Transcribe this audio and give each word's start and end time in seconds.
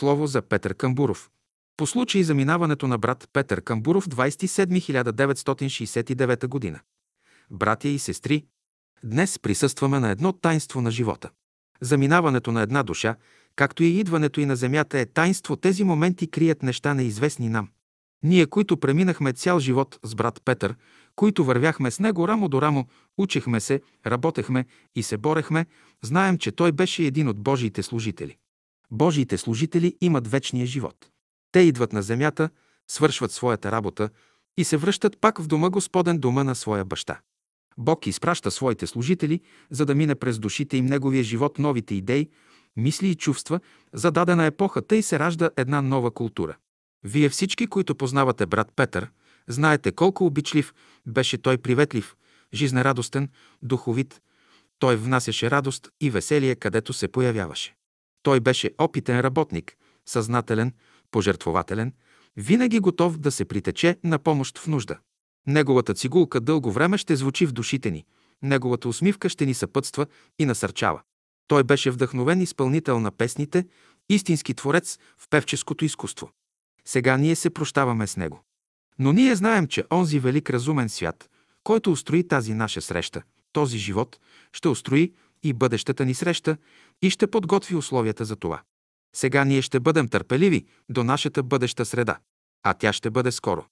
Слово 0.00 0.26
за 0.26 0.42
Петър 0.42 0.74
Камбуров. 0.74 1.30
По 1.76 1.86
случай 1.86 2.22
заминаването 2.22 2.88
на 2.88 2.98
брат 2.98 3.28
Петър 3.32 3.60
Камбуров 3.60 4.08
27 4.08 6.46
година. 6.46 6.80
Братя 7.50 7.88
и 7.88 7.98
сестри, 7.98 8.44
днес 9.04 9.38
присъстваме 9.38 10.00
на 10.00 10.10
едно 10.10 10.32
тайнство 10.32 10.80
на 10.80 10.90
живота. 10.90 11.30
Заминаването 11.80 12.52
на 12.52 12.62
една 12.62 12.82
душа, 12.82 13.16
както 13.56 13.82
и 13.82 13.98
идването 13.98 14.40
и 14.40 14.46
на 14.46 14.56
земята 14.56 14.98
е 14.98 15.06
тайнство, 15.06 15.56
тези 15.56 15.84
моменти 15.84 16.30
крият 16.30 16.62
неща 16.62 16.94
неизвестни 16.94 17.48
нам. 17.48 17.68
Ние, 18.22 18.46
които 18.46 18.76
преминахме 18.76 19.32
цял 19.32 19.60
живот 19.60 19.98
с 20.02 20.14
брат 20.14 20.42
Петър, 20.44 20.74
които 21.16 21.44
вървяхме 21.44 21.90
с 21.90 22.00
него 22.00 22.28
рамо 22.28 22.48
до 22.48 22.62
рамо, 22.62 22.86
учихме 23.18 23.60
се, 23.60 23.80
работехме 24.06 24.66
и 24.94 25.02
се 25.02 25.16
борехме, 25.16 25.66
знаем, 26.02 26.38
че 26.38 26.52
той 26.52 26.72
беше 26.72 27.02
един 27.02 27.28
от 27.28 27.42
Божиите 27.42 27.82
служители. 27.82 28.36
Божиите 28.90 29.38
служители 29.38 29.96
имат 30.00 30.28
вечния 30.28 30.66
живот. 30.66 30.96
Те 31.52 31.60
идват 31.60 31.92
на 31.92 32.02
земята, 32.02 32.50
свършват 32.88 33.32
своята 33.32 33.72
работа 33.72 34.10
и 34.58 34.64
се 34.64 34.76
връщат 34.76 35.20
пак 35.20 35.40
в 35.40 35.46
дома 35.46 35.70
Господен 35.70 36.18
дома 36.18 36.44
на 36.44 36.54
своя 36.54 36.84
баща. 36.84 37.20
Бог 37.78 38.06
изпраща 38.06 38.50
своите 38.50 38.86
служители, 38.86 39.40
за 39.70 39.86
да 39.86 39.94
мине 39.94 40.14
през 40.14 40.38
душите 40.38 40.76
им 40.76 40.86
неговия 40.86 41.24
живот 41.24 41.58
новите 41.58 41.94
идеи, 41.94 42.28
мисли 42.76 43.08
и 43.08 43.14
чувства 43.14 43.60
за 43.92 44.10
дадена 44.10 44.46
епоха, 44.46 44.82
тъй 44.82 45.02
се 45.02 45.18
ражда 45.18 45.50
една 45.56 45.82
нова 45.82 46.10
култура. 46.10 46.56
Вие 47.04 47.28
всички, 47.28 47.66
които 47.66 47.94
познавате 47.94 48.46
брат 48.46 48.72
Петър, 48.76 49.10
знаете 49.48 49.92
колко 49.92 50.26
обичлив 50.26 50.74
беше 51.06 51.38
той 51.38 51.58
приветлив, 51.58 52.16
жизнерадостен, 52.54 53.28
духовит. 53.62 54.20
Той 54.78 54.96
внасяше 54.96 55.50
радост 55.50 55.88
и 56.00 56.10
веселие, 56.10 56.54
където 56.54 56.92
се 56.92 57.08
появяваше. 57.08 57.74
Той 58.22 58.40
беше 58.40 58.70
опитен 58.78 59.20
работник, 59.20 59.76
съзнателен, 60.06 60.72
пожертвователен, 61.10 61.92
винаги 62.36 62.80
готов 62.80 63.18
да 63.18 63.30
се 63.30 63.44
притече 63.44 63.96
на 64.04 64.18
помощ 64.18 64.58
в 64.58 64.66
нужда. 64.66 64.98
Неговата 65.46 65.94
цигулка 65.94 66.40
дълго 66.40 66.72
време 66.72 66.98
ще 66.98 67.16
звучи 67.16 67.46
в 67.46 67.52
душите 67.52 67.90
ни, 67.90 68.04
неговата 68.42 68.88
усмивка 68.88 69.28
ще 69.28 69.46
ни 69.46 69.54
съпътства 69.54 70.06
и 70.38 70.44
насърчава. 70.44 71.02
Той 71.46 71.64
беше 71.64 71.90
вдъхновен 71.90 72.40
изпълнител 72.40 73.00
на 73.00 73.10
песните, 73.10 73.66
истински 74.08 74.54
творец 74.54 74.98
в 75.18 75.28
певческото 75.30 75.84
изкуство. 75.84 76.30
Сега 76.84 77.16
ние 77.16 77.36
се 77.36 77.50
прощаваме 77.50 78.06
с 78.06 78.16
него. 78.16 78.44
Но 78.98 79.12
ние 79.12 79.34
знаем, 79.34 79.66
че 79.66 79.84
онзи 79.92 80.18
велик 80.18 80.50
разумен 80.50 80.88
свят, 80.88 81.30
който 81.64 81.92
устрои 81.92 82.28
тази 82.28 82.54
наша 82.54 82.80
среща, 82.80 83.22
този 83.52 83.78
живот, 83.78 84.20
ще 84.52 84.68
устрои 84.68 85.12
и 85.42 85.52
бъдещата 85.52 86.04
ни 86.04 86.14
среща 86.14 86.56
и 87.02 87.10
ще 87.10 87.26
подготви 87.26 87.76
условията 87.76 88.24
за 88.24 88.36
това. 88.36 88.62
Сега 89.16 89.44
ние 89.44 89.62
ще 89.62 89.80
бъдем 89.80 90.08
търпеливи 90.08 90.66
до 90.88 91.04
нашата 91.04 91.42
бъдеща 91.42 91.84
среда, 91.84 92.18
а 92.62 92.74
тя 92.74 92.92
ще 92.92 93.10
бъде 93.10 93.32
скоро. 93.32 93.64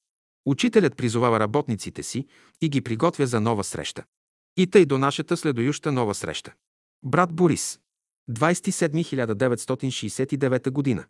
Учителят 0.47 0.97
призовава 0.97 1.41
работниците 1.41 2.03
си 2.03 2.27
и 2.61 2.69
ги 2.69 2.81
приготвя 2.81 3.27
за 3.27 3.41
нова 3.41 3.65
среща. 3.65 4.05
И 4.57 4.67
тъй 4.67 4.87
до 4.87 4.98
нашата 4.98 5.37
следующа 5.37 5.93
нова 5.93 6.15
среща. 6.15 6.53
Брат 7.03 7.33
Борис. 7.33 7.81
27 8.31 10.70
година. 10.70 11.05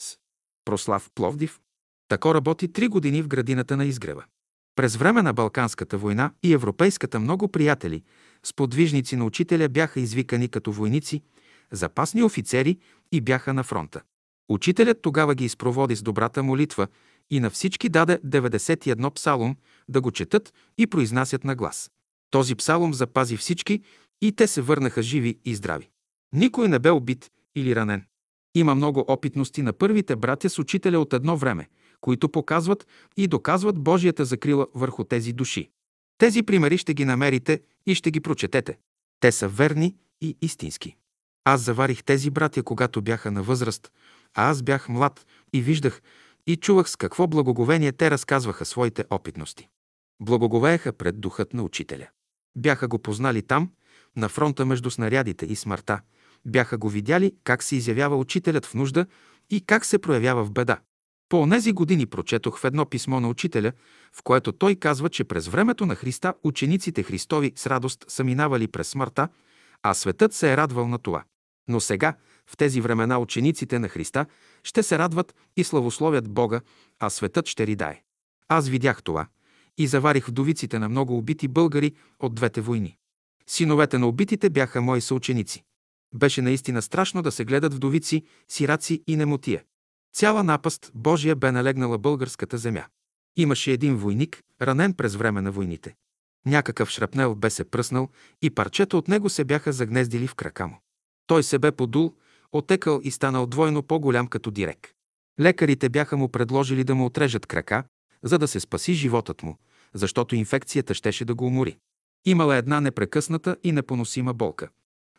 С. 0.00 0.16
Прослав 0.64 1.10
Пловдив. 1.14 1.60
Тако 2.08 2.34
работи 2.34 2.72
три 2.72 2.88
години 2.88 3.22
в 3.22 3.28
градината 3.28 3.76
на 3.76 3.84
изгрева. 3.84 4.24
През 4.76 4.96
време 4.96 5.22
на 5.22 5.32
Балканската 5.32 5.98
война 5.98 6.32
и 6.42 6.52
Европейската 6.52 7.20
много 7.20 7.48
приятели, 7.48 8.02
сподвижници 8.44 9.16
на 9.16 9.24
учителя 9.24 9.68
бяха 9.68 10.00
извикани 10.00 10.48
като 10.48 10.72
войници, 10.72 11.22
запасни 11.72 12.22
офицери 12.22 12.78
и 13.12 13.20
бяха 13.20 13.54
на 13.54 13.62
фронта. 13.62 14.02
Учителят 14.48 15.02
тогава 15.02 15.34
ги 15.34 15.44
изпроводи 15.44 15.96
с 15.96 16.02
добрата 16.02 16.42
молитва 16.42 16.86
и 17.30 17.40
на 17.40 17.50
всички 17.50 17.88
даде 17.88 18.18
91 18.18 19.10
псалом 19.10 19.56
да 19.88 20.00
го 20.00 20.10
четат 20.10 20.54
и 20.78 20.86
произнасят 20.86 21.44
на 21.44 21.54
глас. 21.54 21.90
Този 22.30 22.54
псалом 22.54 22.94
запази 22.94 23.36
всички 23.36 23.82
и 24.20 24.32
те 24.32 24.46
се 24.46 24.62
върнаха 24.62 25.02
живи 25.02 25.38
и 25.44 25.54
здрави. 25.54 25.88
Никой 26.32 26.68
не 26.68 26.78
бе 26.78 26.90
убит 26.90 27.30
или 27.56 27.76
ранен. 27.76 28.04
Има 28.54 28.74
много 28.74 29.04
опитности 29.08 29.62
на 29.62 29.72
първите 29.72 30.16
братя 30.16 30.50
с 30.50 30.58
учителя 30.58 31.00
от 31.00 31.12
едно 31.12 31.36
време, 31.36 31.68
които 32.00 32.28
показват 32.28 32.86
и 33.16 33.26
доказват 33.26 33.78
Божията 33.78 34.24
закрила 34.24 34.66
върху 34.74 35.04
тези 35.04 35.32
души. 35.32 35.70
Тези 36.18 36.42
примери 36.42 36.78
ще 36.78 36.94
ги 36.94 37.04
намерите 37.04 37.60
и 37.86 37.94
ще 37.94 38.10
ги 38.10 38.20
прочетете. 38.20 38.78
Те 39.20 39.32
са 39.32 39.48
верни 39.48 39.96
и 40.20 40.36
истински. 40.42 40.96
Аз 41.44 41.60
заварих 41.60 42.04
тези 42.04 42.30
братя, 42.30 42.62
когато 42.62 43.02
бяха 43.02 43.30
на 43.30 43.42
възраст, 43.42 43.92
а 44.34 44.50
аз 44.50 44.62
бях 44.62 44.88
млад 44.88 45.26
и 45.52 45.62
виждах 45.62 46.02
и 46.46 46.56
чувах 46.56 46.90
с 46.90 46.96
какво 46.96 47.26
благоговение 47.26 47.92
те 47.92 48.10
разказваха 48.10 48.64
своите 48.64 49.04
опитности. 49.10 49.68
Благоговееха 50.20 50.92
пред 50.92 51.20
духът 51.20 51.54
на 51.54 51.62
учителя. 51.62 52.08
Бяха 52.56 52.88
го 52.88 52.98
познали 52.98 53.42
там, 53.42 53.70
на 54.16 54.28
фронта 54.28 54.66
между 54.66 54.90
снарядите 54.90 55.46
и 55.46 55.56
смъртта. 55.56 56.00
Бяха 56.46 56.78
го 56.78 56.88
видяли 56.88 57.32
как 57.44 57.62
се 57.62 57.76
изявява 57.76 58.16
учителят 58.16 58.66
в 58.66 58.74
нужда 58.74 59.06
и 59.50 59.60
как 59.60 59.84
се 59.84 59.98
проявява 59.98 60.44
в 60.44 60.52
беда. 60.52 60.80
По 61.28 61.40
онези 61.40 61.72
години 61.72 62.06
прочетох 62.06 62.58
в 62.58 62.64
едно 62.64 62.86
писмо 62.86 63.20
на 63.20 63.28
учителя, 63.28 63.72
в 64.12 64.22
което 64.22 64.52
той 64.52 64.74
казва, 64.74 65.08
че 65.08 65.24
през 65.24 65.48
времето 65.48 65.86
на 65.86 65.94
Христа 65.94 66.34
учениците 66.44 67.02
Христови 67.02 67.52
с 67.56 67.66
радост 67.66 68.04
са 68.08 68.24
минавали 68.24 68.68
през 68.68 68.88
смъртта, 68.88 69.28
а 69.82 69.94
светът 69.94 70.34
се 70.34 70.52
е 70.52 70.56
радвал 70.56 70.88
на 70.88 70.98
това. 70.98 71.24
Но 71.68 71.80
сега, 71.80 72.14
в 72.46 72.56
тези 72.56 72.80
времена, 72.80 73.18
учениците 73.18 73.78
на 73.78 73.88
Христа 73.88 74.26
ще 74.64 74.82
се 74.82 74.98
радват 74.98 75.34
и 75.56 75.64
славословят 75.64 76.30
Бога, 76.30 76.60
а 76.98 77.10
светът 77.10 77.48
ще 77.48 77.66
ридае. 77.66 78.02
Аз 78.48 78.68
видях 78.68 79.02
това 79.02 79.26
и 79.78 79.86
заварих 79.86 80.26
вдовиците 80.26 80.78
на 80.78 80.88
много 80.88 81.18
убити 81.18 81.48
българи 81.48 81.94
от 82.20 82.34
двете 82.34 82.60
войни. 82.60 82.96
Синовете 83.46 83.98
на 83.98 84.06
убитите 84.06 84.50
бяха 84.50 84.80
мои 84.80 85.00
съученици. 85.00 85.64
Беше 86.14 86.42
наистина 86.42 86.82
страшно 86.82 87.22
да 87.22 87.32
се 87.32 87.44
гледат 87.44 87.74
вдовици, 87.74 88.22
сираци 88.48 89.02
и 89.06 89.16
немотия. 89.16 89.62
Цяла 90.14 90.44
напаст 90.44 90.90
Божия 90.94 91.36
бе 91.36 91.52
налегнала 91.52 91.98
българската 91.98 92.58
земя. 92.58 92.84
Имаше 93.36 93.72
един 93.72 93.96
войник, 93.96 94.42
ранен 94.62 94.94
през 94.94 95.16
време 95.16 95.40
на 95.40 95.52
войните. 95.52 95.94
Някакъв 96.48 96.90
шрапнел 96.90 97.34
бе 97.34 97.50
се 97.50 97.64
пръснал 97.64 98.08
и 98.42 98.50
парчета 98.50 98.96
от 98.96 99.08
него 99.08 99.28
се 99.28 99.44
бяха 99.44 99.72
загнездили 99.72 100.26
в 100.26 100.34
крака 100.34 100.66
му. 100.66 100.80
Той 101.26 101.42
се 101.42 101.58
бе 101.58 101.72
подул, 101.72 102.14
отекал 102.52 103.00
и 103.04 103.10
станал 103.10 103.46
двойно 103.46 103.82
по-голям 103.82 104.26
като 104.26 104.50
дирек. 104.50 104.94
Лекарите 105.40 105.88
бяха 105.88 106.16
му 106.16 106.28
предложили 106.28 106.84
да 106.84 106.94
му 106.94 107.06
отрежат 107.06 107.46
крака, 107.46 107.84
за 108.22 108.38
да 108.38 108.48
се 108.48 108.60
спаси 108.60 108.94
животът 108.94 109.42
му, 109.42 109.58
защото 109.94 110.36
инфекцията 110.36 110.94
щеше 110.94 111.24
да 111.24 111.34
го 111.34 111.46
умори. 111.46 111.76
Имала 112.24 112.56
една 112.56 112.80
непрекъсната 112.80 113.56
и 113.64 113.72
непоносима 113.72 114.34
болка. 114.34 114.68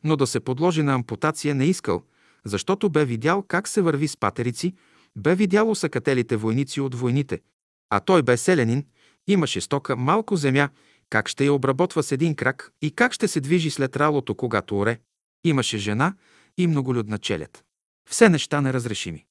Но 0.04 0.16
да 0.16 0.28
се 0.28 0.40
подложи 0.40 0.84
на 0.84 0.94
ампутация 0.94 1.56
не 1.56 1.66
искал, 1.66 2.04
защото 2.46 2.90
бе 2.90 3.06
видял 3.06 3.44
как 3.48 3.68
се 3.68 3.82
върви 3.82 4.08
с 4.08 4.18
патерици, 4.18 4.74
бе 5.16 5.36
видял 5.36 5.72
усъкателите 5.72 6.36
войници 6.36 6.82
от 6.82 6.96
войните, 6.96 7.42
а 7.90 8.00
той 8.00 8.24
бе 8.24 8.38
селянин, 8.38 8.86
имаше 9.28 9.62
стока 9.62 9.96
малко 9.96 10.36
земя, 10.36 10.70
как 11.10 11.30
ще 11.30 11.46
я 11.46 11.54
обработва 11.54 12.04
с 12.04 12.12
един 12.12 12.36
крак 12.36 12.72
и 12.82 12.92
как 12.92 13.14
ще 13.14 13.28
се 13.28 13.42
движи 13.42 13.70
след 13.70 13.96
ралото, 13.96 14.36
когато 14.36 14.78
оре. 14.78 15.00
Имаше 15.44 15.78
жена 15.78 16.14
и 16.58 16.68
многолюдна 16.68 17.18
челят. 17.18 17.64
Все 18.10 18.30
неща 18.30 18.62
неразрешими. 18.62 19.26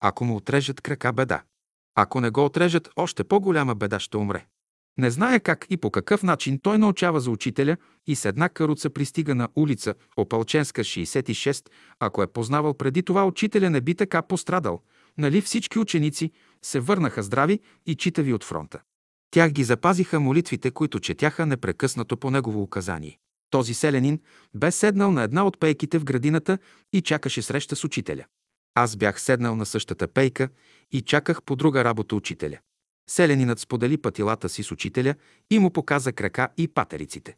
Ако 0.00 0.24
му 0.24 0.36
отрежат 0.36 0.80
крака, 0.80 1.12
беда. 1.12 1.42
Ако 1.94 2.20
не 2.20 2.30
го 2.30 2.44
отрежат, 2.44 2.88
още 2.96 3.24
по-голяма 3.24 3.74
беда 3.74 3.98
ще 4.00 4.16
умре. 4.16 4.46
Не 4.98 5.10
знае 5.10 5.40
как 5.40 5.66
и 5.70 5.76
по 5.76 5.90
какъв 5.90 6.22
начин 6.22 6.58
той 6.58 6.78
научава 6.78 7.20
за 7.20 7.30
учителя 7.30 7.76
и 8.06 8.16
с 8.16 8.24
една 8.24 8.48
каруца 8.48 8.90
пристига 8.90 9.34
на 9.34 9.48
улица 9.56 9.94
Опалченска 10.16 10.84
66. 10.84 11.68
Ако 12.00 12.22
е 12.22 12.26
познавал 12.26 12.74
преди 12.74 13.02
това, 13.02 13.26
учителя 13.26 13.70
не 13.70 13.80
би 13.80 13.94
така 13.94 14.22
пострадал. 14.22 14.82
Нали 15.18 15.40
всички 15.40 15.78
ученици 15.78 16.30
се 16.62 16.80
върнаха 16.80 17.22
здрави 17.22 17.60
и 17.86 17.94
читави 17.94 18.32
от 18.32 18.44
фронта. 18.44 18.80
Тях 19.34 19.52
ги 19.52 19.64
запазиха 19.64 20.20
молитвите, 20.20 20.70
които 20.70 21.00
четяха 21.00 21.46
непрекъснато 21.46 22.16
по 22.16 22.30
негово 22.30 22.62
указание. 22.62 23.18
Този 23.50 23.74
селянин 23.74 24.20
бе 24.54 24.70
седнал 24.70 25.12
на 25.12 25.22
една 25.22 25.46
от 25.46 25.60
пейките 25.60 25.98
в 25.98 26.04
градината 26.04 26.58
и 26.92 27.02
чакаше 27.02 27.42
среща 27.42 27.76
с 27.76 27.84
учителя. 27.84 28.24
Аз 28.74 28.96
бях 28.96 29.20
седнал 29.20 29.56
на 29.56 29.66
същата 29.66 30.08
пейка 30.08 30.48
и 30.92 31.02
чаках 31.02 31.42
по 31.42 31.56
друга 31.56 31.84
работа 31.84 32.16
учителя. 32.16 32.58
Селянинът 33.10 33.58
сподели 33.58 33.96
пътилата 33.96 34.48
си 34.48 34.62
с 34.62 34.72
учителя 34.72 35.14
и 35.50 35.58
му 35.58 35.70
показа 35.70 36.12
крака 36.12 36.48
и 36.56 36.68
патериците. 36.68 37.36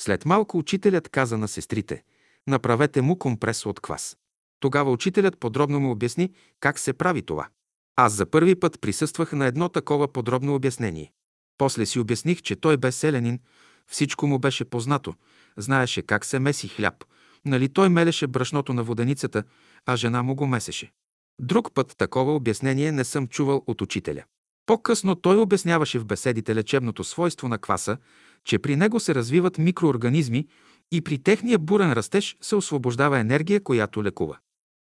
След 0.00 0.24
малко 0.24 0.58
учителят 0.58 1.08
каза 1.08 1.38
на 1.38 1.48
сестрите 1.48 2.02
«Направете 2.46 3.02
му 3.02 3.18
компрес 3.18 3.66
от 3.66 3.80
квас». 3.80 4.16
Тогава 4.60 4.90
учителят 4.90 5.38
подробно 5.38 5.80
му 5.80 5.90
обясни 5.90 6.32
как 6.60 6.78
се 6.78 6.92
прави 6.92 7.22
това. 7.22 7.48
Аз 7.96 8.12
за 8.12 8.26
първи 8.26 8.54
път 8.54 8.80
присъствах 8.80 9.32
на 9.32 9.46
едно 9.46 9.68
такова 9.68 10.12
подробно 10.12 10.54
обяснение. 10.54 11.12
После 11.58 11.86
си 11.86 11.98
обясних, 11.98 12.42
че 12.42 12.56
той 12.56 12.76
бе 12.76 12.92
селянин, 12.92 13.38
всичко 13.86 14.26
му 14.26 14.38
беше 14.38 14.64
познато, 14.64 15.14
знаеше 15.56 16.02
как 16.02 16.24
се 16.24 16.38
меси 16.38 16.68
хляб, 16.68 17.04
нали 17.44 17.68
той 17.68 17.88
мелеше 17.88 18.26
брашното 18.26 18.72
на 18.72 18.82
воденицата, 18.82 19.44
а 19.86 19.96
жена 19.96 20.22
му 20.22 20.34
го 20.34 20.46
месеше. 20.46 20.92
Друг 21.40 21.74
път 21.74 21.94
такова 21.98 22.34
обяснение 22.34 22.92
не 22.92 23.04
съм 23.04 23.26
чувал 23.26 23.64
от 23.66 23.82
учителя. 23.82 24.24
По-късно 24.66 25.14
той 25.14 25.36
обясняваше 25.36 25.98
в 25.98 26.04
беседите 26.04 26.54
лечебното 26.54 27.04
свойство 27.04 27.48
на 27.48 27.58
кваса, 27.58 27.96
че 28.44 28.58
при 28.58 28.76
него 28.76 29.00
се 29.00 29.14
развиват 29.14 29.58
микроорганизми 29.58 30.46
и 30.92 31.00
при 31.00 31.18
техния 31.18 31.58
бурен 31.58 31.92
растеж 31.92 32.36
се 32.40 32.56
освобождава 32.56 33.18
енергия, 33.18 33.60
която 33.60 34.04
лекува. 34.04 34.38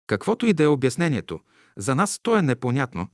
Каквото 0.07 0.47
и 0.47 0.53
да 0.53 0.63
е 0.63 0.67
обяснението, 0.67 1.41
за 1.77 1.95
нас 1.95 2.21
то 2.23 2.37
е 2.37 2.43
непонятно, 2.43 3.09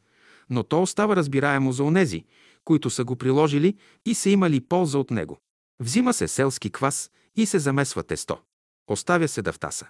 но 0.51 0.63
то 0.63 0.83
остава 0.83 1.17
разбираемо 1.17 1.73
за 1.73 1.85
онези, 1.85 2.25
които 2.65 2.91
са 2.91 3.05
го 3.05 3.17
приложили 3.17 3.77
и 4.07 4.15
са 4.15 4.31
имали 4.31 4.61
полза 4.61 4.99
от 4.99 5.11
него. 5.11 5.39
Взима 5.81 6.15
се 6.15 6.29
селски 6.29 6.71
квас 6.71 7.11
и 7.37 7.47
се 7.47 7.59
замесва 7.59 8.03
тесто. 8.03 8.39
Оставя 8.91 9.29
се 9.29 9.43
да 9.43 9.53
втаса. 9.53 9.87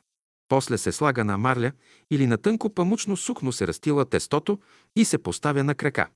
После 0.48 0.78
се 0.78 0.92
слага 0.92 1.24
на 1.24 1.38
марля 1.38 1.72
или 2.10 2.26
на 2.26 2.38
тънко 2.38 2.74
памучно 2.74 3.16
сукно 3.16 3.52
се 3.52 3.66
растила 3.66 4.04
тестото 4.04 4.58
и 4.96 5.04
се 5.04 5.18
поставя 5.18 5.64
на 5.64 5.74
крака. 5.74 6.08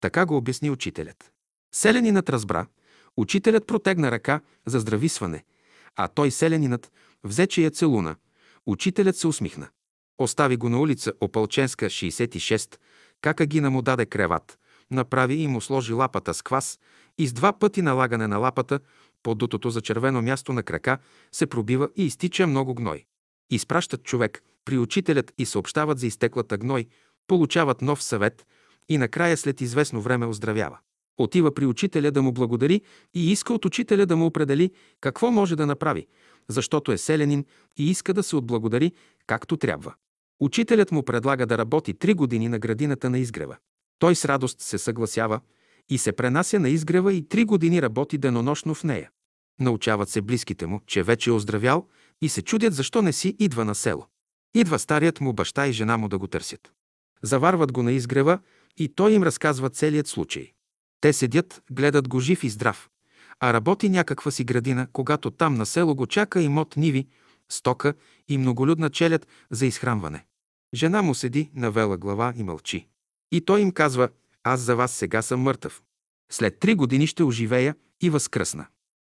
Така 0.00 0.26
го 0.26 0.36
обясни 0.36 0.70
учителят. 0.70 1.32
Селянинът 1.74 2.28
разбра, 2.30 2.66
учителят 3.16 3.66
протегна 3.66 4.10
ръка 4.10 4.40
за 4.66 4.80
здрависване, 4.80 5.44
а 5.96 6.08
той 6.08 6.30
селянинът 6.30 6.92
взе, 7.24 7.46
че 7.46 7.62
я 7.62 7.70
целуна. 7.70 8.16
Учителят 8.66 9.16
се 9.16 9.26
усмихна. 9.26 9.68
Остави 10.18 10.56
го 10.56 10.68
на 10.68 10.80
улица 10.80 11.12
Опълченска, 11.20 11.86
66, 11.86 12.76
кака 13.20 13.46
гина 13.46 13.70
му 13.70 13.82
даде 13.82 14.06
креват, 14.06 14.58
направи 14.90 15.34
и 15.34 15.46
му 15.46 15.60
сложи 15.60 15.92
лапата 15.92 16.34
с 16.34 16.42
квас 16.42 16.78
и 17.18 17.26
с 17.26 17.32
два 17.32 17.52
пъти 17.52 17.82
налагане 17.82 18.26
на 18.26 18.38
лапата 18.38 18.80
по 19.22 19.34
дутото 19.34 19.70
за 19.70 19.80
червено 19.80 20.22
място 20.22 20.52
на 20.52 20.62
крака 20.62 20.98
се 21.32 21.46
пробива 21.46 21.88
и 21.96 22.06
изтича 22.06 22.46
много 22.46 22.74
гной. 22.74 23.04
Изпращат 23.50 24.02
човек 24.02 24.42
при 24.64 24.78
учителят 24.78 25.32
и 25.38 25.46
съобщават 25.46 25.98
за 25.98 26.06
изтеклата 26.06 26.58
гной, 26.58 26.86
получават 27.26 27.82
нов 27.82 28.02
съвет 28.02 28.46
и 28.88 28.98
накрая 28.98 29.36
след 29.36 29.60
известно 29.60 30.00
време 30.00 30.26
оздравява. 30.26 30.78
Отива 31.18 31.54
при 31.54 31.66
учителя 31.66 32.10
да 32.10 32.22
му 32.22 32.32
благодари 32.32 32.80
и 33.14 33.32
иска 33.32 33.54
от 33.54 33.64
учителя 33.64 34.06
да 34.06 34.16
му 34.16 34.26
определи 34.26 34.70
какво 35.00 35.30
може 35.30 35.56
да 35.56 35.66
направи, 35.66 36.06
защото 36.48 36.92
е 36.92 36.98
селянин 36.98 37.44
и 37.76 37.90
иска 37.90 38.14
да 38.14 38.22
се 38.22 38.36
отблагодари 38.36 38.92
както 39.26 39.56
трябва. 39.56 39.94
Учителят 40.40 40.92
му 40.92 41.02
предлага 41.02 41.46
да 41.46 41.58
работи 41.58 41.94
три 41.94 42.14
години 42.14 42.48
на 42.48 42.58
градината 42.58 43.10
на 43.10 43.18
изгрева. 43.18 43.56
Той 43.98 44.14
с 44.14 44.24
радост 44.24 44.60
се 44.60 44.78
съгласява 44.78 45.40
и 45.88 45.98
се 45.98 46.12
пренася 46.12 46.60
на 46.60 46.68
изгрева 46.68 47.12
и 47.12 47.28
три 47.28 47.44
години 47.44 47.82
работи 47.82 48.18
денонощно 48.18 48.74
в 48.74 48.84
нея. 48.84 49.10
Научават 49.60 50.08
се 50.08 50.20
близките 50.20 50.66
му, 50.66 50.80
че 50.86 51.02
вече 51.02 51.30
е 51.30 51.32
оздравял 51.32 51.88
и 52.22 52.28
се 52.28 52.42
чудят 52.42 52.74
защо 52.74 53.02
не 53.02 53.12
си 53.12 53.36
идва 53.38 53.64
на 53.64 53.74
село. 53.74 54.06
Идва 54.54 54.78
старият 54.78 55.20
му 55.20 55.32
баща 55.32 55.66
и 55.66 55.72
жена 55.72 55.96
му 55.96 56.08
да 56.08 56.18
го 56.18 56.26
търсят. 56.26 56.72
Заварват 57.22 57.72
го 57.72 57.82
на 57.82 57.92
изгрева 57.92 58.38
и 58.76 58.88
той 58.88 59.12
им 59.12 59.22
разказва 59.22 59.70
целият 59.70 60.06
случай. 60.06 60.52
Те 61.00 61.12
седят, 61.12 61.62
гледат 61.70 62.08
го 62.08 62.20
жив 62.20 62.44
и 62.44 62.48
здрав, 62.48 62.88
а 63.40 63.52
работи 63.52 63.88
някаква 63.88 64.30
си 64.30 64.44
градина, 64.44 64.86
когато 64.92 65.30
там 65.30 65.54
на 65.54 65.66
село 65.66 65.94
го 65.94 66.06
чака 66.06 66.42
имот 66.42 66.76
ниви, 66.76 67.06
стока 67.48 67.94
и 68.28 68.38
многолюдна 68.38 68.90
челят 68.90 69.26
за 69.50 69.66
изхранване. 69.66 70.24
Жена 70.74 71.02
му 71.02 71.14
седи, 71.14 71.50
навела 71.54 71.96
глава 71.96 72.32
и 72.36 72.42
мълчи. 72.42 72.88
И 73.34 73.40
той 73.40 73.60
им 73.60 73.72
казва, 73.72 74.08
аз 74.42 74.60
за 74.60 74.76
вас 74.76 74.92
сега 74.92 75.22
съм 75.22 75.40
мъртъв. 75.40 75.82
След 76.32 76.58
три 76.58 76.74
години 76.74 77.06
ще 77.06 77.22
оживея 77.22 77.74
и 78.02 78.10
възкръсна. 78.10 78.66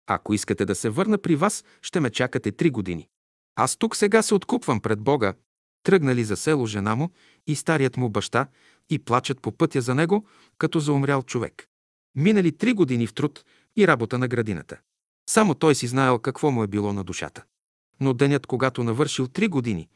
Ако 0.06 0.34
искате 0.34 0.64
да 0.64 0.74
се 0.74 0.90
върна 0.90 1.18
при 1.18 1.36
вас, 1.36 1.64
ще 1.82 2.00
ме 2.00 2.10
чакате 2.10 2.52
три 2.52 2.70
години. 2.70 3.08
Аз 3.56 3.76
тук 3.76 3.96
сега 3.96 4.22
се 4.22 4.34
откупвам 4.34 4.80
пред 4.80 5.00
Бога. 5.00 5.34
Тръгнали 5.82 6.24
за 6.24 6.36
село 6.36 6.66
жена 6.66 6.94
му 6.94 7.10
и 7.46 7.56
старият 7.56 7.96
му 7.96 8.08
баща 8.08 8.46
и 8.90 8.98
плачат 8.98 9.40
по 9.40 9.52
пътя 9.52 9.80
за 9.80 9.94
него, 9.94 10.26
като 10.58 10.80
за 10.80 10.92
умрял 10.92 11.22
човек. 11.22 11.68
Минали 12.14 12.56
три 12.56 12.72
години 12.72 13.06
в 13.06 13.14
труд 13.14 13.44
и 13.76 13.86
работа 13.86 14.18
на 14.18 14.28
градината. 14.28 14.78
Само 15.30 15.54
той 15.54 15.74
си 15.74 15.86
знаел 15.86 16.18
какво 16.18 16.50
му 16.50 16.62
е 16.62 16.66
било 16.66 16.92
на 16.92 17.04
душата. 17.04 17.44
Но 18.00 18.14
денят, 18.14 18.46
когато 18.46 18.84
навършил 18.84 19.26
три 19.26 19.48
години, 19.48 19.88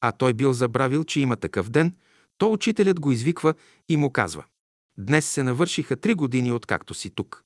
а 0.00 0.12
той 0.12 0.34
бил 0.34 0.52
забравил, 0.52 1.04
че 1.04 1.20
има 1.20 1.36
такъв 1.36 1.70
ден, 1.70 1.94
то 2.38 2.52
учителят 2.52 3.00
го 3.00 3.12
извиква 3.12 3.54
и 3.88 3.96
му 3.96 4.10
казва 4.10 4.44
«Днес 4.98 5.26
се 5.26 5.42
навършиха 5.42 5.96
три 5.96 6.14
години, 6.14 6.52
откакто 6.52 6.94
си 6.94 7.10
тук». 7.10 7.44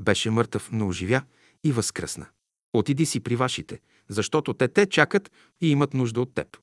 Беше 0.00 0.30
мъртъв, 0.30 0.68
но 0.72 0.88
оживя 0.88 1.22
и 1.64 1.72
възкръсна. 1.72 2.26
Отиди 2.72 3.06
си 3.06 3.20
при 3.20 3.36
вашите, 3.36 3.80
защото 4.08 4.54
те 4.54 4.68
те 4.68 4.86
чакат 4.86 5.30
и 5.60 5.70
имат 5.70 5.94
нужда 5.94 6.20
от 6.20 6.34
теб. 6.34 6.58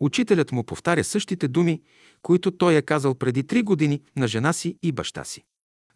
Учителят 0.00 0.52
му 0.52 0.64
повтаря 0.64 1.04
същите 1.04 1.48
думи, 1.48 1.82
които 2.22 2.50
той 2.50 2.74
е 2.74 2.82
казал 2.82 3.14
преди 3.14 3.46
три 3.46 3.62
години 3.62 4.02
на 4.16 4.28
жена 4.28 4.52
си 4.52 4.78
и 4.82 4.92
баща 4.92 5.24
си. 5.24 5.44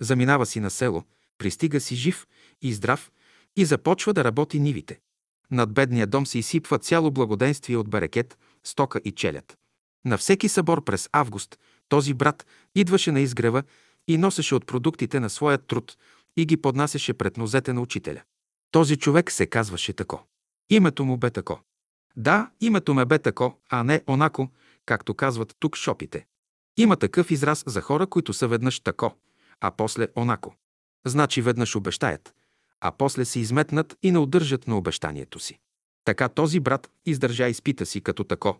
Заминава 0.00 0.46
си 0.46 0.60
на 0.60 0.70
село, 0.70 1.04
пристига 1.38 1.80
си 1.80 1.94
жив 1.94 2.26
и 2.62 2.72
здрав 2.72 3.12
и 3.56 3.64
започва 3.64 4.14
да 4.14 4.24
работи 4.24 4.60
нивите. 4.60 5.00
Над 5.50 5.72
бедния 5.72 6.06
дом 6.06 6.26
се 6.26 6.38
изсипва 6.38 6.78
цяло 6.78 7.10
благоденствие 7.10 7.76
от 7.76 7.90
барекет, 7.90 8.38
стока 8.64 9.00
и 9.04 9.12
челят. 9.12 9.58
На 10.04 10.18
всеки 10.18 10.48
събор 10.48 10.84
през 10.84 11.08
август 11.12 11.58
този 11.88 12.14
брат 12.14 12.46
идваше 12.74 13.12
на 13.12 13.20
изгрева 13.20 13.62
и 14.08 14.18
носеше 14.18 14.54
от 14.54 14.66
продуктите 14.66 15.20
на 15.20 15.30
своя 15.30 15.58
труд 15.58 15.96
и 16.36 16.46
ги 16.46 16.56
поднасяше 16.56 17.14
пред 17.14 17.36
нозете 17.36 17.72
на 17.72 17.80
учителя. 17.80 18.22
Този 18.70 18.96
човек 18.96 19.30
се 19.30 19.46
казваше 19.46 19.92
тако. 19.92 20.26
Името 20.70 21.04
му 21.04 21.16
бе 21.16 21.30
тако. 21.30 21.60
Да, 22.16 22.50
името 22.60 22.94
ме 22.94 23.04
бе 23.04 23.18
тако, 23.18 23.58
а 23.70 23.84
не 23.84 24.02
онако, 24.08 24.48
както 24.86 25.14
казват 25.14 25.56
тук 25.60 25.76
шопите. 25.76 26.26
Има 26.76 26.96
такъв 26.96 27.30
израз 27.30 27.64
за 27.66 27.80
хора, 27.80 28.06
които 28.06 28.32
са 28.32 28.48
веднъж 28.48 28.80
тако, 28.80 29.14
а 29.60 29.70
после 29.70 30.08
онако. 30.16 30.54
Значи 31.06 31.42
веднъж 31.42 31.76
обещаят, 31.76 32.34
а 32.80 32.92
после 32.92 33.24
се 33.24 33.40
изметнат 33.40 33.96
и 34.02 34.10
не 34.10 34.18
удържат 34.18 34.66
на 34.66 34.78
обещанието 34.78 35.38
си. 35.38 35.58
Така 36.04 36.28
този 36.28 36.60
брат 36.60 36.90
издържа 37.06 37.48
изпита 37.48 37.86
си 37.86 38.00
като 38.00 38.24
тако, 38.24 38.56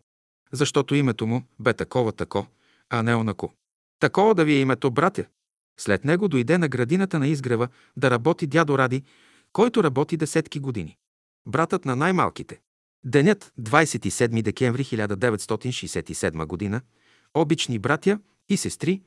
защото 0.54 0.94
името 0.94 1.26
му 1.26 1.42
бе 1.60 1.72
такова 1.72 2.12
тако, 2.12 2.46
а 2.90 3.02
не 3.02 3.14
онако. 3.14 3.52
Такова 4.00 4.34
да 4.34 4.44
ви 4.44 4.52
е 4.52 4.60
името, 4.60 4.90
братя. 4.90 5.24
След 5.80 6.04
него 6.04 6.28
дойде 6.28 6.58
на 6.58 6.68
градината 6.68 7.18
на 7.18 7.26
изгрева 7.28 7.68
да 7.96 8.10
работи 8.10 8.46
дядо 8.46 8.78
Ради, 8.78 9.02
който 9.52 9.84
работи 9.84 10.16
десетки 10.16 10.60
години. 10.60 10.96
Братът 11.46 11.84
на 11.84 11.96
най-малките. 11.96 12.60
Денят 13.04 13.52
27 13.60 14.42
декември 14.42 14.84
1967 14.84 16.46
година. 16.46 16.80
Обични 17.34 17.78
братя 17.78 18.18
и 18.48 18.56
сестри. 18.56 19.02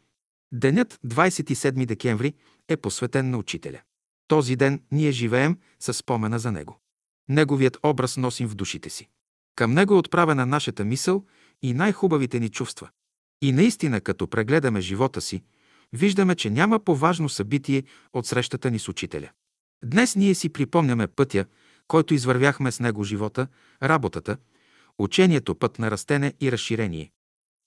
Денят 0.52 1.00
27 1.06 1.86
декември 1.86 2.34
е 2.70 2.78
посветен 2.78 3.30
на 3.30 3.38
учителя. 3.38 3.82
Този 4.28 4.56
ден 4.56 4.82
ние 4.92 5.12
живеем 5.12 5.58
със 5.80 5.98
спомена 5.98 6.40
за 6.40 6.52
него. 6.52 6.80
Неговият 7.30 7.78
образ 7.84 8.18
носим 8.18 8.48
в 8.48 8.56
душите 8.56 8.90
си. 8.90 9.08
Към 9.56 9.74
него 9.74 9.94
е 9.94 9.98
отправена 9.98 10.46
нашата 10.46 10.86
мисъл 10.86 11.26
и 11.62 11.74
най-хубавите 11.74 12.40
ни 12.40 12.50
чувства. 12.50 12.90
И 13.42 13.52
наистина, 13.52 14.02
като 14.02 14.28
прегледаме 14.28 14.82
живота 14.82 15.22
си, 15.22 15.44
виждаме, 15.94 16.36
че 16.36 16.50
няма 16.50 16.80
по-важно 16.80 17.30
събитие 17.30 17.84
от 18.14 18.26
срещата 18.26 18.72
ни 18.72 18.80
с 18.80 18.90
учителя. 18.90 19.30
Днес 19.84 20.16
ние 20.16 20.36
си 20.36 20.50
припомняме 20.50 21.08
пътя, 21.08 21.46
който 21.88 22.14
извървяхме 22.14 22.72
с 22.72 22.80
него 22.80 23.04
живота, 23.04 23.48
работата, 23.84 24.38
учението 25.00 25.56
път 25.56 25.80
на 25.80 25.92
растене 25.92 26.34
и 26.42 26.52
разширение, 26.52 27.12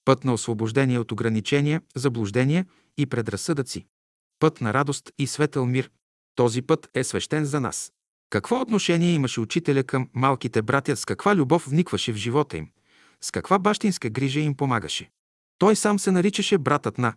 път 0.04 0.24
на 0.24 0.32
освобождение 0.32 0.98
от 0.98 1.12
ограничения, 1.12 1.82
заблуждения 1.94 2.66
и 2.98 3.06
предразсъдъци, 3.06 3.86
път 4.38 4.60
на 4.60 4.74
радост 4.74 5.10
и 5.18 5.26
светъл 5.26 5.66
мир. 5.66 5.90
Този 6.34 6.62
път 6.62 6.90
е 6.94 7.04
свещен 7.04 7.44
за 7.44 7.60
нас. 7.60 7.92
Какво 8.30 8.60
отношение 8.60 9.12
имаше 9.12 9.40
учителя 9.40 9.84
към 9.84 10.08
малките 10.14 10.62
братя, 10.62 10.96
с 10.96 11.04
каква 11.04 11.36
любов 11.36 11.66
вникваше 11.68 12.12
в 12.12 12.16
живота 12.16 12.56
им, 12.56 12.68
с 13.24 13.30
каква 13.30 13.58
бащинска 13.58 14.10
грижа 14.10 14.40
им 14.40 14.56
помагаше. 14.56 15.10
Той 15.58 15.76
сам 15.76 15.98
се 15.98 16.10
наричаше 16.10 16.58
братът 16.58 16.98
на 16.98 17.14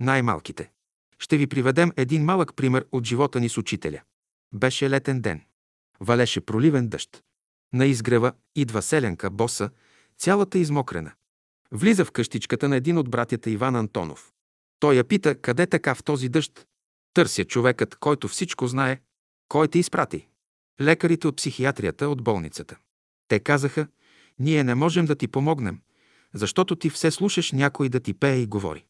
най-малките. 0.00 0.70
Ще 1.18 1.36
ви 1.36 1.46
приведем 1.46 1.92
един 1.96 2.24
малък 2.24 2.56
пример 2.56 2.86
от 2.92 3.06
живота 3.06 3.40
ни 3.40 3.48
с 3.48 3.58
учителя. 3.58 4.00
Беше 4.54 4.90
летен 4.90 5.20
ден. 5.20 5.42
Валеше 6.00 6.40
проливен 6.40 6.88
дъжд. 6.88 7.22
На 7.72 7.86
изгрева 7.86 8.32
идва 8.56 8.82
селенка, 8.82 9.30
боса, 9.30 9.70
цялата 10.18 10.58
измокрена. 10.58 11.12
Влиза 11.72 12.04
в 12.04 12.12
къщичката 12.12 12.68
на 12.68 12.76
един 12.76 12.98
от 12.98 13.10
братята 13.10 13.50
Иван 13.50 13.76
Антонов. 13.76 14.32
Той 14.80 14.94
я 14.94 15.04
пита, 15.04 15.34
къде 15.34 15.66
така 15.66 15.94
в 15.94 16.02
този 16.02 16.28
дъжд? 16.28 16.66
Търся 17.14 17.44
човекът, 17.44 17.96
който 17.96 18.28
всичко 18.28 18.66
знае. 18.66 19.00
Кой 19.48 19.68
те 19.68 19.78
изпрати? 19.78 20.26
Лекарите 20.80 21.28
от 21.28 21.36
психиатрията, 21.36 22.08
от 22.08 22.22
болницата. 22.22 22.76
Те 23.28 23.40
казаха, 23.40 23.86
ние 24.40 24.64
не 24.64 24.74
можем 24.74 25.06
да 25.06 25.14
ти 25.14 25.28
помогнем, 25.28 25.80
защото 26.34 26.76
ти 26.76 26.90
все 26.90 27.10
слушаш 27.10 27.52
някой 27.52 27.88
да 27.88 28.00
ти 28.00 28.14
пее 28.14 28.36
и 28.36 28.46
говори. 28.46 28.84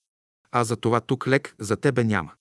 А 0.52 0.64
за 0.64 0.76
това 0.76 1.00
тук 1.00 1.28
лек 1.28 1.54
за 1.58 1.76
тебе 1.76 2.04
няма. 2.04 2.32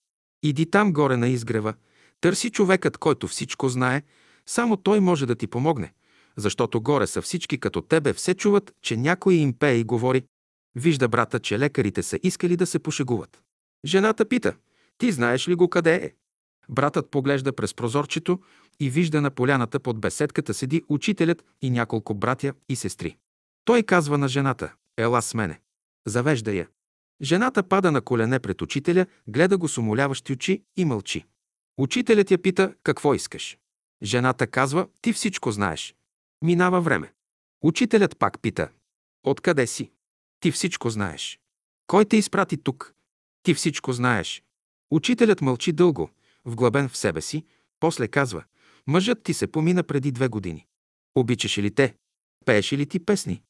Иди 0.44 0.66
там 0.66 0.94
горе 0.94 1.18
на 1.18 1.28
изгрева, 1.28 1.74
търси 2.22 2.50
човекът, 2.50 2.98
който 2.98 3.28
всичко 3.28 3.70
знае, 3.70 4.01
само 4.46 4.78
той 4.78 5.00
може 5.00 5.25
да 5.25 5.36
ти 5.36 5.48
помогне, 5.48 5.94
защото 6.38 6.82
горе 6.82 7.08
са 7.08 7.22
всички 7.22 7.60
като 7.60 7.82
тебе, 7.82 8.13
все 8.13 8.34
чуват, 8.34 8.75
че 8.82 8.98
някой 8.98 9.34
им 9.34 9.54
пее 9.54 9.75
и 9.75 9.84
говори. 9.84 10.24
Вижда 10.75 11.08
брата, 11.08 11.39
че 11.39 11.60
лекарите 11.60 12.04
са 12.04 12.20
искали 12.24 12.58
да 12.58 12.66
се 12.66 12.80
пошегуват. 12.80 13.42
Жената 13.86 14.25
пита, 14.25 14.56
ти 14.98 15.12
знаеш 15.12 15.48
ли 15.48 15.56
го 15.56 15.70
къде 15.70 15.96
е? 15.96 16.12
Братът 16.69 17.11
поглежда 17.11 17.53
през 17.53 17.73
прозорчето 17.73 18.39
и 18.79 18.89
вижда 18.89 19.21
на 19.21 19.31
поляната 19.31 19.79
под 19.79 19.99
беседката 19.99 20.53
седи 20.53 20.83
учителят 20.89 21.45
и 21.61 21.69
няколко 21.69 22.13
братя 22.13 22.53
и 22.69 22.75
сестри. 22.75 23.17
Той 23.65 23.83
казва 23.83 24.17
на 24.17 24.27
жената, 24.27 24.73
ела 24.97 25.21
с 25.21 25.33
мене. 25.33 25.59
Завежда 26.07 26.53
я. 26.53 26.67
Жената 27.21 27.63
пада 27.63 27.91
на 27.91 28.01
колене 28.01 28.39
пред 28.39 28.61
учителя, 28.61 29.05
гледа 29.27 29.57
го 29.57 29.67
с 29.67 29.77
умоляващи 29.77 30.33
очи 30.33 30.63
и 30.77 30.85
мълчи. 30.85 31.25
Учителят 31.77 32.31
я 32.31 32.41
пита, 32.41 32.73
какво 32.83 33.13
искаш? 33.13 33.57
Жената 34.03 34.47
казва, 34.47 34.88
ти 35.01 35.13
всичко 35.13 35.51
знаеш. 35.51 35.95
Минава 36.41 36.81
време. 36.81 37.13
Учителят 37.63 38.17
пак 38.19 38.41
пита, 38.41 38.69
откъде 39.23 39.67
си? 39.67 39.91
Ти 40.39 40.51
всичко 40.51 40.89
знаеш. 40.89 41.39
Кой 41.88 42.05
те 42.05 42.17
изпрати 42.17 42.57
тук? 42.57 42.93
Ти 43.43 43.53
всичко 43.53 43.93
знаеш. 43.93 44.43
Учителят 44.91 45.41
мълчи 45.41 45.71
дълго, 45.71 46.09
вглъбен 46.46 46.89
в 46.89 46.98
себе 46.98 47.22
си, 47.22 47.46
после 47.79 48.08
казва, 48.08 48.43
мъжът 48.88 49.24
ти 49.24 49.34
се 49.34 49.48
помина 49.48 49.84
преди 49.84 50.12
две 50.12 50.27
години. 50.27 50.65
Обичаше 51.15 51.63
ли 51.63 51.72
те? 51.72 51.96
Пееше 52.46 52.77
ли 52.77 52.86
ти 52.86 53.00
песни? 53.00 53.41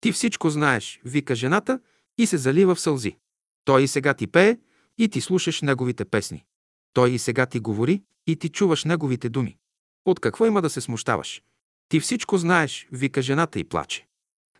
Ти 0.00 0.12
всичко 0.12 0.50
знаеш, 0.50 1.00
вика 1.04 1.34
жената 1.34 1.80
и 2.18 2.26
се 2.26 2.36
залива 2.36 2.74
в 2.74 2.80
сълзи. 2.80 3.16
Той 3.64 3.82
и 3.82 3.88
сега 3.88 4.14
ти 4.14 4.26
пее 4.26 4.58
и 4.98 5.08
ти 5.08 5.20
слушаш 5.20 5.62
неговите 5.62 6.04
песни. 6.04 6.44
Той 6.92 7.10
и 7.10 7.18
сега 7.18 7.46
ти 7.46 7.60
говори 7.60 8.02
и 8.26 8.36
ти 8.36 8.48
чуваш 8.48 8.84
неговите 8.84 9.28
думи. 9.28 9.56
От 10.04 10.20
какво 10.20 10.46
има 10.46 10.62
да 10.62 10.70
се 10.70 10.80
смущаваш? 10.80 11.42
Ти 11.88 12.00
всичко 12.00 12.38
знаеш, 12.38 12.88
вика 12.92 13.22
жената 13.22 13.58
и 13.58 13.64
плаче. 13.64 14.06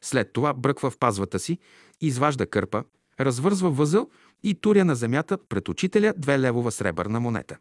След 0.00 0.33
това 0.33 0.55
бръква 0.55 0.90
в 0.90 0.99
пазвата 0.99 1.38
си, 1.38 1.59
изважда 2.00 2.47
кърпа, 2.47 2.85
развързва 3.21 3.71
възъл 3.71 4.11
и 4.43 4.55
туря 4.55 4.85
на 4.85 4.95
земята 4.95 5.38
пред 5.49 5.69
учителя 5.69 6.14
две 6.16 6.38
левова 6.38 6.73
сребърна 6.73 7.21
монета. 7.21 7.59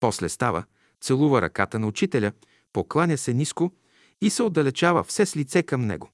После 0.00 0.28
става, 0.28 0.64
целува 1.00 1.42
ръката 1.42 1.78
на 1.78 1.86
учителя, 1.86 2.32
покланя 2.72 3.18
се 3.18 3.34
ниско 3.34 3.72
и 4.20 4.30
се 4.30 4.42
отдалечава 4.42 5.04
все 5.04 5.26
с 5.26 5.36
лице 5.36 5.62
към 5.62 5.86
него. 5.86 6.10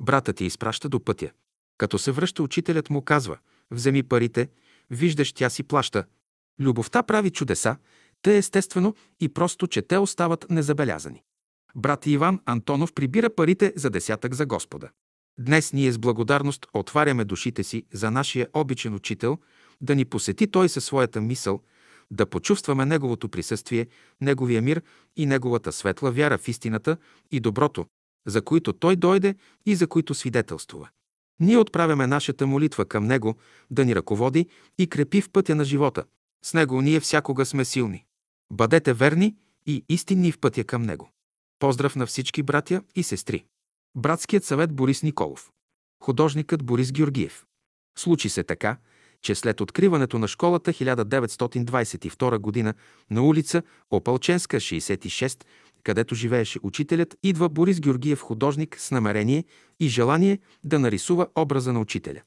Братът 0.00 0.36
ти 0.36 0.44
изпраща 0.44 0.88
до 0.88 1.00
пътя. 1.04 1.30
Като 1.78 1.98
се 1.98 2.12
връща, 2.12 2.42
учителят 2.42 2.90
му 2.90 3.02
казва, 3.02 3.38
вземи 3.70 4.02
парите, 4.02 4.48
виждаш, 4.90 5.32
тя 5.32 5.50
си 5.50 5.62
плаща. 5.62 6.04
Любовта 6.60 7.02
прави 7.02 7.30
чудеса, 7.30 7.76
те 8.22 8.36
естествено 8.36 8.94
и 9.20 9.28
просто, 9.28 9.66
че 9.66 9.82
те 9.82 9.98
остават 9.98 10.46
незабелязани. 10.50 11.22
Брат 11.76 12.06
Иван 12.06 12.40
Антонов 12.46 12.92
прибира 12.92 13.30
парите 13.30 13.72
за 13.76 13.90
десятък 13.90 14.34
за 14.34 14.46
Господа. 14.46 14.88
Днес 15.38 15.72
ние 15.72 15.92
с 15.92 15.98
благодарност 15.98 16.66
отваряме 16.74 17.24
душите 17.24 17.64
си 17.64 17.84
за 17.92 18.10
нашия 18.10 18.48
обичен 18.54 18.94
учител, 18.94 19.38
да 19.80 19.94
ни 19.94 20.04
посети 20.04 20.50
той 20.50 20.68
със 20.68 20.84
своята 20.84 21.20
мисъл, 21.20 21.60
да 22.10 22.26
почувстваме 22.26 22.86
Неговото 22.86 23.28
присъствие, 23.28 23.86
Неговия 24.20 24.62
мир 24.62 24.82
и 25.16 25.26
Неговата 25.26 25.72
светла 25.72 26.10
вяра 26.12 26.38
в 26.38 26.48
истината 26.48 26.96
и 27.30 27.40
доброто, 27.40 27.86
за 28.26 28.42
които 28.42 28.72
Той 28.72 28.96
дойде 28.96 29.34
и 29.66 29.74
за 29.74 29.86
които 29.86 30.14
свидетелствува. 30.14 30.88
Ние 31.40 31.58
отправяме 31.58 32.06
нашата 32.06 32.46
молитва 32.46 32.84
към 32.84 33.06
Него 33.06 33.36
да 33.70 33.84
ни 33.84 33.94
ръководи 33.94 34.48
и 34.78 34.86
крепи 34.86 35.20
в 35.20 35.30
пътя 35.30 35.54
на 35.54 35.64
живота. 35.64 36.04
С 36.44 36.54
Него 36.54 36.82
ние 36.82 37.00
всякога 37.00 37.46
сме 37.46 37.64
силни. 37.64 38.04
Бъдете 38.52 38.92
верни 38.92 39.36
и 39.66 39.84
истинни 39.88 40.32
в 40.32 40.38
пътя 40.38 40.64
към 40.64 40.82
Него. 40.82 41.10
Поздрав 41.58 41.96
на 41.96 42.06
всички 42.06 42.42
братя 42.42 42.82
и 42.94 43.02
сестри. 43.02 43.44
Братският 43.96 44.44
съвет 44.44 44.72
Борис 44.72 45.02
Николов. 45.02 45.50
Художникът 46.02 46.64
Борис 46.64 46.92
Георгиев. 46.92 47.44
Случи 47.98 48.28
се 48.28 48.44
така, 48.44 48.76
че 49.22 49.34
след 49.34 49.60
откриването 49.60 50.18
на 50.18 50.28
школата 50.28 50.72
1922 50.72 52.64
г. 52.64 52.74
на 53.10 53.22
улица 53.22 53.62
Опалченска, 53.90 54.56
66, 54.56 55.44
където 55.82 56.14
живееше 56.14 56.58
учителят, 56.62 57.16
идва 57.22 57.48
Борис 57.48 57.80
Георгиев 57.80 58.20
художник 58.20 58.76
с 58.80 58.90
намерение 58.90 59.44
и 59.80 59.88
желание 59.88 60.38
да 60.64 60.78
нарисува 60.78 61.26
образа 61.36 61.72
на 61.72 61.80
учителя. 61.80 62.20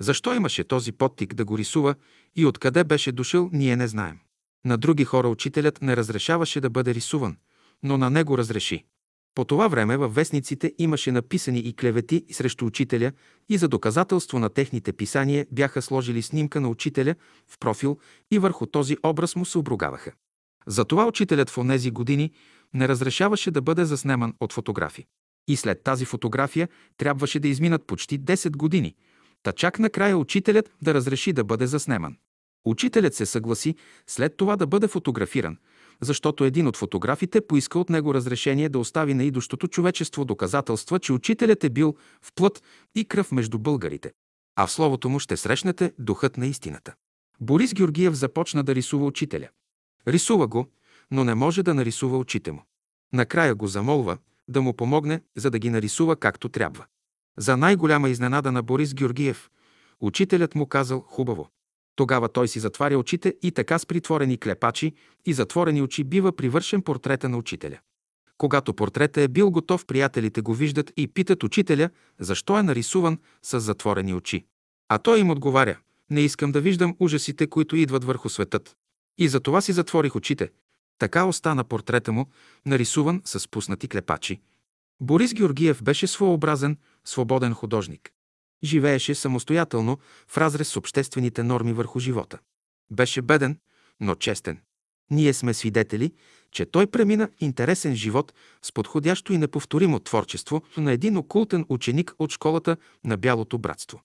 Защо 0.00 0.34
имаше 0.34 0.64
този 0.64 0.92
подтик 0.92 1.34
да 1.34 1.44
го 1.44 1.58
рисува 1.58 1.94
и 2.36 2.46
откъде 2.46 2.84
беше 2.84 3.12
дошъл, 3.12 3.50
ние 3.52 3.76
не 3.76 3.88
знаем. 3.88 4.18
На 4.64 4.78
други 4.78 5.04
хора 5.04 5.28
учителят 5.28 5.82
не 5.82 5.96
разрешаваше 5.96 6.60
да 6.60 6.70
бъде 6.70 6.94
рисуван, 6.94 7.36
но 7.82 7.98
на 7.98 8.10
него 8.10 8.38
разреши. 8.38 8.84
По 9.34 9.44
това 9.44 9.68
време 9.68 9.96
във 9.96 10.14
вестниците 10.14 10.72
имаше 10.78 11.12
написани 11.12 11.58
и 11.58 11.72
клевети 11.72 12.24
срещу 12.30 12.66
учителя 12.66 13.12
и 13.48 13.58
за 13.58 13.68
доказателство 13.68 14.38
на 14.38 14.48
техните 14.48 14.92
писания 14.92 15.46
бяха 15.52 15.82
сложили 15.82 16.22
снимка 16.22 16.60
на 16.60 16.68
учителя 16.68 17.14
в 17.48 17.58
профил 17.58 17.98
и 18.30 18.38
върху 18.38 18.66
този 18.66 18.96
образ 19.06 19.36
му 19.36 19.44
се 19.44 19.58
обругаваха. 19.58 20.12
Затова 20.66 21.06
учителят 21.06 21.50
в 21.50 21.58
онези 21.58 21.90
години 21.90 22.30
не 22.74 22.88
разрешаваше 22.88 23.50
да 23.50 23.62
бъде 23.62 23.84
заснеман 23.84 24.34
от 24.40 24.52
фотографи. 24.52 25.04
И 25.48 25.56
след 25.56 25.82
тази 25.82 26.04
фотография 26.04 26.68
трябваше 26.96 27.40
да 27.40 27.48
изминат 27.48 27.86
почти 27.86 28.20
10 28.20 28.56
години, 28.56 28.94
та 29.42 29.52
чак 29.52 29.78
накрая 29.78 30.18
учителят 30.18 30.70
да 30.82 30.94
разреши 30.94 31.32
да 31.32 31.44
бъде 31.44 31.66
заснеман. 31.66 32.16
Учителят 32.64 33.14
се 33.14 33.26
съгласи 33.26 33.74
след 34.06 34.36
това 34.36 34.56
да 34.56 34.66
бъде 34.66 34.88
фотографиран, 34.88 35.58
защото 36.00 36.44
един 36.44 36.66
от 36.66 36.76
фотографите 36.76 37.40
поиска 37.40 37.78
от 37.78 37.90
него 37.90 38.14
разрешение 38.14 38.68
да 38.68 38.78
остави 38.78 39.14
на 39.14 39.24
идущото 39.24 39.68
човечество 39.68 40.24
доказателства, 40.24 40.98
че 40.98 41.12
учителят 41.12 41.64
е 41.64 41.70
бил 41.70 41.94
в 42.22 42.32
плът 42.34 42.62
и 42.94 43.04
кръв 43.04 43.32
между 43.32 43.58
българите. 43.58 44.12
А 44.56 44.66
в 44.66 44.72
словото 44.72 45.08
му 45.08 45.18
ще 45.18 45.36
срещнете 45.36 45.92
духът 45.98 46.36
на 46.36 46.46
истината. 46.46 46.94
Борис 47.40 47.74
Георгиев 47.74 48.14
започна 48.14 48.64
да 48.64 48.74
рисува 48.74 49.06
учителя. 49.06 49.48
Рисува 50.08 50.46
го, 50.46 50.66
но 51.10 51.24
не 51.24 51.34
може 51.34 51.62
да 51.62 51.74
нарисува 51.74 52.18
очите 52.18 52.52
му. 52.52 52.62
Накрая 53.12 53.54
го 53.54 53.66
замолва 53.66 54.18
да 54.48 54.62
му 54.62 54.72
помогне, 54.72 55.20
за 55.36 55.50
да 55.50 55.58
ги 55.58 55.70
нарисува 55.70 56.16
както 56.16 56.48
трябва. 56.48 56.84
За 57.38 57.56
най-голяма 57.56 58.08
изненада 58.08 58.52
на 58.52 58.62
Борис 58.62 58.94
Георгиев, 58.94 59.50
учителят 60.00 60.54
му 60.54 60.66
казал 60.66 61.00
хубаво. 61.00 61.48
Тогава 61.96 62.28
той 62.28 62.48
си 62.48 62.60
затваря 62.60 62.98
очите 62.98 63.34
и 63.42 63.52
така 63.52 63.78
с 63.78 63.86
притворени 63.86 64.38
клепачи 64.38 64.92
и 65.26 65.32
затворени 65.32 65.82
очи 65.82 66.04
бива 66.04 66.36
привършен 66.36 66.82
портрета 66.82 67.28
на 67.28 67.38
учителя. 67.38 67.78
Когато 68.38 68.74
портрета 68.74 69.20
е 69.20 69.28
бил 69.28 69.50
готов, 69.50 69.86
приятелите 69.86 70.40
го 70.40 70.54
виждат 70.54 70.92
и 70.96 71.08
питат 71.08 71.42
учителя, 71.42 71.90
защо 72.20 72.58
е 72.58 72.62
нарисуван 72.62 73.18
с 73.42 73.60
затворени 73.60 74.14
очи. 74.14 74.46
А 74.88 74.98
той 74.98 75.20
им 75.20 75.30
отговаря, 75.30 75.78
не 76.10 76.20
искам 76.20 76.52
да 76.52 76.60
виждам 76.60 76.96
ужасите, 77.00 77.46
които 77.46 77.76
идват 77.76 78.04
върху 78.04 78.28
светът. 78.28 78.76
И 79.18 79.28
за 79.28 79.40
това 79.40 79.60
си 79.60 79.72
затворих 79.72 80.16
очите. 80.16 80.50
Така 80.98 81.24
остана 81.24 81.64
портрета 81.64 82.12
му, 82.12 82.26
нарисуван 82.66 83.22
с 83.24 83.48
пуснати 83.48 83.88
клепачи. 83.88 84.40
Борис 85.00 85.34
Георгиев 85.34 85.82
беше 85.82 86.06
своеобразен, 86.06 86.76
свободен 87.04 87.54
художник. 87.54 88.10
Живееше 88.64 89.14
самостоятелно, 89.14 89.98
в 90.28 90.38
разрез 90.38 90.68
с 90.68 90.76
обществените 90.76 91.42
норми 91.42 91.72
върху 91.72 91.98
живота. 91.98 92.38
Беше 92.90 93.22
беден, 93.22 93.58
но 94.00 94.14
честен. 94.14 94.60
Ние 95.10 95.32
сме 95.32 95.54
свидетели, 95.54 96.12
че 96.52 96.66
той 96.66 96.86
премина 96.86 97.28
интересен 97.40 97.94
живот 97.94 98.34
с 98.62 98.72
подходящо 98.72 99.32
и 99.32 99.38
неповторимо 99.38 100.00
творчество 100.00 100.62
на 100.76 100.92
един 100.92 101.16
окултен 101.16 101.66
ученик 101.68 102.14
от 102.18 102.32
школата 102.32 102.76
на 103.04 103.16
Бялото 103.16 103.58
братство. 103.58 104.02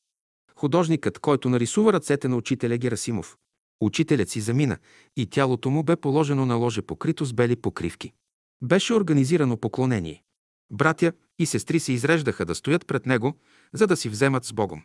Художникът, 0.56 1.20
който 1.20 1.50
нарисува 1.50 1.94
ръцете 1.94 2.28
на 2.28 2.36
учителя 2.36 2.78
Герасимов. 2.78 3.38
Учителят 3.82 4.30
си 4.30 4.42
замина 4.42 4.78
и 5.18 5.26
тялото 5.26 5.70
му 5.70 5.84
бе 5.84 5.96
положено 5.96 6.46
на 6.46 6.56
ложе 6.56 6.82
покрито 6.82 7.26
с 7.26 7.34
бели 7.34 7.56
покривки. 7.56 8.14
Беше 8.62 8.94
организирано 8.94 9.58
поклонение. 9.58 10.24
Братя 10.72 11.14
и 11.40 11.46
сестри 11.46 11.80
се 11.80 11.94
изреждаха 11.94 12.46
да 12.46 12.56
стоят 12.56 12.88
пред 12.88 13.06
него, 13.06 13.34
за 13.74 13.88
да 13.88 13.98
си 13.98 14.10
вземат 14.10 14.46
с 14.46 14.54
Богом. 14.54 14.82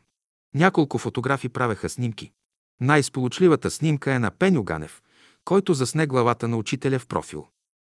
Няколко 0.55 0.99
фотографи 0.99 1.49
правеха 1.49 1.89
снимки. 1.89 2.33
Най-сполучливата 2.81 3.71
снимка 3.71 4.13
е 4.13 4.19
на 4.19 4.31
Пеню 4.31 4.65
Ганев, 4.65 5.03
който 5.45 5.75
засне 5.75 6.07
главата 6.07 6.49
на 6.49 6.57
учителя 6.57 6.99
в 6.99 7.07
профил. 7.07 7.47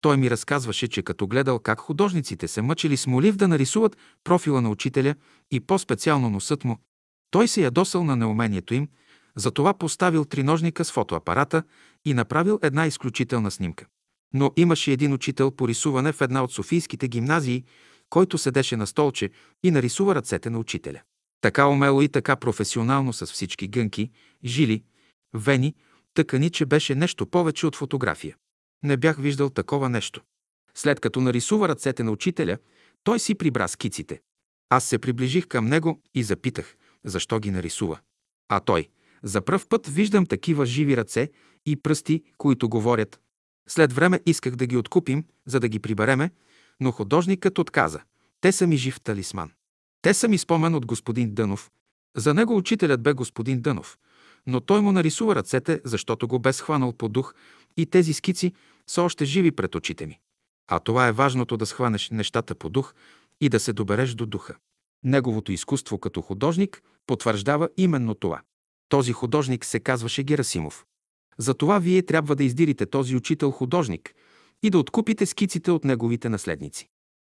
Той 0.00 0.16
ми 0.16 0.30
разказваше, 0.30 0.88
че 0.88 1.02
като 1.02 1.26
гледал 1.26 1.58
как 1.58 1.80
художниците 1.80 2.48
се 2.48 2.62
мъчили 2.62 2.96
с 2.96 3.06
молив 3.06 3.36
да 3.36 3.48
нарисуват 3.48 3.96
профила 4.24 4.60
на 4.60 4.70
учителя 4.70 5.14
и 5.50 5.60
по-специално 5.60 6.30
носът 6.30 6.64
му, 6.64 6.78
той 7.30 7.48
се 7.48 7.62
ядосал 7.62 8.04
на 8.04 8.16
неумението 8.16 8.74
им, 8.74 8.88
затова 9.36 9.74
поставил 9.74 10.24
триножника 10.24 10.84
с 10.84 10.92
фотоапарата 10.92 11.62
и 12.04 12.14
направил 12.14 12.58
една 12.62 12.86
изключителна 12.86 13.50
снимка. 13.50 13.86
Но 14.34 14.52
имаше 14.56 14.92
един 14.92 15.12
учител 15.12 15.50
по 15.50 15.68
рисуване 15.68 16.12
в 16.12 16.20
една 16.20 16.44
от 16.44 16.52
софийските 16.52 17.08
гимназии, 17.08 17.64
който 18.10 18.38
седеше 18.38 18.76
на 18.76 18.86
столче 18.86 19.30
и 19.62 19.70
нарисува 19.70 20.14
ръцете 20.14 20.50
на 20.50 20.58
учителя. 20.58 21.00
Така 21.40 21.66
умело 21.66 22.02
и 22.02 22.08
така 22.08 22.36
професионално 22.36 23.12
с 23.12 23.26
всички 23.26 23.68
гънки, 23.68 24.10
жили, 24.44 24.82
вени, 25.34 25.74
тъкани, 26.14 26.50
че 26.50 26.66
беше 26.66 26.94
нещо 26.94 27.26
повече 27.26 27.66
от 27.66 27.76
фотография. 27.76 28.36
Не 28.82 28.96
бях 28.96 29.20
виждал 29.20 29.50
такова 29.50 29.88
нещо. 29.88 30.22
След 30.74 31.00
като 31.00 31.20
нарисува 31.20 31.68
ръцете 31.68 32.02
на 32.02 32.10
учителя, 32.10 32.58
той 33.04 33.18
си 33.18 33.34
прибра 33.34 33.68
скиците. 33.68 34.20
Аз 34.70 34.84
се 34.84 34.98
приближих 34.98 35.46
към 35.46 35.66
него 35.66 36.02
и 36.14 36.22
запитах, 36.22 36.76
защо 37.04 37.40
ги 37.40 37.50
нарисува. 37.50 37.98
А 38.48 38.60
той, 38.60 38.88
за 39.22 39.40
пръв 39.40 39.68
път 39.68 39.86
виждам 39.86 40.26
такива 40.26 40.66
живи 40.66 40.96
ръце 40.96 41.30
и 41.66 41.76
пръсти, 41.76 42.22
които 42.38 42.68
говорят. 42.68 43.20
След 43.68 43.92
време 43.92 44.20
исках 44.26 44.56
да 44.56 44.66
ги 44.66 44.76
откупим, 44.76 45.24
за 45.46 45.60
да 45.60 45.68
ги 45.68 45.78
прибереме, 45.78 46.30
но 46.80 46.92
художникът 46.92 47.58
отказа. 47.58 48.00
Те 48.40 48.52
са 48.52 48.66
ми 48.66 48.76
жив 48.76 49.00
талисман. 49.00 49.50
Те 50.02 50.14
са 50.14 50.28
ми 50.28 50.38
спомен 50.38 50.74
от 50.74 50.86
господин 50.86 51.34
Дънов. 51.34 51.70
За 52.16 52.34
него 52.34 52.56
учителят 52.56 53.02
бе 53.02 53.12
господин 53.12 53.60
Дънов, 53.60 53.98
но 54.46 54.60
той 54.60 54.80
му 54.80 54.92
нарисува 54.92 55.34
ръцете, 55.34 55.80
защото 55.84 56.28
го 56.28 56.38
бе 56.38 56.52
схванал 56.52 56.92
по 56.92 57.08
дух 57.08 57.34
и 57.76 57.86
тези 57.86 58.12
скици 58.12 58.52
са 58.86 59.02
още 59.02 59.24
живи 59.24 59.52
пред 59.52 59.74
очите 59.74 60.06
ми. 60.06 60.18
А 60.68 60.80
това 60.80 61.08
е 61.08 61.12
важното 61.12 61.56
да 61.56 61.66
схванеш 61.66 62.10
нещата 62.10 62.54
по 62.54 62.70
дух 62.70 62.94
и 63.40 63.48
да 63.48 63.60
се 63.60 63.72
добереш 63.72 64.14
до 64.14 64.26
духа. 64.26 64.54
Неговото 65.04 65.52
изкуство 65.52 65.98
като 65.98 66.22
художник 66.22 66.82
потвърждава 67.06 67.68
именно 67.76 68.14
това. 68.14 68.40
Този 68.88 69.12
художник 69.12 69.64
се 69.64 69.80
казваше 69.80 70.22
Герасимов. 70.22 70.84
Затова 71.38 71.78
вие 71.78 72.02
трябва 72.02 72.36
да 72.36 72.44
издирите 72.44 72.86
този 72.86 73.16
учител-художник 73.16 74.14
и 74.62 74.70
да 74.70 74.78
откупите 74.78 75.26
скиците 75.26 75.70
от 75.70 75.84
неговите 75.84 76.28
наследници. 76.28 76.88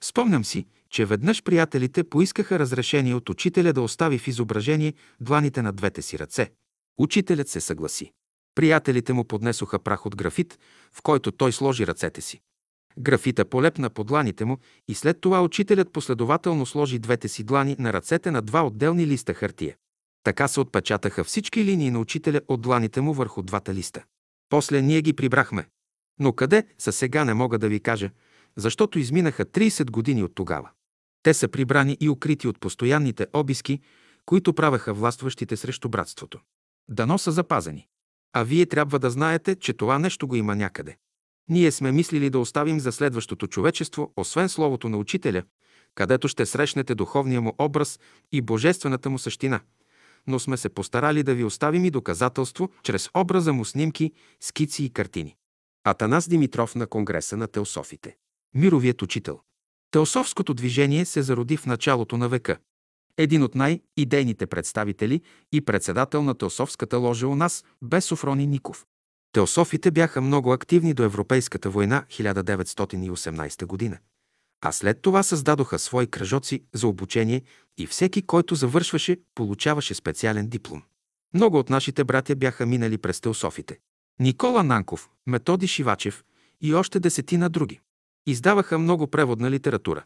Спомням 0.04 0.46
си, 0.46 0.66
че 0.90 1.06
веднъж 1.06 1.44
приятелите 1.44 2.04
поискаха 2.04 2.60
разрешение 2.60 3.16
от 3.16 3.30
учителя 3.30 3.74
да 3.74 3.82
остави 3.82 4.18
в 4.18 4.28
изображение 4.28 4.94
дланите 5.22 5.62
на 5.62 5.74
двете 5.74 6.02
си 6.02 6.20
ръце. 6.20 6.52
Учителят 6.98 7.50
се 7.50 7.62
съгласи. 7.62 8.12
Приятелите 8.56 9.14
му 9.14 9.24
поднесоха 9.24 9.80
прах 9.80 10.06
от 10.06 10.16
графит, 10.16 10.60
в 10.94 11.02
който 11.02 11.32
той 11.32 11.52
сложи 11.52 11.88
ръцете 11.88 12.22
си. 12.22 12.42
Графита 13.00 13.46
полепна 13.46 13.90
по 13.90 14.04
дланите 14.04 14.46
му 14.46 14.58
и 14.88 14.96
след 14.96 15.22
това 15.22 15.44
учителят 15.44 15.92
последователно 15.94 16.66
сложи 16.66 17.00
двете 17.00 17.28
си 17.28 17.44
длани 17.44 17.76
на 17.80 17.94
ръцете 17.94 18.32
на 18.32 18.42
два 18.42 18.66
отделни 18.66 19.08
листа 19.08 19.34
хартия. 19.34 19.76
Така 20.24 20.48
се 20.48 20.60
отпечатаха 20.60 21.24
всички 21.24 21.66
линии 21.66 21.92
на 21.92 22.00
учителя 22.00 22.42
от 22.48 22.62
дланите 22.62 23.02
му 23.02 23.14
върху 23.14 23.42
двата 23.42 23.74
листа. 23.74 24.04
После 24.50 24.82
ние 24.82 25.02
ги 25.02 25.14
прибрахме. 25.14 25.66
Но 26.20 26.34
къде 26.34 26.64
са 26.78 26.92
сега 26.92 27.26
не 27.26 27.34
мога 27.34 27.60
да 27.60 27.70
ви 27.70 27.80
кажа, 27.80 28.10
защото 28.56 29.00
изминаха 29.00 29.46
30 29.46 29.92
години 29.92 30.24
от 30.24 30.36
тогава. 30.36 30.70
Те 31.24 31.34
са 31.34 31.48
прибрани 31.48 31.98
и 32.00 32.10
укрити 32.10 32.48
от 32.48 32.60
постоянните 32.60 33.28
обиски, 33.34 33.80
които 34.26 34.54
правеха 34.54 34.94
властващите 34.94 35.58
срещу 35.58 35.90
братството. 35.90 36.40
Дано 36.90 37.18
са 37.18 37.32
запазени. 37.32 37.88
А 38.34 38.44
вие 38.44 38.66
трябва 38.66 39.00
да 39.00 39.10
знаете, 39.10 39.56
че 39.56 39.74
това 39.74 40.00
нещо 40.00 40.28
го 40.28 40.36
има 40.36 40.56
някъде. 40.56 40.98
Ние 41.50 41.72
сме 41.72 41.92
мислили 41.92 42.30
да 42.30 42.40
оставим 42.40 42.80
за 42.80 42.92
следващото 42.92 43.48
човечество, 43.48 44.14
освен 44.18 44.50
Словото 44.50 44.90
на 44.90 44.98
Учителя, 44.98 45.44
където 45.96 46.28
ще 46.28 46.46
срещнете 46.46 46.96
духовния 46.96 47.42
му 47.42 47.56
образ 47.58 48.00
и 48.32 48.42
божествената 48.42 49.10
му 49.10 49.20
същина. 49.20 49.60
Но 50.28 50.40
сме 50.40 50.58
се 50.58 50.70
постарали 50.70 51.24
да 51.24 51.36
ви 51.36 51.44
оставим 51.44 51.86
и 51.86 51.92
доказателство 51.92 52.70
чрез 52.84 53.10
образа 53.14 53.54
му 53.54 53.66
снимки, 53.66 54.12
скици 54.40 54.84
и 54.84 54.90
картини. 54.90 55.36
Атанас 55.84 56.30
Димитров 56.30 56.76
на 56.76 56.88
Конгреса 56.88 57.38
на 57.38 57.48
теософите. 57.48 58.16
Мировият 58.56 59.02
учител. 59.02 59.40
Теософското 59.92 60.54
движение 60.54 61.06
се 61.06 61.22
зароди 61.22 61.58
в 61.58 61.66
началото 61.66 62.18
на 62.18 62.30
века. 62.30 62.58
Един 63.18 63.44
от 63.44 63.56
най-идейните 63.56 64.48
представители 64.48 65.22
и 65.52 65.62
председател 65.62 66.24
на 66.24 66.38
теософската 66.38 66.98
ложа 66.98 67.28
у 67.28 67.36
нас 67.36 67.64
бе 67.82 68.02
Софрони 68.02 68.48
Ников. 68.48 68.86
Теософите 69.32 69.92
бяха 69.92 70.22
много 70.22 70.54
активни 70.54 70.94
до 70.94 71.04
Европейската 71.04 71.70
война 71.70 72.06
1918 72.10 73.66
година. 73.66 73.98
А 74.62 74.72
след 74.72 75.02
това 75.02 75.24
създадоха 75.24 75.80
свои 75.80 76.08
кръжоци 76.08 76.64
за 76.74 76.88
обучение 76.88 77.42
и 77.78 77.88
всеки, 77.88 78.22
който 78.22 78.56
завършваше, 78.56 79.18
получаваше 79.36 79.94
специален 79.94 80.48
диплом. 80.48 80.84
Много 81.34 81.60
от 81.60 81.70
нашите 81.70 82.04
братя 82.04 82.36
бяха 82.36 82.66
минали 82.66 82.98
през 82.98 83.22
теософите. 83.22 83.80
Никола 84.22 84.64
Нанков, 84.64 85.10
Методи 85.28 85.68
Шивачев 85.68 86.24
и 86.62 86.74
още 86.74 87.00
десетина 87.00 87.50
други. 87.50 87.80
Издаваха 88.28 88.80
много 88.80 89.08
преводна 89.08 89.52
литература. 89.52 90.04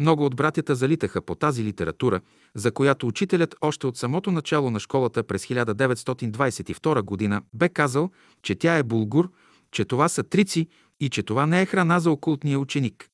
Много 0.00 0.24
от 0.24 0.36
братята 0.36 0.74
залитаха 0.74 1.22
по 1.22 1.34
тази 1.34 1.64
литература, 1.64 2.20
за 2.54 2.72
която 2.72 3.06
учителят 3.06 3.54
още 3.60 3.86
от 3.86 3.96
самото 3.96 4.30
начало 4.30 4.70
на 4.70 4.80
школата 4.80 5.22
през 5.22 5.46
1922 5.46 7.02
година 7.02 7.42
бе 7.54 7.68
казал, 7.68 8.10
че 8.42 8.54
тя 8.54 8.76
е 8.76 8.82
булгур, 8.82 9.30
че 9.70 9.84
това 9.84 10.08
са 10.08 10.22
трици 10.22 10.68
и 11.00 11.08
че 11.08 11.22
това 11.22 11.46
не 11.46 11.62
е 11.62 11.66
храна 11.66 12.00
за 12.00 12.10
окултния 12.10 12.58
ученик. 12.58 13.08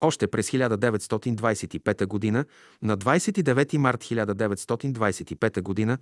Още 0.00 0.26
през 0.26 0.50
1925 0.50 2.06
година, 2.06 2.44
на 2.82 2.98
29 2.98 3.76
март 3.76 4.04
1925 4.04 5.62
година, 5.62 5.98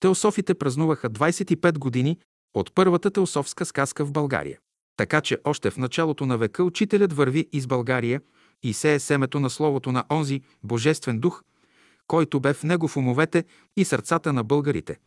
теософите 0.00 0.54
празнуваха 0.54 1.10
25 1.10 1.78
години 1.78 2.18
от 2.54 2.74
първата 2.74 3.10
теософска 3.10 3.64
сказка 3.64 4.04
в 4.04 4.12
България. 4.12 4.58
Така 4.96 5.20
че 5.20 5.38
още 5.44 5.70
в 5.70 5.76
началото 5.76 6.26
на 6.26 6.38
века 6.38 6.64
учителят 6.64 7.12
върви 7.12 7.48
из 7.52 7.66
България 7.66 8.20
и 8.62 8.72
сее 8.72 8.98
семето 8.98 9.40
на 9.40 9.50
словото 9.50 9.92
на 9.92 10.04
онзи 10.10 10.40
Божествен 10.62 11.20
дух, 11.20 11.42
който 12.06 12.40
бе 12.40 12.52
в 12.52 12.62
него 12.62 12.88
в 12.88 12.96
умовете 12.96 13.44
и 13.76 13.84
сърцата 13.84 14.32
на 14.32 14.44
българите, 14.44 14.98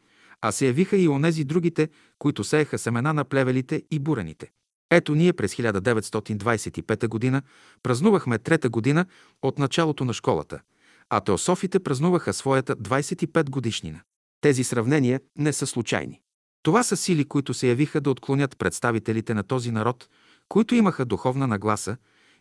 а 0.42 0.52
се 0.52 0.66
явиха 0.66 0.98
и 0.98 1.08
онези 1.08 1.44
другите, 1.44 1.90
които 2.20 2.44
сееха 2.44 2.78
семена 2.78 3.14
на 3.14 3.26
плевелите 3.26 3.84
и 3.92 4.00
бурените. 4.00 4.52
Ето 4.92 5.16
ние 5.16 5.34
през 5.34 5.56
1925 5.56 7.08
година 7.08 7.42
празнувахме 7.84 8.38
трета 8.40 8.70
година 8.70 9.06
от 9.42 9.60
началото 9.60 10.06
на 10.06 10.14
школата, 10.14 10.62
а 11.10 11.20
теософите 11.22 11.80
празнуваха 11.80 12.34
своята 12.34 12.76
25 12.76 13.50
годишнина. 13.50 14.02
Тези 14.42 14.64
сравнения 14.64 15.22
не 15.38 15.54
са 15.54 15.68
случайни. 15.68 16.22
Това 16.68 16.84
са 16.84 16.98
сили, 16.98 17.26
които 17.26 17.54
се 17.54 17.68
явиха 17.68 18.02
да 18.02 18.10
отклонят 18.10 18.58
представителите 18.58 19.34
на 19.34 19.44
този 19.44 19.72
народ, 19.72 20.10
които 20.50 20.76
имаха 20.76 21.06
духовна 21.06 21.48
нагласа 21.48 21.98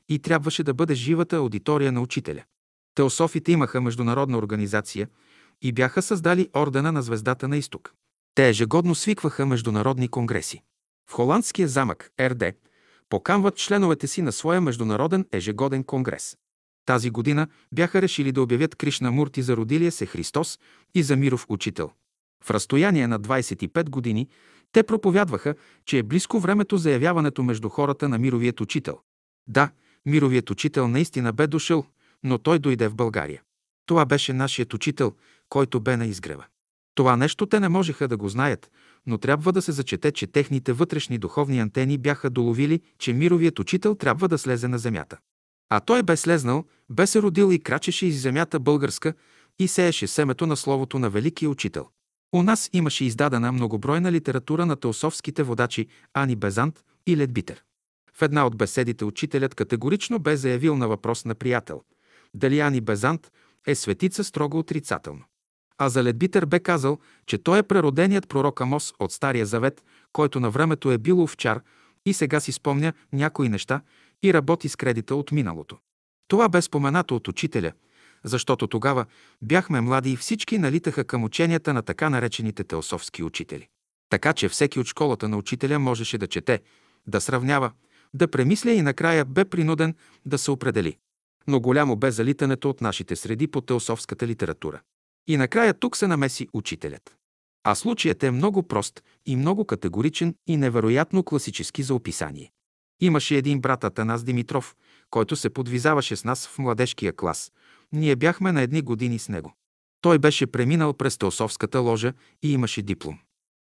и 0.08 0.18
трябваше 0.18 0.62
да 0.62 0.74
бъде 0.74 0.94
живата 0.94 1.36
аудитория 1.36 1.92
на 1.92 2.00
учителя. 2.00 2.42
Теософите 2.94 3.52
имаха 3.52 3.80
международна 3.80 4.38
организация 4.38 5.08
и 5.62 5.72
бяха 5.72 6.02
създали 6.02 6.48
Ордена 6.56 6.92
на 6.92 7.02
звездата 7.02 7.48
на 7.48 7.56
изток. 7.56 7.92
Те 8.34 8.48
ежегодно 8.48 8.94
свикваха 8.94 9.46
международни 9.46 10.08
конгреси. 10.08 10.62
В 11.10 11.12
холандския 11.12 11.68
замък 11.68 12.10
РД 12.20 12.44
поканват 13.08 13.56
членовете 13.56 14.06
си 14.06 14.22
на 14.22 14.32
своя 14.32 14.60
международен 14.60 15.26
ежегоден 15.32 15.84
конгрес. 15.84 16.36
Тази 16.86 17.10
година 17.10 17.46
бяха 17.74 18.02
решили 18.02 18.32
да 18.32 18.42
обявят 18.42 18.74
Кришна 18.74 19.10
Мурти 19.10 19.42
за 19.42 19.56
родилия 19.56 19.92
се 19.92 20.06
Христос 20.06 20.58
и 20.94 21.02
за 21.02 21.16
миров 21.16 21.46
учител. 21.48 21.90
В 22.46 22.50
разстояние 22.50 23.06
на 23.06 23.20
25 23.20 23.90
години 23.90 24.28
те 24.72 24.82
проповядваха, 24.82 25.54
че 25.84 25.98
е 25.98 26.02
близко 26.02 26.40
времето 26.40 26.76
за 26.76 26.90
явяването 26.90 27.42
между 27.42 27.68
хората 27.68 28.08
на 28.08 28.18
мировият 28.18 28.60
учител. 28.60 28.98
Да, 29.48 29.70
мировият 30.06 30.50
учител 30.50 30.88
наистина 30.88 31.32
бе 31.32 31.46
дошъл, 31.46 31.86
но 32.22 32.38
той 32.38 32.58
дойде 32.58 32.88
в 32.88 32.94
България. 32.94 33.42
Това 33.86 34.04
беше 34.04 34.32
нашият 34.32 34.74
учител, 34.74 35.12
който 35.48 35.80
бе 35.80 35.96
на 35.96 36.06
изгрева. 36.06 36.44
Това 36.94 37.16
нещо 37.16 37.46
те 37.46 37.60
не 37.60 37.68
можеха 37.68 38.08
да 38.08 38.16
го 38.16 38.28
знаят, 38.28 38.70
но 39.06 39.18
трябва 39.18 39.52
да 39.52 39.62
се 39.62 39.72
зачете, 39.72 40.12
че 40.12 40.26
техните 40.26 40.72
вътрешни 40.72 41.18
духовни 41.18 41.60
антени 41.60 41.98
бяха 41.98 42.30
доловили, 42.30 42.80
че 42.98 43.12
мировият 43.12 43.58
учител 43.58 43.94
трябва 43.94 44.28
да 44.28 44.38
слезе 44.38 44.68
на 44.68 44.78
земята. 44.78 45.18
А 45.70 45.80
той 45.80 46.02
бе 46.02 46.16
слезнал, 46.16 46.64
бе 46.90 47.06
се 47.06 47.22
родил 47.22 47.52
и 47.52 47.60
крачеше 47.60 48.06
из 48.06 48.22
земята 48.22 48.60
българска 48.60 49.14
и 49.58 49.68
сееше 49.68 50.06
семето 50.06 50.46
на 50.46 50.56
словото 50.56 50.98
на 50.98 51.10
великия 51.10 51.50
учител. 51.50 51.88
У 52.34 52.42
нас 52.42 52.70
имаше 52.72 53.04
издадена 53.04 53.52
многобройна 53.52 54.12
литература 54.12 54.66
на 54.66 54.76
теософските 54.76 55.42
водачи 55.42 55.86
Ани 56.14 56.36
Безант 56.36 56.84
и 57.06 57.16
Ледбитер. 57.16 57.64
В 58.12 58.22
една 58.22 58.46
от 58.46 58.56
беседите 58.56 59.04
учителят 59.04 59.54
категорично 59.54 60.18
бе 60.18 60.36
заявил 60.36 60.76
на 60.76 60.88
въпрос 60.88 61.24
на 61.24 61.34
приятел 61.34 61.82
дали 62.36 62.60
Ани 62.60 62.80
Безант 62.80 63.32
е 63.66 63.74
светица 63.74 64.24
строго 64.24 64.58
отрицателно. 64.58 65.24
А 65.78 65.88
за 65.88 66.04
Ледбитер 66.04 66.46
бе 66.46 66.60
казал, 66.60 66.98
че 67.26 67.38
той 67.38 67.58
е 67.58 67.62
прероденият 67.62 68.28
пророк 68.28 68.60
Амос 68.60 68.94
от 68.98 69.12
Стария 69.12 69.46
Завет, 69.46 69.84
който 70.12 70.40
на 70.40 70.50
времето 70.50 70.90
е 70.90 70.98
бил 70.98 71.22
овчар 71.22 71.60
и 72.06 72.12
сега 72.12 72.40
си 72.40 72.52
спомня 72.52 72.92
някои 73.12 73.48
неща 73.48 73.80
и 74.22 74.34
работи 74.34 74.68
с 74.68 74.76
кредита 74.76 75.14
от 75.14 75.32
миналото. 75.32 75.78
Това 76.28 76.48
бе 76.48 76.62
споменато 76.62 77.16
от 77.16 77.28
учителя, 77.28 77.72
защото 78.26 78.66
тогава 78.66 79.06
бяхме 79.42 79.80
млади 79.80 80.12
и 80.12 80.16
всички 80.16 80.58
налитаха 80.58 81.04
към 81.04 81.24
ученията 81.24 81.74
на 81.74 81.82
така 81.82 82.10
наречените 82.10 82.64
теософски 82.64 83.22
учители. 83.22 83.68
Така 84.10 84.32
че 84.32 84.48
всеки 84.48 84.80
от 84.80 84.86
школата 84.86 85.28
на 85.28 85.36
учителя 85.36 85.78
можеше 85.78 86.18
да 86.18 86.26
чете, 86.26 86.60
да 87.06 87.20
сравнява, 87.20 87.70
да 88.14 88.28
премисля 88.28 88.70
и 88.70 88.82
накрая 88.82 89.24
бе 89.24 89.44
принуден 89.44 89.94
да 90.26 90.38
се 90.38 90.50
определи. 90.50 90.96
Но 91.46 91.60
голямо 91.60 91.96
бе 91.96 92.10
залитането 92.10 92.70
от 92.70 92.80
нашите 92.80 93.16
среди 93.16 93.46
по 93.46 93.60
теософската 93.60 94.26
литература. 94.26 94.80
И 95.28 95.36
накрая 95.36 95.74
тук 95.74 95.96
се 95.96 96.06
намеси 96.06 96.48
учителят. 96.52 97.16
А 97.64 97.74
случаят 97.74 98.22
е 98.22 98.30
много 98.30 98.62
прост 98.62 99.02
и 99.26 99.36
много 99.36 99.64
категоричен 99.64 100.34
и 100.46 100.56
невероятно 100.56 101.22
класически 101.22 101.82
за 101.82 101.94
описание. 101.94 102.52
Имаше 103.00 103.36
един 103.36 103.60
брат 103.60 103.84
Атанас 103.84 104.24
Димитров, 104.24 104.76
който 105.10 105.36
се 105.36 105.50
подвизаваше 105.50 106.16
с 106.16 106.24
нас 106.24 106.46
в 106.46 106.58
младежкия 106.58 107.16
клас. 107.16 107.52
Ние 107.92 108.16
бяхме 108.16 108.52
на 108.52 108.62
едни 108.62 108.82
години 108.82 109.18
с 109.18 109.28
него. 109.28 109.54
Той 110.00 110.18
беше 110.18 110.46
преминал 110.46 110.94
през 110.94 111.18
Теософската 111.18 111.80
ложа 111.80 112.12
и 112.42 112.52
имаше 112.52 112.82
диплом. 112.82 113.18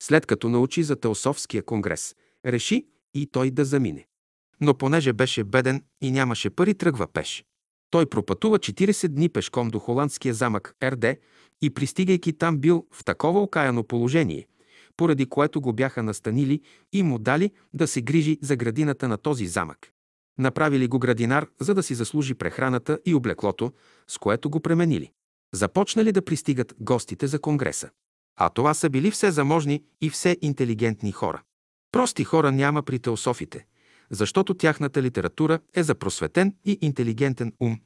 След 0.02 0.26
като 0.26 0.48
научи 0.48 0.83
за 0.83 0.96
Теософския 0.96 1.62
конгрес, 1.62 2.14
реши 2.46 2.87
и 3.14 3.26
той 3.26 3.50
да 3.50 3.64
замине. 3.64 4.07
Но 4.61 4.74
понеже 4.74 5.12
беше 5.12 5.44
беден 5.44 5.85
и 6.00 6.11
нямаше 6.11 6.50
пари, 6.50 6.74
тръгва 6.74 7.07
пеш. 7.07 7.44
Той 7.90 8.07
пропътува 8.07 8.59
40 8.59 9.09
дни 9.09 9.29
пешком 9.29 9.68
до 9.68 9.79
холандския 9.79 10.35
замък 10.35 10.74
РД 10.85 11.05
и 11.62 11.70
пристигайки 11.70 12.33
там 12.33 12.59
бил 12.59 12.87
в 12.92 13.05
такова 13.05 13.40
окаяно 13.40 13.85
положение, 13.85 14.46
поради 14.96 15.26
което 15.26 15.61
го 15.61 15.72
бяха 15.72 16.02
настанили 16.02 16.61
и 16.92 17.02
му 17.02 17.18
дали 17.18 17.50
да 17.74 17.87
се 17.87 18.02
грижи 18.02 18.38
за 18.42 18.57
градината 18.57 19.09
на 19.09 19.18
този 19.18 19.46
замък. 19.46 19.92
Направили 20.38 20.88
го 20.88 20.99
градинар, 20.99 21.46
за 21.61 21.75
да 21.75 21.83
си 21.83 21.94
заслужи 21.94 22.35
прехраната 22.35 22.99
и 23.07 23.14
облеклото, 23.14 23.72
с 24.09 24.18
което 24.18 24.51
го 24.51 24.61
пременили. 24.61 25.12
Започнали 25.55 26.12
да 26.12 26.25
пристигат 26.25 26.75
гостите 26.81 27.27
за 27.27 27.38
конгреса. 27.38 27.90
А 28.37 28.49
това 28.49 28.75
са 28.75 28.90
били 28.90 29.11
все 29.11 29.31
заможни 29.31 29.85
и 30.01 30.11
все 30.11 30.37
интелигентни 30.42 31.12
хора. 31.12 31.42
Прости 31.92 32.25
хора 32.25 32.53
няма 32.53 32.83
при 32.83 32.99
теософите, 32.99 33.66
защото 34.11 34.55
тяхната 34.55 35.03
литература 35.03 35.59
е 35.75 35.83
за 35.83 35.94
просветен 35.94 36.55
и 36.64 36.79
интелигентен 36.81 37.53
ум. 37.61 37.81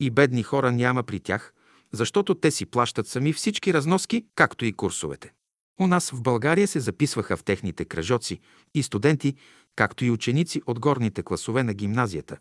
И 0.00 0.10
бедни 0.10 0.42
хора 0.42 0.72
няма 0.72 1.02
при 1.02 1.20
тях, 1.20 1.52
защото 1.92 2.34
те 2.34 2.50
си 2.50 2.66
плащат 2.66 3.06
сами 3.06 3.32
всички 3.32 3.74
разноски, 3.74 4.26
както 4.34 4.64
и 4.64 4.72
курсовете. 4.72 5.32
У 5.80 5.86
нас 5.86 6.10
в 6.10 6.22
България 6.22 6.68
се 6.68 6.80
записваха 6.80 7.36
в 7.36 7.44
техните 7.44 7.84
кръжоци 7.84 8.40
и 8.74 8.82
студенти, 8.82 9.34
както 9.76 10.04
и 10.04 10.10
ученици 10.10 10.62
от 10.66 10.80
горните 10.80 11.22
класове 11.22 11.62
на 11.62 11.74
гимназията, 11.74 12.36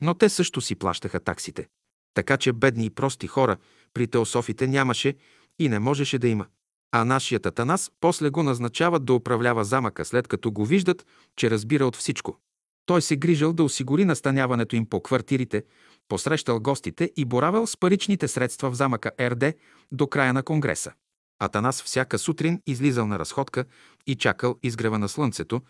но 0.00 0.14
те 0.14 0.28
също 0.28 0.60
си 0.60 0.74
плащаха 0.74 1.20
таксите. 1.20 1.68
Така 2.14 2.36
че 2.36 2.52
бедни 2.52 2.84
и 2.84 2.90
прости 2.90 3.26
хора 3.26 3.56
при 3.94 4.06
теософите 4.06 4.66
нямаше 4.66 5.14
и 5.58 5.68
не 5.68 5.78
можеше 5.78 6.18
да 6.18 6.28
има. 6.28 6.46
А 6.92 7.04
нашият 7.04 7.46
Атанас 7.46 7.90
после 8.00 8.30
го 8.30 8.42
назначават 8.42 9.04
да 9.04 9.14
управлява 9.14 9.64
замъка, 9.64 10.04
след 10.04 10.28
като 10.28 10.50
го 10.50 10.64
виждат, 10.64 11.06
че 11.36 11.50
разбира 11.50 11.86
от 11.86 11.96
всичко. 11.96 12.38
Той 12.86 13.02
се 13.02 13.16
грижал 13.16 13.52
да 13.52 13.64
осигури 13.64 14.04
настаняването 14.04 14.76
им 14.76 14.86
по 14.86 15.02
квартирите, 15.02 15.64
посрещал 16.08 16.60
гостите 16.60 17.12
и 17.16 17.24
боравел 17.24 17.66
с 17.66 17.76
паричните 17.76 18.28
средства 18.28 18.70
в 18.70 18.74
замъка 18.74 19.10
РД 19.20 19.54
до 19.92 20.06
края 20.06 20.32
на 20.32 20.42
конгреса. 20.42 20.92
Атанас 21.38 21.82
всяка 21.82 22.18
сутрин 22.18 22.62
излизал 22.66 23.06
на 23.06 23.18
разходка 23.18 23.64
и 24.06 24.16
чакал 24.16 24.58
изгрева 24.62 24.98
на 24.98 25.08
слънцето, 25.08 25.60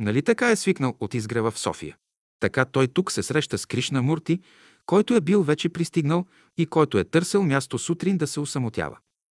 нали 0.00 0.22
така 0.22 0.50
е 0.50 0.56
свикнал 0.56 0.96
от 1.00 1.14
изгрева 1.14 1.50
в 1.50 1.58
София. 1.58 1.96
Така 2.40 2.64
той 2.64 2.88
тук 2.88 3.12
се 3.12 3.22
среща 3.22 3.58
с 3.58 3.66
Кришна 3.66 4.02
Мурти, 4.02 4.40
който 4.86 5.14
е 5.14 5.20
бил 5.20 5.42
вече 5.42 5.68
пристигнал 5.68 6.26
и 6.58 6.66
който 6.66 6.98
е 6.98 7.04
търсил 7.04 7.42
място 7.42 7.78
сутрин 7.78 8.18
да 8.18 8.26
се 8.26 8.40
усамотява. 8.40 8.98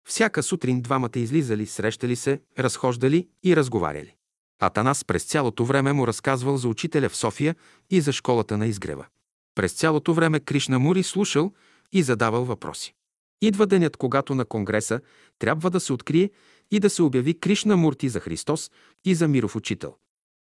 Всяка 0.08 0.42
сутрин 0.42 0.80
двамата 0.80 1.10
излизали, 1.16 1.66
срещали 1.66 2.16
се, 2.16 2.40
разхождали 2.58 3.28
и 3.44 3.56
разговаряли. 3.56 4.14
Атанас 4.62 5.04
през 5.04 5.24
цялото 5.24 5.64
време 5.64 5.92
му 5.92 6.06
разказвал 6.06 6.56
за 6.56 6.68
учителя 6.68 7.08
в 7.08 7.16
София 7.16 7.56
и 7.90 8.00
за 8.00 8.12
школата 8.12 8.58
на 8.58 8.66
изгрева. 8.66 9.06
През 9.54 9.72
цялото 9.72 10.14
време 10.14 10.40
Кришна 10.40 10.78
Мури 10.78 11.02
слушал 11.02 11.52
и 11.92 12.02
задавал 12.02 12.44
въпроси. 12.44 12.94
Идва 13.42 13.66
денят, 13.66 13.96
когато 13.96 14.34
на 14.34 14.44
Конгреса 14.44 15.00
трябва 15.38 15.70
да 15.70 15.80
се 15.80 15.92
открие 15.92 16.30
и 16.70 16.80
да 16.80 16.90
се 16.90 17.02
обяви 17.02 17.40
Кришна 17.40 17.76
Мурти 17.76 18.08
за 18.08 18.20
Христос 18.20 18.70
и 19.04 19.14
за 19.14 19.28
миров 19.28 19.56
учител. 19.56 19.96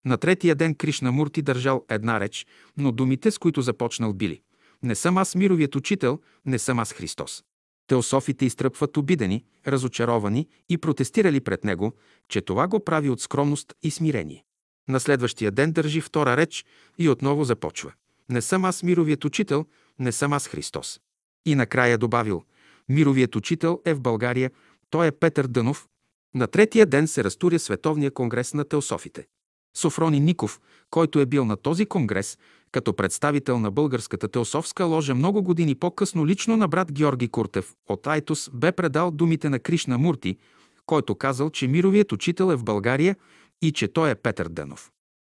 На 0.06 0.18
третия 0.18 0.56
ден 0.56 0.76
Кришна 0.76 1.12
Мурти 1.12 1.42
държал 1.42 1.86
една 1.90 2.20
реч, 2.20 2.48
но 2.78 2.92
думите, 2.92 3.32
с 3.32 3.38
които 3.38 3.62
започнал 3.62 4.14
били 4.14 4.42
«Не 4.84 4.96
съм 4.96 5.18
аз 5.18 5.36
мировият 5.36 5.76
учител, 5.76 6.20
не 6.46 6.60
съм 6.60 6.80
аз 6.80 6.94
Христос». 6.94 7.44
Теософите 7.88 8.46
изтръпват 8.46 8.98
обидени, 8.98 9.46
разочаровани 9.68 10.48
и 10.70 10.78
протестирали 10.78 11.40
пред 11.40 11.64
него, 11.64 11.94
че 12.30 12.42
това 12.42 12.68
го 12.68 12.80
прави 12.80 13.10
от 13.10 13.22
скромност 13.22 13.74
и 13.84 13.92
смирение. 13.92 14.44
На 14.88 15.00
следващия 15.00 15.52
ден 15.52 15.72
държи 15.72 16.02
втора 16.02 16.38
реч 16.38 16.66
и 16.98 17.10
отново 17.10 17.44
започва. 17.44 17.94
Не 18.30 18.42
съм 18.42 18.66
аз 18.66 18.84
мировият 18.84 19.26
учител, 19.26 19.66
не 20.00 20.12
съм 20.12 20.34
аз 20.34 20.48
Христос. 20.48 21.00
И 21.46 21.56
накрая 21.56 21.98
добавил, 21.98 22.44
мировият 22.90 23.36
учител 23.36 23.82
е 23.86 23.94
в 23.94 24.02
България, 24.02 24.52
той 24.90 25.08
е 25.08 25.12
Петър 25.12 25.48
Дънов. 25.48 25.88
На 26.36 26.48
третия 26.48 26.86
ден 26.86 27.08
се 27.08 27.24
разтуря 27.24 27.60
Световния 27.60 28.12
конгрес 28.12 28.54
на 28.54 28.66
теософите. 28.66 29.28
Софрони 29.78 30.20
Ников, 30.20 30.60
който 30.90 31.20
е 31.20 31.26
бил 31.26 31.46
на 31.46 31.58
този 31.58 31.86
конгрес, 31.86 32.38
като 32.72 32.96
представител 32.96 33.60
на 33.60 33.72
Българската 33.72 34.28
теософска 34.28 34.86
ложа 34.86 35.16
много 35.16 35.44
години 35.44 35.76
по-късно 35.76 36.28
лично 36.28 36.58
на 36.58 36.68
брат 36.68 36.92
Георги 36.92 37.28
Куртев 37.28 37.74
от 37.90 38.08
Айтос 38.08 38.50
бе 38.54 38.72
предал 38.72 39.12
думите 39.12 39.50
на 39.50 39.60
Кришна 39.60 39.98
Мурти, 39.98 40.38
който 40.86 41.16
казал, 41.16 41.50
че 41.50 41.68
мировият 41.68 42.12
учител 42.12 42.52
е 42.52 42.56
в 42.56 42.64
България 42.64 43.16
и 43.62 43.72
че 43.72 43.88
той 43.88 44.10
е 44.10 44.16
Петър 44.16 44.50
Денов. 44.50 44.92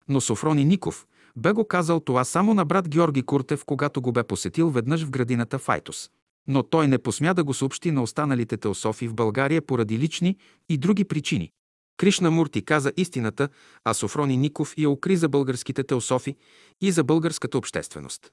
Но 0.10 0.22
Софрони 0.22 0.66
Ников 0.66 1.08
бе 1.36 1.52
го 1.52 1.68
казал 1.68 2.00
това 2.00 2.24
само 2.24 2.54
на 2.54 2.66
брат 2.66 2.90
Георги 2.90 3.24
Куртев, 3.24 3.66
когато 3.66 4.02
го 4.02 4.12
бе 4.12 4.24
посетил 4.24 4.70
веднъж 4.70 5.04
в 5.04 5.10
градината 5.10 5.60
в 5.60 5.70
Айтос. 5.70 6.10
Но 6.48 6.64
той 6.64 6.88
не 6.88 6.98
посмя 6.98 7.34
да 7.34 7.44
го 7.44 7.54
съобщи 7.54 7.92
на 7.92 8.04
останалите 8.04 8.58
теософи 8.58 9.08
в 9.08 9.14
България 9.14 9.62
поради 9.62 10.00
лични 10.00 10.38
и 10.70 10.78
други 10.78 11.04
причини. 11.04 11.52
Кришна 11.98 12.32
Мурти 12.32 12.66
каза 12.66 12.94
истината, 12.98 13.50
а 13.84 13.94
Софрони 13.94 14.38
Ников 14.38 14.74
я 14.78 14.90
укри 14.90 15.18
за 15.18 15.30
българските 15.30 15.84
теософи 15.84 16.36
и 16.82 16.92
за 16.92 17.04
българската 17.04 17.58
общественост. 17.58 18.32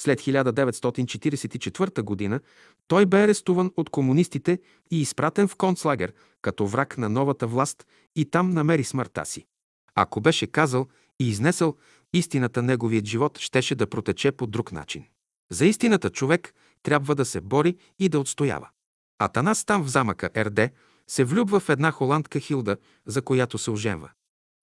След 0.00 0.20
1944 0.20 2.30
г. 2.30 2.40
той 2.88 3.06
бе 3.06 3.22
арестуван 3.22 3.72
от 3.76 3.90
комунистите 3.90 4.58
и 4.90 5.00
изпратен 5.00 5.48
в 5.48 5.56
концлагер 5.56 6.12
като 6.42 6.66
враг 6.66 6.98
на 6.98 7.08
новата 7.08 7.46
власт 7.46 7.86
и 8.16 8.24
там 8.24 8.50
намери 8.50 8.84
смъртта 8.84 9.26
си. 9.26 9.46
Ако 9.94 10.20
беше 10.20 10.46
казал 10.46 10.86
и 11.20 11.28
изнесъл 11.28 11.76
истината, 12.12 12.62
неговият 12.62 13.06
живот 13.06 13.38
щеше 13.38 13.74
да 13.74 13.86
протече 13.86 14.32
по 14.32 14.46
друг 14.46 14.72
начин. 14.72 15.04
За 15.50 15.66
истината 15.66 16.10
човек 16.10 16.54
трябва 16.82 17.14
да 17.14 17.24
се 17.24 17.40
бори 17.40 17.76
и 17.98 18.08
да 18.08 18.20
отстоява. 18.20 18.68
Атанас 19.18 19.64
там 19.64 19.84
в 19.84 19.88
замъка 19.88 20.30
РД 20.36 20.70
се 21.08 21.24
влюбва 21.24 21.60
в 21.60 21.68
една 21.68 21.90
холандка 21.90 22.40
Хилда, 22.40 22.76
за 23.06 23.22
която 23.22 23.58
се 23.58 23.70
оженва. 23.70 24.10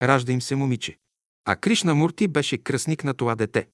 Ражда 0.03 0.31
им 0.31 0.41
се 0.41 0.55
момиче. 0.55 0.97
А 1.45 1.55
Кришна 1.55 1.95
Мурти 1.95 2.27
беше 2.27 2.57
кръсник 2.57 3.03
на 3.03 3.13
това 3.13 3.35
дете. 3.35 3.67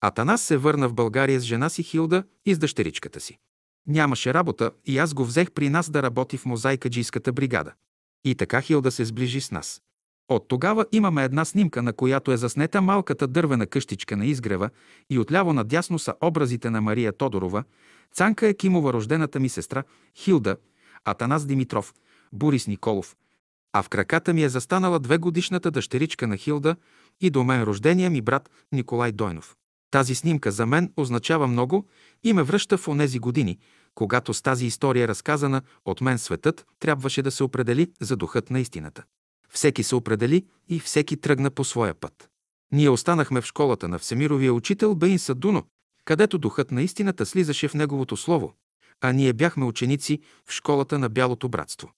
Атанас 0.00 0.42
се 0.42 0.56
върна 0.56 0.88
в 0.88 0.94
България 0.94 1.40
с 1.40 1.44
жена 1.44 1.68
си 1.68 1.82
Хилда 1.82 2.24
и 2.46 2.54
с 2.54 2.58
дъщеричката 2.58 3.20
си. 3.20 3.38
Нямаше 3.86 4.34
работа 4.34 4.70
и 4.86 4.98
аз 4.98 5.14
го 5.14 5.24
взех 5.24 5.50
при 5.50 5.68
нас 5.68 5.90
да 5.90 6.02
работи 6.02 6.36
в 6.36 6.46
мозайкаджийската 6.46 7.32
бригада. 7.32 7.72
И 8.24 8.34
така 8.34 8.60
Хилда 8.60 8.90
се 8.90 9.04
сближи 9.04 9.40
с 9.40 9.50
нас. 9.50 9.82
От 10.28 10.48
тогава 10.48 10.86
имаме 10.92 11.24
една 11.24 11.44
снимка, 11.44 11.82
на 11.82 11.92
която 11.92 12.32
е 12.32 12.36
заснета 12.36 12.82
малката 12.82 13.26
дървена 13.26 13.66
къщичка 13.66 14.16
на 14.16 14.26
изгрева 14.26 14.70
и 15.10 15.18
отляво 15.18 15.52
надясно 15.52 15.98
са 15.98 16.14
образите 16.20 16.70
на 16.70 16.80
Мария 16.80 17.12
Тодорова, 17.12 17.64
Цанка 18.14 18.46
Екимова, 18.46 18.92
рождената 18.92 19.40
ми 19.40 19.48
сестра, 19.48 19.84
Хилда, 20.16 20.56
Атанас 21.04 21.46
Димитров, 21.46 21.94
Борис 22.32 22.66
Николов, 22.66 23.16
а 23.72 23.82
в 23.82 23.88
краката 23.88 24.34
ми 24.34 24.42
е 24.42 24.48
застанала 24.48 24.98
две 24.98 25.18
годишната 25.18 25.70
дъщеричка 25.70 26.26
на 26.26 26.36
Хилда 26.36 26.76
и 27.20 27.30
до 27.30 27.44
мен 27.44 27.62
рождения 27.62 28.10
ми 28.10 28.20
брат 28.20 28.50
Николай 28.72 29.12
Дойнов. 29.12 29.56
Тази 29.90 30.14
снимка 30.14 30.52
за 30.52 30.66
мен 30.66 30.92
означава 30.96 31.46
много 31.46 31.86
и 32.24 32.32
ме 32.32 32.42
връща 32.42 32.78
в 32.78 32.88
онези 32.88 33.18
години, 33.18 33.58
когато 33.94 34.34
с 34.34 34.42
тази 34.42 34.66
история, 34.66 35.08
разказана 35.08 35.62
от 35.84 36.00
мен 36.00 36.18
светът, 36.18 36.66
трябваше 36.80 37.22
да 37.22 37.30
се 37.30 37.44
определи 37.44 37.92
за 38.00 38.16
духът 38.16 38.50
на 38.50 38.60
истината. 38.60 39.04
Всеки 39.50 39.82
се 39.82 39.94
определи 39.94 40.46
и 40.68 40.80
всеки 40.80 41.16
тръгна 41.16 41.50
по 41.50 41.64
своя 41.64 41.94
път. 41.94 42.28
Ние 42.72 42.90
останахме 42.90 43.40
в 43.40 43.46
школата 43.46 43.88
на 43.88 43.98
Всемировия 43.98 44.54
учител 44.54 44.94
Бейн 44.94 45.18
Садуно, 45.18 45.62
където 46.04 46.38
духът 46.38 46.70
на 46.70 46.82
истината 46.82 47.26
слизаше 47.26 47.68
в 47.68 47.74
неговото 47.74 48.16
слово, 48.16 48.52
а 49.00 49.12
ние 49.12 49.32
бяхме 49.32 49.64
ученици 49.64 50.20
в 50.46 50.52
школата 50.52 50.98
на 50.98 51.08
Бялото 51.08 51.48
братство. 51.48 51.92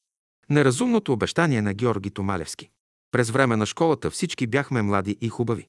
Неразумното 0.50 1.12
обещание 1.12 1.62
на 1.62 1.74
Георги 1.74 2.10
Томалевски. 2.10 2.70
През 3.12 3.30
време 3.30 3.56
на 3.56 3.66
школата 3.66 4.10
всички 4.10 4.46
бяхме 4.46 4.82
млади 4.82 5.18
и 5.20 5.28
хубави. 5.28 5.66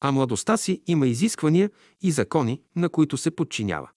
А 0.00 0.12
младостта 0.12 0.56
си 0.56 0.82
има 0.86 1.06
изисквания 1.06 1.70
и 2.00 2.10
закони, 2.10 2.60
на 2.76 2.88
които 2.88 3.16
се 3.16 3.30
подчинява. 3.30 3.90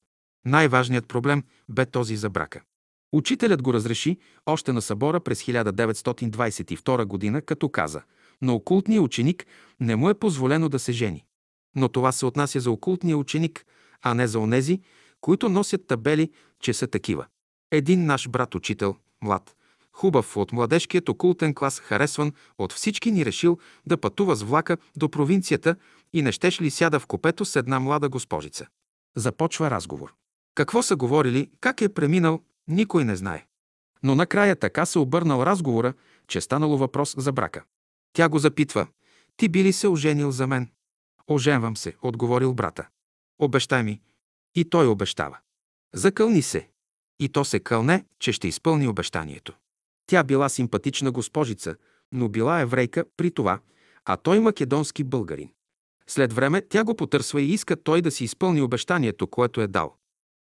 Най-важният 0.46 1.08
проблем 1.08 1.44
бе 1.70 1.86
този 1.86 2.16
за 2.16 2.30
брака. 2.30 2.62
Учителят 3.14 3.62
го 3.62 3.74
разреши 3.74 4.18
още 4.46 4.74
на 4.74 4.82
събора 4.82 5.20
през 5.20 5.44
1922 5.44 7.06
година, 7.06 7.42
като 7.42 7.70
каза 7.70 8.02
на 8.42 8.54
окултния 8.54 9.02
ученик 9.02 9.46
не 9.80 9.96
му 9.96 10.10
е 10.10 10.14
позволено 10.20 10.70
да 10.70 10.80
се 10.80 10.92
жени. 10.92 11.26
Но 11.76 11.90
това 11.90 12.12
се 12.12 12.26
отнася 12.26 12.60
за 12.60 12.72
окултния 12.72 13.18
ученик, 13.18 13.66
а 14.02 14.14
не 14.14 14.28
за 14.28 14.40
онези, 14.40 14.82
които 15.22 15.50
носят 15.50 15.88
табели, 15.88 16.32
че 16.60 16.74
са 16.74 16.88
такива. 16.88 17.26
Един 17.72 18.06
наш 18.06 18.30
брат-учител, 18.30 18.96
млад, 19.22 19.56
хубав 19.96 20.38
от 20.38 20.52
младежкият 20.52 21.10
окултен 21.10 21.54
клас, 21.54 21.80
харесван 21.80 22.34
от 22.58 22.74
всички 22.74 23.12
ни 23.12 23.26
решил 23.26 23.58
да 23.86 23.98
пътува 23.98 24.36
с 24.36 24.44
влака 24.44 24.78
до 24.98 25.10
провинцията 25.10 25.76
и 26.14 26.22
не 26.22 26.32
щеш 26.32 26.62
ли 26.62 26.72
сяда 26.72 27.00
в 27.00 27.08
купето 27.08 27.46
с 27.46 27.56
една 27.56 27.80
млада 27.80 28.10
госпожица. 28.10 28.68
Започва 29.16 29.72
разговор. 29.72 30.14
Какво 30.56 30.84
са 30.84 30.96
говорили, 30.96 31.50
как 31.62 31.82
е 31.82 31.94
преминал, 31.94 32.42
никой 32.68 33.06
не 33.06 33.16
знае. 33.16 33.46
Но 34.04 34.16
накрая 34.16 34.56
така 34.56 34.86
се 34.86 35.00
обърнал 35.00 35.44
разговора, 35.44 35.94
че 36.28 36.42
станало 36.42 36.78
въпрос 36.78 37.16
за 37.18 37.32
брака. 37.32 37.64
Тя 38.14 38.30
го 38.30 38.40
запитва. 38.40 38.88
Ти 39.38 39.50
би 39.50 39.64
ли 39.64 39.74
се 39.74 39.88
оженил 39.88 40.32
за 40.32 40.48
мен? 40.48 40.70
Оженвам 41.28 41.78
се, 41.78 41.96
отговорил 42.02 42.54
брата. 42.54 42.88
Обещай 43.40 43.84
ми. 43.84 44.02
И 44.56 44.70
той 44.70 44.88
обещава. 44.88 45.38
Закълни 45.94 46.42
се. 46.42 46.70
И 47.20 47.30
то 47.30 47.46
се 47.46 47.60
кълне, 47.60 48.06
че 48.20 48.32
ще 48.32 48.48
изпълни 48.48 48.88
обещанието. 48.88 49.54
Тя 50.08 50.24
била 50.24 50.50
симпатична 50.50 51.12
госпожица, 51.12 51.76
но 52.12 52.30
била 52.30 52.60
еврейка 52.60 53.06
при 53.18 53.32
това, 53.32 53.60
а 54.06 54.18
той 54.18 54.40
македонски 54.40 55.04
българин. 55.04 55.50
След 56.08 56.34
време 56.34 56.62
тя 56.62 56.84
го 56.84 56.96
потърсва 56.96 57.42
и 57.42 57.54
иска 57.54 57.84
той 57.84 58.02
да 58.02 58.12
си 58.12 58.24
изпълни 58.24 58.62
обещанието, 58.62 59.28
което 59.28 59.62
е 59.62 59.68
дал. 59.68 59.96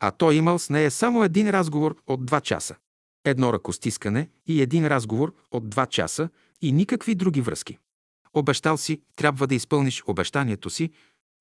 А 0.01 0.11
той 0.11 0.35
имал 0.35 0.59
с 0.59 0.70
нея 0.70 0.90
само 0.90 1.25
един 1.25 1.51
разговор 1.51 1.96
от 2.07 2.27
два 2.27 2.40
часа. 2.40 2.77
Едно 3.25 3.53
ръкостискане 3.53 4.31
и 4.46 4.62
един 4.62 4.87
разговор 4.87 5.35
от 5.51 5.70
два 5.70 5.87
часа 5.87 6.29
и 6.62 6.73
никакви 6.73 7.14
други 7.14 7.40
връзки. 7.40 7.79
Обещал 8.35 8.77
си, 8.77 9.03
трябва 9.16 9.46
да 9.46 9.55
изпълниш 9.55 10.03
обещанието 10.07 10.70
си, 10.70 10.90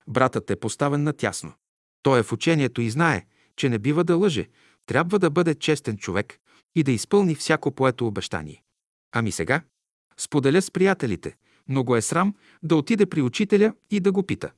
братът 0.08 0.52
е 0.52 0.56
поставен 0.56 1.04
на 1.04 1.14
тясно. 1.14 1.54
Той 2.04 2.20
е 2.20 2.24
в 2.24 2.32
учението 2.32 2.82
и 2.82 2.90
знае, 2.90 3.26
че 3.56 3.70
не 3.70 3.80
бива 3.80 4.04
да 4.04 4.18
лъже, 4.18 4.48
трябва 4.86 5.20
да 5.20 5.30
бъде 5.30 5.56
честен 5.56 5.98
човек 5.98 6.40
и 6.76 6.84
да 6.84 6.92
изпълни 6.92 7.36
всяко 7.36 7.72
поето 7.72 8.08
обещание. 8.08 8.64
Ами 9.12 9.32
сега? 9.32 9.62
Споделя 10.18 10.62
с 10.62 10.72
приятелите, 10.72 11.36
но 11.68 11.84
го 11.84 11.96
е 11.96 12.02
срам 12.02 12.36
да 12.64 12.76
отиде 12.76 13.06
при 13.06 13.22
учителя 13.22 13.74
и 13.92 14.00
да 14.00 14.12
го 14.12 14.24
пита. 14.24 14.52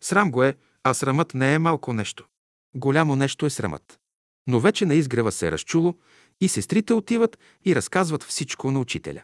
Срам 0.00 0.30
го 0.30 0.42
е, 0.42 0.56
а 0.84 0.94
срамът 0.94 1.34
не 1.34 1.54
е 1.54 1.58
малко 1.58 1.92
нещо. 1.92 2.26
Голямо 2.74 3.16
нещо 3.16 3.46
е 3.46 3.50
срамът. 3.50 4.00
Но 4.46 4.60
вече 4.60 4.86
на 4.86 4.94
изгрева 4.94 5.32
се 5.32 5.48
е 5.48 5.52
разчуло 5.52 5.94
и 6.40 6.48
сестрите 6.48 6.94
отиват 6.94 7.38
и 7.64 7.76
разказват 7.76 8.22
всичко 8.22 8.70
на 8.70 8.80
учителя. 8.80 9.22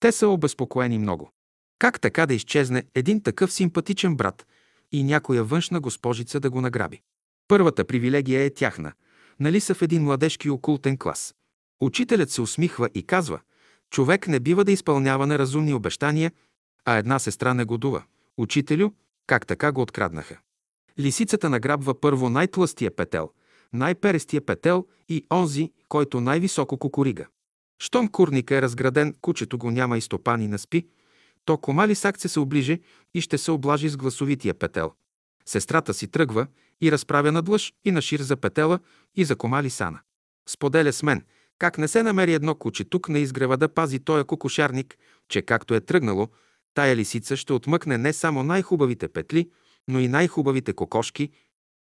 Те 0.00 0.12
са 0.12 0.28
обезпокоени 0.28 0.98
много. 0.98 1.30
Как 1.78 2.00
така 2.00 2.26
да 2.26 2.34
изчезне 2.34 2.84
един 2.94 3.22
такъв 3.22 3.52
симпатичен 3.52 4.16
брат 4.16 4.46
и 4.92 5.04
някоя 5.04 5.44
външна 5.44 5.80
госпожица 5.80 6.40
да 6.40 6.50
го 6.50 6.60
награби? 6.60 7.00
Първата 7.48 7.84
привилегия 7.84 8.42
е 8.42 8.54
тяхна. 8.54 8.92
Нали 9.40 9.60
са 9.60 9.74
в 9.74 9.82
един 9.82 10.02
младежки 10.02 10.50
окултен 10.50 10.98
клас? 10.98 11.34
Учителят 11.80 12.30
се 12.30 12.40
усмихва 12.40 12.88
и 12.94 13.02
казва, 13.02 13.40
човек 13.90 14.28
не 14.28 14.40
бива 14.40 14.64
да 14.64 14.72
изпълнява 14.72 15.26
неразумни 15.26 15.74
обещания, 15.74 16.32
а 16.84 16.96
една 16.96 17.18
сестра 17.18 17.54
негодува. 17.54 18.02
Учителю, 18.36 18.90
как 19.26 19.46
така 19.46 19.72
го 19.72 19.80
откраднаха? 19.80 20.38
Лисицата 20.98 21.50
награбва 21.50 22.00
първо 22.00 22.30
най-тлъстия 22.30 22.96
петел, 22.96 23.30
най-перестия 23.72 24.46
петел 24.46 24.86
и 25.08 25.24
онзи, 25.32 25.72
който 25.88 26.20
най-високо 26.20 26.78
кукурига. 26.78 27.26
Щом 27.78 28.08
курника 28.08 28.56
е 28.56 28.62
разграден, 28.62 29.14
кучето 29.20 29.58
го 29.58 29.70
няма 29.70 29.98
и 29.98 30.00
стопани 30.00 30.48
на 30.48 30.58
спи, 30.58 30.86
то 31.44 31.58
комали 31.58 31.94
сакце 31.94 32.28
се 32.28 32.40
оближе 32.40 32.80
и 33.14 33.20
ще 33.20 33.38
се 33.38 33.50
облажи 33.50 33.88
с 33.88 33.96
гласовития 33.96 34.54
петел. 34.54 34.92
Сестрата 35.46 35.94
си 35.94 36.08
тръгва 36.08 36.46
и 36.80 36.92
разправя 36.92 37.32
надлъж 37.32 37.72
и 37.84 37.90
на 37.90 38.02
шир 38.02 38.20
за 38.20 38.36
петела 38.36 38.78
и 39.14 39.24
за 39.24 39.36
комали 39.36 39.70
сана. 39.70 40.00
Споделя 40.48 40.92
с 40.92 41.02
мен, 41.02 41.24
как 41.58 41.78
не 41.78 41.88
се 41.88 42.02
намери 42.02 42.34
едно 42.34 42.54
куче 42.54 42.84
тук 42.84 43.08
на 43.08 43.18
изгрева 43.18 43.56
да 43.56 43.68
пази 43.68 43.98
тоя 43.98 44.24
кукушарник, 44.24 44.96
че 45.28 45.42
както 45.42 45.74
е 45.74 45.80
тръгнало, 45.80 46.28
тая 46.74 46.96
лисица 46.96 47.36
ще 47.36 47.52
отмъкне 47.52 47.98
не 47.98 48.12
само 48.12 48.42
най-хубавите 48.42 49.08
петли, 49.08 49.50
но 49.88 50.00
и 50.00 50.08
най-хубавите 50.08 50.72
кокошки. 50.72 51.30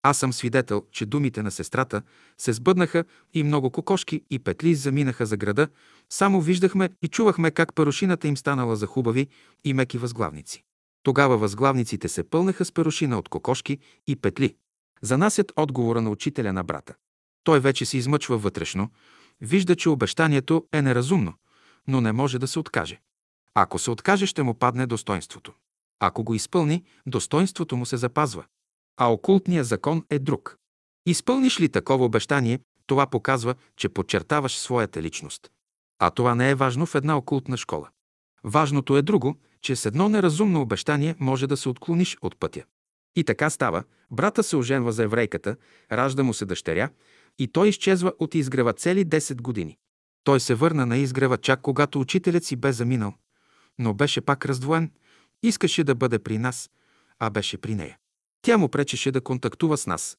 Аз 0.04 0.18
съм 0.18 0.34
свидетел, 0.34 0.84
че 0.92 1.06
думите 1.06 1.44
на 1.44 1.52
сестрата 1.52 2.02
се 2.38 2.54
сбъднаха 2.54 3.04
и 3.34 3.44
много 3.44 3.70
кокошки 3.70 4.22
и 4.30 4.40
петли 4.40 4.76
заминаха 4.76 5.26
за 5.26 5.38
града. 5.38 5.68
Само 6.10 6.42
виждахме 6.42 6.90
и 7.02 7.08
чувахме 7.08 7.52
как 7.52 7.76
парушината 7.76 8.28
им 8.28 8.38
станала 8.38 8.76
за 8.76 8.86
хубави 8.86 9.28
и 9.64 9.74
меки 9.74 9.98
възглавници. 9.98 10.64
Тогава 11.04 11.38
възглавниците 11.38 12.10
се 12.10 12.24
пълнаха 12.24 12.66
с 12.66 12.72
перушина 12.72 13.18
от 13.18 13.30
кокошки 13.30 13.78
и 14.08 14.16
петли. 14.16 14.56
Занасят 15.02 15.52
отговора 15.56 16.02
на 16.02 16.10
учителя 16.10 16.54
на 16.54 16.64
брата. 16.64 16.96
Той 17.44 17.60
вече 17.60 17.86
се 17.86 17.98
измъчва 17.98 18.38
вътрешно, 18.38 18.90
вижда, 19.44 19.76
че 19.76 19.90
обещанието 19.90 20.68
е 20.74 20.82
неразумно, 20.82 21.34
но 21.88 22.02
не 22.02 22.12
може 22.12 22.40
да 22.40 22.48
се 22.48 22.60
откаже. 22.60 23.02
Ако 23.54 23.80
се 23.80 23.92
откаже, 23.92 24.26
ще 24.26 24.44
му 24.44 24.54
падне 24.54 24.86
достоинството. 24.86 25.54
Ако 26.00 26.24
го 26.24 26.34
изпълни, 26.34 26.84
достоинството 27.06 27.78
му 27.78 27.86
се 27.86 27.98
запазва. 27.98 28.46
А 28.98 29.12
окултният 29.12 29.68
закон 29.68 30.06
е 30.10 30.20
друг. 30.20 30.58
Изпълниш 31.06 31.60
ли 31.60 31.70
такова 31.70 32.06
обещание, 32.06 32.60
това 32.88 33.08
показва, 33.08 33.56
че 33.78 33.90
подчертаваш 33.90 34.58
своята 34.58 35.02
личност. 35.02 35.52
А 36.00 36.10
това 36.10 36.36
не 36.36 36.50
е 36.50 36.56
важно 36.56 36.86
в 36.86 36.96
една 36.96 37.18
окултна 37.18 37.58
школа. 37.58 37.90
Важното 38.44 38.98
е 38.98 39.02
друго, 39.02 39.36
че 39.62 39.76
с 39.76 39.86
едно 39.86 40.10
неразумно 40.10 40.62
обещание 40.62 41.16
може 41.20 41.48
да 41.48 41.58
се 41.58 41.70
отклониш 41.70 42.18
от 42.22 42.40
пътя. 42.40 42.64
И 43.16 43.24
така 43.24 43.50
става, 43.50 43.84
брата 44.12 44.44
се 44.44 44.56
оженва 44.56 44.92
за 44.92 45.04
еврейката, 45.04 45.56
ражда 45.92 46.24
му 46.24 46.34
се 46.34 46.46
дъщеря 46.46 46.90
и 47.39 47.48
той 47.48 47.69
изчезва 47.69 48.13
от 48.19 48.36
изгрева 48.36 48.74
цели 48.74 49.06
10 49.06 49.41
години. 49.41 49.78
Той 50.24 50.39
се 50.39 50.56
върна 50.56 50.86
на 50.86 50.98
изгрева 50.98 51.38
чак 51.38 51.62
когато 51.62 52.00
учителят 52.00 52.43
си 52.43 52.56
бе 52.56 52.72
заминал, 52.72 53.13
но 53.80 53.93
беше 53.93 54.22
пак 54.22 54.46
раздвоен, 54.46 54.91
искаше 55.43 55.84
да 55.84 55.96
бъде 55.96 56.19
при 56.19 56.38
нас, 56.38 56.69
а 57.19 57.30
беше 57.30 57.58
при 57.58 57.76
нея. 57.76 57.98
Тя 58.41 58.58
му 58.58 58.69
пречеше 58.69 59.12
да 59.12 59.22
контактува 59.22 59.78
с 59.78 59.88
нас. 59.88 60.17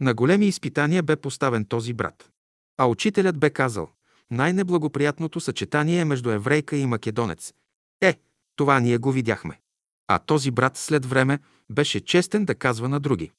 На 0.00 0.14
големи 0.14 0.46
изпитания 0.46 1.02
бе 1.02 1.16
поставен 1.16 1.64
този 1.64 1.92
брат. 1.92 2.30
А 2.78 2.86
учителят 2.86 3.38
бе 3.38 3.50
казал, 3.50 3.88
най-неблагоприятното 4.30 5.40
съчетание 5.40 6.00
е 6.00 6.04
между 6.04 6.30
еврейка 6.30 6.76
и 6.76 6.86
македонец. 6.86 7.52
Е, 8.00 8.18
това 8.56 8.80
ние 8.80 8.98
го 8.98 9.12
видяхме. 9.12 9.60
А 10.08 10.18
този 10.18 10.50
брат 10.50 10.76
след 10.76 11.06
време 11.06 11.38
беше 11.70 12.00
честен 12.00 12.44
да 12.44 12.54
казва 12.54 12.88
на 12.88 13.00
други. 13.00 13.30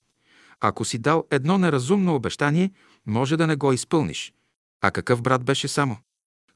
Ако 0.60 0.86
си 0.86 0.98
дал 0.98 1.26
едно 1.32 1.58
неразумно 1.58 2.16
обещание, 2.16 2.72
може 3.08 3.38
да 3.38 3.48
не 3.48 3.56
го 3.56 3.74
изпълниш. 3.74 4.34
А 4.82 4.92
какъв 4.92 5.22
брат 5.22 5.44
беше 5.44 5.68
само? 5.68 5.98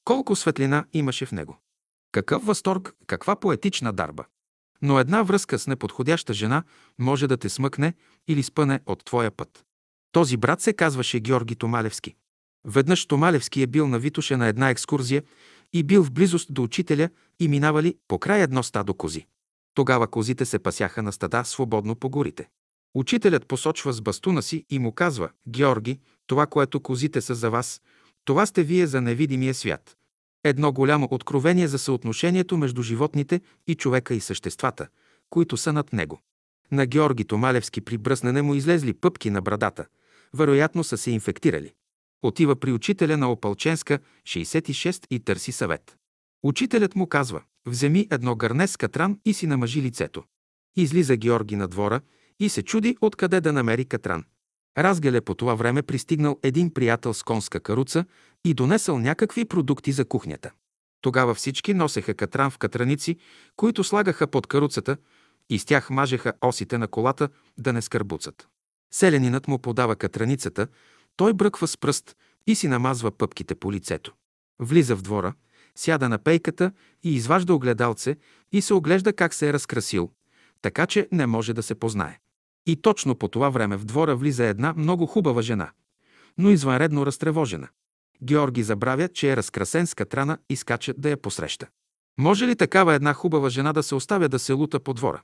Колко 0.04 0.36
светлина 0.36 0.86
имаше 0.94 1.26
в 1.26 1.32
него? 1.32 1.58
Какъв 2.12 2.46
възторг, 2.46 2.94
каква 3.08 3.36
поетична 3.36 3.94
дарба! 3.94 4.26
Но 4.82 5.00
една 5.00 5.24
връзка 5.24 5.60
с 5.60 5.68
неподходяща 5.68 6.34
жена 6.34 6.64
може 7.00 7.28
да 7.28 7.38
те 7.38 7.50
смъкне 7.50 7.94
или 8.28 8.44
спъне 8.44 8.80
от 8.86 9.06
твоя 9.06 9.32
път. 9.32 9.66
Този 10.12 10.38
брат 10.38 10.62
се 10.62 10.74
казваше 10.74 11.20
Георги 11.20 11.56
Томалевски. 11.56 12.16
Веднъж 12.66 13.06
Томалевски 13.06 13.62
е 13.62 13.68
бил 13.68 13.88
на 13.88 14.00
Витоша 14.00 14.38
на 14.38 14.48
една 14.48 14.70
екскурзия 14.70 15.24
и 15.74 15.84
бил 15.84 16.04
в 16.04 16.12
близост 16.12 16.54
до 16.54 16.64
учителя 16.64 17.10
и 17.40 17.48
минавали 17.48 17.98
по 18.08 18.20
край 18.20 18.42
едно 18.42 18.64
стадо 18.64 18.94
кози. 18.94 19.26
Тогава 19.74 20.08
козите 20.08 20.46
се 20.46 20.60
пасяха 20.60 21.04
на 21.04 21.12
стада 21.12 21.46
свободно 21.46 21.96
по 21.96 22.10
горите. 22.10 22.50
Учителят 22.94 23.48
посочва 23.48 23.94
с 23.94 24.02
бастуна 24.02 24.42
си 24.42 24.66
и 24.70 24.80
му 24.80 24.92
казва, 24.92 25.30
Георги, 25.48 26.00
това, 26.28 26.46
което 26.48 26.80
козите 26.80 27.22
са 27.22 27.36
за 27.36 27.50
вас, 27.50 27.82
това 28.26 28.46
сте 28.46 28.64
вие 28.64 28.88
за 28.88 29.02
невидимия 29.02 29.54
свят. 29.54 29.98
Едно 30.44 30.72
голямо 30.72 31.08
откровение 31.12 31.68
за 31.68 31.80
съотношението 31.80 32.58
между 32.58 32.82
животните 32.82 33.42
и 33.68 33.76
човека 33.76 34.14
и 34.14 34.20
съществата, 34.20 34.88
които 35.30 35.58
са 35.58 35.74
над 35.74 35.94
него. 35.94 36.22
На 36.72 36.86
Георги 36.86 37.26
Томалевски 37.26 37.82
при 37.82 37.98
бръснене 37.98 38.42
му 38.42 38.56
излезли 38.56 38.94
пъпки 38.94 39.30
на 39.30 39.42
брадата. 39.42 39.86
Вероятно 40.34 40.84
са 40.84 40.98
се 40.98 41.12
инфектирали. 41.12 41.74
Отива 42.24 42.56
при 42.56 42.72
учителя 42.72 43.18
на 43.18 43.32
Опалченска, 43.32 44.00
66 44.24 45.06
и 45.10 45.20
търси 45.20 45.52
съвет. 45.52 45.98
Учителят 46.44 46.96
му 46.96 47.08
казва, 47.08 47.42
вземи 47.66 48.08
едно 48.12 48.36
гърне 48.36 48.68
с 48.68 48.78
катран 48.78 49.20
и 49.26 49.34
си 49.34 49.48
намажи 49.48 49.82
лицето. 49.82 50.24
Излиза 50.76 51.16
Георги 51.16 51.56
на 51.56 51.68
двора 51.68 52.02
и 52.40 52.50
се 52.50 52.64
чуди 52.64 52.98
откъде 53.02 53.42
да 53.42 53.54
намери 53.54 53.86
катран. 53.86 54.24
Разгеле 54.78 55.22
по 55.22 55.36
това 55.36 55.56
време 55.56 55.82
пристигнал 55.82 56.40
един 56.44 56.74
приятел 56.74 57.14
с 57.14 57.24
конска 57.24 57.60
каруца 57.60 58.06
и 58.46 58.54
донесъл 58.54 59.00
някакви 59.00 59.46
продукти 59.46 59.92
за 59.92 60.06
кухнята. 60.06 60.52
Тогава 61.02 61.36
всички 61.36 61.74
носеха 61.74 62.14
катран 62.14 62.52
в 62.52 62.58
катраници, 62.58 63.18
които 63.56 63.84
слагаха 63.84 64.28
под 64.28 64.48
каруцата 64.48 64.98
и 65.50 65.60
с 65.60 65.66
тях 65.66 65.90
мажеха 65.90 66.34
осите 66.42 66.78
на 66.78 66.88
колата 66.88 67.30
да 67.58 67.74
не 67.74 67.82
скърбуцат. 67.82 68.48
Селянинът 68.94 69.48
му 69.48 69.60
подава 69.60 69.96
катраницата, 69.96 70.68
той 71.16 71.34
бръква 71.34 71.68
с 71.68 71.78
пръст 71.78 72.16
и 72.48 72.56
си 72.56 72.68
намазва 72.68 73.12
пъпките 73.12 73.56
по 73.56 73.72
лицето. 73.72 74.14
Влиза 74.60 74.96
в 74.96 75.02
двора, 75.02 75.34
сяда 75.76 76.10
на 76.10 76.18
пейката 76.18 76.72
и 77.04 77.16
изважда 77.16 77.54
огледалце 77.54 78.16
и 78.52 78.62
се 78.62 78.74
оглежда 78.74 79.14
как 79.14 79.34
се 79.34 79.50
е 79.50 79.54
разкрасил, 79.54 80.12
така 80.62 80.88
че 80.88 81.08
не 81.12 81.26
може 81.26 81.54
да 81.54 81.64
се 81.64 81.76
познае. 81.76 82.21
И 82.66 82.82
точно 82.82 83.16
по 83.16 83.28
това 83.28 83.50
време 83.50 83.78
в 83.78 83.86
двора 83.86 84.16
влиза 84.16 84.46
една 84.46 84.74
много 84.78 85.06
хубава 85.06 85.42
жена, 85.42 85.72
но 86.38 86.50
извънредно 86.50 87.06
разтревожена. 87.06 87.68
Георги 88.24 88.64
забравя, 88.64 89.08
че 89.08 89.32
е 89.32 89.38
разкрасен 89.38 89.88
с 89.88 89.94
катрана 89.94 90.38
и 90.50 90.56
скача 90.56 90.94
да 90.98 91.10
я 91.10 91.18
посреща. 91.18 91.68
Може 92.20 92.48
ли 92.48 92.56
такава 92.56 92.94
една 92.94 93.14
хубава 93.14 93.50
жена 93.50 93.74
да 93.74 93.84
се 93.84 93.96
оставя 93.96 94.30
да 94.30 94.40
се 94.40 94.54
лута 94.54 94.80
по 94.80 94.94
двора? 94.94 95.22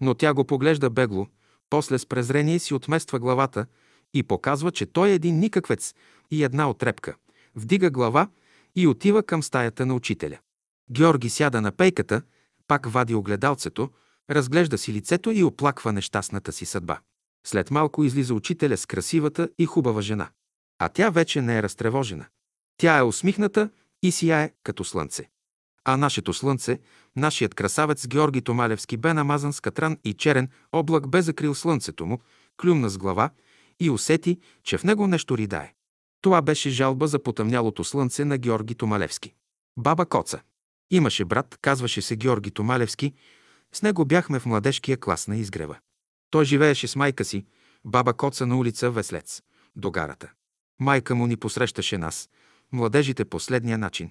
Но 0.00 0.14
тя 0.14 0.34
го 0.34 0.44
поглежда 0.44 0.90
бегло, 0.90 1.26
после 1.70 1.98
с 1.98 2.06
презрение 2.06 2.58
си 2.58 2.74
отмества 2.74 3.18
главата 3.18 3.66
и 4.14 4.22
показва, 4.22 4.70
че 4.70 4.86
той 4.86 5.08
е 5.08 5.14
един 5.14 5.38
никаквец 5.38 5.94
и 6.30 6.44
една 6.44 6.70
отрепка. 6.70 7.14
Вдига 7.54 7.90
глава 7.90 8.28
и 8.76 8.86
отива 8.86 9.22
към 9.22 9.42
стаята 9.42 9.86
на 9.86 9.94
учителя. 9.94 10.38
Георги 10.90 11.30
сяда 11.30 11.60
на 11.60 11.72
пейката, 11.72 12.22
пак 12.68 12.86
вади 12.86 13.14
огледалцето, 13.14 13.90
разглежда 14.30 14.78
си 14.78 14.92
лицето 14.92 15.30
и 15.30 15.44
оплаква 15.44 15.92
нещастната 15.92 16.52
си 16.52 16.66
съдба. 16.66 17.00
След 17.46 17.70
малко 17.70 18.04
излиза 18.04 18.34
учителя 18.34 18.76
с 18.76 18.86
красивата 18.86 19.48
и 19.58 19.66
хубава 19.66 20.02
жена. 20.02 20.28
А 20.78 20.88
тя 20.88 21.10
вече 21.10 21.42
не 21.42 21.58
е 21.58 21.62
разтревожена. 21.62 22.26
Тя 22.76 22.98
е 22.98 23.02
усмихната 23.02 23.70
и 24.02 24.12
сияе 24.12 24.52
като 24.62 24.84
слънце. 24.84 25.28
А 25.84 25.96
нашето 25.96 26.32
слънце, 26.32 26.78
нашият 27.16 27.54
красавец 27.54 28.06
Георги 28.06 28.42
Томалевски 28.42 28.96
бе 28.96 29.14
намазан 29.14 29.52
с 29.52 29.60
катран 29.60 29.98
и 30.04 30.14
черен 30.14 30.48
облак 30.72 31.08
бе 31.08 31.22
закрил 31.22 31.54
слънцето 31.54 32.06
му, 32.06 32.20
клюмна 32.62 32.88
с 32.88 32.98
глава 32.98 33.30
и 33.80 33.90
усети, 33.90 34.38
че 34.62 34.78
в 34.78 34.84
него 34.84 35.06
нещо 35.06 35.38
ридае. 35.38 35.74
Това 36.20 36.42
беше 36.42 36.70
жалба 36.70 37.06
за 37.06 37.22
потъмнялото 37.22 37.84
слънце 37.84 38.24
на 38.24 38.38
Георги 38.38 38.74
Томалевски. 38.74 39.34
Баба 39.78 40.06
Коца. 40.06 40.40
Имаше 40.90 41.24
брат, 41.24 41.58
казваше 41.62 42.02
се 42.02 42.16
Георги 42.16 42.50
Томалевски. 42.50 43.14
С 43.74 43.82
него 43.82 44.04
бяхме 44.04 44.38
в 44.38 44.46
младежкия 44.46 44.96
клас 44.96 45.28
на 45.28 45.36
изгрева. 45.36 45.78
Той 46.30 46.44
живееше 46.44 46.88
с 46.88 46.96
майка 46.96 47.24
си, 47.24 47.46
баба 47.84 48.14
Коца 48.14 48.46
на 48.46 48.56
улица 48.58 48.90
Веслец, 48.90 49.42
до 49.76 49.90
гарата. 49.90 50.30
Майка 50.80 51.14
му 51.14 51.26
ни 51.26 51.36
посрещаше 51.36 51.98
нас, 51.98 52.28
младежите 52.72 53.24
последния 53.24 53.78
начин. 53.78 54.10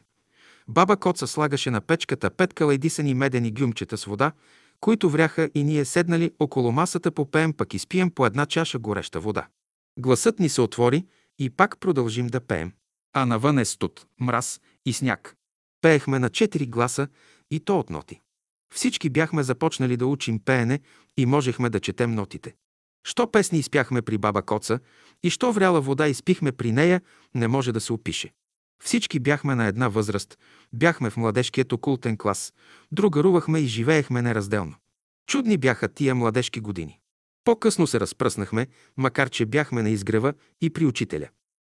Баба 0.68 0.98
Коца 0.98 1.28
слагаше 1.28 1.72
на 1.72 1.82
печката 1.82 2.30
пет 2.30 2.54
калайдисани 2.54 3.14
медени 3.14 3.52
гюмчета 3.52 3.98
с 3.98 4.06
вода, 4.06 4.32
които 4.80 5.10
вряха 5.10 5.50
и 5.56 5.64
ние 5.64 5.86
седнали 5.86 6.32
около 6.40 6.72
масата 6.72 7.12
попеем 7.12 7.54
пък 7.54 7.74
изпием 7.74 8.12
по 8.12 8.26
една 8.26 8.46
чаша 8.46 8.80
гореща 8.80 9.20
вода. 9.20 9.48
Гласът 10.00 10.40
ни 10.40 10.50
се 10.50 10.62
отвори 10.62 11.06
и 11.40 11.50
пак 11.50 11.80
продължим 11.80 12.28
да 12.28 12.42
пеем. 12.42 12.74
А 13.14 13.26
навън 13.26 13.60
е 13.60 13.66
студ, 13.66 14.06
мраз 14.20 14.62
и 14.86 14.94
сняг. 14.94 15.36
Пеехме 15.82 16.20
на 16.20 16.30
четири 16.30 16.68
гласа 16.68 17.08
и 17.52 17.60
то 17.60 17.80
от 17.80 17.90
ноти. 17.90 18.22
Всички 18.74 19.10
бяхме 19.10 19.44
започнали 19.44 19.98
да 19.98 20.06
учим 20.06 20.40
пеене 20.40 20.80
и 21.18 21.26
можехме 21.26 21.70
да 21.70 21.80
четем 21.80 22.16
нотите. 22.16 22.56
Що 23.04 23.32
песни 23.32 23.60
изпяхме 23.60 24.02
при 24.02 24.18
баба 24.18 24.42
Коца 24.42 24.80
и 25.24 25.30
що 25.30 25.52
вряла 25.52 25.82
вода 25.82 26.08
изпихме 26.08 26.52
при 26.52 26.72
нея, 26.72 27.02
не 27.36 27.48
може 27.48 27.72
да 27.72 27.82
се 27.82 27.94
опише. 27.94 28.32
Всички 28.84 29.20
бяхме 29.20 29.56
на 29.56 29.66
една 29.66 29.88
възраст, 29.88 30.38
бяхме 30.74 31.10
в 31.10 31.18
младежкият 31.18 31.74
окултен 31.74 32.18
клас, 32.18 32.54
другарувахме 32.92 33.60
и 33.60 33.68
живеехме 33.68 34.22
неразделно. 34.22 34.76
Чудни 35.28 35.58
бяха 35.58 35.88
тия 35.88 36.16
младежки 36.16 36.60
години. 36.60 37.00
По-късно 37.44 37.88
се 37.88 38.00
разпръснахме, 38.00 38.68
макар 38.98 39.30
че 39.30 39.46
бяхме 39.46 39.82
на 39.84 39.90
изгрева 39.90 40.34
и 40.62 40.70
при 40.70 40.86
учителя. 40.86 41.30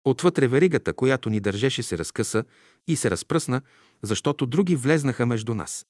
Отвътре 0.05 0.47
веригата, 0.47 0.93
която 0.93 1.29
ни 1.29 1.39
държеше, 1.39 1.83
се 1.83 1.97
разкъса 1.97 2.43
и 2.87 2.95
се 2.95 3.11
разпръсна, 3.11 3.61
защото 4.01 4.45
други 4.45 4.75
влезнаха 4.75 5.25
между 5.25 5.55
нас. 5.55 5.85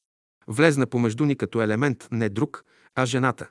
Влезна 0.47 0.88
помежду 0.88 1.25
ни 1.25 1.36
като 1.36 1.62
елемент 1.62 2.08
не 2.12 2.29
друг, 2.29 2.65
а 2.95 3.06
жената. 3.06 3.49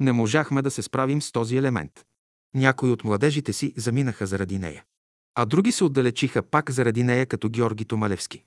Не 0.00 0.12
можахме 0.12 0.62
да 0.62 0.70
се 0.70 0.82
справим 0.82 1.22
с 1.22 1.32
този 1.32 1.56
елемент. 1.56 2.04
Някои 2.54 2.90
от 2.90 3.04
младежите 3.04 3.52
си 3.52 3.72
заминаха 3.76 4.26
заради 4.26 4.58
нея. 4.58 4.84
А 5.34 5.44
други 5.44 5.72
се 5.72 5.84
отдалечиха 5.84 6.42
пак 6.42 6.70
заради 6.70 7.02
нея, 7.02 7.26
като 7.26 7.48
Георги 7.48 7.84
Томалевски. 7.84 8.44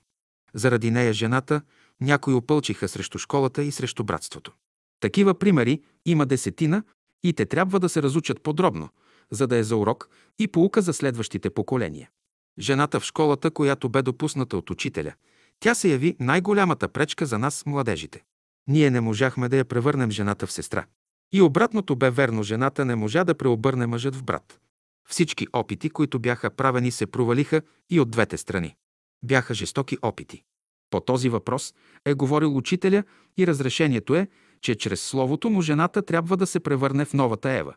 Заради 0.54 0.90
нея 0.90 1.12
жената 1.12 1.62
някои 2.00 2.34
опълчиха 2.34 2.88
срещу 2.88 3.18
школата 3.18 3.62
и 3.62 3.72
срещу 3.72 4.04
братството. 4.04 4.52
Такива 5.00 5.34
примери 5.34 5.82
има 6.06 6.26
десетина 6.26 6.82
и 7.22 7.32
те 7.32 7.46
трябва 7.46 7.80
да 7.80 7.88
се 7.88 8.02
разучат 8.02 8.42
подробно, 8.42 8.88
за 9.30 9.46
да 9.46 9.56
е 9.56 9.62
за 9.62 9.76
урок 9.76 10.08
и 10.38 10.48
поука 10.48 10.82
за 10.82 10.92
следващите 10.92 11.50
поколения. 11.50 12.10
Жената 12.58 13.00
в 13.00 13.04
школата, 13.04 13.50
която 13.50 13.88
бе 13.88 14.02
допусната 14.02 14.56
от 14.56 14.70
учителя, 14.70 15.12
тя 15.60 15.74
се 15.74 15.88
яви 15.88 16.16
най-голямата 16.20 16.88
пречка 16.88 17.26
за 17.26 17.38
нас, 17.38 17.66
младежите. 17.66 18.22
Ние 18.68 18.90
не 18.90 19.00
можахме 19.00 19.48
да 19.48 19.56
я 19.56 19.64
превърнем 19.64 20.10
жената 20.10 20.46
в 20.46 20.52
сестра. 20.52 20.86
И 21.32 21.42
обратното 21.42 21.96
бе 21.96 22.10
верно, 22.10 22.42
жената 22.42 22.84
не 22.84 22.96
можа 22.96 23.24
да 23.24 23.34
преобърне 23.34 23.86
мъжът 23.86 24.16
в 24.16 24.24
брат. 24.24 24.60
Всички 25.08 25.46
опити, 25.52 25.90
които 25.90 26.18
бяха 26.18 26.50
правени, 26.50 26.90
се 26.90 27.06
провалиха 27.06 27.62
и 27.90 28.00
от 28.00 28.10
двете 28.10 28.36
страни. 28.36 28.76
Бяха 29.24 29.54
жестоки 29.54 29.98
опити. 30.02 30.42
По 30.90 31.00
този 31.00 31.28
въпрос 31.28 31.74
е 32.04 32.14
говорил 32.14 32.56
учителя 32.56 33.04
и 33.38 33.46
разрешението 33.46 34.14
е, 34.14 34.28
че 34.60 34.74
чрез 34.74 35.00
словото 35.00 35.50
му 35.50 35.62
жената 35.62 36.02
трябва 36.02 36.36
да 36.36 36.46
се 36.46 36.60
превърне 36.60 37.04
в 37.04 37.14
новата 37.14 37.50
Ева. 37.50 37.74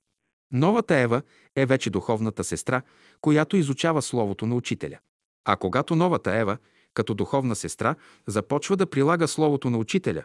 Новата 0.51 0.95
Ева 0.95 1.21
е 1.55 1.65
вече 1.65 1.89
духовната 1.89 2.43
сестра, 2.43 2.81
която 3.21 3.57
изучава 3.57 4.01
словото 4.01 4.45
на 4.45 4.55
учителя. 4.55 4.99
А 5.45 5.55
когато 5.55 5.95
новата 5.95 6.35
Ева, 6.35 6.57
като 6.93 7.13
духовна 7.13 7.55
сестра, 7.55 7.95
започва 8.27 8.77
да 8.77 8.85
прилага 8.85 9.27
словото 9.27 9.69
на 9.69 9.77
учителя, 9.77 10.23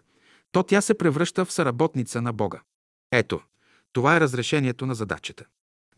то 0.53 0.63
тя 0.63 0.81
се 0.81 0.99
превръща 0.99 1.45
в 1.45 1.53
съработница 1.53 2.23
на 2.23 2.33
Бога. 2.33 2.61
Ето, 3.13 3.41
това 3.93 4.17
е 4.17 4.21
разрешението 4.21 4.87
на 4.87 4.95
задачата. 4.95 5.45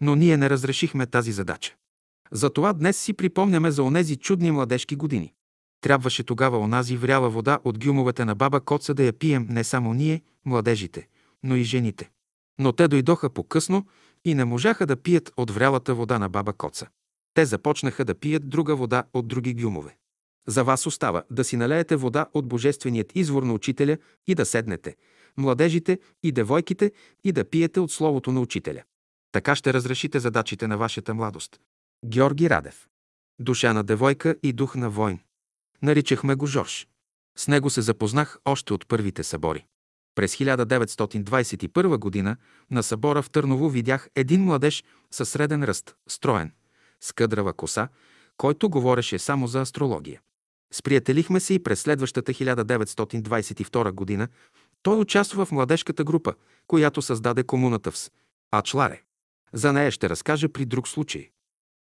Но 0.00 0.16
ние 0.16 0.36
не 0.36 0.50
разрешихме 0.50 1.06
тази 1.06 1.32
задача. 1.32 1.74
Затова 2.32 2.72
днес 2.72 2.98
си 2.98 3.12
припомняме 3.12 3.70
за 3.70 3.82
онези 3.82 4.16
чудни 4.16 4.50
младежки 4.50 4.96
години. 4.96 5.32
Трябваше 5.80 6.22
тогава 6.22 6.58
онази 6.58 6.96
вряла 6.96 7.30
вода 7.30 7.58
от 7.64 7.84
гюмовете 7.84 8.24
на 8.24 8.34
баба 8.34 8.60
Коца 8.60 8.94
да 8.94 9.02
я 9.02 9.12
пием 9.12 9.46
не 9.50 9.64
само 9.64 9.94
ние, 9.94 10.22
младежите, 10.44 11.08
но 11.42 11.56
и 11.56 11.62
жените. 11.62 12.10
Но 12.58 12.72
те 12.72 12.88
дойдоха 12.88 13.30
по-късно 13.30 13.86
и 14.24 14.34
не 14.34 14.44
можаха 14.44 14.86
да 14.86 14.96
пият 14.96 15.32
от 15.36 15.50
врялата 15.50 15.94
вода 15.94 16.18
на 16.18 16.28
баба 16.28 16.52
Коца. 16.52 16.88
Те 17.34 17.44
започнаха 17.44 18.04
да 18.04 18.14
пият 18.14 18.48
друга 18.48 18.76
вода 18.76 19.04
от 19.12 19.28
други 19.28 19.54
гюмове. 19.54 19.96
За 20.48 20.64
вас 20.64 20.86
остава 20.86 21.22
да 21.30 21.44
си 21.44 21.56
налеете 21.56 21.96
вода 21.96 22.26
от 22.34 22.48
божественият 22.48 23.12
извор 23.14 23.42
на 23.42 23.52
учителя 23.52 23.98
и 24.26 24.34
да 24.34 24.46
седнете, 24.46 24.96
младежите 25.36 25.98
и 26.22 26.32
девойките, 26.32 26.92
и 27.24 27.32
да 27.32 27.44
пиете 27.44 27.80
от 27.80 27.92
словото 27.92 28.32
на 28.32 28.40
учителя. 28.40 28.82
Така 29.32 29.56
ще 29.56 29.72
разрешите 29.72 30.20
задачите 30.20 30.66
на 30.66 30.78
вашата 30.78 31.14
младост. 31.14 31.60
Георги 32.06 32.50
Радев. 32.50 32.88
Душа 33.40 33.72
на 33.72 33.84
девойка 33.84 34.36
и 34.42 34.52
дух 34.52 34.74
на 34.74 34.90
войн. 34.90 35.20
Наричахме 35.82 36.34
го 36.34 36.46
Жорж. 36.46 36.88
С 37.38 37.48
него 37.48 37.70
се 37.70 37.82
запознах 37.82 38.38
още 38.44 38.72
от 38.72 38.88
първите 38.88 39.22
събори. 39.22 39.66
През 40.14 40.36
1921 40.36 42.24
г. 42.24 42.36
на 42.70 42.82
събора 42.82 43.22
в 43.22 43.30
Търново 43.30 43.68
видях 43.68 44.08
един 44.14 44.44
младеж 44.44 44.84
със 45.10 45.28
среден 45.28 45.64
ръст, 45.64 45.96
строен, 46.08 46.52
с 47.00 47.12
къдрава 47.12 47.52
коса, 47.52 47.88
който 48.36 48.70
говореше 48.70 49.18
само 49.18 49.46
за 49.46 49.60
астрология. 49.60 50.20
Сприятелихме 50.72 51.40
се 51.40 51.54
и 51.54 51.62
през 51.62 51.80
следващата 51.80 52.32
1922 52.32 54.18
г. 54.18 54.28
той 54.82 54.98
участва 54.98 55.44
в 55.44 55.52
младежката 55.52 56.04
група, 56.04 56.34
която 56.66 57.02
създаде 57.02 57.42
комуната 57.42 57.90
в. 57.90 57.96
Ачларе. 58.52 59.02
За 59.52 59.72
нея 59.72 59.90
ще 59.90 60.08
разкажа 60.08 60.48
при 60.48 60.64
друг 60.64 60.88
случай. 60.88 61.30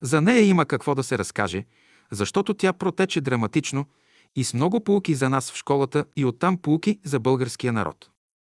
За 0.03 0.20
нея 0.20 0.42
има 0.42 0.66
какво 0.66 0.94
да 0.94 1.03
се 1.03 1.18
разкаже, 1.18 1.64
защото 2.11 2.55
тя 2.55 2.72
протече 2.72 3.20
драматично 3.20 3.87
и 4.37 4.44
с 4.44 4.55
много 4.55 4.85
полуки 4.85 5.14
за 5.14 5.31
нас 5.31 5.51
в 5.51 5.57
школата 5.57 6.05
и 6.16 6.25
оттам 6.25 6.59
полуки 6.59 7.01
за 7.05 7.20
българския 7.20 7.72
народ. 7.72 8.11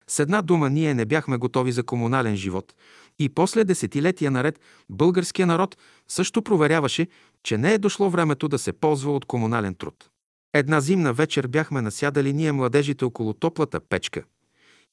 С 0.07 0.19
една 0.19 0.43
дума 0.43 0.71
ние 0.71 0.95
не 0.95 1.05
бяхме 1.05 1.37
готови 1.37 1.73
за 1.73 1.83
комунален 1.83 2.37
живот 2.37 2.75
и 3.19 3.29
после 3.29 3.65
десетилетия 3.65 4.31
наред 4.31 4.61
българския 4.91 5.47
народ 5.47 5.77
също 6.09 6.43
проверяваше, 6.43 7.07
че 7.43 7.59
не 7.59 7.75
е 7.75 7.79
дошло 7.79 8.11
времето 8.11 8.49
да 8.49 8.59
се 8.59 8.73
ползва 8.73 9.13
от 9.13 9.25
комунален 9.25 9.75
труд. 9.75 10.10
Една 10.55 10.81
зимна 10.81 11.13
вечер 11.13 11.47
бяхме 11.47 11.83
насядали 11.83 12.33
ние 12.33 12.53
младежите 12.53 13.05
около 13.05 13.35
топлата 13.35 13.81
печка. 13.81 14.25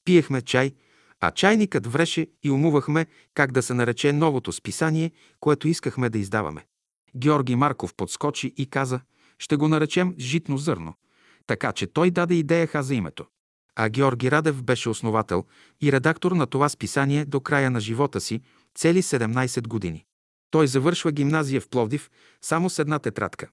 Пиехме 0.04 0.42
чай– 0.42 0.72
а 1.20 1.30
чайникът 1.30 1.86
вреше 1.86 2.26
и 2.42 2.50
умувахме 2.50 3.06
как 3.34 3.52
да 3.52 3.62
се 3.62 3.74
нарече 3.74 4.12
новото 4.12 4.52
списание, 4.52 5.12
което 5.40 5.68
искахме 5.68 6.10
да 6.10 6.18
издаваме. 6.18 6.66
Георги 7.16 7.56
Марков 7.56 7.94
подскочи 7.94 8.54
и 8.56 8.66
каза, 8.66 9.00
ще 9.38 9.56
го 9.56 9.68
наречем 9.68 10.14
«Житно 10.18 10.58
зърно», 10.58 10.94
така 11.46 11.72
че 11.72 11.86
той 11.86 12.10
даде 12.10 12.34
идея 12.34 12.68
за 12.74 12.94
името. 12.94 13.26
А 13.76 13.88
Георги 13.88 14.30
Радев 14.30 14.62
беше 14.62 14.88
основател 14.88 15.44
и 15.80 15.92
редактор 15.92 16.32
на 16.32 16.46
това 16.46 16.68
списание 16.68 17.24
до 17.24 17.40
края 17.40 17.70
на 17.70 17.80
живота 17.80 18.20
си, 18.20 18.40
цели 18.74 19.02
17 19.02 19.68
години. 19.68 20.04
Той 20.50 20.66
завършва 20.66 21.12
гимназия 21.12 21.60
в 21.60 21.68
Пловдив 21.68 22.10
само 22.42 22.70
с 22.70 22.78
една 22.78 22.98
тетрадка. 22.98 23.48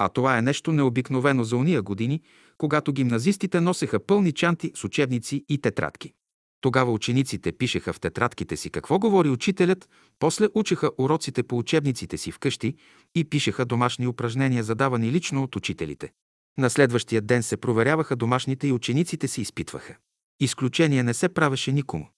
А 0.00 0.08
това 0.08 0.38
е 0.38 0.42
нещо 0.42 0.72
необикновено 0.72 1.44
за 1.44 1.56
уния 1.56 1.82
години, 1.82 2.22
когато 2.58 2.92
гимназистите 2.92 3.60
носеха 3.60 4.00
пълни 4.00 4.32
чанти 4.32 4.72
с 4.74 4.84
учебници 4.84 5.44
и 5.48 5.58
тетрадки. 5.58 6.12
Тогава 6.60 6.92
учениците 6.92 7.52
пишеха 7.52 7.92
в 7.92 8.00
тетрадките 8.00 8.56
си 8.56 8.70
какво 8.70 8.98
говори 8.98 9.30
учителят, 9.30 9.88
после 10.18 10.48
учеха 10.54 10.90
уроците 10.98 11.42
по 11.42 11.58
учебниците 11.58 12.18
си 12.18 12.32
вкъщи 12.32 12.74
и 13.14 13.24
пишеха 13.24 13.64
домашни 13.64 14.06
упражнения, 14.06 14.64
задавани 14.64 15.12
лично 15.12 15.42
от 15.42 15.56
учителите. 15.56 16.12
На 16.58 16.70
следващия 16.70 17.20
ден 17.20 17.42
се 17.42 17.56
проверяваха 17.56 18.16
домашните 18.16 18.68
и 18.68 18.72
учениците 18.72 19.28
се 19.28 19.40
изпитваха. 19.40 19.96
Изключение 20.40 21.02
не 21.02 21.14
се 21.14 21.28
правеше 21.28 21.72
никому. 21.72 22.08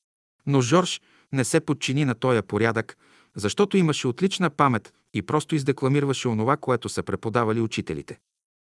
Но 0.47 0.61
Жорж 0.61 1.01
не 1.33 1.45
се 1.45 1.61
подчини 1.61 2.05
на 2.05 2.15
този 2.15 2.43
порядък, 2.43 2.97
защото 3.37 3.77
имаше 3.77 4.09
отлична 4.09 4.51
памет 4.51 4.93
и 5.15 5.23
просто 5.23 5.55
издекламираше 5.55 6.29
онова, 6.29 6.57
което 6.57 6.89
са 6.89 7.03
преподавали 7.03 7.61
учителите. 7.61 8.19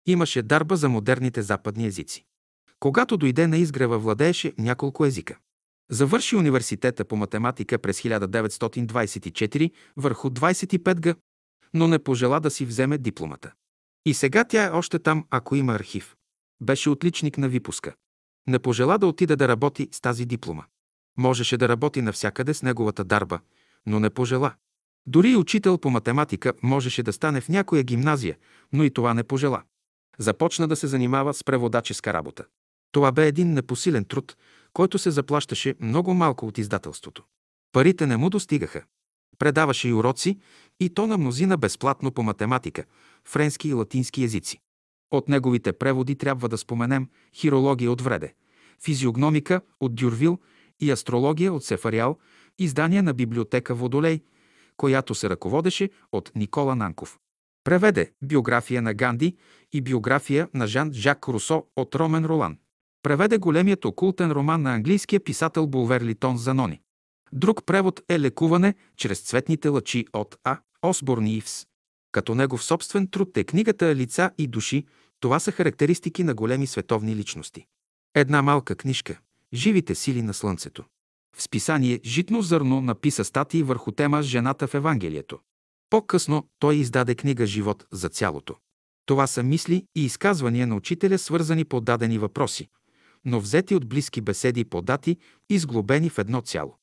Имаше 0.06 0.42
дарба 0.42 0.76
за 0.76 0.88
модерните 0.88 1.42
западни 1.42 1.86
езици. 1.86 2.24
Когато 2.80 3.16
дойде 3.16 3.46
на 3.46 3.56
изгрева, 3.56 3.98
владееше 3.98 4.52
няколко 4.58 5.04
езика. 5.04 5.38
Завърши 5.90 6.36
университета 6.36 7.04
по 7.04 7.16
математика 7.16 7.78
през 7.78 8.00
1924 8.00 9.70
върху 9.96 10.30
25 10.30 11.00
г, 11.00 11.14
но 11.74 11.88
не 11.88 11.98
пожела 11.98 12.40
да 12.40 12.50
си 12.50 12.64
вземе 12.66 12.98
дипломата. 12.98 13.52
И 14.06 14.14
сега 14.14 14.44
тя 14.44 14.64
е 14.64 14.70
още 14.70 14.98
там, 14.98 15.26
ако 15.30 15.56
има 15.56 15.74
архив. 15.74 16.16
Беше 16.60 16.90
отличник 16.90 17.38
на 17.38 17.48
випуска. 17.48 17.94
Не 18.46 18.58
пожела 18.58 18.98
да 18.98 19.06
отиде 19.06 19.36
да 19.36 19.48
работи 19.48 19.88
с 19.92 20.00
тази 20.00 20.26
диплома. 20.26 20.64
Можеше 21.18 21.56
да 21.56 21.68
работи 21.68 22.02
навсякъде 22.02 22.54
с 22.54 22.62
неговата 22.62 23.04
дарба, 23.04 23.40
но 23.86 24.00
не 24.00 24.10
пожела. 24.10 24.54
Дори 25.06 25.30
и 25.30 25.36
учител 25.36 25.78
по 25.78 25.90
математика 25.90 26.52
можеше 26.62 27.02
да 27.02 27.12
стане 27.12 27.40
в 27.40 27.48
някоя 27.48 27.82
гимназия, 27.82 28.36
но 28.72 28.84
и 28.84 28.90
това 28.90 29.14
не 29.14 29.24
пожела. 29.24 29.62
Започна 30.18 30.68
да 30.68 30.76
се 30.76 30.86
занимава 30.86 31.34
с 31.34 31.44
преводаческа 31.44 32.12
работа. 32.12 32.44
Това 32.92 33.12
бе 33.12 33.26
един 33.26 33.52
непосилен 33.52 34.04
труд, 34.04 34.36
който 34.72 34.98
се 34.98 35.10
заплащаше 35.10 35.74
много 35.80 36.14
малко 36.14 36.46
от 36.46 36.58
издателството. 36.58 37.24
Парите 37.72 38.06
не 38.06 38.16
му 38.16 38.30
достигаха. 38.30 38.84
Предаваше 39.38 39.88
и 39.88 39.92
уроци, 39.92 40.38
и 40.80 40.94
то 40.94 41.06
на 41.06 41.18
мнозина 41.18 41.56
безплатно 41.56 42.12
по 42.12 42.22
математика, 42.22 42.84
френски 43.24 43.68
и 43.68 43.72
латински 43.72 44.22
езици. 44.22 44.58
От 45.10 45.28
неговите 45.28 45.72
преводи 45.72 46.14
трябва 46.14 46.48
да 46.48 46.58
споменем 46.58 47.08
хирология 47.34 47.92
от 47.92 48.00
Вреде, 48.00 48.34
физиогномика 48.84 49.60
от 49.80 49.94
Дюрвил 49.94 50.38
и 50.80 50.90
астрология 50.90 51.52
от 51.52 51.64
Сефариал, 51.64 52.18
издание 52.58 53.02
на 53.02 53.14
библиотека 53.14 53.74
Водолей, 53.74 54.20
която 54.76 55.14
се 55.14 55.30
ръководеше 55.30 55.90
от 56.12 56.32
Никола 56.34 56.74
Нанков. 56.74 57.18
Преведе 57.64 58.12
биография 58.22 58.82
на 58.82 58.94
Ганди 58.94 59.36
и 59.72 59.80
биография 59.80 60.48
на 60.54 60.66
Жан 60.66 60.92
Жак 60.92 61.28
Русо 61.28 61.64
от 61.76 61.94
Ромен 61.94 62.24
Ролан. 62.24 62.58
Преведе 63.02 63.38
големият 63.38 63.84
окултен 63.84 64.32
роман 64.32 64.62
на 64.62 64.74
английския 64.74 65.20
писател 65.20 65.66
Булвер 65.66 66.00
Литон 66.00 66.36
Занони. 66.36 66.80
Друг 67.32 67.64
превод 67.66 68.00
е 68.08 68.20
Лекуване 68.20 68.74
чрез 68.96 69.20
цветните 69.20 69.68
лъчи 69.68 70.06
от 70.12 70.36
А. 70.44 70.58
Осборн 70.82 71.26
Ивс. 71.26 71.66
Като 72.12 72.34
негов 72.34 72.64
собствен 72.64 73.08
труд 73.10 73.36
е 73.36 73.44
книгата 73.44 73.94
Лица 73.94 74.30
и 74.38 74.46
души. 74.46 74.86
Това 75.20 75.40
са 75.40 75.52
характеристики 75.52 76.24
на 76.24 76.34
големи 76.34 76.66
световни 76.66 77.16
личности. 77.16 77.66
Една 78.14 78.42
малка 78.42 78.76
книжка 78.76 79.18
Живите 79.54 79.94
сили 79.94 80.22
на 80.22 80.34
Слънцето. 80.34 80.84
В 81.36 81.42
списание 81.42 82.00
Житно 82.04 82.42
зърно 82.42 82.80
написа 82.80 83.24
статии 83.24 83.62
върху 83.62 83.92
тема 83.92 84.22
Жената 84.22 84.66
в 84.66 84.74
Евангелието. 84.74 85.38
По-късно 85.90 86.48
той 86.58 86.76
издаде 86.76 87.14
книга 87.14 87.46
Живот 87.46 87.86
за 87.92 88.08
цялото. 88.08 88.56
Това 89.06 89.26
са 89.26 89.42
мисли 89.42 89.84
и 89.96 90.04
изказвания 90.04 90.66
на 90.66 90.76
учителя, 90.76 91.18
свързани 91.18 91.64
по 91.64 91.80
дадени 91.80 92.18
въпроси, 92.18 92.68
но 93.24 93.40
взети 93.40 93.74
от 93.74 93.88
близки 93.88 94.20
беседи 94.20 94.64
по 94.64 94.82
дати 94.82 95.16
и 95.50 95.58
сглобени 95.58 96.10
в 96.10 96.18
едно 96.18 96.40
цяло. 96.40 96.78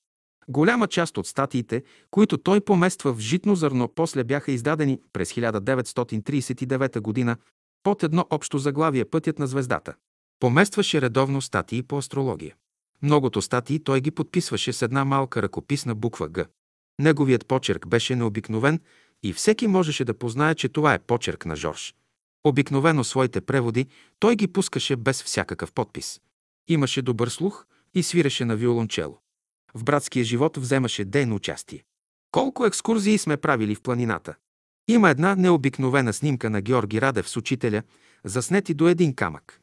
Голяма 0.48 0.88
част 0.88 1.18
от 1.18 1.28
статиите, 1.28 1.84
които 2.12 2.38
той 2.38 2.62
помества 2.62 3.14
в 3.14 3.20
житно 3.20 3.56
зърно, 3.56 3.90
после 3.96 4.24
бяха 4.24 4.52
издадени 4.52 5.00
през 5.14 5.34
1939 5.34 7.26
г. 7.26 7.38
под 7.84 8.04
едно 8.04 8.26
общо 8.30 8.58
заглавие 8.58 9.06
Пътят 9.06 9.40
на 9.40 9.48
звездата. 9.48 9.94
Поместваше 10.40 11.02
редовно 11.02 11.42
статии 11.42 11.84
по 11.84 11.98
астрология. 11.98 12.56
Многото 13.02 13.42
статии 13.42 13.84
той 13.84 14.02
ги 14.02 14.12
подписваше 14.12 14.74
с 14.74 14.82
една 14.82 15.06
малка 15.06 15.42
ръкописна 15.42 15.96
буква 15.96 16.30
Г. 16.30 16.46
Неговият 17.00 17.48
почерк 17.48 17.88
беше 17.88 18.16
необикновен 18.16 18.80
и 19.24 19.34
всеки 19.34 19.68
можеше 19.68 20.06
да 20.06 20.14
познае, 20.14 20.56
че 20.56 20.70
това 20.70 20.94
е 20.94 21.00
почерк 21.00 21.46
на 21.46 21.56
Жорж. 21.56 21.96
Обикновено 22.44 23.04
своите 23.04 23.42
преводи 23.42 23.88
той 24.20 24.36
ги 24.36 24.48
пускаше 24.48 24.96
без 24.96 25.24
всякакъв 25.24 25.72
подпис. 25.72 26.22
Имаше 26.68 27.02
добър 27.02 27.28
слух 27.28 27.66
и 27.94 28.04
свиреше 28.04 28.46
на 28.46 28.56
виолончело. 28.56 29.20
В 29.74 29.84
братския 29.84 30.24
живот 30.24 30.58
вземаше 30.58 31.06
дейно 31.06 31.36
участие. 31.36 31.84
Колко 32.32 32.66
екскурзии 32.66 33.18
сме 33.18 33.38
правили 33.38 33.76
в 33.76 33.82
планината. 33.82 34.36
Има 34.88 35.10
една 35.10 35.36
необикновена 35.36 36.14
снимка 36.14 36.50
на 36.50 36.62
Георги 36.62 37.02
Радев 37.02 37.30
с 37.30 37.38
учителя, 37.38 37.84
заснети 38.24 38.74
до 38.74 38.88
един 38.88 39.16
камък. 39.16 39.62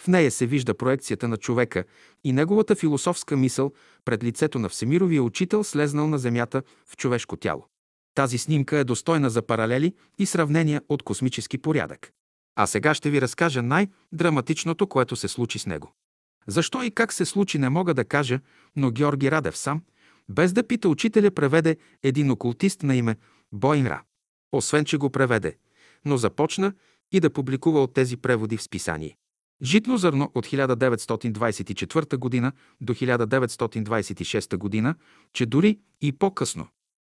В 0.00 0.08
нея 0.08 0.30
се 0.30 0.46
вижда 0.46 0.74
проекцията 0.74 1.28
на 1.28 1.36
човека 1.36 1.84
и 2.24 2.32
неговата 2.32 2.74
философска 2.74 3.36
мисъл 3.36 3.72
пред 4.04 4.24
лицето 4.24 4.58
на 4.58 4.68
Всемировия 4.68 5.22
учител, 5.22 5.64
слезнал 5.64 6.08
на 6.08 6.18
земята 6.18 6.62
в 6.86 6.96
човешко 6.96 7.36
тяло. 7.36 7.66
Тази 8.14 8.38
снимка 8.38 8.78
е 8.78 8.84
достойна 8.84 9.30
за 9.30 9.42
паралели 9.42 9.94
и 10.18 10.26
сравнения 10.26 10.82
от 10.88 11.02
космически 11.02 11.58
порядък. 11.58 12.12
А 12.56 12.66
сега 12.66 12.94
ще 12.94 13.10
ви 13.10 13.20
разкажа 13.20 13.62
най-драматичното, 13.62 14.86
което 14.86 15.16
се 15.16 15.28
случи 15.28 15.58
с 15.58 15.66
него. 15.66 15.92
Защо 16.46 16.82
и 16.82 16.90
как 16.90 17.12
се 17.12 17.24
случи, 17.24 17.58
не 17.58 17.68
мога 17.68 17.94
да 17.94 18.04
кажа, 18.04 18.40
но 18.76 18.90
Георги 18.90 19.30
Радев 19.30 19.56
сам, 19.56 19.82
без 20.28 20.52
да 20.52 20.66
пита 20.66 20.88
учителя, 20.88 21.30
преведе 21.30 21.76
един 22.02 22.30
окултист 22.30 22.82
на 22.82 22.96
име 22.96 23.16
Бойнра. 23.52 24.02
Освен, 24.52 24.84
че 24.84 24.96
го 24.96 25.10
преведе, 25.10 25.56
но 26.04 26.16
започна 26.16 26.72
и 27.12 27.20
да 27.20 27.30
публикува 27.30 27.82
от 27.82 27.94
тези 27.94 28.16
преводи 28.16 28.56
в 28.56 28.62
списание. 28.62 29.16
Житно 29.62 29.96
зърно 29.96 30.30
от 30.34 30.46
1924 30.46 32.40
г. 32.40 32.52
до 32.80 32.94
1926 32.94 34.82
г., 34.82 34.94
че 35.32 35.46
дори 35.46 35.78
и 36.00 36.12
по-късно, 36.12 36.66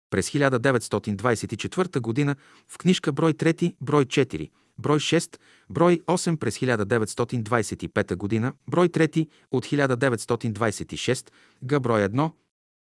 през 0.10 0.30
1924 0.30 2.26
г. 2.26 2.36
в 2.68 2.78
книжка 2.78 3.12
брой 3.12 3.34
3, 3.34 3.76
брой 3.82 4.06
4, 4.06 4.50
брой 4.78 5.00
6, 5.00 5.40
брой 5.70 6.02
8 6.08 6.38
през 6.38 6.58
1925 6.58 8.42
г., 8.42 8.54
брой 8.68 8.90
3 8.90 9.28
от 9.52 9.66
1926, 9.66 11.30
г. 11.70 11.80
брой 11.80 12.02
1 12.02 12.32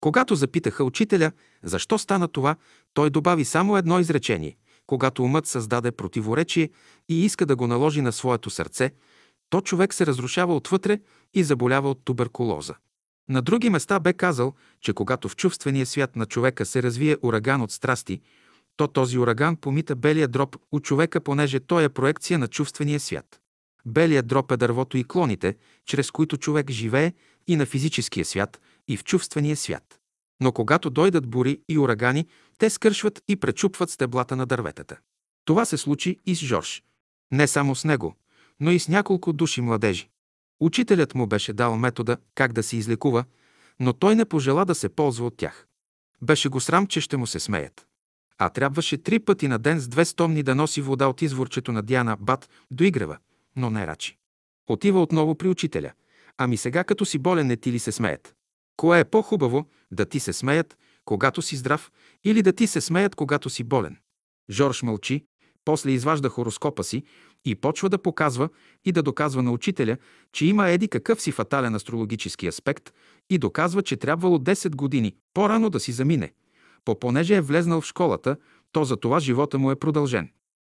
Когато 0.00 0.34
запитаха 0.34 0.84
учителя 0.84 1.32
защо 1.62 1.98
стана 1.98 2.28
това, 2.28 2.56
той 2.94 3.10
добави 3.10 3.44
само 3.44 3.76
едно 3.76 4.00
изречение. 4.00 4.56
Когато 4.86 5.22
умът 5.22 5.46
създаде 5.46 5.92
противоречие 5.92 6.70
и 7.08 7.24
иска 7.24 7.46
да 7.46 7.56
го 7.56 7.66
наложи 7.66 8.00
на 8.00 8.12
своето 8.12 8.50
сърце, 8.50 8.92
то 9.50 9.60
човек 9.60 9.94
се 9.94 10.06
разрушава 10.06 10.56
отвътре 10.56 11.00
и 11.34 11.44
заболява 11.44 11.90
от 11.90 12.04
туберкулоза. 12.04 12.74
На 13.28 13.42
други 13.42 13.70
места 13.70 14.00
бе 14.00 14.12
казал, 14.12 14.54
че 14.80 14.92
когато 14.92 15.28
в 15.28 15.36
чувствения 15.36 15.86
свят 15.86 16.16
на 16.16 16.26
човека 16.26 16.66
се 16.66 16.82
развие 16.82 17.16
ураган 17.22 17.62
от 17.62 17.70
страсти, 17.70 18.20
то 18.80 18.88
този 18.88 19.18
ураган 19.18 19.56
помита 19.56 19.96
белия 19.96 20.28
дроб 20.28 20.56
у 20.72 20.80
човека, 20.80 21.20
понеже 21.20 21.60
той 21.60 21.84
е 21.84 21.88
проекция 21.88 22.38
на 22.38 22.48
чувствения 22.48 23.00
свят. 23.00 23.40
Белият 23.86 24.26
дроб 24.26 24.52
е 24.52 24.56
дървото 24.56 24.96
и 24.96 25.04
клоните, 25.04 25.56
чрез 25.86 26.10
които 26.10 26.36
човек 26.36 26.70
живее 26.70 27.12
и 27.46 27.56
на 27.56 27.66
физическия 27.66 28.24
свят, 28.24 28.60
и 28.88 28.96
в 28.96 29.04
чувствения 29.04 29.56
свят. 29.56 30.00
Но 30.40 30.52
когато 30.52 30.90
дойдат 30.90 31.26
бури 31.26 31.60
и 31.68 31.78
урагани, 31.78 32.26
те 32.58 32.70
скършват 32.70 33.22
и 33.28 33.36
пречупват 33.36 33.90
стеблата 33.90 34.36
на 34.36 34.46
дърветата. 34.46 34.98
Това 35.44 35.64
се 35.64 35.76
случи 35.76 36.16
и 36.26 36.34
с 36.36 36.38
Жорж. 36.38 36.82
Не 37.32 37.46
само 37.46 37.74
с 37.74 37.84
него, 37.84 38.14
но 38.60 38.70
и 38.70 38.78
с 38.78 38.88
няколко 38.88 39.32
души 39.32 39.60
младежи. 39.60 40.08
Учителят 40.60 41.14
му 41.14 41.26
беше 41.26 41.52
дал 41.52 41.76
метода 41.76 42.16
как 42.34 42.52
да 42.52 42.62
се 42.62 42.76
излекува, 42.76 43.24
но 43.80 43.92
той 43.92 44.16
не 44.16 44.24
пожела 44.24 44.64
да 44.64 44.74
се 44.74 44.88
ползва 44.88 45.26
от 45.26 45.36
тях. 45.36 45.66
Беше 46.22 46.48
го 46.48 46.60
срам, 46.60 46.86
че 46.86 47.00
ще 47.00 47.16
му 47.16 47.26
се 47.26 47.40
смеят. 47.40 47.86
А 48.42 48.48
трябваше 48.48 48.98
три 48.98 49.18
пъти 49.18 49.48
на 49.48 49.58
ден 49.58 49.80
с 49.80 49.88
две 49.88 50.04
стомни 50.04 50.42
да 50.42 50.54
носи 50.54 50.80
вода 50.80 51.06
от 51.08 51.22
изворчето 51.22 51.72
на 51.72 51.82
Диана 51.82 52.16
Бат 52.20 52.50
до 52.70 52.84
Игрева, 52.84 53.18
но 53.56 53.70
не 53.70 53.86
рачи. 53.86 54.16
Отива 54.68 55.02
отново 55.02 55.34
при 55.34 55.48
учителя. 55.48 55.92
Ами 56.38 56.56
сега, 56.56 56.84
като 56.84 57.04
си 57.04 57.18
болен, 57.18 57.46
не 57.46 57.56
ти 57.56 57.72
ли 57.72 57.78
се 57.78 57.92
смеят? 57.92 58.34
Кое 58.76 59.00
е 59.00 59.04
по-хубаво, 59.04 59.66
да 59.90 60.06
ти 60.06 60.20
се 60.20 60.32
смеят, 60.32 60.78
когато 61.04 61.42
си 61.42 61.56
здрав, 61.56 61.90
или 62.24 62.42
да 62.42 62.52
ти 62.52 62.66
се 62.66 62.80
смеят, 62.80 63.14
когато 63.14 63.50
си 63.50 63.64
болен? 63.64 63.96
Жорж 64.50 64.82
мълчи, 64.82 65.24
после 65.64 65.90
изважда 65.90 66.28
хороскопа 66.28 66.84
си 66.84 67.02
и 67.44 67.54
почва 67.54 67.88
да 67.88 68.02
показва 68.02 68.48
и 68.84 68.92
да 68.92 69.02
доказва 69.02 69.42
на 69.42 69.52
учителя, 69.52 69.96
че 70.32 70.46
има 70.46 70.68
еди 70.68 70.88
какъв 70.88 71.22
си 71.22 71.32
фатален 71.32 71.74
астрологически 71.74 72.46
аспект 72.46 72.92
и 73.30 73.38
доказва, 73.38 73.82
че 73.82 73.96
трябвало 73.96 74.38
10 74.38 74.76
години 74.76 75.14
по-рано 75.34 75.70
да 75.70 75.80
си 75.80 75.92
замине. 75.92 76.32
По 76.84 76.98
понеже 76.98 77.36
е 77.36 77.40
влезнал 77.40 77.80
в 77.80 77.86
школата, 77.86 78.36
то 78.72 78.84
за 78.84 78.96
това 78.96 79.20
живота 79.20 79.58
му 79.58 79.70
е 79.70 79.76
продължен. 79.76 80.30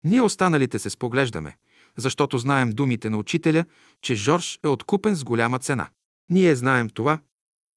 Ние 0.03 0.21
останалите 0.21 0.79
се 0.79 0.89
споглеждаме, 0.89 1.57
защото 1.97 2.37
знаем 2.37 2.69
думите 2.69 3.09
на 3.09 3.17
учителя, 3.17 3.65
че 4.01 4.15
Жорж 4.15 4.59
е 4.63 4.67
откупен 4.67 5.15
с 5.15 5.23
голяма 5.23 5.59
цена. 5.59 5.89
Ние 6.29 6.55
знаем 6.55 6.89
това, 6.89 7.19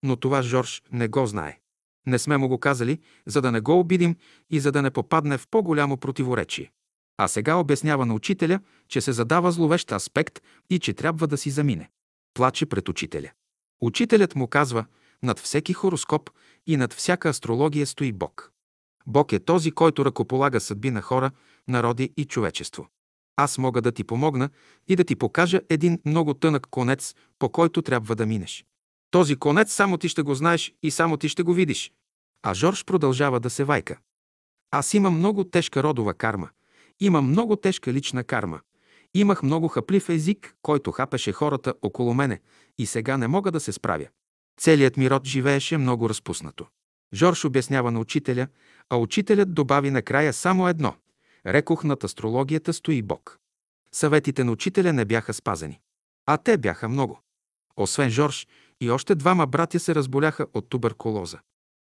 но 0.02 0.16
това 0.16 0.42
Жорж 0.42 0.82
не 0.92 1.08
го 1.08 1.26
знае. 1.26 1.58
Не 2.06 2.18
сме 2.18 2.36
му 2.36 2.48
го 2.48 2.58
казали, 2.58 3.00
за 3.26 3.42
да 3.42 3.52
не 3.52 3.60
го 3.60 3.78
обидим 3.78 4.16
и 4.50 4.60
за 4.60 4.72
да 4.72 4.82
не 4.82 4.90
попадне 4.90 5.38
в 5.38 5.46
по-голямо 5.50 5.96
противоречие. 5.96 6.72
А 7.18 7.28
сега 7.28 7.54
обяснява 7.54 8.06
на 8.06 8.14
учителя, 8.14 8.60
че 8.88 9.00
се 9.00 9.12
задава 9.12 9.52
зловещ 9.52 9.92
аспект 9.92 10.40
и 10.70 10.78
че 10.78 10.94
трябва 10.94 11.26
да 11.26 11.36
си 11.36 11.50
замине. 11.50 11.90
Плаче 12.34 12.66
пред 12.66 12.88
учителя. 12.88 13.30
Учителят 13.80 14.34
му 14.34 14.46
казва, 14.46 14.84
над 15.22 15.38
всеки 15.38 15.72
хороскоп 15.72 16.30
и 16.66 16.76
над 16.76 16.92
всяка 16.92 17.28
астрология 17.28 17.86
стои 17.86 18.12
Бог. 18.12 18.52
Бог 19.06 19.32
е 19.32 19.38
този, 19.38 19.70
който 19.70 20.04
ръкополага 20.04 20.60
съдби 20.60 20.90
на 20.90 21.02
хора, 21.02 21.30
народи 21.68 22.12
и 22.16 22.24
човечество. 22.24 22.88
Аз 23.36 23.58
мога 23.58 23.82
да 23.82 23.92
ти 23.92 24.04
помогна 24.04 24.50
и 24.88 24.96
да 24.96 25.04
ти 25.04 25.16
покажа 25.16 25.60
един 25.70 26.00
много 26.04 26.34
тънък 26.34 26.66
конец, 26.70 27.14
по 27.38 27.48
който 27.48 27.82
трябва 27.82 28.16
да 28.16 28.26
минеш. 28.26 28.64
Този 29.10 29.36
конец 29.36 29.72
само 29.72 29.98
ти 29.98 30.08
ще 30.08 30.22
го 30.22 30.34
знаеш 30.34 30.74
и 30.82 30.90
само 30.90 31.16
ти 31.16 31.28
ще 31.28 31.42
го 31.42 31.54
видиш. 31.54 31.92
А 32.42 32.54
Жорж 32.54 32.84
продължава 32.84 33.40
да 33.40 33.50
се 33.50 33.64
вайка. 33.64 33.98
Аз 34.70 34.94
имам 34.94 35.18
много 35.18 35.44
тежка 35.44 35.82
родова 35.82 36.14
карма. 36.14 36.48
Имам 37.00 37.28
много 37.28 37.56
тежка 37.56 37.92
лична 37.92 38.24
карма. 38.24 38.60
Имах 39.14 39.42
много 39.42 39.68
хаплив 39.68 40.08
език, 40.08 40.56
който 40.62 40.92
хапеше 40.92 41.32
хората 41.32 41.74
около 41.82 42.14
мене 42.14 42.40
и 42.78 42.86
сега 42.86 43.16
не 43.16 43.28
мога 43.28 43.52
да 43.52 43.60
се 43.60 43.72
справя. 43.72 44.06
Целият 44.60 44.96
ми 44.96 45.10
род 45.10 45.26
живееше 45.26 45.78
много 45.78 46.08
разпуснато. 46.08 46.66
Жорж 47.14 47.44
обяснява 47.44 47.90
на 47.90 48.00
учителя, 48.00 48.48
а 48.90 48.96
учителят 48.96 49.54
добави 49.54 49.90
накрая 49.90 50.32
само 50.32 50.68
едно. 50.68 50.94
Рекох 51.46 51.84
над 51.84 52.04
астрологията 52.04 52.72
стои 52.72 53.02
Бог. 53.02 53.38
Съветите 53.92 54.44
на 54.44 54.52
учителя 54.52 54.92
не 54.92 55.04
бяха 55.04 55.34
спазени. 55.34 55.80
А 56.26 56.36
те 56.36 56.58
бяха 56.58 56.88
много. 56.88 57.20
Освен 57.76 58.10
Жорж, 58.10 58.46
и 58.80 58.90
още 58.90 59.14
двама 59.14 59.46
братя 59.46 59.80
се 59.80 59.94
разболяха 59.94 60.46
от 60.54 60.68
туберкулоза. 60.68 61.38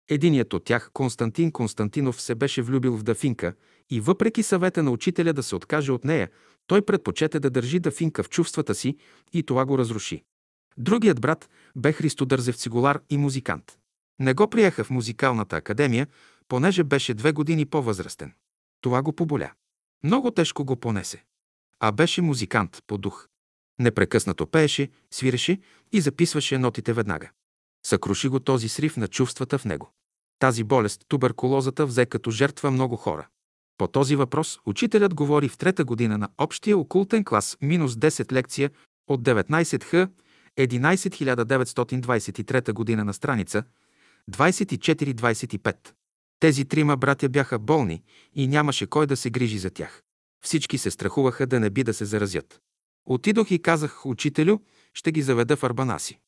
Единият 0.09 0.53
от 0.53 0.65
тях, 0.65 0.91
Константин 0.93 1.53
Константинов, 1.53 2.23
се 2.23 2.35
беше 2.35 2.63
влюбил 2.63 2.97
в 2.97 3.03
Дафинка 3.03 3.55
и 3.91 4.01
въпреки 4.01 4.43
съвета 4.43 4.83
на 4.83 4.91
учителя 4.91 5.33
да 5.33 5.43
се 5.43 5.57
откаже 5.57 5.93
от 5.93 6.05
нея, 6.05 6.31
той 6.67 6.83
предпочете 6.83 7.41
да 7.41 7.51
държи 7.51 7.81
Дафинка 7.81 8.23
в 8.23 8.29
чувствата 8.29 8.75
си 8.75 8.97
и 9.33 9.43
това 9.43 9.65
го 9.65 9.79
разруши. 9.79 10.23
Другият 10.79 11.21
брат 11.21 11.49
бе 11.77 11.93
Христо 11.93 12.27
Дързев 12.27 12.57
цигулар 12.57 13.01
и 13.11 13.17
музикант. 13.17 13.79
Не 14.19 14.35
го 14.35 14.51
приеха 14.51 14.85
в 14.85 14.91
музикалната 14.91 15.57
академия, 15.57 16.07
понеже 16.49 16.85
беше 16.85 17.15
две 17.15 17.33
години 17.33 17.67
по-възрастен. 17.67 18.33
Това 18.81 19.03
го 19.03 19.13
поболя. 19.13 19.53
Много 20.05 20.31
тежко 20.31 20.65
го 20.65 20.77
понесе. 20.77 21.25
А 21.81 21.93
беше 21.93 22.23
музикант 22.23 22.83
по 22.87 22.99
дух. 22.99 23.29
Непрекъснато 23.79 24.47
пееше, 24.47 24.91
свиреше 25.11 25.59
и 25.93 26.01
записваше 26.01 26.59
нотите 26.59 26.93
веднага. 26.93 27.31
Съкруши 27.87 28.29
го 28.29 28.41
този 28.41 28.69
срив 28.69 28.97
на 28.97 29.09
чувствата 29.09 29.59
в 29.59 29.65
него. 29.65 29.91
Тази 30.39 30.65
болест, 30.65 31.05
туберкулозата, 31.09 31.87
взе 31.87 32.07
като 32.07 32.31
жертва 32.31 32.71
много 32.71 32.97
хора. 32.97 33.29
По 33.79 33.89
този 33.89 34.17
въпрос 34.17 34.59
учителят 34.67 35.15
говори 35.15 35.49
в 35.49 35.57
трета 35.57 35.85
година 35.85 36.19
на 36.19 36.29
общия 36.39 36.79
окултен 36.79 37.25
клас 37.25 37.57
минус 37.61 37.93
10 37.93 38.33
лекция 38.33 38.71
от 39.09 39.23
19х 39.23 40.09
11 40.59 42.73
година 42.73 43.05
на 43.05 43.15
страница 43.15 43.65
24-25. 44.31 45.77
Тези 46.41 46.65
трима 46.65 46.97
братя 46.97 47.29
бяха 47.29 47.59
болни 47.59 48.03
и 48.35 48.49
нямаше 48.49 48.87
кой 48.87 49.07
да 49.07 49.17
се 49.17 49.31
грижи 49.31 49.59
за 49.59 49.71
тях. 49.71 50.03
Всички 50.45 50.79
се 50.79 50.91
страхуваха 50.91 51.47
да 51.47 51.61
не 51.61 51.71
би 51.71 51.85
да 51.85 51.95
се 51.95 52.05
заразят. 52.05 52.61
Отидох 53.07 53.51
и 53.51 53.63
казах, 53.63 54.07
учителю, 54.07 54.59
ще 54.95 55.13
ги 55.13 55.23
заведа 55.23 55.57
в 55.57 55.65
Арбанаси. 55.65 56.19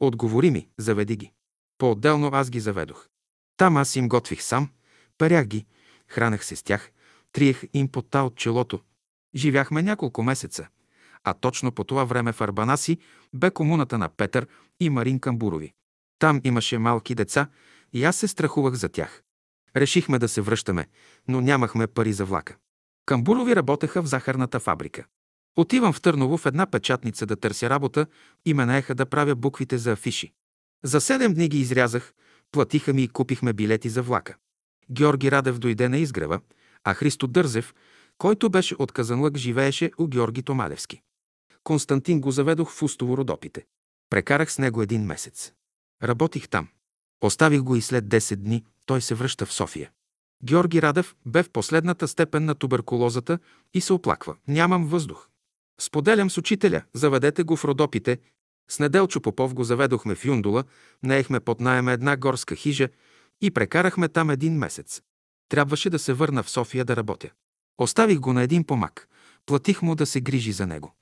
Отговори 0.00 0.50
ми, 0.50 0.68
заведи 0.78 1.16
ги. 1.16 1.32
По-отделно 1.78 2.30
аз 2.32 2.50
ги 2.50 2.60
заведох. 2.60 3.08
Там 3.56 3.76
аз 3.76 3.96
им 3.96 4.08
готвих 4.08 4.42
сам, 4.42 4.70
парях 5.18 5.46
ги, 5.46 5.66
хранех 6.08 6.44
се 6.44 6.56
с 6.56 6.62
тях, 6.62 6.90
триех 7.32 7.62
им 7.72 7.88
пота 7.88 8.22
от 8.22 8.36
челото. 8.36 8.80
Живяхме 9.34 9.82
няколко 9.82 10.22
месеца, 10.22 10.68
а 11.24 11.34
точно 11.34 11.72
по 11.72 11.84
това 11.84 12.04
време 12.04 12.32
в 12.32 12.40
Арбанаси 12.40 12.98
бе 13.34 13.50
комуната 13.50 13.98
на 13.98 14.08
Петър 14.08 14.46
и 14.80 14.90
Марин 14.90 15.20
Камбурови. 15.20 15.72
Там 16.18 16.40
имаше 16.44 16.78
малки 16.78 17.14
деца 17.14 17.48
и 17.92 18.04
аз 18.04 18.16
се 18.16 18.28
страхувах 18.28 18.74
за 18.74 18.88
тях. 18.88 19.22
Решихме 19.76 20.18
да 20.18 20.28
се 20.28 20.40
връщаме, 20.40 20.86
но 21.28 21.40
нямахме 21.40 21.86
пари 21.86 22.12
за 22.12 22.24
влака. 22.24 22.56
Камбурови 23.06 23.56
работеха 23.56 24.02
в 24.02 24.06
захарната 24.06 24.60
фабрика. 24.60 25.04
Отивам 25.56 25.92
в 25.92 26.00
Търново 26.00 26.38
в 26.38 26.46
една 26.46 26.66
печатница 26.66 27.26
да 27.26 27.36
търся 27.36 27.70
работа 27.70 28.06
и 28.44 28.54
ме 28.54 28.66
наеха 28.66 28.94
да 28.94 29.06
правя 29.06 29.34
буквите 29.34 29.78
за 29.78 29.92
афиши. 29.92 30.32
За 30.84 31.00
седем 31.00 31.34
дни 31.34 31.48
ги 31.48 31.60
изрязах, 31.60 32.12
платиха 32.52 32.92
ми 32.92 33.02
и 33.02 33.08
купихме 33.08 33.52
билети 33.52 33.88
за 33.88 34.02
влака. 34.02 34.36
Георги 34.90 35.30
Радев 35.30 35.58
дойде 35.58 35.88
на 35.88 35.98
изгрева, 35.98 36.40
а 36.84 36.94
Христо 36.94 37.26
Дързев, 37.26 37.74
който 38.18 38.50
беше 38.50 38.74
от 38.78 38.92
Казанлък, 38.92 39.36
живееше 39.36 39.92
у 39.98 40.06
Георги 40.06 40.42
Томалевски. 40.42 41.02
Константин 41.64 42.20
го 42.20 42.30
заведох 42.30 42.70
в 42.70 42.82
Устово 42.82 43.16
Родопите. 43.16 43.66
Прекарах 44.10 44.52
с 44.52 44.58
него 44.58 44.82
един 44.82 45.04
месец. 45.04 45.52
Работих 46.02 46.48
там. 46.48 46.68
Оставих 47.20 47.60
го 47.60 47.76
и 47.76 47.82
след 47.82 48.04
10 48.04 48.36
дни 48.36 48.64
той 48.86 49.00
се 49.00 49.14
връща 49.14 49.46
в 49.46 49.52
София. 49.52 49.90
Георги 50.44 50.82
Радев 50.82 51.16
бе 51.26 51.42
в 51.42 51.50
последната 51.50 52.08
степен 52.08 52.44
на 52.44 52.54
туберкулозата 52.54 53.38
и 53.74 53.80
се 53.80 53.92
оплаква. 53.92 54.36
Нямам 54.48 54.86
въздух. 54.86 55.28
Споделям 55.80 56.30
с 56.30 56.38
учителя, 56.38 56.82
заведете 56.94 57.42
го 57.42 57.56
в 57.56 57.64
Родопите. 57.64 58.18
С 58.70 58.78
Неделчо 58.78 59.20
Попов 59.20 59.54
го 59.54 59.64
заведохме 59.64 60.14
в 60.14 60.24
Юндула, 60.24 60.64
наехме 61.02 61.40
под 61.40 61.60
найема 61.60 61.92
една 61.92 62.16
горска 62.16 62.56
хижа 62.56 62.88
и 63.40 63.50
прекарахме 63.50 64.08
там 64.08 64.30
един 64.30 64.58
месец. 64.58 65.02
Трябваше 65.48 65.90
да 65.90 65.98
се 65.98 66.12
върна 66.12 66.42
в 66.42 66.50
София 66.50 66.84
да 66.84 66.96
работя. 66.96 67.30
Оставих 67.78 68.18
го 68.18 68.32
на 68.32 68.42
един 68.42 68.64
помак. 68.64 69.08
Платих 69.46 69.82
му 69.82 69.94
да 69.94 70.06
се 70.06 70.20
грижи 70.20 70.52
за 70.52 70.66
него. 70.66 70.94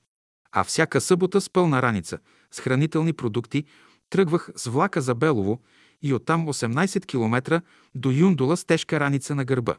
А 0.51 0.63
всяка 0.63 1.01
събота 1.01 1.41
с 1.41 1.49
пълна 1.49 1.81
раница, 1.81 2.19
с 2.51 2.59
хранителни 2.59 3.13
продукти, 3.13 3.63
тръгвах 4.09 4.49
с 4.55 4.65
влака 4.65 5.01
за 5.01 5.15
Белово 5.15 5.59
и 6.01 6.13
оттам 6.13 6.47
18 6.47 7.05
км 7.05 7.61
до 7.95 8.11
Юндула 8.11 8.57
с 8.57 8.65
тежка 8.65 8.99
раница 8.99 9.35
на 9.35 9.45
гърба. 9.45 9.77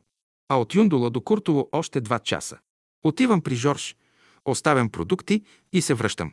А 0.48 0.60
от 0.60 0.74
Юндула 0.74 1.10
до 1.10 1.20
Куртово 1.20 1.68
още 1.72 2.02
2 2.02 2.22
часа. 2.22 2.58
Отивам 3.04 3.40
при 3.40 3.54
Жорж, 3.54 3.96
оставям 4.44 4.90
продукти 4.90 5.42
и 5.72 5.82
се 5.82 5.94
връщам. 5.94 6.32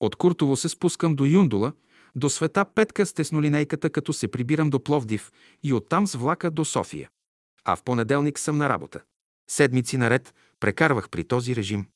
От 0.00 0.16
Куртово 0.16 0.56
се 0.56 0.68
спускам 0.68 1.16
до 1.16 1.24
Юндула, 1.24 1.72
до 2.16 2.30
света 2.30 2.64
Петка 2.64 3.06
с 3.06 3.12
теснолинейката, 3.12 3.90
като 3.90 4.12
се 4.12 4.28
прибирам 4.28 4.70
до 4.70 4.84
Пловдив 4.84 5.32
и 5.62 5.72
оттам 5.72 6.06
с 6.06 6.14
влака 6.14 6.50
до 6.50 6.64
София. 6.64 7.08
А 7.64 7.76
в 7.76 7.82
понеделник 7.82 8.38
съм 8.38 8.56
на 8.56 8.68
работа. 8.68 9.00
Седмици 9.50 9.96
наред 9.96 10.34
прекарвах 10.60 11.10
при 11.10 11.24
този 11.24 11.56
режим. 11.56 11.86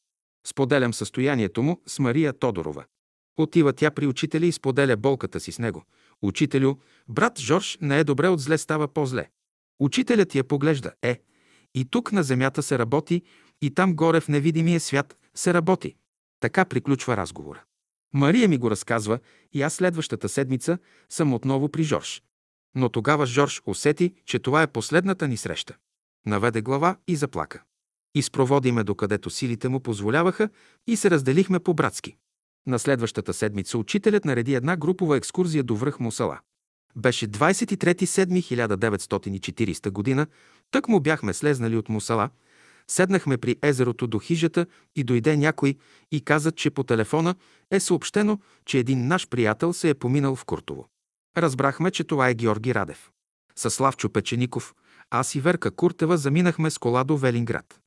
Споделям 0.47 0.95
състоянието 0.95 1.63
му 1.63 1.81
с 1.87 1.99
Мария 1.99 2.33
Тодорова. 2.33 2.85
Отива 3.37 3.73
тя 3.73 3.91
при 3.91 4.07
учителя 4.07 4.47
и 4.47 4.53
споделя 4.53 4.97
болката 4.97 5.41
си 5.41 5.53
с 5.53 5.59
него. 5.59 5.85
Учителю, 6.23 6.75
брат 7.09 7.39
Жорж 7.39 7.79
не 7.81 7.99
е 7.99 8.05
добре, 8.05 8.29
от 8.29 8.41
зле 8.41 8.59
става 8.59 8.89
по-зле. 8.89 9.29
Учителят 9.81 10.35
я 10.35 10.45
поглежда. 10.45 10.93
Е, 11.03 11.21
и 11.75 11.85
тук 11.85 12.13
на 12.13 12.23
земята 12.23 12.63
се 12.63 12.79
работи, 12.79 13.23
и 13.63 13.75
там 13.75 13.97
горе 13.97 14.21
в 14.21 14.29
невидимия 14.29 14.81
свят 14.81 15.17
се 15.35 15.55
работи. 15.55 15.97
Така 16.41 16.65
приключва 16.65 17.17
разговора. 17.17 17.63
Мария 18.15 18.49
ми 18.49 18.59
го 18.59 18.71
разказва 18.71 19.19
и 19.53 19.63
аз 19.63 19.75
следващата 19.75 20.29
седмица 20.29 20.79
съм 21.09 21.35
отново 21.35 21.69
при 21.69 21.83
Жорж. 21.83 22.23
Но 22.75 22.89
тогава 22.89 23.27
Жорж 23.27 23.63
усети, 23.67 24.15
че 24.27 24.39
това 24.39 24.63
е 24.63 24.73
последната 24.73 25.29
ни 25.29 25.37
среща. 25.37 25.77
Наведе 26.27 26.63
глава 26.63 26.97
и 27.09 27.17
заплака. 27.17 27.63
Изпроводи 28.15 28.73
ме 28.73 28.85
докъдето 28.85 29.31
силите 29.31 29.69
му 29.69 29.81
позволяваха 29.81 30.49
и 30.87 30.97
се 30.97 31.11
разделихме 31.11 31.61
по-братски. 31.61 32.17
На 32.67 32.79
следващата 32.79 33.35
седмица 33.35 33.79
учителят 33.79 34.25
нареди 34.25 34.55
една 34.55 34.77
групова 34.77 35.17
екскурзия 35.17 35.65
до 35.65 35.77
връх 35.77 36.01
Мусала. 36.01 36.39
Беше 36.97 37.29
23.7.1940 37.29 39.91
година, 39.91 40.27
тък 40.71 40.89
му 40.89 41.01
бяхме 41.01 41.35
слезнали 41.35 41.77
от 41.77 41.89
Мусала, 41.89 42.31
седнахме 42.89 43.39
при 43.39 43.57
езерото 43.63 44.07
до 44.07 44.19
хижата 44.19 44.67
и 44.97 45.05
дойде 45.05 45.37
някой 45.37 45.75
и 46.13 46.21
каза, 46.21 46.53
че 46.53 46.71
по 46.71 46.85
телефона 46.85 47.35
е 47.71 47.81
съобщено, 47.81 48.39
че 48.67 48.79
един 48.79 49.07
наш 49.07 49.29
приятел 49.29 49.73
се 49.73 49.91
е 49.91 49.95
поминал 49.95 50.37
в 50.37 50.45
Куртово. 50.45 50.89
Разбрахме, 51.37 51.91
че 51.91 52.05
това 52.05 52.29
е 52.29 52.35
Георги 52.35 52.75
Радев. 52.75 53.11
Със 53.57 53.75
Славчо 53.75 54.11
Печеников, 54.11 54.75
аз 55.11 55.35
и 55.35 55.41
Верка 55.41 55.71
Куртева 55.71 56.17
заминахме 56.17 56.71
с 56.71 56.79
кола 56.79 57.05
до 57.05 57.17
Велинград. 57.17 57.81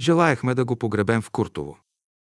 Желаяхме 0.00 0.54
да 0.54 0.64
го 0.64 0.76
погребем 0.76 1.22
в 1.22 1.30
Куртово. 1.30 1.78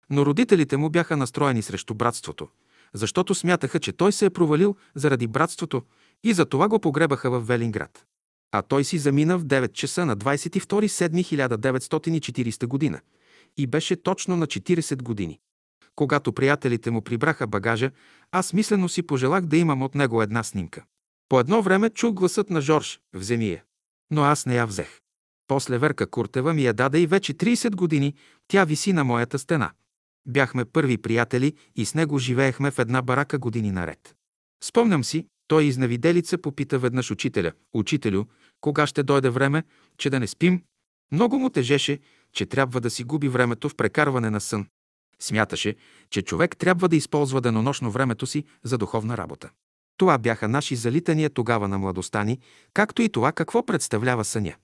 Но 0.09 0.25
родителите 0.25 0.77
му 0.77 0.89
бяха 0.89 1.17
настроени 1.17 1.61
срещу 1.61 1.93
братството, 1.93 2.47
защото 2.93 3.35
смятаха, 3.35 3.79
че 3.79 3.93
той 3.93 4.11
се 4.11 4.25
е 4.25 4.29
провалил 4.29 4.75
заради 4.95 5.27
братството 5.27 5.81
и 6.23 6.33
за 6.33 6.45
това 6.45 6.67
го 6.67 6.79
погребаха 6.79 7.31
в 7.31 7.39
Велинград. 7.39 8.05
А 8.51 8.61
той 8.61 8.83
си 8.83 8.97
замина 8.97 9.37
в 9.37 9.45
9 9.45 9.73
часа 9.73 10.05
на 10.05 10.17
22.7.1940 10.17 12.65
година 12.65 13.01
и 13.57 13.67
беше 13.67 14.03
точно 14.03 14.37
на 14.37 14.47
40 14.47 15.01
години. 15.01 15.39
Когато 15.95 16.33
приятелите 16.33 16.91
му 16.91 17.01
прибраха 17.01 17.47
багажа, 17.47 17.91
аз 18.31 18.53
мислено 18.53 18.89
си 18.89 19.03
пожелах 19.03 19.45
да 19.45 19.57
имам 19.57 19.81
от 19.81 19.95
него 19.95 20.21
една 20.21 20.43
снимка. 20.43 20.83
По 21.29 21.39
едно 21.39 21.61
време 21.61 21.89
чух 21.89 22.13
гласът 22.13 22.49
на 22.49 22.61
Жорж 22.61 22.99
«Вземи 23.13 23.49
я». 23.49 23.63
Но 24.11 24.23
аз 24.23 24.45
не 24.45 24.55
я 24.55 24.67
взех. 24.67 25.02
После 25.53 25.77
Верка 25.77 26.07
Куртева 26.07 26.53
ми 26.53 26.63
я 26.63 26.73
даде 26.73 26.99
и 26.99 27.07
вече 27.07 27.33
30 27.33 27.75
години 27.75 28.13
тя 28.47 28.65
виси 28.65 28.93
на 28.93 29.03
моята 29.03 29.39
стена. 29.39 29.71
Бяхме 30.27 30.65
първи 30.65 30.97
приятели 30.97 31.53
и 31.75 31.85
с 31.85 31.93
него 31.93 32.17
живеехме 32.17 32.71
в 32.71 32.79
една 32.79 33.01
барака 33.01 33.37
години 33.37 33.71
наред. 33.71 34.15
Спомням 34.63 35.03
си, 35.03 35.27
той 35.47 35.63
изнавиделица 35.63 36.37
попита 36.37 36.79
веднъж 36.79 37.11
учителя. 37.11 37.51
Учителю, 37.73 38.23
кога 38.61 38.87
ще 38.87 39.03
дойде 39.03 39.29
време, 39.29 39.63
че 39.97 40.09
да 40.09 40.19
не 40.19 40.27
спим? 40.27 40.63
Много 41.11 41.39
му 41.39 41.49
тежеше, 41.49 41.99
че 42.31 42.45
трябва 42.45 42.81
да 42.81 42.89
си 42.89 43.03
губи 43.03 43.27
времето 43.27 43.69
в 43.69 43.75
прекарване 43.75 44.29
на 44.29 44.41
сън. 44.41 44.67
Смяташе, 45.19 45.75
че 46.09 46.21
човек 46.21 46.57
трябва 46.57 46.89
да 46.89 46.95
използва 46.95 47.41
денонощно 47.41 47.91
времето 47.91 48.25
си 48.25 48.43
за 48.63 48.77
духовна 48.77 49.17
работа. 49.17 49.49
Това 49.97 50.17
бяха 50.17 50.47
наши 50.47 50.75
залитания 50.75 51.29
тогава 51.29 51.67
на 51.67 51.77
младостта 51.77 52.23
ни, 52.23 52.39
както 52.73 53.01
и 53.01 53.09
това 53.09 53.31
какво 53.31 53.65
представлява 53.65 54.25
съня. 54.25 54.55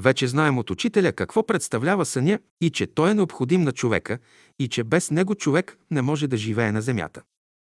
Вече 0.00 0.26
знаем 0.26 0.58
от 0.58 0.70
учителя 0.70 1.12
какво 1.12 1.46
представлява 1.46 2.04
съня 2.04 2.38
и 2.60 2.70
че 2.70 2.86
той 2.86 3.10
е 3.10 3.14
необходим 3.14 3.62
на 3.62 3.72
човека 3.72 4.18
и 4.58 4.68
че 4.68 4.84
без 4.84 5.10
него 5.10 5.34
човек 5.34 5.78
не 5.90 6.02
може 6.02 6.28
да 6.28 6.36
живее 6.36 6.72
на 6.72 6.82
земята. 6.82 7.22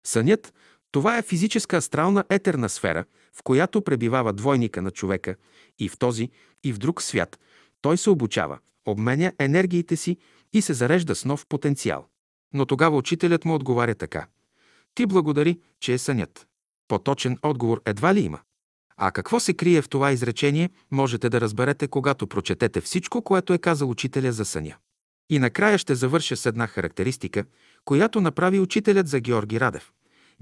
Сънят– 0.06 0.54
това 0.92 1.18
е 1.18 1.22
физическа 1.22 1.76
астрална 1.76 2.24
етерна 2.30 2.68
сфера, 2.68 3.04
в 3.32 3.42
която 3.42 3.82
пребивава 3.82 4.32
двойника 4.32 4.82
на 4.82 4.90
човека 4.90 5.36
и 5.78 5.88
в 5.88 5.98
този, 5.98 6.30
и 6.64 6.72
в 6.72 6.78
друг 6.78 7.02
свят. 7.02 7.38
Той 7.80 7.96
се 7.96 8.10
обучава, 8.10 8.58
обменя 8.86 9.32
енергиите 9.38 9.96
си 9.96 10.16
и 10.52 10.62
се 10.62 10.74
зарежда 10.74 11.14
с 11.14 11.24
нов 11.24 11.46
потенциал. 11.46 12.06
Но 12.54 12.66
тогава 12.66 12.96
учителят 12.96 13.44
му 13.44 13.54
отговаря 13.54 13.94
така. 13.94 14.26
Ти 14.94 15.06
благодари, 15.06 15.60
че 15.80 15.92
е 15.92 15.98
сънят. 15.98 16.46
Поточен 16.88 17.38
отговор 17.42 17.82
едва 17.86 18.14
ли 18.14 18.20
има. 18.20 18.40
А 18.96 19.10
какво 19.10 19.40
се 19.40 19.54
крие 19.54 19.82
в 19.82 19.88
това 19.88 20.12
изречение, 20.12 20.70
можете 20.90 21.28
да 21.28 21.40
разберете, 21.40 21.88
когато 21.88 22.26
прочетете 22.26 22.80
всичко, 22.80 23.22
което 23.22 23.52
е 23.52 23.58
казал 23.58 23.90
учителя 23.90 24.32
за 24.32 24.44
съня. 24.44 24.74
И 25.30 25.38
накрая 25.38 25.78
ще 25.78 25.94
завърша 25.94 26.36
с 26.36 26.46
една 26.46 26.66
характеристика, 26.66 27.44
която 27.84 28.20
направи 28.20 28.60
учителят 28.60 29.08
за 29.08 29.20
Георги 29.20 29.60
Радев. 29.60 29.92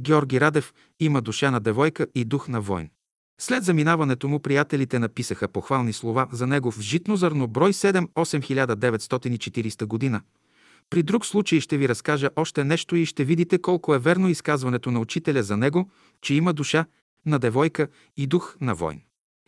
Георги 0.01 0.40
Радев 0.40 0.74
има 1.01 1.22
душа 1.22 1.51
на 1.51 1.61
девойка 1.61 2.07
и 2.14 2.24
дух 2.24 2.48
на 2.48 2.61
войн. 2.61 2.88
След 3.40 3.64
заминаването 3.64 4.28
му 4.28 4.40
приятелите 4.40 4.98
написаха 4.98 5.48
похвални 5.48 5.92
слова 5.92 6.28
за 6.32 6.46
него 6.46 6.70
в 6.70 6.80
Житно 6.80 7.16
зърно 7.16 7.48
брой 7.48 7.72
7 7.72 8.07
8940 8.07 9.86
година. 9.86 10.20
При 10.90 11.03
друг 11.03 11.26
случай 11.26 11.61
ще 11.61 11.78
ви 11.78 11.88
разкажа 11.88 12.30
още 12.36 12.64
нещо 12.64 12.96
и 12.96 13.07
ще 13.07 13.24
видите 13.24 13.59
колко 13.59 13.94
е 13.94 13.98
верно 13.98 14.28
изказването 14.28 14.90
на 14.90 15.01
учителя 15.01 15.42
за 15.42 15.57
него, 15.57 15.90
че 16.22 16.34
има 16.34 16.53
душа 16.53 16.84
на 17.27 17.39
девойка 17.39 17.89
и 18.16 18.27
дух 18.27 18.57
на 18.61 18.75
войн. 18.75 19.01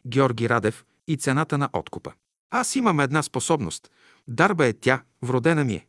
Георги 0.07 0.49
Радев 0.49 0.85
и 1.09 1.16
цената 1.16 1.59
на 1.59 1.68
откупа. 1.73 2.12
Аз 2.51 2.77
имам 2.77 3.01
една 3.01 3.23
способност. 3.23 3.91
Дарба 4.29 4.66
е 4.66 4.73
тя, 4.73 5.03
вродена 5.23 5.64
ми 5.64 5.75
е. 5.75 5.87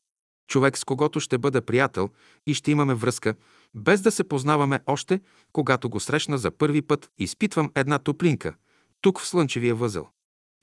Човек, 0.48 0.78
с 0.78 0.84
когото 0.84 1.20
ще 1.20 1.38
бъда 1.38 1.62
приятел 1.62 2.10
и 2.48 2.54
ще 2.54 2.72
имаме 2.72 2.94
връзка, 2.94 3.36
без 3.76 4.02
да 4.02 4.12
се 4.12 4.24
познаваме 4.24 4.80
още, 4.86 5.22
когато 5.54 5.90
го 5.90 6.00
срещна 6.00 6.38
за 6.38 6.52
първи 6.52 6.82
път, 6.82 7.12
изпитвам 7.18 7.72
една 7.76 8.00
топлинка, 8.00 8.56
тук 9.02 9.20
в 9.20 9.28
слънчевия 9.28 9.76
възел. 9.76 10.08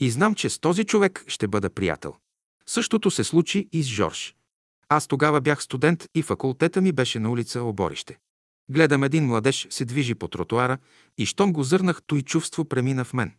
И 0.01 0.11
знам, 0.11 0.35
че 0.35 0.49
с 0.51 0.59
този 0.59 0.85
човек 0.85 1.25
ще 1.27 1.49
бъда 1.49 1.71
приятел. 1.71 2.15
Същото 2.67 3.11
се 3.11 3.25
случи 3.25 3.69
и 3.73 3.83
с 3.83 3.87
Жорж. 3.87 4.35
Аз 4.89 5.07
тогава 5.07 5.41
бях 5.41 5.63
студент 5.63 6.05
и 6.15 6.23
факултета 6.23 6.81
ми 6.81 6.93
беше 6.93 7.19
на 7.19 7.31
улица 7.31 7.63
Оборище. 7.63 8.19
Гледам 8.71 9.05
един 9.05 9.27
младеж 9.27 9.67
се 9.71 9.85
движи 9.85 10.15
по 10.15 10.29
тротуара 10.29 10.79
и 11.19 11.27
щом 11.27 11.53
го 11.53 11.63
зърнах, 11.63 12.03
той 12.07 12.23
чувство 12.23 12.65
премина 12.65 13.05
в 13.05 13.13
мен. 13.13 13.33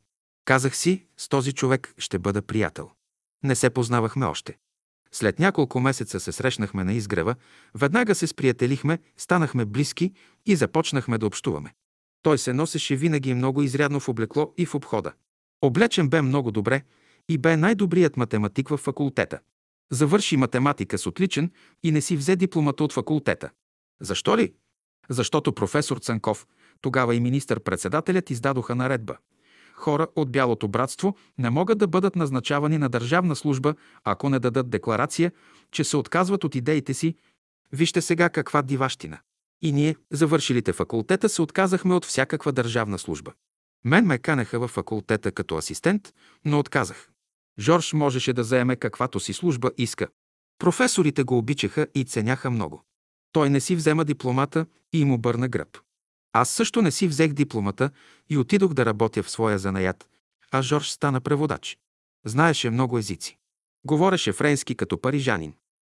Казах 0.45 0.75
си, 0.75 1.05
с 1.17 1.29
този 1.29 1.53
човек 1.53 1.93
ще 1.97 2.19
бъда 2.19 2.41
приятел. 2.41 2.89
Не 3.43 3.55
се 3.55 3.69
познавахме 3.69 4.25
още. 4.25 4.57
След 5.11 5.39
няколко 5.39 5.79
месеца 5.79 6.19
се 6.19 6.31
срещнахме 6.31 6.83
на 6.83 6.93
изгрева, 6.93 7.35
веднага 7.75 8.15
се 8.15 8.27
сприятелихме, 8.27 8.99
станахме 9.17 9.65
близки 9.65 10.13
и 10.45 10.55
започнахме 10.55 11.17
да 11.17 11.25
общуваме. 11.25 11.73
Той 12.23 12.37
се 12.37 12.53
носеше 12.53 12.95
винаги 12.95 13.33
много 13.33 13.61
изрядно 13.61 13.99
в 13.99 14.09
облекло 14.09 14.53
и 14.57 14.65
в 14.65 14.75
обхода. 14.75 15.13
Облечен 15.61 16.09
бе 16.09 16.21
много 16.21 16.51
добре 16.51 16.83
и 17.29 17.37
бе 17.37 17.57
най-добрият 17.57 18.17
математик 18.17 18.69
в 18.69 18.77
факултета. 18.77 19.39
Завърши 19.91 20.37
математика 20.37 20.97
с 20.97 21.07
отличен 21.07 21.51
и 21.83 21.91
не 21.91 22.01
си 22.01 22.17
взе 22.17 22.35
дипломата 22.35 22.83
от 22.83 22.93
факултета. 22.93 23.49
Защо 24.01 24.37
ли? 24.37 24.53
Защото 25.11 25.53
професор 25.53 25.97
Цанков, 25.97 26.47
тогава 26.81 27.15
и 27.15 27.19
министър-председателят 27.19 28.29
издадоха 28.29 28.75
наредба. 28.75 29.17
Хора 29.73 30.07
от 30.15 30.31
Бялото 30.31 30.67
братство 30.67 31.15
не 31.37 31.49
могат 31.49 31.77
да 31.77 31.87
бъдат 31.87 32.15
назначавани 32.15 32.77
на 32.77 32.89
държавна 32.89 33.35
служба, 33.35 33.75
ако 34.03 34.29
не 34.29 34.39
дадат 34.39 34.69
декларация, 34.69 35.31
че 35.71 35.83
се 35.83 35.97
отказват 35.97 36.43
от 36.43 36.55
идеите 36.55 36.93
си. 36.93 37.15
Вижте 37.71 38.01
сега 38.01 38.29
каква 38.29 38.61
диващина. 38.61 39.19
И 39.61 39.71
ние, 39.71 39.95
завършилите 40.11 40.73
факултета, 40.73 41.29
се 41.29 41.41
отказахме 41.41 41.93
от 41.95 42.05
всякаква 42.05 42.51
държавна 42.51 42.99
служба. 42.99 43.31
Мен 43.85 44.05
ме 44.05 44.17
канеха 44.17 44.59
във 44.59 44.71
факултета 44.71 45.31
като 45.31 45.55
асистент, 45.55 46.13
но 46.45 46.59
отказах. 46.59 47.09
Жорж 47.59 47.93
можеше 47.93 48.33
да 48.33 48.43
заеме 48.43 48.75
каквато 48.75 49.19
си 49.19 49.33
служба 49.33 49.71
иска. 49.77 50.07
Професорите 50.59 51.23
го 51.23 51.37
обичаха 51.37 51.87
и 51.95 52.05
ценяха 52.05 52.51
много. 52.51 52.83
Той 53.31 53.49
не 53.49 53.59
си 53.59 53.75
взема 53.75 54.05
дипломата 54.05 54.65
и 54.93 55.01
им 55.01 55.11
обърна 55.11 55.47
гръб. 55.47 55.77
Аз 56.33 56.49
също 56.49 56.81
не 56.81 56.91
си 56.91 57.07
взех 57.07 57.33
дипломата 57.33 57.89
и 58.29 58.37
отидох 58.37 58.73
да 58.73 58.85
работя 58.85 59.23
в 59.23 59.29
своя 59.29 59.59
занаят, 59.59 60.09
а 60.51 60.61
Жорж 60.61 60.89
стана 60.89 61.21
преводач. 61.21 61.77
Знаеше 62.25 62.69
много 62.69 62.97
езици. 62.97 63.37
Говореше 63.85 64.33
френски 64.33 64.75
като 64.75 65.01
парижанин. 65.01 65.53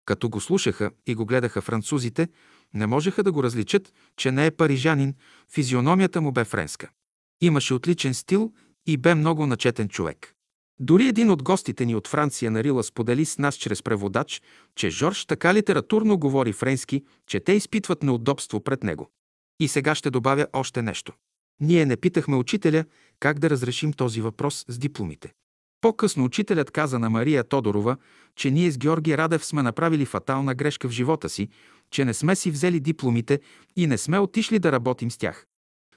Като 0.05 0.29
го 0.29 0.41
слушаха 0.41 0.91
и 1.07 1.15
го 1.15 1.25
гледаха 1.25 1.61
французите, 1.61 2.27
не 2.73 2.87
можеха 2.87 3.23
да 3.23 3.31
го 3.31 3.43
различат, 3.43 3.93
че 4.17 4.31
не 4.31 4.45
е 4.45 4.51
парижанин, 4.51 5.15
физиономията 5.53 6.21
му 6.21 6.31
бе 6.31 6.43
френска. 6.43 6.89
Имаше 7.41 7.73
отличен 7.73 8.13
стил 8.13 8.53
и 8.85 8.97
бе 8.97 9.15
много 9.15 9.45
начетен 9.45 9.89
човек. 9.89 10.35
Дори 10.83 11.07
един 11.07 11.29
от 11.29 11.43
гостите 11.43 11.85
ни 11.85 11.95
от 11.95 12.07
Франция 12.07 12.51
на 12.51 12.63
Рила 12.63 12.83
сподели 12.83 13.25
с 13.25 13.37
нас 13.37 13.55
чрез 13.55 13.83
преводач, 13.83 14.41
че 14.75 14.89
Жорж 14.89 15.25
така 15.25 15.53
литературно 15.53 16.17
говори 16.17 16.53
френски, 16.53 17.03
че 17.27 17.39
те 17.39 17.53
изпитват 17.53 18.03
неудобство 18.03 18.63
пред 18.63 18.83
него. 18.83 19.09
И 19.59 19.67
сега 19.67 19.95
ще 19.95 20.09
добавя 20.09 20.47
още 20.53 20.81
нещо. 20.81 21.13
Ние 21.59 21.85
не 21.85 21.97
питахме 21.97 22.35
учителя 22.35 22.85
как 23.19 23.39
да 23.39 23.49
разрешим 23.49 23.93
този 23.93 24.21
въпрос 24.21 24.65
с 24.67 24.77
дипломите. 24.77 25.33
По-късно 25.81 26.23
учителят 26.23 26.71
каза 26.71 26.99
на 26.99 27.09
Мария 27.09 27.43
Тодорова, 27.43 27.97
че 28.35 28.51
ние 28.51 28.71
с 28.71 28.77
Георги 28.77 29.17
Радев 29.17 29.45
сме 29.45 29.63
направили 29.63 30.05
фатална 30.05 30.55
грешка 30.55 30.87
в 30.89 30.91
живота 30.91 31.29
си, 31.29 31.49
че 31.91 32.05
не 32.05 32.13
сме 32.13 32.35
си 32.35 32.51
взели 32.51 32.79
дипломите 32.79 33.39
и 33.75 33.87
не 33.87 33.97
сме 33.97 34.19
отишли 34.19 34.59
да 34.59 34.71
работим 34.71 35.11
с 35.11 35.17
тях. 35.17 35.45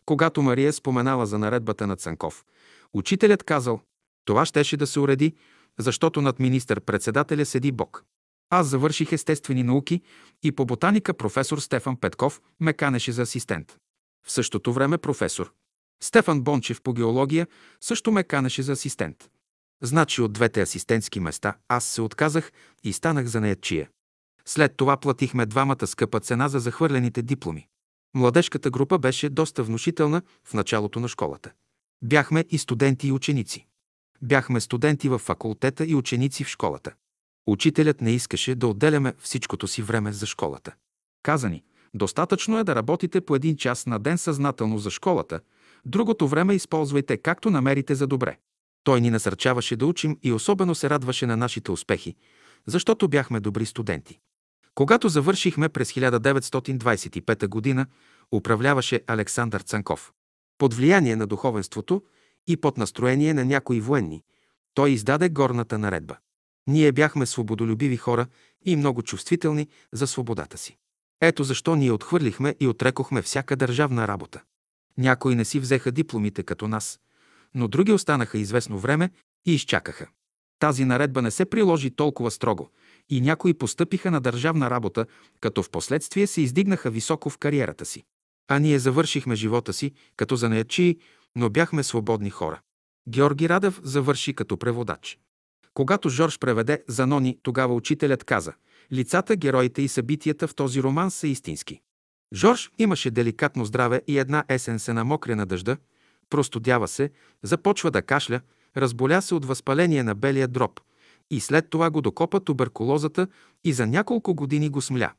Когато 0.07 0.43
Мария 0.43 0.73
споменала 0.73 1.27
за 1.27 1.39
наредбата 1.39 1.87
на 1.87 1.97
Цанков, 1.97 2.45
учителят 2.93 3.43
казал, 3.43 3.81
това 4.25 4.47
щеше 4.47 4.77
да 4.77 4.87
се 4.87 5.01
уреди, 5.01 5.35
защото 5.79 6.23
над 6.23 6.39
министър-председателя 6.39 7.47
седи 7.47 7.73
Бог. 7.73 8.05
Аз 8.51 8.67
завърших 8.67 9.13
естествени 9.13 9.63
науки 9.63 10.03
и 10.43 10.53
по 10.53 10.67
ботаника 10.67 11.15
професор 11.15 11.59
Стефан 11.59 11.97
Петков 11.97 12.41
ме 12.61 12.73
канеше 12.73 13.13
за 13.13 13.23
асистент. 13.23 13.77
В 14.27 14.33
същото 14.33 14.73
време 14.73 14.99
професор 14.99 15.53
Стефан 16.03 16.43
Бончев 16.43 16.83
по 16.83 16.93
геология 16.93 17.47
също 17.81 18.13
ме 18.13 18.25
канеше 18.25 18.63
за 18.63 18.73
асистент. 18.73 19.31
Значи 19.83 20.23
от 20.23 20.33
двете 20.33 20.61
асистентски 20.61 21.21
места 21.21 21.57
аз 21.69 21.85
се 21.85 22.03
отказах 22.03 22.53
и 22.85 22.93
станах 22.93 23.27
за 23.27 23.41
неячия. 23.41 23.89
След 24.45 24.77
това 24.77 24.97
платихме 24.97 25.47
двамата 25.47 25.87
скъпа 25.87 26.21
цена 26.21 26.49
за 26.49 26.59
захвърлените 26.59 27.23
дипломи. 27.23 27.69
Младежката 28.15 28.71
група 28.71 28.99
беше 28.99 29.29
доста 29.29 29.63
внушителна 29.63 30.23
в 30.45 30.55
началото 30.55 31.01
на 31.01 31.09
школата. 31.09 31.53
Бяхме 32.05 32.45
и 32.51 32.59
студенти 32.59 33.09
и 33.09 33.13
ученици. 33.13 33.67
Бяхме 34.25 34.61
студенти 34.61 35.09
в 35.09 35.19
факултета 35.19 35.85
и 35.85 35.95
ученици 35.95 36.45
в 36.45 36.49
школата. 36.49 36.93
Учителят 37.47 38.01
не 38.01 38.11
искаше 38.11 38.55
да 38.55 38.67
отделяме 38.67 39.15
всичкото 39.19 39.69
си 39.69 39.83
време 39.83 40.13
за 40.13 40.27
школата. 40.27 40.75
Каза 41.23 41.49
ни, 41.49 41.63
достатъчно 41.95 42.59
е 42.59 42.65
да 42.65 42.75
работите 42.75 43.21
по 43.21 43.37
един 43.37 43.57
час 43.57 43.87
на 43.87 43.99
ден 43.99 44.19
съзнателно 44.19 44.79
за 44.79 44.91
школата, 44.91 45.41
другото 45.85 46.29
време 46.29 46.55
използвайте 46.55 47.17
както 47.17 47.51
намерите 47.51 47.95
за 47.95 48.07
добре. 48.07 48.39
Той 48.85 49.01
ни 49.01 49.11
насърчаваше 49.11 49.77
да 49.77 49.87
учим 49.87 50.19
и 50.23 50.33
особено 50.33 50.75
се 50.75 50.91
радваше 50.91 51.27
на 51.27 51.37
нашите 51.37 51.71
успехи, 51.71 52.17
защото 52.67 53.09
бяхме 53.09 53.41
добри 53.41 53.67
студенти. 53.67 54.19
Когато 54.75 55.09
завършихме 55.09 55.69
през 55.69 55.93
1925 55.93 57.77
г., 57.77 57.87
управляваше 58.33 59.01
Александър 59.07 59.61
Цанков. 59.61 60.13
Под 60.59 60.75
влияние 60.75 61.17
на 61.17 61.27
духовенството 61.27 62.03
и 62.47 62.57
под 62.57 62.79
настроение 62.79 63.35
на 63.35 63.45
някои 63.45 63.81
военни, 63.81 64.23
той 64.75 64.91
издаде 64.91 65.29
горната 65.29 65.79
наредба. 65.79 66.17
Ние 66.67 66.93
бяхме 66.93 67.27
свободолюбиви 67.27 67.97
хора 67.97 68.27
и 68.65 68.77
много 68.77 69.03
чувствителни 69.03 69.69
за 69.93 70.07
свободата 70.07 70.59
си. 70.59 70.77
Ето 71.21 71.45
защо 71.45 71.77
ние 71.77 71.93
отхвърлихме 71.93 72.55
и 72.61 72.67
отрекохме 72.67 73.23
всяка 73.23 73.57
държавна 73.57 74.09
работа. 74.09 74.43
Някои 74.99 75.35
не 75.35 75.45
си 75.45 75.61
взеха 75.61 75.93
дипломите 75.93 76.43
като 76.43 76.69
нас, 76.69 77.01
но 77.55 77.69
други 77.69 77.93
останаха 77.93 78.39
известно 78.39 78.79
време 78.79 79.11
и 79.47 79.55
изчакаха. 79.55 80.07
Тази 80.59 80.85
наредба 80.85 81.23
не 81.23 81.31
се 81.31 81.45
приложи 81.45 81.91
толкова 81.91 82.31
строго 82.31 82.71
и 83.09 83.21
някои 83.21 83.55
постъпиха 83.55 84.11
на 84.11 84.21
държавна 84.21 84.71
работа, 84.71 85.07
като 85.41 85.63
в 85.63 85.71
последствие 85.71 86.27
се 86.27 86.41
издигнаха 86.41 86.91
високо 86.91 87.31
в 87.31 87.39
кариерата 87.39 87.85
си. 87.85 88.05
А 88.49 88.59
ние 88.59 88.79
завършихме 88.79 89.35
живота 89.35 89.73
си 89.73 89.93
като 90.17 90.37
занаячии, 90.37 90.99
но 91.37 91.51
бяхме 91.51 91.83
свободни 91.83 92.31
хора. 92.31 92.61
Георги 93.09 93.49
Радев 93.49 93.81
завърши 93.83 94.35
като 94.35 94.57
преводач. 94.57 95.19
Когато 95.75 96.09
Жорж 96.09 96.39
преведе 96.39 96.85
Занони, 96.89 97.39
тогава 97.43 97.75
учителят 97.75 98.25
каза 98.25 98.53
«Лицата, 98.93 99.37
героите 99.37 99.83
и 99.83 99.89
събитията 99.89 100.49
в 100.49 100.55
този 100.55 100.83
роман 100.83 101.11
са 101.11 101.29
истински». 101.29 101.81
Жорж 102.35 102.71
имаше 102.79 103.11
деликатно 103.11 103.65
здраве 103.65 104.03
и 104.07 104.19
една 104.19 104.45
есен 104.49 104.79
се 104.79 104.93
намокря 104.93 105.37
на 105.37 105.47
дъжда, 105.47 105.77
простудява 106.31 106.89
се, 106.89 107.11
започва 107.43 107.91
да 107.91 108.03
кашля, 108.03 108.41
разболя 108.77 109.21
се 109.21 109.35
от 109.35 109.45
възпаление 109.45 110.03
на 110.03 110.15
белия 110.15 110.49
дроб 110.49 110.81
и 111.31 111.41
след 111.41 111.71
това 111.71 111.91
го 111.91 112.01
докопа 112.01 112.41
туберкулозата 112.41 113.27
и 113.65 113.73
за 113.73 113.87
няколко 113.87 114.35
години 114.35 114.69
го 114.69 114.81
смля. 114.81 115.13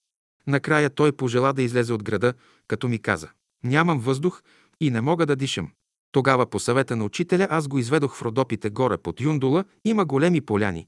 Накрая 0.48 0.90
той 0.90 1.12
пожела 1.12 1.54
да 1.54 1.62
излезе 1.62 1.94
от 1.94 2.04
града, 2.04 2.34
като 2.68 2.88
ми 2.88 3.00
каза 3.00 3.30
«Нямам 3.64 4.00
въздух 4.00 4.44
и 4.82 4.92
не 4.92 5.02
мога 5.02 5.26
да 5.26 5.36
дишам». 5.36 5.72
Тогава 6.16 6.46
по 6.46 6.60
съвета 6.60 6.96
на 6.96 7.06
учителя 7.06 7.48
аз 7.50 7.68
го 7.68 7.80
изведох 7.80 8.16
в 8.16 8.22
Родопите 8.22 8.70
горе 8.70 8.98
под 8.98 9.22
Юндула, 9.22 9.66
има 9.86 10.06
големи 10.06 10.42
поляни, 10.42 10.88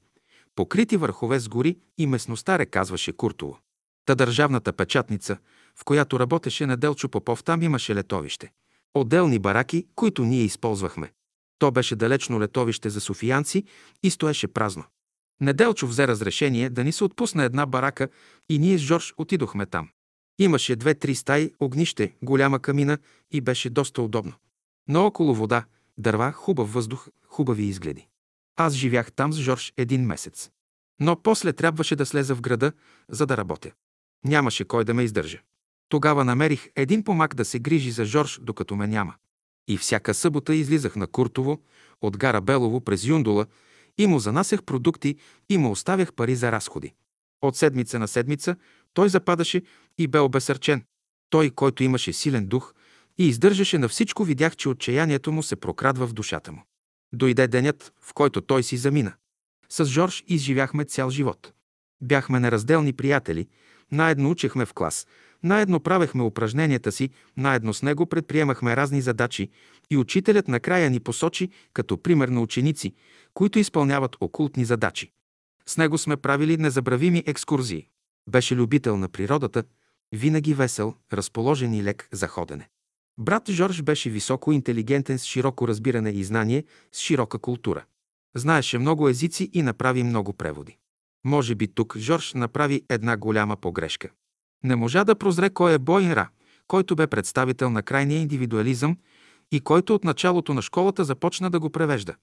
покрити 0.54 0.96
върхове 0.96 1.40
с 1.40 1.48
гори 1.48 1.78
и 1.98 2.06
местността 2.06 2.66
казваше 2.66 3.12
Куртово. 3.12 3.58
Та 4.06 4.14
държавната 4.14 4.72
печатница, 4.72 5.36
в 5.76 5.84
която 5.84 6.20
работеше 6.20 6.66
Неделчо 6.66 7.08
Попов, 7.08 7.44
там 7.44 7.62
имаше 7.62 7.94
летовище. 7.94 8.52
Отделни 8.94 9.38
бараки, 9.38 9.86
които 9.94 10.24
ние 10.24 10.42
използвахме. 10.42 11.12
То 11.58 11.70
беше 11.70 11.96
далечно 11.96 12.40
летовище 12.40 12.90
за 12.90 13.00
софиянци 13.00 13.64
и 14.02 14.10
стоеше 14.10 14.48
празно. 14.48 14.84
Неделчо 15.40 15.86
взе 15.86 16.08
разрешение 16.08 16.70
да 16.70 16.84
ни 16.84 16.92
се 16.92 17.04
отпусне 17.04 17.44
една 17.44 17.66
барака 17.66 18.08
и 18.48 18.58
ние 18.58 18.78
с 18.78 18.80
Жорж 18.80 19.14
отидохме 19.16 19.66
там. 19.66 19.88
Имаше 20.38 20.76
две-три 20.76 21.14
стаи, 21.14 21.52
огнище, 21.60 22.12
голяма 22.22 22.60
камина 22.60 22.98
и 23.30 23.40
беше 23.40 23.70
доста 23.70 24.02
удобно. 24.02 24.32
Но 24.88 25.06
около 25.06 25.34
вода, 25.34 25.64
дърва, 25.98 26.32
хубав 26.32 26.72
въздух, 26.72 27.08
хубави 27.26 27.64
изгледи. 27.64 28.08
Аз 28.56 28.74
живях 28.74 29.12
там 29.12 29.32
с 29.32 29.36
Жорж 29.36 29.72
един 29.76 30.06
месец. 30.06 30.50
Но 31.00 31.22
после 31.22 31.52
трябваше 31.52 31.96
да 31.96 32.06
слеза 32.06 32.34
в 32.34 32.40
града, 32.40 32.72
за 33.08 33.26
да 33.26 33.36
работя. 33.36 33.70
Нямаше 34.24 34.64
кой 34.64 34.84
да 34.84 34.94
ме 34.94 35.02
издържа. 35.02 35.40
Тогава 35.88 36.24
намерих 36.24 36.68
един 36.76 37.04
помак 37.04 37.34
да 37.34 37.44
се 37.44 37.58
грижи 37.58 37.90
за 37.90 38.04
Жорж, 38.04 38.40
докато 38.42 38.76
ме 38.76 38.86
няма. 38.86 39.14
И 39.68 39.78
всяка 39.78 40.14
събота 40.14 40.54
излизах 40.54 40.96
на 40.96 41.06
Куртово, 41.06 41.58
от 42.00 42.16
гара 42.16 42.40
Белово 42.40 42.80
през 42.80 43.04
Юндула 43.04 43.46
и 43.98 44.06
му 44.06 44.18
занасях 44.18 44.62
продукти 44.62 45.16
и 45.48 45.58
му 45.58 45.70
оставях 45.70 46.12
пари 46.12 46.36
за 46.36 46.52
разходи. 46.52 46.94
От 47.42 47.56
седмица 47.56 47.98
на 47.98 48.08
седмица 48.08 48.56
той 48.94 49.08
западаше 49.08 49.62
и 49.98 50.06
бе 50.06 50.18
обесърчен. 50.18 50.84
Той, 51.30 51.50
който 51.50 51.82
имаше 51.82 52.12
силен 52.12 52.46
дух 52.46 52.74
и 53.18 53.28
издържаше 53.28 53.78
на 53.78 53.88
всичко, 53.88 54.24
видях, 54.24 54.56
че 54.56 54.68
отчаянието 54.68 55.32
му 55.32 55.42
се 55.42 55.56
прокрадва 55.56 56.06
в 56.06 56.12
душата 56.12 56.52
му. 56.52 56.62
Дойде 57.12 57.48
денят, 57.48 57.92
в 58.02 58.14
който 58.14 58.40
той 58.40 58.62
си 58.62 58.76
замина. 58.76 59.12
С 59.68 59.84
Жорж 59.84 60.24
изживяхме 60.26 60.84
цял 60.84 61.10
живот. 61.10 61.52
Бяхме 62.02 62.40
неразделни 62.40 62.92
приятели, 62.92 63.48
наедно 63.92 64.30
учехме 64.30 64.66
в 64.66 64.74
клас, 64.74 65.06
наедно 65.42 65.80
правехме 65.80 66.22
упражненията 66.22 66.92
си, 66.92 67.10
наедно 67.36 67.74
с 67.74 67.82
него 67.82 68.06
предприемахме 68.06 68.76
разни 68.76 69.00
задачи 69.00 69.50
и 69.90 69.96
учителят 69.96 70.48
накрая 70.48 70.90
ни 70.90 71.00
посочи 71.00 71.48
като 71.72 72.02
пример 72.02 72.28
на 72.28 72.40
ученици, 72.40 72.94
които 73.34 73.58
изпълняват 73.58 74.16
окултни 74.20 74.64
задачи. 74.64 75.12
С 75.66 75.76
него 75.76 75.98
сме 75.98 76.16
правили 76.16 76.56
незабравими 76.56 77.24
екскурзии. 77.26 77.88
Беше 78.30 78.56
любител 78.56 78.96
на 78.96 79.08
природата, 79.08 79.64
винаги 80.12 80.54
весел, 80.54 80.94
разположен 81.12 81.74
и 81.74 81.84
лек 81.84 82.08
за 82.12 82.28
ходене. 82.28 82.68
Брат 83.18 83.50
Жорж 83.50 83.82
беше 83.82 84.10
високо 84.10 84.52
интелигентен 84.52 85.18
с 85.18 85.24
широко 85.24 85.68
разбиране 85.68 86.10
и 86.10 86.24
знание, 86.24 86.64
с 86.92 87.00
широка 87.00 87.38
култура. 87.38 87.84
Знаеше 88.36 88.78
много 88.78 89.08
езици 89.08 89.50
и 89.52 89.62
направи 89.62 90.02
много 90.02 90.32
преводи. 90.32 90.76
Може 91.24 91.54
би 91.54 91.68
тук 91.68 91.96
Жорж 91.96 92.34
направи 92.34 92.82
една 92.88 93.16
голяма 93.16 93.56
погрешка. 93.56 94.08
Не 94.64 94.76
можа 94.76 95.04
да 95.04 95.14
прозре 95.14 95.50
кой 95.50 95.74
е 95.74 95.78
Бойн 95.78 96.12
Ра, 96.12 96.28
който 96.66 96.96
бе 96.96 97.06
представител 97.06 97.70
на 97.70 97.82
крайния 97.82 98.20
индивидуализъм 98.20 98.96
и 99.52 99.60
който 99.60 99.94
от 99.94 100.04
началото 100.04 100.54
на 100.54 100.62
школата 100.62 101.04
започна 101.04 101.50
да 101.50 101.60
го 101.60 101.70
превежда. 101.70 102.14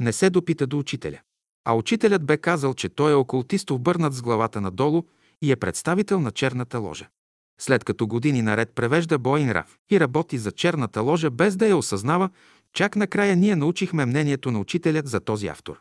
Не 0.00 0.12
се 0.12 0.30
допита 0.30 0.66
до 0.66 0.78
учителя. 0.78 1.20
А 1.64 1.74
учителят 1.74 2.24
бе 2.24 2.36
казал, 2.36 2.74
че 2.74 2.88
той 2.88 3.12
е 3.12 3.14
окултист 3.14 3.70
обърнат 3.70 4.14
с 4.14 4.22
главата 4.22 4.60
надолу 4.60 5.02
и 5.42 5.52
е 5.52 5.56
представител 5.56 6.20
на 6.20 6.30
черната 6.30 6.78
ложа. 6.78 7.08
След 7.60 7.84
като 7.84 8.06
години 8.06 8.42
наред 8.42 8.70
превежда 8.74 9.18
Бойнрав 9.18 9.78
и 9.90 10.00
работи 10.00 10.38
за 10.38 10.52
черната 10.52 11.00
ложа 11.00 11.30
без 11.30 11.56
да 11.56 11.66
я 11.66 11.76
осъзнава, 11.76 12.30
чак 12.72 12.96
накрая 12.96 13.36
ние 13.36 13.56
научихме 13.56 14.06
мнението 14.06 14.50
на 14.50 14.60
учителят 14.60 15.08
за 15.08 15.20
този 15.20 15.46
автор. 15.46 15.80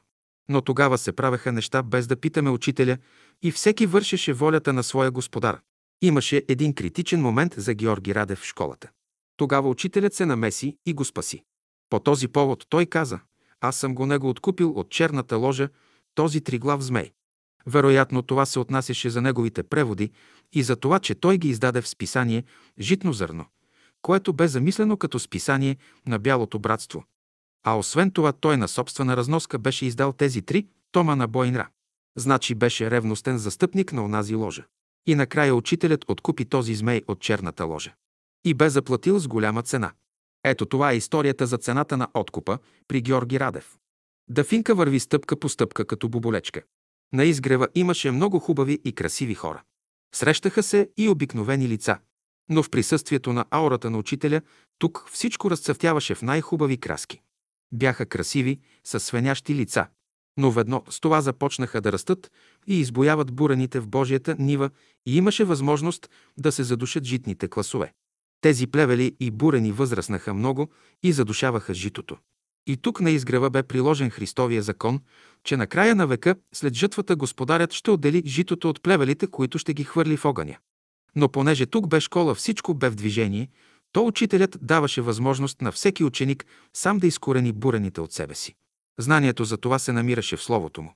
Но 0.50 0.62
тогава 0.62 0.98
се 0.98 1.12
правеха 1.12 1.52
неща 1.52 1.84
без 1.84 2.08
да 2.08 2.16
питаме 2.16 2.50
учителя 2.50 2.98
и 3.42 3.52
всеки 3.52 3.86
вършеше 3.86 4.34
волята 4.34 4.74
на 4.74 4.84
своя 4.84 5.12
господар. 5.12 5.60
Имаше 6.02 6.44
един 6.48 6.74
критичен 6.74 7.22
момент 7.22 7.54
за 7.58 7.74
Георги 7.74 8.16
Радев 8.16 8.40
в 8.40 8.46
школата. 8.46 8.90
Тогава 9.38 9.70
учителят 9.70 10.14
се 10.14 10.26
намеси 10.26 10.78
и 10.86 10.94
го 10.94 11.06
спаси. 11.06 11.44
По 11.90 12.00
този 12.00 12.28
повод 12.28 12.66
той 12.70 12.86
каза, 12.86 13.20
аз 13.62 13.76
съм 13.76 13.96
го 13.96 14.06
него 14.06 14.30
откупил 14.30 14.72
от 14.72 14.90
черната 14.90 15.38
ложа, 15.38 15.70
този 16.16 16.42
триглав 16.42 16.82
змей. 16.82 17.12
Вероятно 17.68 18.22
това 18.22 18.46
се 18.46 18.60
отнасяше 18.60 19.10
за 19.10 19.22
неговите 19.22 19.64
преводи 19.64 20.12
и 20.54 20.64
за 20.64 20.76
това, 20.76 21.00
че 21.00 21.16
той 21.16 21.38
ги 21.38 21.50
издаде 21.50 21.82
в 21.82 21.88
списание 21.88 22.44
«Житно 22.80 23.14
зърно», 23.14 23.46
което 24.02 24.34
бе 24.34 24.48
замислено 24.48 24.98
като 24.98 25.20
списание 25.20 25.78
на 26.08 26.20
Бялото 26.20 26.60
братство. 26.60 27.04
А 27.64 27.78
освен 27.78 28.12
това 28.12 28.32
той 28.32 28.58
на 28.58 28.68
собствена 28.68 29.18
разноска 29.18 29.60
беше 29.60 29.86
издал 29.86 30.14
тези 30.14 30.42
три 30.42 30.68
тома 30.92 31.16
на 31.16 31.28
Бойнра. 31.28 31.68
Значи 32.18 32.56
беше 32.56 32.92
ревностен 32.92 33.38
застъпник 33.38 33.94
на 33.94 34.04
онази 34.06 34.36
ложа. 34.36 34.66
И 35.08 35.16
накрая 35.16 35.56
учителят 35.56 36.06
откупи 36.08 36.46
този 36.46 36.76
змей 36.76 37.02
от 37.08 37.20
черната 37.20 37.66
ложа. 37.66 37.94
И 38.46 38.54
бе 38.54 38.70
заплатил 38.70 39.20
с 39.20 39.28
голяма 39.28 39.64
цена. 39.64 39.92
Ето 40.44 40.66
това 40.66 40.92
е 40.92 40.98
историята 40.98 41.48
за 41.48 41.58
цената 41.58 41.98
на 41.98 42.08
откупа 42.14 42.58
при 42.88 43.02
Георги 43.02 43.40
Радев. 43.40 43.78
Дафинка 44.30 44.76
върви 44.76 45.00
стъпка 45.00 45.40
по 45.40 45.50
стъпка 45.50 45.86
като 45.86 46.10
боболечка. 46.10 46.62
На 47.14 47.24
изгрева 47.24 47.68
имаше 47.76 48.12
много 48.12 48.40
хубави 48.40 48.80
и 48.86 48.92
красиви 48.92 49.34
хора. 49.34 49.64
Срещаха 50.16 50.64
се 50.64 50.90
и 50.98 51.10
обикновени 51.10 51.68
лица. 51.68 52.00
Но 52.50 52.64
в 52.64 52.70
присъствието 52.70 53.34
на 53.34 53.46
аурата 53.52 53.90
на 53.90 53.98
учителя, 53.98 54.42
тук 54.80 55.06
всичко 55.12 55.52
разцъфтяваше 55.52 56.16
в 56.16 56.22
най-хубави 56.22 56.78
краски. 56.78 57.22
Бяха 57.72 58.06
красиви, 58.06 58.60
с 58.84 59.00
свенящи 59.00 59.56
лица. 59.56 59.88
Но 60.38 60.52
ведно 60.52 60.84
с 60.90 61.00
това 61.00 61.22
започнаха 61.22 61.82
да 61.82 61.92
растат 61.92 62.32
и 62.68 62.80
избояват 62.80 63.32
бурените 63.32 63.80
в 63.80 63.88
Божията 63.88 64.36
нива 64.40 64.70
и 65.06 65.18
имаше 65.18 65.44
възможност 65.44 66.10
да 66.38 66.52
се 66.52 66.64
задушат 66.64 67.04
житните 67.04 67.48
класове. 67.48 67.94
Тези 68.42 68.68
плевели 68.68 69.16
и 69.20 69.32
бурени 69.32 69.72
възрастнаха 69.72 70.34
много 70.34 70.70
и 71.04 71.12
задушаваха 71.12 71.74
житото. 71.74 72.18
И 72.68 72.78
тук 72.78 73.02
на 73.02 73.12
изгрева 73.12 73.50
бе 73.50 73.64
приложен 73.64 74.10
Христовия 74.10 74.62
закон, 74.62 75.00
че 75.44 75.58
на 75.58 75.68
края 75.68 75.96
на 75.96 76.08
века, 76.08 76.36
след 76.54 76.74
жътвата, 76.74 77.16
господарят 77.16 77.74
ще 77.74 77.92
отдели 77.92 78.24
житото 78.26 78.70
от 78.70 78.82
плевелите, 78.82 79.28
които 79.28 79.60
ще 79.60 79.74
ги 79.74 79.84
хвърли 79.84 80.18
в 80.18 80.26
огъня. 80.26 80.58
Но 81.16 81.30
понеже 81.30 81.66
тук 81.66 81.88
бе 81.88 82.00
школа, 82.00 82.36
всичко 82.36 82.74
бе 82.74 82.90
в 82.90 82.96
движение, 82.96 83.50
то 83.92 84.06
учителят 84.06 84.58
даваше 84.62 85.02
възможност 85.02 85.62
на 85.62 85.72
всеки 85.72 86.04
ученик 86.04 86.46
сам 86.74 87.00
да 87.00 87.08
изкорени 87.08 87.52
бурените 87.52 88.02
от 88.02 88.14
себе 88.14 88.36
си. 88.36 88.56
Знанието 89.00 89.44
за 89.44 89.58
това 89.58 89.80
се 89.80 89.92
намираше 89.92 90.38
в 90.38 90.44
Словото 90.44 90.82
му. 90.82 90.94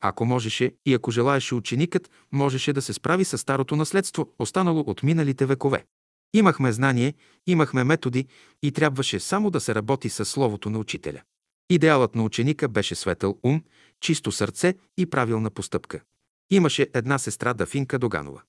Ако 0.00 0.24
можеше 0.24 0.72
и 0.86 0.94
ако 0.94 1.10
желаеше 1.10 1.54
ученикът, 1.54 2.10
можеше 2.32 2.72
да 2.72 2.82
се 2.82 2.92
справи 2.92 3.24
с 3.24 3.38
старото 3.38 3.76
наследство, 3.76 4.28
останало 4.38 4.80
от 4.86 5.02
миналите 5.02 5.46
векове. 5.46 5.84
Имахме 6.34 6.72
знание, 6.72 7.14
имахме 7.46 7.84
методи 7.84 8.26
и 8.62 8.72
трябваше 8.72 9.20
само 9.20 9.50
да 9.50 9.60
се 9.60 9.74
работи 9.74 10.08
с 10.08 10.24
Словото 10.24 10.70
на 10.70 10.78
учителя. 10.78 11.22
Идеалът 11.70 12.14
на 12.14 12.24
ученика 12.24 12.68
беше 12.68 12.94
светъл 12.94 13.38
ум, 13.42 13.62
чисто 14.00 14.32
сърце 14.32 14.74
и 14.96 15.06
правилна 15.06 15.50
постъпка. 15.50 16.00
Имаше 16.50 16.90
една 16.94 17.18
сестра 17.18 17.54
Дафинка 17.54 17.98
Доганова. 17.98 18.42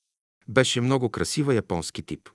Беше 0.48 0.82
много 0.82 1.10
красива 1.10 1.54
японски 1.54 2.04
тип. 2.04 2.30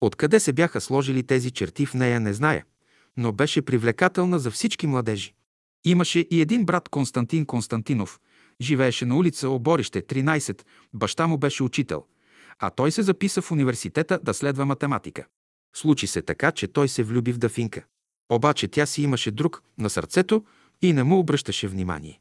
Откъде 0.00 0.40
се 0.40 0.52
бяха 0.52 0.80
сложили 0.80 1.22
тези 1.22 1.50
черти 1.50 1.86
в 1.86 1.94
нея, 1.94 2.20
не 2.20 2.34
зная, 2.34 2.64
но 3.16 3.32
беше 3.32 3.62
привлекателна 3.62 4.38
за 4.38 4.50
всички 4.50 4.86
младежи. 4.86 5.34
Имаше 5.84 6.26
и 6.30 6.40
един 6.40 6.64
брат 6.64 6.88
Константин 6.88 7.46
Константинов. 7.46 8.20
Живееше 8.60 9.04
на 9.04 9.16
улица 9.16 9.48
Оборище, 9.48 10.02
13. 10.02 10.62
Баща 10.94 11.26
му 11.26 11.38
беше 11.38 11.62
учител, 11.62 12.04
а 12.58 12.70
той 12.70 12.90
се 12.90 13.02
записа 13.02 13.42
в 13.42 13.50
университета 13.50 14.20
да 14.22 14.34
следва 14.34 14.66
математика. 14.66 15.26
Случи 15.76 16.06
се 16.06 16.22
така, 16.22 16.52
че 16.52 16.68
той 16.68 16.88
се 16.88 17.02
влюби 17.02 17.32
в 17.32 17.38
Дафинка. 17.38 17.84
Обаче 18.28 18.68
тя 18.68 18.86
си 18.86 19.02
имаше 19.02 19.30
друг 19.30 19.62
на 19.78 19.90
сърцето 19.90 20.44
и 20.82 20.92
не 20.92 21.02
му 21.02 21.18
обръщаше 21.18 21.68
внимание. 21.68 22.20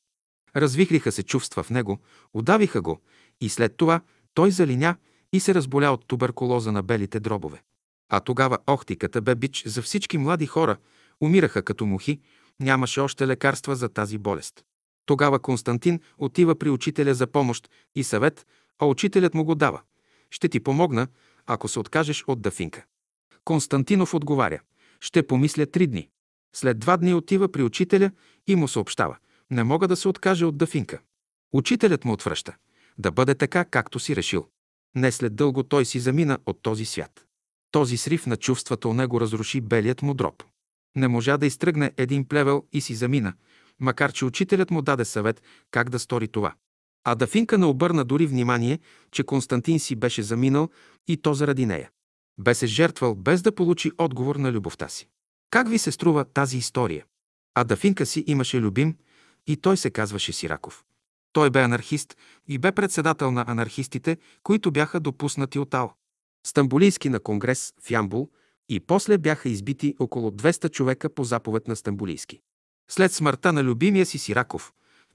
Развихриха 0.56 1.12
се 1.12 1.24
чувства 1.24 1.64
в 1.64 1.70
него, 1.70 2.00
удавиха 2.34 2.82
го 2.82 3.02
и 3.42 3.50
след 3.50 3.78
това 3.78 4.02
той 4.34 4.52
залиня 4.52 4.96
и 5.34 5.40
се 5.40 5.54
разболя 5.54 5.92
от 5.92 6.08
туберкулоза 6.08 6.72
на 6.72 6.84
белите 6.84 7.20
дробове. 7.20 7.62
А 8.10 8.20
тогава 8.20 8.58
охтиката 8.68 9.22
бе 9.22 9.36
бич 9.36 9.64
за 9.66 9.82
всички 9.82 10.18
млади 10.18 10.46
хора, 10.46 10.78
умираха 11.22 11.62
като 11.62 11.86
мухи, 11.86 12.20
нямаше 12.60 13.00
още 13.00 13.28
лекарства 13.28 13.76
за 13.76 13.90
тази 13.90 14.18
болест. 14.18 14.66
Тогава 15.06 15.40
Константин 15.40 16.00
отива 16.18 16.56
при 16.56 16.70
учителя 16.70 17.14
за 17.14 17.28
помощ 17.28 17.70
и 17.96 18.04
съвет, 18.04 18.48
а 18.80 18.86
учителят 18.86 19.34
му 19.34 19.44
го 19.44 19.56
дава. 19.56 19.82
Ще 20.34 20.50
ти 20.50 20.60
помогна, 20.60 21.08
ако 21.46 21.68
се 21.68 21.80
откажеш 21.80 22.24
от 22.28 22.42
Дафинка. 22.42 22.86
Константинов 23.46 24.14
отговаря. 24.14 24.60
Ще 25.00 25.28
помисля 25.28 25.66
три 25.66 25.88
дни. 25.88 26.10
След 26.56 26.80
два 26.80 26.98
дни 26.98 27.14
отива 27.14 27.52
при 27.52 27.64
учителя 27.64 28.12
и 28.48 28.56
му 28.56 28.68
съобщава. 28.68 29.18
Не 29.52 29.64
мога 29.64 29.88
да 29.88 29.96
се 29.96 30.08
откаже 30.08 30.46
от 30.46 30.58
Дафинка. 30.58 31.00
Учителят 31.54 32.06
му 32.06 32.14
отвръща. 32.14 32.56
Да 32.98 33.12
бъде 33.12 33.36
така, 33.36 33.66
както 33.66 34.00
си 34.00 34.16
решил. 34.16 34.48
Не 34.96 35.12
след 35.12 35.36
дълго 35.36 35.64
той 35.64 35.86
си 35.86 36.00
замина 36.00 36.38
от 36.46 36.62
този 36.62 36.86
свят. 36.86 37.26
Този 37.72 37.98
срив 37.98 38.26
на 38.26 38.38
чувствата 38.38 38.90
у 38.90 38.94
него 38.94 39.22
разруши 39.22 39.62
белият 39.62 40.02
му 40.02 40.14
дроб. 40.14 40.44
Не 40.96 41.08
можа 41.08 41.38
да 41.38 41.46
изтръгне 41.46 41.92
един 41.98 42.28
плевел 42.28 42.64
и 42.72 42.82
си 42.82 42.96
замина, 42.96 43.34
макар 43.80 44.12
че 44.12 44.26
учителят 44.26 44.72
му 44.72 44.82
даде 44.82 45.06
съвет 45.06 45.42
как 45.72 45.90
да 45.90 46.00
стори 46.00 46.28
това. 46.28 46.54
А 47.04 47.16
Дафинка 47.16 47.58
не 47.58 47.66
обърна 47.66 48.06
дори 48.06 48.26
внимание, 48.26 48.80
че 49.12 49.24
Константин 49.24 49.80
си 49.80 49.96
беше 49.96 50.24
заминал 50.24 50.70
и 51.08 51.18
то 51.18 51.34
заради 51.34 51.66
нея. 51.66 51.90
Бе 52.40 52.56
се 52.56 52.68
жертвал 52.68 53.16
без 53.16 53.42
да 53.42 53.56
получи 53.56 53.92
отговор 53.98 54.36
на 54.36 54.52
любовта 54.52 54.88
си. 54.88 55.08
Как 55.50 55.70
ви 55.70 55.78
се 55.78 55.92
струва 55.92 56.26
тази 56.26 56.58
история? 56.58 57.06
А 57.56 57.64
Дафинка 57.64 58.06
си 58.06 58.24
имаше 58.28 58.62
любим 58.62 58.96
и 59.48 59.58
той 59.58 59.78
се 59.78 59.90
казваше 59.90 60.34
Сираков. 60.34 60.84
Той 61.34 61.50
бе 61.50 61.62
анархист 61.62 62.18
и 62.48 62.58
бе 62.58 62.72
председател 62.72 63.32
на 63.32 63.46
анархистите, 63.48 64.18
които 64.44 64.72
бяха 64.72 65.00
допуснати 65.00 65.60
от 65.60 65.74
Ал. 65.74 65.94
Стамбулийски 66.48 67.10
на 67.10 67.20
конгрес 67.20 67.74
в 67.82 67.92
Ямбул 67.92 68.30
и 68.70 68.80
после 68.80 69.18
бяха 69.18 69.50
избити 69.50 69.96
около 70.00 70.32
200 70.32 70.72
човека 70.72 71.10
по 71.10 71.24
заповед 71.24 71.68
на 71.68 71.76
Стамбулийски. 71.76 72.40
След 72.90 73.12
смъртта 73.14 73.54
на 73.54 73.64
любимия 73.64 74.06
си 74.06 74.18
Сираков, 74.18 74.74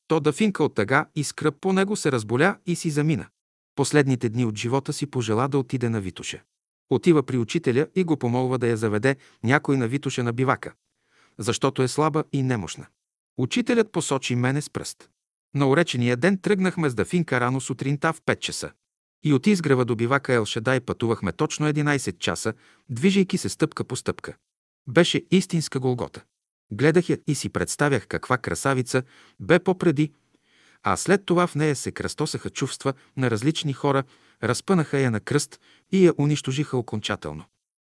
то 0.08 0.20
да 0.20 0.32
финка 0.32 0.64
от 0.64 0.74
тъга 0.74 1.06
и 1.14 1.24
скръп 1.24 1.54
по 1.60 1.72
него 1.72 1.96
се 1.96 2.12
разболя 2.12 2.56
и 2.66 2.76
си 2.76 2.90
замина. 2.90 3.26
Последните 3.74 4.28
дни 4.28 4.44
от 4.44 4.58
живота 4.58 4.92
си 4.92 5.06
пожела 5.06 5.48
да 5.48 5.58
отиде 5.58 5.88
на 5.88 6.00
Витуша. 6.00 6.42
Отива 6.90 7.22
при 7.22 7.38
учителя 7.38 7.86
и 7.94 8.04
го 8.04 8.16
помолва 8.16 8.58
да 8.58 8.66
я 8.66 8.76
заведе 8.76 9.16
някой 9.44 9.76
на 9.76 9.88
Витуша 9.88 10.22
на 10.22 10.32
бивака, 10.32 10.72
защото 11.38 11.82
е 11.82 11.88
слаба 11.88 12.24
и 12.32 12.42
немощна. 12.42 12.86
Учителят 13.38 13.92
посочи 13.92 14.34
мене 14.34 14.62
с 14.62 14.70
пръст. 14.70 15.10
На 15.54 15.68
уречения 15.68 16.16
ден 16.16 16.38
тръгнахме 16.38 16.90
с 16.90 16.94
Дафинка 16.94 17.40
рано 17.40 17.60
сутринта 17.60 18.12
в 18.12 18.20
5 18.20 18.38
часа. 18.38 18.72
И 19.24 19.32
от 19.32 19.46
изгрева 19.46 19.84
до 19.84 19.96
бивака 19.96 20.34
Елшадай 20.34 20.80
пътувахме 20.80 21.32
точно 21.32 21.66
11 21.66 22.18
часа, 22.18 22.54
движейки 22.88 23.38
се 23.38 23.48
стъпка 23.48 23.84
по 23.84 23.96
стъпка. 23.96 24.36
Беше 24.88 25.26
истинска 25.30 25.80
голгота. 25.80 26.24
Гледах 26.72 27.08
я 27.08 27.18
и 27.26 27.34
си 27.34 27.48
представях 27.48 28.06
каква 28.06 28.38
красавица 28.38 29.02
бе 29.40 29.58
попреди, 29.58 30.12
а 30.82 30.96
след 30.96 31.26
това 31.26 31.46
в 31.46 31.54
нея 31.54 31.76
се 31.76 31.92
кръстосаха 31.92 32.50
чувства 32.50 32.92
на 33.16 33.30
различни 33.30 33.72
хора, 33.72 34.04
разпънаха 34.42 34.98
я 34.98 35.10
на 35.10 35.20
кръст 35.20 35.60
и 35.92 36.06
я 36.06 36.12
унищожиха 36.18 36.76
окончателно. 36.76 37.44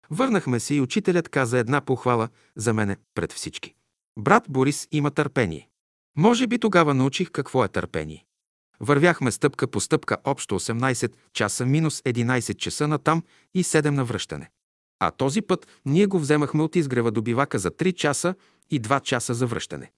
Върнахме 0.10 0.60
се 0.60 0.76
и 0.76 0.82
учителят 0.82 1.30
каза 1.30 1.58
една 1.58 1.82
похвала 1.82 2.30
за 2.56 2.74
мене 2.74 2.98
пред 3.16 3.34
всички. 3.34 3.74
Брат 4.18 4.44
Борис 4.50 4.88
има 4.92 5.12
търпение. 5.12 5.70
Може 6.18 6.48
би 6.48 6.60
тогава 6.60 6.94
научих 6.94 7.32
какво 7.32 7.64
е 7.64 7.68
търпение. 7.68 8.26
Вървяхме 8.80 9.32
стъпка 9.32 9.68
по 9.68 9.80
стъпка 9.80 10.18
общо 10.24 10.60
18 10.60 11.14
часа 11.34 11.66
минус 11.66 12.02
11 12.02 12.56
часа 12.56 12.88
на 12.88 12.98
там 12.98 13.24
и 13.54 13.64
7 13.64 13.90
на 13.90 14.06
връщане. 14.06 14.50
А 15.00 15.12
този 15.12 15.42
път 15.42 15.68
ние 15.86 16.06
го 16.06 16.20
вземахме 16.20 16.64
от 16.64 16.76
изгрева 16.76 17.12
до 17.12 17.22
бивака 17.22 17.60
за 17.60 17.72
3 17.72 17.94
часа 17.94 18.36
и 18.76 18.82
2 18.82 19.02
часа 19.02 19.34
за 19.34 19.48
връщане. 19.48 19.92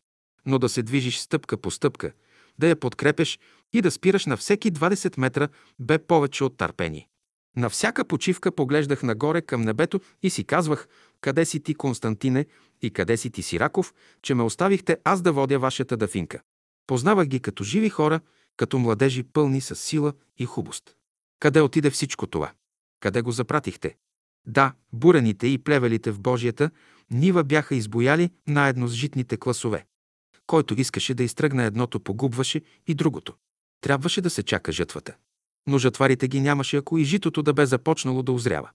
Но 0.46 0.60
да 0.60 0.70
се 0.70 0.84
движиш 0.84 1.20
стъпка 1.20 1.58
по 1.58 1.72
стъпка, 1.72 2.12
да 2.60 2.68
я 2.68 2.76
подкрепеш 2.76 3.40
и 3.74 3.82
да 3.82 3.92
спираш 3.92 4.26
на 4.26 4.38
всеки 4.38 4.72
20 4.72 5.20
метра 5.20 5.48
бе 5.80 5.98
повече 5.98 6.44
от 6.44 6.58
търпение. 6.58 7.08
На 7.58 7.70
всяка 7.70 8.06
почивка 8.06 8.52
поглеждах 8.52 9.04
нагоре 9.04 9.42
към 9.42 9.62
небето 9.62 10.00
и 10.24 10.30
си 10.30 10.44
казвах, 10.44 10.88
къде 11.22 11.46
си 11.46 11.60
ти, 11.60 11.76
Константине, 11.76 12.46
и 12.82 12.92
къде 12.92 13.18
си 13.18 13.30
ти, 13.30 13.42
Сираков, 13.42 13.94
че 14.22 14.34
ме 14.34 14.44
оставихте 14.44 14.98
аз 15.04 15.22
да 15.22 15.32
водя 15.32 15.60
вашата 15.60 15.98
дафинка. 15.98 16.42
Познавах 16.88 17.28
ги 17.28 17.40
като 17.40 17.64
живи 17.64 17.90
хора, 17.90 18.20
като 18.58 18.80
младежи 18.80 19.24
пълни 19.24 19.62
с 19.62 19.76
сила 19.76 20.14
и 20.38 20.46
хубост. 20.46 20.96
Къде 21.40 21.62
отиде 21.62 21.90
всичко 21.90 22.28
това? 22.28 22.52
Къде 23.00 23.22
го 23.22 23.32
запратихте? 23.32 23.96
Да, 24.48 24.74
бурените 24.94 25.48
и 25.48 25.58
плевелите 25.58 26.12
в 26.12 26.20
Божията 26.20 26.70
нива 27.12 27.43
бяха 27.43 27.76
избояли 27.76 28.30
наедно 28.47 28.88
с 28.88 28.93
житните 28.93 29.38
класове. 29.38 29.86
Който 30.47 30.82
искаше 30.82 31.14
да 31.14 31.24
изтръгне 31.24 31.66
едното, 31.66 31.99
погубваше 31.99 32.62
и 32.88 32.93
другото. 32.93 33.34
Трябваше 33.82 34.22
да 34.22 34.30
се 34.30 34.43
чака 34.43 34.72
жътвата. 34.72 35.16
Но 35.68 35.78
жатварите 35.78 36.28
ги 36.28 36.41
нямаше, 36.41 36.78
ако 36.78 36.97
и 36.97 37.03
житото 37.03 37.43
да 37.43 37.53
бе 37.53 37.66
започнало 37.66 38.24
да 38.24 38.32
озрява. 38.32 38.70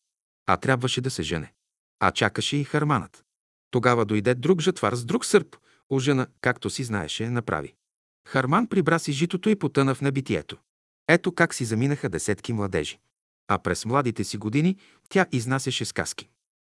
А 0.46 0.56
трябваше 0.56 1.00
да 1.00 1.10
се 1.10 1.22
жене. 1.22 1.52
А 2.00 2.10
чакаше 2.10 2.56
и 2.56 2.64
харманът. 2.64 3.24
Тогава 3.70 4.04
дойде 4.04 4.34
друг 4.34 4.60
жатвар 4.60 4.94
с 4.94 5.04
друг 5.04 5.24
сърп, 5.24 5.56
ожена, 5.90 6.26
както 6.40 6.70
си 6.70 6.84
знаеше, 6.84 7.30
направи. 7.30 7.74
Харман 8.28 8.66
прибра 8.66 8.98
си 8.98 9.12
житото 9.12 9.48
и 9.48 9.56
потъна 9.56 9.94
в 9.94 10.00
небитието. 10.00 10.56
Ето 11.08 11.32
как 11.32 11.54
си 11.54 11.64
заминаха 11.64 12.08
десетки 12.08 12.52
младежи. 12.52 12.98
А 13.48 13.58
през 13.58 13.84
младите 13.84 14.24
си 14.24 14.36
години 14.36 14.76
тя 15.08 15.26
изнасяше 15.32 15.84
сказки. 15.84 16.28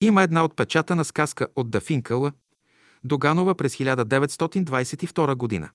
Има 0.04 0.24
една 0.24 0.44
отпечатана 0.44 1.06
сказка 1.06 1.48
от 1.56 1.70
Дафинкъла, 1.70 2.32
Доганова 3.04 3.56
през 3.56 3.76
1922 3.76 5.36
година. 5.36 5.70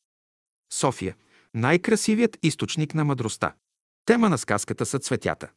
София– 0.72 1.16
най-красивият 1.54 2.38
източник 2.42 2.94
на 2.94 3.04
мъдростта. 3.04 3.54
Тема 4.04 4.28
на 4.28 4.38
сказката 4.38 4.86
са 4.86 4.98
цветята. 4.98 5.48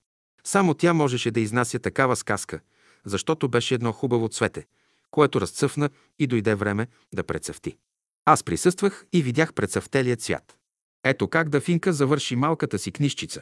Само 0.43 0.73
тя 0.73 0.93
можеше 0.93 1.31
да 1.31 1.39
изнася 1.39 1.79
такава 1.79 2.15
сказка, 2.15 2.59
защото 3.05 3.49
беше 3.49 3.75
едно 3.75 3.91
хубаво 3.91 4.29
цвете, 4.29 4.65
което 5.09 5.41
разцъфна 5.41 5.89
и 6.19 6.27
дойде 6.27 6.55
време 6.55 6.87
да 7.13 7.23
прецъфти. 7.23 7.77
Аз 8.25 8.43
присъствах 8.43 9.05
и 9.13 9.23
видях 9.23 9.53
прецъфтелия 9.53 10.15
цвят. 10.15 10.57
Ето 11.03 11.27
как 11.27 11.49
Дафинка 11.49 11.93
завърши 11.93 12.35
малката 12.35 12.79
си 12.79 12.91
книжчица. 12.91 13.41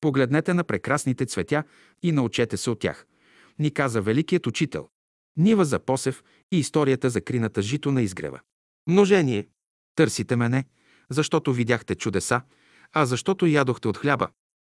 Погледнете 0.00 0.54
на 0.54 0.64
прекрасните 0.64 1.26
цветя 1.26 1.64
и 2.02 2.12
научете 2.12 2.56
се 2.56 2.70
от 2.70 2.78
тях, 2.78 3.06
ни 3.58 3.70
каза 3.70 4.02
великият 4.02 4.46
учител. 4.46 4.88
Нива 5.36 5.64
за 5.64 5.78
посев 5.78 6.22
и 6.52 6.58
историята 6.58 7.10
за 7.10 7.20
крината 7.20 7.62
жито 7.62 7.92
на 7.92 8.02
изгрева. 8.02 8.40
Множение. 8.86 9.48
Търсите 9.94 10.36
мене, 10.36 10.64
защото 11.10 11.52
видяхте 11.52 11.94
чудеса, 11.94 12.40
а 12.92 13.06
защото 13.06 13.46
ядохте 13.46 13.88
от 13.88 13.96
хляба. 13.96 14.28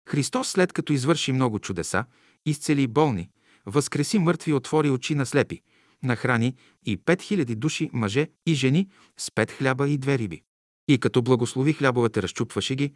Христос, 0.10 0.48
след 0.48 0.74
като 0.74 0.94
извърши 0.94 1.32
много 1.32 1.60
чудеса, 1.60 2.06
изцели 2.46 2.88
болни, 2.88 3.30
възкреси 3.66 4.20
мъртви, 4.20 4.54
отвори 4.54 4.90
очи 4.90 5.16
на 5.16 5.26
слепи, 5.26 5.62
нахрани 6.04 6.56
и 6.86 6.98
пет 6.98 7.22
хиляди 7.22 7.56
души, 7.56 7.90
мъже 7.94 8.28
и 8.46 8.54
жени, 8.54 8.90
с 9.18 9.32
пет 9.32 9.52
хляба 9.52 9.90
и 9.90 9.98
две 9.98 10.18
риби. 10.18 10.42
И 10.88 10.98
като 10.98 11.22
благослови 11.22 11.74
хлябовете, 11.74 12.22
разчупваше 12.22 12.76
ги 12.76 12.94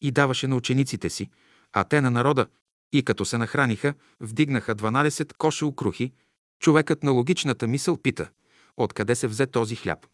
и 0.00 0.10
даваше 0.10 0.46
на 0.46 0.56
учениците 0.56 1.10
си, 1.10 1.30
а 1.72 1.84
те 1.84 2.00
на 2.00 2.10
народа, 2.10 2.46
и 2.92 3.02
като 3.02 3.24
се 3.24 3.38
нахраниха, 3.38 3.94
вдигнаха 4.20 4.74
12 4.74 5.36
коша 5.36 5.66
укрухи, 5.66 6.12
човекът 6.60 7.02
на 7.02 7.10
логичната 7.10 7.66
мисъл 7.66 7.96
пита, 7.96 8.28
откъде 8.76 9.14
се 9.14 9.26
взе 9.26 9.46
този 9.46 9.76
хляб. 9.76 10.06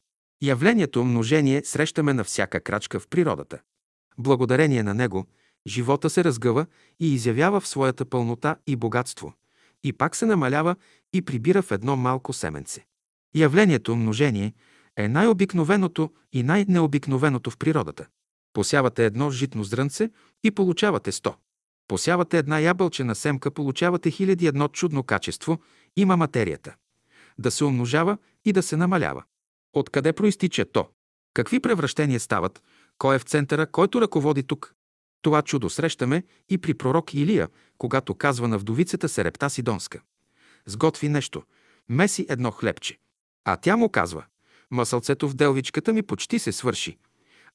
Явлението 0.42 1.04
множение 1.04 1.62
срещаме 1.64 2.12
на 2.12 2.24
всяка 2.24 2.60
крачка 2.60 3.00
в 3.00 3.08
природата. 3.08 3.58
Благодарение 4.18 4.82
на 4.82 4.94
него, 4.94 5.26
живота 5.66 6.10
се 6.10 6.24
разгъва 6.24 6.66
и 7.00 7.14
изявява 7.14 7.60
в 7.60 7.68
своята 7.68 8.04
пълнота 8.04 8.56
и 8.66 8.76
богатство, 8.76 9.32
и 9.84 9.92
пак 9.92 10.16
се 10.16 10.26
намалява 10.26 10.76
и 11.12 11.22
прибира 11.22 11.62
в 11.62 11.70
едно 11.72 11.96
малко 11.96 12.32
семенце. 12.32 12.86
Явлението 13.34 13.96
множение 13.96 14.54
е 14.96 15.08
най-обикновеното 15.08 16.10
и 16.32 16.42
най-необикновеното 16.42 17.50
в 17.50 17.56
природата. 17.56 18.06
Посявате 18.52 19.04
едно 19.04 19.30
житно 19.30 19.64
зрънце 19.64 20.10
и 20.44 20.50
получавате 20.50 21.12
100. 21.12 21.34
Посявате 21.88 22.38
една 22.38 22.60
ябълчена 22.60 23.14
семка, 23.14 23.50
получавате 23.50 24.10
хиляди 24.10 24.46
едно 24.46 24.68
чудно 24.68 25.02
качество, 25.02 25.60
има 25.96 26.16
материята. 26.16 26.74
Да 27.38 27.50
се 27.50 27.64
умножава 27.64 28.18
и 28.44 28.52
да 28.52 28.62
се 28.62 28.76
намалява. 28.76 29.24
Откъде 29.72 30.12
проистича 30.12 30.64
то? 30.64 30.88
Какви 31.34 31.60
превращения 31.60 32.20
стават? 32.20 32.62
Кой 32.98 33.16
е 33.16 33.18
в 33.18 33.22
центъра, 33.22 33.66
който 33.66 34.00
ръководи 34.00 34.42
тук? 34.42 34.74
Това 35.22 35.42
чудо 35.42 35.70
срещаме 35.70 36.22
и 36.48 36.58
при 36.58 36.74
пророк 36.74 37.14
Илия, 37.14 37.48
когато 37.78 38.14
казва 38.14 38.48
на 38.48 38.58
вдовицата 38.58 39.08
Серепта 39.08 39.50
Сидонска. 39.50 40.00
Сготви 40.66 41.08
нещо, 41.08 41.42
меси 41.88 42.26
едно 42.28 42.50
хлебче. 42.50 42.98
А 43.44 43.56
тя 43.56 43.76
му 43.76 43.88
казва, 43.88 44.24
масълцето 44.70 45.28
в 45.28 45.34
делвичката 45.34 45.92
ми 45.92 46.02
почти 46.02 46.38
се 46.38 46.52
свърши, 46.52 46.98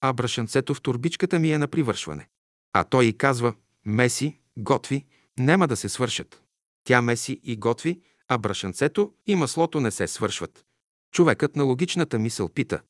а 0.01 0.13
брашанцето 0.13 0.73
в 0.73 0.81
турбичката 0.81 1.39
ми 1.39 1.51
е 1.51 1.57
на 1.57 1.67
привършване. 1.67 2.27
А 2.73 2.83
той 2.83 3.05
и 3.05 3.17
казва, 3.17 3.53
меси, 3.85 4.39
готви, 4.57 5.05
няма 5.39 5.67
да 5.67 5.75
се 5.75 5.89
свършат. 5.89 6.43
Тя 6.83 7.01
меси 7.01 7.39
и 7.43 7.55
готви, 7.55 8.01
а 8.27 8.37
брашанцето 8.37 9.13
и 9.27 9.35
маслото 9.35 9.79
не 9.79 9.91
се 9.91 10.07
свършват. 10.07 10.65
Човекът 11.11 11.55
на 11.55 11.63
логичната 11.63 12.19
мисъл 12.19 12.49
пита. 12.49 12.81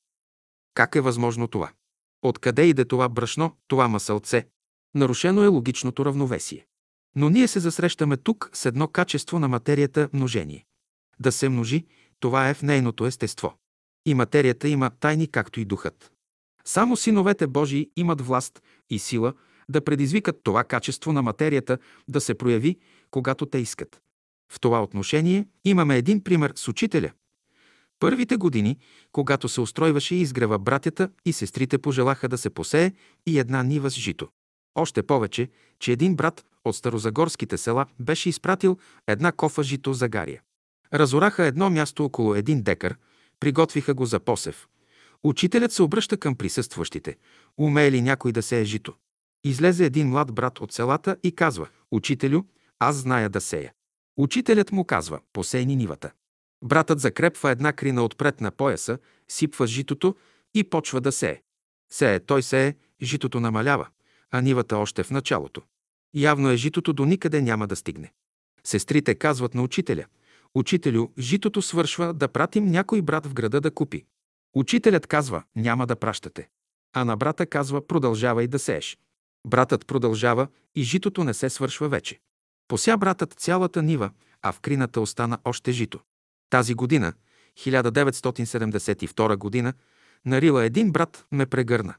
Как 0.73 0.95
е 0.95 1.01
възможно 1.01 1.47
това? 1.47 1.71
Откъде 2.21 2.65
иде 2.65 2.85
това 2.85 3.09
брашно, 3.09 3.55
това 3.67 3.87
масълце? 3.87 4.47
Нарушено 4.95 5.43
е 5.43 5.47
логичното 5.47 6.05
равновесие. 6.05 6.65
Но 7.15 7.29
ние 7.29 7.47
се 7.47 7.59
засрещаме 7.59 8.17
тук 8.17 8.49
с 8.53 8.65
едно 8.65 8.87
качество 8.87 9.39
на 9.39 9.47
материята– 9.47 10.09
множение. 10.13 10.65
Да 11.19 11.31
се 11.31 11.49
множи, 11.49 11.85
това 12.19 12.49
е 12.49 12.53
в 12.53 12.61
нейното 12.61 13.05
естество. 13.05 13.53
И 14.05 14.13
материята 14.13 14.67
има 14.67 14.89
тайни, 14.89 15.27
както 15.27 15.59
и 15.59 15.65
духът. 15.65 16.11
Само 16.65 16.97
синовете 16.97 17.47
Божии 17.47 17.91
имат 17.95 18.21
власт 18.21 18.61
и 18.89 18.99
сила 18.99 19.33
да 19.71 19.81
предизвикат 19.81 20.39
това 20.43 20.63
качество 20.63 21.13
на 21.13 21.21
материята 21.21 21.77
да 22.07 22.21
се 22.21 22.33
прояви, 22.33 22.77
когато 23.11 23.45
те 23.45 23.57
искат. 23.57 24.01
В 24.51 24.59
това 24.59 24.83
отношение 24.83 25.45
имаме 25.65 25.97
един 25.97 26.23
пример 26.23 26.53
с 26.55 26.67
учителя. 26.67 27.11
Първите 27.99 28.37
години, 28.37 28.77
когато 29.11 29.49
се 29.49 29.61
устройваше 29.61 30.15
изгрева, 30.15 30.59
братята 30.59 31.09
и 31.25 31.33
сестрите 31.33 31.77
пожелаха 31.77 32.29
да 32.29 32.37
се 32.37 32.49
посее 32.49 32.91
и 33.25 33.39
една 33.39 33.63
нива 33.63 33.91
с 33.91 33.93
жито. 33.93 34.27
Още 34.75 35.03
повече, 35.03 35.49
че 35.79 35.91
един 35.91 36.15
брат 36.15 36.45
от 36.65 36.75
старозагорските 36.75 37.57
села 37.57 37.85
беше 37.99 38.29
изпратил 38.29 38.77
една 39.07 39.31
кофа 39.31 39.63
жито 39.63 39.93
за 39.93 40.09
гария. 40.09 40.41
Разораха 40.93 41.45
едно 41.45 41.69
място 41.69 42.05
около 42.05 42.35
един 42.35 42.63
декар, 42.63 42.95
приготвиха 43.39 43.93
го 43.93 44.05
за 44.05 44.19
посев. 44.19 44.67
Учителят 45.23 45.71
се 45.71 45.83
обръща 45.83 46.17
към 46.17 46.35
присъстващите. 46.35 47.17
Умее 47.57 47.91
ли 47.91 48.01
някой 48.01 48.31
да 48.31 48.41
сее 48.41 48.63
жито? 48.63 48.93
Излезе 49.43 49.85
един 49.85 50.09
млад 50.09 50.33
брат 50.33 50.61
от 50.61 50.71
селата 50.71 51.17
и 51.23 51.31
казва, 51.31 51.67
«Учителю, 51.91 52.43
аз 52.79 52.95
зная 52.95 53.29
да 53.29 53.41
сея». 53.41 53.73
Учителят 54.17 54.71
му 54.71 54.85
казва, 54.85 55.19
посей 55.33 55.65
ни 55.65 55.75
нивата. 55.75 56.11
Братът 56.63 56.99
закрепва 56.99 57.51
една 57.51 57.73
крина 57.73 58.03
отпред 58.03 58.41
на 58.41 58.51
пояса, 58.51 58.97
сипва 59.27 59.67
житото 59.67 60.15
и 60.53 60.63
почва 60.63 61.01
да 61.01 61.11
сее. 61.11 61.41
Сее, 61.91 62.19
той 62.19 62.43
сее, 62.43 62.75
житото 63.01 63.39
намалява, 63.39 63.87
а 64.31 64.41
нивата 64.41 64.77
още 64.77 65.03
в 65.03 65.11
началото. 65.11 65.61
Явно 66.13 66.49
е 66.49 66.55
житото 66.55 66.93
до 66.93 67.05
никъде 67.05 67.41
няма 67.41 67.67
да 67.67 67.75
стигне. 67.75 68.11
Сестрите 68.63 69.15
казват 69.15 69.53
на 69.53 69.63
учителя, 69.63 70.05
Учителю, 70.55 71.07
житото 71.19 71.61
свършва 71.61 72.13
да 72.13 72.27
пратим 72.27 72.65
някой 72.65 73.01
брат 73.01 73.25
в 73.25 73.33
града 73.33 73.61
да 73.61 73.71
купи. 73.71 74.05
Учителят 74.55 75.07
казва, 75.07 75.43
няма 75.55 75.87
да 75.87 75.95
пращате. 75.95 76.49
А 76.93 77.05
на 77.05 77.17
брата 77.17 77.45
казва, 77.45 77.87
продължавай 77.87 78.47
да 78.47 78.59
сееш. 78.59 78.97
Братът 79.47 79.87
продължава 79.87 80.47
и 80.75 80.83
житото 80.83 81.23
не 81.23 81.33
се 81.33 81.49
свършва 81.49 81.89
вече. 81.89 82.19
Пося 82.67 82.97
братът 82.97 83.33
цялата 83.33 83.83
нива, 83.83 84.11
а 84.41 84.51
в 84.51 84.59
крината 84.59 85.01
остана 85.01 85.39
още 85.45 85.71
жито. 85.71 85.99
Тази 86.49 86.73
година, 86.73 87.13
1972 87.59 89.37
година, 89.37 89.73
на 90.25 90.41
Рила 90.41 90.63
един 90.65 90.91
брат 90.91 91.25
ме 91.31 91.45
прегърна. 91.45 91.95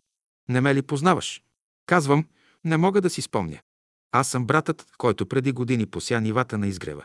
Не 0.49 0.61
ме 0.61 0.75
ли 0.75 0.83
познаваш? 0.83 1.43
Казвам, 1.87 2.27
не 2.65 2.77
мога 2.77 3.01
да 3.01 3.11
си 3.11 3.23
спомня. 3.23 3.61
Аз 4.13 4.29
съм 4.29 4.47
братът, 4.47 4.87
който 4.99 5.27
преди 5.27 5.53
години 5.53 5.87
пося 5.87 6.21
нивата 6.21 6.59
на 6.59 6.67
изгрева. 6.67 7.05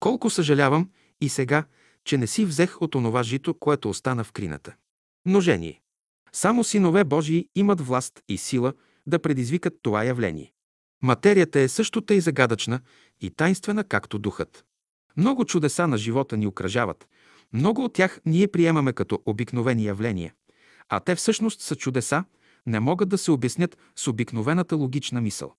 Колко 0.00 0.30
съжалявам 0.30 0.90
и 1.20 1.28
сега, 1.28 1.64
че 2.04 2.18
не 2.18 2.26
си 2.26 2.44
взех 2.44 2.82
от 2.82 2.94
онова 2.94 3.22
жито, 3.22 3.54
което 3.54 3.90
остана 3.90 4.24
в 4.24 4.32
крината. 4.32 4.74
Множение. 5.26 5.80
Само 6.32 6.64
синове 6.64 7.04
Божии 7.04 7.48
имат 7.54 7.80
власт 7.80 8.20
и 8.28 8.38
сила 8.38 8.72
да 9.06 9.18
предизвикат 9.18 9.74
това 9.82 10.04
явление. 10.04 10.52
Материята 11.02 11.60
е 11.60 11.68
също 11.68 12.00
тъй 12.00 12.20
загадъчна 12.20 12.80
и 13.20 13.30
тайнствена, 13.30 13.84
както 13.84 14.18
духът. 14.18 14.64
Много 15.16 15.44
чудеса 15.44 15.86
на 15.86 15.98
живота 15.98 16.36
ни 16.36 16.46
окръжават. 16.46 17.08
Много 17.52 17.84
от 17.84 17.92
тях 17.92 18.20
ние 18.26 18.48
приемаме 18.48 18.92
като 18.92 19.22
обикновени 19.26 19.84
явления, 19.84 20.34
а 20.88 21.00
те 21.00 21.14
всъщност 21.14 21.60
са 21.60 21.76
чудеса, 21.76 22.24
не 22.66 22.80
могат 22.80 23.08
да 23.08 23.18
се 23.18 23.30
обяснят 23.30 23.78
с 23.96 24.08
обикновената 24.08 24.76
логична 24.76 25.20
мисъл. 25.20 25.54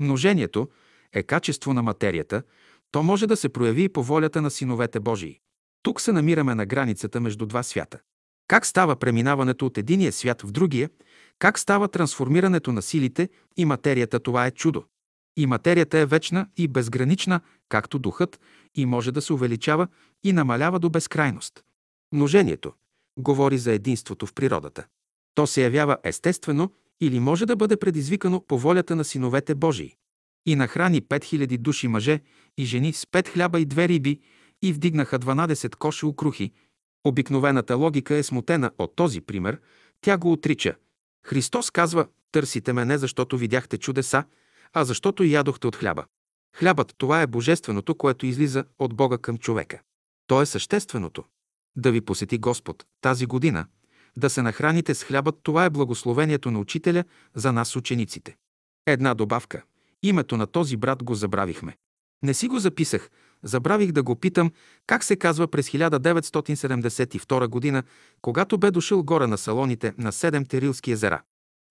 Множението 0.00 0.68
е 1.12 1.22
качество 1.22 1.72
на 1.72 1.82
материята, 1.82 2.42
то 2.90 3.02
може 3.02 3.26
да 3.26 3.36
се 3.36 3.48
прояви 3.48 3.82
и 3.82 3.88
по 3.88 4.02
волята 4.02 4.42
на 4.42 4.50
синовете 4.50 5.00
Божии. 5.00 5.40
Тук 5.82 6.00
се 6.00 6.12
намираме 6.12 6.54
на 6.54 6.66
границата 6.66 7.20
между 7.20 7.46
два 7.46 7.62
свята. 7.62 7.98
Как 8.48 8.66
става 8.66 8.96
преминаването 8.96 9.66
от 9.66 9.78
единия 9.78 10.12
свят 10.12 10.42
в 10.42 10.52
другия, 10.52 10.90
как 11.42 11.58
става 11.58 11.88
трансформирането 11.88 12.72
на 12.72 12.82
силите 12.82 13.28
и 13.56 13.64
материята, 13.64 14.20
това 14.20 14.46
е 14.46 14.50
чудо. 14.50 14.84
И 15.36 15.46
материята 15.46 15.98
е 15.98 16.06
вечна 16.06 16.46
и 16.56 16.68
безгранична, 16.68 17.40
както 17.68 17.98
духът, 17.98 18.40
и 18.74 18.86
може 18.86 19.12
да 19.12 19.22
се 19.22 19.32
увеличава 19.32 19.88
и 20.24 20.32
намалява 20.32 20.78
до 20.78 20.90
безкрайност. 20.90 21.64
Множението 22.12 22.72
говори 23.18 23.58
за 23.58 23.72
единството 23.72 24.26
в 24.26 24.34
природата. 24.34 24.84
То 25.34 25.46
се 25.46 25.62
явява 25.62 25.96
естествено 26.04 26.72
или 27.00 27.20
може 27.20 27.46
да 27.46 27.56
бъде 27.56 27.76
предизвикано 27.76 28.40
по 28.40 28.58
волята 28.58 28.96
на 28.96 29.04
синовете 29.04 29.54
Божии. 29.54 29.96
И 30.46 30.56
нахрани 30.56 31.02
5000 31.02 31.58
души 31.58 31.88
мъже 31.88 32.20
и 32.58 32.64
жени 32.64 32.92
с 32.92 33.06
пет 33.06 33.28
хляба 33.28 33.60
и 33.60 33.64
две 33.64 33.88
риби 33.88 34.20
и 34.62 34.72
вдигнаха 34.72 35.18
12 35.18 35.76
коши 35.76 36.06
укрухи. 36.06 36.52
Обикновената 37.04 37.76
логика 37.76 38.14
е 38.14 38.22
смутена 38.22 38.70
от 38.78 38.96
този 38.96 39.20
пример, 39.20 39.60
тя 40.00 40.18
го 40.18 40.32
отрича. 40.32 40.74
Христос 41.26 41.70
казва, 41.70 42.06
търсите 42.32 42.72
ме 42.72 42.84
не 42.84 42.98
защото 42.98 43.38
видяхте 43.38 43.78
чудеса, 43.78 44.24
а 44.72 44.84
защото 44.84 45.24
ядохте 45.24 45.66
от 45.66 45.76
хляба. 45.76 46.04
Хлябът– 46.56 46.94
това 46.98 47.22
е 47.22 47.26
божественото, 47.26 47.94
което 47.94 48.26
излиза 48.26 48.64
от 48.78 48.94
Бога 48.94 49.18
към 49.18 49.38
човека. 49.38 49.80
То 50.26 50.42
е 50.42 50.46
същественото. 50.46 51.24
Да 51.76 51.92
ви 51.92 52.00
посети 52.00 52.38
Господ 52.38 52.84
тази 53.00 53.26
година, 53.26 53.66
да 54.16 54.30
се 54.30 54.42
нахраните 54.42 54.94
с 54.94 55.04
хлябът, 55.04 55.38
това 55.42 55.64
е 55.64 55.70
благословението 55.70 56.50
на 56.50 56.58
учителя 56.58 57.04
за 57.34 57.52
нас 57.52 57.76
учениците. 57.76 58.36
Една 58.86 59.14
добавка. 59.14 59.62
Името 60.02 60.36
на 60.36 60.46
този 60.46 60.76
брат 60.76 61.02
го 61.02 61.14
забравихме. 61.14 61.76
Не 62.22 62.34
си 62.34 62.48
го 62.48 62.58
записах, 62.58 63.10
забравих 63.42 63.92
да 63.92 64.02
го 64.02 64.16
питам 64.16 64.52
как 64.86 65.04
се 65.04 65.16
казва 65.16 65.48
през 65.48 65.70
1972 65.70 67.48
година, 67.48 67.82
когато 68.22 68.58
бе 68.58 68.70
дошъл 68.70 69.02
горе 69.02 69.26
на 69.26 69.38
салоните 69.38 69.94
на 69.98 70.12
Седем 70.12 70.46
Терилски 70.46 70.92
езера. 70.92 71.22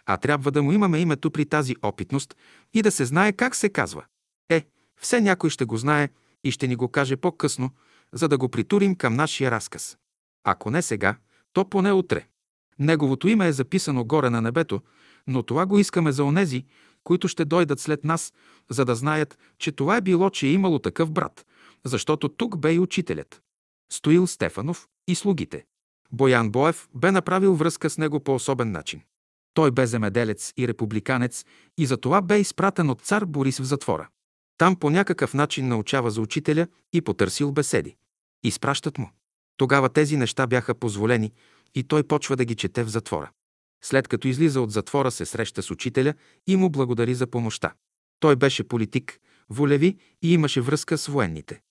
А 0.05 0.17
трябва 0.17 0.51
да 0.51 0.63
му 0.63 0.71
имаме 0.71 0.99
името 0.99 1.31
при 1.31 1.45
тази 1.45 1.75
опитност 1.81 2.35
и 2.73 2.81
да 2.81 2.91
се 2.91 3.05
знае 3.05 3.33
как 3.33 3.55
се 3.55 3.69
казва. 3.69 4.05
Е, 4.49 4.65
все 5.01 5.21
някой 5.21 5.49
ще 5.49 5.65
го 5.65 5.77
знае 5.77 6.09
и 6.43 6.51
ще 6.51 6.67
ни 6.67 6.75
го 6.75 6.87
каже 6.87 7.15
по-късно, 7.17 7.69
за 8.13 8.27
да 8.27 8.37
го 8.37 8.49
притурим 8.49 8.95
към 8.95 9.15
нашия 9.15 9.51
разказ. 9.51 9.97
Ако 10.43 10.71
не 10.71 10.81
сега, 10.81 11.15
то 11.53 11.69
поне 11.69 11.91
утре. 11.91 12.25
Неговото 12.79 13.27
име 13.27 13.47
е 13.47 13.51
записано 13.51 14.03
горе 14.03 14.29
на 14.29 14.41
небето, 14.41 14.81
но 15.27 15.43
това 15.43 15.65
го 15.65 15.79
искаме 15.79 16.11
за 16.11 16.23
онези, 16.23 16.65
които 17.03 17.27
ще 17.27 17.45
дойдат 17.45 17.79
след 17.79 18.03
нас, 18.03 18.33
за 18.69 18.85
да 18.85 18.95
знаят, 18.95 19.37
че 19.57 19.71
това 19.71 19.97
е 19.97 20.01
било, 20.01 20.29
че 20.29 20.47
е 20.47 20.51
имало 20.51 20.79
такъв 20.79 21.11
брат, 21.11 21.45
защото 21.85 22.29
тук 22.29 22.57
бе 22.57 22.73
и 22.73 22.79
учителят. 22.79 23.41
Стоил 23.91 24.27
Стефанов 24.27 24.87
и 25.07 25.15
слугите. 25.15 25.65
Боян 26.11 26.51
Боев 26.51 26.89
бе 26.95 27.11
направил 27.11 27.55
връзка 27.55 27.89
с 27.89 27.97
него 27.97 28.19
по 28.19 28.35
особен 28.35 28.71
начин. 28.71 29.01
Той 29.53 29.71
бе 29.71 29.87
земеделец 29.87 30.53
и 30.57 30.67
републиканец 30.67 31.45
и 31.77 31.85
затова 31.85 32.21
бе 32.21 32.39
изпратен 32.39 32.89
от 32.89 33.01
цар 33.01 33.25
Борис 33.25 33.57
в 33.57 33.63
затвора. 33.63 34.09
Там 34.57 34.75
по 34.75 34.89
някакъв 34.89 35.33
начин 35.33 35.67
научава 35.67 36.11
за 36.11 36.21
учителя 36.21 36.67
и 36.93 37.01
потърсил 37.01 37.51
беседи. 37.51 37.95
Изпращат 38.43 38.97
му. 38.97 39.09
Тогава 39.57 39.89
тези 39.89 40.17
неща 40.17 40.47
бяха 40.47 40.75
позволени 40.75 41.33
и 41.75 41.83
той 41.83 42.03
почва 42.03 42.35
да 42.35 42.45
ги 42.45 42.55
чете 42.55 42.83
в 42.83 42.89
затвора. 42.89 43.31
След 43.83 44.07
като 44.07 44.27
излиза 44.27 44.61
от 44.61 44.71
затвора, 44.71 45.11
се 45.11 45.25
среща 45.25 45.61
с 45.61 45.71
учителя 45.71 46.13
и 46.47 46.55
му 46.55 46.69
благодари 46.69 47.15
за 47.15 47.27
помощта. 47.27 47.73
Той 48.19 48.35
беше 48.35 48.67
политик, 48.67 49.19
волеви 49.49 49.97
и 50.21 50.33
имаше 50.33 50.61
връзка 50.61 50.97
с 50.97 51.07
военните. 51.07 51.61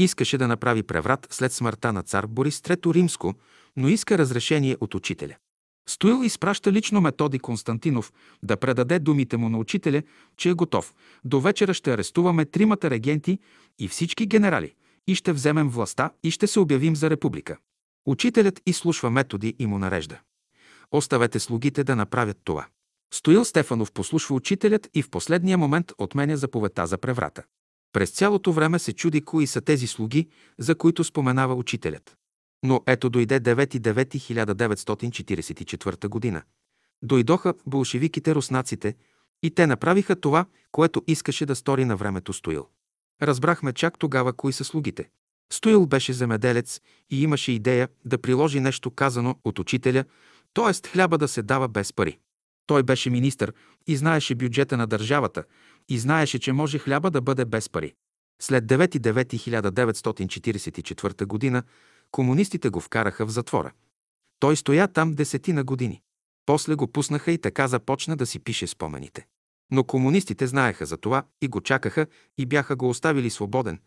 Искаше 0.00 0.38
да 0.38 0.48
направи 0.48 0.82
преврат 0.82 1.26
след 1.30 1.52
смъртта 1.52 1.92
на 1.92 2.02
цар 2.02 2.26
Борис 2.26 2.60
III 2.60 2.94
Римско, 2.94 3.34
но 3.76 3.88
иска 3.88 4.18
разрешение 4.18 4.76
от 4.80 4.94
учителя. 4.94 5.36
Стоил 5.88 6.24
изпраща 6.24 6.72
лично 6.72 7.00
Методи 7.00 7.38
Константинов 7.38 8.12
да 8.42 8.56
предаде 8.56 8.98
думите 8.98 9.36
му 9.36 9.48
на 9.48 9.58
учителя, 9.58 10.02
че 10.36 10.48
е 10.48 10.54
готов. 10.54 10.94
До 11.24 11.40
вечера 11.40 11.74
ще 11.74 11.92
арестуваме 11.92 12.44
тримата 12.44 12.90
регенти 12.90 13.38
и 13.78 13.88
всички 13.88 14.26
генерали 14.26 14.74
и 15.06 15.14
ще 15.14 15.32
вземем 15.32 15.68
властта 15.68 16.10
и 16.22 16.30
ще 16.30 16.46
се 16.46 16.60
обявим 16.60 16.96
за 16.96 17.10
република. 17.10 17.56
Учителят 18.06 18.60
изслушва 18.66 19.10
Методи 19.10 19.54
и 19.58 19.66
му 19.66 19.78
нарежда. 19.78 20.20
Оставете 20.92 21.40
слугите 21.40 21.84
да 21.84 21.96
направят 21.96 22.38
това. 22.44 22.66
Стоил 23.14 23.44
Стефанов 23.44 23.92
послушва 23.92 24.36
учителят 24.36 24.88
и 24.94 25.02
в 25.02 25.10
последния 25.10 25.58
момент 25.58 25.92
отменя 25.98 26.36
заповедта 26.36 26.86
за 26.86 26.98
преврата. 26.98 27.42
През 27.92 28.10
цялото 28.10 28.52
време 28.52 28.78
се 28.78 28.92
чуди 28.92 29.20
кои 29.20 29.46
са 29.46 29.60
тези 29.60 29.86
слуги, 29.86 30.28
за 30.58 30.74
които 30.74 31.04
споменава 31.04 31.54
учителят. 31.54 32.16
Но 32.64 32.82
ето 32.86 33.10
дойде 33.10 33.40
9.9.1944 33.40 36.08
година. 36.08 36.42
Дойдоха 37.02 37.54
болшевиките 37.66 38.34
руснаците 38.34 38.94
и 39.42 39.50
те 39.50 39.66
направиха 39.66 40.20
това, 40.20 40.46
което 40.72 41.02
искаше 41.06 41.46
да 41.46 41.54
стори 41.54 41.84
на 41.84 41.96
времето 41.96 42.32
Стоил. 42.32 42.66
Разбрахме 43.22 43.72
чак 43.72 43.98
тогава 43.98 44.32
кои 44.32 44.52
са 44.52 44.64
слугите. 44.64 45.08
Стоил 45.52 45.86
беше 45.86 46.12
земеделец 46.12 46.80
и 47.10 47.22
имаше 47.22 47.52
идея 47.52 47.88
да 48.04 48.18
приложи 48.18 48.60
нещо 48.60 48.90
казано 48.90 49.34
от 49.44 49.58
учителя, 49.58 50.04
т.е. 50.54 50.88
хляба 50.88 51.18
да 51.18 51.28
се 51.28 51.42
дава 51.42 51.68
без 51.68 51.92
пари. 51.92 52.18
Той 52.66 52.82
беше 52.82 53.10
министър 53.10 53.52
и 53.86 53.96
знаеше 53.96 54.34
бюджета 54.34 54.76
на 54.76 54.86
държавата 54.86 55.44
и 55.88 55.98
знаеше, 55.98 56.38
че 56.38 56.52
може 56.52 56.78
хляба 56.78 57.10
да 57.10 57.20
бъде 57.20 57.44
без 57.44 57.68
пари. 57.68 57.94
След 58.42 58.64
9.9.1944 58.64 61.26
година 61.26 61.62
комунистите 62.10 62.68
го 62.68 62.80
вкараха 62.80 63.26
в 63.26 63.30
затвора. 63.30 63.72
Той 64.40 64.56
стоя 64.56 64.88
там 64.88 65.14
десетина 65.14 65.64
години. 65.64 66.02
После 66.46 66.74
го 66.74 66.86
пуснаха 66.86 67.32
и 67.32 67.38
така 67.38 67.68
започна 67.68 68.16
да 68.16 68.26
си 68.26 68.38
пише 68.38 68.66
спомените. 68.66 69.26
Но 69.70 69.84
комунистите 69.84 70.46
знаеха 70.46 70.86
за 70.86 70.96
това 70.96 71.24
и 71.42 71.48
го 71.48 71.60
чакаха 71.60 72.06
и 72.38 72.46
бяха 72.46 72.76
го 72.76 72.88
оставили 72.88 73.30
свободен, 73.30 73.80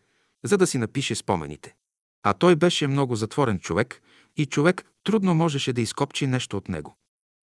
за 0.44 0.58
да 0.58 0.68
си 0.68 0.78
напише 0.78 1.16
спомените. 1.16 1.76
А 2.24 2.34
той 2.34 2.56
беше 2.56 2.88
много 2.88 3.16
затворен 3.16 3.60
човек 3.60 4.02
и 4.38 4.46
човек 4.46 4.86
трудно 5.04 5.36
можеше 5.36 5.74
да 5.74 5.82
изкопчи 5.82 6.28
нещо 6.28 6.58
от 6.58 6.70
него. 6.70 6.98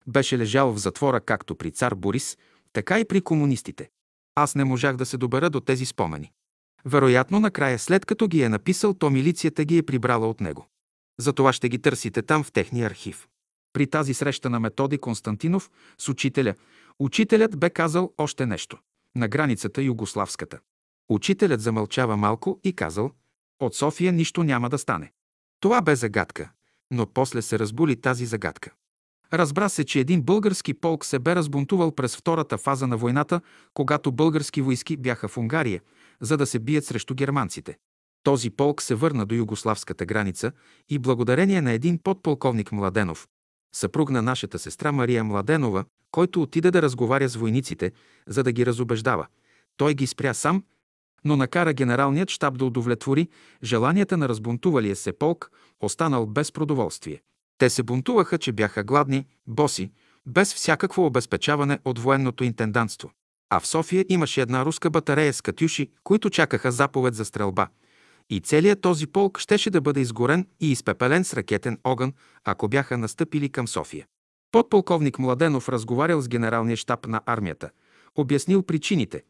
Беше 0.07 0.39
лежал 0.39 0.73
в 0.73 0.79
затвора 0.79 1.21
както 1.21 1.55
при 1.55 1.71
цар 1.71 1.95
Борис, 1.95 2.39
така 2.73 3.01
и 3.01 3.05
при 3.05 3.21
комунистите. 3.21 3.91
Аз 4.43 4.55
не 4.55 4.65
можах 4.65 4.97
да 4.97 5.07
се 5.07 5.17
добера 5.17 5.51
до 5.51 5.61
тези 5.61 5.87
спомени. 5.87 6.33
Вероятно, 6.85 7.41
накрая, 7.41 7.79
след 7.79 8.07
като 8.07 8.29
ги 8.29 8.43
е 8.43 8.49
написал, 8.49 8.95
то 8.95 9.11
милицията 9.11 9.65
ги 9.65 9.79
е 9.79 9.83
прибрала 9.83 10.29
от 10.29 10.41
него. 10.41 10.67
Затова 11.19 11.53
ще 11.53 11.69
ги 11.69 11.83
търсите 11.83 12.23
там 12.23 12.45
в 12.45 12.53
техния 12.53 12.87
архив. 12.87 13.29
При 13.73 13.87
тази 13.87 14.15
среща 14.15 14.51
на 14.51 14.61
Методи 14.61 14.99
Константинов 14.99 15.71
с 15.99 16.09
учителя, 16.09 16.55
учителят 16.99 17.59
бе 17.59 17.71
казал 17.71 18.13
още 18.19 18.47
нещо. 18.47 18.79
На 19.17 19.29
границата 19.29 19.83
югославската. 19.83 20.59
Учителят 21.09 21.61
замълчава 21.61 22.17
малко 22.17 22.61
и 22.65 22.73
казал, 22.73 23.11
от 23.61 23.75
София 23.75 24.13
нищо 24.13 24.43
няма 24.43 24.71
да 24.71 24.79
стане. 24.79 25.13
Това 25.61 25.83
бе 25.83 25.97
загадка, 25.97 26.51
но 26.91 27.07
после 27.07 27.43
се 27.43 27.59
разбули 27.59 28.01
тази 28.01 28.27
загадка. 28.27 28.71
Разбра 29.33 29.69
се, 29.69 29.85
че 29.85 30.01
един 30.01 30.23
български 30.23 30.75
полк 30.75 31.05
се 31.05 31.19
бе 31.19 31.37
разбунтувал 31.37 31.93
през 31.93 32.17
втората 32.17 32.59
фаза 32.59 32.87
на 32.87 32.97
войната, 32.97 33.41
когато 33.75 34.13
български 34.13 34.63
войски 34.63 34.97
бяха 34.97 35.29
в 35.29 35.39
Унгария, 35.39 35.81
за 36.21 36.37
да 36.37 36.47
се 36.47 36.59
бият 36.59 36.85
срещу 36.85 37.15
германците. 37.15 37.77
Този 38.23 38.51
полк 38.51 38.83
се 38.83 38.95
върна 38.95 39.27
до 39.27 39.35
югославската 39.35 40.07
граница 40.07 40.53
и 40.89 40.99
благодарение 40.99 41.61
на 41.61 41.73
един 41.73 41.99
подполковник 41.99 42.73
Младенов, 42.73 43.29
съпруг 43.75 44.11
на 44.11 44.23
нашата 44.23 44.59
сестра 44.59 44.93
Мария 44.93 45.25
Младенова, 45.25 45.85
който 46.11 46.43
отиде 46.43 46.71
да 46.71 46.83
разговаря 46.83 47.29
с 47.29 47.37
войниците, 47.37 47.93
за 48.27 48.43
да 48.43 48.53
ги 48.53 48.67
разобеждава. 48.67 49.27
Той 49.77 49.95
ги 49.95 50.07
спря 50.07 50.35
сам, 50.35 50.65
но 51.25 51.37
накара 51.37 51.73
генералният 51.73 52.31
щаб 52.31 52.59
да 52.59 52.65
удовлетвори 52.65 53.29
желанията 53.63 54.17
на 54.17 54.29
разбунтувалия 54.29 54.97
се 54.97 55.13
полк, 55.13 55.51
останал 55.81 56.27
без 56.27 56.53
продоволствие. 56.53 57.23
Те 57.61 57.71
се 57.71 57.83
бунтуваха, 57.83 58.39
че 58.39 58.53
бяха 58.53 58.85
гладни, 58.85 59.27
боси, 59.47 59.91
без 60.27 60.55
всякакво 60.55 61.07
обезпечаване 61.07 61.79
от 61.85 61.99
военното 61.99 62.45
интендантство. 62.45 63.11
А 63.51 63.61
в 63.61 63.67
София 63.67 64.05
имаше 64.09 64.41
една 64.41 64.65
руска 64.65 64.91
батарея 64.91 65.33
с 65.33 65.43
катюши, 65.43 65.91
които 66.05 66.31
чакаха 66.31 66.73
заповед 66.73 67.15
за 67.15 67.25
стрелба. 67.25 67.69
И 68.31 68.41
целият 68.41 68.81
този 68.81 69.07
полк 69.07 69.39
щеше 69.39 69.71
да 69.71 69.81
бъде 69.81 70.01
изгорен 70.01 70.47
и 70.61 70.73
изпепелен 70.73 71.25
с 71.25 71.35
ракетен 71.35 71.79
огън, 71.85 72.13
ако 72.45 72.69
бяха 72.69 72.99
настъпили 72.99 73.49
към 73.49 73.69
София. 73.69 74.07
Подполковник 74.53 75.19
Младенов 75.19 75.69
разговарял 75.69 76.21
с 76.21 76.29
генералния 76.29 76.77
щаб 76.77 77.07
на 77.07 77.21
армията, 77.27 77.71
обяснил 78.17 78.63
причините, 78.63 79.23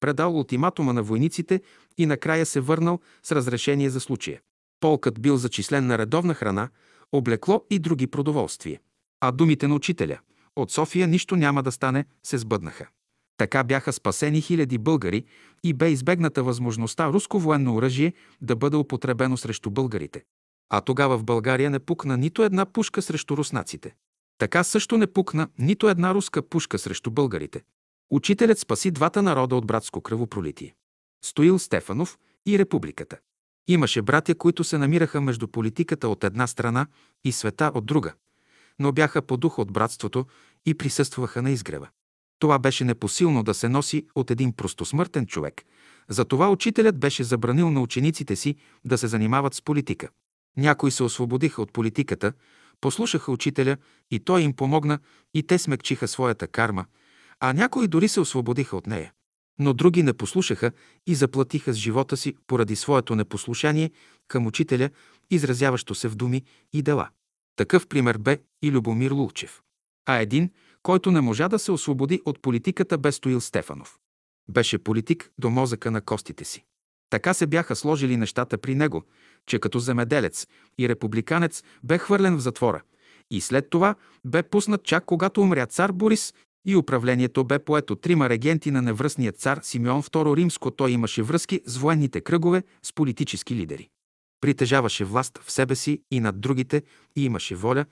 предал 0.00 0.36
ултиматума 0.36 0.92
на 0.92 1.02
войниците 1.02 1.60
и 1.98 2.06
накрая 2.06 2.46
се 2.46 2.60
върнал 2.60 3.00
с 3.22 3.32
разрешение 3.32 3.90
за 3.90 4.00
случая. 4.00 4.40
Полкът 4.80 5.20
бил 5.20 5.36
зачислен 5.36 5.86
на 5.86 5.98
редовна 5.98 6.34
храна, 6.34 6.68
облекло 7.12 7.64
и 7.70 7.78
други 7.78 8.06
продоволствия. 8.06 8.80
А 9.20 9.32
думите 9.32 9.68
на 9.68 9.74
учителя 9.74 10.18
«От 10.56 10.70
София 10.70 11.08
нищо 11.08 11.36
няма 11.36 11.62
да 11.62 11.72
стане» 11.72 12.04
се 12.22 12.38
сбъднаха. 12.38 12.88
Така 13.36 13.64
бяха 13.64 13.92
спасени 13.92 14.40
хиляди 14.40 14.78
българи 14.78 15.24
и 15.64 15.74
бе 15.74 15.90
избегната 15.90 16.42
възможността 16.42 17.08
руско 17.08 17.38
военно 17.38 17.74
оръжие 17.74 18.12
да 18.40 18.56
бъде 18.56 18.76
употребено 18.76 19.36
срещу 19.36 19.70
българите. 19.70 20.24
А 20.70 20.80
тогава 20.80 21.18
в 21.18 21.24
България 21.24 21.70
не 21.70 21.78
пукна 21.78 22.16
нито 22.16 22.42
една 22.42 22.66
пушка 22.66 23.02
срещу 23.02 23.36
руснаците. 23.36 23.94
Така 24.38 24.64
също 24.64 24.96
не 24.96 25.06
пукна 25.06 25.48
нито 25.58 25.88
една 25.88 26.14
руска 26.14 26.42
пушка 26.42 26.78
срещу 26.78 27.10
българите. 27.10 27.62
Учителят 28.10 28.58
спаси 28.58 28.90
двата 28.90 29.22
народа 29.22 29.56
от 29.56 29.66
братско 29.66 30.00
кръвопролитие. 30.00 30.74
Стоил 31.24 31.58
Стефанов 31.58 32.18
и 32.46 32.58
републиката. 32.58 33.18
Имаше 33.68 34.02
братя, 34.02 34.34
които 34.34 34.64
се 34.64 34.78
намираха 34.78 35.20
между 35.20 35.48
политиката 35.48 36.08
от 36.08 36.24
една 36.24 36.46
страна 36.46 36.86
и 37.24 37.32
света 37.32 37.72
от 37.74 37.86
друга, 37.86 38.12
но 38.78 38.92
бяха 38.92 39.22
по 39.22 39.36
дух 39.36 39.58
от 39.58 39.72
братството 39.72 40.26
и 40.66 40.74
присъстваха 40.74 41.42
на 41.42 41.50
изгрева. 41.50 41.88
Това 42.38 42.58
беше 42.58 42.84
непосилно 42.84 43.42
да 43.42 43.54
се 43.54 43.68
носи 43.68 44.06
от 44.14 44.30
един 44.30 44.52
простосмъртен 44.52 45.26
човек. 45.26 45.62
Затова 46.08 46.50
учителят 46.50 46.98
беше 46.98 47.24
забранил 47.24 47.70
на 47.70 47.80
учениците 47.80 48.36
си 48.36 48.56
да 48.84 48.98
се 48.98 49.06
занимават 49.06 49.54
с 49.54 49.62
политика. 49.62 50.08
Някои 50.56 50.90
се 50.90 51.02
освободиха 51.02 51.62
от 51.62 51.72
политиката, 51.72 52.32
послушаха 52.80 53.32
учителя 53.32 53.76
и 54.10 54.20
той 54.20 54.42
им 54.42 54.52
помогна 54.52 54.98
и 55.34 55.42
те 55.42 55.58
смекчиха 55.58 56.08
своята 56.08 56.46
карма, 56.46 56.84
а 57.40 57.52
някои 57.52 57.88
дори 57.88 58.08
се 58.08 58.20
освободиха 58.20 58.76
от 58.76 58.86
нея. 58.86 59.12
Но 59.58 59.72
други 59.72 60.02
не 60.02 60.12
послушаха 60.12 60.72
и 61.06 61.14
заплатиха 61.14 61.72
с 61.72 61.76
живота 61.76 62.16
си 62.16 62.34
поради 62.46 62.76
своето 62.76 63.14
непослушание 63.14 63.90
към 64.28 64.46
учителя, 64.46 64.90
изразяващо 65.30 65.94
се 65.94 66.08
в 66.08 66.16
думи 66.16 66.42
и 66.72 66.82
дела. 66.82 67.08
Такъв 67.56 67.86
пример 67.86 68.18
бе 68.18 68.38
и 68.62 68.70
Любомир 68.70 69.10
Лулчев. 69.10 69.62
А 70.06 70.16
един, 70.16 70.50
който 70.82 71.10
не 71.10 71.20
можа 71.20 71.48
да 71.48 71.58
се 71.58 71.72
освободи 71.72 72.22
от 72.24 72.42
политиката, 72.42 72.98
бе 72.98 73.12
Стоил 73.12 73.40
Стефанов. 73.40 73.98
Беше 74.48 74.78
политик 74.78 75.30
до 75.38 75.50
мозъка 75.50 75.90
на 75.90 76.00
костите 76.00 76.44
си. 76.44 76.64
Така 77.10 77.34
се 77.34 77.46
бяха 77.46 77.76
сложили 77.76 78.16
нещата 78.16 78.58
при 78.58 78.74
него, 78.74 79.04
че 79.46 79.58
като 79.58 79.78
земеделец 79.78 80.46
и 80.78 80.88
републиканец 80.88 81.62
бе 81.84 81.98
хвърлен 81.98 82.36
в 82.36 82.40
затвора 82.40 82.82
и 83.32 83.40
след 83.40 83.70
това 83.70 83.94
бе 84.24 84.42
пуснат 84.42 84.84
чак 84.84 85.04
когато 85.04 85.42
умря 85.42 85.66
цар 85.66 85.92
Борис 85.92 86.34
и 86.64 86.76
управлението 86.76 87.44
бе 87.44 87.58
поето 87.58 87.96
трима 87.96 88.28
регенти 88.28 88.70
на 88.70 88.82
невръстния 88.82 89.32
цар 89.32 89.60
Симеон 89.62 90.02
II 90.02 90.36
Римско. 90.36 90.70
Той 90.70 90.90
имаше 90.90 91.22
връзки 91.22 91.60
с 91.66 91.76
военните 91.76 92.20
кръгове, 92.20 92.62
с 92.82 92.92
политически 92.92 93.54
лидери. 93.54 93.88
Притежаваше 94.40 95.04
власт 95.04 95.38
в 95.38 95.52
себе 95.52 95.74
си 95.74 96.02
и 96.10 96.20
над 96.20 96.40
другите 96.40 96.82
и 97.16 97.24
имаше 97.24 97.54
воля, 97.54 97.84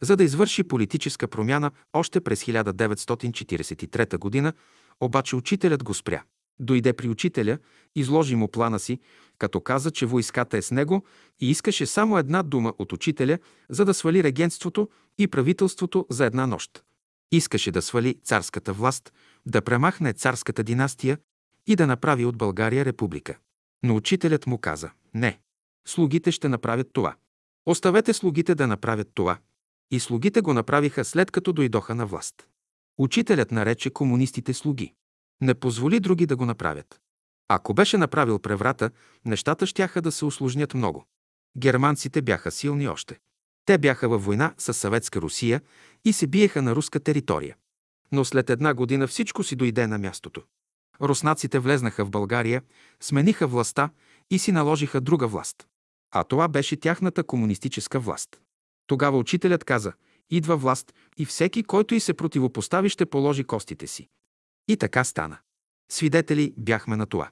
за 0.00 0.16
да 0.16 0.24
извърши 0.24 0.62
политическа 0.62 1.28
промяна 1.28 1.70
още 1.92 2.20
през 2.20 2.44
1943 2.44 4.42
г., 4.42 4.52
обаче 5.00 5.36
учителят 5.36 5.84
го 5.84 5.94
спря. 5.94 6.22
Дойде 6.60 6.92
при 6.92 7.08
учителя, 7.08 7.58
изложи 7.96 8.36
му 8.36 8.48
плана 8.48 8.78
си, 8.78 8.98
като 9.38 9.60
каза, 9.60 9.90
че 9.90 10.06
войската 10.06 10.56
е 10.56 10.62
с 10.62 10.70
него 10.70 11.04
и 11.40 11.50
искаше 11.50 11.86
само 11.86 12.18
една 12.18 12.42
дума 12.42 12.74
от 12.78 12.92
учителя, 12.92 13.38
за 13.68 13.84
да 13.84 13.94
свали 13.94 14.22
регенството 14.22 14.88
и 15.18 15.28
правителството 15.28 16.06
за 16.10 16.24
една 16.24 16.46
нощ. 16.46 16.84
Искаше 17.34 17.70
да 17.70 17.82
свали 17.82 18.14
царската 18.24 18.72
власт, 18.72 19.12
да 19.46 19.62
премахне 19.62 20.12
царската 20.12 20.62
династия 20.62 21.18
и 21.66 21.76
да 21.76 21.86
направи 21.86 22.24
от 22.24 22.36
България 22.36 22.84
република. 22.84 23.38
Но 23.82 23.96
учителят 23.96 24.46
му 24.46 24.58
каза– 24.58 24.90
не, 25.14 25.40
слугите 25.86 26.32
ще 26.32 26.48
направят 26.48 26.88
това. 26.92 27.16
Оставете 27.66 28.12
слугите 28.12 28.54
да 28.54 28.66
направят 28.66 29.08
това. 29.14 29.38
И 29.90 30.00
слугите 30.00 30.40
го 30.40 30.54
направиха 30.54 31.04
след 31.04 31.30
като 31.30 31.52
дойдоха 31.52 31.94
на 31.94 32.06
власт. 32.06 32.34
Учителят 32.98 33.50
нарече 33.50 33.90
комунистите 33.90 34.54
слуги. 34.54 34.94
Не 35.40 35.54
позволи 35.54 36.00
други 36.00 36.26
да 36.26 36.36
го 36.36 36.44
направят. 36.46 37.00
Ако 37.48 37.74
беше 37.74 37.98
направил 37.98 38.38
преврата, 38.38 38.90
нещата 39.24 39.66
щяха 39.66 40.02
да 40.02 40.12
се 40.12 40.24
усложнят 40.24 40.74
много. 40.74 41.04
Германците 41.58 42.22
бяха 42.22 42.50
силни 42.50 42.88
още. 42.88 43.18
Те 43.66 43.78
бяха 43.78 44.08
във 44.08 44.24
война 44.24 44.54
с 44.58 44.74
Съветска 44.74 45.20
Русия 45.20 45.60
и 46.04 46.12
се 46.12 46.26
биеха 46.26 46.62
на 46.62 46.76
руска 46.76 47.00
територия. 47.00 47.56
Но 48.12 48.24
след 48.24 48.50
една 48.50 48.74
година 48.74 49.06
всичко 49.06 49.42
си 49.42 49.56
дойде 49.56 49.86
на 49.86 49.98
мястото. 49.98 50.42
Руснаците 51.00 51.58
влезнаха 51.58 52.04
в 52.04 52.10
България, 52.10 52.62
смениха 53.00 53.46
властта 53.46 53.90
и 54.30 54.38
си 54.38 54.52
наложиха 54.52 55.00
друга 55.00 55.26
власт. 55.26 55.66
А 56.10 56.24
това 56.24 56.48
беше 56.48 56.76
тяхната 56.76 57.24
комунистическа 57.24 58.00
власт. 58.00 58.40
Тогава 58.86 59.18
учителят 59.18 59.64
каза, 59.64 59.92
идва 60.30 60.56
власт 60.56 60.94
и 61.16 61.24
всеки, 61.24 61.62
който 61.62 61.94
и 61.94 62.00
се 62.00 62.14
противопостави, 62.14 62.88
ще 62.88 63.06
положи 63.06 63.44
костите 63.44 63.86
си. 63.86 64.08
И 64.68 64.76
така 64.76 65.04
стана. 65.04 65.38
Свидетели 65.90 66.54
бяхме 66.56 66.96
на 66.96 67.06
това. 67.06 67.30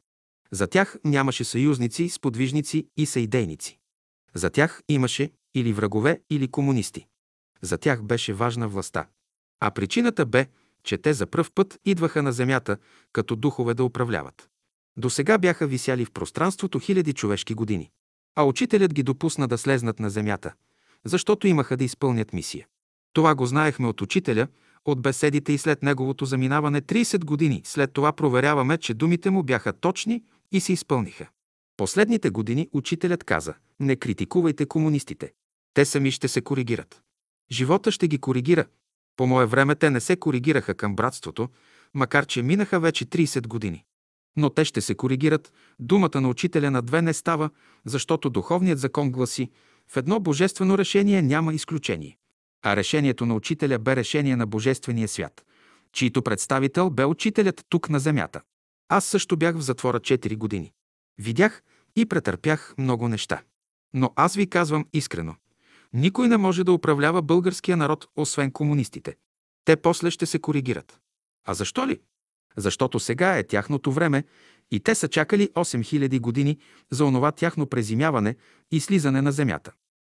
За 0.51 0.67
тях 0.67 0.97
нямаше 1.05 1.45
съюзници, 1.45 2.09
сподвижници 2.09 2.87
и 2.97 3.07
съидейници. 3.07 3.79
За 4.35 4.51
тях 4.51 4.83
имаше 4.89 5.31
или 5.55 5.73
врагове, 5.73 6.21
или 6.31 6.49
комунисти. 6.49 7.07
За 7.63 7.79
тях 7.79 8.03
беше 8.03 8.35
важна 8.35 8.69
властта. 8.69 9.07
А 9.61 9.71
причината 9.71 10.27
бе, 10.27 10.47
че 10.85 10.99
те 10.99 11.15
за 11.15 11.27
пръв 11.27 11.53
път 11.53 11.79
идваха 11.85 12.23
на 12.23 12.33
земята, 12.33 12.77
като 13.13 13.37
духове 13.37 13.75
да 13.75 13.85
управляват. 13.85 14.49
До 14.97 15.11
сега 15.11 15.39
бяха 15.39 15.67
висяли 15.67 16.05
в 16.05 16.13
пространството 16.13 16.79
хиляди 16.79 17.13
човешки 17.13 17.55
години. 17.55 17.91
А 18.37 18.45
учителят 18.45 18.95
ги 18.95 19.03
допусна 19.03 19.49
да 19.49 19.59
слезнат 19.59 20.01
на 20.01 20.11
земята, 20.11 20.53
защото 21.05 21.47
имаха 21.47 21.77
да 21.77 21.85
изпълнят 21.85 22.33
мисия. 22.33 22.67
Това 23.13 23.35
го 23.35 23.47
знаехме 23.47 23.87
от 23.87 24.01
учителя, 24.01 24.49
от 24.85 25.03
беседите 25.03 25.53
и 25.53 25.59
след 25.59 25.83
неговото 25.83 26.25
заминаване 26.25 26.83
30 26.83 27.25
години. 27.25 27.63
След 27.65 27.93
това 27.93 28.13
проверяваме, 28.13 28.79
че 28.79 28.95
думите 28.95 29.31
му 29.31 29.43
бяха 29.43 29.73
точни 29.73 30.25
и 30.53 30.61
се 30.61 30.73
изпълниха. 30.73 31.27
Последните 31.77 32.31
години 32.31 32.69
учителят 32.73 33.25
каза, 33.25 33.55
не 33.81 33.97
критикувайте 33.97 34.67
комунистите. 34.67 35.33
Те 35.75 35.85
сами 35.85 36.11
ще 36.11 36.29
се 36.29 36.41
коригират. 36.41 37.03
Живота 37.51 37.93
ще 37.93 38.09
ги 38.09 38.19
коригира. 38.19 38.67
По 39.17 39.27
мое 39.27 39.47
време 39.47 39.75
те 39.75 39.91
не 39.91 40.01
се 40.01 40.17
коригираха 40.17 40.75
към 40.75 40.97
братството, 40.97 41.49
макар 41.95 42.27
че 42.27 42.43
минаха 42.43 42.81
вече 42.81 43.07
30 43.07 43.47
години. 43.47 43.85
Но 44.37 44.51
те 44.51 44.65
ще 44.65 44.81
се 44.81 44.95
коригират. 44.95 45.53
Думата 45.79 46.21
на 46.21 46.29
учителя 46.29 46.71
на 46.71 46.83
две 46.83 47.03
не 47.03 47.13
става, 47.13 47.51
защото 47.85 48.31
духовният 48.31 48.79
закон 48.79 49.11
гласи, 49.11 49.51
в 49.89 49.97
едно 49.97 50.21
божествено 50.21 50.79
решение 50.79 51.23
няма 51.23 51.55
изключение. 51.55 52.17
А 52.65 52.77
решението 52.77 53.27
на 53.27 53.35
учителя 53.35 53.79
бе 53.79 53.97
решение 53.97 54.37
на 54.37 54.47
Божествения 54.47 55.09
свят, 55.09 55.45
чийто 55.93 56.23
представител 56.23 56.91
бе 56.91 57.05
учителят 57.05 57.65
тук 57.69 57.89
на 57.89 58.01
земята. 58.01 58.41
Аз 58.89 59.05
също 59.05 59.37
бях 59.37 59.57
в 59.57 59.61
затвора 59.61 60.01
4 60.01 60.37
години. 60.37 60.73
Видях 61.19 61.63
и 61.97 62.07
претърпях 62.07 62.75
много 62.79 63.09
неща. 63.09 63.43
Но 63.95 64.13
аз 64.17 64.35
ви 64.35 64.51
казвам 64.51 64.87
искрено. 64.93 65.35
Никой 65.93 66.29
не 66.29 66.37
може 66.37 66.65
да 66.65 66.73
управлява 66.73 67.23
българския 67.23 67.77
народ, 67.77 68.09
освен 68.17 68.51
комунистите. 68.51 69.17
Те 69.65 69.77
после 69.77 70.11
ще 70.11 70.27
се 70.27 70.39
коригират. 70.39 71.01
А 71.45 71.55
защо 71.55 71.87
ли? 71.87 72.01
Защото 72.57 73.01
сега 73.01 73.39
е 73.39 73.47
тяхното 73.47 73.93
време 73.93 74.25
и 74.71 74.81
те 74.81 74.95
са 74.95 75.09
чакали 75.09 75.49
8000 75.49 76.21
години 76.21 76.59
за 76.91 77.05
онова 77.05 77.33
тяхно 77.33 77.67
презимяване 77.67 78.37
и 78.71 78.81
слизане 78.81 79.23
на 79.23 79.33
земята. 79.33 79.73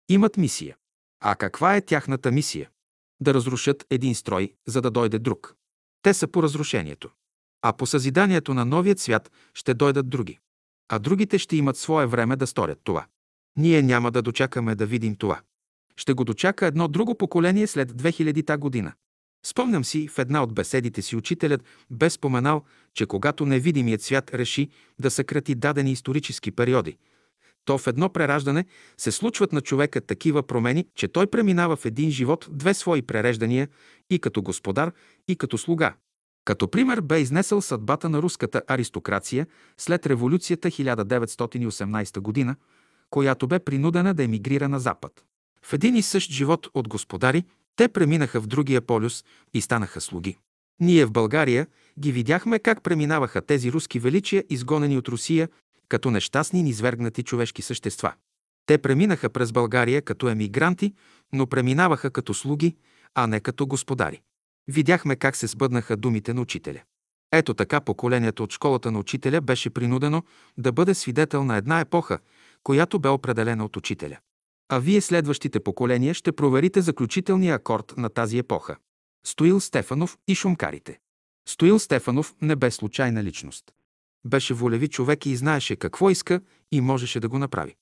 Имат 0.09 0.37
мисия. 0.37 0.75
А 1.21 1.35
каква 1.35 1.75
е 1.75 1.81
тяхната 1.81 2.31
мисия? 2.31 2.69
Да 3.21 3.33
разрушат 3.33 3.85
един 3.89 4.15
строй, 4.15 4.53
за 4.67 4.81
да 4.81 4.91
дойде 4.91 5.19
друг. 5.19 5.55
Те 6.01 6.13
са 6.13 6.27
по 6.27 6.43
разрушението. 6.43 7.09
А 7.61 7.73
по 7.73 7.85
съзиданието 7.85 8.53
на 8.53 8.65
новият 8.65 8.99
свят 8.99 9.31
ще 9.53 9.73
дойдат 9.73 10.09
други. 10.09 10.39
А 10.89 10.99
другите 10.99 11.37
ще 11.37 11.55
имат 11.55 11.77
свое 11.77 12.05
време 12.05 12.35
да 12.35 12.47
сторят 12.47 12.79
това. 12.83 13.05
Ние 13.57 13.81
няма 13.81 14.11
да 14.11 14.21
дочакаме 14.21 14.75
да 14.75 14.85
видим 14.85 15.15
това. 15.15 15.41
Ще 15.97 16.13
го 16.13 16.23
дочака 16.23 16.65
едно 16.65 16.87
друго 16.87 17.15
поколение 17.15 17.67
след 17.67 17.91
2000-та 17.91 18.57
година. 18.57 18.93
Спомням 19.45 19.85
си, 19.85 20.07
в 20.07 20.19
една 20.19 20.43
от 20.43 20.53
беседите 20.53 21.01
си 21.01 21.15
учителят 21.15 21.63
бе 21.89 22.09
споменал, 22.09 22.63
че 22.93 23.05
когато 23.05 23.45
невидимият 23.45 24.01
свят 24.01 24.33
реши 24.33 24.69
да 24.99 25.11
съкрати 25.11 25.55
дадени 25.55 25.91
исторически 25.91 26.51
периоди– 26.51 26.97
то 27.65 27.77
в 27.77 27.87
едно 27.87 28.09
прераждане 28.09 28.65
се 28.97 29.11
случват 29.11 29.53
на 29.53 29.61
човека 29.61 30.01
такива 30.01 30.43
промени, 30.43 30.85
че 30.95 31.07
той 31.07 31.27
преминава 31.27 31.75
в 31.75 31.85
един 31.85 32.11
живот 32.11 32.47
две 32.51 32.73
свои 32.73 33.01
пререждания 33.01 33.67
и 34.09 34.19
като 34.19 34.41
господар, 34.41 34.91
и 35.27 35.35
като 35.35 35.57
слуга. 35.57 35.93
Като 36.45 36.71
пример 36.71 37.01
бе 37.01 37.21
изнесъл 37.21 37.61
съдбата 37.61 38.09
на 38.09 38.21
руската 38.21 38.61
аристокрация 38.67 39.47
след 39.77 40.05
революцията 40.05 40.67
1918 40.67 42.19
година, 42.19 42.55
която 43.09 43.47
бе 43.47 43.59
принудена 43.59 44.13
да 44.13 44.23
емигрира 44.23 44.69
на 44.69 44.79
Запад. 44.79 45.23
В 45.65 45.73
един 45.73 45.95
и 45.95 46.02
същ 46.02 46.31
живот 46.31 46.68
от 46.73 46.88
господари, 46.88 47.44
те 47.76 47.88
преминаха 47.88 48.41
в 48.41 48.48
другия 48.48 48.81
полюс 48.81 49.23
и 49.53 49.61
станаха 49.61 50.02
слуги. 50.02 50.38
Ние 50.80 51.06
в 51.06 51.11
България 51.11 51.68
ги 51.99 52.11
видяхме 52.11 52.60
как 52.60 52.84
преминаваха 52.84 53.41
тези 53.41 53.72
руски 53.72 53.99
величия, 53.99 54.44
изгонени 54.49 54.98
от 54.98 55.07
Русия 55.07 55.49
като 55.90 56.11
нещастни 56.11 56.64
низвергнати 56.64 57.23
човешки 57.23 57.61
същества. 57.61 58.14
Те 58.65 58.77
преминаха 58.77 59.30
през 59.30 59.52
България 59.52 60.02
като 60.02 60.30
емигранти, 60.30 60.94
но 61.34 61.48
преминаваха 61.48 62.11
като 62.11 62.34
слуги, 62.34 62.76
а 63.15 63.27
не 63.27 63.40
като 63.40 63.68
господари. 63.68 64.22
Видяхме 64.68 65.15
как 65.15 65.35
се 65.35 65.48
сбъднаха 65.48 65.98
думите 65.98 66.34
на 66.34 66.41
учителя. 66.41 66.81
Ето 67.31 67.53
така 67.53 67.81
поколението 67.81 68.44
от 68.44 68.53
школата 68.53 68.91
на 68.91 68.99
учителя 68.99 69.41
беше 69.41 69.69
принудено 69.69 70.23
да 70.57 70.72
бъде 70.72 70.94
свидетел 70.94 71.44
на 71.44 71.57
една 71.57 71.80
епоха, 71.80 72.19
която 72.64 72.99
бе 72.99 73.10
определена 73.10 73.65
от 73.65 73.77
учителя. 73.77 74.18
А 74.75 74.79
вие 74.79 75.01
следващите 75.01 75.59
поколения 75.59 76.13
ще 76.13 76.31
проверите 76.31 76.81
заключителния 76.81 77.55
акорд 77.55 77.93
на 77.97 78.09
тази 78.09 78.37
епоха. 78.37 78.75
Стоил 79.25 79.59
Стефанов 79.59 80.17
и 80.27 80.35
шумкарите. 80.35 80.99
Стоил 81.49 81.79
Стефанов 81.79 82.35
не 82.41 82.55
бе 82.55 82.71
случайна 82.71 83.23
личност. 83.23 83.65
Беше 84.25 84.53
волеви 84.53 84.87
човек 84.87 85.25
и 85.25 85.35
знаеше 85.35 85.75
какво 85.75 86.09
иска 86.09 86.41
и 86.71 86.81
можеше 86.81 87.19
да 87.19 87.29
го 87.29 87.39
направи. 87.39 87.75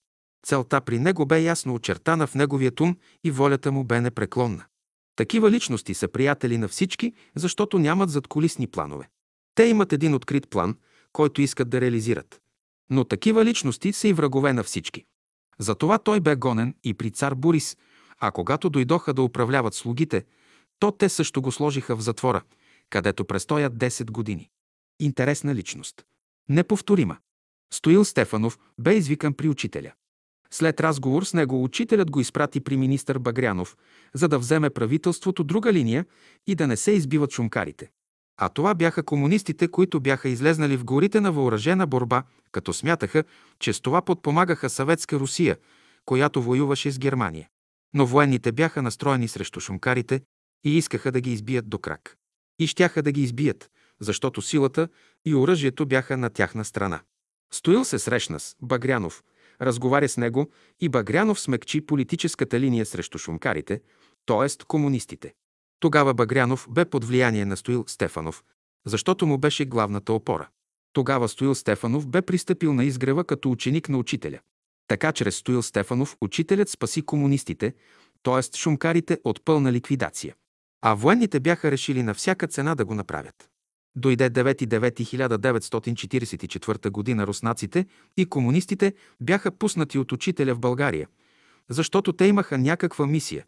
Целта 0.45 0.81
при 0.81 0.99
него 0.99 1.25
бе 1.25 1.41
ясно 1.41 1.73
очертана 1.73 2.27
в 2.27 2.35
неговия 2.35 2.71
ум 2.81 2.97
и 3.23 3.31
волята 3.31 3.71
му 3.71 3.83
бе 3.83 4.01
непреклонна. 4.01 4.65
Такива 5.15 5.51
личности 5.51 5.93
са 5.93 6.07
приятели 6.07 6.57
на 6.57 6.67
всички, 6.67 7.13
защото 7.35 7.79
нямат 7.79 8.09
задколисни 8.09 8.67
планове. 8.67 9.09
Те 9.55 9.63
имат 9.63 9.93
един 9.93 10.13
открит 10.13 10.49
план, 10.49 10.77
който 11.13 11.41
искат 11.41 11.69
да 11.69 11.81
реализират. 11.81 12.41
Но 12.89 13.05
такива 13.05 13.45
личности 13.45 13.93
са 13.93 14.07
и 14.07 14.13
врагове 14.13 14.53
на 14.53 14.63
всички. 14.63 15.05
Затова 15.61 15.97
той 15.97 16.19
бе 16.19 16.35
гонен 16.35 16.75
и 16.83 16.93
при 16.93 17.11
цар 17.11 17.35
Борис, 17.35 17.77
а 18.19 18.31
когато 18.31 18.69
дойдоха 18.69 19.13
да 19.13 19.21
управляват 19.21 19.73
слугите, 19.73 20.25
то 20.79 20.91
те 20.91 21.09
също 21.09 21.41
го 21.41 21.51
сложиха 21.51 21.95
в 21.95 22.01
затвора, 22.01 22.41
където 22.89 23.25
престоят 23.25 23.73
10 23.73 24.11
години. 24.11 24.49
Интересна 24.99 25.55
личност. 25.55 26.05
Неповторима. 26.49 27.17
Стоил 27.73 28.05
Стефанов 28.05 28.59
бе 28.79 28.95
извикан 28.95 29.33
при 29.33 29.49
учителя. 29.49 29.91
След 30.51 30.81
разговор 30.81 31.23
с 31.23 31.33
него 31.33 31.63
учителят 31.63 32.11
го 32.11 32.19
изпрати 32.19 32.59
при 32.59 32.77
министър 32.77 33.19
Багрянов, 33.19 33.77
за 34.13 34.27
да 34.27 34.39
вземе 34.39 34.69
правителството 34.69 35.43
друга 35.43 35.73
линия 35.73 36.05
и 36.47 36.55
да 36.55 36.67
не 36.67 36.77
се 36.77 36.91
избиват 36.91 37.31
шумкарите. 37.31 37.91
А 38.37 38.49
това 38.49 38.73
бяха 38.73 39.03
комунистите, 39.03 39.67
които 39.67 39.99
бяха 39.99 40.29
излезнали 40.29 40.77
в 40.77 40.85
горите 40.85 41.21
на 41.21 41.31
въоръжена 41.31 41.87
борба, 41.87 42.23
като 42.51 42.73
смятаха, 42.73 43.23
че 43.59 43.73
с 43.73 43.81
това 43.81 44.01
подпомагаха 44.01 44.69
съветска 44.69 45.19
Русия, 45.19 45.57
която 46.05 46.41
воюваше 46.41 46.91
с 46.91 46.99
Германия. 46.99 47.49
Но 47.93 48.05
военните 48.05 48.51
бяха 48.51 48.81
настроени 48.81 49.27
срещу 49.27 49.59
шумкарите 49.59 50.21
и 50.65 50.77
искаха 50.77 51.11
да 51.11 51.21
ги 51.21 51.31
избият 51.33 51.69
до 51.69 51.79
крак. 51.79 52.17
И 52.59 52.67
щяха 52.67 53.03
да 53.03 53.11
ги 53.11 53.21
избият, 53.23 53.71
защото 53.99 54.41
силата 54.41 54.87
и 55.25 55.35
оръжието 55.35 55.85
бяха 55.85 56.17
на 56.17 56.29
тяхна 56.29 56.65
страна. 56.65 57.01
Стоил 57.53 57.85
се 57.85 57.99
срещна 57.99 58.39
с 58.39 58.55
Багрянов, 58.61 59.23
разговаря 59.61 60.09
с 60.09 60.17
него 60.17 60.51
и 60.79 60.89
Багрянов 60.89 61.39
смекчи 61.39 61.85
политическата 61.85 62.59
линия 62.59 62.85
срещу 62.85 63.17
шумкарите, 63.17 63.81
т.е. 64.25 64.65
комунистите. 64.67 65.33
Тогава 65.81 66.13
Багрянов 66.13 66.67
бе 66.69 66.85
под 66.85 67.05
влияние 67.05 67.45
на 67.45 67.57
Стоил 67.57 67.83
Стефанов, 67.87 68.43
защото 68.85 69.25
му 69.25 69.37
беше 69.37 69.65
главната 69.65 70.13
опора. 70.13 70.49
Тогава 70.93 71.27
Стоил 71.27 71.55
Стефанов 71.55 72.07
бе 72.07 72.21
пристъпил 72.21 72.73
на 72.73 72.83
изгрева 72.83 73.23
като 73.23 73.51
ученик 73.51 73.89
на 73.89 73.97
учителя. 73.97 74.39
Така 74.87 75.11
чрез 75.11 75.35
Стоил 75.35 75.61
Стефанов 75.61 76.17
учителят 76.21 76.69
спаси 76.69 77.01
комунистите, 77.01 77.73
т.е. 78.23 78.41
шумкарите 78.57 79.19
от 79.23 79.45
пълна 79.45 79.71
ликвидация. 79.71 80.35
А 80.81 80.93
военните 80.93 81.39
бяха 81.39 81.71
решили 81.71 82.03
на 82.03 82.13
всяка 82.13 82.47
цена 82.47 82.75
да 82.75 82.85
го 82.85 82.95
направят. 82.95 83.49
Дойде 83.95 84.29
9.9.1944 84.29 87.17
г. 87.17 87.27
руснаците 87.27 87.85
и 88.17 88.25
комунистите 88.25 88.93
бяха 89.21 89.51
пуснати 89.51 89.97
от 89.97 90.11
учителя 90.11 90.55
в 90.55 90.59
България, 90.59 91.07
защото 91.69 92.13
те 92.13 92.25
имаха 92.25 92.57
някаква 92.57 93.07
мисия, 93.07 93.45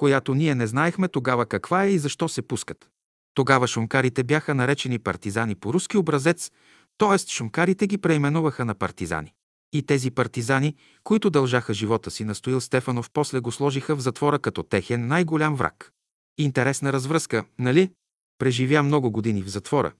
която 0.00 0.34
ние 0.34 0.54
не 0.54 0.66
знаехме 0.66 1.08
тогава 1.08 1.46
каква 1.46 1.84
е 1.84 1.90
и 1.90 1.98
защо 1.98 2.28
се 2.28 2.42
пускат. 2.42 2.90
Тогава 3.34 3.66
шумкарите 3.66 4.24
бяха 4.24 4.54
наречени 4.54 4.98
партизани 4.98 5.54
по 5.54 5.72
руски 5.72 5.96
образец, 5.96 6.50
т.е. 6.98 7.18
шумкарите 7.18 7.86
ги 7.86 7.98
преименуваха 7.98 8.64
на 8.64 8.74
партизани. 8.74 9.32
И 9.72 9.82
тези 9.82 10.10
партизани, 10.10 10.76
които 11.04 11.30
дължаха 11.30 11.74
живота 11.74 12.10
си 12.10 12.24
на 12.24 12.34
Стоил 12.34 12.60
Стефанов, 12.60 13.10
после 13.12 13.40
го 13.40 13.52
сложиха 13.52 13.96
в 13.96 14.00
затвора 14.00 14.38
като 14.38 14.62
техен 14.62 15.06
най-голям 15.06 15.54
враг. 15.54 15.92
Интересна 16.38 16.92
развръзка, 16.92 17.44
нали? 17.58 17.90
Преживя 18.38 18.82
много 18.82 19.10
години 19.10 19.42
в 19.42 19.48
затвора. 19.48 19.92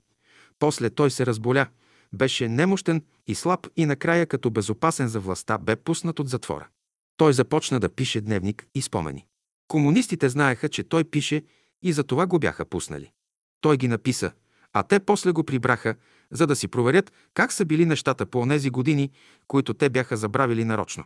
После 0.59 0.91
той 0.91 1.11
се 1.11 1.27
разболя, 1.27 1.67
беше 2.13 2.49
немощен 2.49 3.05
и 3.27 3.35
слаб 3.35 3.67
и 3.77 3.87
накрая 3.87 4.27
като 4.27 4.51
безопасен 4.51 5.09
за 5.09 5.21
властта 5.21 5.59
бе 5.59 5.77
пуснат 5.77 6.21
от 6.21 6.29
затвора. 6.29 6.69
Той 7.17 7.33
започна 7.33 7.81
да 7.81 7.89
пише 7.89 8.21
дневник 8.21 8.67
и 8.75 8.83
спомени. 8.83 9.27
Комунистите 9.71 10.29
знаеха, 10.29 10.69
че 10.69 10.83
той 10.83 11.05
пише 11.05 11.43
и 11.83 11.93
за 11.93 12.05
това 12.05 12.27
го 12.27 12.39
бяха 12.39 12.65
пуснали. 12.65 13.13
Той 13.61 13.77
ги 13.77 13.89
написа, 13.89 14.33
а 14.73 14.83
те 14.83 15.01
после 15.01 15.33
го 15.33 15.45
прибраха, 15.45 15.95
за 16.31 16.47
да 16.47 16.57
си 16.57 16.69
проверят 16.69 17.13
как 17.35 17.53
са 17.53 17.65
били 17.65 17.87
нещата 17.87 18.27
по 18.27 18.39
онези 18.39 18.71
години, 18.71 19.11
които 19.47 19.75
те 19.75 19.91
бяха 19.91 20.17
забравили 20.17 20.65
нарочно. 20.65 21.05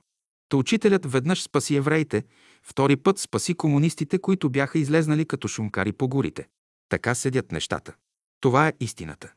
Та 0.48 0.56
учителят 0.56 1.12
веднъж 1.12 1.42
спаси 1.42 1.76
евреите, 1.76 2.24
втори 2.62 2.96
път 2.96 3.18
спаси 3.18 3.54
комунистите, 3.54 4.18
които 4.18 4.50
бяха 4.50 4.78
излезнали 4.78 5.24
като 5.24 5.48
шумкари 5.48 5.92
по 5.92 6.08
горите. 6.08 6.48
Така 6.88 7.14
седят 7.14 7.52
нещата. 7.52 7.94
Това 8.40 8.68
е 8.68 8.72
истината. 8.80 9.32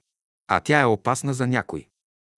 А 0.47 0.59
тя 0.59 0.81
е 0.81 0.85
опасна 0.85 1.33
за 1.33 1.47
някой. 1.47 1.87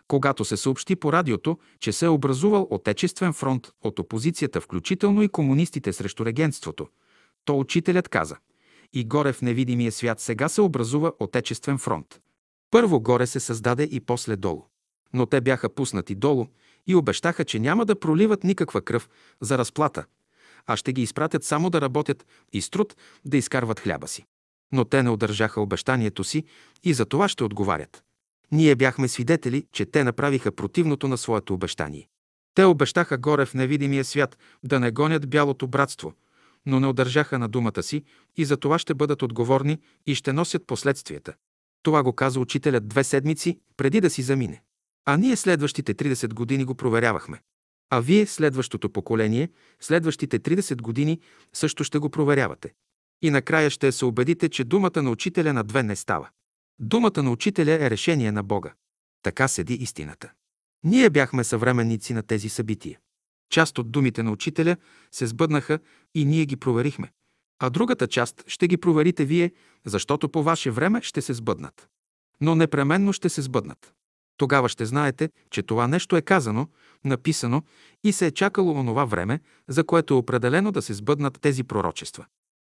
Когато 0.09 0.45
се 0.45 0.57
съобщи 0.57 0.95
по 0.95 1.13
радиото, 1.13 1.59
че 1.79 1.91
се 1.91 2.05
е 2.05 2.09
образувал 2.09 2.67
Отечествен 2.69 3.33
фронт 3.33 3.71
от 3.81 3.99
опозицията, 3.99 4.61
включително 4.61 5.23
и 5.23 5.29
комунистите 5.29 5.93
срещу 5.93 6.25
регенството, 6.25 6.87
то 7.45 7.59
учителят 7.59 8.09
каза 8.09 8.37
и 8.93 9.05
горе 9.05 9.33
в 9.33 9.41
невидимия 9.41 9.91
свят 9.91 10.19
сега 10.19 10.49
се 10.49 10.61
образува 10.61 11.11
Отечествен 11.19 11.77
фронт. 11.77 12.19
Първо 12.71 13.01
горе 13.01 13.27
се 13.27 13.39
създаде 13.39 13.83
и 13.83 13.99
после 13.99 14.35
долу. 14.35 14.65
Но 15.13 15.25
те 15.25 15.41
бяха 15.41 15.69
пуснати 15.69 16.15
долу 16.15 16.47
и 16.87 16.95
обещаха, 16.95 17.45
че 17.45 17.59
няма 17.59 17.85
да 17.85 17.99
проливат 17.99 18.43
никаква 18.43 18.81
кръв 18.81 19.09
за 19.41 19.57
разплата, 19.57 20.05
а 20.67 20.75
ще 20.77 20.93
ги 20.93 21.01
изпратят 21.01 21.43
само 21.43 21.69
да 21.69 21.81
работят 21.81 22.25
и 22.53 22.61
с 22.61 22.69
труд 22.69 22.95
да 23.25 23.37
изкарват 23.37 23.79
хляба 23.79 24.07
си. 24.07 24.25
Но 24.71 24.85
те 24.85 25.03
не 25.03 25.09
удържаха 25.09 25.61
обещанието 25.61 26.23
си 26.23 26.43
и 26.83 26.93
за 26.93 27.05
това 27.05 27.27
ще 27.27 27.43
отговарят. 27.43 28.03
Ние 28.51 28.75
бяхме 28.75 29.07
свидетели, 29.07 29.65
че 29.71 29.85
те 29.85 30.03
направиха 30.03 30.51
противното 30.51 31.07
на 31.07 31.17
своето 31.17 31.53
обещание. 31.53 32.07
Те 32.53 32.63
обещаха 32.63 33.17
горе 33.17 33.45
в 33.45 33.53
невидимия 33.53 34.05
свят 34.05 34.37
да 34.63 34.79
не 34.79 34.91
гонят 34.91 35.29
бялото 35.29 35.67
братство, 35.67 36.13
но 36.65 36.79
не 36.79 36.87
удържаха 36.87 37.39
на 37.39 37.47
думата 37.47 37.83
си 37.83 38.03
и 38.37 38.45
за 38.45 38.57
това 38.57 38.79
ще 38.79 38.93
бъдат 38.93 39.21
отговорни 39.21 39.77
и 40.05 40.15
ще 40.15 40.33
носят 40.33 40.67
последствията. 40.67 41.33
Това 41.83 42.03
го 42.03 42.13
каза 42.13 42.39
учителят 42.39 42.87
две 42.87 43.03
седмици 43.03 43.59
преди 43.77 44.01
да 44.01 44.09
си 44.09 44.21
замине. 44.21 44.61
А 45.05 45.17
ние 45.17 45.35
следващите 45.35 45.93
30 45.93 46.33
години 46.33 46.65
го 46.65 46.75
проверявахме. 46.75 47.41
А 47.89 47.99
вие, 47.99 48.25
следващото 48.25 48.89
поколение, 48.89 49.49
следващите 49.79 50.39
30 50.39 50.81
години 50.81 51.19
също 51.53 51.83
ще 51.83 51.97
го 51.97 52.09
проверявате. 52.09 52.73
И 53.21 53.29
накрая 53.29 53.69
ще 53.69 53.91
се 53.91 54.05
убедите, 54.05 54.49
че 54.49 54.63
думата 54.63 55.01
на 55.01 55.11
учителя 55.11 55.53
на 55.53 55.63
две 55.63 55.83
не 55.83 55.95
става. 55.95 56.29
Думата 56.79 57.23
на 57.23 57.31
учителя 57.31 57.71
е 57.71 57.89
решение 57.89 58.31
на 58.31 58.43
Бога. 58.43 58.73
Така 59.23 59.47
седи 59.47 59.73
истината. 59.73 60.31
Ние 60.83 61.09
бяхме 61.09 61.43
съвременници 61.43 62.13
на 62.13 62.23
тези 62.23 62.49
събития. 62.49 62.99
Част 63.49 63.77
от 63.77 63.91
думите 63.91 64.23
на 64.23 64.31
учителя 64.31 64.77
се 65.11 65.27
сбъднаха 65.27 65.79
и 66.15 66.25
ние 66.25 66.45
ги 66.45 66.55
проверихме. 66.55 67.11
А 67.59 67.69
другата 67.69 68.07
част 68.07 68.43
ще 68.47 68.67
ги 68.67 68.77
проверите 68.77 69.25
вие, 69.25 69.51
защото 69.85 70.29
по 70.29 70.43
ваше 70.43 70.71
време 70.71 71.01
ще 71.01 71.21
се 71.21 71.33
сбъднат. 71.33 71.87
Но 72.41 72.55
непременно 72.55 73.13
ще 73.13 73.29
се 73.29 73.41
сбъднат. 73.41 73.93
Тогава 74.37 74.69
ще 74.69 74.85
знаете, 74.85 75.29
че 75.49 75.63
това 75.63 75.87
нещо 75.87 76.15
е 76.15 76.21
казано, 76.21 76.67
написано 77.05 77.63
и 78.03 78.11
се 78.11 78.27
е 78.27 78.31
чакало 78.31 78.71
онова 78.71 79.05
време, 79.05 79.39
за 79.67 79.83
което 79.83 80.13
е 80.13 80.17
определено 80.17 80.71
да 80.71 80.81
се 80.81 80.93
сбъднат 80.93 81.41
тези 81.41 81.63
пророчества. 81.63 82.25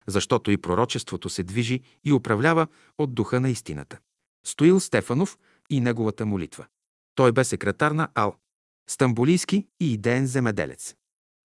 Защото 0.07 0.51
и 0.51 0.57
пророчеството 0.57 1.29
се 1.29 1.43
движи 1.43 1.81
и 2.03 2.13
управлява 2.13 2.67
от 2.97 3.15
духа 3.15 3.39
на 3.39 3.49
истината. 3.49 3.97
Стоил 4.45 4.79
Стефанов 4.79 5.37
и 5.69 5.81
неговата 5.81 6.25
молитва. 6.25 6.65
Той 7.15 7.31
бе 7.31 7.43
секретар 7.43 7.91
на 7.91 8.07
Ал. 8.15 8.35
Стамбулийски 8.89 9.67
и 9.79 9.93
идеен 9.93 10.27
земеделец. 10.27 10.95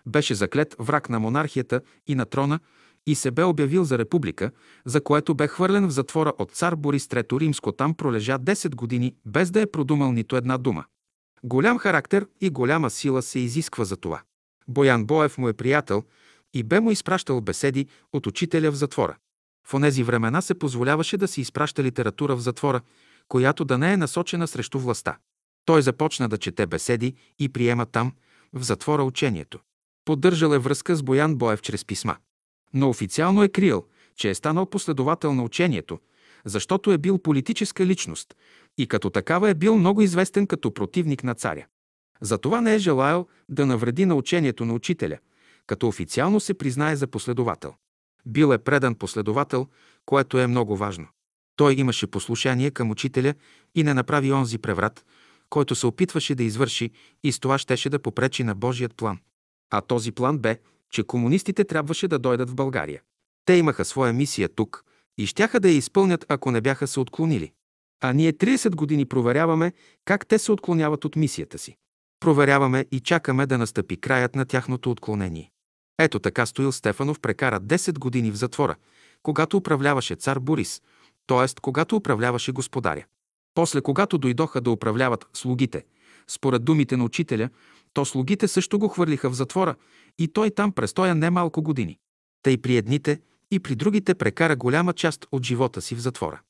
Беше 0.06 0.34
заклет 0.34 0.76
враг 0.78 1.08
на 1.08 1.20
монархията 1.20 1.80
и 2.06 2.14
на 2.14 2.26
трона 2.26 2.60
и 3.06 3.14
се 3.14 3.30
бе 3.30 3.44
обявил 3.44 3.84
за 3.84 3.98
република, 3.98 4.50
за 4.84 5.00
което 5.00 5.34
бе 5.34 5.48
хвърлен 5.48 5.88
в 5.88 5.90
затвора 5.90 6.32
от 6.38 6.50
цар 6.50 6.74
Борис 6.74 7.06
III 7.06 7.40
Римско. 7.40 7.72
Там 7.72 7.94
пролежа 7.94 8.38
10 8.38 8.74
години, 8.74 9.14
без 9.26 9.50
да 9.50 9.60
е 9.60 9.66
продумал 9.66 10.12
нито 10.12 10.36
една 10.36 10.58
дума. 10.58 10.84
Голям 11.44 11.78
характер 11.78 12.26
и 12.40 12.50
голяма 12.50 12.90
сила 12.90 13.22
се 13.22 13.38
изисква 13.38 13.84
за 13.84 13.96
това. 13.96 14.22
Боян 14.68 15.04
Боев 15.04 15.38
му 15.38 15.48
е 15.48 15.52
приятел 15.52 16.04
и 16.54 16.62
бе 16.62 16.80
му 16.80 16.90
изпращал 16.90 17.40
беседи 17.40 17.86
от 18.12 18.26
учителя 18.26 18.70
в 18.70 18.74
затвора. 18.74 19.16
В 19.66 19.74
онези 19.74 20.02
времена 20.02 20.42
се 20.42 20.58
позволяваше 20.58 21.16
да 21.16 21.28
се 21.28 21.40
изпраща 21.40 21.82
литература 21.82 22.36
в 22.36 22.40
затвора, 22.40 22.80
която 23.28 23.64
да 23.64 23.78
не 23.78 23.92
е 23.92 23.96
насочена 23.96 24.48
срещу 24.48 24.78
властта. 24.78 25.18
Той 25.64 25.82
започна 25.82 26.28
да 26.28 26.38
чете 26.38 26.66
беседи 26.66 27.14
и 27.38 27.48
приема 27.48 27.86
там, 27.86 28.12
в 28.52 28.62
затвора 28.62 29.04
учението. 29.04 29.58
Поддържал 30.04 30.50
е 30.50 30.58
връзка 30.58 30.96
с 30.96 31.02
Боян 31.02 31.36
Боев 31.36 31.62
чрез 31.62 31.84
писма. 31.84 32.16
Но 32.74 32.88
официално 32.88 33.42
е 33.42 33.48
криел, 33.48 33.84
че 34.16 34.30
е 34.30 34.34
станал 34.34 34.66
последовател 34.66 35.34
на 35.34 35.42
учението, 35.42 35.98
защото 36.44 36.92
е 36.92 36.98
бил 36.98 37.18
политическа 37.18 37.86
личност 37.86 38.34
и 38.78 38.86
като 38.86 39.10
такава 39.10 39.50
е 39.50 39.54
бил 39.54 39.76
много 39.76 40.02
известен 40.02 40.46
като 40.46 40.74
противник 40.74 41.24
на 41.24 41.34
царя. 41.34 41.66
Затова 42.20 42.60
не 42.60 42.74
е 42.74 42.78
желаял 42.78 43.26
да 43.48 43.66
навреди 43.66 44.06
на 44.06 44.14
учението 44.14 44.64
на 44.64 44.74
учителя, 44.74 45.18
като 45.70 45.88
официално 45.88 46.40
се 46.40 46.54
признае 46.54 46.96
за 46.96 47.06
последовател. 47.06 47.74
Бил 48.26 48.52
е 48.52 48.58
предан 48.58 48.94
последовател, 48.94 49.66
което 50.06 50.38
е 50.38 50.46
много 50.46 50.76
важно. 50.76 51.06
Той 51.56 51.74
имаше 51.74 52.06
послушание 52.06 52.70
към 52.70 52.90
учителя 52.90 53.34
и 53.74 53.82
не 53.82 53.94
направи 53.94 54.32
онзи 54.32 54.58
преврат, 54.58 55.04
който 55.50 55.74
се 55.74 55.86
опитваше 55.86 56.34
да 56.34 56.42
извърши 56.42 56.90
и 57.24 57.32
с 57.32 57.40
това 57.40 57.58
щеше 57.58 57.90
да 57.90 57.98
попречи 57.98 58.44
на 58.44 58.54
Божият 58.54 58.94
план. 58.94 59.18
А 59.70 59.80
този 59.80 60.12
план 60.12 60.38
бе, 60.38 60.58
че 60.92 61.02
комунистите 61.02 61.64
трябваше 61.64 62.08
да 62.08 62.18
дойдат 62.18 62.50
в 62.50 62.54
България. 62.54 63.02
Те 63.44 63.54
имаха 63.54 63.84
своя 63.84 64.12
мисия 64.12 64.48
тук 64.48 64.84
и 65.18 65.26
щяха 65.26 65.60
да 65.60 65.68
я 65.68 65.76
изпълнят, 65.76 66.26
ако 66.28 66.50
не 66.50 66.60
бяха 66.60 66.86
се 66.86 67.00
отклонили. 67.00 67.52
А 68.02 68.12
ние 68.12 68.32
30 68.32 68.74
години 68.74 69.06
проверяваме 69.06 69.72
как 70.04 70.26
те 70.26 70.38
се 70.38 70.52
отклоняват 70.52 71.04
от 71.04 71.16
мисията 71.16 71.58
си. 71.58 71.76
Проверяваме 72.20 72.86
и 72.92 73.00
чакаме 73.00 73.46
да 73.46 73.58
настъпи 73.58 73.96
краят 73.96 74.34
на 74.34 74.44
тяхното 74.44 74.90
отклонение. 74.90 75.50
Ето 76.02 76.18
така 76.18 76.46
Стоил 76.46 76.72
Стефанов 76.72 77.20
прекара 77.20 77.60
10 77.60 77.98
години 77.98 78.30
в 78.30 78.36
затвора, 78.36 78.76
когато 79.22 79.56
управляваше 79.56 80.14
цар 80.14 80.38
Борис, 80.38 80.82
т.е. 81.26 81.60
когато 81.62 81.96
управляваше 81.96 82.52
господаря. 82.52 83.04
После, 83.54 83.80
когато 83.80 84.18
дойдоха 84.18 84.60
да 84.60 84.70
управляват 84.70 85.26
слугите, 85.34 85.84
според 86.28 86.64
думите 86.64 86.96
на 86.96 87.04
учителя, 87.04 87.48
то 87.92 88.04
слугите 88.04 88.48
също 88.48 88.78
го 88.78 88.88
хвърлиха 88.88 89.30
в 89.30 89.34
затвора 89.34 89.74
и 90.18 90.28
той 90.28 90.50
там 90.50 90.72
престоя 90.72 91.14
немалко 91.14 91.62
години. 91.62 91.98
Тъй 92.42 92.56
при 92.56 92.76
едните 92.76 93.20
и 93.50 93.60
при 93.60 93.74
другите 93.74 94.14
прекара 94.14 94.56
голяма 94.56 94.92
част 94.92 95.26
от 95.32 95.44
живота 95.44 95.82
си 95.82 95.94
в 95.94 96.00
затвора. 96.00 96.40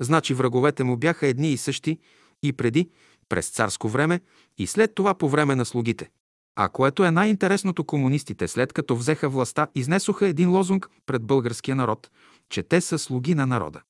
Значи 0.00 0.34
враговете 0.34 0.84
му 0.84 0.96
бяха 0.96 1.26
едни 1.26 1.52
и 1.52 1.56
същи 1.56 1.98
и 2.42 2.52
преди, 2.52 2.90
през 3.28 3.48
царско 3.48 3.88
време 3.88 4.20
и 4.58 4.66
след 4.66 4.94
това 4.94 5.14
по 5.14 5.28
време 5.28 5.54
на 5.54 5.64
слугите. 5.64 6.10
А 6.60 6.68
което 6.68 7.04
е 7.04 7.10
най-интересното, 7.10 7.84
комунистите 7.84 8.48
след 8.48 8.72
като 8.72 8.96
взеха 8.96 9.28
властта, 9.28 9.66
изнесоха 9.74 10.26
един 10.26 10.50
лозунг 10.50 10.88
пред 11.06 11.22
българския 11.22 11.76
народ, 11.76 12.10
че 12.48 12.62
те 12.62 12.80
са 12.80 12.98
слуги 12.98 13.34
на 13.34 13.46
народа. 13.46 13.82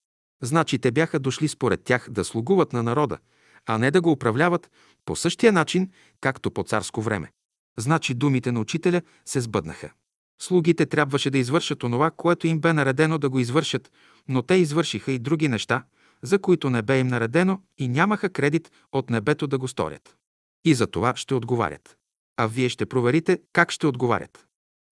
Значи 0.42 0.78
те 0.78 0.90
бяха 0.90 1.18
дошли 1.18 1.48
според 1.48 1.82
тях 1.84 2.10
да 2.10 2.24
слугуват 2.24 2.72
на 2.72 2.82
народа, 2.82 3.18
а 3.66 3.78
не 3.78 3.90
да 3.90 4.00
го 4.00 4.10
управляват 4.10 4.70
по 5.04 5.16
същия 5.16 5.52
начин, 5.52 5.90
както 6.20 6.50
по 6.50 6.62
царско 6.62 7.02
време. 7.02 7.30
Значи 7.78 8.14
думите 8.14 8.52
на 8.52 8.60
учителя 8.60 9.02
се 9.24 9.40
сбъднаха. 9.40 9.92
Слугите 10.40 10.86
трябваше 10.86 11.30
да 11.30 11.38
извършат 11.38 11.82
онова, 11.82 12.10
което 12.10 12.46
им 12.46 12.60
бе 12.60 12.72
наредено 12.72 13.18
да 13.18 13.28
го 13.28 13.38
извършат, 13.38 13.92
но 14.28 14.42
те 14.42 14.54
извършиха 14.54 15.12
и 15.12 15.18
други 15.18 15.48
неща, 15.48 15.84
за 16.22 16.38
които 16.38 16.70
не 16.70 16.82
бе 16.82 16.98
им 16.98 17.06
наредено 17.06 17.62
и 17.78 17.88
нямаха 17.88 18.30
кредит 18.30 18.70
от 18.92 19.10
небето 19.10 19.46
да 19.46 19.58
го 19.58 19.68
сторят. 19.68 20.16
И 20.64 20.74
за 20.74 20.86
това 20.86 21.16
ще 21.16 21.34
отговарят. 21.34 21.97
А 22.40 22.46
вие 22.46 22.68
ще 22.68 22.86
проверите 22.86 23.40
как 23.52 23.70
ще 23.70 23.86
отговарят. 23.86 24.46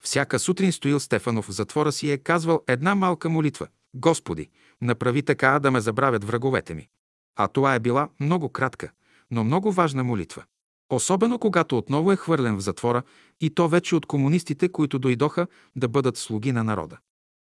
Всяка 0.03 0.39
сутрин 0.39 0.71
стоил 0.71 0.99
Стефанов 0.99 1.47
в 1.47 1.51
затвора 1.51 1.91
си 1.91 2.11
е 2.11 2.17
казвал 2.17 2.63
една 2.67 2.95
малка 2.95 3.29
молитва. 3.29 3.67
Господи, 3.93 4.49
направи 4.81 5.23
така 5.23 5.59
да 5.59 5.71
ме 5.71 5.81
забравят 5.81 6.23
враговете 6.23 6.73
ми. 6.73 6.87
А 7.35 7.47
това 7.47 7.75
е 7.75 7.79
била 7.79 8.09
много 8.19 8.49
кратка, 8.49 8.91
но 9.31 9.43
много 9.43 9.71
важна 9.71 10.03
молитва. 10.03 10.43
Особено 10.89 11.39
когато 11.39 11.77
отново 11.77 12.11
е 12.11 12.15
хвърлен 12.15 12.57
в 12.57 12.61
затвора 12.61 13.03
и 13.41 13.49
то 13.49 13.69
вече 13.69 13.95
от 13.95 14.05
комунистите, 14.05 14.69
които 14.69 14.99
дойдоха 14.99 15.47
да 15.75 15.87
бъдат 15.87 16.17
слуги 16.17 16.51
на 16.51 16.63
народа. 16.63 16.97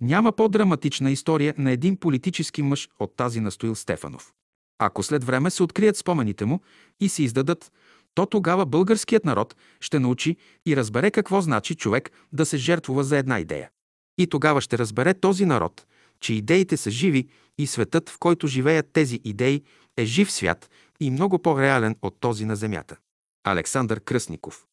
Няма 0.01 0.33
по-драматична 0.33 1.11
история 1.11 1.55
на 1.59 1.71
един 1.71 1.97
политически 1.97 2.63
мъж 2.63 2.89
от 2.99 3.17
тази 3.17 3.41
на 3.41 3.51
Стоил 3.51 3.75
Стефанов. 3.75 4.33
Ако 4.79 5.03
след 5.03 5.25
време 5.25 5.51
се 5.51 5.63
открият 5.63 5.97
спомените 5.97 6.45
му 6.45 6.61
и 7.01 7.09
се 7.09 7.23
издадат, 7.23 7.73
то 8.17 8.27
тогава 8.27 8.67
българският 8.67 9.25
народ 9.25 9.57
ще 9.81 9.99
научи 9.99 10.37
и 10.67 10.77
разбере 10.77 11.11
какво 11.11 11.41
значи 11.41 11.75
човек 11.75 12.11
да 12.33 12.47
се 12.47 12.57
жертвува 12.57 13.05
за 13.05 13.19
една 13.19 13.41
идея. 13.41 13.71
И 14.19 14.27
тогава 14.27 14.61
ще 14.61 14.79
разбере 14.79 15.15
този 15.15 15.45
народ, 15.45 15.87
че 16.21 16.35
идеите 16.35 16.77
са 16.77 16.91
живи 16.91 17.29
и 17.59 17.67
светът, 17.67 18.11
в 18.11 18.19
който 18.19 18.47
живеят 18.47 18.93
тези 18.93 19.21
идеи, 19.25 19.63
е 19.97 20.05
жив 20.05 20.33
свят 20.33 20.71
и 21.01 21.11
много 21.11 21.39
по-реален 21.39 21.97
от 22.03 22.17
този 22.21 22.45
на 22.45 22.57
Земята. 22.57 22.97
Александър 23.45 24.01
Кръсников 24.01 24.67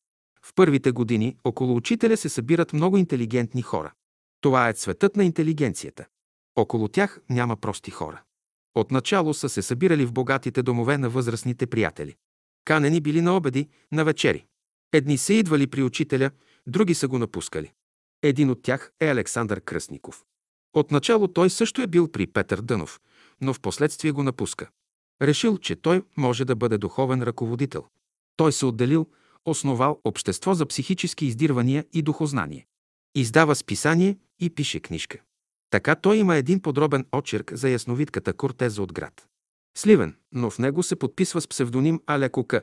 В 0.45 0.53
първите 0.55 0.91
години 0.91 1.35
около 1.43 1.75
учителя 1.75 2.17
се 2.17 2.29
събират 2.29 2.73
много 2.73 2.97
интелигентни 2.97 3.61
хора. 3.61 3.91
Това 4.41 4.69
е 4.69 4.73
цветът 4.73 5.15
на 5.15 5.23
интелигенцията. 5.23 6.05
Около 6.55 6.87
тях 6.87 7.19
няма 7.29 7.55
прости 7.55 7.91
хора. 7.91 8.21
Отначало 8.75 9.33
са 9.33 9.49
се 9.49 9.61
събирали 9.61 10.05
в 10.05 10.13
богатите 10.13 10.63
домове 10.63 10.97
на 10.97 11.09
възрастните 11.09 11.67
приятели. 11.67 12.15
Канени 12.65 13.01
били 13.01 13.21
на 13.21 13.37
обеди, 13.37 13.69
на 13.91 14.05
вечери. 14.05 14.45
Едни 14.93 15.17
са 15.17 15.33
идвали 15.33 15.67
при 15.67 15.83
учителя, 15.83 16.31
други 16.67 16.93
са 16.93 17.07
го 17.07 17.19
напускали. 17.19 17.71
Един 18.21 18.49
от 18.49 18.61
тях 18.61 18.91
е 18.99 19.07
Александър 19.07 19.61
Кръсников. 19.61 20.23
Отначало 20.73 21.27
той 21.27 21.49
също 21.49 21.81
е 21.81 21.87
бил 21.87 22.11
при 22.11 22.27
Петър 22.27 22.61
Дънов, 22.61 22.99
но 23.41 23.53
в 23.53 23.59
последствие 23.59 24.11
го 24.11 24.23
напуска. 24.23 24.69
Решил, 25.21 25.57
че 25.57 25.75
той 25.75 26.03
може 26.17 26.45
да 26.45 26.55
бъде 26.55 26.77
духовен 26.77 27.23
ръководител. 27.23 27.85
Той 28.35 28.51
се 28.51 28.65
отделил, 28.65 29.07
основал 29.45 30.01
Общество 30.03 30.53
за 30.53 30.65
психически 30.65 31.25
издирвания 31.25 31.85
и 31.93 32.01
духознание. 32.01 32.65
Издава 33.15 33.55
списание 33.55 34.17
и 34.39 34.49
пише 34.49 34.79
книжка. 34.79 35.21
Така 35.69 35.95
той 35.95 36.17
има 36.17 36.35
един 36.35 36.61
подробен 36.61 37.05
очерк 37.11 37.53
за 37.53 37.69
ясновидката 37.69 38.33
Кортеза 38.33 38.83
от 38.83 38.93
град. 38.93 39.27
Сливен, 39.77 40.15
но 40.31 40.49
в 40.49 40.59
него 40.59 40.83
се 40.83 40.95
подписва 40.95 41.41
с 41.41 41.47
псевдоним 41.47 42.01
Алеко 42.07 42.47
К. 42.47 42.55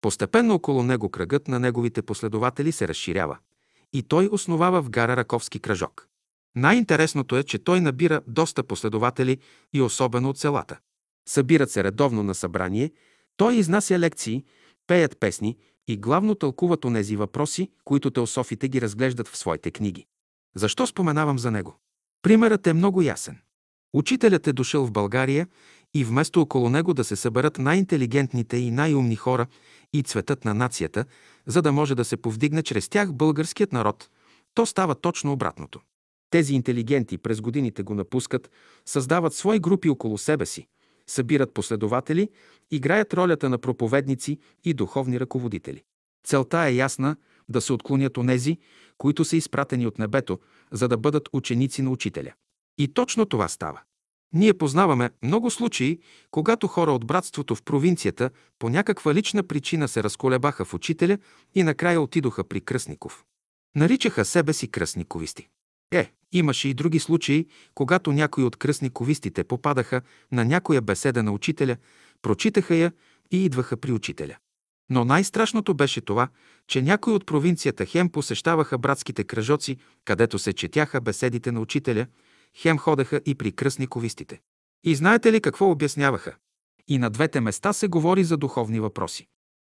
Постепенно 0.00 0.54
около 0.54 0.82
него 0.82 1.10
кръгът 1.10 1.48
на 1.48 1.58
неговите 1.58 2.02
последователи 2.02 2.72
се 2.72 2.88
разширява 2.88 3.38
и 3.92 4.02
той 4.02 4.28
основава 4.32 4.82
в 4.82 4.90
гара 4.90 5.16
Раковски 5.16 5.60
кръжок. 5.60 6.08
Най-интересното 6.56 7.36
е, 7.36 7.42
че 7.42 7.58
той 7.58 7.80
набира 7.80 8.20
доста 8.26 8.62
последователи 8.62 9.38
и 9.72 9.82
особено 9.82 10.30
от 10.30 10.38
селата. 10.38 10.78
Събират 11.28 11.70
се 11.70 11.84
редовно 11.84 12.22
на 12.22 12.34
събрание, 12.34 12.92
той 13.36 13.54
изнася 13.54 13.98
лекции, 13.98 14.44
пеят 14.86 15.18
песни 15.20 15.56
и 15.88 15.96
главно 15.96 16.34
тълкуват 16.34 16.84
онези 16.84 17.16
въпроси, 17.16 17.70
които 17.84 18.10
теософите 18.10 18.68
ги 18.68 18.80
разглеждат 18.80 19.28
в 19.28 19.36
своите 19.36 19.70
книги. 19.70 20.06
Защо 20.54 20.86
споменавам 20.86 21.38
за 21.38 21.50
него? 21.50 21.76
Примерът 22.22 22.66
е 22.66 22.72
много 22.72 23.02
ясен. 23.02 23.38
Учителят 23.94 24.46
е 24.46 24.52
дошъл 24.52 24.86
в 24.86 24.92
България 24.92 25.48
и 25.94 26.04
вместо 26.04 26.40
около 26.40 26.70
него 26.70 26.94
да 26.94 27.04
се 27.04 27.16
съберат 27.16 27.58
най-интелигентните 27.58 28.56
и 28.56 28.70
най-умни 28.70 29.16
хора 29.16 29.46
и 29.92 30.02
цветът 30.02 30.44
на 30.44 30.54
нацията, 30.54 31.04
за 31.46 31.62
да 31.62 31.72
може 31.72 31.94
да 31.94 32.04
се 32.04 32.16
повдигне 32.16 32.62
чрез 32.62 32.88
тях 32.88 33.12
българският 33.12 33.72
народ, 33.72 34.08
то 34.54 34.66
става 34.66 34.94
точно 34.94 35.32
обратното. 35.32 35.80
Тези 36.30 36.54
интелигенти 36.54 37.18
през 37.18 37.40
годините 37.40 37.82
го 37.82 37.94
напускат, 37.94 38.50
създават 38.86 39.34
свои 39.34 39.58
групи 39.58 39.88
около 39.88 40.18
себе 40.18 40.46
си, 40.46 40.66
събират 41.06 41.54
последователи, 41.54 42.28
играят 42.70 43.14
ролята 43.14 43.48
на 43.48 43.58
проповедници 43.58 44.38
и 44.64 44.74
духовни 44.74 45.20
ръководители. 45.20 45.82
Целта 46.26 46.58
е 46.58 46.74
ясна 46.74 47.16
да 47.48 47.60
се 47.60 47.72
отклонят 47.72 48.16
онези, 48.16 48.58
които 48.98 49.24
са 49.24 49.36
изпратени 49.36 49.86
от 49.86 49.98
небето, 49.98 50.38
за 50.72 50.88
да 50.88 50.96
бъдат 50.96 51.28
ученици 51.32 51.82
на 51.82 51.90
учителя. 51.90 52.32
И 52.78 52.88
точно 52.88 53.26
това 53.26 53.48
става. 53.48 53.80
Ние 54.34 54.54
познаваме 54.54 55.10
много 55.22 55.50
случаи, 55.50 55.98
когато 56.30 56.68
хора 56.68 56.92
от 56.92 57.06
братството 57.06 57.54
в 57.54 57.62
провинцията 57.62 58.30
по 58.58 58.68
някаква 58.68 59.14
лична 59.14 59.42
причина 59.42 59.88
се 59.88 60.02
разколебаха 60.02 60.64
в 60.64 60.74
учителя 60.74 61.18
и 61.54 61.62
накрая 61.62 62.00
отидоха 62.00 62.44
при 62.44 62.60
Кръсников. 62.60 63.24
Наричаха 63.76 64.24
себе 64.24 64.52
си 64.52 64.68
кръсниковисти. 64.68 65.48
Е, 65.92 66.12
имаше 66.32 66.68
и 66.68 66.74
други 66.74 66.98
случаи, 66.98 67.46
когато 67.74 68.12
някои 68.12 68.44
от 68.44 68.56
кръсниковистите 68.56 69.44
попадаха 69.44 70.00
на 70.32 70.44
някоя 70.44 70.82
беседа 70.82 71.22
на 71.22 71.32
учителя, 71.32 71.76
прочитаха 72.22 72.74
я 72.74 72.92
и 73.30 73.44
идваха 73.44 73.76
при 73.76 73.92
учителя. 73.92 74.36
Но 74.90 75.04
най-страшното 75.04 75.74
беше 75.74 76.00
това, 76.00 76.28
че 76.68 76.82
някои 76.82 77.12
от 77.12 77.26
провинцията 77.26 77.86
хем 77.86 78.08
посещаваха 78.08 78.78
братските 78.78 79.24
кръжоци, 79.24 79.76
където 80.04 80.38
се 80.38 80.52
четяха 80.52 81.00
беседите 81.00 81.52
на 81.52 81.60
учителя, 81.60 82.06
хем 82.56 82.78
ходеха 82.78 83.20
и 83.26 83.34
при 83.34 83.52
кръсниковистите. 83.52 84.40
И 84.84 84.94
знаете 84.94 85.32
ли 85.32 85.40
какво 85.40 85.70
обясняваха? 85.70 86.36
И 86.88 86.98
на 86.98 87.10
двете 87.10 87.40
места 87.40 87.72
се 87.72 87.88
говори 87.88 88.24
за 88.24 88.36
духовни 88.36 88.80
въпроси. 88.80 89.26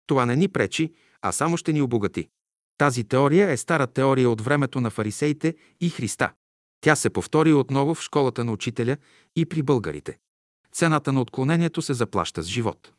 Това 0.08 0.26
не 0.26 0.36
ни 0.36 0.48
пречи, 0.48 0.94
а 1.22 1.32
само 1.32 1.58
ще 1.58 1.74
ни 1.74 1.82
обогати. 1.82 2.28
Тази 2.78 3.04
теория 3.04 3.52
е 3.52 3.58
стара 3.58 3.88
теория 3.88 4.30
от 4.30 4.42
времето 4.42 4.82
на 4.82 4.90
фарисеите 4.90 5.56
и 5.82 5.90
Христа. 5.90 6.34
Тя 6.82 6.96
се 6.96 7.10
повтори 7.10 7.54
отново 7.54 7.96
в 7.96 8.02
школата 8.02 8.44
на 8.44 8.52
учителя 8.52 8.98
и 9.36 9.46
при 9.46 9.64
българите. 9.64 10.18
Цената 10.72 11.14
на 11.14 11.22
отклонението 11.22 11.82
се 11.82 11.94
заплаща 11.94 12.44
с 12.44 12.48
живот. 12.48 12.92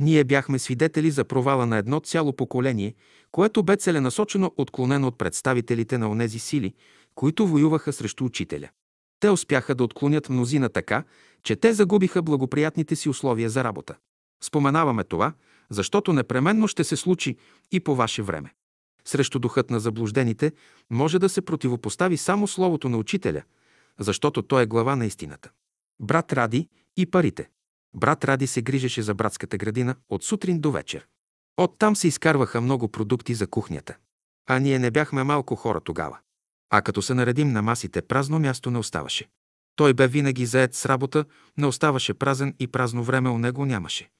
Ние 0.00 0.24
бяхме 0.24 0.58
свидетели 0.58 1.10
за 1.10 1.24
провала 1.24 1.66
на 1.66 1.76
едно 1.76 2.00
цяло 2.00 2.32
поколение, 2.32 2.94
което 3.30 3.62
бе 3.62 3.76
целенасочено 3.76 4.54
отклонено 4.56 5.06
от 5.06 5.18
представителите 5.18 5.98
на 5.98 6.10
онези 6.10 6.38
сили, 6.38 6.74
които 7.14 7.46
воюваха 7.46 7.92
срещу 7.92 8.24
учителя. 8.24 8.68
Те 9.20 9.30
успяха 9.30 9.74
да 9.74 9.84
отклонят 9.84 10.28
мнозина 10.28 10.68
така, 10.68 11.04
че 11.42 11.56
те 11.56 11.72
загубиха 11.72 12.22
благоприятните 12.22 12.96
си 12.96 13.08
условия 13.08 13.50
за 13.50 13.64
работа. 13.64 13.94
Споменаваме 14.42 15.04
това, 15.04 15.32
защото 15.70 16.12
непременно 16.12 16.68
ще 16.68 16.84
се 16.84 16.96
случи 16.96 17.36
и 17.72 17.80
по 17.80 17.94
ваше 17.94 18.22
време. 18.22 18.54
Срещу 19.04 19.38
духът 19.38 19.70
на 19.70 19.80
заблуждените 19.80 20.52
може 20.90 21.18
да 21.18 21.28
се 21.28 21.42
противопостави 21.42 22.16
само 22.16 22.48
словото 22.48 22.88
на 22.88 22.96
учителя, 22.96 23.42
защото 23.98 24.42
той 24.42 24.62
е 24.62 24.66
глава 24.66 24.96
на 24.96 25.06
истината. 25.06 25.50
Брат 26.00 26.32
Ради 26.32 26.68
и 26.96 27.06
парите. 27.06 27.48
Брат 27.94 28.24
Ради 28.24 28.46
се 28.46 28.62
грижеше 28.62 29.02
за 29.02 29.14
братската 29.14 29.56
градина 29.56 29.94
от 30.08 30.24
сутрин 30.24 30.60
до 30.60 30.70
вечер. 30.70 31.06
Оттам 31.56 31.96
се 31.96 32.08
изкарваха 32.08 32.60
много 32.60 32.88
продукти 32.88 33.34
за 33.34 33.46
кухнята. 33.46 33.96
А 34.46 34.58
ние 34.58 34.78
не 34.78 34.90
бяхме 34.90 35.24
малко 35.24 35.56
хора 35.56 35.80
тогава. 35.80 36.18
А 36.70 36.82
като 36.82 37.02
се 37.02 37.14
наредим 37.14 37.52
на 37.52 37.62
масите, 37.62 38.02
празно 38.02 38.38
място 38.38 38.70
не 38.70 38.78
оставаше. 38.78 39.28
Той 39.76 39.94
бе 39.94 40.08
винаги 40.08 40.46
заед 40.46 40.74
с 40.74 40.86
работа, 40.86 41.24
не 41.56 41.66
оставаше 41.66 42.14
празен 42.14 42.54
и 42.58 42.66
празно 42.66 43.02
време 43.02 43.30
у 43.30 43.38
него 43.38 43.66
нямаше. 43.66 44.10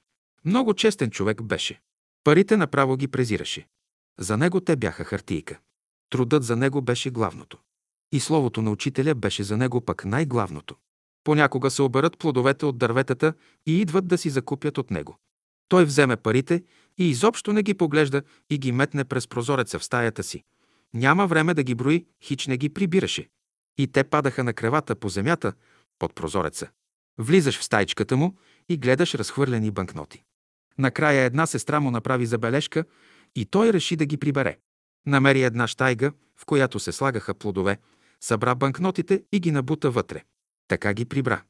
Много 0.45 0.73
честен 0.73 1.09
човек 1.09 1.43
беше. 1.43 1.81
Парите 2.23 2.57
направо 2.57 2.97
ги 2.97 3.07
презираше. 3.07 3.67
За 4.19 4.37
него 4.37 4.61
те 4.61 4.75
бяха 4.75 5.03
хартийка. 5.03 5.59
Трудът 6.09 6.43
за 6.43 6.55
него 6.55 6.81
беше 6.81 7.09
главното. 7.09 7.57
И 8.11 8.19
словото 8.19 8.61
на 8.61 8.71
учителя 8.71 9.15
беше 9.15 9.43
за 9.43 9.57
него 9.57 9.81
пък 9.81 10.05
най-главното. 10.05 10.75
Понякога 11.23 11.71
се 11.71 11.81
оберат 11.81 12.17
плодовете 12.17 12.65
от 12.65 12.77
дърветата 12.77 13.33
и 13.65 13.81
идват 13.81 14.07
да 14.07 14.17
си 14.17 14.29
закупят 14.29 14.77
от 14.77 14.91
него. 14.91 15.17
Той 15.69 15.85
вземе 15.85 16.15
парите 16.15 16.63
и 16.97 17.09
изобщо 17.09 17.53
не 17.53 17.63
ги 17.63 17.73
поглежда 17.73 18.21
и 18.49 18.57
ги 18.57 18.71
метне 18.71 19.03
през 19.03 19.27
прозореца 19.27 19.79
в 19.79 19.83
стаята 19.83 20.23
си. 20.23 20.43
Няма 20.93 21.27
време 21.27 21.53
да 21.53 21.63
ги 21.63 21.75
брои, 21.75 22.05
хич 22.23 22.47
не 22.47 22.57
ги 22.57 22.69
прибираше. 22.69 23.29
И 23.77 23.87
те 23.87 24.03
падаха 24.03 24.43
на 24.43 24.53
кревата 24.53 24.95
по 24.95 25.09
земята, 25.09 25.53
под 25.99 26.15
прозореца. 26.15 26.69
Влизаш 27.17 27.59
в 27.59 27.63
стайчката 27.63 28.17
му 28.17 28.37
и 28.69 28.77
гледаш 28.77 29.15
разхвърлени 29.15 29.71
банкноти. 29.71 30.23
Накрая 30.77 31.23
една 31.23 31.45
сестра 31.45 31.79
му 31.79 31.91
направи 31.91 32.25
забележка 32.25 32.85
и 33.35 33.45
той 33.45 33.73
реши 33.73 33.95
да 33.95 34.05
ги 34.05 34.17
прибере. 34.17 34.57
Намери 35.05 35.43
една 35.43 35.67
штайга, 35.67 36.11
в 36.35 36.45
която 36.45 36.79
се 36.79 36.91
слагаха 36.91 37.33
плодове, 37.33 37.77
събра 38.21 38.55
банкнотите 38.55 39.23
и 39.31 39.39
ги 39.39 39.51
набута 39.51 39.91
вътре. 39.91 40.23
Така 40.67 40.93
ги 40.93 41.05
прибра. 41.05 41.43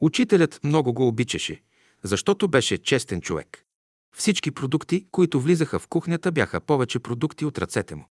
Учителят 0.00 0.60
много 0.64 0.92
го 0.92 1.08
обичаше, 1.08 1.62
защото 2.02 2.48
беше 2.48 2.78
честен 2.78 3.20
човек. 3.20 3.64
Всички 4.16 4.50
продукти, 4.50 5.06
които 5.10 5.40
влизаха 5.40 5.78
в 5.78 5.88
кухнята, 5.88 6.32
бяха 6.32 6.60
повече 6.60 6.98
продукти 6.98 7.44
от 7.44 7.58
ръцете 7.58 7.94
му. 7.94 8.04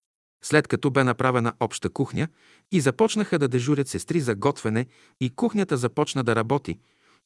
След 0.45 0.69
като 0.69 0.91
бе 0.91 1.05
направена 1.05 1.53
обща 1.61 1.91
кухня 1.91 2.29
и 2.73 2.81
започнаха 2.81 3.39
да 3.39 3.49
дежурят 3.49 3.89
сестри 3.89 4.21
за 4.21 4.35
готвене 4.35 4.87
и 5.21 5.31
кухнята 5.31 5.77
започна 5.77 6.25
да 6.25 6.37
работи, 6.37 6.79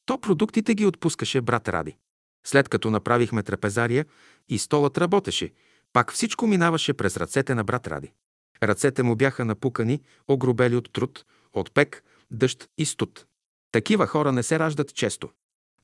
то 0.05 0.17
продуктите 0.17 0.75
ги 0.75 0.85
отпускаше 0.85 1.41
брат 1.41 1.67
Ради. 1.67 1.97
След 2.45 2.69
като 2.69 2.91
направихме 2.91 3.43
трапезария 3.43 4.05
и 4.49 4.59
столът 4.59 4.97
работеше, 4.97 5.53
пак 5.93 6.13
всичко 6.13 6.47
минаваше 6.47 6.93
през 6.93 7.17
ръцете 7.17 7.55
на 7.55 7.63
брат 7.63 7.87
Ради. 7.87 8.11
Ръцете 8.63 9.03
му 9.03 9.15
бяха 9.15 9.45
напукани, 9.45 10.01
огробели 10.27 10.75
от 10.75 10.93
труд, 10.93 11.25
от 11.53 11.73
пек, 11.73 12.03
дъжд 12.31 12.69
и 12.77 12.85
студ. 12.85 13.25
Такива 13.71 14.07
хора 14.07 14.31
не 14.31 14.43
се 14.43 14.59
раждат 14.59 14.93
често. 14.93 15.29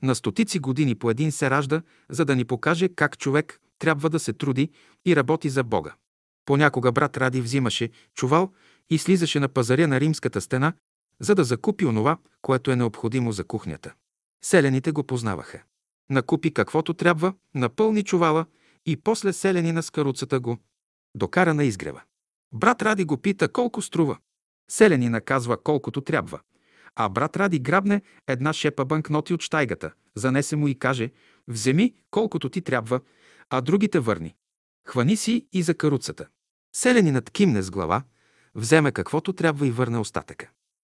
На 0.02 0.14
стотици 0.14 0.58
години 0.58 0.94
по 0.94 1.10
един 1.10 1.32
се 1.32 1.50
ражда, 1.50 1.82
за 2.08 2.24
да 2.24 2.36
ни 2.36 2.44
покаже 2.44 2.88
как 2.88 3.18
човек 3.18 3.60
трябва 3.78 4.10
да 4.10 4.18
се 4.18 4.32
труди 4.32 4.70
и 5.06 5.16
работи 5.16 5.48
за 5.48 5.64
Бога. 5.64 5.94
Понякога 6.44 6.92
брат 6.92 7.16
Ради 7.16 7.40
взимаше 7.40 7.90
чувал 8.14 8.52
и 8.90 8.98
слизаше 8.98 9.40
на 9.40 9.48
пазаря 9.48 9.88
на 9.88 10.00
римската 10.00 10.40
стена, 10.40 10.72
за 11.20 11.34
да 11.34 11.44
закупи 11.44 11.86
онова, 11.86 12.18
което 12.42 12.70
е 12.70 12.76
необходимо 12.76 13.32
за 13.32 13.44
кухнята. 13.44 13.94
Селените 14.44 14.92
го 14.92 15.04
познаваха. 15.04 15.62
Накупи 16.10 16.54
каквото 16.54 16.94
трябва, 16.94 17.34
напълни 17.54 18.04
чувала 18.04 18.46
и 18.86 18.96
после 18.96 19.32
селени 19.32 19.72
на 19.72 19.82
скаруцата 19.82 20.40
го 20.40 20.58
докара 21.14 21.54
на 21.54 21.64
изгрева. 21.64 22.02
Брат 22.52 22.82
Ради 22.82 23.04
го 23.04 23.16
пита 23.16 23.48
колко 23.48 23.82
струва. 23.82 24.18
Селени 24.70 25.08
наказва 25.08 25.62
колкото 25.62 26.00
трябва. 26.00 26.40
А 26.96 27.08
брат 27.08 27.36
Ради 27.36 27.58
грабне 27.58 28.02
една 28.26 28.52
шепа 28.52 28.84
банкноти 28.84 29.34
от 29.34 29.42
штайгата, 29.42 29.92
занесе 30.14 30.56
му 30.56 30.68
и 30.68 30.78
каже 30.78 31.10
«Вземи 31.48 31.94
колкото 32.10 32.48
ти 32.48 32.62
трябва, 32.62 33.00
а 33.50 33.60
другите 33.60 33.98
върни. 33.98 34.34
Хвани 34.86 35.16
си 35.16 35.46
и 35.52 35.62
за 35.62 35.74
каруцата». 35.74 36.26
Селенинът 36.76 37.30
кимне 37.30 37.62
с 37.62 37.70
глава, 37.70 38.02
вземе 38.54 38.92
каквото 38.92 39.32
трябва 39.32 39.66
и 39.66 39.70
върне 39.70 39.98
остатъка. 39.98 40.50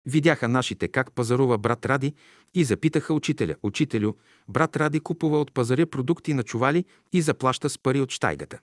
Видяха 0.06 0.48
нашите 0.48 0.88
как 0.88 1.12
пазарува 1.12 1.58
брат 1.58 1.86
Ради 1.86 2.14
и 2.54 2.64
запитаха 2.64 3.14
учителя. 3.14 3.54
Учителю, 3.62 4.12
брат 4.48 4.76
Ради 4.76 5.00
купува 5.00 5.40
от 5.40 5.54
пазаря 5.54 5.86
продукти 5.86 6.34
на 6.34 6.42
чували 6.42 6.84
и 7.12 7.22
заплаща 7.22 7.70
с 7.70 7.78
пари 7.78 8.00
от 8.00 8.10
штайгата. 8.10 8.58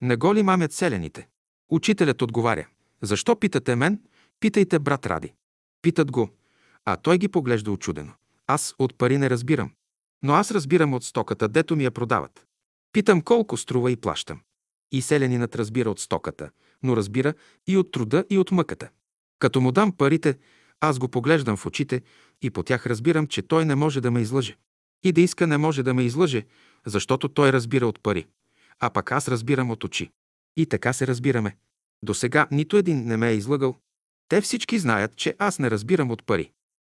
Не 0.00 0.16
го 0.16 0.34
ли 0.34 0.42
мамят 0.42 0.72
селените? 0.72 1.28
Учителят 1.70 2.22
отговаря. 2.22 2.66
Защо 3.02 3.36
питате 3.36 3.76
мен? 3.76 4.00
Питайте 4.40 4.78
брат 4.78 5.06
Ради. 5.06 5.32
Питат 5.82 6.12
го. 6.12 6.30
А 6.84 6.96
той 6.96 7.18
ги 7.18 7.28
поглежда 7.28 7.72
очудено. 7.72 8.12
Аз 8.46 8.74
от 8.78 8.98
пари 8.98 9.18
не 9.18 9.30
разбирам. 9.30 9.70
Но 10.22 10.32
аз 10.32 10.50
разбирам 10.50 10.94
от 10.94 11.04
стоката, 11.04 11.48
дето 11.48 11.76
ми 11.76 11.84
я 11.84 11.90
продават. 11.90 12.46
Питам 12.92 13.20
колко 13.20 13.56
струва 13.56 13.90
и 13.90 13.96
плащам. 13.96 14.40
И 14.92 15.02
селянинът 15.02 15.56
разбира 15.56 15.90
от 15.90 16.00
стоката, 16.00 16.50
но 16.82 16.96
разбира 16.96 17.34
и 17.66 17.76
от 17.76 17.92
труда 17.92 18.24
и 18.30 18.38
от 18.38 18.50
мъката. 18.50 18.88
Като 19.38 19.60
му 19.60 19.72
дам 19.72 19.92
парите, 19.92 20.38
аз 20.80 20.98
го 20.98 21.08
поглеждам 21.08 21.56
в 21.56 21.66
очите 21.66 22.02
и 22.42 22.50
по 22.50 22.62
тях 22.62 22.86
разбирам, 22.86 23.26
че 23.26 23.42
той 23.42 23.64
не 23.64 23.74
може 23.74 24.00
да 24.00 24.10
ме 24.10 24.20
излъже. 24.20 24.56
И 25.04 25.12
да 25.12 25.20
иска 25.20 25.46
не 25.46 25.58
може 25.58 25.82
да 25.82 25.94
ме 25.94 26.02
излъже, 26.02 26.46
защото 26.86 27.28
той 27.28 27.52
разбира 27.52 27.86
от 27.86 28.02
пари. 28.02 28.26
А 28.80 28.90
пък 28.90 29.12
аз 29.12 29.28
разбирам 29.28 29.70
от 29.70 29.84
очи. 29.84 30.10
И 30.56 30.66
така 30.66 30.92
се 30.92 31.06
разбираме. 31.06 31.56
До 32.02 32.14
сега 32.14 32.46
нито 32.50 32.76
един 32.76 33.04
не 33.04 33.16
ме 33.16 33.30
е 33.30 33.34
излъгал. 33.34 33.76
Те 34.28 34.40
всички 34.40 34.78
знаят, 34.78 35.16
че 35.16 35.36
аз 35.38 35.58
не 35.58 35.70
разбирам 35.70 36.10
от 36.10 36.26
пари. 36.26 36.52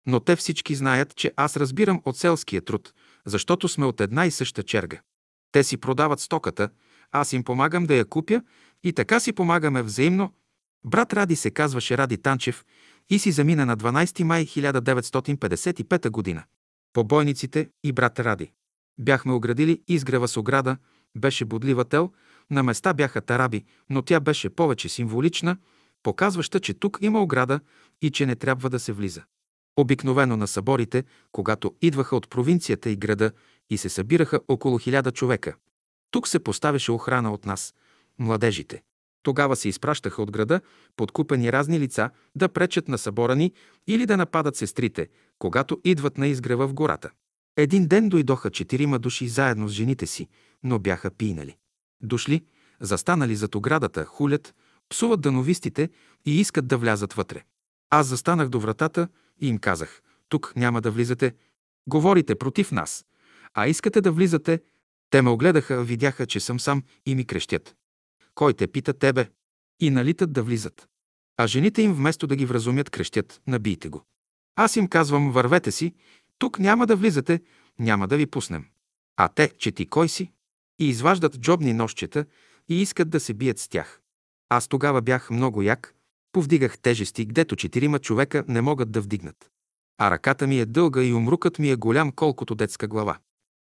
Но 0.08 0.20
те 0.20 0.36
всички 0.36 0.76
знаят, 0.76 1.16
че 1.16 1.34
аз 1.36 1.58
разбирам 1.58 2.02
от 2.06 2.18
селския 2.18 2.62
труд, 2.62 2.94
защото 3.26 3.68
сме 3.68 3.86
от 3.86 4.02
една 4.02 4.26
и 4.26 4.32
съща 4.32 4.64
черга. 4.64 5.02
Те 5.52 5.64
си 5.64 5.78
продават 5.78 6.20
стоката, 6.20 6.70
аз 7.16 7.34
им 7.34 7.44
помагам 7.44 7.86
да 7.86 7.96
я 7.96 8.06
купя 8.06 8.42
и 8.84 8.94
така 8.94 9.20
си 9.20 9.34
помагаме 9.34 9.84
взаимно. 9.84 10.34
Брат 10.86 11.14
Ради 11.14 11.36
се 11.36 11.52
казваше 11.52 11.98
Ради 11.98 12.18
Танчев 12.18 12.66
и 13.10 13.20
си 13.20 13.32
замина 13.32 13.66
на 13.66 13.78
12 13.78 14.24
май 14.24 14.46
1955 14.46 16.10
година. 16.10 16.44
По 16.94 17.04
бойниците 17.04 17.70
и 17.84 17.92
брат 17.92 18.20
Ради. 18.20 18.52
Бяхме 19.00 19.34
оградили 19.34 19.82
изгрева 19.88 20.28
с 20.28 20.38
ограда, 20.38 20.78
беше 21.18 21.46
бодлива 21.46 21.86
тел, 21.86 22.12
на 22.52 22.64
места 22.64 22.94
бяха 22.94 23.22
тараби, 23.22 23.64
но 23.90 24.02
тя 24.02 24.20
беше 24.20 24.50
повече 24.50 24.90
символична, 24.90 25.58
показваща, 26.04 26.60
че 26.60 26.74
тук 26.74 26.98
има 27.02 27.22
ограда 27.22 27.60
и 28.02 28.12
че 28.12 28.26
не 28.26 28.36
трябва 28.36 28.70
да 28.70 28.80
се 28.80 28.94
влиза. 28.94 29.24
Обикновено 29.78 30.38
на 30.38 30.48
съборите, 30.48 31.04
когато 31.32 31.76
идваха 31.82 32.16
от 32.16 32.30
провинцията 32.30 32.90
и 32.90 32.96
града 32.96 33.32
и 33.70 33.78
се 33.78 33.90
събираха 33.90 34.40
около 34.48 34.78
хиляда 34.78 35.12
човека. 35.12 35.56
Тук 36.12 36.28
се 36.28 36.40
поставяше 36.40 36.92
охрана 36.92 37.34
от 37.34 37.46
нас, 37.46 37.74
младежите. 38.20 38.84
Тогава 39.24 39.56
се 39.56 39.70
изпращаха 39.70 40.22
от 40.22 40.32
града 40.32 40.62
подкупени 40.96 41.52
разни 41.52 41.80
лица 41.80 42.10
да 42.36 42.50
пречат 42.50 42.88
на 42.88 42.98
събора 42.98 43.36
ни 43.36 43.54
или 43.88 44.06
да 44.06 44.18
нападат 44.18 44.56
сестрите, 44.56 45.08
когато 45.40 45.82
идват 45.84 46.18
на 46.18 46.28
изгрева 46.28 46.68
в 46.68 46.74
гората. 46.74 47.10
Един 47.58 47.88
ден 47.88 48.10
дойдоха 48.10 48.50
четирима 48.50 49.00
души 49.00 49.28
заедно 49.28 49.68
с 49.68 49.72
жените 49.72 50.08
си, 50.08 50.28
но 50.64 50.80
бяха 50.80 51.12
пинали. 51.12 51.58
Дошли, 52.02 52.46
застанали 52.80 53.36
зад 53.36 53.56
оградата, 53.56 54.06
хулят, 54.06 54.56
псуват 54.90 55.22
дановистите 55.22 55.90
и 56.26 56.40
искат 56.40 56.68
да 56.68 56.78
влязат 56.78 57.14
вътре. 57.14 57.44
Аз 57.90 58.08
застанах 58.08 58.50
до 58.50 58.60
вратата 58.60 59.08
и 59.42 59.48
им 59.48 59.58
казах, 59.58 60.02
тук 60.30 60.54
няма 60.56 60.82
да 60.82 60.92
влизате, 60.92 61.34
говорите 61.88 62.36
против 62.36 62.72
нас, 62.72 63.06
а 63.54 63.68
искате 63.68 64.02
да 64.02 64.12
влизате. 64.12 64.60
Те 65.10 65.22
ме 65.22 65.30
огледаха, 65.30 65.84
видяха, 65.84 66.26
че 66.26 66.40
съм 66.40 66.60
сам 66.60 66.84
и 67.06 67.16
ми 67.16 67.26
крещят. 67.26 67.76
Кой 68.36 68.54
те 68.54 68.68
пита 68.68 68.94
тебе? 68.94 69.30
И 69.80 69.90
налитат 69.90 70.34
да 70.34 70.44
влизат. 70.44 70.88
А 71.38 71.48
жените 71.48 71.82
им 71.82 71.94
вместо 71.94 72.28
да 72.28 72.36
ги 72.36 72.46
вразумят, 72.46 72.90
крещят, 72.90 73.42
набийте 73.48 73.90
го. 73.90 74.04
Аз 74.56 74.76
им 74.76 74.88
казвам, 74.88 75.32
вървете 75.32 75.72
си, 75.72 75.94
тук 76.38 76.60
няма 76.60 76.88
да 76.88 76.96
влизате, 76.96 77.42
няма 77.80 78.08
да 78.08 78.18
ви 78.18 78.26
пуснем. 78.26 78.66
А 79.18 79.28
те, 79.28 79.52
че 79.58 79.72
ти 79.72 79.86
кой 79.86 80.10
си? 80.10 80.32
И 80.80 80.90
изваждат 80.90 81.40
джобни 81.40 81.74
нощчета 81.74 82.26
и 82.70 82.82
искат 82.82 83.10
да 83.10 83.20
се 83.20 83.34
бият 83.34 83.60
с 83.60 83.68
тях. 83.68 84.02
Аз 84.50 84.68
тогава 84.68 85.02
бях 85.02 85.30
много 85.30 85.62
як, 85.62 85.96
повдигах 86.32 86.78
тежести, 86.78 87.26
гдето 87.26 87.56
четирима 87.56 88.00
човека 88.00 88.44
не 88.48 88.62
могат 88.62 88.92
да 88.92 89.02
вдигнат. 89.02 89.50
А 89.98 90.12
ръката 90.12 90.48
ми 90.48 90.60
е 90.60 90.66
дълга 90.66 91.04
и 91.04 91.14
умрукът 91.14 91.60
ми 91.60 91.70
е 91.70 91.76
голям, 91.76 92.12
колкото 92.12 92.56
детска 92.56 92.88
глава. 92.88 93.18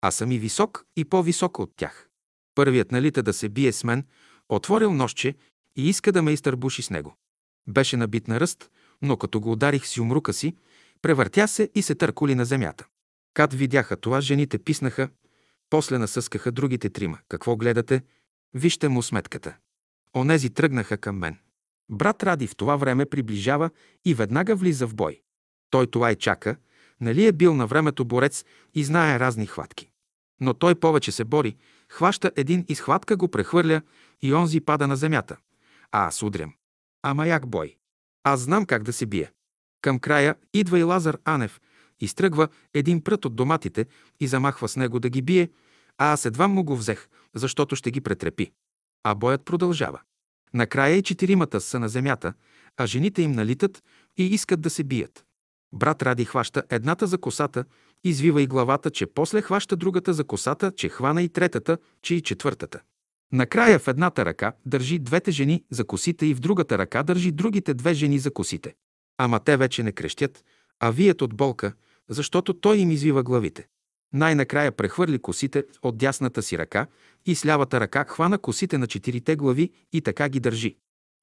А 0.03 0.11
съм 0.11 0.33
и 0.33 0.39
висок 0.39 0.85
и 0.97 1.05
по-висок 1.05 1.59
от 1.59 1.73
тях. 1.77 2.09
Първият 2.55 2.93
налита 2.93 3.23
да 3.23 3.33
се 3.33 3.49
бие 3.49 3.73
с 3.73 3.85
мен, 3.85 4.07
отворил 4.49 4.95
нощче 4.95 5.35
и 5.77 5.89
иска 5.89 6.13
да 6.13 6.23
ме 6.23 6.33
изтърбуши 6.33 6.83
с 6.83 6.91
него. 6.91 7.17
Беше 7.69 7.97
набит 7.97 8.29
на 8.29 8.41
ръст, 8.41 8.71
но 9.03 9.17
като 9.17 9.41
го 9.41 9.53
ударих 9.53 9.87
с 9.87 9.99
умрука 9.99 10.33
си, 10.33 10.57
превъртя 11.03 11.49
се 11.49 11.71
и 11.75 11.83
се 11.83 11.95
търкули 11.95 12.35
на 12.35 12.45
земята. 12.45 12.87
Кат 13.35 13.55
видяха 13.55 13.97
това, 13.97 14.21
жените 14.21 14.59
писнаха, 14.59 15.09
после 15.71 15.99
насъскаха 15.99 16.53
другите 16.53 16.91
трима. 16.91 17.19
Какво 17.29 17.57
гледате? 17.57 18.03
Вижте 18.55 18.89
му 18.89 19.03
сметката. 19.03 19.57
Онези 20.17 20.51
тръгнаха 20.51 20.99
към 20.99 21.19
мен. 21.19 21.39
Брат 21.91 22.23
Ради 22.23 22.47
в 22.47 22.57
това 22.57 22.77
време 22.77 23.07
приближава 23.07 23.71
и 24.05 24.15
веднага 24.15 24.57
влиза 24.57 24.87
в 24.87 24.95
бой. 24.95 25.21
Той 25.71 25.87
това 25.87 26.13
и 26.13 26.17
чака, 26.17 26.57
нали 27.01 27.27
е 27.27 27.33
бил 27.33 27.55
на 27.55 27.67
времето 27.67 28.05
борец 28.05 28.45
и 28.75 28.85
знае 28.85 29.21
разни 29.21 29.47
хватки. 29.47 29.90
Но 30.41 30.55
той 30.55 30.75
повече 30.75 31.13
се 31.13 31.25
бори, 31.25 31.57
хваща 31.89 32.33
един 32.37 32.65
и 32.69 32.75
схватка 32.75 33.17
го 33.17 33.29
прехвърля 33.29 33.83
и 34.23 34.35
онзи 34.35 34.61
пада 34.61 34.87
на 34.87 34.97
земята. 34.97 35.37
А 35.93 36.07
аз 36.07 36.23
удрям. 36.23 36.55
Ама 37.03 37.27
як 37.27 37.47
бой. 37.47 37.77
Аз 38.25 38.41
знам 38.41 38.67
как 38.67 38.83
да 38.83 38.93
се 38.93 39.07
бие. 39.07 39.33
Към 39.83 39.99
края 39.99 40.35
идва 40.55 40.79
и 40.79 40.83
Лазар 40.83 41.19
Анев, 41.25 41.61
изтръгва 42.01 42.49
един 42.75 43.05
прът 43.05 43.25
от 43.25 43.37
доматите 43.37 43.87
и 44.21 44.27
замахва 44.27 44.69
с 44.69 44.77
него 44.77 45.01
да 45.01 45.09
ги 45.09 45.23
бие, 45.23 45.51
а 45.99 46.13
аз 46.13 46.25
едва 46.25 46.49
му 46.49 46.65
го 46.65 46.77
взех, 46.77 47.09
защото 47.35 47.77
ще 47.77 47.91
ги 47.91 48.01
претрепи. 48.01 48.53
А 49.05 49.15
боят 49.15 49.45
продължава. 49.45 50.01
Накрая 50.55 50.97
и 50.97 51.03
четиримата 51.03 51.61
са 51.61 51.79
на 51.79 51.89
земята, 51.89 52.33
а 52.77 52.87
жените 52.87 53.23
им 53.23 53.33
налитат 53.33 53.83
и 54.17 54.27
искат 54.27 54.61
да 54.61 54.71
се 54.71 54.85
бият. 54.85 55.25
Брат 55.73 56.03
Ради 56.03 56.25
хваща 56.25 56.63
едната 56.71 57.07
за 57.07 57.19
косата, 57.19 57.65
извива 58.05 58.43
и 58.43 58.47
главата, 58.47 58.91
че 58.91 59.07
после 59.07 59.43
хваща 59.43 59.77
другата 59.77 60.13
за 60.13 60.25
косата, 60.25 60.73
че 60.77 60.89
хвана 60.89 61.23
и 61.23 61.29
третата, 61.29 61.79
че 62.03 62.15
и 62.15 62.21
четвъртата. 62.21 62.81
Накрая 63.33 63.79
в 63.79 63.89
едната 63.89 64.25
ръка 64.25 64.53
държи 64.67 64.99
двете 64.99 65.31
жени 65.31 65.65
за 65.71 65.85
косите 65.85 66.27
и 66.27 66.35
в 66.35 66.41
другата 66.41 66.79
ръка 66.79 67.03
държи 67.03 67.33
другите 67.33 67.75
две 67.75 67.95
жени 67.95 68.19
за 68.19 68.31
косите. 68.31 68.75
Ама 69.19 69.41
те 69.41 69.57
вече 69.57 69.83
не 69.83 69.93
крещят, 69.93 70.45
а 70.81 70.91
вият 70.91 71.23
от 71.23 71.35
болка, 71.35 71.73
защото 72.09 72.55
той 72.55 72.77
им 72.77 72.91
извива 72.91 73.23
главите. 73.23 73.67
Най-накрая 74.13 74.73
прехвърли 74.73 75.19
косите 75.19 75.65
от 75.83 75.99
дясната 75.99 76.43
си 76.43 76.59
ръка 76.59 76.87
и 77.27 77.35
с 77.35 77.47
лявата 77.47 77.81
ръка 77.81 78.05
хвана 78.05 78.39
косите 78.39 78.79
на 78.79 78.87
четирите 78.87 79.37
глави 79.37 79.71
и 79.93 80.01
така 80.01 80.29
ги 80.29 80.41
държи. 80.41 80.77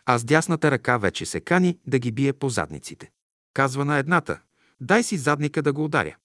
А 0.06 0.18
с 0.18 0.24
дясната 0.24 0.72
ръка 0.72 0.98
вече 0.98 1.26
се 1.26 1.40
кани 1.40 1.80
да 1.88 2.00
ги 2.00 2.12
бие 2.12 2.34
по 2.34 2.50
задниците. 2.50 3.10
Казва 3.54 3.86
на 3.86 3.98
едната, 3.98 4.40
дай 4.82 5.04
си 5.04 5.18
задника 5.18 5.62
да 5.62 5.74
го 5.74 5.84
ударя. 5.84 6.16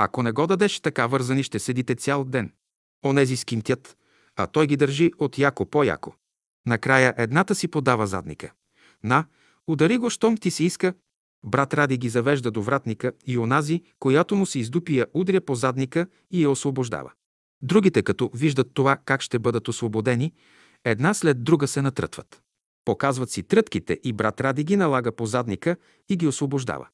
Ако 0.00 0.22
не 0.22 0.32
го 0.32 0.46
дадеш, 0.46 0.80
така 0.80 1.06
вързани 1.06 1.42
ще 1.42 1.58
седите 1.58 1.94
цял 1.94 2.24
ден. 2.24 2.52
Онези 3.04 3.36
скимтят, 3.36 3.96
а 4.36 4.46
той 4.46 4.66
ги 4.66 4.76
държи 4.76 5.12
от 5.18 5.38
яко 5.38 5.66
по-яко. 5.66 6.14
Накрая 6.66 7.14
едната 7.16 7.54
си 7.54 7.68
подава 7.68 8.06
задника. 8.06 8.52
На, 9.04 9.24
удари 9.66 9.98
го, 9.98 10.10
щом 10.10 10.36
ти 10.36 10.50
си 10.50 10.64
иска, 10.64 10.94
Брат 11.44 11.74
Ради 11.74 11.96
ги 11.96 12.08
завежда 12.08 12.50
до 12.50 12.62
вратника 12.62 13.12
и 13.26 13.38
онази, 13.38 13.82
която 13.98 14.36
му 14.36 14.46
се 14.46 14.58
издупи, 14.58 14.98
я 14.98 15.06
удря 15.14 15.40
по 15.40 15.54
задника 15.54 16.06
и 16.30 16.42
я 16.42 16.50
освобождава. 16.50 17.12
Другите, 17.62 18.02
като 18.02 18.30
виждат 18.34 18.70
това 18.74 18.96
как 18.96 19.20
ще 19.22 19.38
бъдат 19.38 19.68
освободени, 19.68 20.32
една 20.84 21.14
след 21.14 21.44
друга 21.44 21.68
се 21.68 21.82
натрътват. 21.82 22.42
Показват 22.84 23.30
си 23.30 23.42
трътките 23.42 24.00
и 24.04 24.12
брат 24.12 24.40
Ради 24.40 24.64
ги 24.64 24.76
налага 24.76 25.12
по 25.12 25.26
задника 25.26 25.76
и 26.08 26.16
ги 26.16 26.26
освобождава. 26.26 26.88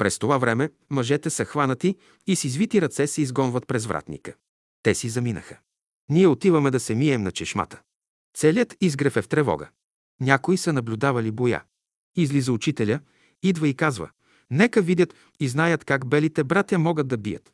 През 0.00 0.18
това 0.18 0.38
време 0.38 0.70
мъжете 0.90 1.30
са 1.30 1.44
хванати 1.44 1.96
и 2.26 2.36
с 2.36 2.44
извити 2.44 2.82
ръце 2.82 3.06
се 3.06 3.22
изгонват 3.22 3.66
през 3.66 3.86
вратника. 3.86 4.34
Те 4.82 4.94
си 4.94 5.08
заминаха. 5.08 5.58
Ние 6.10 6.26
отиваме 6.26 6.70
да 6.70 6.80
се 6.80 6.94
мием 6.94 7.22
на 7.22 7.32
чешмата. 7.32 7.80
Целият 8.34 8.76
изгрев 8.80 9.16
е 9.16 9.22
в 9.22 9.28
тревога. 9.28 9.68
Някои 10.20 10.56
са 10.56 10.72
наблюдавали 10.72 11.30
боя. 11.30 11.62
Излиза 12.16 12.52
учителя, 12.52 13.00
идва 13.42 13.68
и 13.68 13.74
казва, 13.74 14.10
нека 14.50 14.82
видят 14.82 15.14
и 15.40 15.48
знаят 15.48 15.84
как 15.84 16.06
белите 16.06 16.44
братя 16.44 16.78
могат 16.78 17.08
да 17.08 17.18
бият. 17.18 17.52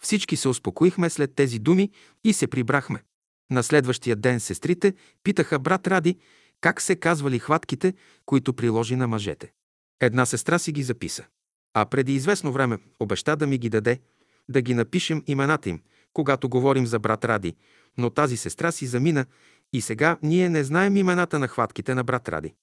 Всички 0.00 0.36
се 0.36 0.48
успокоихме 0.48 1.10
след 1.10 1.34
тези 1.34 1.58
думи 1.58 1.90
и 2.24 2.32
се 2.32 2.46
прибрахме. 2.46 3.02
На 3.50 3.62
следващия 3.62 4.16
ден 4.16 4.40
сестрите 4.40 4.94
питаха 5.22 5.58
брат 5.58 5.86
Ради 5.86 6.18
как 6.60 6.80
се 6.80 6.96
казвали 6.96 7.38
хватките, 7.38 7.94
които 8.26 8.54
приложи 8.54 8.96
на 8.96 9.08
мъжете. 9.08 9.52
Една 10.00 10.26
сестра 10.26 10.58
си 10.58 10.72
ги 10.72 10.82
записа. 10.82 11.26
А 11.74 11.84
преди 11.84 12.14
известно 12.14 12.52
време 12.52 12.78
обеща 13.00 13.36
да 13.36 13.46
ми 13.46 13.58
ги 13.58 13.68
даде, 13.68 14.00
да 14.48 14.60
ги 14.62 14.74
напишем 14.74 15.22
имената 15.26 15.68
им, 15.68 15.80
когато 16.12 16.48
говорим 16.48 16.86
за 16.86 16.98
брат 16.98 17.24
Ради, 17.24 17.56
но 17.98 18.10
тази 18.10 18.36
сестра 18.36 18.72
си 18.72 18.86
замина 18.86 19.26
и 19.72 19.80
сега 19.80 20.16
ние 20.22 20.48
не 20.48 20.64
знаем 20.64 20.96
имената 20.96 21.38
на 21.38 21.48
хватките 21.48 21.94
на 21.94 22.04
брат 22.04 22.28
Ради. 22.28 22.54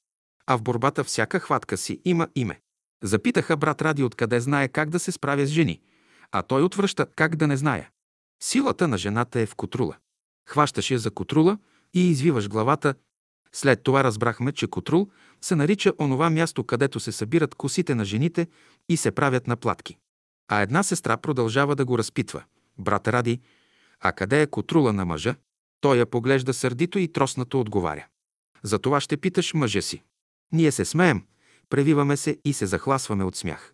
А 0.48 0.57
в 0.57 0.61
борбата 0.61 1.03
всяка 1.03 1.40
хватка 1.40 1.77
си 1.77 2.02
има 2.06 2.27
име. 2.36 2.61
Запитаха 3.03 3.57
брат 3.57 3.81
Ради 3.81 4.03
откъде 4.03 4.40
знае 4.40 4.68
как 4.68 4.90
да 4.90 4.99
се 4.99 5.11
справя 5.11 5.45
с 5.45 5.49
жени, 5.49 5.81
а 6.31 6.41
той 6.41 6.64
отвръща 6.64 7.06
как 7.15 7.36
да 7.36 7.48
не 7.48 7.57
зная. 7.57 7.90
Силата 8.44 8.88
на 8.88 8.98
жената 8.98 9.40
е 9.40 9.45
в 9.45 9.56
котрула. 9.56 9.98
Хващаш 10.48 10.91
я 10.91 10.99
за 10.99 11.11
котрула 11.11 11.57
и 11.94 12.10
извиваш 12.10 12.49
главата. 12.49 12.94
След 13.55 13.84
това 13.84 14.03
разбрахме, 14.03 14.51
че 14.51 14.67
котрул 14.67 15.09
се 15.41 15.55
нарича 15.55 15.93
онова 15.99 16.30
място, 16.30 16.63
където 16.63 16.99
се 16.99 17.11
събират 17.11 17.55
косите 17.55 17.95
на 17.95 18.05
жените 18.05 18.47
и 18.89 18.97
се 18.97 19.11
правят 19.11 19.47
на 19.47 19.55
платки. 19.55 19.97
А 20.47 20.61
една 20.61 20.84
сестра 20.84 21.17
продължава 21.17 21.76
да 21.76 21.85
го 21.85 21.97
разпитва. 21.97 22.43
Брат 22.77 23.07
Ради, 23.07 23.39
а 23.99 24.11
къде 24.11 24.41
е 24.41 24.47
котрула 24.47 24.93
на 24.93 25.05
мъжа? 25.05 25.35
Той 25.81 25.97
я 25.97 26.05
поглежда 26.05 26.53
сърдито 26.53 26.99
и 26.99 27.07
троснато 27.07 27.59
отговаря. 27.59 28.05
За 28.63 28.80
това 28.80 29.01
ще 29.01 29.17
питаш 29.17 29.53
мъжа 29.53 29.81
си. 29.81 30.03
Ние 30.51 30.71
се 30.71 30.85
смеем, 30.85 31.23
превиваме 31.69 32.17
се 32.17 32.38
и 32.45 32.53
се 32.53 32.65
захласваме 32.65 33.23
от 33.23 33.35
смях. 33.35 33.73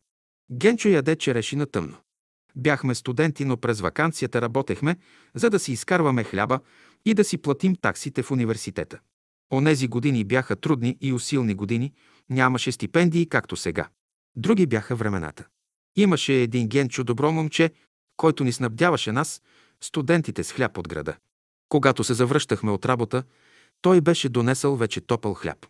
Генчо 0.52 0.90
яде 0.90 1.16
череши 1.16 1.56
на 1.56 1.66
тъмно. 1.66 1.98
Бяхме 2.56 2.96
студенти, 2.96 3.46
но 3.46 3.58
през 3.58 3.82
вакансията 3.82 4.42
работехме, 4.42 4.98
за 5.36 5.50
да 5.50 5.60
си 5.60 5.72
изкарваме 5.72 6.24
хляба 6.24 6.60
и 7.06 7.14
да 7.14 7.24
си 7.24 7.38
платим 7.38 7.76
таксите 7.76 8.24
в 8.24 8.32
университета. 8.32 9.00
Онези 9.54 9.88
години 9.88 10.24
бяха 10.24 10.56
трудни 10.56 10.98
и 11.02 11.14
усилни 11.14 11.54
години, 11.54 11.94
нямаше 12.30 12.72
стипендии, 12.72 13.30
както 13.30 13.56
сега. 13.56 13.88
Други 14.36 14.66
бяха 14.66 14.96
времената. 14.96 15.48
Имаше 15.96 16.34
един 16.34 16.68
генчо 16.68 17.04
добро 17.04 17.32
момче, 17.32 17.72
който 18.18 18.44
ни 18.44 18.52
снабдяваше 18.52 19.12
нас, 19.12 19.42
студентите 19.82 20.44
с 20.44 20.52
хляб 20.52 20.78
от 20.78 20.88
града. 20.88 21.16
Когато 21.70 22.04
се 22.04 22.14
завръщахме 22.14 22.72
от 22.72 22.86
работа, 22.86 23.24
той 23.82 24.02
беше 24.02 24.30
донесъл 24.30 24.76
вече 24.76 25.02
топъл 25.02 25.34
хляб. 25.34 25.66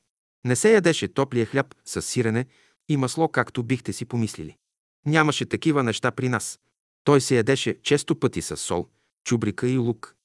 Не 0.46 0.56
се 0.56 0.74
ядеше 0.74 1.08
топлия 1.08 1.46
хляб 1.46 1.76
с 1.86 2.02
сирене 2.02 2.46
и 2.90 2.98
масло, 2.98 3.30
както 3.30 3.64
бихте 3.64 3.94
си 3.94 4.06
помислили. 4.06 4.58
Нямаше 5.06 5.46
такива 5.46 5.84
неща 5.84 6.12
при 6.12 6.30
нас. 6.30 6.60
Той 7.04 7.22
се 7.22 7.36
ядеше 7.36 7.82
често 7.82 8.20
пъти 8.20 8.42
с 8.42 8.58
сол, 8.58 8.88
чубрика 9.24 9.70
и 9.70 9.78
лук. 9.78 10.16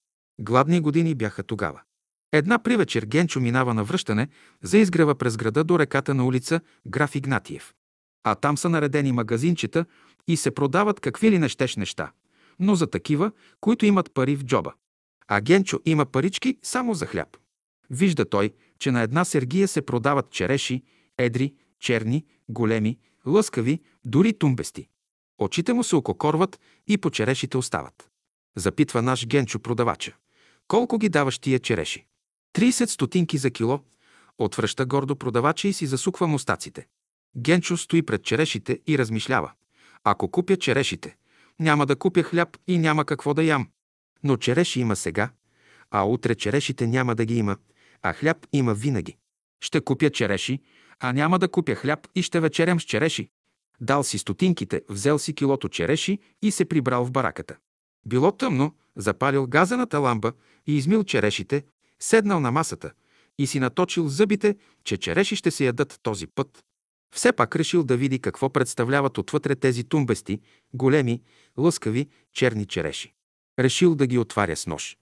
Гладни 0.41 0.81
години 0.81 1.15
бяха 1.15 1.43
тогава. 1.43 1.81
Една 2.33 2.59
привечер 2.59 3.05
Генчо 3.07 3.41
минава 3.41 3.75
на 3.75 3.85
връщане 3.85 4.29
за 4.63 4.79
изгрева 4.79 5.15
през 5.15 5.37
града 5.37 5.65
до 5.65 5.79
реката 5.79 6.15
на 6.15 6.25
улица 6.25 6.61
Граф 6.87 7.15
Игнатиев. 7.15 7.75
А 8.25 8.35
там 8.35 8.59
са 8.59 8.69
наредени 8.69 9.13
магазинчета 9.13 9.85
и 10.29 10.37
се 10.37 10.51
продават 10.51 11.01
какви 11.01 11.31
ли 11.31 11.39
нещеш 11.39 11.77
неща, 11.77 12.13
но 12.59 12.75
за 12.75 12.87
такива, 12.87 13.33
които 13.61 13.87
имат 13.87 14.15
пари 14.15 14.37
в 14.37 14.45
джоба. 14.45 14.73
А 15.29 15.41
Генчо 15.41 15.81
има 15.85 16.07
парички 16.07 16.59
само 16.63 16.95
за 16.95 17.07
хляб. 17.07 17.37
Вижда 17.91 18.25
той, 18.25 18.53
че 18.79 18.91
на 18.91 19.03
една 19.03 19.25
сергия 19.25 19.69
се 19.69 19.83
продават 19.83 20.31
череши, 20.31 20.83
едри, 21.19 21.55
черни, 21.81 22.25
големи, 22.49 22.99
лъскави, 23.27 23.81
дори 24.05 24.33
тумбести. 24.33 24.89
Очите 25.39 25.73
му 25.73 25.85
се 25.85 25.97
ококорват 25.97 26.61
и 26.89 26.99
по 26.99 27.11
черешите 27.11 27.57
остават. 27.57 28.11
Запитва 28.57 29.03
наш 29.03 29.27
Генчо 29.27 29.59
продавача. 29.59 30.17
Колко 30.69 30.99
ги 30.99 31.09
даваш 31.09 31.39
тия 31.39 31.59
череши? 31.59 32.07
30 32.55 32.87
стотинки 32.87 33.39
за 33.39 33.51
кило. 33.51 33.81
Отвръща 34.39 34.87
гордо 34.87 35.17
продавача 35.17 35.69
и 35.69 35.73
си 35.73 35.87
засуква 35.87 36.27
мустаците. 36.27 36.87
Генчо 37.37 37.77
стои 37.77 38.03
пред 38.03 38.25
черешите 38.25 38.81
и 38.87 38.99
размишлява. 38.99 39.53
Ако 40.05 40.31
купя 40.31 40.57
черешите, 40.57 41.17
няма 41.61 41.87
да 41.87 41.97
купя 41.97 42.23
хляб 42.23 42.59
и 42.67 42.79
няма 42.79 43.05
какво 43.05 43.35
да 43.35 43.43
ям. 43.43 43.69
Но 44.23 44.37
череши 44.37 44.81
има 44.81 44.97
сега, 44.97 45.31
а 45.91 46.05
утре 46.05 46.35
черешите 46.35 46.87
няма 46.87 47.15
да 47.15 47.25
ги 47.25 47.37
има, 47.37 47.57
а 48.03 48.13
хляб 48.13 48.47
има 48.53 48.75
винаги. 48.75 49.17
Ще 49.61 49.81
купя 49.81 50.11
череши, 50.11 50.61
а 51.01 51.13
няма 51.13 51.39
да 51.39 51.49
купя 51.49 51.75
хляб 51.75 52.09
и 52.15 52.23
ще 52.23 52.41
вечерям 52.41 52.81
с 52.81 52.85
череши. 52.85 53.31
Дал 53.81 54.05
си 54.05 54.19
стотинките, 54.19 54.83
взел 54.89 55.19
си 55.19 55.35
килото 55.35 55.69
череши 55.69 56.19
и 56.43 56.51
се 56.51 56.65
прибрал 56.65 57.05
в 57.05 57.11
бараката. 57.11 57.57
Било 58.07 58.33
тъмно, 58.33 58.75
запалил 58.97 59.47
газената 59.47 59.99
ламба 59.99 60.33
и 60.67 60.77
измил 60.77 61.05
черешите, 61.05 61.65
седнал 62.03 62.41
на 62.41 62.51
масата 62.51 62.93
и 63.39 63.47
си 63.47 63.61
наточил 63.61 64.09
зъбите, 64.09 64.57
че 64.85 64.97
череши 64.97 65.37
ще 65.37 65.51
се 65.51 65.65
ядат 65.65 65.99
този 66.03 66.27
път. 66.27 66.65
Все 67.15 67.33
пак 67.33 67.57
решил 67.57 67.85
да 67.85 67.97
види 67.97 68.19
какво 68.19 68.51
представляват 68.51 69.19
отвътре 69.19 69.57
тези 69.57 69.85
тумбести, 69.85 70.41
големи, 70.75 71.23
лъскави, 71.59 72.09
черни 72.33 72.67
череши. 72.67 73.15
Решил 73.59 73.95
да 73.95 74.07
ги 74.07 74.19
отваря 74.19 74.57
с 74.57 74.67
нож. 74.67 74.97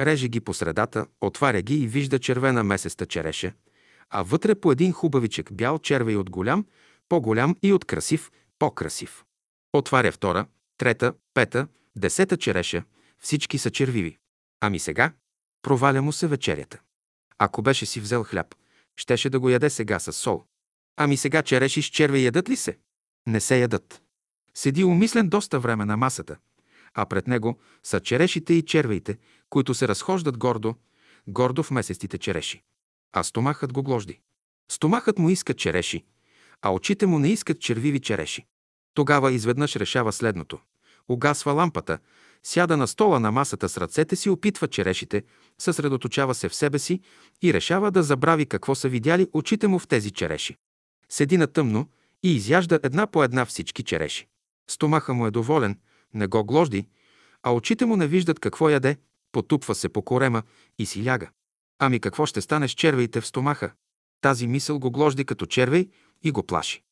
Реже 0.00 0.28
ги 0.28 0.40
по 0.40 0.54
средата, 0.54 1.06
отваря 1.20 1.62
ги 1.62 1.74
и 1.74 1.86
вижда 1.86 2.18
червена 2.18 2.64
месеста 2.64 3.06
череша, 3.06 3.52
а 4.10 4.22
вътре 4.22 4.54
по 4.54 4.72
един 4.72 4.92
хубавичък 4.92 5.54
бял 5.54 5.78
червей 5.78 6.16
от 6.16 6.30
голям, 6.30 6.66
по-голям 7.08 7.56
и 7.62 7.72
от 7.72 7.84
красив, 7.84 8.30
по-красив. 8.58 9.24
Отваря 9.72 10.12
втора, 10.12 10.46
трета, 10.78 11.14
пета, 11.34 11.68
десета 11.96 12.36
череша, 12.36 12.84
всички 13.18 13.58
са 13.58 13.70
червиви. 13.70 14.18
Ами 14.60 14.78
сега? 14.78 15.12
Проваля 15.64 16.02
му 16.02 16.12
се 16.12 16.26
вечерята. 16.26 16.80
Ако 17.38 17.62
беше 17.62 17.86
си 17.86 18.00
взел 18.00 18.24
хляб, 18.24 18.54
щеше 18.96 19.30
да 19.30 19.40
го 19.40 19.48
яде 19.48 19.70
сега 19.70 19.98
с 19.98 20.12
сол. 20.12 20.44
Ами 20.96 21.16
сега 21.16 21.42
череши 21.42 21.82
с 21.82 21.86
черве 21.86 22.18
ядат 22.18 22.48
ли 22.48 22.56
се? 22.56 22.78
Не 23.26 23.40
се 23.40 23.58
ядат. 23.58 24.02
Седи 24.54 24.84
умислен 24.84 25.28
доста 25.28 25.60
време 25.60 25.84
на 25.84 25.96
масата, 25.96 26.36
а 26.94 27.06
пред 27.06 27.28
него 27.28 27.58
са 27.82 28.00
черешите 28.00 28.54
и 28.54 28.62
червеите, 28.62 29.18
които 29.50 29.74
се 29.74 29.88
разхождат 29.88 30.38
гордо, 30.38 30.74
гордо 31.28 31.62
в 31.62 31.70
месеците 31.70 32.18
череши. 32.18 32.62
А 33.12 33.22
стомахът 33.22 33.72
го 33.72 33.82
гложди. 33.82 34.20
Стомахът 34.70 35.18
му 35.18 35.30
иска 35.30 35.54
череши, 35.54 36.04
а 36.62 36.72
очите 36.72 37.06
му 37.06 37.18
не 37.18 37.28
искат 37.28 37.60
червиви 37.60 38.00
череши. 38.00 38.46
Тогава 38.94 39.32
изведнъж 39.32 39.76
решава 39.76 40.12
следното. 40.12 40.58
Угасва 41.08 41.52
лампата, 41.52 41.98
сяда 42.46 42.76
на 42.76 42.86
стола 42.88 43.20
на 43.20 43.32
масата 43.32 43.68
с 43.68 43.78
ръцете 43.78 44.16
си, 44.16 44.30
опитва 44.30 44.68
черешите, 44.68 45.22
съсредоточава 45.58 46.34
се 46.34 46.48
в 46.48 46.54
себе 46.54 46.78
си 46.78 47.00
и 47.42 47.54
решава 47.54 47.90
да 47.90 48.02
забрави 48.02 48.46
какво 48.46 48.74
са 48.74 48.88
видяли 48.88 49.28
очите 49.32 49.66
му 49.66 49.78
в 49.78 49.88
тези 49.88 50.10
череши. 50.10 50.56
Седи 51.08 51.36
на 51.36 51.46
тъмно 51.46 51.88
и 52.22 52.36
изяжда 52.36 52.80
една 52.82 53.06
по 53.06 53.24
една 53.24 53.44
всички 53.44 53.82
череши. 53.82 54.28
Стомаха 54.70 55.14
му 55.14 55.26
е 55.26 55.30
доволен, 55.30 55.78
не 56.14 56.26
го 56.26 56.44
гложди, 56.44 56.86
а 57.42 57.54
очите 57.54 57.86
му 57.86 57.96
не 57.96 58.06
виждат 58.06 58.40
какво 58.40 58.68
яде, 58.68 58.96
потупва 59.32 59.74
се 59.74 59.88
по 59.88 60.02
корема 60.02 60.42
и 60.78 60.86
си 60.86 61.04
ляга. 61.04 61.30
Ами 61.78 62.00
какво 62.00 62.26
ще 62.26 62.40
стане 62.40 62.68
с 62.68 62.72
червеите 62.72 63.20
в 63.20 63.26
стомаха? 63.26 63.72
Тази 64.20 64.46
мисъл 64.46 64.78
го 64.78 64.90
гложди 64.90 65.24
като 65.24 65.46
червей 65.46 65.88
и 66.22 66.30
го 66.30 66.42
плаши. 66.42 66.82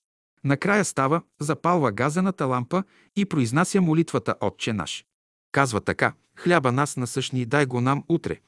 Накрая 0.45 0.85
става, 0.85 1.23
запалва 1.41 1.93
газената 1.93 2.47
лампа 2.47 2.85
и 3.17 3.27
произнася 3.27 3.81
молитвата 3.81 4.35
Отче 4.41 4.73
наш. 4.73 5.05
Казва 5.53 5.81
така, 5.81 6.13
хляба 6.37 6.73
нас 6.73 6.97
насъщни 6.97 7.47
дай 7.47 7.67
го 7.67 7.81
нам 7.81 8.05
утре, 8.09 8.41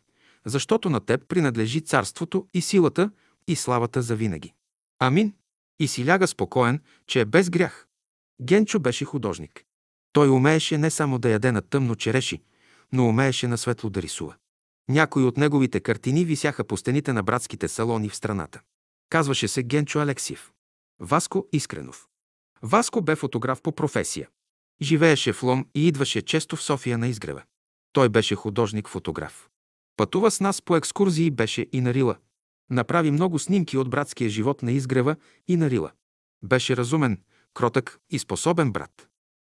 защото 0.44 0.90
на 0.90 1.00
теб 1.00 1.28
принадлежи 1.28 1.80
царството 1.80 2.46
и 2.54 2.60
силата 2.60 3.10
и 3.48 3.56
славата 3.56 4.02
за 4.02 4.16
винаги. 4.16 4.54
Амин. 4.98 5.34
И 5.78 5.88
си 5.88 6.06
ляга 6.06 6.26
спокоен, 6.26 6.80
че 7.06 7.20
е 7.20 7.24
без 7.24 7.50
грях. 7.50 7.86
Генчо 8.42 8.80
беше 8.80 9.04
художник. 9.04 9.64
Той 10.12 10.28
умееше 10.28 10.78
не 10.78 10.90
само 10.90 11.18
да 11.18 11.28
яде 11.28 11.52
на 11.52 11.62
тъмно 11.62 11.94
череши, 11.94 12.42
но 12.92 13.08
умееше 13.08 13.48
на 13.48 13.58
светло 13.58 13.90
да 13.90 14.02
рисува. 14.02 14.34
Някои 14.88 15.24
от 15.24 15.36
неговите 15.36 15.80
картини 15.80 16.24
висяха 16.24 16.64
по 16.64 16.76
стените 16.76 17.12
на 17.12 17.22
братските 17.22 17.68
салони 17.68 18.08
в 18.08 18.16
страната. 18.16 18.60
Казваше 19.10 19.48
се 19.48 19.62
Генчо 19.62 19.98
Алексиев. 19.98 20.52
Васко 21.00 21.46
Искренов. 21.52 22.06
Васко 22.62 23.02
бе 23.02 23.16
фотограф 23.16 23.62
по 23.62 23.72
професия. 23.72 24.28
Живееше 24.82 25.32
в 25.32 25.42
Лом 25.42 25.66
и 25.74 25.88
идваше 25.88 26.22
често 26.22 26.56
в 26.56 26.62
София 26.62 26.98
на 26.98 27.08
изгрева. 27.08 27.42
Той 27.92 28.08
беше 28.08 28.34
художник-фотограф. 28.34 29.48
Пътува 29.96 30.30
с 30.30 30.40
нас 30.40 30.62
по 30.62 30.76
екскурзии 30.76 31.30
беше 31.30 31.66
и 31.72 31.80
на 31.80 31.94
Рила. 31.94 32.16
Направи 32.70 33.10
много 33.10 33.38
снимки 33.38 33.78
от 33.78 33.90
братския 33.90 34.30
живот 34.30 34.62
на 34.62 34.72
изгрева 34.72 35.16
и 35.48 35.56
на 35.56 35.70
Рила. 35.70 35.92
Беше 36.44 36.76
разумен, 36.76 37.20
кротък 37.54 37.98
и 38.10 38.18
способен 38.18 38.72
брат. 38.72 39.08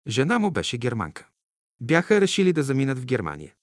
Жена 0.08 0.40
му 0.40 0.52
беше 0.52 0.78
германка. 0.78 1.28
Бяха 1.82 2.22
решили 2.22 2.54
да 2.54 2.64
заминат 2.64 3.00
в 3.00 3.06
Германия. 3.06 3.54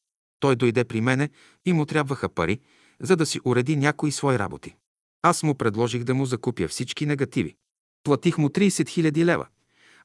Той 0.41 0.57
дойде 0.57 0.85
при 0.85 1.01
мене 1.01 1.31
и 1.65 1.73
му 1.73 1.87
трябваха 1.87 2.28
пари, 2.28 2.61
за 3.01 3.16
да 3.16 3.27
си 3.27 3.41
уреди 3.45 3.77
някои 3.77 4.12
свои 4.12 4.39
работи. 4.39 4.77
Аз 5.23 5.43
му 5.43 5.55
предложих 5.55 6.05
да 6.05 6.15
му 6.15 6.27
закупя 6.27 6.69
всички 6.69 7.07
негативи. 7.07 7.57
Платих 8.03 8.39
му 8.39 8.49
30 8.49 8.69
000 8.69 9.24
лева, 9.24 9.47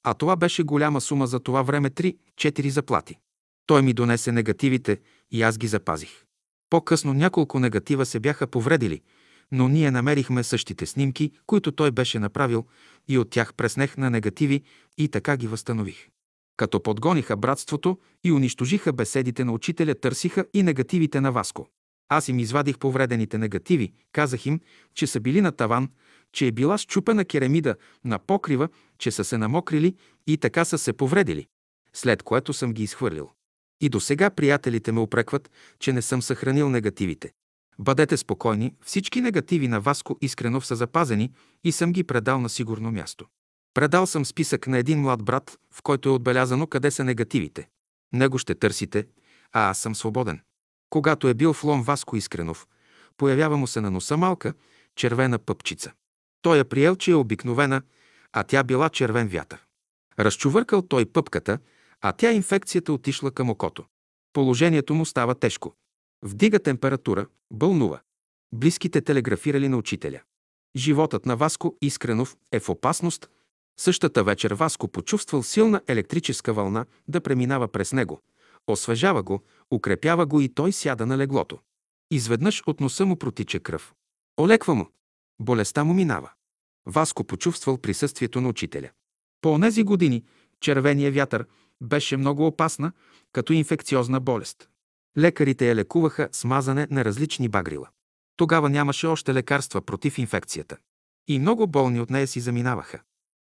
а 0.07 0.13
това 0.13 0.35
беше 0.35 0.63
голяма 0.63 1.01
сума 1.01 1.27
за 1.27 1.39
това 1.39 1.61
време 1.61 1.89
3-4 1.89 2.67
заплати. 2.67 3.17
Той 3.65 3.81
ми 3.81 3.93
донесе 3.93 4.31
негативите 4.31 4.99
и 5.31 5.41
аз 5.41 5.57
ги 5.57 5.67
запазих. 5.67 6.23
По-късно 6.69 7.13
няколко 7.13 7.59
негатива 7.59 8.05
се 8.05 8.19
бяха 8.19 8.47
повредили, 8.47 9.01
но 9.51 9.67
ние 9.67 9.91
намерихме 9.91 10.43
същите 10.43 10.85
снимки, 10.85 11.31
които 11.45 11.71
той 11.71 11.91
беше 11.91 12.19
направил 12.19 12.65
и 13.07 13.17
от 13.17 13.29
тях 13.29 13.53
преснех 13.53 13.97
на 13.97 14.09
негативи 14.09 14.63
и 14.97 15.07
така 15.07 15.37
ги 15.37 15.47
възстанових. 15.47 16.07
Като 16.57 16.83
подгониха 16.83 17.37
братството 17.37 17.99
и 18.23 18.31
унищожиха 18.31 18.93
беседите 18.93 19.43
на 19.43 19.51
учителя, 19.51 19.95
търсиха 19.95 20.45
и 20.53 20.63
негативите 20.63 21.21
на 21.21 21.31
Васко. 21.31 21.67
Аз 22.09 22.27
им 22.27 22.39
извадих 22.39 22.77
повредените 22.77 23.37
негативи, 23.37 23.93
казах 24.11 24.45
им, 24.45 24.59
че 24.93 25.07
са 25.07 25.19
били 25.19 25.41
на 25.41 25.51
таван, 25.51 25.89
че 26.33 26.47
е 26.47 26.51
била 26.51 26.77
щупена 26.77 27.25
керамида 27.25 27.75
на 28.03 28.19
покрива, 28.19 28.69
че 28.97 29.11
са 29.11 29.23
се 29.23 29.37
намокрили 29.37 29.95
и 30.27 30.37
така 30.37 30.65
са 30.65 30.77
се 30.77 30.93
повредили, 30.93 31.47
след 31.93 32.23
което 32.23 32.53
съм 32.53 32.73
ги 32.73 32.83
изхвърлил. 32.83 33.29
И 33.81 33.89
до 33.89 33.99
сега 33.99 34.29
приятелите 34.29 34.91
ме 34.91 34.99
упрекват, 34.99 35.51
че 35.79 35.93
не 35.93 36.01
съм 36.01 36.21
съхранил 36.21 36.69
негативите. 36.69 37.31
Бъдете 37.79 38.17
спокойни, 38.17 38.73
всички 38.85 39.21
негативи 39.21 39.67
на 39.67 39.81
Васко 39.81 40.17
Искренов 40.21 40.65
са 40.65 40.75
запазени 40.75 41.31
и 41.63 41.71
съм 41.71 41.91
ги 41.91 42.03
предал 42.03 42.39
на 42.39 42.49
сигурно 42.49 42.91
място. 42.91 43.25
Предал 43.73 44.05
съм 44.05 44.25
списък 44.25 44.67
на 44.67 44.77
един 44.77 45.01
млад 45.01 45.23
брат, 45.23 45.57
в 45.71 45.81
който 45.81 46.09
е 46.09 46.11
отбелязано 46.11 46.67
къде 46.67 46.91
са 46.91 47.03
негативите. 47.03 47.67
Него 48.13 48.37
ще 48.37 48.55
търсите, 48.55 49.07
а 49.51 49.69
аз 49.69 49.77
съм 49.79 49.95
свободен. 49.95 50.41
Когато 50.89 51.27
е 51.27 51.33
бил 51.33 51.53
в 51.53 51.63
лом 51.63 51.83
Васко 51.83 52.15
Искренов, 52.15 52.67
появява 53.17 53.57
му 53.57 53.67
се 53.67 53.81
на 53.81 53.91
носа 53.91 54.17
малка, 54.17 54.53
червена 54.95 55.39
пъпчица. 55.39 55.91
Той 56.45 56.59
е 56.59 56.63
приел, 56.63 56.95
че 56.95 57.11
е 57.11 57.15
обикновена, 57.15 57.81
а 58.33 58.43
тя 58.43 58.63
била 58.63 58.89
червен 58.89 59.27
вятър. 59.27 59.65
Разчувъркал 60.19 60.81
той 60.81 61.05
пъпката, 61.05 61.59
а 62.01 62.11
тя 62.11 62.31
инфекцията 62.31 62.93
отишла 62.93 63.31
към 63.31 63.49
окото. 63.49 63.85
Положението 64.33 64.93
му 64.93 65.05
става 65.05 65.35
тежко. 65.35 65.75
Вдига 66.21 66.59
температура, 66.59 67.27
бълнува. 67.51 67.99
Близките 68.53 69.01
телеграфирали 69.01 69.67
на 69.67 69.77
учителя. 69.77 70.21
Животът 70.75 71.25
на 71.25 71.37
Васко 71.37 71.77
Искренов 71.81 72.37
е 72.51 72.59
в 72.59 72.69
опасност. 72.69 73.29
Същата 73.79 74.23
вечер 74.23 74.51
Васко 74.51 74.87
почувствал 74.87 75.43
силна 75.43 75.81
електрическа 75.87 76.53
вълна 76.53 76.85
да 77.07 77.21
преминава 77.21 77.67
през 77.67 77.93
него. 77.93 78.21
Освежава 78.67 79.23
го, 79.23 79.43
укрепява 79.71 80.25
го 80.25 80.41
и 80.41 80.49
той 80.49 80.71
сяда 80.71 81.05
на 81.05 81.17
леглото. 81.17 81.59
Изведнъж 82.11 82.63
от 82.67 82.79
носа 82.79 83.05
му 83.05 83.15
протича 83.15 83.59
кръв. 83.59 83.93
Олеква 84.39 84.75
му. 84.75 84.87
Болестта 85.39 85.83
му 85.83 85.93
минава. 85.93 86.31
Васко 86.85 87.23
почувствал 87.23 87.77
присъствието 87.77 88.41
на 88.41 88.49
учителя. 88.49 88.89
По 89.41 89.51
онези 89.51 89.83
години 89.83 90.23
червения 90.59 91.11
вятър 91.11 91.45
беше 91.81 92.17
много 92.17 92.47
опасна, 92.47 92.91
като 93.31 93.53
инфекциозна 93.53 94.19
болест. 94.19 94.69
Лекарите 95.17 95.67
я 95.67 95.75
лекуваха 95.75 96.29
с 96.31 96.43
мазане 96.43 96.87
на 96.91 97.05
различни 97.05 97.49
багрила. 97.49 97.89
Тогава 98.37 98.69
нямаше 98.69 99.07
още 99.07 99.33
лекарства 99.33 99.81
против 99.81 100.17
инфекцията. 100.17 100.77
И 101.27 101.39
много 101.39 101.67
болни 101.67 101.99
от 101.99 102.09
нея 102.09 102.27
си 102.27 102.39
заминаваха. 102.39 103.01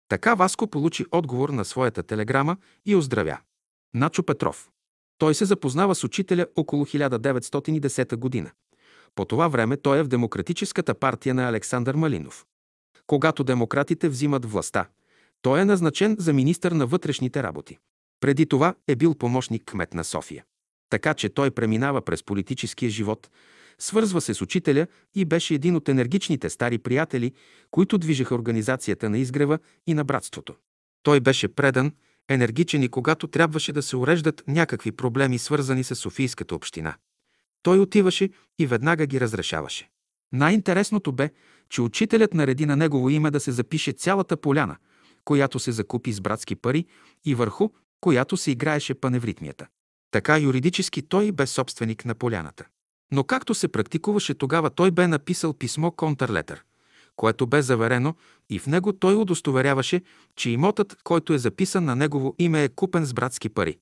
Така 0.09 0.35
Васко 0.35 0.67
получи 0.67 1.05
отговор 1.11 1.49
на 1.49 1.65
своята 1.65 2.03
телеграма 2.03 2.57
и 2.87 2.97
оздравя. 2.97 3.39
Начо 3.95 4.23
Петров. 4.23 4.71
Той 5.19 5.35
се 5.35 5.45
запознава 5.45 5.95
с 5.95 6.05
учителя 6.05 6.47
около 6.57 6.85
1910 6.85 8.17
година. 8.17 8.51
По 9.15 9.25
това 9.25 9.49
време 9.49 9.77
той 9.77 9.99
е 9.99 10.03
в 10.03 10.09
Демократическата 10.09 10.95
партия 10.95 11.35
на 11.35 11.49
Александър 11.49 11.95
Малинов. 11.95 12.45
Когато 13.07 13.45
демократите 13.45 14.09
взимат 14.09 14.45
властта, 14.45 14.87
той 15.43 15.61
е 15.61 15.65
назначен 15.65 16.17
за 16.19 16.33
министър 16.33 16.73
на 16.73 16.87
вътрешните 16.87 17.43
работи. 17.43 17.79
Преди 18.21 18.47
това 18.47 18.75
е 18.89 18.97
бил 18.97 19.15
помощник 19.15 19.63
кмет 19.67 19.95
на 19.95 20.05
София. 20.05 20.45
Така 20.91 21.15
че 21.15 21.29
той 21.29 21.51
преминава 21.51 22.03
през 22.03 22.23
политическия 22.23 22.91
живот, 22.91 23.31
свързва 23.79 24.21
се 24.21 24.35
с 24.35 24.43
учителя 24.43 24.87
и 25.15 25.25
беше 25.25 25.55
един 25.55 25.77
от 25.77 25.89
енергичните 25.89 26.51
стари 26.51 26.79
приятели, 26.79 27.33
които 27.71 27.99
движеха 27.99 28.35
организацията 28.35 29.11
на 29.11 29.19
изгрева 29.19 29.59
и 29.87 29.95
на 29.95 30.05
братството. 30.05 30.55
Той 31.03 31.21
беше 31.21 31.49
предан, 31.49 31.93
енергичен 32.29 32.83
и 32.83 32.89
когато 32.89 33.27
трябваше 33.27 33.73
да 33.73 33.83
се 33.83 33.97
уреждат 33.97 34.45
някакви 34.49 34.93
проблеми, 34.93 35.39
свързани 35.39 35.85
с 35.85 35.97
Софийската 35.97 36.55
община. 36.55 36.95
Той 37.63 37.79
отиваше 37.79 38.31
и 38.59 38.67
веднага 38.67 39.07
ги 39.07 39.21
разрешаваше. 39.21 39.89
Най-интересното 40.33 41.13
бе, 41.13 41.31
че 41.69 41.83
учителят 41.83 42.35
нареди 42.35 42.67
на 42.67 42.77
негово 42.77 43.11
име 43.11 43.31
да 43.31 43.41
се 43.41 43.53
запише 43.53 43.93
цялата 43.93 44.37
поляна, 44.37 44.77
която 45.25 45.59
се 45.59 45.73
закупи 45.73 46.13
с 46.13 46.21
братски 46.21 46.55
пари 46.55 46.87
и 47.25 47.35
върху 47.35 47.69
която 48.01 48.37
се 48.37 48.51
играеше 48.51 48.95
паневритмията. 48.95 49.67
Така 50.11 50.39
юридически 50.39 51.03
той 51.03 51.33
бе 51.33 51.47
собственик 51.47 52.05
на 52.05 52.15
поляната. 52.15 52.65
Но 53.13 53.25
както 53.25 53.55
се 53.55 53.69
практикуваше 53.69 54.35
тогава, 54.35 54.71
той 54.71 54.91
бе 54.91 55.09
написал 55.09 55.53
писмо 55.53 55.91
контрлетър, 55.91 56.65
което 57.17 57.47
бе 57.47 57.63
заверено 57.63 58.15
и 58.51 58.59
в 58.59 58.67
него 58.67 58.93
той 58.93 59.15
удостоверяваше, 59.15 60.03
че 60.37 60.51
имотът, 60.51 60.97
който 61.05 61.33
е 61.33 61.39
записан 61.39 61.85
на 61.85 61.97
негово 61.97 62.35
име 62.39 62.65
е 62.65 62.69
купен 62.69 63.05
с 63.05 63.15
братски 63.15 63.49
пари. 63.49 63.79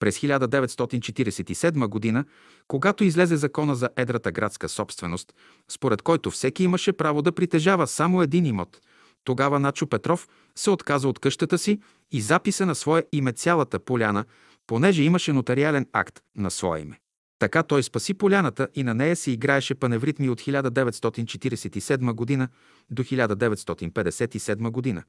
През 0.00 0.18
1947 0.18 2.14
г., 2.14 2.24
когато 2.68 3.04
излезе 3.04 3.36
закона 3.36 3.74
за 3.74 3.88
едрата 3.96 4.32
градска 4.32 4.68
собственост, 4.68 5.34
според 5.68 6.02
който 6.02 6.30
всеки 6.30 6.64
имаше 6.64 6.92
право 6.92 7.22
да 7.22 7.32
притежава 7.32 7.86
само 7.86 8.22
един 8.22 8.46
имот, 8.46 8.80
тогава 9.24 9.60
Начо 9.60 9.86
Петров 9.86 10.28
се 10.56 10.70
отказа 10.70 11.08
от 11.08 11.18
къщата 11.18 11.58
си 11.58 11.80
и 12.12 12.20
записа 12.20 12.66
на 12.66 12.74
свое 12.74 13.04
име 13.12 13.32
цялата 13.32 13.78
поляна, 13.78 14.24
понеже 14.66 15.02
имаше 15.02 15.32
нотариален 15.32 15.86
акт 15.92 16.20
на 16.36 16.50
свое 16.50 16.80
име. 16.80 16.98
Така 17.40 17.62
той 17.62 17.82
спаси 17.82 18.14
поляната 18.14 18.68
и 18.74 18.82
на 18.82 18.94
нея 18.94 19.16
се 19.16 19.30
играеше 19.30 19.74
паневритми 19.74 20.28
от 20.28 20.40
1947 20.40 22.12
година 22.12 22.48
до 22.90 23.04
1957 23.04 24.70
година, 24.70 25.02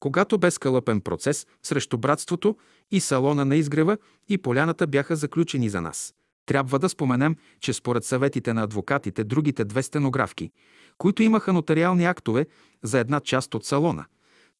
когато 0.00 0.38
бе 0.38 0.50
скълъпен 0.50 1.00
процес 1.00 1.46
срещу 1.62 1.98
братството 1.98 2.56
и 2.90 3.00
салона 3.00 3.44
на 3.44 3.56
изгрева 3.56 3.98
и 4.28 4.38
поляната 4.38 4.86
бяха 4.86 5.16
заключени 5.16 5.68
за 5.68 5.80
нас. 5.80 6.14
Трябва 6.46 6.78
да 6.78 6.88
споменем, 6.88 7.36
че 7.60 7.72
според 7.72 8.04
съветите 8.04 8.52
на 8.52 8.62
адвокатите, 8.62 9.24
другите 9.24 9.64
две 9.64 9.82
стенографки, 9.82 10.50
които 10.98 11.22
имаха 11.22 11.52
нотариални 11.52 12.04
актове 12.04 12.46
за 12.82 12.98
една 12.98 13.20
част 13.20 13.54
от 13.54 13.64
салона, 13.64 14.04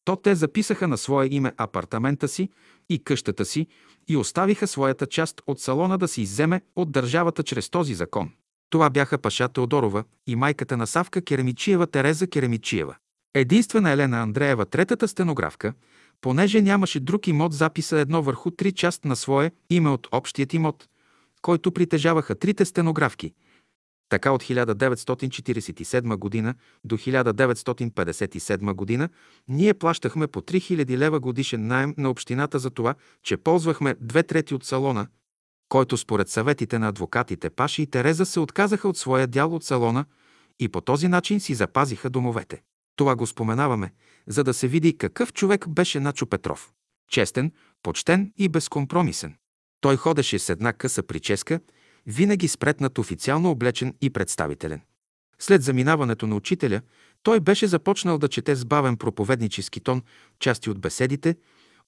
то 0.09 0.17
те 0.17 0.35
записаха 0.35 0.89
на 0.89 0.99
свое 0.99 1.29
име 1.31 1.53
апартамента 1.57 2.29
си 2.29 2.49
и 2.89 3.05
къщата 3.05 3.45
си 3.45 3.67
и 4.09 4.17
оставиха 4.17 4.67
своята 4.67 5.07
част 5.07 5.43
от 5.47 5.61
салона 5.61 5.99
да 5.99 6.09
се 6.09 6.21
изземе 6.23 6.61
от 6.77 6.93
държавата 6.93 7.43
чрез 7.43 7.71
този 7.71 7.95
закон. 7.95 8.31
Това 8.71 8.91
бяха 8.91 9.19
Паша 9.19 9.49
Теодорова 9.49 10.05
и 10.27 10.37
майката 10.37 10.77
на 10.77 10.87
Савка 10.87 11.23
Керемичиева 11.23 11.87
Тереза 11.87 12.27
Керемичиева. 12.27 12.97
Единствена 13.35 13.91
Елена 13.91 14.19
Андреева, 14.19 14.67
третата 14.67 15.09
стенографка, 15.09 15.73
понеже 16.21 16.63
нямаше 16.63 17.01
друг 17.01 17.27
имот, 17.27 17.53
записа 17.53 17.99
едно 17.99 18.23
върху 18.23 18.51
три 18.51 18.73
част 18.73 19.05
на 19.05 19.17
свое 19.17 19.51
име 19.71 19.91
от 19.91 20.09
общият 20.13 20.55
имот, 20.55 20.89
който 21.43 21.73
притежаваха 21.73 22.35
трите 22.35 22.65
стенографки. 22.65 23.33
Така 24.09 24.31
от 24.31 24.43
1947 24.43 26.17
година 26.17 26.55
до 26.85 26.99
1957 26.99 28.73
година 28.73 29.09
ние 29.49 29.75
плащахме 29.75 30.27
по 30.27 30.41
3000 30.41 30.97
лева 30.97 31.21
годишен 31.21 31.67
найем 31.67 31.95
на 31.99 32.11
общината 32.11 32.59
за 32.59 32.71
това, 32.71 32.95
че 33.23 33.37
ползвахме 33.37 33.95
две 34.01 34.23
трети 34.23 34.55
от 34.55 34.65
салона, 34.65 35.07
който 35.69 35.97
според 35.97 36.29
съветите 36.29 36.79
на 36.79 36.89
адвокатите 36.89 37.51
Паши 37.51 37.83
и 37.83 37.87
Тереза 37.87 38.27
се 38.27 38.41
отказаха 38.41 38.89
от 38.89 38.97
своя 38.97 39.27
дял 39.27 39.55
от 39.55 39.65
салона 39.65 40.05
и 40.61 40.69
по 40.69 40.81
този 40.81 41.09
начин 41.09 41.41
си 41.41 41.55
запазиха 41.55 42.11
домовете. 42.11 42.63
Това 42.97 43.17
го 43.17 43.27
споменаваме, 43.27 43.93
за 44.27 44.45
да 44.45 44.55
се 44.55 44.69
види 44.69 44.99
какъв 44.99 45.33
човек 45.33 45.69
беше 45.69 46.01
Начо 46.01 46.27
Петров. 46.27 46.73
Честен, 47.11 47.53
почтен 47.83 48.33
и 48.37 48.49
безкомпромисен. 48.49 49.35
Той 49.81 49.97
ходеше 49.97 50.39
с 50.39 50.49
една 50.49 50.73
къса 50.73 51.03
прическа, 51.03 51.61
винаги 52.09 52.49
спретнат 52.49 52.99
официално 52.99 53.51
облечен 53.51 53.95
и 54.01 54.11
представителен. 54.11 54.81
След 55.39 55.63
заминаването 55.63 56.27
на 56.27 56.37
учителя, 56.37 56.81
той 57.23 57.41
беше 57.41 57.67
започнал 57.67 58.19
да 58.19 58.29
чете 58.29 58.55
с 58.55 58.65
бавен 58.65 58.97
проповеднически 58.97 59.81
тон 59.81 60.03
части 60.39 60.71
от 60.71 60.81
беседите, 60.81 61.37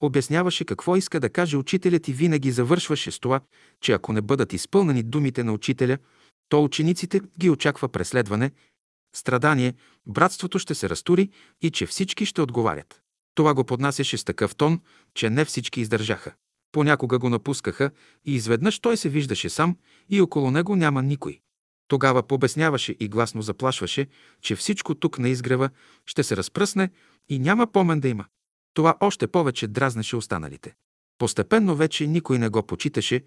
обясняваше 0.01 0.65
какво 0.65 0.97
иска 0.97 1.21
да 1.21 1.31
каже 1.31 1.57
учителят 1.57 2.09
и 2.09 2.13
винаги 2.13 2.51
завършваше 2.51 3.11
с 3.11 3.21
това, 3.21 3.41
че 3.81 3.93
ако 3.93 4.13
не 4.13 4.23
бъдат 4.23 4.53
изпълнени 4.53 5.03
думите 5.03 5.45
на 5.45 5.53
учителя, 5.53 5.99
то 6.49 6.65
учениците 6.65 7.21
ги 7.39 7.51
очаква 7.51 7.89
преследване, 7.89 8.51
страдание, 9.17 9.75
братството 10.07 10.59
ще 10.59 10.75
се 10.75 10.89
разтури 10.89 11.31
и 11.63 11.71
че 11.71 11.87
всички 11.87 12.27
ще 12.27 12.43
отговарят. 12.43 13.01
Това 13.35 13.55
го 13.55 13.65
поднасяше 13.65 14.19
с 14.19 14.25
такъв 14.25 14.55
тон, 14.55 14.81
че 15.15 15.31
не 15.31 15.45
всички 15.45 15.81
издържаха. 15.81 16.35
Понякога 16.73 17.19
го 17.19 17.29
напускаха 17.29 17.91
и 18.25 18.35
изведнъж 18.35 18.79
той 18.79 18.97
се 18.97 19.09
виждаше 19.09 19.49
сам 19.49 19.77
и 20.09 20.21
около 20.21 20.51
него 20.51 20.77
няма 20.77 21.03
никой. 21.03 21.41
Тогава 21.89 22.23
побесняваше 22.23 22.97
и 23.01 23.09
гласно 23.09 23.43
заплашваше, 23.43 24.07
че 24.43 24.57
всичко 24.57 24.95
тук 24.95 25.19
на 25.19 25.29
изгрева 25.29 25.71
ще 26.07 26.23
се 26.23 26.37
разпръсне 26.37 26.91
и 27.29 27.39
няма 27.39 27.67
помен 27.67 28.01
да 28.01 28.09
има. 28.09 28.25
Това 28.75 28.97
още 29.01 29.27
повече 29.27 29.67
дразнеше 29.67 30.17
останалите. 30.17 30.75
Постепенно 31.19 31.77
вече 31.77 32.07
никой 32.07 32.39
не 32.39 32.49
го 32.49 32.63
почиташе, 32.63 33.23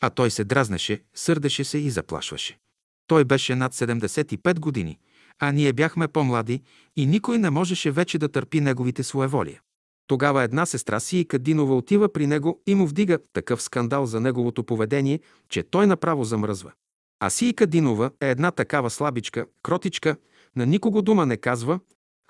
а 0.00 0.10
той 0.10 0.30
се 0.30 0.44
дразнеше, 0.44 1.02
сърдеше 1.14 1.64
се 1.64 1.78
и 1.78 1.90
заплашваше. 1.90 2.58
Той 3.06 3.24
беше 3.24 3.54
над 3.54 3.74
75 3.74 4.58
години, 4.58 4.98
а 5.38 5.52
ние 5.52 5.72
бяхме 5.72 6.08
по-млади 6.08 6.62
и 6.96 7.06
никой 7.06 7.38
не 7.38 7.50
можеше 7.50 7.90
вече 7.90 8.18
да 8.18 8.28
търпи 8.28 8.60
неговите 8.60 9.02
своеволия. 9.02 9.60
Тогава 10.08 10.42
една 10.42 10.66
сестра 10.66 11.00
си 11.00 11.18
и 11.18 11.24
Кадинова 11.24 11.76
отива 11.76 12.12
при 12.12 12.26
него 12.26 12.62
и 12.66 12.74
му 12.74 12.86
вдига 12.86 13.18
такъв 13.32 13.62
скандал 13.62 14.06
за 14.06 14.20
неговото 14.20 14.64
поведение, 14.64 15.20
че 15.48 15.62
той 15.62 15.86
направо 15.86 16.24
замръзва. 16.24 16.72
А 17.20 17.30
си 17.30 17.46
и 17.46 17.54
Кадинова 17.54 18.10
е 18.20 18.30
една 18.30 18.50
такава 18.50 18.90
слабичка, 18.90 19.46
кротичка, 19.62 20.16
на 20.56 20.66
никого 20.66 21.02
дума 21.02 21.26
не 21.26 21.36
казва, 21.36 21.80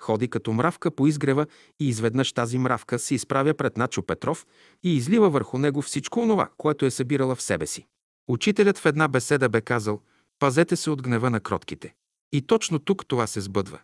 ходи 0.01 0.27
като 0.27 0.53
мравка 0.53 0.91
по 0.91 1.07
изгрева 1.07 1.45
и 1.79 1.89
изведнъж 1.89 2.33
тази 2.33 2.57
мравка 2.57 2.99
се 2.99 3.15
изправя 3.15 3.53
пред 3.53 3.77
Начо 3.77 4.03
Петров 4.03 4.47
и 4.83 4.95
излива 4.95 5.29
върху 5.29 5.57
него 5.57 5.81
всичко 5.81 6.19
онова, 6.19 6.49
което 6.57 6.85
е 6.85 6.91
събирала 6.91 7.35
в 7.35 7.41
себе 7.41 7.67
си. 7.67 7.85
Учителят 8.29 8.77
в 8.77 8.85
една 8.85 9.07
беседа 9.07 9.49
бе 9.49 9.61
казал 9.61 10.01
«Пазете 10.39 10.75
се 10.75 10.89
от 10.89 11.01
гнева 11.01 11.29
на 11.29 11.39
кротките». 11.39 11.93
И 12.31 12.41
точно 12.41 12.79
тук 12.79 13.07
това 13.07 13.27
се 13.27 13.41
сбъдва. 13.41 13.79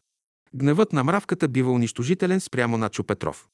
Гневът 0.56 0.94
на 0.94 1.04
мравката 1.04 1.48
бива 1.48 1.72
унищожителен 1.72 2.40
спрямо 2.40 2.78
Начо 2.78 3.04
Петров. 3.04 3.48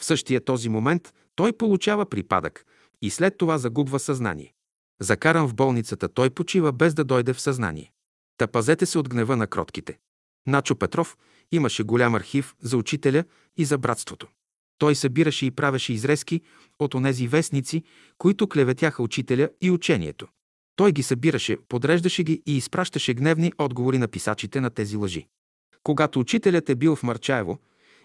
В 0.00 0.04
същия 0.04 0.44
този 0.44 0.68
момент 0.68 1.14
той 1.34 1.52
получава 1.52 2.06
припадък 2.06 2.64
и 3.02 3.10
след 3.10 3.38
това 3.38 3.58
загубва 3.58 3.98
съзнание. 3.98 4.52
Закаран 5.00 5.48
в 5.48 5.54
болницата, 5.54 6.08
той 6.08 6.30
почива 6.30 6.72
без 6.72 6.94
да 6.94 7.04
дойде 7.04 7.32
в 7.32 7.40
съзнание. 7.40 7.92
Та 8.36 8.46
пазете 8.46 8.86
се 8.86 8.98
от 8.98 9.08
гнева 9.08 9.36
на 9.36 9.46
кротките. 9.46 9.98
Начо 10.46 10.76
Петров 10.76 11.16
имаше 11.52 11.82
голям 11.82 12.14
архив 12.14 12.54
за 12.62 12.76
учителя 12.76 13.24
и 13.56 13.64
за 13.64 13.78
братството. 13.78 14.26
Той 14.78 14.94
събираше 14.94 15.46
и 15.46 15.50
правеше 15.50 15.92
изрезки 15.92 16.40
от 16.78 16.94
онези 16.94 17.28
вестници, 17.28 17.82
които 18.18 18.48
клеветяха 18.48 19.02
учителя 19.02 19.48
и 19.60 19.70
учението. 19.70 20.28
Той 20.76 20.92
ги 20.92 21.02
събираше, 21.02 21.56
подреждаше 21.68 22.22
ги 22.22 22.42
и 22.46 22.56
изпращаше 22.56 23.14
гневни 23.14 23.52
отговори 23.58 23.98
на 23.98 24.08
писачите 24.08 24.60
на 24.60 24.70
тези 24.70 24.96
лъжи. 24.96 25.26
Когато 25.82 26.20
учителят 26.20 26.70
е 26.70 26.74
бил 26.74 26.96
в 26.96 27.02
Марчаево 27.02 27.58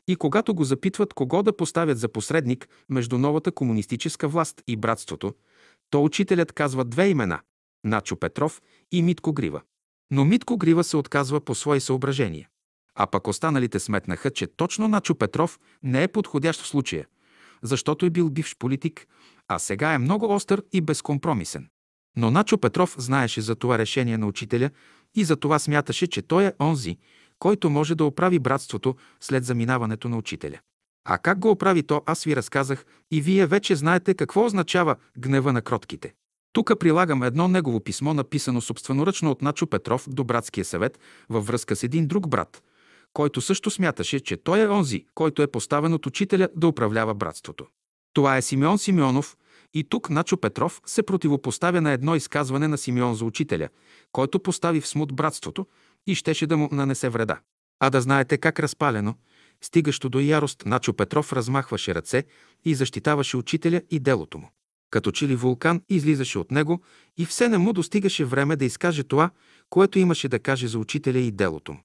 и 0.08 0.16
когато 0.16 0.56
го 0.56 0.64
запитват 0.64 1.14
кого 1.14 1.44
да 1.44 1.58
поставят 1.58 2.00
за 2.00 2.10
посредник 2.10 2.70
между 2.90 3.18
новата 3.18 3.52
комунистическа 3.52 4.28
власт 4.28 4.62
и 4.68 4.78
братството, 4.78 5.34
то 5.90 6.04
учителят 6.04 6.52
казва 6.52 6.86
две 6.86 7.08
имена– 7.08 7.40
Начо 7.84 8.16
Петров 8.16 8.62
и 8.92 9.02
Митко 9.02 9.34
Грива. 9.34 9.62
Но 10.12 10.26
Митко 10.26 10.58
Грива 10.58 10.84
се 10.84 10.98
отказва 10.98 11.42
по 11.42 11.56
свои 11.56 11.80
съображения. 11.80 12.48
А 12.96 13.08
пък 13.08 13.28
останалите 13.28 13.80
сметнаха, 13.80 14.32
че 14.32 14.48
точно 14.48 14.88
Начо 14.88 15.16
Петров 15.16 15.60
не 15.84 16.04
е 16.04 16.08
подходящ 16.08 16.62
в 16.62 16.68
случая, 16.68 17.08
защото 17.64 18.06
е 18.06 18.10
бил 18.10 18.30
бивш 18.30 18.56
политик, 18.60 19.08
а 19.48 19.60
сега 19.60 19.94
е 19.94 19.98
много 19.98 20.34
остър 20.34 20.64
и 20.74 20.82
безкомпромисен. 20.82 21.68
Но 22.18 22.32
Начо 22.32 22.58
Петров 22.58 22.96
знаеше 22.98 23.42
за 23.42 23.56
това 23.56 23.78
решение 23.78 24.18
на 24.18 24.28
учителя 24.28 24.70
и 25.16 25.24
за 25.24 25.36
това 25.36 25.60
смяташе, 25.60 26.08
че 26.08 26.22
той 26.22 26.46
е 26.46 26.54
онзи, 26.60 26.98
който 27.40 27.70
може 27.70 27.96
да 27.96 28.06
оправи 28.06 28.40
братството 28.40 28.96
след 29.22 29.46
заминаването 29.46 30.10
на 30.10 30.18
учителя. 30.18 30.60
А 31.08 31.18
как 31.18 31.40
го 31.40 31.52
оправи 31.52 31.84
то, 31.84 32.02
аз 32.06 32.24
ви 32.24 32.36
разказах 32.36 32.86
и 33.12 33.22
вие 33.22 33.46
вече 33.46 33.76
знаете 33.76 34.14
какво 34.14 34.46
означава 34.46 34.96
гнева 35.18 35.54
на 35.54 35.62
кротките. 35.62 36.14
Тук 36.54 36.80
прилагам 36.80 37.24
едно 37.24 37.48
негово 37.48 37.80
писмо, 37.80 38.14
написано 38.14 38.62
собственоръчно 38.62 39.32
от 39.32 39.42
Начо 39.42 39.68
Петров 39.68 40.10
до 40.10 40.24
братския 40.24 40.66
съвет 40.66 41.00
във 41.30 41.48
връзка 41.48 41.76
с 41.76 41.84
един 41.84 42.08
друг 42.08 42.30
брат, 42.30 42.64
който 43.14 43.42
също 43.42 43.72
смяташе, 43.72 44.20
че 44.20 44.38
той 44.38 44.60
е 44.60 44.68
онзи, 44.68 45.06
който 45.16 45.42
е 45.42 45.48
поставен 45.48 45.94
от 45.94 46.06
учителя 46.06 46.50
да 46.56 46.68
управлява 46.68 47.14
братството. 47.14 47.66
Това 48.14 48.38
е 48.38 48.42
Симеон 48.42 48.78
Симеонов 48.78 49.38
и 49.74 49.84
тук 49.84 50.10
Начо 50.10 50.38
Петров 50.38 50.82
се 50.86 51.04
противопоставя 51.04 51.82
на 51.82 51.92
едно 51.92 52.16
изказване 52.16 52.68
на 52.68 52.78
Симеон 52.78 53.16
за 53.16 53.26
учителя, 53.26 53.70
който 54.12 54.40
постави 54.40 54.82
в 54.82 54.88
смут 54.88 55.16
братството 55.16 55.66
и 56.08 56.16
щеше 56.16 56.48
да 56.48 56.58
му 56.58 56.70
нанесе 56.72 57.10
вреда. 57.10 57.40
А 57.80 57.90
да 57.90 58.02
знаете 58.02 58.38
как 58.38 58.60
разпалено, 58.60 59.16
стигащо 59.62 60.10
до 60.10 60.20
ярост, 60.20 60.64
Начо 60.66 60.94
Петров 60.94 61.34
размахваше 61.34 61.96
ръце 61.96 62.24
и 62.66 62.76
защитаваше 62.76 63.38
учителя 63.38 63.82
и 63.92 64.00
делото 64.00 64.38
му. 64.38 64.50
Като 64.90 65.12
че 65.12 65.28
ли 65.28 65.36
вулкан 65.36 65.82
излизаше 65.90 66.40
от 66.40 66.52
него 66.52 66.82
и 67.18 67.26
все 67.26 67.50
не 67.50 67.58
му 67.58 67.74
достигаше 67.74 68.26
време 68.26 68.56
да 68.56 68.66
изкаже 68.66 69.04
това, 69.04 69.30
което 69.70 70.00
имаше 70.00 70.28
да 70.28 70.40
каже 70.40 70.68
за 70.68 70.80
учителя 70.80 71.20
и 71.20 71.32
делото 71.32 71.74
му. 71.74 71.80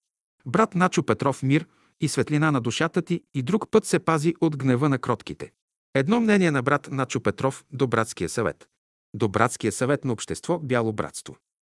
Брат 0.47 0.75
Начо 0.75 1.03
Петров 1.03 1.43
мир 1.43 1.67
и 2.01 2.09
светлина 2.09 2.51
на 2.51 2.61
душата 2.61 3.03
ти 3.03 3.23
и 3.35 3.43
друг 3.43 3.71
път 3.71 3.85
се 3.85 3.99
пази 3.99 4.35
от 4.41 4.57
гнева 4.57 4.89
на 4.89 4.99
кротките. 4.99 5.53
Едно 5.95 6.21
мнение 6.21 6.51
на 6.51 6.63
брат 6.63 6.89
Начо 6.91 7.21
Петров 7.21 7.65
до 7.73 7.87
братския 7.87 8.29
съвет. 8.29 8.69
До 9.15 9.29
братския 9.29 9.73
съвет 9.73 10.05
на 10.05 10.13
общество 10.13 10.59
Бяло 10.59 10.93
братство. 10.93 11.37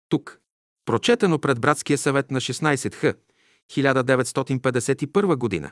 Тук. 0.09 0.39
Прочетено 0.85 1.39
пред 1.39 1.61
братския 1.61 1.97
съвет 1.97 2.31
на 2.31 2.41
16 2.41 2.95
х. 2.95 3.13
1951 3.71 5.35
година. 5.35 5.71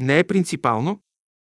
Не 0.00 0.18
е 0.18 0.24
принципално 0.24 1.00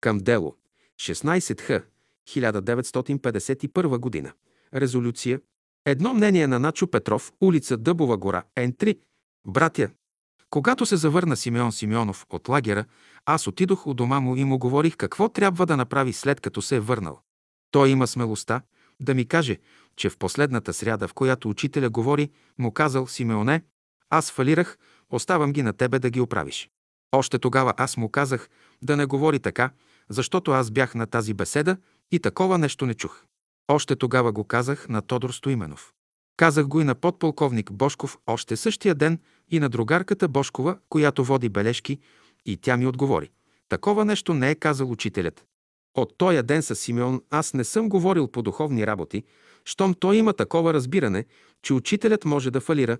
към 0.00 0.18
дело. 0.18 0.56
16 1.00 1.60
х. 1.60 1.86
1951 2.28 3.98
година. 3.98 4.32
Резолюция. 4.74 5.40
Едно 5.84 6.14
мнение 6.14 6.46
на 6.46 6.58
Начо 6.58 6.86
Петров, 6.86 7.32
улица 7.40 7.76
Дъбова 7.76 8.16
гора, 8.16 8.42
Н3. 8.56 8.98
Братя, 9.46 9.88
когато 10.50 10.86
се 10.86 10.96
завърна 10.96 11.36
Симеон 11.36 11.72
Симеонов 11.72 12.26
от 12.30 12.48
лагера, 12.48 12.84
аз 13.26 13.46
отидох 13.46 13.86
у 13.86 13.94
дома 13.94 14.20
му 14.20 14.36
и 14.36 14.44
му 14.44 14.58
говорих 14.58 14.96
какво 14.96 15.28
трябва 15.28 15.66
да 15.66 15.76
направи 15.76 16.12
след 16.12 16.40
като 16.40 16.62
се 16.62 16.76
е 16.76 16.80
върнал. 16.80 17.20
Той 17.70 17.88
има 17.88 18.06
смелостта 18.06 18.62
да 19.00 19.14
ми 19.14 19.28
каже, 19.28 19.58
че 19.96 20.10
в 20.10 20.18
последната 20.18 20.72
сряда, 20.72 21.08
в 21.08 21.14
която 21.14 21.48
учителя 21.48 21.90
говори, 21.90 22.30
му 22.58 22.72
казал 22.72 23.06
Симеоне, 23.06 23.62
аз 24.10 24.30
фалирах, 24.30 24.78
оставам 25.10 25.52
ги 25.52 25.62
на 25.62 25.72
тебе 25.72 25.98
да 25.98 26.10
ги 26.10 26.20
оправиш. 26.20 26.70
Още 27.12 27.38
тогава 27.38 27.74
аз 27.76 27.96
му 27.96 28.08
казах 28.08 28.50
да 28.82 28.96
не 28.96 29.06
говори 29.06 29.40
така, 29.40 29.70
защото 30.08 30.50
аз 30.50 30.70
бях 30.70 30.94
на 30.94 31.06
тази 31.06 31.34
беседа 31.34 31.76
и 32.10 32.20
такова 32.20 32.58
нещо 32.58 32.86
не 32.86 32.94
чух. 32.94 33.24
Още 33.68 33.96
тогава 33.96 34.32
го 34.32 34.44
казах 34.44 34.88
на 34.88 35.02
Тодор 35.02 35.30
Стоименов. 35.30 35.92
Казах 36.36 36.66
го 36.66 36.80
и 36.80 36.84
на 36.84 36.94
подполковник 36.94 37.72
Бошков 37.72 38.18
още 38.26 38.56
същия 38.56 38.94
ден 38.94 39.18
и 39.50 39.60
на 39.60 39.68
другарката 39.68 40.28
Бошкова, 40.28 40.78
която 40.88 41.24
води 41.24 41.48
бележки, 41.48 41.98
и 42.46 42.56
тя 42.56 42.76
ми 42.76 42.86
отговори. 42.86 43.30
Такова 43.68 44.04
нещо 44.04 44.34
не 44.34 44.50
е 44.50 44.54
казал 44.54 44.90
учителят. 44.90 45.44
От 45.94 46.14
тоя 46.18 46.42
ден 46.42 46.62
с 46.62 46.76
Симеон 46.76 47.22
аз 47.30 47.54
не 47.54 47.64
съм 47.64 47.88
говорил 47.88 48.28
по 48.28 48.42
духовни 48.42 48.86
работи, 48.86 49.22
щом 49.64 49.94
той 49.94 50.16
има 50.16 50.32
такова 50.32 50.74
разбиране, 50.74 51.24
че 51.62 51.74
учителят 51.74 52.24
може 52.24 52.50
да 52.50 52.60
фалира, 52.60 52.98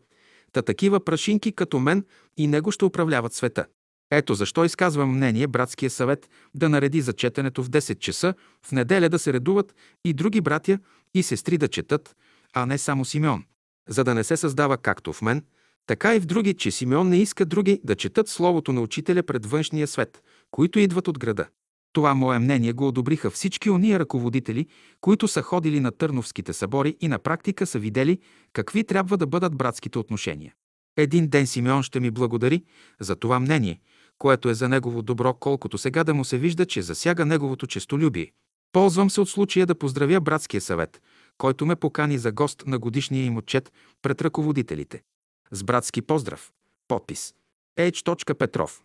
та 0.53 0.63
такива 0.63 1.05
прашинки 1.05 1.53
като 1.53 1.79
мен 1.79 2.05
и 2.37 2.47
него 2.47 2.71
ще 2.71 2.85
управляват 2.85 3.35
света. 3.35 3.67
Ето 4.11 4.35
защо 4.35 4.65
изказвам 4.65 5.17
мнение 5.17 5.47
братския 5.47 5.91
съвет 5.91 6.31
да 6.55 6.69
нареди 6.69 7.01
за 7.01 7.13
четенето 7.13 7.63
в 7.63 7.71
10 7.71 7.99
часа, 7.99 8.35
в 8.67 8.73
неделя 8.73 9.09
да 9.09 9.19
се 9.19 9.33
редуват 9.33 9.75
и 10.05 10.13
други 10.13 10.41
братя 10.41 10.79
и 11.15 11.23
сестри 11.23 11.59
да 11.59 11.69
четат, 11.69 12.17
а 12.53 12.67
не 12.67 12.79
само 12.79 13.05
Симеон. 13.05 13.45
За 13.89 14.05
да 14.05 14.15
не 14.15 14.25
се 14.25 14.37
създава 14.37 14.79
както 14.79 15.13
в 15.13 15.23
мен, 15.23 15.45
така 15.87 16.15
и 16.15 16.21
в 16.21 16.27
други, 16.27 16.55
че 16.55 16.71
Симеон 16.71 17.09
не 17.09 17.17
иска 17.17 17.45
други 17.45 17.81
да 17.85 17.95
четат 17.95 18.29
словото 18.29 18.73
на 18.73 18.81
учителя 18.81 19.23
пред 19.23 19.47
външния 19.47 19.87
свет, 19.87 20.23
които 20.51 20.79
идват 20.79 21.09
от 21.09 21.19
града. 21.19 21.47
Това 21.93 22.15
мое 22.15 22.39
мнение 22.39 22.73
го 22.73 22.89
одобриха 22.89 23.31
всички 23.31 23.71
ония 23.71 23.99
ръководители, 23.99 24.67
които 25.01 25.29
са 25.29 25.43
ходили 25.43 25.81
на 25.81 25.91
Търновските 25.91 26.53
събори 26.53 26.97
и 27.01 27.09
на 27.09 27.19
практика 27.19 27.67
са 27.67 27.79
видели 27.79 28.19
какви 28.53 28.85
трябва 28.85 29.17
да 29.17 29.27
бъдат 29.27 29.57
братските 29.57 29.99
отношения. 29.99 30.55
Един 30.97 31.29
ден 31.29 31.47
Симеон 31.47 31.83
ще 31.83 32.01
ми 32.01 32.11
благодари 32.11 32.65
за 33.01 33.17
това 33.17 33.41
мнение, 33.41 33.81
което 34.19 34.49
е 34.49 34.55
за 34.55 34.69
негово 34.69 35.03
добро, 35.03 35.35
колкото 35.35 35.79
сега 35.79 36.05
да 36.05 36.15
му 36.15 36.25
се 36.25 36.39
вижда, 36.39 36.67
че 36.67 36.83
засяга 36.83 37.27
неговото 37.27 37.67
честолюбие. 37.67 38.33
Ползвам 38.73 39.11
се 39.11 39.21
от 39.21 39.29
случая 39.29 39.67
да 39.67 39.75
поздравя 39.75 40.21
братския 40.21 40.61
съвет, 40.61 41.03
който 41.39 41.67
ме 41.67 41.77
покани 41.77 42.19
за 42.19 42.33
гост 42.33 42.63
на 42.67 42.79
годишния 42.79 43.25
им 43.25 43.37
отчет 43.37 43.73
пред 44.03 44.23
ръководителите. 44.23 45.03
С 45.51 45.65
братски 45.65 46.03
поздрав! 46.03 46.53
Подпис. 46.89 47.35
H. 47.79 48.35
Петров. 48.35 48.83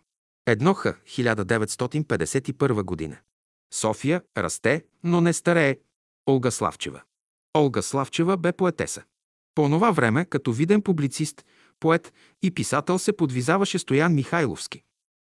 1 0.48 0.74
Х. 0.74 0.94
1951 1.06 2.82
година. 2.82 3.16
София 3.74 4.22
расте, 4.38 4.84
но 5.04 5.20
не 5.20 5.32
старее. 5.32 5.78
Олга 6.30 6.50
Славчева. 6.50 7.02
Олга 7.56 7.82
Славчева 7.82 8.36
бе 8.36 8.52
поетеса. 8.52 9.02
По 9.54 9.62
онова 9.62 9.90
време, 9.90 10.24
като 10.24 10.52
виден 10.52 10.82
публицист, 10.82 11.44
поет 11.80 12.12
и 12.42 12.50
писател 12.50 12.98
се 12.98 13.12
подвизаваше 13.12 13.78
Стоян 13.78 14.14
Михайловски. 14.14 14.82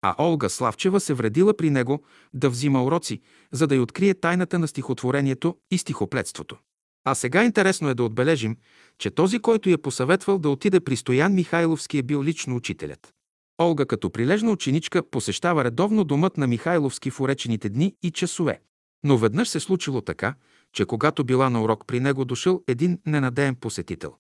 А 0.03 0.15
Олга 0.19 0.49
Славчева 0.49 1.01
се 1.01 1.15
вредила 1.15 1.57
при 1.57 1.71
него 1.71 2.03
да 2.35 2.51
взима 2.51 2.85
уроци, 2.85 3.21
за 3.53 3.67
да 3.67 3.75
й 3.75 3.81
открие 3.81 4.15
тайната 4.15 4.59
на 4.59 4.69
стихотворението 4.69 5.57
и 5.71 5.79
стихоплетството. 5.79 6.57
А 7.05 7.15
сега 7.15 7.45
интересно 7.45 7.89
е 7.89 7.95
да 7.95 8.05
отбележим, 8.05 8.57
че 8.99 9.11
този, 9.11 9.39
който 9.39 9.71
я 9.71 9.79
посъветвал 9.79 10.39
да 10.39 10.51
отиде 10.51 10.81
при 10.81 10.97
Стоян 10.97 11.35
Михайловски 11.35 11.99
е 11.99 12.03
бил 12.03 12.23
лично 12.23 12.57
учителят. 12.57 13.15
Олга 13.61 13.85
като 13.85 14.11
прилежна 14.11 14.51
ученичка 14.51 15.03
посещава 15.03 15.65
редовно 15.65 16.05
домът 16.05 16.37
на 16.37 16.47
Михайловски 16.47 17.11
в 17.11 17.21
уречените 17.21 17.69
дни 17.69 17.95
и 18.03 18.11
часове. 18.11 18.61
Но 19.05 19.19
веднъж 19.19 19.49
се 19.49 19.61
случило 19.61 20.01
така, 20.01 20.35
че 20.73 20.87
когато 20.87 21.25
била 21.25 21.51
на 21.51 21.63
урок 21.63 21.87
при 21.87 22.01
него 22.01 22.25
дошъл 22.25 22.63
един 22.67 22.99
ненадеен 23.07 23.55
посетител. 23.55 24.15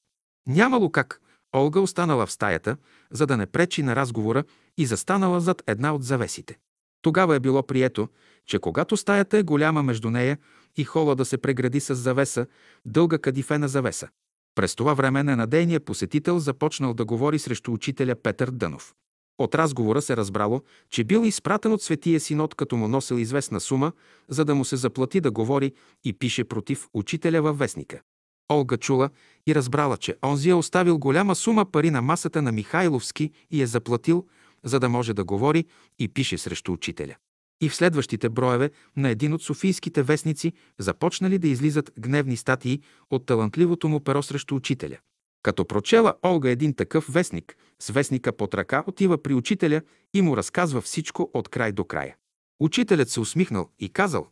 Нямало 0.46 0.90
как, 0.90 1.20
Олга 1.56 1.80
останала 1.80 2.26
в 2.26 2.32
стаята, 2.32 2.76
за 3.10 3.26
да 3.26 3.36
не 3.36 3.46
пречи 3.46 3.82
на 3.82 3.96
разговора 3.96 4.44
и 4.78 4.86
застанала 4.86 5.40
зад 5.40 5.62
една 5.66 5.94
от 5.94 6.04
завесите. 6.04 6.58
Тогава 7.02 7.36
е 7.36 7.40
било 7.40 7.62
прието, 7.62 8.08
че 8.46 8.58
когато 8.58 8.96
стаята 8.96 9.38
е 9.38 9.42
голяма 9.42 9.82
между 9.82 10.10
нея 10.10 10.38
и 10.76 10.84
хола 10.84 11.14
да 11.14 11.24
се 11.24 11.38
прегради 11.38 11.80
с 11.80 11.94
завеса, 11.94 12.46
дълга 12.84 13.18
кадифена 13.18 13.68
завеса. 13.68 14.08
През 14.54 14.74
това 14.74 14.94
време 14.94 15.22
ненадейният 15.22 15.84
посетител 15.84 16.38
започнал 16.38 16.94
да 16.94 17.04
говори 17.04 17.38
срещу 17.38 17.72
учителя 17.72 18.14
Петър 18.14 18.50
Дънов. 18.50 18.94
От 19.38 19.54
разговора 19.54 20.02
се 20.02 20.16
разбрало, 20.16 20.62
че 20.90 21.04
бил 21.04 21.24
изпратен 21.24 21.72
от 21.72 21.82
Светия 21.82 22.20
Синод, 22.20 22.54
като 22.54 22.76
му 22.76 22.88
носил 22.88 23.14
известна 23.14 23.60
сума, 23.60 23.92
за 24.28 24.44
да 24.44 24.54
му 24.54 24.64
се 24.64 24.76
заплати 24.76 25.20
да 25.20 25.30
говори 25.30 25.72
и 26.04 26.12
пише 26.12 26.44
против 26.44 26.88
учителя 26.94 27.42
във 27.42 27.58
вестника. 27.58 28.00
Олга 28.50 28.76
чула 28.76 29.10
и 29.46 29.54
разбрала, 29.54 29.96
че 29.96 30.16
онзи 30.24 30.50
е 30.50 30.54
оставил 30.54 30.98
голяма 30.98 31.34
сума 31.34 31.64
пари 31.64 31.90
на 31.90 32.02
масата 32.02 32.42
на 32.42 32.52
Михайловски 32.52 33.30
и 33.50 33.62
е 33.62 33.66
заплатил, 33.66 34.26
за 34.64 34.80
да 34.80 34.88
може 34.88 35.14
да 35.14 35.24
говори 35.24 35.64
и 35.98 36.08
пише 36.08 36.38
срещу 36.38 36.72
учителя. 36.72 37.14
И 37.60 37.68
в 37.68 37.76
следващите 37.76 38.28
броеве 38.28 38.70
на 38.96 39.08
един 39.08 39.32
от 39.32 39.42
софийските 39.42 40.02
вестници 40.02 40.52
започнали 40.78 41.38
да 41.38 41.48
излизат 41.48 41.92
гневни 41.98 42.36
статии 42.36 42.80
от 43.10 43.26
талантливото 43.26 43.88
му 43.88 44.00
перо 44.00 44.22
срещу 44.22 44.54
учителя. 44.54 44.96
Като 45.48 45.64
прочела 45.64 46.14
Олга 46.26 46.50
един 46.50 46.74
такъв 46.74 47.06
вестник, 47.10 47.56
с 47.78 47.90
вестника 47.90 48.32
под 48.32 48.54
ръка 48.54 48.84
отива 48.86 49.22
при 49.22 49.34
учителя 49.34 49.82
и 50.14 50.22
му 50.22 50.36
разказва 50.36 50.80
всичко 50.80 51.30
от 51.34 51.48
край 51.48 51.72
до 51.72 51.84
края. 51.84 52.16
Учителят 52.60 53.10
се 53.10 53.20
усмихнал 53.20 53.68
и 53.78 53.88
казал, 53.88 54.26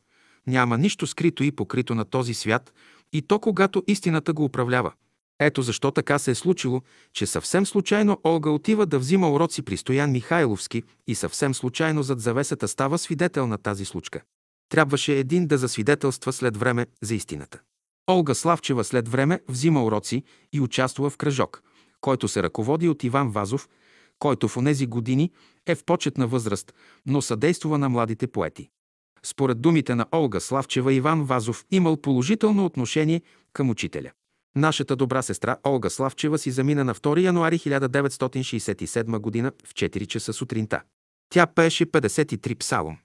няма 0.46 0.78
нищо 0.78 1.06
скрито 1.06 1.44
и 1.44 1.52
покрито 1.52 1.94
на 1.94 2.04
този 2.04 2.34
свят, 2.34 2.72
и 3.12 3.22
то 3.22 3.38
когато 3.38 3.82
истината 3.86 4.32
го 4.32 4.44
управлява. 4.44 4.92
Ето 5.40 5.62
защо 5.62 5.90
така 5.90 6.18
се 6.18 6.30
е 6.30 6.34
случило, 6.34 6.82
че 7.12 7.26
съвсем 7.26 7.66
случайно 7.66 8.20
Олга 8.24 8.50
отива 8.50 8.86
да 8.86 8.98
взима 8.98 9.32
уроци 9.32 9.62
при 9.62 9.76
Стоян 9.76 10.12
Михайловски 10.12 10.82
и 11.06 11.14
съвсем 11.14 11.54
случайно 11.54 12.02
зад 12.02 12.20
завесата 12.20 12.68
става 12.68 12.98
свидетел 12.98 13.46
на 13.46 13.58
тази 13.58 13.84
случка. 13.84 14.22
Трябваше 14.68 15.18
един 15.18 15.46
да 15.46 15.58
засвидетелства 15.58 16.32
след 16.32 16.56
време 16.56 16.86
за 17.02 17.14
истината. 17.14 17.60
Олга 18.10 18.34
Славчева 18.34 18.84
след 18.84 19.08
време 19.08 19.40
взима 19.48 19.84
уроци 19.84 20.22
и 20.52 20.60
участва 20.60 21.10
в 21.10 21.16
кръжок, 21.16 21.62
който 22.00 22.28
се 22.28 22.42
ръководи 22.42 22.88
от 22.88 23.04
Иван 23.04 23.30
Вазов, 23.30 23.68
който 24.18 24.48
в 24.48 24.56
онези 24.56 24.86
години 24.86 25.30
е 25.66 25.74
в 25.74 25.84
почетна 25.84 26.26
възраст, 26.26 26.74
но 27.06 27.22
съдействува 27.22 27.78
на 27.78 27.88
младите 27.88 28.26
поети. 28.26 28.68
Според 29.22 29.60
думите 29.60 29.94
на 29.94 30.06
Олга 30.14 30.40
Славчева, 30.40 30.92
Иван 30.92 31.24
Вазов 31.24 31.64
имал 31.70 31.96
положително 31.96 32.64
отношение 32.64 33.22
към 33.52 33.70
учителя. 33.70 34.10
Нашата 34.56 34.96
добра 34.96 35.22
сестра 35.22 35.56
Олга 35.66 35.90
Славчева 35.90 36.38
си 36.38 36.50
замина 36.50 36.84
на 36.84 36.94
2 36.94 37.20
януари 37.20 37.58
1967 37.58 39.42
г. 39.42 39.52
в 39.64 39.74
4 39.74 40.06
часа 40.06 40.32
сутринта. 40.32 40.82
Тя 41.30 41.46
пееше 41.46 41.86
53 41.86 42.58
псалом. 42.58 42.98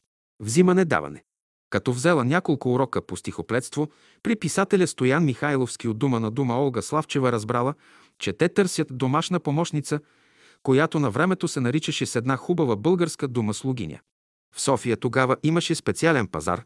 Взимане-даване. 0.43 1.23
Като 1.71 1.93
взела 1.93 2.25
няколко 2.25 2.73
урока 2.73 3.01
по 3.01 3.17
стихоплетство, 3.17 3.89
при 4.23 4.35
писателя 4.35 4.87
Стоян 4.87 5.25
Михайловски 5.25 5.87
от 5.87 5.97
дума 5.97 6.19
на 6.19 6.31
дума 6.31 6.55
Олга 6.55 6.81
Славчева 6.81 7.31
разбрала, 7.31 7.73
че 8.19 8.33
те 8.33 8.49
търсят 8.49 8.87
домашна 8.97 9.39
помощница, 9.39 9.99
която 10.63 10.99
на 10.99 11.09
времето 11.09 11.47
се 11.47 11.59
наричаше 11.59 12.05
с 12.05 12.15
една 12.15 12.37
хубава 12.37 12.75
българска 12.75 13.27
дума 13.27 13.53
слугиня. 13.53 13.99
В 14.55 14.61
София 14.61 14.97
тогава 14.97 15.37
имаше 15.43 15.75
специален 15.75 16.27
пазар, 16.27 16.63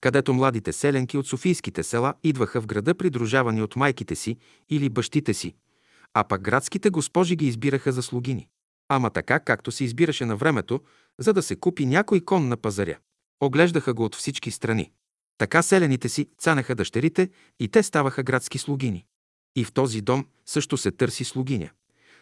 където 0.00 0.34
младите 0.34 0.72
селенки 0.72 1.18
от 1.18 1.26
софийските 1.26 1.82
села 1.82 2.14
идваха 2.22 2.60
в 2.60 2.66
града 2.66 2.94
придружавани 2.94 3.62
от 3.62 3.76
майките 3.76 4.16
си 4.16 4.36
или 4.70 4.88
бащите 4.88 5.34
си, 5.34 5.54
а 6.14 6.24
пък 6.24 6.42
градските 6.42 6.90
госпожи 6.90 7.36
ги 7.36 7.46
избираха 7.46 7.92
за 7.92 8.02
слугини. 8.02 8.48
Ама 8.88 9.10
така, 9.10 9.40
както 9.40 9.72
се 9.72 9.84
избираше 9.84 10.24
на 10.24 10.36
времето, 10.36 10.80
за 11.18 11.32
да 11.32 11.42
се 11.42 11.56
купи 11.56 11.86
някой 11.86 12.20
кон 12.20 12.48
на 12.48 12.56
пазаря. 12.56 12.96
Оглеждаха 13.44 13.94
го 13.94 14.04
от 14.04 14.14
всички 14.14 14.50
страни. 14.50 14.92
Така 15.38 15.62
селените 15.62 16.08
си 16.08 16.28
цанеха 16.38 16.74
дъщерите 16.74 17.30
и 17.60 17.68
те 17.68 17.82
ставаха 17.82 18.22
градски 18.22 18.58
слугини. 18.58 19.04
И 19.56 19.64
в 19.64 19.72
този 19.72 20.00
дом 20.00 20.26
също 20.46 20.76
се 20.76 20.90
търси 20.90 21.24
слугиня. 21.24 21.70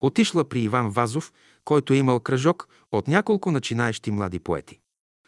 Отишла 0.00 0.48
при 0.48 0.60
Иван 0.60 0.90
Вазов, 0.90 1.32
който 1.64 1.92
е 1.92 1.96
имал 1.96 2.20
кръжок 2.20 2.68
от 2.92 3.08
няколко 3.08 3.50
начинаещи 3.50 4.10
млади 4.10 4.38
поети. 4.38 4.80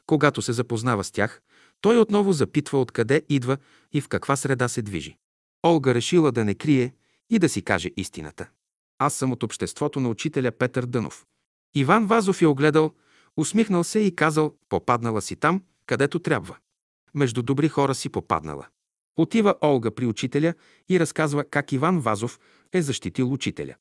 Когато 0.07 0.43
се 0.43 0.53
запознава 0.53 1.05
с 1.05 1.11
тях, 1.11 1.43
той 1.81 1.99
отново 1.99 2.33
запитва 2.33 2.81
откъде 2.81 3.23
идва 3.29 3.57
и 3.93 4.01
в 4.01 4.09
каква 4.09 4.37
среда 4.37 4.69
се 4.69 4.83
движи. 4.83 5.17
Олга 5.67 5.95
решила 5.95 6.33
да 6.33 6.45
не 6.45 6.55
крие 6.55 6.95
и 7.31 7.39
да 7.39 7.49
си 7.49 7.63
каже 7.63 7.91
истината. 7.97 8.49
Аз 8.99 9.15
съм 9.15 9.33
от 9.33 9.43
обществото 9.43 10.01
на 10.01 10.09
учителя 10.09 10.51
Петър 10.51 10.87
Дънов. 10.87 11.27
Иван 11.75 12.07
Вазов 12.07 12.43
я 12.43 12.51
огледал, 12.51 12.95
усмихнал 13.37 13.85
се 13.85 13.99
и 13.99 14.17
казал, 14.17 14.55
попаднала 14.69 15.23
си 15.23 15.37
там, 15.37 15.63
където 15.87 16.19
трябва. 16.19 16.57
Между 17.15 17.43
добри 17.43 17.69
хора 17.69 17.95
си 17.95 18.09
попаднала. 18.09 18.67
Отива 19.17 19.55
Олга 19.65 19.91
при 19.91 20.07
учителя 20.07 20.55
и 20.89 21.01
разказва 21.01 21.45
как 21.45 21.73
Иван 21.73 22.01
Вазов 22.01 22.41
е 22.73 22.83
защитил 22.83 23.33
учителя. 23.33 23.75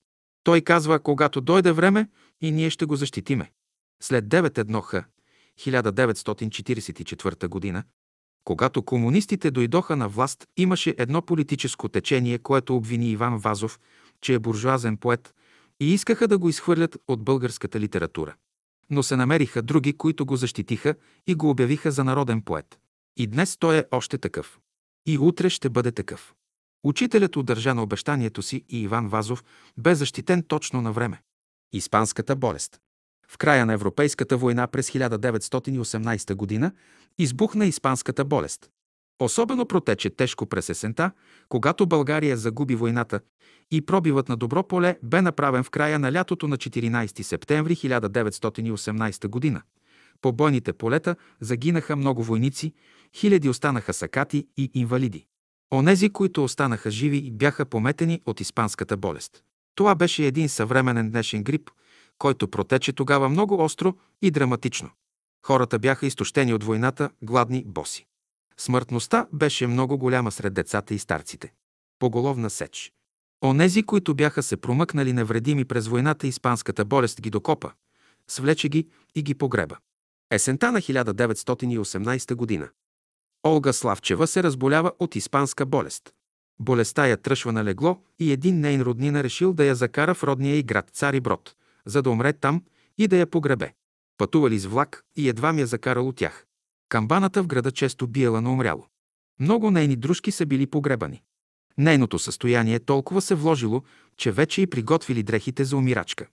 Той 0.45 0.61
казва, 0.61 0.99
когато 0.99 1.41
дойде 1.41 1.72
време 1.72 2.09
и 2.41 2.51
ние 2.51 2.69
ще 2.69 2.85
го 2.85 2.95
защитиме. 2.95 3.51
След 4.01 4.26
9-1 4.26 4.81
х, 4.81 5.03
1944 5.59 7.47
година, 7.47 7.84
когато 8.43 8.84
комунистите 8.84 9.51
дойдоха 9.51 9.95
на 9.95 10.09
власт, 10.09 10.47
имаше 10.57 10.95
едно 10.97 11.22
политическо 11.22 11.89
течение, 11.89 12.39
което 12.39 12.76
обвини 12.76 13.09
Иван 13.09 13.38
Вазов, 13.38 13.80
че 14.22 14.34
е 14.34 14.39
буржуазен 14.39 14.97
поет 14.97 15.34
и 15.80 15.93
искаха 15.93 16.27
да 16.27 16.38
го 16.38 16.49
изхвърлят 16.49 16.97
от 17.07 17.23
българската 17.23 17.80
литература. 17.80 18.35
Но 18.89 19.03
се 19.03 19.15
намериха 19.15 19.61
други, 19.61 19.97
които 19.97 20.26
го 20.26 20.35
защитиха 20.35 20.95
и 21.27 21.35
го 21.35 21.49
обявиха 21.49 21.91
за 21.91 22.03
народен 22.03 22.41
поет. 22.41 22.80
И 23.17 23.27
днес 23.27 23.57
той 23.57 23.77
е 23.77 23.85
още 23.91 24.17
такъв. 24.17 24.59
И 25.05 25.17
утре 25.17 25.49
ще 25.49 25.69
бъде 25.69 25.91
такъв. 25.91 26.34
Учителят 26.86 27.36
удържа 27.36 27.76
на 27.76 27.84
обещанието 27.84 28.41
си 28.41 28.64
и 28.70 28.82
Иван 28.82 29.07
Вазов 29.07 29.44
бе 29.78 29.95
защитен 29.95 30.44
точно 30.44 30.82
на 30.82 30.91
време. 30.91 31.22
Испанската 31.74 32.36
болест. 32.36 32.80
В 33.30 33.38
края 33.38 33.66
на 33.66 33.74
Европейската 33.74 34.38
война 34.38 34.68
през 34.68 34.91
1918 34.91 36.60
г. 36.62 36.72
избухна 37.18 37.66
Испанската 37.66 38.26
болест. 38.26 38.70
Особено 39.20 39.66
протече 39.66 40.10
тежко 40.10 40.45
през 40.45 40.70
есента, 40.70 41.12
когато 41.49 41.86
България 41.86 42.38
загуби 42.38 42.76
войната 42.76 43.20
и 43.72 43.86
пробивът 43.86 44.30
на 44.30 44.38
добро 44.38 44.64
поле 44.68 44.98
бе 45.03 45.22
направен 45.22 45.64
в 45.64 45.70
края 45.70 45.99
на 45.99 46.12
лятото 46.12 46.48
на 46.48 46.57
14 46.57 47.22
септември 47.22 47.76
1918 47.76 49.53
г. 49.53 49.62
По 50.22 50.32
бойните 50.32 50.74
полета 50.74 51.16
загинаха 51.40 51.95
много 51.95 52.24
войници, 52.24 52.74
хиляди 53.16 53.49
останаха 53.49 53.94
сакати 53.94 54.48
и 54.57 54.72
инвалиди. 54.74 55.28
Онези, 55.73 56.09
които 56.09 56.43
останаха 56.43 56.91
живи, 56.91 57.31
бяха 57.31 57.65
пометени 57.65 58.21
от 58.25 58.41
испанската 58.41 58.97
болест. 58.97 59.43
Това 59.75 59.95
беше 59.95 60.25
един 60.25 60.49
съвременен 60.49 61.11
днешен 61.11 61.43
грип, 61.43 61.69
който 62.17 62.47
протече 62.47 62.93
тогава 62.93 63.29
много 63.29 63.63
остро 63.63 63.95
и 64.21 64.31
драматично. 64.31 64.89
Хората 65.45 65.79
бяха 65.79 66.05
изтощени 66.05 66.53
от 66.53 66.63
войната, 66.63 67.09
гладни, 67.23 67.63
боси. 67.65 68.05
Смъртността 68.57 69.27
беше 69.33 69.67
много 69.67 69.97
голяма 69.97 70.31
сред 70.31 70.53
децата 70.53 70.93
и 70.93 70.99
старците. 70.99 71.53
Поголовна 71.99 72.49
сеч. 72.49 72.91
Онези, 73.43 73.83
които 73.83 74.15
бяха 74.15 74.43
се 74.43 74.57
промъкнали 74.57 75.13
невредими 75.13 75.65
през 75.65 75.87
войната, 75.87 76.27
испанската 76.27 76.85
болест 76.85 77.21
ги 77.21 77.29
докопа, 77.29 77.71
свлече 78.27 78.69
ги 78.69 78.87
и 79.15 79.23
ги 79.23 79.35
погреба. 79.35 79.77
Есента 80.31 80.71
на 80.71 80.81
1918 80.81 82.35
година. 82.35 82.69
Олга 83.45 83.73
Славчева 83.73 84.27
се 84.27 84.43
разболява 84.43 84.91
от 84.99 85.15
испанска 85.15 85.65
болест. 85.65 86.13
Болестта 86.59 87.07
я 87.07 87.17
тръшва 87.17 87.51
на 87.51 87.63
легло 87.63 88.01
и 88.19 88.31
един 88.31 88.59
нейн 88.59 88.81
роднина 88.81 89.23
решил 89.23 89.53
да 89.53 89.65
я 89.65 89.76
закара 89.76 90.13
в 90.13 90.23
родния 90.23 90.55
и 90.55 90.63
град 90.63 90.89
Цари 90.89 91.19
Брод, 91.19 91.55
за 91.85 92.01
да 92.01 92.09
умре 92.09 92.34
там 92.34 92.63
и 92.97 93.07
да 93.07 93.17
я 93.17 93.27
погребе. 93.27 93.73
Пътували 94.17 94.59
с 94.59 94.65
влак 94.65 95.03
и 95.15 95.30
едва 95.30 95.53
ми 95.53 95.61
я 95.61 95.67
закарал 95.67 96.07
от 96.07 96.15
тях. 96.15 96.45
Камбаната 96.89 97.43
в 97.43 97.47
града 97.47 97.72
често 97.72 98.07
биела 98.07 98.41
на 98.41 98.51
умряло. 98.51 98.88
Много 99.39 99.72
нейни 99.72 99.95
дружки 99.95 100.31
са 100.31 100.45
били 100.45 100.67
погребани. 100.67 101.23
Нейното 101.77 102.19
състояние 102.19 102.80
толкова 102.80 103.22
се 103.22 103.35
вложило, 103.35 103.84
че 104.17 104.31
вече 104.31 104.61
и 104.61 104.67
приготвили 104.67 105.23
дрехите 105.23 105.63
за 105.65 105.77
умирачка. 105.77 106.27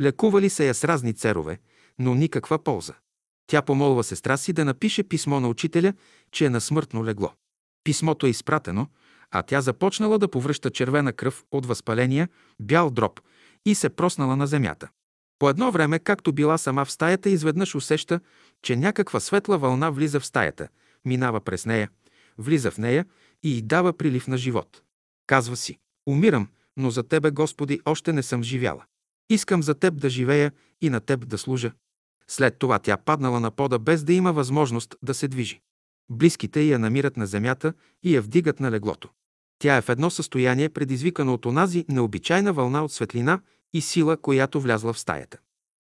Лекували 0.00 0.50
се 0.50 0.66
я 0.66 0.74
с 0.74 0.84
разни 0.84 1.14
церове, 1.14 1.58
но 1.98 2.14
никаква 2.14 2.58
полза. 2.58 2.94
Тя 3.50 3.62
помолва 3.62 4.04
сестра 4.04 4.36
си 4.36 4.52
да 4.52 4.64
напише 4.64 5.02
писмо 5.02 5.40
на 5.40 5.48
учителя, 5.48 5.92
че 6.32 6.44
е 6.44 6.50
на 6.50 6.60
смъртно 6.60 7.04
легло. 7.04 7.32
Писмото 7.84 8.26
е 8.26 8.30
изпратено, 8.30 8.86
а 9.30 9.42
тя 9.42 9.60
започнала 9.60 10.18
да 10.18 10.28
повръща 10.28 10.70
червена 10.70 11.12
кръв 11.12 11.44
от 11.50 11.66
възпаления, 11.66 12.28
бял 12.60 12.90
дроб 12.90 13.20
и 13.66 13.74
се 13.74 13.88
проснала 13.88 14.36
на 14.36 14.46
земята. 14.46 14.88
По 15.38 15.50
едно 15.50 15.70
време, 15.70 15.98
както 15.98 16.32
била 16.32 16.58
сама 16.58 16.84
в 16.84 16.92
стаята, 16.92 17.30
изведнъж 17.30 17.74
усеща, 17.74 18.20
че 18.62 18.76
някаква 18.76 19.20
светла 19.20 19.58
вълна 19.58 19.90
влиза 19.90 20.20
в 20.20 20.26
стаята, 20.26 20.68
минава 21.04 21.40
през 21.40 21.66
нея, 21.66 21.90
влиза 22.38 22.70
в 22.70 22.78
нея 22.78 23.06
и 23.42 23.56
й 23.56 23.62
дава 23.62 23.92
прилив 23.92 24.28
на 24.28 24.36
живот. 24.36 24.82
Казва 25.26 25.56
си, 25.56 25.78
умирам, 26.06 26.48
но 26.76 26.90
за 26.90 27.02
Тебе, 27.02 27.30
Господи, 27.30 27.80
още 27.84 28.12
не 28.12 28.22
съм 28.22 28.42
живяла. 28.42 28.84
Искам 29.30 29.62
за 29.62 29.74
Теб 29.74 30.00
да 30.00 30.10
живея 30.10 30.52
и 30.80 30.90
на 30.90 31.00
Теб 31.00 31.28
да 31.28 31.38
служа. 31.38 31.72
След 32.30 32.58
това 32.58 32.78
тя 32.78 32.96
паднала 32.96 33.40
на 33.40 33.50
пода, 33.50 33.78
без 33.78 34.04
да 34.04 34.12
има 34.12 34.32
възможност 34.32 34.96
да 35.02 35.14
се 35.14 35.28
движи. 35.28 35.60
Близките 36.10 36.62
я 36.62 36.78
намират 36.78 37.16
на 37.16 37.26
земята 37.26 37.72
и 38.02 38.14
я 38.14 38.22
вдигат 38.22 38.60
на 38.60 38.70
леглото. 38.70 39.08
Тя 39.58 39.76
е 39.76 39.80
в 39.80 39.88
едно 39.88 40.10
състояние, 40.10 40.68
предизвикано 40.68 41.34
от 41.34 41.46
онази 41.46 41.84
необичайна 41.88 42.52
вълна 42.52 42.84
от 42.84 42.92
светлина 42.92 43.40
и 43.72 43.80
сила, 43.80 44.16
която 44.16 44.60
влязла 44.60 44.92
в 44.92 44.98
стаята. 44.98 45.38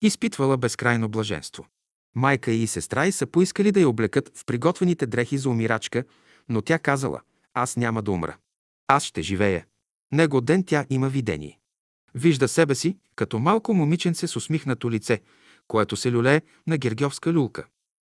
Изпитвала 0.03 0.57
безкрайно 0.57 1.09
блаженство. 1.09 1.67
Майка 2.15 2.51
и 2.51 2.67
сестра 2.67 3.07
й 3.07 3.13
са 3.13 3.27
поискали 3.27 3.73
да 3.73 3.81
я 3.81 3.89
облекат 3.89 4.33
в 4.35 4.45
приготвените 4.45 5.07
дрехи 5.07 5.39
за 5.39 5.51
умирачка, 5.51 6.05
но 6.49 6.63
тя 6.63 6.79
казала, 6.79 7.21
аз 7.55 7.77
няма 7.77 8.03
да 8.03 8.11
умра. 8.11 8.37
Аз 8.89 9.05
ще 9.05 9.23
живея. 9.23 9.67
Него 10.13 10.41
ден 10.41 10.65
тя 10.65 10.87
има 10.91 11.09
видение. 11.09 11.59
Вижда 12.15 12.49
себе 12.49 12.75
си, 12.75 12.97
като 13.15 13.39
малко 13.39 13.75
момиченце 13.75 14.27
с 14.27 14.37
усмихнато 14.37 14.91
лице, 14.91 15.21
което 15.71 15.97
се 15.97 16.13
люлее 16.13 16.43
на 16.67 16.79
гергьовска 16.79 17.33
люлка. 17.33 17.67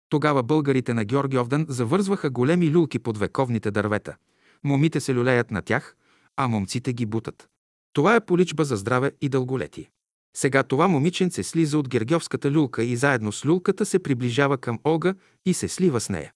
Тогава 0.09 0.43
българите 0.43 0.95
на 0.95 1.05
Георгиовден 1.05 1.67
завързваха 1.69 2.31
големи 2.31 2.71
люлки 2.71 2.99
под 2.99 3.19
вековните 3.19 3.71
дървета. 3.71 4.17
Момите 4.65 5.01
се 5.01 5.15
люлеят 5.15 5.51
на 5.51 5.63
тях, 5.63 5.97
а 6.37 6.49
момците 6.49 6.93
ги 6.93 7.07
бутат. 7.07 7.49
Това 7.93 8.17
е 8.17 8.25
поличба 8.25 8.65
за 8.65 8.77
здраве 8.77 9.13
и 9.21 9.29
дълголетие. 9.29 9.91
Сега 10.37 10.63
това 10.63 10.89
момиченце 10.89 11.43
слиза 11.43 11.79
от 11.79 11.89
гергьовската 11.89 12.51
люлка 12.51 12.85
и 12.85 12.97
заедно 12.97 13.33
с 13.33 13.47
люлката 13.47 13.87
се 13.87 13.99
приближава 13.99 14.59
към 14.59 14.79
Олга 14.85 15.15
и 15.47 15.55
се 15.55 15.69
слива 15.69 16.01
с 16.01 16.09
нея. 16.09 16.33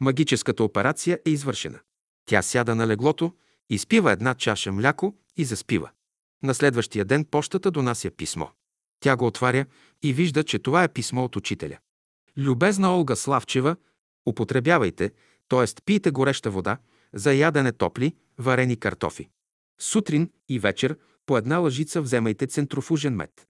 Магическата 0.00 0.64
операция 0.64 1.18
е 1.26 1.30
извършена. 1.30 1.78
Тя 2.26 2.42
сяда 2.42 2.74
на 2.74 2.86
леглото, 2.86 3.32
изпива 3.70 4.12
една 4.12 4.34
чаша 4.34 4.72
мляко 4.72 5.14
и 5.36 5.44
заспива. 5.44 5.90
На 6.42 6.54
следващия 6.54 7.04
ден 7.04 7.24
почтата 7.24 7.70
донася 7.70 8.10
писмо. 8.10 8.46
Тя 9.04 9.16
го 9.16 9.26
отваря 9.26 9.66
и 10.02 10.12
вижда, 10.12 10.44
че 10.44 10.58
това 10.58 10.84
е 10.84 10.88
писмо 10.88 11.24
от 11.24 11.36
учителя. 11.36 11.78
Любезна 12.36 12.96
Олга 12.96 13.16
Славчева, 13.16 13.76
употребявайте, 14.26 15.12
т.е. 15.48 15.64
пийте 15.84 16.10
гореща 16.10 16.50
вода, 16.50 16.78
за 17.12 17.32
ядене 17.32 17.72
топли, 17.72 18.14
варени 18.38 18.76
картофи. 18.76 19.28
Сутрин 19.80 20.30
и 20.48 20.58
вечер 20.58 20.98
по 21.26 21.38
една 21.38 21.58
лъжица 21.58 22.02
вземайте 22.02 22.46
центрофужен 22.46 23.14
мед. 23.14 23.46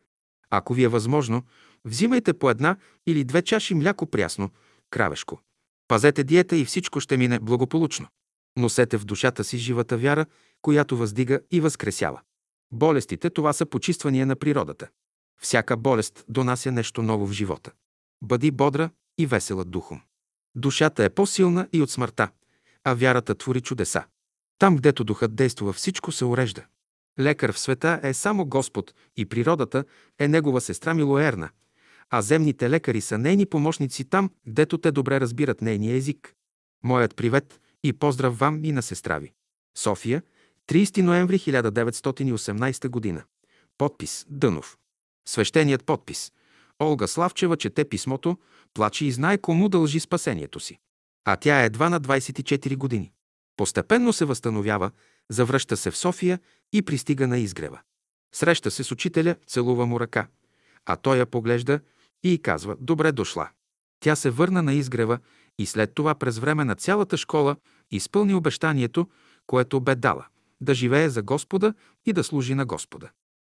Ако 0.51 0.75
ви 0.75 0.83
е 0.83 0.89
възможно, 0.89 1.43
взимайте 1.85 2.33
по 2.33 2.51
една 2.51 2.77
или 3.07 3.25
две 3.25 3.43
чаши 3.43 3.75
мляко 3.75 4.07
прясно, 4.07 4.51
кравешко. 4.91 5.41
Пазете 5.89 6.25
диета 6.25 6.57
и 6.57 6.65
всичко 6.65 7.01
ще 7.01 7.17
мине 7.17 7.39
благополучно. 7.39 8.09
Носете 8.57 8.97
в 8.97 9.05
душата 9.05 9.45
си 9.45 9.59
живата 9.59 9.99
вяра, 9.99 10.27
която 10.63 10.97
въздига 10.97 11.41
и 11.51 11.61
възкресява. 11.61 12.21
Болестите– 12.73 13.31
това 13.31 13.53
са 13.53 13.67
почиствания 13.67 14.27
на 14.27 14.37
природата. 14.37 14.89
Всяка 15.43 15.77
болест 15.77 16.25
донася 16.29 16.73
нещо 16.73 17.03
ново 17.03 17.27
в 17.27 17.33
живота. 17.33 17.73
Бъди 18.23 18.51
бодра 18.51 18.91
и 19.19 19.27
весела 19.27 19.65
духом. 19.65 20.01
Душата 20.55 21.05
е 21.05 21.11
по-силна 21.11 21.69
и 21.73 21.83
от 21.83 21.91
смъртта, 21.91 22.29
а 22.85 22.95
вярата 22.95 23.35
твори 23.35 23.61
чудеса. 23.61 24.05
Там, 24.59 24.77
гдето 24.77 25.05
духът 25.05 25.35
действа, 25.35 25.73
всичко 25.73 26.13
се 26.13 26.25
урежда. 26.25 26.65
Лекар 27.21 27.53
в 27.53 27.59
света 27.59 28.01
е 28.03 28.15
само 28.15 28.47
Господ 28.47 28.95
и 29.17 29.27
природата 29.27 29.85
е 30.19 30.29
негова 30.29 30.61
сестра 30.61 30.95
Милоерна, 30.95 31.51
а 32.11 32.23
земните 32.23 32.71
лекари 32.71 33.01
са 33.01 33.19
нейни 33.19 33.47
помощници 33.47 34.05
там, 34.05 34.31
гдето 34.49 34.79
те 34.79 34.93
добре 34.93 35.21
разбират 35.21 35.63
нейния 35.63 35.97
език. 35.97 36.35
Моят 36.85 37.17
привет 37.17 37.61
и 37.85 37.93
поздрав 37.93 38.39
вам 38.39 38.65
и 38.65 38.73
на 38.73 38.83
сестра 38.83 39.19
ви. 39.19 39.33
София, 39.77 40.23
30 40.69 41.03
ноември 41.03 41.39
1918 41.39 42.89
година. 42.89 43.25
Подпис 43.79 44.27
Дънов. 44.29 44.79
Свещеният 45.29 45.85
подпис. 45.85 46.33
Олга 46.83 47.07
Славчева 47.07 47.57
чете 47.57 47.85
писмото, 47.85 48.39
плаче 48.75 49.05
и 49.05 49.13
знае 49.13 49.39
кому 49.39 49.69
дължи 49.69 50.01
спасението 50.01 50.61
си. 50.61 50.79
А 51.25 51.37
тя 51.37 51.63
е 51.63 51.67
едва 51.67 51.91
на 51.91 52.01
24 52.01 52.77
години. 52.77 53.13
Постепенно 53.57 54.13
се 54.13 54.25
възстановява, 54.25 54.91
завръща 55.31 55.77
се 55.77 55.91
в 55.91 55.97
София 55.97 56.41
и 56.73 56.83
пристига 56.83 57.29
на 57.29 57.39
изгрева. 57.39 57.81
Среща 58.35 58.71
се 58.71 58.85
с 58.85 58.93
учителя, 58.93 59.37
целува 59.47 59.87
му 59.87 60.01
ръка, 60.01 60.27
а 60.87 60.97
той 60.97 61.19
я 61.19 61.27
поглежда 61.27 61.81
и 62.23 62.43
казва 62.43 62.77
«Добре 62.81 63.13
дошла». 63.13 63.51
Тя 64.01 64.17
се 64.17 64.31
върна 64.31 64.63
на 64.63 64.75
изгрева 64.75 65.19
и 65.59 65.67
след 65.67 65.95
това 65.95 66.15
през 66.15 66.39
време 66.39 66.65
на 66.65 66.75
цялата 66.75 67.17
школа 67.17 67.57
изпълни 67.91 68.35
обещанието, 68.35 69.09
което 69.47 69.81
бе 69.81 69.95
дала– 69.95 70.27
да 70.61 70.75
живее 70.75 71.09
за 71.09 71.23
Господа 71.23 71.75
и 72.07 72.13
да 72.13 72.25
служи 72.25 72.55
на 72.55 72.67
Господа. 72.67 73.11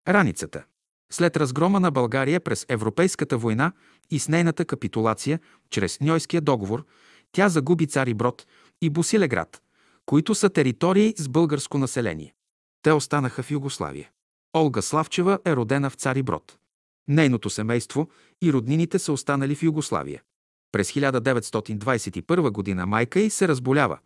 Раницата. 0.09 0.65
След 1.13 1.37
разгрома 1.37 1.81
на 1.81 1.91
България 1.91 2.41
през 2.41 2.67
Европейската 2.69 3.39
война 3.39 3.73
и 4.11 4.19
с 4.19 4.29
нейната 4.29 4.65
капитулация 4.65 5.41
чрез 5.71 6.01
Ньойския 6.01 6.41
договор, 6.41 6.85
тя 7.33 7.49
загуби 7.49 7.87
Цари 7.87 8.15
Брод 8.15 8.47
и 8.83 8.91
Босилеград, 8.91 9.63
които 10.07 10.35
са 10.35 10.51
територии 10.51 11.15
с 11.17 11.29
българско 11.29 11.79
население. 11.79 12.35
Те 12.83 12.93
останаха 12.93 13.43
в 13.43 13.51
Югославия. 13.51 14.11
Олга 14.57 14.83
Славчева 14.83 15.39
е 15.45 15.57
родена 15.57 15.91
в 15.91 15.95
Цари 15.95 16.23
Брод. 16.23 16.57
Нейното 17.09 17.51
семейство 17.51 18.09
и 18.43 18.53
роднините 18.53 18.99
са 18.99 19.13
останали 19.13 19.55
в 19.55 19.63
Югославия. 19.63 20.23
През 20.73 20.93
1921 20.93 22.51
година 22.51 22.87
майка 22.87 23.21
й 23.21 23.31
се 23.31 23.49
разболява 23.49 23.99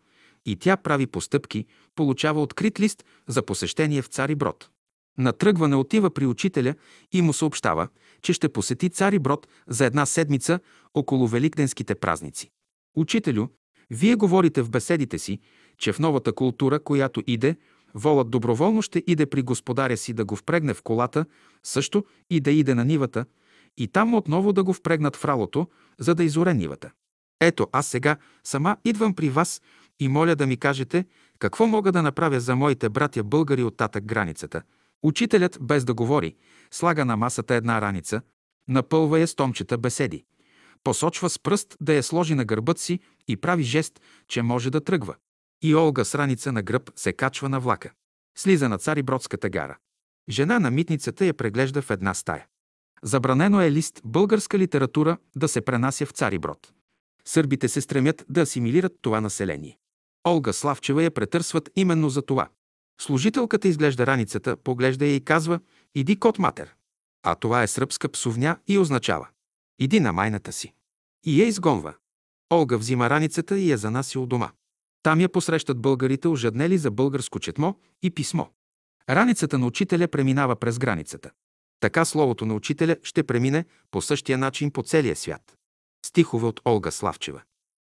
и 0.45 0.55
тя 0.55 0.77
прави 0.77 1.07
постъпки, 1.07 1.65
получава 1.95 2.41
открит 2.41 2.79
лист 2.79 3.05
за 3.27 3.45
посещение 3.45 4.01
в 4.01 4.07
Цари 4.07 4.35
Брод. 4.35 4.69
На 5.17 5.33
тръгване 5.33 5.75
отива 5.75 6.09
при 6.09 6.25
учителя 6.25 6.75
и 7.11 7.21
му 7.21 7.33
съобщава, 7.33 7.87
че 8.21 8.33
ще 8.33 8.49
посети 8.49 8.89
Цари 8.89 9.19
Брод 9.19 9.47
за 9.67 9.85
една 9.85 10.05
седмица 10.05 10.59
около 10.93 11.27
великденските 11.27 11.95
празници. 11.95 12.51
Учителю, 12.97 13.47
вие 13.89 14.15
говорите 14.15 14.61
в 14.61 14.69
беседите 14.69 15.19
си, 15.19 15.39
че 15.77 15.93
в 15.93 15.99
новата 15.99 16.33
култура, 16.33 16.79
която 16.79 17.23
иде, 17.27 17.55
волът 17.93 18.29
доброволно 18.29 18.81
ще 18.81 19.03
иде 19.07 19.25
при 19.25 19.41
господаря 19.41 19.97
си 19.97 20.13
да 20.13 20.25
го 20.25 20.35
впрегне 20.35 20.73
в 20.73 20.81
колата, 20.81 21.25
също 21.63 22.05
и 22.29 22.39
да 22.39 22.51
иде 22.51 22.75
на 22.75 22.85
нивата, 22.85 23.25
и 23.77 23.87
там 23.87 24.13
отново 24.13 24.53
да 24.53 24.63
го 24.63 24.73
впрегнат 24.73 25.15
в 25.15 25.25
ралото, 25.25 25.67
за 25.99 26.15
да 26.15 26.23
изоре 26.23 26.53
нивата. 26.53 26.91
Ето, 27.41 27.67
аз 27.71 27.87
сега 27.87 28.17
сама 28.43 28.77
идвам 28.85 29.13
при 29.13 29.29
вас 29.29 29.61
и 29.99 30.07
моля 30.07 30.35
да 30.35 30.47
ми 30.47 30.57
кажете 30.57 31.05
какво 31.39 31.67
мога 31.67 31.91
да 31.91 32.01
направя 32.01 32.39
за 32.39 32.55
моите 32.55 32.89
братя 32.89 33.23
българи 33.23 33.63
от 33.63 33.77
татък 33.77 34.05
границата. 34.05 34.61
Учителят, 35.03 35.57
без 35.61 35.85
да 35.85 35.93
говори, 35.93 36.35
слага 36.71 37.05
на 37.05 37.17
масата 37.17 37.55
една 37.55 37.81
раница, 37.81 38.21
напълва 38.67 39.19
я 39.19 39.27
с 39.27 39.35
томчета 39.35 39.77
беседи. 39.77 40.23
Посочва 40.83 41.29
с 41.29 41.39
пръст 41.39 41.77
да 41.81 41.93
я 41.93 42.03
сложи 42.03 42.35
на 42.35 42.45
гърбът 42.45 42.79
си 42.79 42.99
и 43.27 43.37
прави 43.37 43.63
жест, 43.63 44.01
че 44.27 44.41
може 44.41 44.69
да 44.69 44.81
тръгва. 44.81 45.15
И 45.61 45.75
Олга 45.75 46.03
с 46.03 46.15
раница 46.15 46.51
на 46.51 46.61
гръб 46.61 46.91
се 46.95 47.13
качва 47.13 47.49
на 47.49 47.59
влака. 47.59 47.91
Слиза 48.37 48.69
на 48.69 48.77
цари 48.77 49.03
Бродската 49.03 49.49
гара. 49.49 49.77
Жена 50.29 50.59
на 50.59 50.71
митницата 50.71 51.25
я 51.25 51.33
преглежда 51.33 51.81
в 51.81 51.89
една 51.89 52.13
стая. 52.13 52.45
Забранено 53.03 53.61
е 53.61 53.71
лист 53.71 54.01
българска 54.05 54.59
литература 54.59 55.17
да 55.35 55.47
се 55.47 55.61
пренася 55.61 56.05
в 56.05 56.11
Цари 56.11 56.39
Брод. 56.39 56.73
Сърбите 57.25 57.67
се 57.67 57.81
стремят 57.81 58.25
да 58.29 58.41
асимилират 58.41 58.93
това 59.01 59.21
население. 59.21 59.77
Олга 60.27 60.53
Славчева 60.53 61.03
я 61.03 61.11
претърсват 61.11 61.69
именно 61.75 62.09
за 62.09 62.21
това. 62.21 62.49
Служителката 63.01 63.67
изглежда 63.67 64.07
раницата, 64.07 64.57
поглежда 64.57 65.05
я 65.05 65.15
и 65.15 65.25
казва 65.25 65.59
«Иди 65.95 66.19
кот 66.19 66.39
матер». 66.39 66.75
А 67.23 67.35
това 67.35 67.63
е 67.63 67.67
сръбска 67.67 68.09
псовня 68.09 68.57
и 68.67 68.77
означава 68.77 69.27
«Иди 69.79 69.99
на 69.99 70.13
майната 70.13 70.51
си». 70.51 70.73
И 71.25 71.41
я 71.41 71.47
изгонва. 71.47 71.93
Олга 72.53 72.77
взима 72.77 73.09
раницата 73.09 73.59
и 73.59 73.71
я 73.71 73.77
занаси 73.77 74.17
у 74.17 74.25
дома. 74.25 74.51
Там 75.03 75.21
я 75.21 75.29
посрещат 75.29 75.81
българите, 75.81 76.27
ожеднели 76.27 76.77
за 76.77 76.91
българско 76.91 77.39
четмо 77.39 77.73
и 78.01 78.11
писмо. 78.11 78.45
Раницата 79.09 79.57
на 79.57 79.67
учителя 79.67 80.07
преминава 80.07 80.55
през 80.55 80.79
границата. 80.79 81.31
Така 81.79 82.05
словото 82.05 82.45
на 82.45 82.53
учителя 82.53 82.97
ще 83.03 83.23
премине 83.23 83.65
по 83.91 84.01
същия 84.01 84.37
начин 84.37 84.71
по 84.71 84.83
целия 84.83 85.15
свят. 85.15 85.57
Стихове 86.05 86.47
от 86.47 86.61
Олга 86.65 86.91
Славчева. 86.91 87.41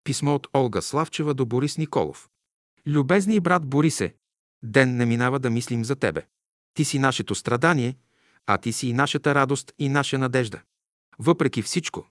Писмо 0.04 0.34
от 0.34 0.48
Олга 0.56 0.80
Славчева 0.80 1.34
до 1.34 1.46
Борис 1.46 1.78
Николов. 1.78 2.28
Любезни 2.86 3.40
брат 3.40 3.66
Борисе, 3.66 4.14
ден 4.62 4.96
не 4.96 5.06
минава 5.06 5.38
да 5.38 5.50
мислим 5.50 5.84
за 5.84 5.96
тебе. 5.96 6.22
Ти 6.74 6.84
си 6.84 6.98
нашето 6.98 7.34
страдание, 7.34 7.96
а 8.46 8.58
ти 8.58 8.72
си 8.72 8.88
и 8.88 8.92
нашата 8.92 9.34
радост 9.34 9.72
и 9.78 9.88
наша 9.88 10.18
надежда. 10.18 10.60
Въпреки 11.18 11.62
всичко, 11.62 12.06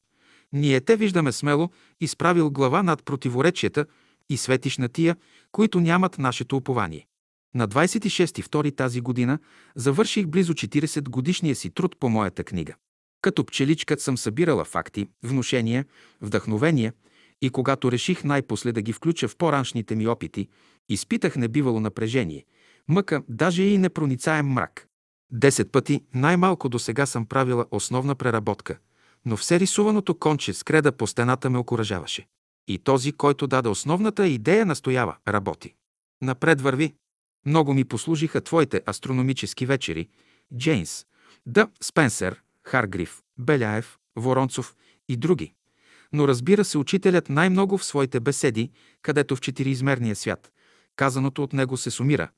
ние 0.54 0.82
те 0.82 0.96
виждаме 0.96 1.32
смело, 1.32 1.70
изправил 2.02 2.52
глава 2.52 2.84
над 2.84 3.06
противоречията 3.06 3.86
и 4.30 4.38
светиш 4.38 4.78
на 4.78 4.90
тия, 4.90 5.16
които 5.52 5.80
нямат 5.80 6.18
нашето 6.18 6.58
упование. 6.58 7.08
На 7.56 7.68
26 7.68 8.44
февруари 8.44 8.72
тази 8.72 9.02
година 9.02 9.40
завърших 9.76 10.28
близо 10.28 10.54
40 10.54 11.10
годишния 11.10 11.56
си 11.56 11.70
труд 11.70 11.96
по 12.00 12.10
моята 12.10 12.44
книга. 12.44 12.76
Като 13.22 13.46
пчеличка 13.46 14.00
съм 14.00 14.18
събирала 14.18 14.66
факти, 14.66 15.08
внушения, 15.24 15.86
вдъхновения 16.22 16.94
и 17.42 17.50
когато 17.50 17.92
реших 17.92 18.24
най-после 18.24 18.72
да 18.72 18.82
ги 18.82 18.94
включа 18.94 19.28
в 19.28 19.36
по-раншните 19.36 19.96
ми 19.96 20.08
опити, 20.08 20.48
изпитах 20.90 21.36
небивало 21.36 21.80
напрежение, 21.80 22.46
мъка, 22.88 23.24
даже 23.30 23.64
и 23.64 23.78
непроницаем 23.78 24.48
мрак. 24.48 24.88
Десет 25.32 25.72
пъти 25.72 26.02
най-малко 26.14 26.70
до 26.70 26.80
сега 26.80 27.06
съм 27.06 27.26
правила 27.26 27.66
основна 27.72 28.16
преработка, 28.16 28.78
но 29.26 29.38
все 29.38 29.60
рисуваното 29.60 30.16
конче 30.16 30.54
с 30.54 30.64
креда 30.64 30.92
по 30.92 31.08
стената 31.08 31.50
ме 31.50 31.58
окоръжаваше. 31.58 32.28
И 32.68 32.78
този, 32.78 33.12
който 33.12 33.48
даде 33.48 33.70
основната 33.70 34.28
идея, 34.28 34.66
настоява, 34.66 35.16
работи. 35.28 35.74
Напред 36.22 36.62
върви. 36.62 36.94
Много 37.46 37.74
ми 37.74 37.84
послужиха 37.84 38.42
твоите 38.42 38.82
астрономически 38.90 39.66
вечери, 39.66 40.10
Джейнс, 40.58 41.06
Д. 41.46 41.68
Спенсер, 41.82 42.42
Харгриф, 42.64 43.22
Беляев, 43.38 43.98
Воронцов 44.16 44.76
и 45.10 45.18
други. 45.18 45.54
Но 46.14 46.28
разбира 46.28 46.66
се, 46.66 46.78
учителят 46.78 47.30
най-много 47.30 47.78
в 47.78 47.86
своите 47.86 48.20
беседи, 48.20 48.72
където 49.02 49.36
в 49.36 49.42
четириизмерния 49.42 50.16
свят, 50.16 50.52
казаното 50.98 51.44
от 51.44 51.54
него 51.54 51.78
се 51.78 51.92
сумира, 51.92 52.30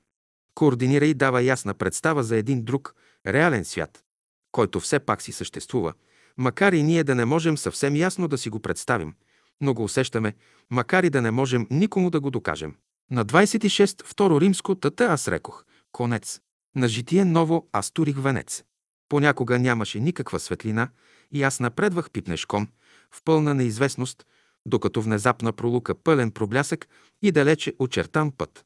координира 0.54 1.06
и 1.06 1.14
дава 1.14 1.42
ясна 1.42 1.74
представа 1.74 2.22
за 2.22 2.36
един 2.36 2.62
друг, 2.62 2.94
реален 3.26 3.64
свят, 3.64 4.04
който 4.52 4.80
все 4.80 4.98
пак 4.98 5.22
си 5.22 5.32
съществува, 5.32 5.92
макар 6.36 6.72
и 6.72 6.82
ние 6.82 7.04
да 7.04 7.14
не 7.14 7.24
можем 7.24 7.58
съвсем 7.58 7.96
ясно 7.96 8.28
да 8.28 8.38
си 8.38 8.50
го 8.50 8.60
представим, 8.60 9.14
но 9.60 9.74
го 9.74 9.84
усещаме, 9.84 10.34
макар 10.70 11.04
и 11.04 11.10
да 11.10 11.22
не 11.22 11.30
можем 11.30 11.66
никому 11.70 12.10
да 12.10 12.20
го 12.20 12.30
докажем. 12.30 12.76
На 13.10 13.24
26 13.24 14.04
второ 14.04 14.40
римско 14.40 14.74
тата 14.74 15.04
аз 15.04 15.28
рекох. 15.28 15.64
Конец. 15.92 16.40
На 16.76 16.88
житие 16.88 17.24
ново 17.24 17.68
аз 17.72 17.90
турих 17.90 18.16
венец. 18.16 18.64
Понякога 19.08 19.58
нямаше 19.58 20.00
никаква 20.00 20.40
светлина 20.40 20.88
и 21.32 21.42
аз 21.42 21.60
напредвах 21.60 22.10
пипнешком, 22.10 22.68
в 23.10 23.22
пълна 23.24 23.54
неизвестност, 23.54 24.26
докато 24.66 25.02
внезапна 25.02 25.52
пролука 25.52 25.94
пълен 25.94 26.30
проблясък 26.30 26.88
и 27.22 27.32
далече 27.32 27.74
очертан 27.78 28.32
път. 28.32 28.64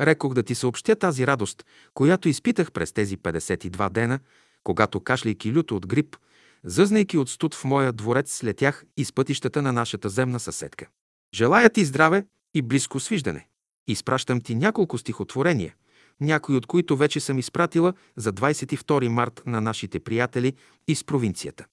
Рекох 0.00 0.34
да 0.34 0.42
ти 0.42 0.54
съобщя 0.54 0.96
тази 0.96 1.26
радост, 1.26 1.64
която 1.94 2.28
изпитах 2.28 2.72
през 2.72 2.92
тези 2.92 3.16
52 3.16 3.90
дена, 3.90 4.18
когато 4.64 5.00
кашляйки 5.00 5.52
люто 5.52 5.76
от 5.76 5.86
грип, 5.86 6.16
зъзнайки 6.64 7.18
от 7.18 7.30
студ 7.30 7.54
в 7.54 7.64
моя 7.64 7.92
дворец, 7.92 8.32
слетях 8.32 8.84
из 8.96 9.12
пътищата 9.12 9.62
на 9.62 9.72
нашата 9.72 10.08
земна 10.08 10.40
съседка. 10.40 10.86
Желая 11.34 11.70
ти 11.70 11.84
здраве 11.84 12.26
и 12.54 12.62
близко 12.62 13.00
свиждане. 13.00 13.46
Изпращам 13.88 14.40
ти 14.40 14.54
няколко 14.54 14.98
стихотворения, 14.98 15.74
някои 16.20 16.56
от 16.56 16.66
които 16.66 16.96
вече 16.96 17.20
съм 17.20 17.38
изпратила 17.38 17.94
за 18.16 18.32
22 18.32 19.08
март 19.08 19.42
на 19.46 19.60
нашите 19.60 20.00
приятели 20.00 20.54
из 20.88 21.04
провинцията. 21.04 21.66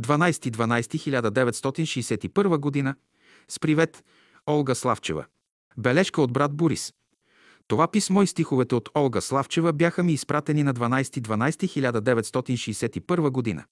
12.12.1961 0.00 2.58
година. 2.58 2.94
С 3.50 3.58
привет, 3.58 4.04
Олга 4.50 4.74
Славчева. 4.74 5.24
Бележка 5.78 6.22
от 6.22 6.32
брат 6.32 6.54
Борис. 6.54 6.94
Това 7.66 7.88
писмо 7.88 8.22
и 8.22 8.26
стиховете 8.26 8.74
от 8.74 8.88
Олга 8.96 9.20
Славчева 9.20 9.72
бяха 9.72 10.02
ми 10.02 10.12
изпратени 10.12 10.62
на 10.62 10.74
12.12.1961 10.74 13.30
година. 13.30 13.64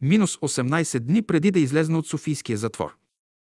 Минус 0.00 0.36
18 0.36 0.98
дни 0.98 1.22
преди 1.22 1.50
да 1.50 1.58
излезна 1.58 1.98
от 1.98 2.06
Софийския 2.06 2.58
затвор. 2.58 2.96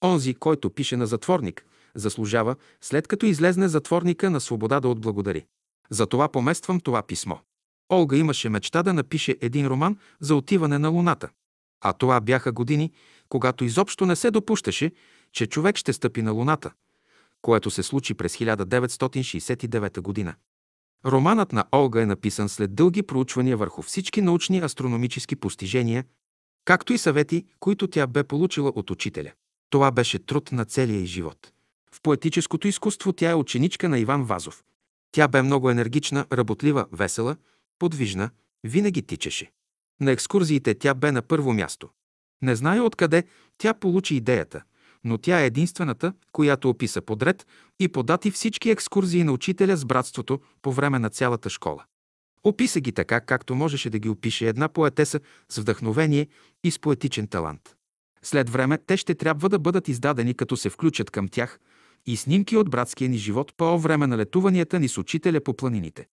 Онзи, 0.04 0.34
който 0.34 0.70
пише 0.70 0.96
на 0.96 1.06
затворник, 1.06 1.66
заслужава, 1.94 2.56
след 2.80 3.08
като 3.08 3.26
излезне 3.26 3.68
затворника 3.68 4.30
на 4.30 4.40
свобода 4.40 4.80
да 4.80 4.88
отблагодари. 4.88 5.46
Затова 5.90 6.28
помествам 6.28 6.80
това 6.80 7.02
писмо. 7.02 7.36
Олга 7.92 8.16
имаше 8.16 8.48
мечта 8.48 8.82
да 8.82 8.92
напише 8.92 9.36
един 9.40 9.66
роман 9.66 9.96
за 10.20 10.34
отиване 10.34 10.78
на 10.78 10.88
Луната. 10.88 11.28
А 11.80 11.92
това 11.92 12.20
бяха 12.20 12.52
години, 12.52 12.92
когато 13.28 13.64
изобщо 13.64 14.06
не 14.06 14.16
се 14.16 14.30
допущаше, 14.30 14.92
че 15.36 15.46
човек 15.46 15.76
ще 15.76 15.92
стъпи 15.92 16.22
на 16.22 16.32
Луната, 16.32 16.70
което 17.42 17.70
се 17.70 17.82
случи 17.82 18.14
през 18.14 18.36
1969 18.36 20.00
година. 20.00 20.34
Романът 21.06 21.52
на 21.52 21.64
Олга 21.74 22.02
е 22.02 22.06
написан 22.06 22.48
след 22.48 22.74
дълги 22.74 23.02
проучвания 23.02 23.56
върху 23.56 23.82
всички 23.82 24.22
научни 24.22 24.58
астрономически 24.58 25.36
постижения, 25.36 26.04
както 26.64 26.92
и 26.92 26.98
съвети, 26.98 27.44
които 27.60 27.86
тя 27.86 28.06
бе 28.06 28.24
получила 28.24 28.72
от 28.74 28.90
учителя. 28.90 29.32
Това 29.70 29.90
беше 29.90 30.18
труд 30.18 30.52
на 30.52 30.64
целия 30.64 31.00
й 31.00 31.06
живот. 31.06 31.52
В 31.92 32.02
поетическото 32.02 32.68
изкуство 32.68 33.12
тя 33.12 33.30
е 33.30 33.34
ученичка 33.34 33.88
на 33.88 33.98
Иван 33.98 34.24
Вазов. 34.24 34.64
Тя 35.12 35.28
бе 35.28 35.42
много 35.42 35.70
енергична, 35.70 36.26
работлива, 36.32 36.86
весела, 36.92 37.36
подвижна, 37.78 38.30
винаги 38.64 39.02
тичаше. 39.02 39.50
На 40.00 40.10
екскурзиите 40.10 40.74
тя 40.74 40.94
бе 40.94 41.12
на 41.12 41.22
първо 41.22 41.52
място. 41.52 41.88
Не 42.42 42.56
знае 42.56 42.80
откъде 42.80 43.24
тя 43.58 43.74
получи 43.74 44.14
идеята, 44.14 44.62
но 45.06 45.18
тя 45.18 45.40
е 45.40 45.46
единствената, 45.46 46.12
която 46.32 46.70
описа 46.70 47.00
подред 47.00 47.46
и 47.80 47.88
подати 47.88 48.30
всички 48.30 48.70
екскурзии 48.70 49.24
на 49.24 49.32
учителя 49.32 49.76
с 49.76 49.84
братството 49.84 50.40
по 50.62 50.72
време 50.72 50.98
на 50.98 51.10
цялата 51.10 51.50
школа. 51.50 51.84
Описа 52.44 52.80
ги 52.80 52.92
така, 52.92 53.20
както 53.20 53.54
можеше 53.54 53.90
да 53.90 53.98
ги 53.98 54.08
опише 54.08 54.48
една 54.48 54.68
поетеса 54.68 55.20
с 55.48 55.58
вдъхновение 55.58 56.26
и 56.64 56.70
с 56.70 56.78
поетичен 56.78 57.28
талант. 57.28 57.76
След 58.22 58.50
време 58.50 58.78
те 58.86 58.96
ще 58.96 59.14
трябва 59.14 59.48
да 59.48 59.58
бъдат 59.58 59.88
издадени, 59.88 60.34
като 60.34 60.56
се 60.56 60.70
включат 60.70 61.10
към 61.10 61.28
тях 61.28 61.60
и 62.06 62.16
снимки 62.16 62.56
от 62.56 62.70
братския 62.70 63.08
ни 63.08 63.18
живот 63.18 63.52
по 63.56 63.78
време 63.78 64.06
на 64.06 64.18
летуванията 64.18 64.80
ни 64.80 64.88
с 64.88 64.98
учителя 64.98 65.40
по 65.40 65.54
планините. 65.54 66.06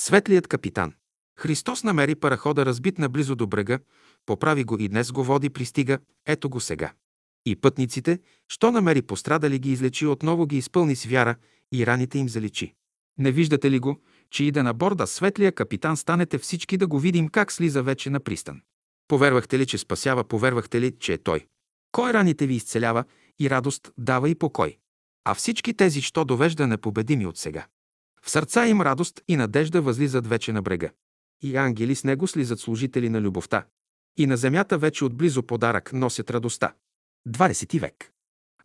Светлият 0.00 0.48
капитан. 0.48 0.92
Христос 1.38 1.84
намери 1.84 2.14
парахода 2.14 2.66
разбит 2.66 2.98
наблизо 2.98 3.36
до 3.36 3.46
брега, 3.46 3.78
поправи 4.26 4.64
го 4.64 4.76
и 4.78 4.88
днес 4.88 5.12
го 5.12 5.24
води, 5.24 5.50
пристига, 5.50 5.98
ето 6.26 6.50
го 6.50 6.60
сега. 6.60 6.92
И 7.46 7.56
пътниците, 7.56 8.18
що 8.48 8.70
намери 8.70 9.02
пострадали, 9.02 9.58
ги 9.58 9.72
излечи, 9.72 10.06
отново 10.06 10.46
ги 10.46 10.56
изпълни 10.56 10.96
с 10.96 11.04
вяра 11.04 11.36
и 11.72 11.86
раните 11.86 12.18
им 12.18 12.28
заличи. 12.28 12.74
Не 13.18 13.32
виждате 13.32 13.70
ли 13.70 13.78
го, 13.78 14.00
че 14.30 14.44
иде 14.44 14.62
на 14.62 14.74
борда 14.74 15.06
светлия 15.06 15.52
капитан, 15.52 15.96
станете 15.96 16.38
всички 16.38 16.76
да 16.76 16.86
го 16.86 16.98
видим 16.98 17.28
как 17.28 17.52
слиза 17.52 17.82
вече 17.82 18.10
на 18.10 18.20
пристан. 18.20 18.60
Повярвахте 19.08 19.58
ли, 19.58 19.66
че 19.66 19.78
спасява, 19.78 20.24
повярвахте 20.24 20.80
ли, 20.80 20.96
че 20.98 21.12
е 21.12 21.18
той? 21.18 21.46
Кой 21.92 22.12
раните 22.12 22.46
ви 22.46 22.54
изцелява 22.54 23.04
и 23.40 23.50
радост 23.50 23.92
дава 23.98 24.30
и 24.30 24.34
покой? 24.34 24.78
А 25.24 25.34
всички 25.34 25.74
тези, 25.74 26.02
що 26.02 26.24
довежда 26.24 26.66
непобедими 26.66 27.26
от 27.26 27.38
сега. 27.38 27.66
В 28.22 28.30
сърца 28.30 28.66
им 28.66 28.80
радост 28.80 29.20
и 29.28 29.36
надежда 29.36 29.82
възлизат 29.82 30.26
вече 30.26 30.52
на 30.52 30.62
брега. 30.62 30.90
И 31.42 31.56
ангели 31.56 31.94
с 31.94 32.04
него 32.04 32.26
слизат 32.26 32.60
служители 32.60 33.08
на 33.08 33.20
любовта. 33.20 33.64
И 34.16 34.26
на 34.26 34.36
земята 34.36 34.78
вече 34.78 35.04
отблизо 35.04 35.42
подарък 35.42 35.92
носят 35.92 36.30
радостта. 36.30 36.72
20 37.28 37.80
век. 37.80 38.12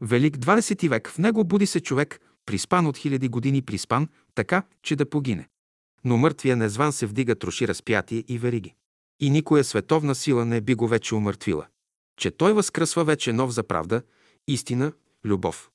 Велик 0.01 0.37
20 0.37 0.89
век, 0.89 1.09
в 1.09 1.17
него 1.17 1.43
буди 1.43 1.65
се 1.65 1.79
човек, 1.79 2.19
приспан 2.45 2.87
от 2.87 2.97
хиляди 2.97 3.27
години 3.27 3.61
приспан, 3.61 4.07
така, 4.35 4.63
че 4.83 4.95
да 4.95 5.09
погине. 5.09 5.47
Но 6.03 6.17
мъртвия 6.17 6.55
незван 6.55 6.93
се 6.93 7.05
вдига, 7.05 7.35
троши 7.35 7.67
разпятие 7.67 8.23
и 8.27 8.37
вериги. 8.37 8.73
И 9.19 9.29
никоя 9.29 9.63
световна 9.63 10.15
сила 10.15 10.45
не 10.45 10.61
би 10.61 10.75
го 10.75 10.87
вече 10.87 11.15
умъртвила. 11.15 11.67
Че 12.17 12.31
той 12.31 12.53
възкръсва 12.53 13.03
вече 13.03 13.33
нов 13.33 13.51
за 13.51 13.63
правда, 13.63 14.01
истина, 14.47 14.91
любов. 15.25 15.69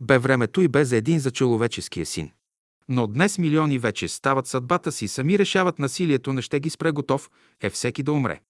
Бе 0.00 0.18
времето 0.18 0.60
и 0.60 0.68
бе 0.68 0.84
за 0.84 0.96
един 0.96 1.18
за 1.18 1.30
човеческия 1.30 2.06
син. 2.06 2.30
Но 2.88 3.06
днес 3.06 3.38
милиони 3.38 3.78
вече 3.78 4.08
стават 4.08 4.46
съдбата 4.46 4.92
си, 4.92 5.08
сами 5.08 5.38
решават 5.38 5.78
насилието, 5.78 6.32
не 6.32 6.42
ще 6.42 6.60
ги 6.60 6.70
спре 6.70 6.90
готов, 6.90 7.30
е 7.60 7.70
всеки 7.70 8.02
да 8.02 8.12
умре. 8.12 8.40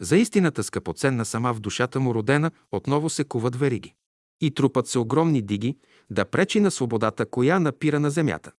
За 0.00 0.16
истината 0.16 0.64
скъпоценна 0.64 1.24
сама 1.24 1.54
в 1.54 1.60
душата 1.60 2.00
му 2.00 2.14
родена, 2.14 2.50
отново 2.72 3.10
се 3.10 3.24
куват 3.24 3.56
вериги. 3.56 3.94
И 4.40 4.50
трупат 4.50 4.88
се 4.88 4.98
огромни 4.98 5.42
диги, 5.42 5.76
да 6.10 6.24
пречи 6.24 6.60
на 6.60 6.70
свободата, 6.70 7.26
коя 7.26 7.60
напира 7.60 8.00
на 8.00 8.10
земята. 8.10 8.52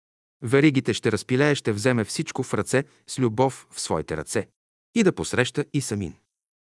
Веригите 0.43 0.95
ще 0.95 1.13
разпилее, 1.13 1.55
ще 1.55 1.73
вземе 1.73 2.05
всичко 2.05 2.43
в 2.43 2.55
ръце, 2.55 2.85
с 3.07 3.19
любов 3.19 3.67
в 3.71 3.81
своите 3.81 4.17
ръце. 4.17 4.49
И 4.95 5.03
да 5.03 5.13
посреща 5.13 5.65
и 5.73 5.81
самин. 5.81 6.15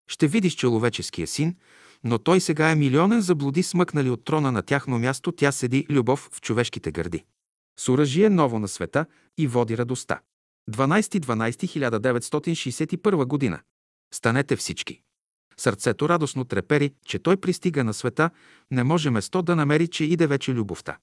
Ще 0.08 0.28
видиш 0.28 0.56
човеческия 0.56 1.28
син, 1.28 1.56
но 2.04 2.20
той 2.20 2.42
сега 2.42 2.72
е 2.72 2.76
милионен 2.76 3.22
заблуди 3.22 3.64
смъкнали 3.64 4.10
от 4.10 4.26
трона 4.26 4.52
на 4.52 4.62
тяхно 4.62 5.00
място, 5.00 5.32
тя 5.32 5.52
седи 5.52 5.86
любов 5.90 6.30
в 6.34 6.42
човешките 6.42 6.92
гърди. 6.92 7.24
С 7.80 7.90
оръжие 7.90 8.30
ново 8.30 8.60
на 8.60 8.68
света 8.68 9.06
и 9.38 9.48
води 9.48 9.78
радостта. 9.78 10.20
12.12.1961 10.72 13.26
година. 13.26 13.60
Станете 14.14 14.56
всички. 14.56 15.02
Сърцето 15.58 16.10
радостно 16.10 16.46
трепери, 16.46 16.94
че 17.06 17.20
той 17.20 17.38
пристига 17.38 17.84
на 17.84 17.94
света, 17.94 18.30
не 18.72 18.84
може 18.84 19.10
место 19.10 19.42
да 19.42 19.56
намери, 19.56 19.88
че 19.88 20.04
иде 20.04 20.28
вече 20.28 20.54
любовта. 20.54 20.98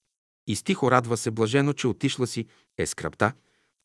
И 0.46 0.56
стихо 0.56 0.90
радва 0.90 1.16
се 1.16 1.30
блажено, 1.30 1.72
че 1.72 1.86
отишла 1.86 2.26
си 2.26 2.46
е 2.78 2.86
скръпта 2.86 3.32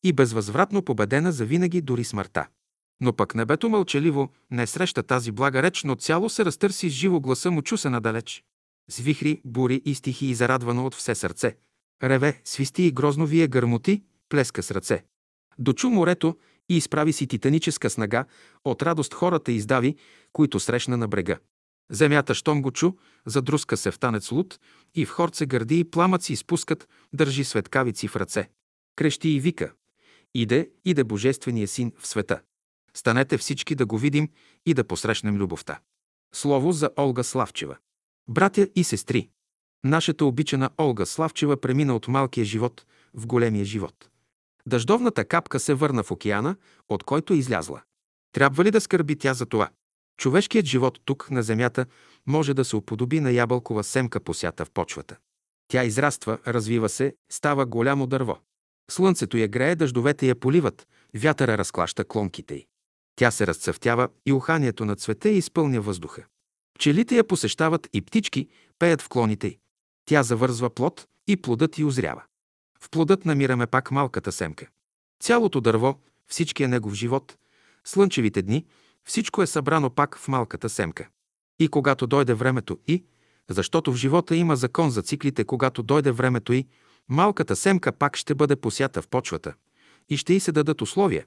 и 0.03 0.13
безвъзвратно 0.13 0.81
победена 0.81 1.31
за 1.31 1.45
винаги 1.45 1.81
дори 1.81 2.03
смъртта. 2.03 2.47
Но 3.01 3.13
пък 3.13 3.35
небето 3.35 3.69
мълчаливо 3.69 4.29
не 4.51 4.67
среща 4.67 5.03
тази 5.03 5.31
блага 5.31 5.63
реч, 5.63 5.83
но 5.83 5.95
цяло 5.95 6.29
се 6.29 6.45
разтърси 6.45 6.89
с 6.89 6.93
живо 6.93 7.19
гласа 7.19 7.51
му 7.51 7.61
чу 7.61 7.77
се 7.77 7.89
надалеч. 7.89 8.43
С 8.89 8.99
вихри, 8.99 9.41
бури 9.45 9.81
и 9.85 9.95
стихи 9.95 10.25
и 10.25 10.35
зарадвано 10.35 10.85
от 10.85 10.95
все 10.95 11.15
сърце. 11.15 11.57
Реве, 12.03 12.41
свисти 12.43 12.83
и 12.83 12.91
грозно 12.91 13.25
вие 13.25 13.47
гърмоти, 13.47 14.03
плеска 14.29 14.63
с 14.63 14.71
ръце. 14.71 15.03
Дочу 15.59 15.89
морето 15.89 16.37
и 16.69 16.77
изправи 16.77 17.13
си 17.13 17.27
титаническа 17.27 17.89
снага, 17.89 18.25
от 18.65 18.81
радост 18.81 19.13
хората 19.13 19.51
издави, 19.51 19.95
които 20.33 20.59
срещна 20.59 20.97
на 20.97 21.07
брега. 21.07 21.37
Земята, 21.91 22.35
щом 22.35 22.61
го 22.61 22.71
чу, 22.71 22.91
задруска 23.25 23.77
се 23.77 23.91
в 23.91 23.99
танец 23.99 24.31
луд 24.31 24.59
и 24.95 25.05
в 25.05 25.09
хорце 25.09 25.45
гърди 25.45 25.79
и 25.79 25.83
пламъци 25.83 26.33
изпускат, 26.33 26.89
държи 27.13 27.43
светкавици 27.43 28.07
в 28.07 28.15
ръце. 28.15 28.49
Крещи 28.95 29.29
и 29.29 29.39
вика. 29.39 29.73
Иде, 30.33 30.69
иде 30.85 31.03
Божествения 31.03 31.67
син 31.67 31.91
в 31.99 32.07
света. 32.07 32.41
Станете 32.93 33.37
всички 33.37 33.75
да 33.75 33.85
го 33.85 33.97
видим 33.97 34.29
и 34.65 34.73
да 34.73 34.83
посрещнем 34.83 35.37
любовта. 35.37 35.79
Слово 36.33 36.71
за 36.71 36.89
Олга 36.99 37.23
Славчева. 37.23 37.77
Братя 38.29 38.67
и 38.75 38.83
сестри, 38.83 39.29
нашата 39.83 40.25
обичана 40.25 40.69
Олга 40.77 41.05
Славчева 41.05 41.57
премина 41.57 41.95
от 41.95 42.07
малкия 42.07 42.45
живот 42.45 42.85
в 43.13 43.27
големия 43.27 43.65
живот. 43.65 44.09
Дъждовната 44.67 45.25
капка 45.25 45.59
се 45.59 45.73
върна 45.73 46.03
в 46.03 46.11
океана, 46.11 46.55
от 46.89 47.03
който 47.03 47.33
е 47.33 47.37
излязла. 47.37 47.81
Трябва 48.31 48.63
ли 48.63 48.71
да 48.71 48.81
скърби 48.81 49.15
тя 49.15 49.33
за 49.33 49.45
това? 49.45 49.69
Човешкият 50.17 50.65
живот 50.65 50.99
тук, 51.05 51.31
на 51.31 51.43
земята, 51.43 51.85
може 52.25 52.53
да 52.53 52.65
се 52.65 52.75
уподоби 52.75 53.19
на 53.19 53.31
ябълкова 53.31 53.83
семка 53.83 54.19
посята 54.19 54.65
в 54.65 54.71
почвата. 54.71 55.17
Тя 55.67 55.83
израства, 55.83 56.37
развива 56.47 56.89
се, 56.89 57.15
става 57.31 57.65
голямо 57.65 58.07
дърво. 58.07 58.37
Слънцето 58.91 59.37
я 59.37 59.47
грее, 59.47 59.75
дъждовете 59.75 60.27
я 60.27 60.35
поливат, 60.35 60.87
вятъра 61.15 61.57
разклаща 61.57 62.05
клонките 62.05 62.55
й. 62.55 62.65
Тя 63.15 63.31
се 63.31 63.47
разцъфтява 63.47 64.09
и 64.25 64.33
уханието 64.33 64.85
на 64.85 64.95
цвета 64.95 65.29
изпълня 65.29 65.81
въздуха. 65.81 66.25
Пчелите 66.75 67.15
я 67.15 67.23
посещават 67.23 67.89
и 67.93 68.01
птички 68.01 68.47
пеят 68.79 69.01
в 69.01 69.09
клоните 69.09 69.47
й. 69.47 69.59
Тя 70.05 70.23
завързва 70.23 70.69
плод 70.69 71.07
и 71.27 71.37
плодът 71.37 71.77
й 71.77 71.83
озрява. 71.83 72.23
В 72.79 72.89
плодът 72.89 73.25
намираме 73.25 73.67
пак 73.67 73.91
малката 73.91 74.31
семка. 74.31 74.67
Цялото 75.19 75.61
дърво, 75.61 75.99
всичкия 76.27 76.69
негов 76.69 76.93
живот, 76.93 77.37
слънчевите 77.83 78.41
дни, 78.41 78.65
всичко 79.03 79.41
е 79.41 79.47
събрано 79.47 79.89
пак 79.89 80.17
в 80.17 80.27
малката 80.27 80.69
семка. 80.69 81.07
И 81.59 81.67
когато 81.67 82.07
дойде 82.07 82.33
времето 82.33 82.79
и, 82.87 83.03
защото 83.49 83.93
в 83.93 83.95
живота 83.95 84.35
има 84.35 84.55
закон 84.55 84.89
за 84.89 85.01
циклите, 85.01 85.43
когато 85.43 85.83
дойде 85.83 86.11
времето 86.11 86.53
и, 86.53 86.67
малката 87.09 87.55
семка 87.55 87.91
пак 87.91 88.17
ще 88.17 88.35
бъде 88.35 88.55
посята 88.55 89.01
в 89.01 89.07
почвата 89.07 89.53
и 90.09 90.17
ще 90.17 90.33
й 90.33 90.39
се 90.39 90.51
дадат 90.51 90.81
условия 90.81 91.25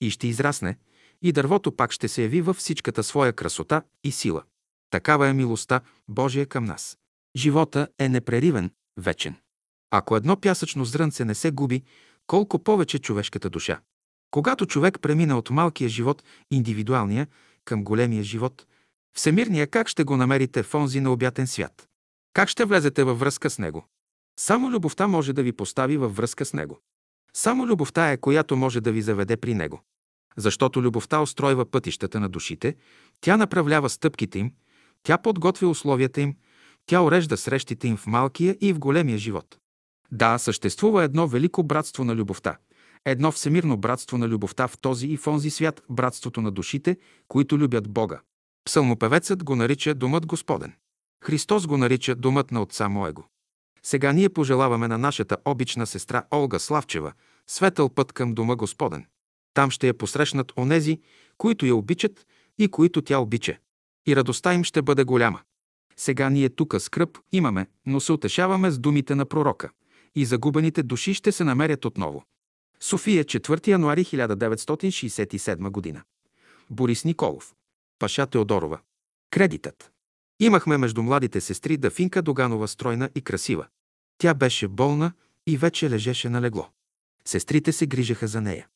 и 0.00 0.10
ще 0.10 0.28
израсне 0.28 0.78
и 1.22 1.32
дървото 1.32 1.72
пак 1.72 1.92
ще 1.92 2.08
се 2.08 2.22
яви 2.22 2.40
във 2.40 2.56
всичката 2.56 3.02
своя 3.02 3.32
красота 3.32 3.82
и 4.04 4.12
сила. 4.12 4.42
Такава 4.90 5.28
е 5.28 5.32
милостта 5.32 5.80
Божия 6.08 6.46
към 6.46 6.64
нас. 6.64 6.98
Живота 7.36 7.88
е 7.98 8.08
непреривен, 8.08 8.70
вечен. 8.96 9.36
Ако 9.96 10.16
едно 10.16 10.36
пясъчно 10.36 10.84
зрънце 10.84 11.24
не 11.24 11.34
се 11.34 11.50
губи, 11.50 11.82
колко 12.26 12.58
повече 12.58 12.98
човешката 12.98 13.50
душа. 13.50 13.80
Когато 14.30 14.66
човек 14.66 15.00
премина 15.00 15.38
от 15.38 15.50
малкия 15.50 15.88
живот, 15.88 16.22
индивидуалния, 16.50 17.26
към 17.64 17.84
големия 17.84 18.22
живот, 18.22 18.66
всемирния, 19.16 19.66
как 19.66 19.88
ще 19.88 20.04
го 20.04 20.16
намерите 20.16 20.62
в 20.62 20.74
онзи 20.74 21.00
необятен 21.00 21.46
свят? 21.46 21.88
Как 22.32 22.48
ще 22.48 22.64
влезете 22.64 23.04
във 23.04 23.20
връзка 23.20 23.50
с 23.50 23.58
него? 23.58 23.86
Само 24.38 24.70
любовта 24.70 25.06
може 25.06 25.32
да 25.32 25.42
ви 25.42 25.52
постави 25.52 25.96
във 25.96 26.16
връзка 26.16 26.44
с 26.44 26.52
него. 26.52 26.78
Само 27.34 27.66
любовта 27.66 28.10
е, 28.10 28.16
която 28.16 28.56
може 28.56 28.80
да 28.80 28.92
ви 28.92 29.02
заведе 29.02 29.36
при 29.36 29.54
него. 29.54 29.80
Защото 30.36 30.82
любовта 30.82 31.20
устройва 31.20 31.70
пътищата 31.70 32.20
на 32.20 32.28
душите, 32.28 32.76
тя 33.20 33.36
направлява 33.36 33.90
стъпките 33.90 34.38
им, 34.38 34.52
тя 35.02 35.18
подготвя 35.18 35.68
условията 35.68 36.20
им, 36.20 36.36
тя 36.86 37.00
урежда 37.00 37.36
срещите 37.36 37.88
им 37.88 37.96
в 37.96 38.06
малкия 38.06 38.56
и 38.60 38.72
в 38.72 38.78
големия 38.78 39.18
живот. 39.18 39.58
Да, 40.12 40.38
съществува 40.38 41.04
едно 41.04 41.28
велико 41.28 41.62
братство 41.62 42.04
на 42.04 42.14
любовта, 42.14 42.56
едно 43.04 43.32
всемирно 43.32 43.76
братство 43.76 44.18
на 44.18 44.28
любовта 44.28 44.68
в 44.68 44.78
този 44.78 45.06
и 45.06 45.16
в 45.16 45.26
онзи 45.26 45.50
свят, 45.50 45.82
братството 45.90 46.40
на 46.40 46.50
душите, 46.50 46.96
които 47.28 47.58
любят 47.58 47.88
Бога. 47.88 48.20
Псалмопевецът 48.64 49.44
го 49.44 49.56
нарича 49.56 49.94
Думът 49.94 50.26
Господен. 50.26 50.72
Христос 51.24 51.66
го 51.66 51.76
нарича 51.76 52.14
Думът 52.14 52.50
на 52.50 52.62
Отца 52.62 52.88
Моего. 52.88 53.24
Сега 53.82 54.12
ние 54.12 54.28
пожелаваме 54.28 54.88
на 54.88 54.98
нашата 54.98 55.36
обична 55.44 55.86
сестра 55.86 56.24
Олга 56.34 56.58
Славчева 56.58 57.12
светъл 57.46 57.88
път 57.88 58.12
към 58.12 58.34
Дома 58.34 58.56
Господен. 58.56 59.06
Там 59.54 59.70
ще 59.70 59.86
я 59.86 59.94
посрещнат 59.94 60.52
онези, 60.58 61.00
които 61.38 61.66
я 61.66 61.76
обичат 61.76 62.26
и 62.58 62.68
които 62.68 63.02
тя 63.02 63.18
обича. 63.18 63.56
И 64.06 64.16
радостта 64.16 64.54
им 64.54 64.64
ще 64.64 64.82
бъде 64.82 65.04
голяма. 65.04 65.40
Сега 65.96 66.30
ние 66.30 66.48
тука 66.48 66.80
скръп 66.80 67.18
имаме, 67.32 67.66
но 67.86 68.00
се 68.00 68.12
утешаваме 68.12 68.70
с 68.70 68.78
думите 68.78 69.14
на 69.14 69.26
пророка– 69.26 69.70
и 70.14 70.24
загубените 70.24 70.82
души 70.82 71.14
ще 71.14 71.32
се 71.32 71.44
намерят 71.44 71.84
отново. 71.84 72.24
София, 72.80 73.24
4 73.24 73.68
януари 73.68 74.04
1967 74.04 75.70
година. 75.70 76.02
Борис 76.70 77.04
Николов. 77.04 77.54
Паша 77.98 78.26
Теодорова. 78.26 78.78
Кредитът. 79.30 79.90
Имахме 80.40 80.76
между 80.78 81.02
младите 81.02 81.40
сестри 81.40 81.76
Дафинка 81.76 82.22
Доганова 82.22 82.68
стройна 82.68 83.10
и 83.14 83.20
красива. 83.20 83.66
Тя 84.18 84.34
беше 84.34 84.68
болна 84.68 85.12
и 85.46 85.56
вече 85.56 85.90
лежеше 85.90 86.28
на 86.28 86.40
легло. 86.40 86.68
Сестрите 87.24 87.72
се 87.72 87.86
грижаха 87.86 88.28
за 88.28 88.40
нея. 88.40 88.68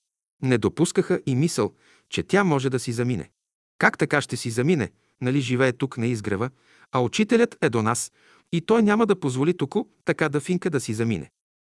Не 0.43 0.59
допускаха 0.59 1.21
и 1.27 1.35
мисъл, 1.35 1.75
че 2.09 2.23
тя 2.23 2.45
може 2.45 2.71
да 2.71 2.79
си 2.79 2.93
замине. 2.93 3.31
Как 3.79 3.99
така 3.99 4.21
ще 4.21 4.37
си 4.37 4.51
замине? 4.51 4.91
Нали 5.21 5.41
живее 5.41 5.73
тук 5.73 5.99
на 5.99 6.07
изгрева, 6.07 6.51
а 6.93 7.01
учителят 7.01 7.57
е 7.61 7.71
до 7.71 7.83
нас 7.83 8.13
и 8.53 8.61
той 8.61 8.83
няма 8.83 9.07
да 9.07 9.21
позволи 9.21 9.57
току 9.57 9.85
така 10.05 10.29
да 10.29 10.41
финка 10.41 10.71
да 10.71 10.81
си 10.81 10.95
замине. 10.95 11.31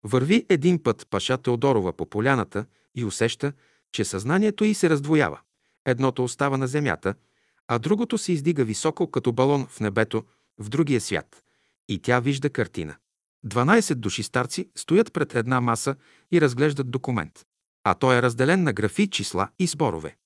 Върви 0.04 0.46
един 0.48 0.82
път 0.82 1.06
паша 1.10 1.38
Теодорова 1.38 1.92
по 1.92 2.06
поляната 2.06 2.64
и 2.94 3.04
усеща, 3.04 3.52
че 3.92 4.04
съзнанието 4.04 4.64
й 4.64 4.74
се 4.74 4.90
раздвоява. 4.90 5.40
Едното 5.86 6.24
остава 6.24 6.56
на 6.56 6.66
земята, 6.66 7.14
а 7.68 7.78
другото 7.78 8.18
се 8.18 8.32
издига 8.32 8.64
високо 8.64 9.10
като 9.10 9.32
балон 9.32 9.66
в 9.66 9.80
небето, 9.80 10.24
в 10.58 10.68
другия 10.68 11.00
свят. 11.00 11.42
И 11.88 11.98
тя 11.98 12.20
вижда 12.20 12.50
картина. 12.50 12.96
12 13.46 13.94
души 13.94 14.22
старци 14.22 14.70
стоят 14.76 15.12
пред 15.12 15.34
една 15.34 15.60
маса 15.60 15.96
и 16.32 16.40
разглеждат 16.40 16.90
документ. 16.90 17.46
А 17.84 17.94
той 17.94 18.16
е 18.16 18.22
разделен 18.22 18.62
на 18.62 18.72
графи, 18.72 19.10
числа 19.10 19.48
и 19.58 19.66
сборове. 19.66 20.16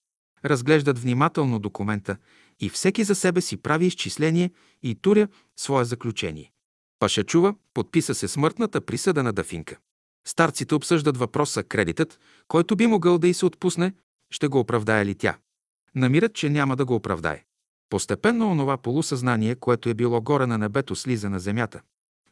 Разглеждат 0.44 0.98
внимателно 0.98 1.58
документа 1.58 2.16
и 2.60 2.68
всеки 2.68 3.04
за 3.04 3.14
себе 3.14 3.40
си 3.40 3.56
прави 3.56 3.86
изчисление 3.86 4.50
и 4.82 4.94
туря 4.94 5.28
свое 5.56 5.84
заключение. 5.84 6.52
Паша 6.98 7.24
чува, 7.24 7.54
подписа 7.74 8.14
се 8.14 8.28
смъртната 8.28 8.80
присъда 8.80 9.22
на 9.22 9.32
Дафинка. 9.32 9.76
Старците 10.26 10.74
обсъждат 10.74 11.16
въпроса 11.16 11.62
кредитът, 11.62 12.20
който 12.48 12.76
би 12.76 12.86
могъл 12.86 13.18
да 13.18 13.28
й 13.28 13.34
се 13.34 13.46
отпусне, 13.46 13.92
ще 14.30 14.48
го 14.48 14.60
оправдае 14.60 15.06
ли 15.06 15.14
тя. 15.14 15.38
Намират, 15.94 16.34
че 16.34 16.50
няма 16.50 16.76
да 16.76 16.84
го 16.84 16.94
оправдае. 16.94 17.44
Постепенно 17.90 18.50
онова 18.50 18.76
полусъзнание, 18.76 19.54
което 19.54 19.88
е 19.88 19.94
било 19.94 20.20
горе 20.20 20.46
на 20.46 20.58
небето, 20.58 20.96
слиза 20.96 21.30
на 21.30 21.40
земята. 21.40 21.80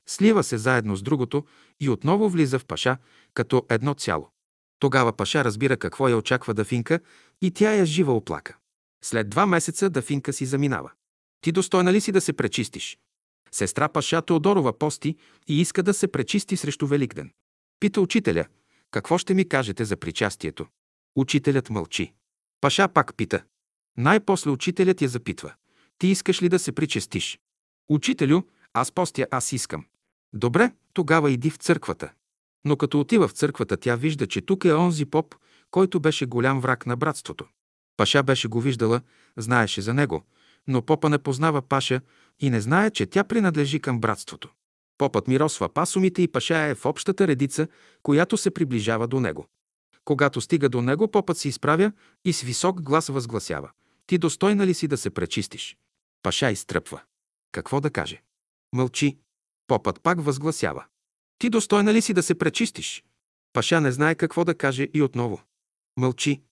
Слива 0.06 0.44
се 0.44 0.58
заедно 0.58 0.96
с 0.96 1.02
другото 1.02 1.44
и 1.80 1.88
отново 1.88 2.28
влиза 2.28 2.58
в 2.58 2.66
Паша 2.66 2.96
като 3.34 3.66
едно 3.68 3.94
цяло. 3.94 4.30
Тогава 4.78 5.12
Паша 5.12 5.44
разбира 5.44 5.76
какво 5.76 6.08
я 6.08 6.16
очаква 6.16 6.54
Дафинка 6.54 7.00
и 7.42 7.50
тя 7.50 7.74
я 7.74 7.86
жива 7.86 8.16
оплака. 8.16 8.56
След 9.04 9.28
два 9.28 9.46
месеца 9.46 9.90
Дафинка 9.90 10.32
си 10.32 10.46
заминава. 10.46 10.90
Ти 11.40 11.52
достойна 11.52 11.92
ли 11.92 12.00
си 12.00 12.12
да 12.12 12.20
се 12.20 12.32
пречистиш? 12.32 12.98
Сестра 13.50 13.88
Паша 13.88 14.22
Теодорова 14.22 14.78
пости 14.78 15.16
и 15.48 15.60
иска 15.60 15.82
да 15.82 15.94
се 15.94 16.08
пречисти 16.08 16.56
срещу 16.56 16.86
Великден. 16.86 17.30
Пита 17.80 18.00
учителя, 18.00 18.46
какво 18.90 19.18
ще 19.18 19.34
ми 19.34 19.48
кажете 19.48 19.84
за 19.84 19.96
причастието? 19.96 20.66
Учителят 21.16 21.70
мълчи. 21.70 22.12
Паша 22.60 22.88
пак 22.88 23.16
пита. 23.16 23.44
Най-после 23.96 24.50
учителят 24.50 25.02
я 25.02 25.08
запитва. 25.08 25.54
Ти 25.98 26.06
искаш 26.06 26.42
ли 26.42 26.48
да 26.48 26.58
се 26.58 26.72
причастиш? 26.72 27.38
Учителю, 27.88 28.42
аз 28.72 28.92
постя, 28.92 29.26
аз 29.30 29.52
искам. 29.52 29.84
Добре, 30.32 30.72
тогава 30.92 31.30
иди 31.30 31.50
в 31.50 31.56
църквата. 31.56 32.12
Но 32.64 32.76
като 32.76 33.00
отива 33.00 33.28
в 33.28 33.32
църквата, 33.32 33.76
тя 33.76 33.96
вижда, 33.96 34.26
че 34.26 34.40
тук 34.40 34.64
е 34.64 34.72
онзи 34.72 35.04
поп, 35.04 35.34
който 35.70 36.00
беше 36.00 36.26
голям 36.26 36.60
враг 36.60 36.86
на 36.86 36.96
братството. 36.96 37.46
Паша 37.96 38.22
беше 38.22 38.48
го 38.48 38.60
виждала, 38.60 39.00
знаеше 39.36 39.80
за 39.80 39.94
него, 39.94 40.22
но 40.66 40.82
попа 40.82 41.08
не 41.08 41.18
познава 41.18 41.62
Паша 41.62 42.00
и 42.40 42.50
не 42.50 42.60
знае, 42.60 42.90
че 42.90 43.06
тя 43.06 43.24
принадлежи 43.24 43.80
към 43.80 44.00
братството. 44.00 44.50
Попът 44.98 45.28
миросва 45.28 45.68
пасомите 45.68 46.22
и 46.22 46.28
Паша 46.28 46.58
е 46.58 46.74
в 46.74 46.86
общата 46.86 47.28
редица, 47.28 47.68
която 48.02 48.36
се 48.36 48.50
приближава 48.50 49.08
до 49.08 49.20
него. 49.20 49.46
Когато 50.04 50.40
стига 50.40 50.68
до 50.68 50.82
него, 50.82 51.10
попът 51.10 51.38
се 51.38 51.48
изправя 51.48 51.92
и 52.24 52.32
с 52.32 52.42
висок 52.42 52.82
глас 52.82 53.08
възгласява. 53.08 53.70
Ти 54.06 54.18
достойна 54.18 54.66
ли 54.66 54.74
си 54.74 54.88
да 54.88 54.96
се 54.96 55.10
пречистиш? 55.10 55.76
Паша 56.22 56.50
изтръпва. 56.50 57.00
Какво 57.52 57.80
да 57.80 57.90
каже? 57.90 58.22
Мълчи. 58.72 59.18
Попът 59.66 60.00
пак 60.02 60.20
възгласява. 60.24 60.84
Ти 61.38 61.50
достойна 61.50 61.94
ли 61.94 62.02
си 62.02 62.14
да 62.14 62.22
се 62.22 62.34
пречистиш? 62.34 63.04
Паша 63.52 63.80
не 63.80 63.92
знае 63.92 64.14
какво 64.14 64.44
да 64.44 64.54
каже 64.54 64.88
и 64.94 65.02
отново. 65.02 65.42
Мълчи. 65.96 66.42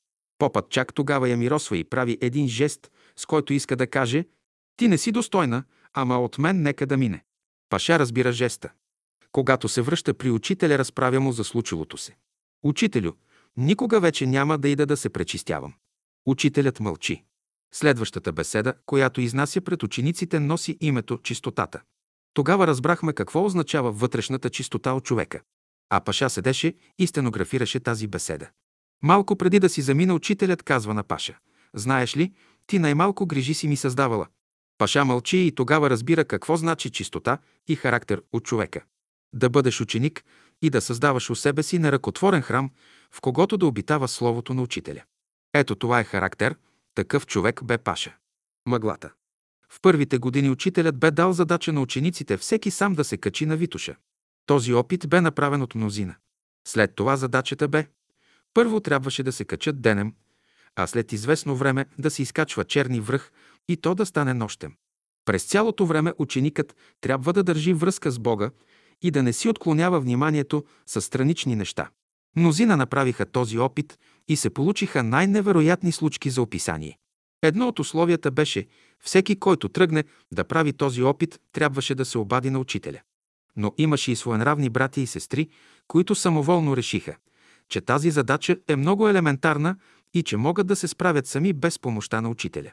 Попът 0.43 0.71
чак 0.71 0.95
тогава 0.95 1.29
я 1.29 1.37
миросва 1.37 1.77
и 1.77 1.85
прави 1.85 2.19
един 2.21 2.49
жест, 2.49 2.91
с 3.17 3.27
който 3.27 3.53
иска 3.53 3.77
да 3.77 3.87
каже 3.87 4.25
«Ти 4.77 4.89
не 4.89 4.99
си 4.99 5.13
достойна, 5.13 5.65
ама 5.95 6.19
от 6.19 6.39
мен 6.39 6.63
нека 6.63 6.87
да 6.87 6.97
мине». 6.97 7.25
Паша 7.69 7.99
разбира 7.99 8.33
жеста. 8.33 8.71
Когато 9.33 9.69
се 9.69 9.83
връща 9.83 10.15
при 10.15 10.31
учителя, 10.31 10.79
разправя 10.79 11.21
му 11.21 11.33
за 11.33 11.45
случилото 11.45 11.97
се. 11.97 12.17
Учителю, 12.63 13.13
никога 13.57 14.01
вече 14.01 14.27
няма 14.27 14.59
да 14.59 14.69
ида 14.69 14.87
да 14.87 14.97
се 14.97 15.09
пречистявам. 15.09 15.75
Учителят 16.27 16.81
мълчи. 16.81 17.25
Следващата 17.75 18.33
беседа, 18.33 18.75
която 18.87 19.21
изнася 19.21 19.61
пред 19.61 19.83
учениците, 19.83 20.41
носи 20.41 20.79
името 20.81 21.19
чистотата. 21.19 21.81
Тогава 22.35 22.67
разбрахме 22.67 23.13
какво 23.13 23.45
означава 23.45 23.93
вътрешната 23.93 24.51
чистота 24.51 24.93
от 24.93 25.05
човека. 25.05 25.41
А 25.91 26.01
Паша 26.01 26.31
седеше 26.31 26.75
и 26.99 27.07
стенографираше 27.07 27.81
тази 27.81 28.07
беседа. 28.07 28.51
Малко 29.03 29.37
преди 29.37 29.59
да 29.59 29.69
си 29.69 29.83
замина, 29.83 30.15
учителят 30.15 30.63
казва 30.63 30.95
на 30.95 31.03
Паша. 31.03 31.39
Знаеш 31.75 32.17
ли, 32.17 32.33
ти 32.67 32.79
най-малко 32.79 33.27
грижи 33.27 33.55
си 33.55 33.69
ми 33.69 33.77
създавала. 33.77 34.27
Паша 34.79 35.05
мълчи 35.05 35.39
и 35.39 35.55
тогава 35.55 35.91
разбира 35.91 36.25
какво 36.25 36.57
значи 36.57 36.91
чистота 36.91 37.39
и 37.69 37.77
характер 37.77 38.23
от 38.33 38.45
човека. 38.45 38.85
Да 39.35 39.51
бъдеш 39.51 39.81
ученик 39.81 40.25
и 40.63 40.71
да 40.71 40.81
създаваш 40.81 41.31
у 41.31 41.35
себе 41.35 41.63
си 41.63 41.79
неръкотворен 41.79 42.43
храм, 42.43 42.71
в 43.11 43.21
когото 43.21 43.57
да 43.57 43.67
обитава 43.67 44.09
Словото 44.09 44.55
на 44.55 44.63
учителя. 44.63 45.03
Ето 45.55 45.75
това 45.75 46.01
е 46.01 46.05
характер, 46.05 46.57
такъв 46.95 47.27
човек 47.27 47.65
бе 47.65 47.79
Паша. 47.79 48.17
Мъглата. 48.67 49.11
В 49.69 49.81
първите 49.83 50.19
години 50.19 50.51
учителят 50.51 50.99
бе 50.99 51.11
дал 51.11 51.33
задача 51.33 51.73
на 51.73 51.81
учениците 51.81 52.37
всеки 52.37 52.71
сам 52.71 52.95
да 52.95 53.05
се 53.05 53.17
качи 53.17 53.47
на 53.47 53.57
Витуша. 53.57 53.97
Този 54.47 54.75
опит 54.75 55.09
бе 55.09 55.21
направен 55.21 55.63
от 55.63 55.75
мнозина. 55.75 56.15
След 56.69 56.95
това 56.95 57.17
задачата 57.17 57.69
бе 57.69 57.87
първо 58.55 58.81
трябваше 58.81 59.23
да 59.23 59.33
се 59.33 59.45
качат 59.45 59.83
денем, 59.83 60.15
а 60.77 60.87
след 60.87 61.13
известно 61.13 61.57
време 61.57 61.87
да 61.99 62.11
се 62.11 62.23
изкачва 62.23 62.65
черни 62.65 63.01
връх 63.01 63.33
и 63.69 63.77
то 63.77 63.95
да 63.95 64.07
стане 64.07 64.35
нощем. 64.35 64.73
През 65.25 65.45
цялото 65.45 65.87
време 65.87 66.13
ученикът 66.19 66.77
трябва 67.01 67.33
да 67.33 67.43
държи 67.43 67.73
връзка 67.73 68.11
с 68.11 68.19
Бога 68.19 68.51
и 69.03 69.11
да 69.11 69.23
не 69.23 69.33
си 69.33 69.49
отклонява 69.49 70.01
вниманието 70.01 70.65
с 70.87 71.01
странични 71.01 71.57
неща. 71.57 71.91
Мнозина 72.37 72.77
направиха 72.77 73.27
този 73.27 73.59
опит 73.59 73.99
и 74.29 74.37
се 74.37 74.51
получиха 74.51 75.03
най-невероятни 75.03 75.93
случки 75.93 76.31
за 76.31 76.43
описание. 76.43 76.99
Едно 77.43 77.69
от 77.69 77.79
условията 77.79 78.31
беше 78.31 78.67
всеки, 79.01 79.39
който 79.39 79.69
тръгне 79.69 80.05
да 80.33 80.45
прави 80.45 80.73
този 80.73 81.03
опит, 81.03 81.41
трябваше 81.53 81.95
да 81.95 82.05
се 82.05 82.19
обади 82.19 82.51
на 82.51 82.59
учителя. 82.59 83.01
Но 83.57 83.73
имаше 83.79 84.13
и 84.13 84.17
своенравни 84.17 84.69
брати 84.69 85.01
и 85.01 85.07
сестри, 85.07 85.49
които 85.89 86.15
самоволно 86.15 86.77
решиха, 86.77 87.17
че 87.73 87.81
тази 87.81 88.11
задача 88.11 88.57
е 88.69 88.77
много 88.77 89.09
елементарна 89.09 89.77
и 90.15 90.23
че 90.23 90.37
могат 90.37 90.67
да 90.67 90.77
се 90.77 90.89
справят 90.89 91.27
сами 91.27 91.53
без 91.53 91.79
помощта 91.79 92.21
на 92.21 92.29
учителя. 92.29 92.73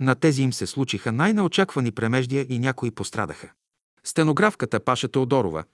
На 0.00 0.14
тези 0.14 0.42
им 0.42 0.52
се 0.52 0.66
случиха 0.66 1.12
най-неочаквани 1.12 1.92
премеждия 1.92 2.46
и 2.48 2.58
някои 2.58 2.90
пострадаха. 2.90 3.50
Стенографката 4.04 4.80
Паша 4.80 5.08
Теодорова 5.08 5.64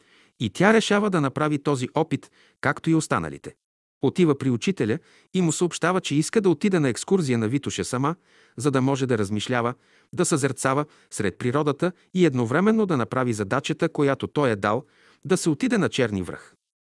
и 0.41 0.51
тя 0.51 0.73
решава 0.73 1.11
да 1.11 1.21
направи 1.21 1.63
този 1.63 1.89
опит, 1.95 2.31
както 2.61 2.91
и 2.91 2.95
останалите. 2.95 3.55
Отива 4.03 4.39
при 4.39 4.51
учителя 4.51 4.99
и 5.35 5.43
му 5.43 5.53
съобщава, 5.53 6.01
че 6.01 6.15
иска 6.15 6.41
да 6.41 6.51
отида 6.51 6.81
на 6.81 6.89
екскурзия 6.89 7.39
на 7.39 7.49
Витоша 7.49 7.85
сама, 7.85 8.15
за 8.57 8.71
да 8.71 8.81
може 8.81 9.07
да 9.07 9.19
размишлява, 9.19 9.75
да 10.13 10.25
съзерцава 10.25 10.85
сред 11.11 11.39
природата 11.39 11.93
и 12.15 12.27
едновременно 12.27 12.87
да 12.87 12.97
направи 12.97 13.33
задачата, 13.33 13.89
която 13.89 14.27
той 14.27 14.51
е 14.51 14.57
дал, 14.57 14.85
да 15.25 15.37
се 15.37 15.51
отиде 15.51 15.79
на 15.79 15.89
Черни 15.89 16.23
връх. 16.23 16.57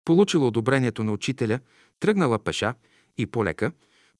Получила 0.09 0.47
одобрението 0.47 1.05
на 1.05 1.12
учителя, 1.12 1.60
тръгнала 2.01 2.39
пеша 2.39 2.74
и 3.18 3.26
полека, 3.26 3.72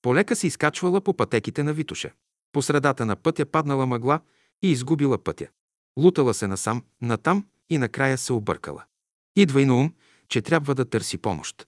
полека 0.03 0.37
се 0.37 0.47
изкачвала 0.47 1.01
по 1.01 1.15
пътеките 1.15 1.63
на 1.63 1.73
Витоша. 1.73 2.11
По 2.53 2.63
средата 2.63 3.07
на 3.07 3.17
пътя 3.17 3.47
паднала 3.47 3.87
мъгла 3.87 4.21
и 4.63 4.71
изгубила 4.71 5.19
пътя. 5.19 5.47
Лутала 5.99 6.35
се 6.35 6.47
насам, 6.47 6.83
натам 7.03 7.47
и 7.71 7.79
накрая 7.79 8.19
се 8.19 8.33
объркала. 8.33 8.85
Идва 9.37 9.63
и 9.63 9.65
на 9.65 9.75
ум, 9.75 9.93
че 10.29 10.43
трябва 10.43 10.75
да 10.75 10.85
търси 10.85 11.19
помощ. 11.19 11.67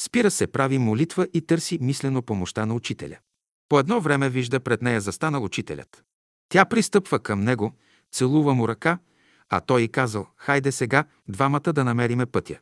Спира 0.00 0.30
се, 0.30 0.46
прави 0.46 0.78
молитва 0.78 1.28
и 1.34 1.40
търси 1.40 1.78
мислено 1.80 2.22
помощта 2.22 2.66
на 2.66 2.74
учителя. 2.74 3.18
По 3.68 3.78
едно 3.78 4.00
време 4.00 4.28
вижда 4.28 4.60
пред 4.60 4.82
нея 4.82 5.00
застанал 5.00 5.44
учителят. 5.44 6.04
Тя 6.48 6.64
пристъпва 6.64 7.18
към 7.18 7.40
него, 7.40 7.72
целува 8.12 8.54
му 8.54 8.68
ръка, 8.68 8.98
а 9.48 9.60
той 9.60 9.82
и 9.82 9.88
казал, 9.88 10.26
хайде 10.36 10.72
сега 10.72 11.04
двамата 11.28 11.72
да 11.72 11.84
намериме 11.84 12.26
пътя. 12.26 12.58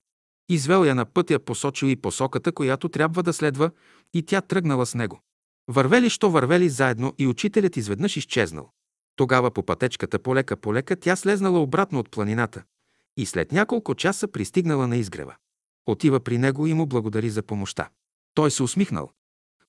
Извел 0.48 0.84
я 0.84 0.94
на 0.94 1.04
пътя, 1.04 1.38
посочил 1.38 1.86
и 1.86 1.96
посоката, 1.96 2.52
която 2.52 2.88
трябва 2.88 3.22
да 3.22 3.32
следва, 3.32 3.70
и 4.14 4.22
тя 4.22 4.40
тръгнала 4.40 4.86
с 4.86 4.94
него. 4.94 5.20
Вървели, 5.68 6.10
що 6.10 6.30
вървели 6.30 6.68
заедно 6.68 7.14
и 7.18 7.26
учителят 7.26 7.76
изведнъж 7.76 8.16
изчезнал. 8.16 8.70
Тогава 9.16 9.50
по 9.50 9.62
пътечката 9.62 10.18
полека-полека 10.18 10.96
тя 10.96 11.16
слезнала 11.16 11.60
обратно 11.62 11.98
от 11.98 12.10
планината 12.10 12.62
и 13.16 13.26
след 13.26 13.52
няколко 13.52 13.94
часа 13.94 14.28
пристигнала 14.28 14.86
на 14.86 14.96
изгрева. 14.96 15.36
Отива 15.86 16.20
при 16.20 16.38
него 16.38 16.66
и 16.66 16.74
му 16.74 16.86
благодари 16.86 17.30
за 17.30 17.42
помощта. 17.42 17.88
Той 18.34 18.50
се 18.50 18.62
усмихнал. 18.62 19.10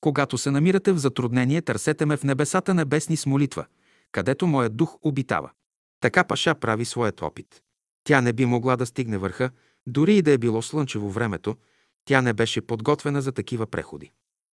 Когато 0.01 0.37
се 0.37 0.51
намирате 0.51 0.91
в 0.91 0.97
затруднение, 0.97 1.61
търсете 1.61 2.05
ме 2.05 2.17
в 2.17 2.23
небесата 2.23 2.73
небесни 2.73 3.17
с 3.17 3.25
молитва, 3.25 3.65
където 4.11 4.47
моят 4.47 4.77
дух 4.77 4.97
обитава. 5.01 5.51
Така 5.99 6.23
Паша 6.23 6.55
прави 6.55 6.85
своят 6.85 7.21
опит. 7.21 7.61
Тя 8.03 8.21
не 8.21 8.33
би 8.33 8.45
могла 8.45 8.75
да 8.75 8.85
стигне 8.85 9.17
върха, 9.17 9.51
дори 9.87 10.17
и 10.17 10.21
да 10.21 10.31
е 10.31 10.37
било 10.37 10.61
слънчево 10.61 11.09
времето, 11.09 11.55
тя 12.05 12.21
не 12.21 12.33
беше 12.33 12.61
подготвена 12.61 13.21
за 13.21 13.31
такива 13.31 13.67
преходи. 13.67 14.11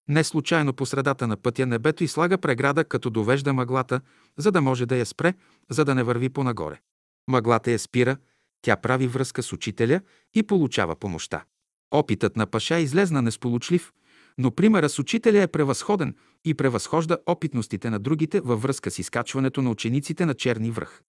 Не 0.08 0.24
случайно 0.24 0.72
по 0.72 0.86
средата 0.86 1.26
на 1.26 1.36
пътя 1.36 1.66
небето 1.66 2.04
и 2.04 2.08
слага 2.08 2.38
преграда, 2.38 2.84
като 2.84 3.10
довежда 3.10 3.52
мъглата, 3.52 4.00
за 4.36 4.52
да 4.52 4.60
може 4.60 4.86
да 4.86 4.96
я 4.96 5.06
спре, 5.06 5.34
за 5.70 5.84
да 5.84 5.94
не 5.94 6.02
върви 6.02 6.28
понагоре. 6.28 6.80
Мъглата 7.28 7.70
я 7.70 7.78
спира, 7.78 8.16
тя 8.62 8.76
прави 8.76 9.06
връзка 9.06 9.42
с 9.42 9.52
учителя 9.52 10.00
и 10.34 10.42
получава 10.42 10.96
помощта. 10.96 11.44
Опитът 11.90 12.36
на 12.36 12.46
Паша 12.46 12.78
излезна 12.78 13.22
несполучлив, 13.22 13.92
но 14.38 14.50
примерът 14.50 14.92
с 14.92 14.98
учителя 14.98 15.42
е 15.42 15.46
превъзходен 15.46 16.16
и 16.44 16.54
превъзхожда 16.54 17.18
опитностите 17.26 17.90
на 17.90 17.98
другите 17.98 18.40
във 18.40 18.62
връзка 18.62 18.90
с 18.90 18.98
изкачването 18.98 19.62
на 19.62 19.70
учениците 19.70 20.26
на 20.26 20.34
Черни 20.34 20.70
връх. 20.70 21.02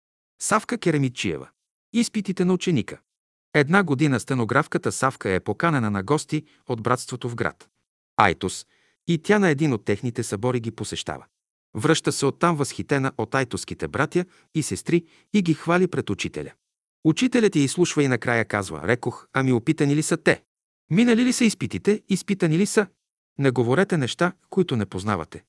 Савка 0.42 0.78
Керемичиева. 0.78 1.48
Изпитите 1.92 2.44
на 2.44 2.52
ученика. 2.52 2.98
Една 3.54 3.82
година 3.82 4.20
стенографката 4.20 4.92
Савка 4.92 5.30
е 5.30 5.40
поканена 5.40 5.90
на 5.90 6.02
гости 6.02 6.44
от 6.68 6.82
братството 6.82 7.28
в 7.28 7.34
град. 7.34 7.68
Айтос, 8.16 8.66
и 9.08 9.18
тя 9.18 9.38
на 9.38 9.48
един 9.48 9.72
от 9.72 9.84
техните 9.84 10.22
събори 10.22 10.60
ги 10.60 10.70
посещава. 10.70 11.24
Връща 11.74 12.12
се 12.12 12.26
оттам 12.26 12.56
възхитена 12.56 13.12
от 13.18 13.34
айтоските 13.34 13.88
братя 13.88 14.24
и 14.54 14.62
сестри 14.62 15.04
и 15.34 15.42
ги 15.42 15.54
хвали 15.54 15.86
пред 15.86 16.10
учителя. 16.10 16.52
Учителят 17.04 17.56
я 17.56 17.62
изслушва 17.62 18.02
и 18.02 18.08
накрая 18.08 18.44
казва, 18.44 18.88
рекох, 18.88 19.26
ами 19.32 19.52
опитани 19.52 19.96
ли 19.96 20.02
са 20.02 20.16
те? 20.16 20.42
Минали 20.90 21.24
ли 21.24 21.32
са 21.32 21.44
изпитите, 21.44 22.02
изпитани 22.08 22.58
ли 22.58 22.66
са? 22.66 22.86
Не 23.38 23.50
говорете 23.50 23.96
неща, 23.96 24.32
които 24.50 24.76
не 24.76 24.86
познавате. 24.86 25.44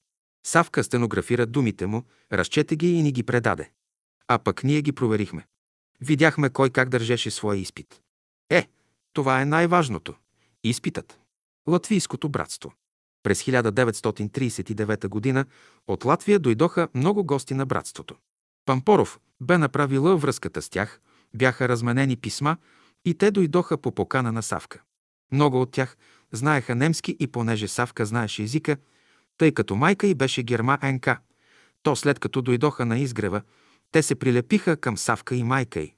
Савка 0.46 0.84
стенографира 0.84 1.46
думите 1.46 1.86
му, 1.86 2.04
разчете 2.32 2.76
ги 2.76 2.92
и 2.92 3.04
ни 3.04 3.12
ги 3.12 3.24
предаде. 3.24 3.72
А 4.28 4.40
пък 4.40 4.64
ние 4.64 4.82
ги 4.82 4.92
проверихме. 4.92 5.48
Видяхме 6.02 6.50
кой 6.50 6.70
как 6.70 6.90
държеше 6.90 7.32
своя 7.32 7.60
изпит. 7.60 8.02
Е, 8.50 8.68
това 9.14 9.42
е 9.42 9.46
най-важното. 9.46 10.16
Изпитът. 10.64 11.20
Латвийското 11.68 12.30
братство. 12.30 12.74
През 13.24 13.44
1939 13.44 15.34
г. 15.34 15.46
от 15.88 16.06
Латвия 16.06 16.40
дойдоха 16.40 16.88
много 16.94 17.24
гости 17.24 17.54
на 17.54 17.66
братството. 17.66 18.16
Пампоров 18.66 19.20
бе 19.42 19.58
направила 19.58 20.18
връзката 20.18 20.62
с 20.62 20.70
тях, 20.70 21.02
бяха 21.34 21.70
разменени 21.70 22.16
писма 22.16 22.58
и 23.06 23.14
те 23.14 23.32
дойдоха 23.32 23.78
по 23.78 23.92
покана 23.92 24.32
на 24.32 24.44
Савка. 24.44 24.82
Много 25.32 25.62
от 25.62 25.72
тях 25.72 25.98
знаеха 26.32 26.76
немски 26.76 27.18
и 27.20 27.28
понеже 27.28 27.68
Савка 27.68 28.06
знаеше 28.06 28.44
езика, 28.44 28.78
тъй 29.38 29.52
като 29.52 29.76
майка 29.76 30.08
й 30.08 30.16
беше 30.16 30.44
герма 30.44 30.80
НК, 30.84 31.10
то 31.84 31.96
след 31.96 32.20
като 32.20 32.42
дойдоха 32.42 32.86
на 32.86 33.00
изгрева, 33.00 33.42
те 33.98 34.04
се 34.04 34.16
прилепиха 34.16 34.78
към 34.78 34.98
Савка 34.98 35.36
и 35.36 35.44
майка 35.44 35.80
й. 35.80 35.94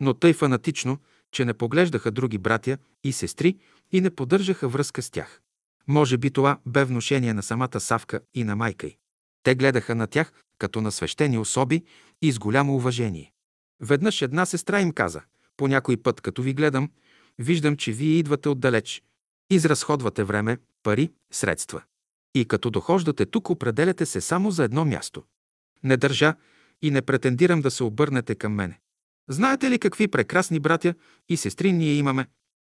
Но 0.00 0.14
тъй 0.14 0.32
фанатично, 0.32 0.98
че 1.32 1.44
не 1.44 1.54
поглеждаха 1.54 2.10
други 2.10 2.38
братя 2.38 2.78
и 3.04 3.12
сестри 3.12 3.58
и 3.92 4.00
не 4.00 4.10
поддържаха 4.10 4.68
връзка 4.68 5.02
с 5.02 5.10
тях. 5.10 5.40
Може 5.86 6.18
би 6.18 6.30
това 6.30 6.58
бе 6.66 6.84
внушение 6.84 7.34
на 7.34 7.42
самата 7.42 7.80
Савка 7.80 8.20
и 8.34 8.44
на 8.44 8.56
майка 8.56 8.86
й. 8.86 8.96
Те 9.42 9.54
гледаха 9.54 9.94
на 9.94 10.06
тях 10.06 10.32
като 10.58 10.80
на 10.80 10.92
свещени 10.92 11.38
особи 11.38 11.84
и 12.22 12.32
с 12.32 12.38
голямо 12.38 12.74
уважение. 12.74 13.32
Веднъж 13.80 14.22
една 14.22 14.46
сестра 14.46 14.80
им 14.80 14.92
каза, 14.92 15.22
по 15.56 15.68
някой 15.68 15.96
път, 15.96 16.20
като 16.20 16.42
ви 16.42 16.54
гледам, 16.54 16.90
виждам, 17.38 17.76
че 17.76 17.92
вие 17.92 18.18
идвате 18.18 18.48
отдалеч. 18.48 19.02
Изразходвате 19.50 20.24
време, 20.24 20.58
пари, 20.82 21.10
средства. 21.32 21.82
И 22.34 22.44
като 22.44 22.70
дохождате 22.70 23.26
тук, 23.26 23.50
определяте 23.50 24.06
се 24.06 24.20
само 24.20 24.50
за 24.50 24.64
едно 24.64 24.84
място. 24.84 25.22
Не 25.82 25.96
държа 25.96 26.34
и 26.84 26.90
не 26.90 27.02
претендирам 27.02 27.60
да 27.60 27.70
се 27.70 27.84
обърнете 27.84 28.34
към 28.34 28.54
мене. 28.54 28.80
Знаете 29.28 29.70
ли 29.70 29.78
какви 29.78 30.08
прекрасни 30.08 30.60
братя 30.60 30.94
и 31.28 31.36
сестри 31.36 31.72
ние 31.72 31.94
имаме? 31.94 32.26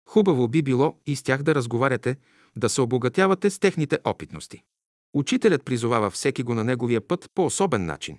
Хубаво 0.08 0.48
би 0.48 0.62
било 0.62 1.00
и 1.06 1.16
с 1.16 1.22
тях 1.22 1.42
да 1.42 1.54
разговаряте, 1.54 2.16
да 2.56 2.68
се 2.68 2.80
обогатявате 2.80 3.50
с 3.50 3.58
техните 3.58 3.98
опитности. 4.04 4.62
Учителят 5.14 5.64
призовава 5.64 6.10
всеки 6.10 6.42
го 6.42 6.54
на 6.54 6.64
неговия 6.64 7.00
път 7.00 7.30
по 7.34 7.46
особен 7.46 7.86
начин. 7.86 8.18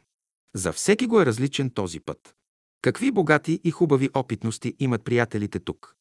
За 0.56 0.74
всеки 0.74 1.08
го 1.08 1.22
е 1.22 1.26
различен 1.26 1.70
този 1.70 2.00
път. 2.00 2.36
Какви 2.82 3.12
богати 3.12 3.60
и 3.64 3.72
хубави 3.72 4.10
опитности 4.14 4.76
имат 4.80 5.04
приятелите 5.04 5.60
тук? 5.60 5.96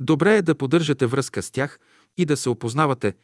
Добре 0.00 0.36
е 0.36 0.42
да 0.42 0.54
поддържате 0.54 1.06
връзка 1.06 1.42
с 1.42 1.50
тях 1.50 1.78
и 2.16 2.24
да 2.24 2.36
се 2.36 2.48
опознавате. 2.48 3.14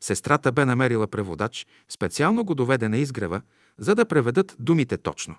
Сестрата 0.00 0.52
бе 0.52 0.64
намерила 0.64 1.06
преводач, 1.06 1.66
специално 1.88 2.44
го 2.44 2.54
доведе 2.54 2.88
на 2.88 2.98
изгрева, 2.98 3.42
за 3.78 3.94
да 3.94 4.04
преведат 4.04 4.56
думите 4.58 4.98
точно. 4.98 5.36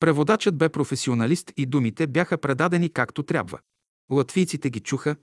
Преводачът 0.00 0.58
бе 0.58 0.68
професионалист 0.68 1.52
и 1.56 1.66
думите 1.66 2.06
бяха 2.06 2.38
предадени 2.38 2.92
както 2.92 3.22
трябва. 3.22 3.58
Латвийците 4.10 4.70
ги 4.70 4.80
чуха, 4.80 5.16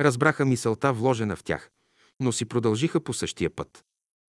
разбраха 0.00 0.44
мисълта 0.44 0.92
вложена 0.92 1.36
в 1.36 1.44
тях, 1.44 1.70
но 2.20 2.32
си 2.32 2.44
продължиха 2.44 3.00
по 3.00 3.12
същия 3.12 3.50
път. 3.50 3.84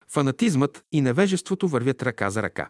Фанатизмът 0.08 0.84
и 0.92 1.02
невежеството 1.02 1.68
вървят 1.68 2.04
ръка 2.04 2.30
за 2.30 2.44
ръка. 2.44 2.70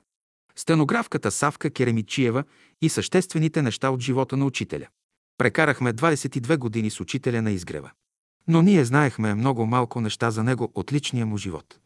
Стенографката 0.55 1.31
Савка 1.31 1.69
Керемичиева 1.69 2.43
и 2.81 2.89
съществените 2.89 3.61
неща 3.61 3.89
от 3.89 4.01
живота 4.01 4.37
на 4.37 4.45
учителя. 4.45 4.87
Прекарахме 5.37 5.93
22 5.93 6.57
години 6.57 6.89
с 6.89 6.99
учителя 6.99 7.41
на 7.41 7.51
изгрева. 7.51 7.91
Но 8.47 8.61
ние 8.61 8.85
знаехме 8.85 9.35
много 9.35 9.65
малко 9.65 10.01
неща 10.01 10.31
за 10.31 10.43
него 10.43 10.71
от 10.75 10.93
личния 10.93 11.25
му 11.25 11.37
живот. 11.37 11.79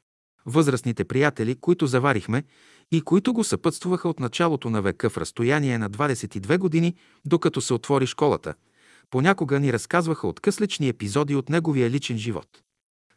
Възрастните 0.46 1.06
приятели, 1.06 1.56
които 1.56 1.88
заварихме 1.88 2.44
и 2.92 3.02
които 3.02 3.34
го 3.34 3.44
съпътстваха 3.44 4.10
от 4.10 4.20
началото 4.20 4.70
на 4.70 4.82
века 4.82 5.10
в 5.10 5.18
разстояние 5.18 5.78
на 5.78 5.90
22 5.90 6.58
години, 6.58 6.96
докато 7.26 7.62
се 7.62 7.74
отвори 7.74 8.08
школата, 8.08 8.54
понякога 9.10 9.60
ни 9.60 9.74
разказваха 9.74 10.28
откъслечни 10.28 10.90
епизоди 10.90 11.36
от 11.36 11.50
неговия 11.50 11.90
личен 11.90 12.18
живот. 12.18 12.48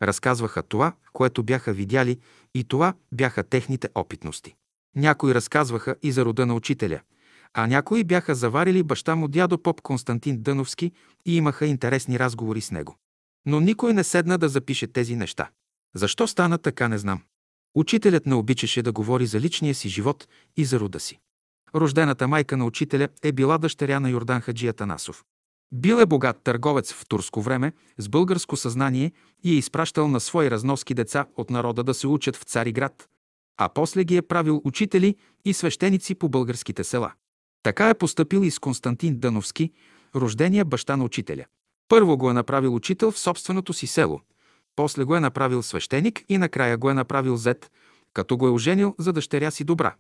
Разказваха 0.03 0.63
това, 0.63 0.93
което 1.13 1.43
бяха 1.43 1.73
видяли 1.73 2.19
и 2.55 2.65
това 2.65 2.95
бяха 3.13 3.43
техните 3.43 3.89
опитности. 3.95 4.55
Някои 4.97 5.35
разказваха 5.35 5.97
и 6.03 6.13
за 6.13 6.25
рода 6.25 6.47
на 6.47 6.55
учителя, 6.55 7.01
а 7.55 7.67
някои 7.67 8.05
бяха 8.05 8.35
заварили 8.35 8.83
баща 8.83 9.17
му 9.17 9.29
дядо 9.29 9.63
поп 9.63 9.81
Константин 9.81 10.43
Дъновски 10.43 10.93
и 11.27 11.37
имаха 11.37 11.67
интересни 11.67 12.19
разговори 12.19 12.61
с 12.61 12.71
него. 12.71 12.97
Но 13.47 13.61
никой 13.61 13.95
не 13.95 14.05
седна 14.05 14.39
да 14.39 14.49
запише 14.49 14.87
тези 14.87 15.17
неща. 15.17 15.51
Защо 15.95 16.27
стана 16.27 16.59
така, 16.59 16.89
не 16.89 16.99
знам. 16.99 17.23
Учителят 17.79 18.27
не 18.27 18.35
обичаше 18.35 18.83
да 18.83 18.93
говори 18.93 19.27
за 19.27 19.41
личния 19.41 19.75
си 19.75 19.89
живот 19.89 20.29
и 20.57 20.65
за 20.65 20.81
рода 20.81 21.01
си. 21.01 21.19
Рождената 21.75 22.29
майка 22.29 22.57
на 22.57 22.65
учителя 22.65 23.09
е 23.23 23.33
била 23.33 23.59
дъщеря 23.59 24.01
на 24.01 24.11
Йордан 24.11 24.41
Хаджия 24.41 24.73
Танасов. 24.73 25.25
Бил 25.75 25.95
е 25.97 26.07
богат 26.07 26.43
търговец 26.45 26.93
в 26.93 27.07
турско 27.09 27.43
време, 27.43 27.73
с 27.99 28.09
българско 28.09 28.57
съзнание 28.57 29.13
и 29.45 29.53
е 29.53 29.57
изпращал 29.57 30.09
на 30.09 30.21
свои 30.21 30.51
разноски 30.51 30.95
деца 30.95 31.27
от 31.37 31.51
народа 31.51 31.85
да 31.85 31.95
се 31.95 32.07
учат 32.07 32.37
в 32.37 32.43
Цариград, 32.43 33.09
а 33.57 33.69
после 33.69 34.05
ги 34.05 34.17
е 34.17 34.23
правил 34.23 34.63
учители 34.65 35.17
и 35.45 35.55
свещеници 35.55 36.15
по 36.15 36.29
българските 36.29 36.85
села. 36.85 37.13
Така 37.63 37.89
е 37.89 37.99
поступил 37.99 38.39
и 38.39 38.51
с 38.51 38.59
Константин 38.59 39.19
Дъновски, 39.19 39.73
рождения 40.15 40.65
баща 40.65 40.97
на 40.97 41.05
учителя. 41.05 41.45
Първо 41.89 42.17
го 42.17 42.31
е 42.31 42.35
направил 42.35 42.75
учител 42.75 43.11
в 43.11 43.19
собственото 43.19 43.73
си 43.73 43.87
село, 43.87 44.21
после 44.79 45.05
го 45.05 45.17
е 45.17 45.21
направил 45.21 45.63
свещеник 45.63 46.25
и 46.29 46.39
накрая 46.39 46.79
го 46.79 46.91
е 46.91 46.95
направил 46.95 47.37
зет, 47.37 47.71
като 48.13 48.37
го 48.37 48.47
е 48.47 48.51
оженил 48.51 48.95
за 48.99 49.13
дъщеря 49.13 49.51
си 49.51 49.65
Добра. 49.65 49.95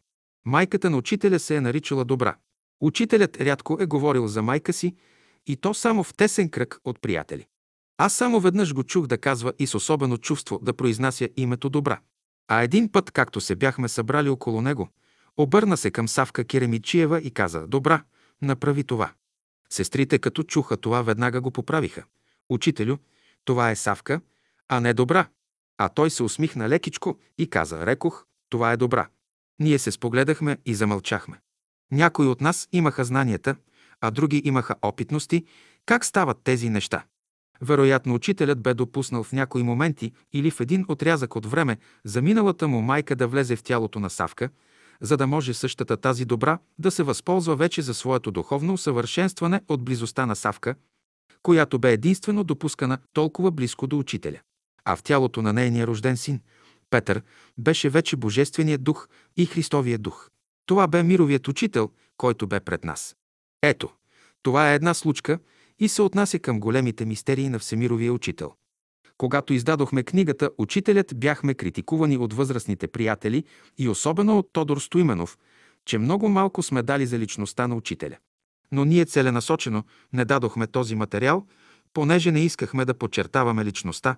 Майката 0.44 0.90
на 0.90 0.96
учителя 0.96 1.38
се 1.38 1.56
е 1.56 1.60
наричала 1.60 2.05
Добра. 2.05 2.36
Учителят 2.80 3.40
рядко 3.40 3.76
е 3.80 3.86
говорил 3.86 4.26
за 4.26 4.42
майка 4.42 4.72
си 4.72 4.96
и 5.46 5.56
то 5.56 5.74
само 5.74 6.05
в 6.05 6.14
тесен 6.14 6.48
кръг 6.48 6.80
от 6.84 7.00
приятели. 7.00 7.46
Аз 7.96 8.12
само 8.12 8.40
веднъж 8.40 8.74
го 8.74 8.84
чух 8.84 9.06
да 9.06 9.18
казва 9.18 9.52
и 9.59 9.66
с 9.66 9.74
особено 9.74 10.18
чувство 10.18 10.59
да 10.62 10.72
произнася 10.72 11.28
името 11.36 11.68
Добра. 11.68 12.00
А 12.48 12.62
един 12.62 12.92
път, 12.92 13.10
както 13.10 13.40
се 13.40 13.56
бяхме 13.56 13.88
събрали 13.88 14.28
около 14.28 14.62
него, 14.62 14.88
обърна 15.36 15.76
се 15.76 15.90
към 15.90 16.09
Савка 16.09 16.44
Керемичиева 16.44 17.20
и 17.20 17.30
каза 17.30 17.66
«Добра, 17.66 18.02
направи 18.42 18.84
това». 18.84 19.12
Сестрите, 19.70 20.18
като 20.18 20.42
чуха 20.42 20.76
това, 20.76 21.02
веднага 21.02 21.40
го 21.40 21.50
поправиха. 21.50 22.05
«Учителю, 22.48 22.96
това 23.44 23.70
е 23.70 23.76
Савка, 23.76 24.20
а 24.69 24.81
не 24.81 24.95
добра». 24.95 25.28
А 25.78 25.89
той 25.89 26.11
се 26.11 26.23
усмихна 26.23 26.69
лекичко 26.69 27.19
и 27.39 27.51
каза 27.51 27.86
«Рекох, 27.86 28.24
това 28.49 28.73
е 28.73 28.77
добра». 28.77 29.09
Ние 29.59 29.78
се 29.78 29.90
спогледахме 29.90 30.59
и 30.66 30.74
замълчахме. 30.74 31.40
Някои 31.93 32.27
от 32.27 32.40
нас 32.40 32.69
имаха 32.73 33.05
знанията, 33.05 33.57
а 34.01 34.11
други 34.11 34.43
имаха 34.45 34.74
опитности, 34.82 35.45
как 35.86 36.05
стават 36.05 36.39
тези 36.45 36.70
неща. 36.70 37.05
Вероятно, 37.61 38.15
учителят 38.15 38.62
бе 38.62 38.74
допуснал 38.74 39.23
в 39.24 39.32
някои 39.32 39.62
моменти 39.62 40.12
или 40.32 40.51
в 40.51 40.61
един 40.61 40.85
отрязък 40.89 41.36
от 41.36 41.47
време 41.47 41.78
за 42.05 42.23
миналата 42.23 42.69
му 42.69 42.81
майка 42.81 43.16
да 43.16 43.28
влезе 43.28 43.57
в 43.57 43.62
тялото 43.62 44.01
на 44.01 44.11
Савка, 44.11 44.51
за 45.01 45.16
да 45.16 45.27
може 45.27 45.55
същата 45.55 45.97
тази 45.97 46.24
добра 46.24 46.59
да 46.78 46.90
се 46.90 47.03
възползва 47.03 47.57
вече 47.57 47.82
за 47.82 47.95
своето 47.95 48.31
духовно 48.31 48.73
усъвършенстване 48.73 49.61
от 49.69 49.85
близостта 49.85 50.27
на 50.27 50.36
Савка, 50.36 50.74
която 51.43 51.78
бе 51.78 51.93
единствено 51.93 52.45
допускана 52.45 52.99
толкова 53.12 53.51
близко 53.51 53.86
до 53.86 53.99
учителя. 53.99 54.40
А 54.89 54.97
в 54.97 55.02
тялото 55.02 55.43
на 55.43 55.52
нейния 55.52 55.86
рожден 55.86 56.16
син, 56.16 56.40
Петър, 56.90 57.23
беше 57.59 57.90
вече 57.90 58.16
Божественият 58.16 58.85
дух 58.85 59.09
и 59.36 59.47
Христовия 59.47 59.98
дух. 59.98 60.31
Това 60.66 60.86
бе 60.86 61.02
мировият 61.02 61.48
учител, 61.48 61.90
който 62.16 62.47
бе 62.47 62.60
пред 62.60 62.85
нас. 62.85 63.16
Ето, 63.62 63.89
това 64.43 64.73
е 64.73 64.74
една 64.74 64.94
случка 64.94 65.39
и 65.78 65.89
се 65.89 66.02
отнася 66.02 66.39
към 66.39 66.60
големите 66.60 67.05
мистерии 67.05 67.48
на 67.48 67.59
Всемировия 67.59 68.12
учител. 68.12 68.52
Когато 69.19 69.52
издадохме 69.52 70.02
книгата, 70.02 70.51
учителят 70.59 71.12
бяхме 71.16 71.55
критикувани 71.55 72.16
от 72.16 72.32
възрастните 72.32 72.89
приятели 72.89 73.44
и 73.78 73.89
особено 73.89 74.39
от 74.39 74.52
Тодор 74.52 74.78
Стоименов, 74.78 75.39
че 75.85 75.98
много 75.98 76.28
малко 76.28 76.62
сме 76.62 76.82
дали 76.82 77.06
за 77.06 77.19
личността 77.19 77.69
на 77.69 77.74
учителя. 77.74 78.16
Но 78.73 78.85
ние 78.85 79.05
целенасочено 79.05 79.85
не 80.12 80.24
дадохме 80.24 80.66
този 80.66 80.94
материал, 80.94 81.47
понеже 81.93 82.32
не 82.32 82.40
искахме 82.40 82.85
да 82.85 82.94
подчертаваме 82.94 83.65
личността, 83.65 84.16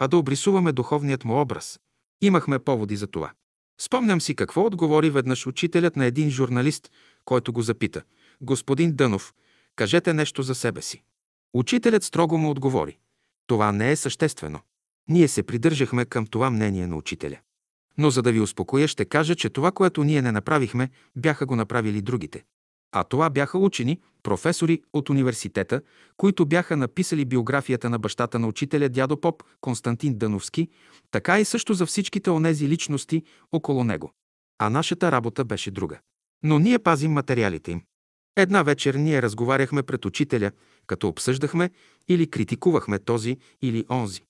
а 0.00 0.08
да 0.08 0.16
обрисуваме 0.16 0.72
духовният 0.72 1.24
му 1.24 1.40
образ. 1.40 1.80
Имахме 2.22 2.58
поводи 2.58 2.96
за 2.96 3.06
това. 3.06 3.32
Спомням 3.80 4.20
си 4.20 4.34
какво 4.34 4.64
отговори 4.64 5.10
веднъж 5.10 5.46
учителят 5.46 5.96
на 5.96 6.04
един 6.04 6.30
журналист, 6.30 6.90
който 7.24 7.52
го 7.52 7.62
запита. 7.62 8.02
Господин 8.40 8.92
Дънов, 8.92 9.34
кажете 9.76 10.14
нещо 10.14 10.42
за 10.42 10.54
себе 10.54 10.82
си. 10.82 11.02
Учителят 11.54 12.04
строго 12.04 12.38
му 12.38 12.50
отговори. 12.50 12.98
Това 13.46 13.72
не 13.72 13.90
е 13.90 13.96
съществено. 13.96 14.60
Ние 15.08 15.28
се 15.28 15.42
придържахме 15.42 16.04
към 16.04 16.26
това 16.26 16.50
мнение 16.50 16.86
на 16.86 16.96
учителя. 16.96 17.38
Но 17.98 18.10
за 18.10 18.22
да 18.22 18.32
ви 18.32 18.40
успокоя, 18.40 18.88
ще 18.88 19.04
кажа, 19.04 19.34
че 19.34 19.50
това, 19.50 19.72
което 19.72 20.04
ние 20.04 20.22
не 20.22 20.32
направихме, 20.32 20.90
бяха 21.16 21.46
го 21.46 21.56
направили 21.56 22.02
другите. 22.02 22.44
А 22.92 23.04
това 23.04 23.30
бяха 23.30 23.58
учени, 23.58 24.00
професори 24.22 24.82
от 24.92 25.10
университета, 25.10 25.80
които 26.16 26.46
бяха 26.46 26.76
написали 26.76 27.24
биографията 27.24 27.90
на 27.90 27.98
бащата 27.98 28.38
на 28.38 28.48
учителя 28.48 28.88
дядо 28.88 29.20
Поп 29.20 29.42
Константин 29.60 30.18
Дъновски, 30.18 30.68
така 31.10 31.40
и 31.40 31.44
също 31.44 31.74
за 31.74 31.86
всичките 31.86 32.30
онези 32.30 32.68
личности 32.68 33.22
около 33.52 33.84
него. 33.84 34.12
А 34.58 34.70
нашата 34.70 35.12
работа 35.12 35.44
беше 35.44 35.70
друга. 35.70 35.98
Но 36.42 36.58
ние 36.58 36.78
пазим 36.78 37.12
материалите 37.12 37.72
им. 37.72 37.82
Една 38.36 38.62
вечер 38.62 38.94
ние 38.94 39.22
разговаряхме 39.22 39.82
пред 39.82 40.04
учителя, 40.04 40.50
като 40.86 41.08
обсъждахме 41.08 41.70
или 42.08 42.30
критикувахме 42.30 42.98
този 42.98 43.36
или 43.62 43.84
онзи. 43.90 44.22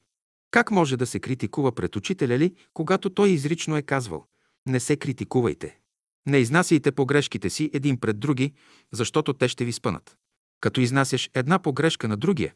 Как 0.51 0.71
може 0.71 0.97
да 0.97 1.07
се 1.07 1.21
критикува 1.21 1.73
пред 1.73 1.97
учителя 1.97 2.39
ли, 2.39 2.55
когато 2.75 3.11
той 3.11 3.29
изрично 3.29 3.77
е 3.77 3.83
казвал 3.83 4.25
«Не 4.67 4.81
се 4.81 4.97
критикувайте». 4.97 5.80
Не 6.27 6.39
изнасяйте 6.39 6.93
погрешките 6.93 7.51
си 7.51 7.71
един 7.73 8.01
пред 8.01 8.21
други, 8.21 8.53
защото 8.93 9.33
те 9.33 9.49
ще 9.49 9.65
ви 9.65 9.73
спънат. 9.73 10.17
Като 10.61 10.81
изнасяш 10.81 11.31
една 11.35 11.59
погрешка 11.59 12.09
на 12.09 12.17
другия, 12.17 12.55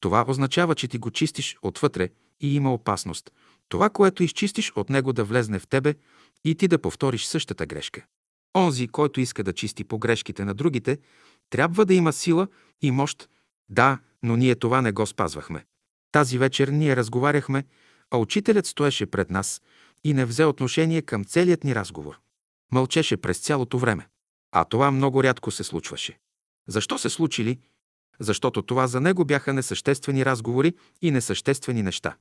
това 0.00 0.24
означава, 0.28 0.74
че 0.74 0.88
ти 0.88 0.98
го 0.98 1.10
чистиш 1.10 1.56
отвътре 1.62 2.08
и 2.40 2.54
има 2.54 2.74
опасност. 2.74 3.30
Това, 3.68 3.90
което 3.90 4.22
изчистиш 4.22 4.72
от 4.76 4.90
него 4.90 5.12
да 5.12 5.24
влезне 5.24 5.58
в 5.58 5.66
тебе 5.66 5.94
и 6.44 6.54
ти 6.54 6.68
да 6.68 6.78
повториш 6.78 7.24
същата 7.24 7.66
грешка. 7.66 8.04
Онзи, 8.56 8.88
който 8.88 9.20
иска 9.20 9.44
да 9.44 9.52
чисти 9.52 9.84
погрешките 9.84 10.44
на 10.44 10.54
другите, 10.54 10.98
трябва 11.50 11.84
да 11.84 11.94
има 11.94 12.12
сила 12.12 12.48
и 12.82 12.90
мощ. 12.90 13.28
Да, 13.68 13.98
но 14.22 14.36
ние 14.36 14.54
това 14.54 14.82
не 14.82 14.92
го 14.92 15.06
спазвахме. 15.06 15.64
Тази 16.12 16.38
вечер 16.38 16.68
ние 16.68 16.96
разговаряхме, 16.96 17.64
а 18.10 18.18
учителят 18.18 18.66
стоеше 18.66 19.06
пред 19.06 19.30
нас 19.30 19.62
и 20.04 20.14
не 20.14 20.24
взе 20.24 20.44
отношение 20.44 21.02
към 21.02 21.24
целият 21.24 21.64
ни 21.64 21.74
разговор. 21.74 22.20
Мълчеше 22.72 23.16
през 23.16 23.38
цялото 23.38 23.78
време. 23.78 24.08
А 24.52 24.64
това 24.64 24.90
много 24.90 25.22
рядко 25.22 25.50
се 25.50 25.64
случваше. 25.64 26.18
Защо 26.68 26.98
се 26.98 27.10
случили? 27.10 27.58
Защото 28.20 28.62
това 28.62 28.86
за 28.86 29.00
него 29.00 29.24
бяха 29.24 29.52
несъществени 29.52 30.24
разговори 30.24 30.74
и 31.02 31.10
несъществени 31.10 31.82
неща. 31.82 32.16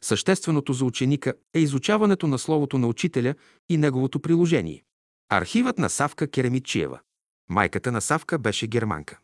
Същественото 0.00 0.72
за 0.72 0.84
ученика 0.84 1.34
е 1.54 1.60
изучаването 1.60 2.26
на 2.26 2.38
Словото 2.38 2.78
на 2.78 2.86
учителя 2.86 3.34
и 3.68 3.76
неговото 3.76 4.20
приложение. 4.20 4.84
Архивът 5.28 5.78
на 5.78 5.90
Савка 5.90 6.30
Керемичиева. 6.30 7.00
Майката 7.48 7.92
на 7.92 8.00
Савка 8.00 8.38
беше 8.38 8.66
германка. 8.66 9.18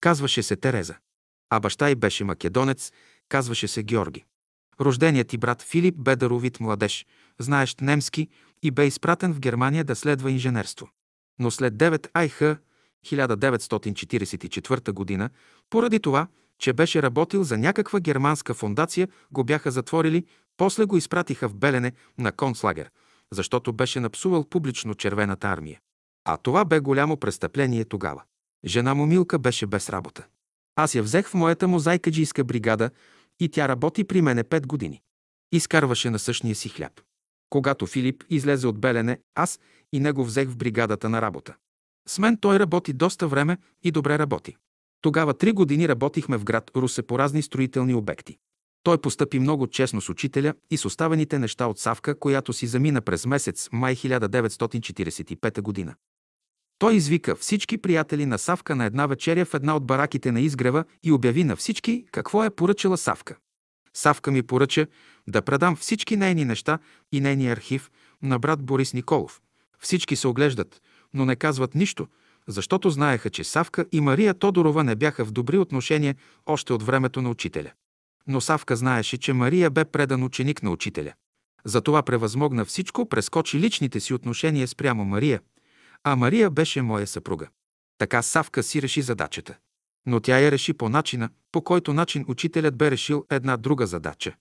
Казваше 0.00 0.42
се 0.42 0.56
Тереза. 0.56 0.96
А 1.50 1.60
баща 1.60 1.90
й 1.90 1.94
беше 1.94 2.24
македонец, 2.24 2.92
казваше 3.28 3.68
се 3.68 3.82
Георги. 3.82 4.24
Рожденият 4.80 5.28
ти 5.28 5.38
брат 5.38 5.62
Филип 5.62 5.94
бе 5.98 6.16
даровит 6.16 6.60
младеж, 6.60 7.06
знаещ 7.38 7.80
немски 7.80 8.28
и 8.62 8.70
бе 8.70 8.86
изпратен 8.86 9.34
в 9.34 9.40
Германия 9.40 9.84
да 9.84 9.96
следва 9.96 10.30
инженерство. 10.30 10.88
Но 11.38 11.50
след 11.50 11.74
9 11.74 12.08
Айх 12.14 12.40
1944 13.06 15.18
г., 15.18 15.30
поради 15.70 16.00
това, 16.00 16.26
че 16.58 16.72
беше 16.72 17.02
работил 17.02 17.44
за 17.44 17.58
някаква 17.58 18.00
германска 18.00 18.54
фундация, 18.54 19.08
го 19.30 19.44
бяха 19.44 19.70
затворили, 19.70 20.24
после 20.56 20.84
го 20.84 20.96
изпратиха 20.96 21.48
в 21.48 21.54
Белене 21.54 21.92
на 22.18 22.32
концлагер, 22.32 22.90
защото 23.32 23.72
беше 23.72 24.00
напсувал 24.00 24.44
публично 24.44 24.94
червената 24.94 25.48
армия. 25.48 25.80
А 26.24 26.36
това 26.36 26.64
бе 26.64 26.80
голямо 26.80 27.16
престъпление 27.16 27.84
тогава. 27.84 28.22
Жена 28.64 28.94
му 28.94 29.06
Милка 29.06 29.38
беше 29.38 29.66
без 29.66 29.90
работа. 29.90 30.26
Аз 30.76 30.94
я 30.94 31.02
взех 31.02 31.28
в 31.28 31.34
моята 31.34 31.68
мозайкаджийска 31.68 32.44
бригада 32.44 32.90
и 33.40 33.48
тя 33.48 33.68
работи 33.68 34.04
при 34.04 34.22
мене 34.22 34.44
пет 34.44 34.66
години. 34.66 35.02
Изкарваше 35.52 36.10
на 36.10 36.18
същия 36.18 36.54
си 36.54 36.68
хляб. 36.68 36.92
Когато 37.50 37.86
Филип 37.86 38.24
излезе 38.30 38.66
от 38.66 38.80
Белене, 38.80 39.20
аз 39.34 39.58
и 39.92 40.00
него 40.00 40.24
взех 40.24 40.48
в 40.48 40.56
бригадата 40.56 41.08
на 41.08 41.22
работа. 41.22 41.54
С 42.08 42.18
мен 42.18 42.36
той 42.36 42.58
работи 42.58 42.92
доста 42.92 43.28
време 43.28 43.58
и 43.82 43.90
добре 43.90 44.18
работи. 44.18 44.56
Тогава 45.00 45.34
три 45.34 45.52
години 45.52 45.88
работихме 45.88 46.36
в 46.36 46.44
град 46.44 46.70
Русе 46.76 47.02
по 47.02 47.18
разни 47.18 47.42
строителни 47.42 47.94
обекти. 47.94 48.36
Той 48.82 48.98
постъпи 49.00 49.38
много 49.38 49.66
честно 49.66 50.00
с 50.00 50.08
учителя 50.08 50.54
и 50.70 50.76
с 50.76 50.84
оставените 50.84 51.38
неща 51.38 51.66
от 51.66 51.78
Савка, 51.78 52.18
която 52.18 52.52
си 52.52 52.66
замина 52.66 53.00
през 53.00 53.26
месец 53.26 53.68
май 53.72 53.96
1945 53.96 55.60
година. 55.60 55.94
Той 56.78 56.94
извика 56.94 57.36
всички 57.36 57.78
приятели 57.78 58.26
на 58.26 58.38
Савка 58.38 58.76
на 58.76 58.84
една 58.84 59.06
вечеря 59.06 59.44
в 59.44 59.54
една 59.54 59.76
от 59.76 59.86
бараките 59.86 60.32
на 60.32 60.40
изгрева 60.40 60.84
и 61.02 61.12
обяви 61.12 61.44
на 61.44 61.56
всички 61.56 62.04
какво 62.12 62.44
е 62.44 62.50
поръчала 62.50 62.98
Савка. 62.98 63.36
Савка 63.94 64.30
ми 64.30 64.42
поръча 64.42 64.86
да 65.28 65.42
предам 65.42 65.76
всички 65.76 66.16
нейни 66.16 66.44
неща 66.44 66.78
и 67.12 67.20
нейния 67.20 67.52
архив 67.52 67.90
на 68.22 68.38
брат 68.38 68.62
Борис 68.62 68.94
Николов. 68.94 69.40
Всички 69.78 70.16
се 70.16 70.28
оглеждат, 70.28 70.82
но 71.14 71.24
не 71.24 71.36
казват 71.36 71.74
нищо, 71.74 72.06
защото 72.48 72.90
знаеха, 72.90 73.30
че 73.30 73.44
Савка 73.44 73.86
и 73.92 74.00
Мария 74.00 74.34
Тодорова 74.34 74.84
не 74.84 74.96
бяха 74.96 75.24
в 75.24 75.32
добри 75.32 75.58
отношения 75.58 76.16
още 76.46 76.72
от 76.72 76.82
времето 76.82 77.22
на 77.22 77.30
учителя. 77.30 77.72
Но 78.26 78.40
Савка 78.40 78.76
знаеше, 78.76 79.18
че 79.18 79.32
Мария 79.32 79.70
бе 79.70 79.84
предан 79.84 80.24
ученик 80.24 80.62
на 80.62 80.70
учителя. 80.70 81.12
Затова 81.64 82.02
превъзмогна 82.02 82.64
всичко, 82.64 83.08
прескочи 83.08 83.60
личните 83.60 84.00
си 84.00 84.14
отношения 84.14 84.68
спрямо 84.68 85.04
Мария, 85.04 85.40
а 86.04 86.16
Мария 86.16 86.50
беше 86.50 86.82
моя 86.82 87.06
съпруга. 87.06 87.48
Така 87.98 88.22
Савка 88.22 88.62
си 88.62 88.82
реши 88.82 89.02
задачата. 89.02 89.56
Но 90.06 90.20
тя 90.20 90.38
я 90.38 90.50
реши 90.50 90.72
по 90.72 90.88
начина, 90.88 91.30
по 91.52 91.62
който 91.62 91.92
начин 91.92 92.24
учителят 92.28 92.76
бе 92.76 92.90
решил 92.90 93.26
една 93.30 93.56
друга 93.56 93.86
задача. 93.86 94.34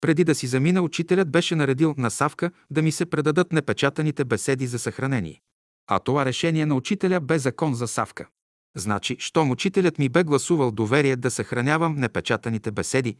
Преди 0.00 0.24
да 0.24 0.34
си 0.34 0.46
замина, 0.46 0.82
учителят 0.82 1.30
беше 1.30 1.56
наредил 1.56 1.94
на 1.98 2.10
Савка 2.10 2.50
да 2.70 2.82
ми 2.82 2.92
се 2.92 3.06
предадат 3.06 3.52
непечатаните 3.52 4.24
беседи 4.24 4.66
за 4.66 4.78
съхранение. 4.78 5.40
А 5.86 5.98
това 5.98 6.24
решение 6.24 6.66
на 6.66 6.74
учителя 6.74 7.20
бе 7.20 7.38
закон 7.38 7.74
за 7.74 7.88
Савка. 7.88 8.28
Значи, 8.76 9.16
щом 9.18 9.50
учителят 9.50 9.98
ми 9.98 10.08
бе 10.08 10.24
гласувал 10.24 10.70
доверие 10.70 11.16
да 11.16 11.30
съхранявам 11.30 11.94
непечатаните 11.94 12.70
беседи, 12.70 13.16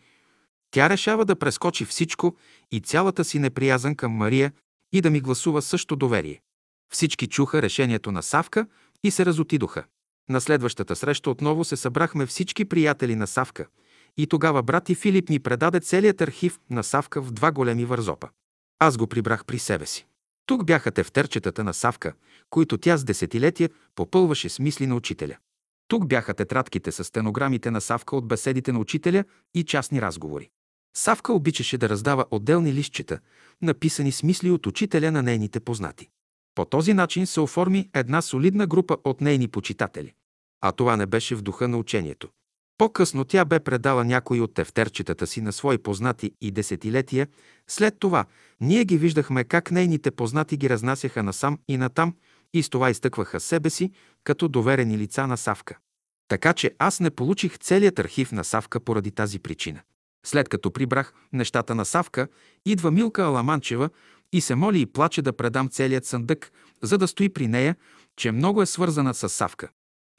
тя 0.71 0.91
решава 0.91 1.25
да 1.25 1.37
прескочи 1.37 1.85
всичко 1.85 2.37
и 2.71 2.81
цялата 2.81 3.25
си 3.25 3.39
неприязан 3.39 3.95
към 3.95 4.13
Мария 4.13 4.53
и 4.93 5.01
да 5.01 5.11
ми 5.11 5.21
гласува 5.21 5.63
също 5.63 5.97
доверие. 5.97 6.41
Всички 6.93 7.27
чуха 7.27 7.63
решението 7.63 8.13
на 8.13 8.23
Савка 8.23 8.67
и 9.05 9.11
се 9.11 9.27
разотидоха. 9.27 9.85
На 10.29 10.41
следващата 10.41 10.97
среща 10.97 11.31
отново 11.31 11.65
се 11.65 11.77
събрахме 11.77 12.27
всички 12.27 12.65
приятели 12.65 13.15
на 13.15 13.27
Савка 13.27 13.67
и 14.17 14.27
тогава 14.27 14.63
брат 14.63 14.89
и 14.89 14.95
Филип 14.95 15.29
ни 15.29 15.39
предаде 15.39 15.81
целият 15.81 16.21
архив 16.21 16.59
на 16.71 16.85
Савка 16.85 17.23
в 17.23 17.31
два 17.31 17.53
големи 17.53 17.85
вързопа. 17.85 18.29
Аз 18.79 18.97
го 18.97 19.07
прибрах 19.07 19.45
при 19.45 19.59
себе 19.59 19.87
си. 19.87 20.07
Тук 20.47 20.65
бяха 20.65 20.91
тефтерчетата 20.91 21.65
на 21.65 21.75
Савка, 21.75 22.13
които 22.51 22.79
тя 22.79 22.97
с 22.97 23.05
десетилетия 23.05 23.71
попълваше 23.95 24.49
с 24.49 24.59
мисли 24.59 24.87
на 24.87 24.95
учителя. 24.95 25.37
Тук 25.89 26.07
бяха 26.07 26.35
тетрадките 26.35 26.93
с 26.93 27.05
стенограмите 27.05 27.71
на 27.71 27.81
Савка 27.81 28.17
от 28.17 28.29
беседите 28.29 28.73
на 28.73 28.79
учителя 28.79 29.25
и 29.55 29.65
частни 29.65 30.03
разговори. 30.03 30.51
Савка 30.97 31.33
обичаше 31.33 31.79
да 31.79 31.89
раздава 31.89 32.25
отделни 32.31 32.75
листчета, 32.75 33.19
написани 33.63 34.13
с 34.13 34.23
мисли 34.23 34.51
от 34.51 34.67
учителя 34.67 35.11
на 35.11 35.23
нейните 35.23 35.61
познати. 35.61 36.09
По 36.55 36.65
този 36.65 36.95
начин 36.95 37.27
се 37.27 37.41
оформи 37.41 37.91
една 37.95 38.23
солидна 38.23 38.67
група 38.67 38.97
от 39.05 39.21
нейни 39.21 39.49
почитатели. 39.49 40.13
А 40.61 40.73
това 40.73 40.97
не 40.97 41.07
беше 41.07 41.35
в 41.35 41.43
духа 41.43 41.69
на 41.69 41.79
учението. 41.79 42.29
По-късно 42.79 43.25
тя 43.25 43.45
бе 43.45 43.61
предала 43.61 44.05
някои 44.05 44.41
от 44.41 44.55
тефтерчетата 44.55 45.27
си 45.27 45.41
на 45.41 45.53
свои 45.53 45.79
познати 45.79 46.33
и 46.41 46.51
десетилетия. 46.51 47.29
След 47.69 47.99
това 47.99 48.25
ние 48.61 48.85
ги 48.85 48.99
виждахме 48.99 49.45
как 49.45 49.71
нейните 49.71 50.11
познати 50.11 50.57
ги 50.57 50.71
разнасяха 50.71 51.23
насам 51.23 51.59
и 51.69 51.77
натам 51.77 52.15
и 52.55 52.63
с 52.63 52.71
това 52.71 52.91
изтъкваха 52.91 53.41
себе 53.41 53.71
си 53.71 53.91
като 54.25 54.49
доверени 54.49 54.99
лица 54.99 55.27
на 55.27 55.37
Савка. 55.37 55.79
Така 56.29 56.53
че 56.53 56.75
аз 56.79 57.01
не 57.01 57.11
получих 57.11 57.59
целият 57.59 57.99
архив 57.99 58.33
на 58.33 58.45
Савка 58.45 58.81
поради 58.81 59.11
тази 59.11 59.39
причина. 59.39 59.81
След 60.27 60.49
като 60.49 60.71
прибрах 60.71 61.15
нещата 61.33 61.75
на 61.75 61.85
Савка, 61.85 62.29
идва 62.67 62.91
Милка 62.91 63.23
Аламанчева 63.23 63.91
и 64.33 64.41
се 64.41 64.55
моли 64.55 64.81
и 64.81 64.87
плаче 64.87 65.23
да 65.23 65.33
предам 65.33 65.69
целият 65.69 66.05
съндък, 66.05 66.53
за 66.83 66.99
да 66.99 67.09
стои 67.09 67.29
при 67.29 67.49
нея, 67.49 67.77
че 68.17 68.33
много 68.33 68.63
е 68.63 68.67
свързана 68.67 69.15
с 69.15 69.29
Савка. 69.29 69.69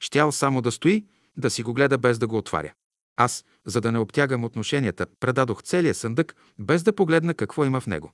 Щял 0.00 0.32
само 0.32 0.62
да 0.62 0.72
стои, 0.72 1.06
да 1.36 1.50
си 1.50 1.62
го 1.62 1.74
гледа 1.74 1.98
без 1.98 2.18
да 2.18 2.26
го 2.26 2.36
отваря. 2.36 2.72
Аз, 3.16 3.44
за 3.66 3.80
да 3.80 3.92
не 3.92 3.98
обтягам 3.98 4.44
отношенията, 4.44 5.06
предадох 5.20 5.62
целия 5.62 5.94
съндък, 5.94 6.36
без 6.58 6.82
да 6.82 6.92
погледна 6.92 7.34
какво 7.34 7.64
има 7.64 7.80
в 7.80 7.86
него. 7.86 8.12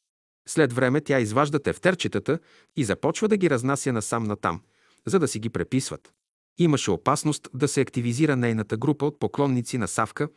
След 0.48 0.72
време 0.72 1.00
тя 1.00 1.20
изважда 1.20 1.58
тефтерчетата 1.58 2.38
и 2.76 2.84
започва 2.84 3.28
да 3.28 3.36
ги 3.36 3.50
разнася 3.50 3.92
насам 3.92 4.24
натам, 4.24 4.60
за 5.06 5.18
да 5.18 5.28
си 5.28 5.38
ги 5.38 5.50
преписват. 5.50 6.12
Имаше 6.58 6.90
опасност 6.90 7.48
да 7.54 7.68
се 7.68 7.80
активизира 7.80 8.36
нейната 8.36 8.76
група 8.76 9.06
от 9.06 9.18
поклонници 9.18 9.78
на 9.78 9.88
Савка 9.88 10.28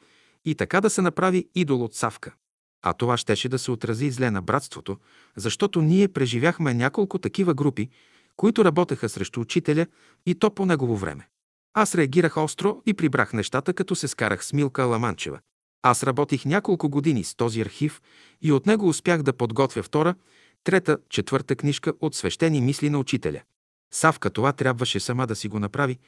и 0.46 0.56
така 0.56 0.82
да 0.82 0.90
се 0.90 1.02
направи 1.02 1.50
идол 1.56 1.84
от 1.84 1.96
Савка. 1.96 2.34
А 2.84 2.94
това 2.94 3.18
щеше 3.18 3.50
да 3.50 3.60
се 3.60 3.72
отрази 3.72 4.12
зле 4.12 4.32
на 4.32 4.42
братството, 4.42 4.98
защото 5.36 5.82
ние 5.82 6.08
преживяхме 6.08 6.74
няколко 6.74 7.20
такива 7.20 7.54
групи, 7.54 7.90
които 8.36 8.66
работеха 8.66 9.10
срещу 9.10 9.42
учителя 9.42 9.86
и 10.26 10.36
то 10.36 10.50
по 10.56 10.66
негово 10.66 10.98
време. 10.98 11.28
Аз 11.74 11.96
реагирах 11.96 12.38
остро 12.38 12.82
и 12.86 12.94
прибрах 12.94 13.34
нещата, 13.34 13.74
като 13.74 13.96
се 13.96 14.08
скарах 14.08 14.46
с 14.46 14.54
Милка 14.54 14.84
Ламанчева. 14.84 15.40
Аз 15.82 16.04
работих 16.04 16.46
няколко 16.46 16.90
години 16.90 17.24
с 17.24 17.36
този 17.36 17.62
архив 17.62 18.02
и 18.42 18.52
от 18.52 18.66
него 18.66 18.88
успях 18.88 19.24
да 19.24 19.34
подготвя 19.34 19.84
втора, 19.84 20.16
трета, 20.64 20.98
четвърта 21.10 21.56
книжка 21.56 21.94
от 22.02 22.16
свещени 22.16 22.62
мисли 22.62 22.90
на 22.90 23.00
учителя. 23.00 23.42
Савка 23.94 24.30
това 24.30 24.54
трябваше 24.54 25.00
сама 25.00 25.28
да 25.28 25.36
си 25.36 25.48
го 25.48 25.60
направи, 25.60 26.00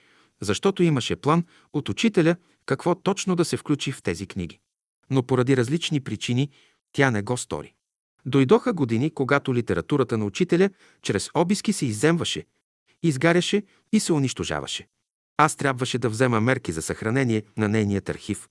защото 0.42 0.84
имаше 0.84 1.16
план 1.16 1.44
от 1.74 1.90
учителя 1.90 2.36
какво 2.66 2.95
точно 2.95 3.36
да 3.36 3.45
се 3.45 3.58
включи 3.58 3.92
в 3.92 4.04
тези 4.04 4.28
книги. 4.28 4.60
Но 5.09 5.24
поради 5.24 5.58
различни 5.58 6.01
причини 6.01 6.50
тя 6.93 7.11
не 7.11 7.22
го 7.22 7.38
стори. 7.38 7.74
Дойдоха 8.25 8.74
години, 8.74 9.11
когато 9.11 9.56
литературата 9.56 10.17
на 10.17 10.25
учителя 10.25 10.69
чрез 11.01 11.30
обиски 11.34 11.74
се 11.74 11.85
изземваше, 11.85 12.45
изгаряше 13.03 13.64
и 13.92 14.00
се 14.00 14.14
унищожаваше. 14.14 14.88
Аз 15.38 15.56
трябваше 15.56 15.98
да 15.98 16.09
взема 16.09 16.42
мерки 16.42 16.72
за 16.72 16.82
съхранение 16.82 17.43
на 17.58 17.69
нейният 17.69 18.09
архив. 18.09 18.50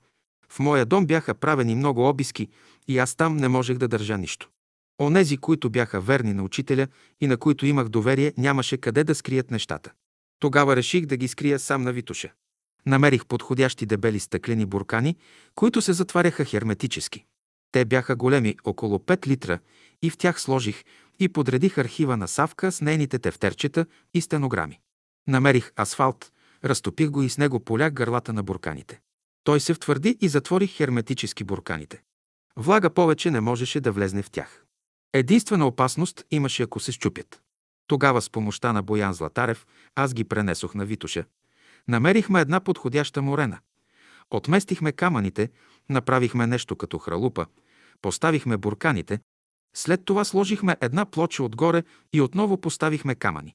В 0.49 0.59
моя 0.59 0.87
дом 0.87 1.07
бяха 1.07 1.35
правени 1.35 1.75
много 1.75 2.09
обиски 2.09 2.49
и 2.89 2.99
аз 2.99 3.15
там 3.15 3.37
не 3.37 3.49
можех 3.49 3.79
да 3.79 3.89
държа 3.89 4.19
нищо. 4.19 4.51
Онези, 5.01 5.37
които 5.37 5.71
бяха 5.71 6.01
верни 6.01 6.35
на 6.35 6.43
учителя 6.43 6.89
и 7.21 7.27
на 7.27 7.37
които 7.37 7.67
имах 7.67 7.89
доверие, 7.89 8.33
нямаше 8.39 8.77
къде 8.77 9.05
да 9.05 9.15
скрият 9.15 9.51
нещата. 9.51 9.93
Тогава 10.39 10.77
реших 10.77 11.07
да 11.07 11.17
ги 11.17 11.29
скрия 11.29 11.59
сам 11.59 11.83
на 11.83 11.93
Витуша. 11.93 12.33
Намерих 12.87 13.27
подходящи 13.27 13.87
дебели 13.87 14.21
стъклени 14.21 14.67
буркани, 14.67 15.17
които 15.55 15.83
се 15.83 15.93
затваряха 15.93 16.45
херметически. 16.45 17.25
Те 17.73 17.85
бяха 17.85 18.17
големи, 18.17 18.57
около 18.65 18.99
5 18.99 19.27
литра, 19.27 19.59
и 20.03 20.11
в 20.11 20.17
тях 20.17 20.41
сложих 20.41 20.85
и 21.19 21.29
подредих 21.29 21.79
архива 21.79 22.17
на 22.17 22.29
Савка 22.29 22.73
с 22.73 22.81
нейните 22.81 23.19
тефтерчета 23.19 23.87
и 24.15 24.21
стенограми. 24.21 24.81
Намерих 25.29 25.73
асфалт, 25.77 26.33
разтопих 26.65 27.11
го 27.11 27.23
и 27.23 27.29
с 27.29 27.39
него 27.39 27.61
полях 27.61 27.93
гърлата 27.93 28.33
на 28.33 28.43
бурканите. 28.43 29.01
Той 29.45 29.61
се 29.61 29.75
втвърди 29.75 30.19
и 30.21 30.29
затворих 30.29 30.77
херметически 30.77 31.45
бурканите. 31.45 32.03
Влага 32.57 32.91
повече 32.91 33.31
не 33.31 33.41
можеше 33.41 33.81
да 33.81 33.93
влезне 33.93 34.23
в 34.23 34.31
тях. 34.31 34.65
Единствена 35.13 35.67
опасност 35.67 36.25
имаше, 36.31 36.63
ако 36.63 36.81
се 36.81 36.93
щупят. 36.93 37.43
Тогава 37.87 38.23
с 38.23 38.31
помощта 38.31 38.73
на 38.73 38.83
Боян 38.83 39.15
Златарев 39.15 39.67
аз 39.95 40.15
ги 40.15 40.25
пренесох 40.25 40.75
на 40.75 40.85
Витуша. 40.85 41.25
Намерихме 41.89 42.41
една 42.41 42.61
подходяща 42.61 43.23
морена. 43.23 43.59
Отместихме 44.31 44.93
камъните, 44.93 45.51
направихме 45.89 46.47
нещо 46.47 46.77
като 46.77 46.99
хралупа, 46.99 47.47
поставихме 48.03 48.57
бурканите, 48.57 49.21
след 49.75 50.05
това 50.05 50.25
сложихме 50.25 50.77
една 50.81 51.05
плоча 51.05 51.43
отгоре 51.43 51.83
и 52.13 52.21
отново 52.21 52.61
поставихме 52.61 53.15
камъни. 53.15 53.55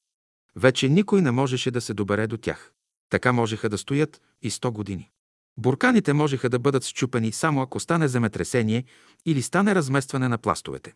Вече 0.56 0.90
никой 0.90 1.22
не 1.22 1.32
можеше 1.32 1.72
да 1.72 1.82
се 1.82 1.94
добере 1.94 2.28
до 2.28 2.38
тях. 2.38 2.72
Така 3.10 3.32
можеха 3.32 3.70
да 3.70 3.78
стоят 3.78 4.22
и 4.42 4.52
100 4.52 4.72
години. 4.72 5.10
Бурканите 5.58 6.14
можеха 6.14 6.50
да 6.50 6.60
бъдат 6.60 6.84
счупени 6.84 7.32
само 7.32 7.62
ако 7.62 7.80
стане 7.80 8.08
земетресение 8.08 8.84
или 9.26 9.42
стане 9.42 9.76
разместване 9.76 10.28
на 10.28 10.38
пластовете. 10.38 10.94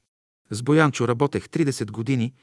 С 0.50 0.64
Боянчо 0.64 1.08
работех 1.08 1.46
30 1.46 1.92
години. 1.92 2.34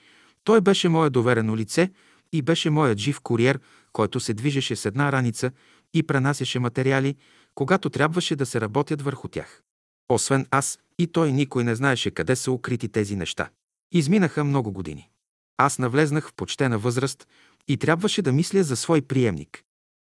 Той 0.44 0.60
беше 0.60 0.89
мое 0.89 1.10
доверено 1.10 1.57
лице 1.57 1.91
и 2.33 2.42
беше 2.42 2.70
моят 2.70 2.99
жив 2.99 3.20
куриер, 3.20 3.60
който 3.92 4.20
се 4.20 4.34
движеше 4.34 4.76
с 4.76 4.84
една 4.84 5.12
раница 5.12 5.50
и 5.94 6.02
пренасяше 6.02 6.59
материали, 6.59 7.17
когато 7.55 7.91
трябваше 7.91 8.36
да 8.36 8.47
се 8.47 8.60
работят 8.60 9.02
върху 9.02 9.28
тях. 9.28 9.62
Освен 10.09 10.47
аз 10.50 10.78
и 10.99 11.07
той 11.07 11.33
никой 11.33 11.65
не 11.65 11.75
знаеше 11.75 12.10
къде 12.10 12.36
са 12.36 12.52
укрити 12.52 12.89
тези 12.89 13.17
неща. 13.17 13.49
Изминаха 13.92 14.44
много 14.44 14.73
години. 14.73 15.10
Аз 15.57 15.78
навлезнах 15.78 16.28
в 16.28 16.34
почтена 16.34 16.78
възраст 16.78 17.28
и 17.68 17.76
трябваше 17.76 18.23
да 18.23 18.33
мисля 18.33 18.62
за 18.62 18.76
свой 18.76 19.02
приемник. 19.02 19.62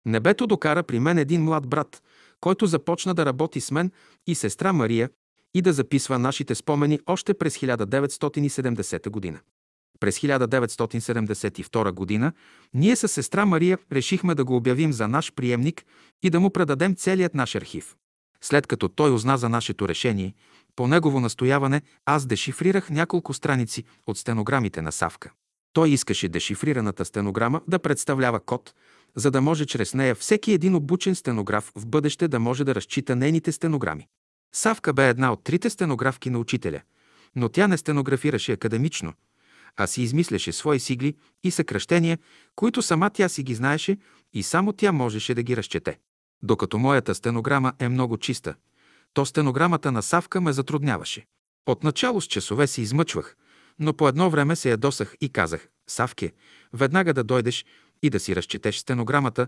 Небето 0.06 0.46
докара 0.46 0.82
при 0.82 0.98
мен 0.98 1.18
един 1.18 1.42
млад 1.42 1.68
брат, 1.68 2.02
който 2.40 2.66
започна 2.66 3.14
да 3.14 3.26
работи 3.26 3.60
с 3.60 3.70
мен 3.70 3.90
и 4.26 4.34
сестра 4.34 4.72
Мария 4.72 5.10
и 5.54 5.62
да 5.62 5.72
записва 5.72 6.18
нашите 6.18 6.54
спомени 6.54 7.00
още 7.06 7.34
през 7.34 7.58
1970 7.58 9.10
година. 9.10 9.40
През 10.02 10.18
1972 10.18 11.92
година 11.92 12.32
ние 12.74 12.96
с 12.96 13.08
сестра 13.08 13.46
Мария 13.46 13.78
решихме 13.92 14.34
да 14.34 14.44
го 14.44 14.56
обявим 14.56 14.92
за 14.92 15.08
наш 15.08 15.32
приемник 15.32 15.84
и 16.22 16.30
да 16.30 16.40
му 16.40 16.50
предадем 16.50 16.94
целият 16.94 17.34
наш 17.34 17.54
архив. 17.54 17.96
След 18.40 18.66
като 18.66 18.88
той 18.88 19.12
узна 19.14 19.38
за 19.38 19.48
нашето 19.48 19.88
решение, 19.88 20.34
по 20.76 20.86
негово 20.86 21.20
настояване 21.20 21.82
аз 22.06 22.26
дешифрирах 22.26 22.90
няколко 22.90 23.34
страници 23.34 23.84
от 24.06 24.18
стенограмите 24.18 24.82
на 24.82 24.92
Савка. 24.92 25.30
Той 25.72 25.90
искаше 25.90 26.28
дешифрираната 26.28 27.04
стенограма 27.04 27.60
да 27.68 27.78
представлява 27.78 28.40
код, 28.40 28.74
за 29.16 29.30
да 29.30 29.40
може 29.40 29.66
чрез 29.66 29.94
нея 29.94 30.14
всеки 30.14 30.52
един 30.52 30.74
обучен 30.74 31.14
стенограф 31.14 31.72
в 31.76 31.86
бъдеще 31.86 32.28
да 32.28 32.40
може 32.40 32.64
да 32.64 32.74
разчита 32.74 33.16
нейните 33.16 33.52
стенограми. 33.52 34.06
Савка 34.54 34.92
бе 34.92 35.08
една 35.08 35.32
от 35.32 35.44
трите 35.44 35.70
стенографки 35.70 36.30
на 36.30 36.38
учителя, 36.38 36.80
но 37.36 37.48
тя 37.48 37.68
не 37.68 37.76
стенографираше 37.76 38.52
академично, 38.52 39.12
а 39.76 39.86
си 39.86 40.02
измисляше 40.02 40.52
свои 40.52 40.80
сигли 40.80 41.16
и 41.44 41.50
съкръщения, 41.50 42.18
които 42.54 42.82
сама 42.82 43.10
тя 43.10 43.28
си 43.28 43.42
ги 43.42 43.54
знаеше 43.54 43.96
и 44.32 44.42
само 44.42 44.72
тя 44.72 44.92
можеше 44.92 45.34
да 45.34 45.42
ги 45.42 45.56
разчете. 45.56 45.98
Докато 46.42 46.78
моята 46.78 47.14
стенограма 47.14 47.72
е 47.78 47.88
много 47.88 48.18
чиста, 48.18 48.54
то 49.14 49.26
стенограмата 49.26 49.92
на 49.92 50.02
Савка 50.02 50.40
ме 50.40 50.52
затрудняваше. 50.52 51.26
Отначало 51.66 52.20
с 52.20 52.26
часове 52.26 52.66
се 52.66 52.82
измъчвах, 52.82 53.36
но 53.78 53.94
по 53.94 54.08
едно 54.08 54.30
време 54.30 54.56
се 54.56 54.70
ядосах 54.70 55.16
и 55.20 55.28
казах, 55.28 55.68
Савке, 55.88 56.32
веднага 56.72 57.14
да 57.14 57.24
дойдеш 57.24 57.64
и 58.02 58.10
да 58.10 58.20
си 58.20 58.36
разчетеш 58.36 58.78
стенограмата. 58.78 59.46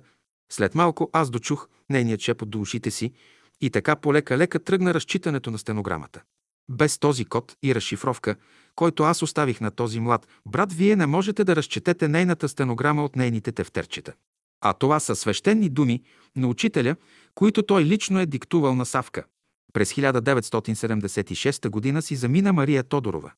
След 0.53 0.75
малко 0.75 1.11
аз 1.13 1.31
дочух 1.31 1.69
нейният 1.91 2.21
шепот 2.21 2.51
до 2.51 2.61
ушите 2.61 2.91
си 2.91 3.13
и 3.61 3.71
така 3.71 3.97
полека-лека 3.97 4.59
тръгна 4.59 4.95
разчитането 4.95 5.51
на 5.51 5.59
стенограмата. 5.59 6.23
Без 6.69 6.99
този 6.99 7.25
код 7.25 7.57
и 7.63 7.75
разшифровка, 7.75 8.37
който 8.75 9.03
аз 9.03 9.23
оставих 9.23 9.61
на 9.61 9.71
този 9.71 10.01
млад 10.01 10.29
брат, 10.47 10.73
вие 10.73 10.97
не 10.97 11.07
можете 11.07 11.45
да 11.45 11.57
разчетете 11.57 12.09
нейната 12.09 12.49
стенограма 12.49 13.05
от 13.05 13.17
нейните 13.17 13.53
тефтерчета. 13.53 14.13
А 14.61 14.73
това 14.73 15.01
са 15.01 15.17
свещени 15.17 15.69
думи 15.69 16.03
на 16.37 16.49
учителя, 16.49 16.97
които 17.35 17.63
той 17.63 17.85
лично 17.85 18.21
е 18.21 18.27
диктувал 18.27 18.75
на 18.75 18.87
Савка. 18.87 19.25
През 19.73 19.93
1976 19.93 21.95
г. 21.95 22.03
си 22.03 22.17
замина 22.17 22.53
Мария 22.53 22.83
Тодорова. 22.83 23.33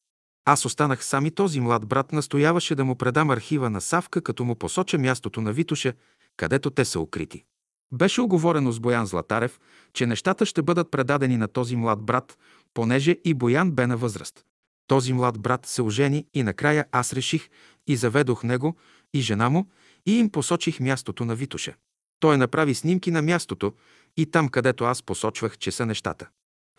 Аз 0.44 0.64
останах 0.64 1.04
сам 1.04 1.26
и 1.26 1.30
този 1.30 1.60
млад 1.60 1.86
брат 1.86 2.12
настояваше 2.12 2.74
да 2.74 2.84
му 2.84 2.96
предам 2.96 3.30
архива 3.30 3.70
на 3.70 3.80
Савка, 3.80 4.22
като 4.22 4.44
му 4.44 4.54
посоча 4.54 4.98
мястото 4.98 5.40
на 5.40 5.52
Витуша, 5.52 5.92
където 6.36 6.70
те 6.70 6.84
са 6.84 7.00
укрити. 7.00 7.44
Беше 7.92 8.20
оговорено 8.20 8.72
с 8.72 8.80
Боян 8.80 9.06
Златарев, 9.06 9.60
че 9.92 10.06
нещата 10.06 10.46
ще 10.46 10.62
бъдат 10.62 10.90
предадени 10.90 11.36
на 11.36 11.48
този 11.48 11.76
млад 11.76 12.02
брат, 12.02 12.38
понеже 12.76 13.16
и 13.24 13.34
Боян 13.34 13.70
бе 13.70 13.86
на 13.86 13.96
възраст. 13.96 14.44
Този 14.86 15.12
млад 15.12 15.40
брат 15.40 15.66
се 15.66 15.82
ожени 15.82 16.26
и 16.34 16.42
накрая 16.42 16.84
аз 16.92 17.12
реших 17.12 17.48
и 17.86 17.96
заведох 17.96 18.42
него 18.42 18.76
и 19.14 19.20
жена 19.20 19.50
му 19.50 19.66
и 20.06 20.18
им 20.18 20.30
посочих 20.30 20.80
мястото 20.80 21.24
на 21.24 21.34
Витуша. 21.34 21.74
Той 22.20 22.38
направи 22.38 22.74
снимки 22.74 23.10
на 23.10 23.22
мястото 23.22 23.72
и 24.16 24.26
там, 24.26 24.48
където 24.48 24.84
аз 24.84 25.02
посочвах, 25.02 25.58
че 25.58 25.70
са 25.70 25.86
нещата. 25.86 26.28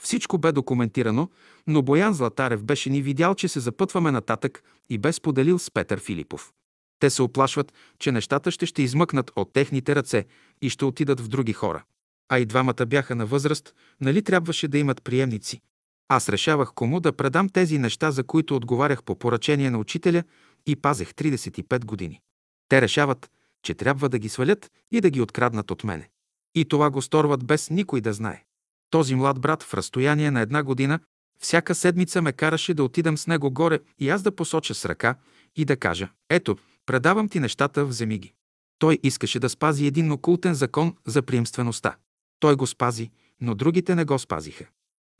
Всичко 0.01 0.37
бе 0.37 0.51
документирано, 0.51 1.29
но 1.67 1.81
Боян 1.81 2.13
Златарев 2.13 2.63
беше 2.63 2.89
ни 2.89 3.01
видял, 3.01 3.35
че 3.35 3.47
се 3.47 3.59
запътваме 3.59 4.11
нататък 4.11 4.63
и 4.89 4.97
бе 4.97 5.13
споделил 5.13 5.59
с 5.59 5.71
Петър 5.71 5.99
Филипов. 5.99 6.53
Те 6.99 7.09
се 7.09 7.21
оплашват, 7.21 7.73
че 7.99 8.11
нещата 8.11 8.51
ще 8.51 8.65
ще 8.65 8.81
измъкнат 8.81 9.31
от 9.35 9.53
техните 9.53 9.95
ръце 9.95 10.25
и 10.61 10.69
ще 10.69 10.85
отидат 10.85 11.19
в 11.19 11.27
други 11.27 11.53
хора. 11.53 11.83
А 12.29 12.39
и 12.39 12.45
двамата 12.45 12.85
бяха 12.87 13.15
на 13.15 13.25
възраст, 13.25 13.73
нали 14.01 14.21
трябваше 14.21 14.67
да 14.67 14.77
имат 14.77 15.03
приемници. 15.03 15.61
Аз 16.09 16.29
решавах 16.29 16.73
кому 16.73 16.99
да 16.99 17.13
предам 17.13 17.49
тези 17.49 17.77
неща, 17.77 18.11
за 18.11 18.23
които 18.23 18.55
отговарях 18.55 19.03
по 19.03 19.15
поръчение 19.15 19.69
на 19.69 19.77
учителя 19.77 20.23
и 20.65 20.75
пазех 20.75 21.11
35 21.11 21.85
години. 21.85 22.21
Те 22.69 22.81
решават, 22.81 23.31
че 23.63 23.73
трябва 23.73 24.09
да 24.09 24.19
ги 24.19 24.29
свалят 24.29 24.71
и 24.91 25.01
да 25.01 25.09
ги 25.09 25.21
откраднат 25.21 25.71
от 25.71 25.83
мене. 25.83 26.09
И 26.55 26.65
това 26.65 26.89
го 26.89 27.01
сторват 27.01 27.45
без 27.45 27.69
никой 27.69 28.01
да 28.01 28.13
знае. 28.13 28.43
Този 28.89 29.15
млад 29.15 29.41
брат 29.41 29.63
в 29.63 29.73
разстояние 29.73 30.31
на 30.31 30.41
една 30.41 30.63
година 30.63 30.99
всяка 31.39 31.75
седмица 31.75 32.21
ме 32.21 32.33
караше 32.33 32.73
да 32.73 32.83
отидам 32.83 33.17
с 33.17 33.27
него 33.27 33.51
горе 33.51 33.79
и 33.99 34.09
аз 34.09 34.21
да 34.21 34.35
посоча 34.35 34.75
с 34.75 34.85
ръка 34.85 35.15
и 35.55 35.65
да 35.65 35.77
кажа 35.77 36.09
«Ето, 36.29 36.57
предавам 36.85 37.29
ти 37.29 37.39
нещата, 37.39 37.85
вземи 37.85 38.19
ги». 38.19 38.33
Той 38.79 38.99
искаше 39.03 39.39
да 39.39 39.49
спази 39.49 39.85
един 39.85 40.11
окултен 40.11 40.53
закон 40.53 40.95
за 41.05 41.21
приемствеността. 41.21 41.95
Той 42.39 42.55
го 42.55 42.67
спази, 42.67 43.11
но 43.41 43.55
другите 43.55 43.95
не 43.95 44.05
го 44.05 44.19
спазиха. 44.19 44.65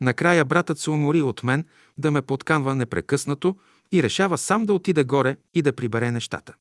Накрая 0.01 0.45
братът 0.45 0.79
се 0.79 0.89
умори 0.89 1.21
от 1.21 1.43
мен 1.43 1.65
да 1.97 2.11
ме 2.11 2.21
подканва 2.21 2.75
непрекъснато 2.75 3.55
и 3.91 4.03
решава 4.03 4.37
сам 4.37 4.65
да 4.65 4.73
отиде 4.73 5.03
горе 5.03 5.37
и 5.53 5.61
да 5.61 5.73
прибере 5.73 6.11
нещата. 6.11 6.53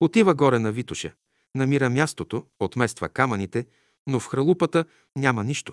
Отива 0.00 0.34
горе 0.34 0.58
на 0.58 0.72
Витоша, 0.72 1.12
намира 1.54 1.90
мястото, 1.90 2.44
отмества 2.60 3.08
камъните, 3.08 3.66
но 4.06 4.20
в 4.20 4.26
хралупата 4.26 4.84
няма 5.16 5.44
нищо, 5.44 5.72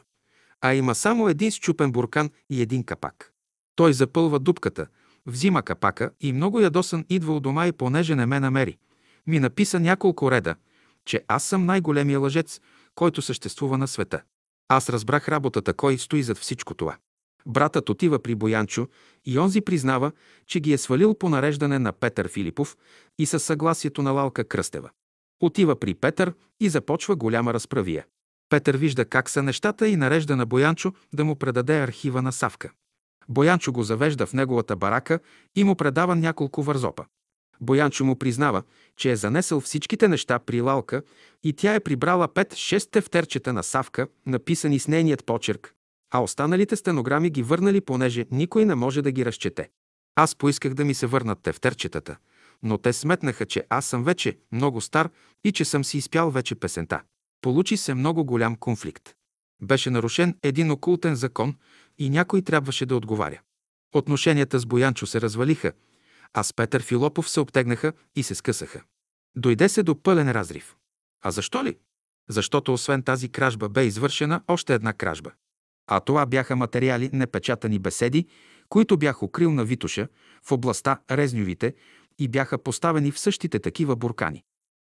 а 0.62 0.74
има 0.74 0.96
само 0.96 1.30
един 1.30 1.52
счупен 1.52 1.92
буркан 1.92 2.30
и 2.50 2.62
един 2.62 2.84
капак. 2.84 3.34
Той 3.76 3.94
запълва 3.94 4.40
дупката, 4.40 4.88
взима 5.26 5.64
капака 5.64 6.12
и 6.20 6.34
много 6.34 6.60
ядосан 6.60 7.06
идва 7.10 7.36
у 7.36 7.40
дома 7.40 7.68
и 7.68 7.72
понеже 7.72 8.16
не 8.16 8.26
ме 8.26 8.40
намери. 8.40 8.78
Ми 9.28 9.40
написа 9.40 9.80
няколко 9.80 10.32
реда, 10.32 10.56
че 11.06 11.24
аз 11.28 11.44
съм 11.44 11.66
най-големия 11.66 12.20
лъжец, 12.20 12.60
който 12.96 13.22
съществува 13.22 13.78
на 13.78 13.88
света. 13.88 14.22
Аз 14.68 14.90
разбрах 14.90 15.30
работата, 15.30 15.74
кой 15.74 15.98
стои 15.98 16.24
зад 16.24 16.38
всичко 16.38 16.74
това. 16.74 16.98
Братът 17.48 17.90
отива 17.90 18.20
при 18.20 18.36
Боянчо 18.36 18.88
и 19.26 19.40
онзи 19.40 19.62
признава, 19.62 20.12
че 20.48 20.60
ги 20.60 20.74
е 20.74 20.78
свалил 20.78 21.14
по 21.14 21.30
нареждане 21.30 21.80
на 21.80 21.92
Петър 21.92 22.28
Филипов 22.28 22.78
и 23.20 23.26
със 23.26 23.44
съгласието 23.44 24.02
на 24.02 24.12
Лалка 24.12 24.44
Кръстева. 24.44 24.90
Отива 25.42 25.80
при 25.80 25.94
Петър 25.94 26.34
и 26.60 26.70
започва 26.70 27.16
голяма 27.16 27.54
разправия. 27.54 28.06
Петър 28.50 28.78
вижда 28.78 29.06
как 29.06 29.30
са 29.30 29.44
нещата 29.44 29.88
и 29.88 29.96
нарежда 29.96 30.36
на 30.36 30.46
Боянчо 30.46 30.94
да 31.14 31.26
му 31.26 31.36
предаде 31.36 31.80
архива 31.80 32.22
на 32.22 32.32
Савка. 32.32 32.72
Боянчо 33.30 33.72
го 33.72 33.84
завежда 33.84 34.26
в 34.26 34.34
неговата 34.34 34.76
барака 34.76 35.20
и 35.56 35.64
му 35.64 35.76
предава 35.76 36.16
няколко 36.16 36.64
вързопа. 36.64 37.06
Боянчо 37.62 38.06
му 38.06 38.16
признава, 38.16 38.64
че 38.98 39.12
е 39.12 39.16
занесъл 39.16 39.62
всичките 39.62 40.08
неща 40.08 40.40
при 40.40 40.62
Лалка 40.62 41.02
и 41.44 41.54
тя 41.54 41.76
е 41.76 41.80
прибрала 41.80 42.28
5-6 42.28 42.92
тефтерчета 42.92 43.54
на 43.54 43.64
Савка, 43.64 44.08
написани 44.26 44.80
с 44.80 44.88
нейният 44.88 45.26
почерк, 45.26 45.74
а 46.12 46.20
останалите 46.20 46.76
стенограми 46.76 47.30
ги 47.30 47.44
върнали, 47.44 47.82
понеже 47.82 48.26
никой 48.32 48.66
не 48.66 48.76
може 48.76 49.02
да 49.02 49.12
ги 49.12 49.26
разчете. 49.26 49.70
Аз 50.16 50.36
поисках 50.36 50.74
да 50.74 50.86
ми 50.86 50.94
се 50.94 51.08
върнат 51.08 51.42
тефтерчетата, 51.42 52.18
но 52.64 52.78
те 52.78 52.94
сметнаха, 52.94 53.46
че 53.46 53.64
аз 53.70 53.86
съм 53.86 54.04
вече 54.04 54.38
много 54.52 54.82
стар 54.82 55.10
и 55.44 55.52
че 55.52 55.66
съм 55.66 55.84
си 55.84 55.98
изпял 55.98 56.32
вече 56.32 56.56
песента. 56.56 57.02
Получи 57.42 57.78
се 57.78 57.94
много 57.94 58.26
голям 58.26 58.56
конфликт. 58.56 59.14
Беше 59.62 59.90
нарушен 59.90 60.38
един 60.44 60.72
окултен 60.72 61.16
закон 61.16 61.56
и 61.98 62.10
някой 62.10 62.42
трябваше 62.42 62.86
да 62.86 62.96
отговаря. 62.96 63.42
Отношенията 63.96 64.60
с 64.60 64.66
Боянчо 64.66 65.06
се 65.06 65.22
развалиха, 65.22 65.72
а 66.34 66.44
с 66.44 66.54
Петър 66.54 66.84
Филопов 66.84 67.30
се 67.30 67.40
обтегнаха 67.40 67.94
и 68.16 68.24
се 68.24 68.36
скъсаха. 68.36 68.84
Дойде 69.36 69.70
се 69.70 69.84
до 69.84 70.02
пълен 70.02 70.32
разрив. 70.32 70.76
А 71.22 71.32
защо 71.32 71.64
ли? 71.64 71.78
Защото 72.30 72.74
освен 72.74 73.04
тази 73.04 73.30
кражба 73.30 73.70
бе 73.70 73.86
извършена 73.86 74.42
още 74.48 74.74
една 74.74 74.94
кражба. 74.94 75.32
А 75.88 76.00
това 76.00 76.26
бяха 76.26 76.56
материали, 76.56 77.10
непечатани 77.14 77.80
беседи, 77.80 78.28
които 78.70 78.98
бях 78.98 79.24
укрил 79.24 79.52
на 79.52 79.66
Витоша 79.66 80.08
в 80.44 80.52
областта 80.52 81.00
Резнювите 81.12 81.74
и 82.20 82.28
бяха 82.28 82.58
поставени 82.58 83.12
в 83.12 83.20
същите 83.20 83.60
такива 83.60 83.96
буркани. 83.96 84.44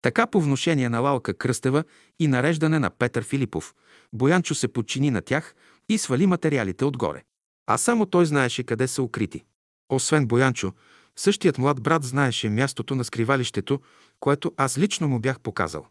Така 0.02 0.26
по 0.26 0.40
вношение 0.40 0.88
на 0.88 1.00
Лалка 1.00 1.34
Кръстева 1.34 1.84
и 2.18 2.28
нареждане 2.28 2.78
на 2.78 2.90
Петър 2.90 3.24
Филипов, 3.24 3.74
Боянчо 4.12 4.54
се 4.54 4.68
подчини 4.68 5.10
на 5.10 5.22
тях 5.22 5.54
и 5.88 5.98
свали 5.98 6.26
материалите 6.26 6.84
отгоре. 6.84 7.22
А 7.66 7.78
само 7.78 8.06
той 8.06 8.26
знаеше 8.26 8.62
къде 8.62 8.88
са 8.88 9.02
укрити. 9.02 9.44
Освен 9.88 10.26
Боянчо, 10.26 10.72
същият 11.16 11.58
млад 11.58 11.82
брат 11.82 12.04
знаеше 12.04 12.48
мястото 12.48 12.94
на 12.94 13.04
скривалището, 13.04 13.80
което 14.20 14.52
аз 14.56 14.78
лично 14.78 15.08
му 15.08 15.20
бях 15.20 15.40
показал. 15.40 15.86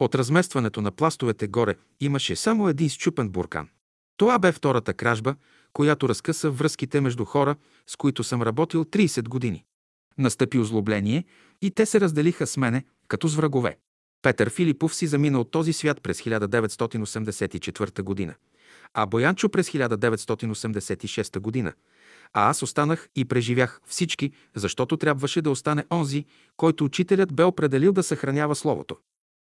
От 0.00 0.14
разместването 0.14 0.80
на 0.80 0.92
пластовете 0.92 1.46
горе 1.46 1.74
имаше 2.00 2.36
само 2.36 2.68
един 2.68 2.90
счупен 2.90 3.28
буркан. 3.28 3.68
Това 4.16 4.38
бе 4.38 4.52
втората 4.52 4.94
кражба, 4.94 5.34
която 5.72 6.08
разкъса 6.08 6.50
връзките 6.50 7.00
между 7.00 7.24
хора, 7.24 7.56
с 7.86 7.96
които 7.96 8.24
съм 8.24 8.42
работил 8.42 8.84
30 8.84 9.28
години. 9.28 9.64
Настъпи 10.18 10.58
озлобление 10.58 11.24
и 11.62 11.70
те 11.70 11.86
се 11.86 12.00
разделиха 12.00 12.46
с 12.46 12.56
мене, 12.56 12.84
като 13.08 13.28
с 13.28 13.34
врагове. 13.34 13.78
Петър 14.22 14.50
Филипов 14.50 14.94
си 14.94 15.06
замина 15.06 15.40
от 15.40 15.50
този 15.50 15.72
свят 15.72 16.02
през 16.02 16.22
1984 16.22 18.02
година, 18.02 18.34
а 18.94 19.06
Боянчо 19.06 19.48
през 19.48 19.70
1986 19.70 21.38
година. 21.38 21.72
А 22.32 22.50
аз 22.50 22.62
останах 22.62 23.08
и 23.16 23.24
преживях 23.24 23.80
всички, 23.86 24.32
защото 24.54 24.96
трябваше 24.96 25.42
да 25.42 25.50
остане 25.50 25.84
онзи, 25.92 26.24
който 26.56 26.84
учителят 26.84 27.34
бе 27.34 27.44
определил 27.44 27.92
да 27.92 28.02
съхранява 28.02 28.54
Словото. 28.54 28.96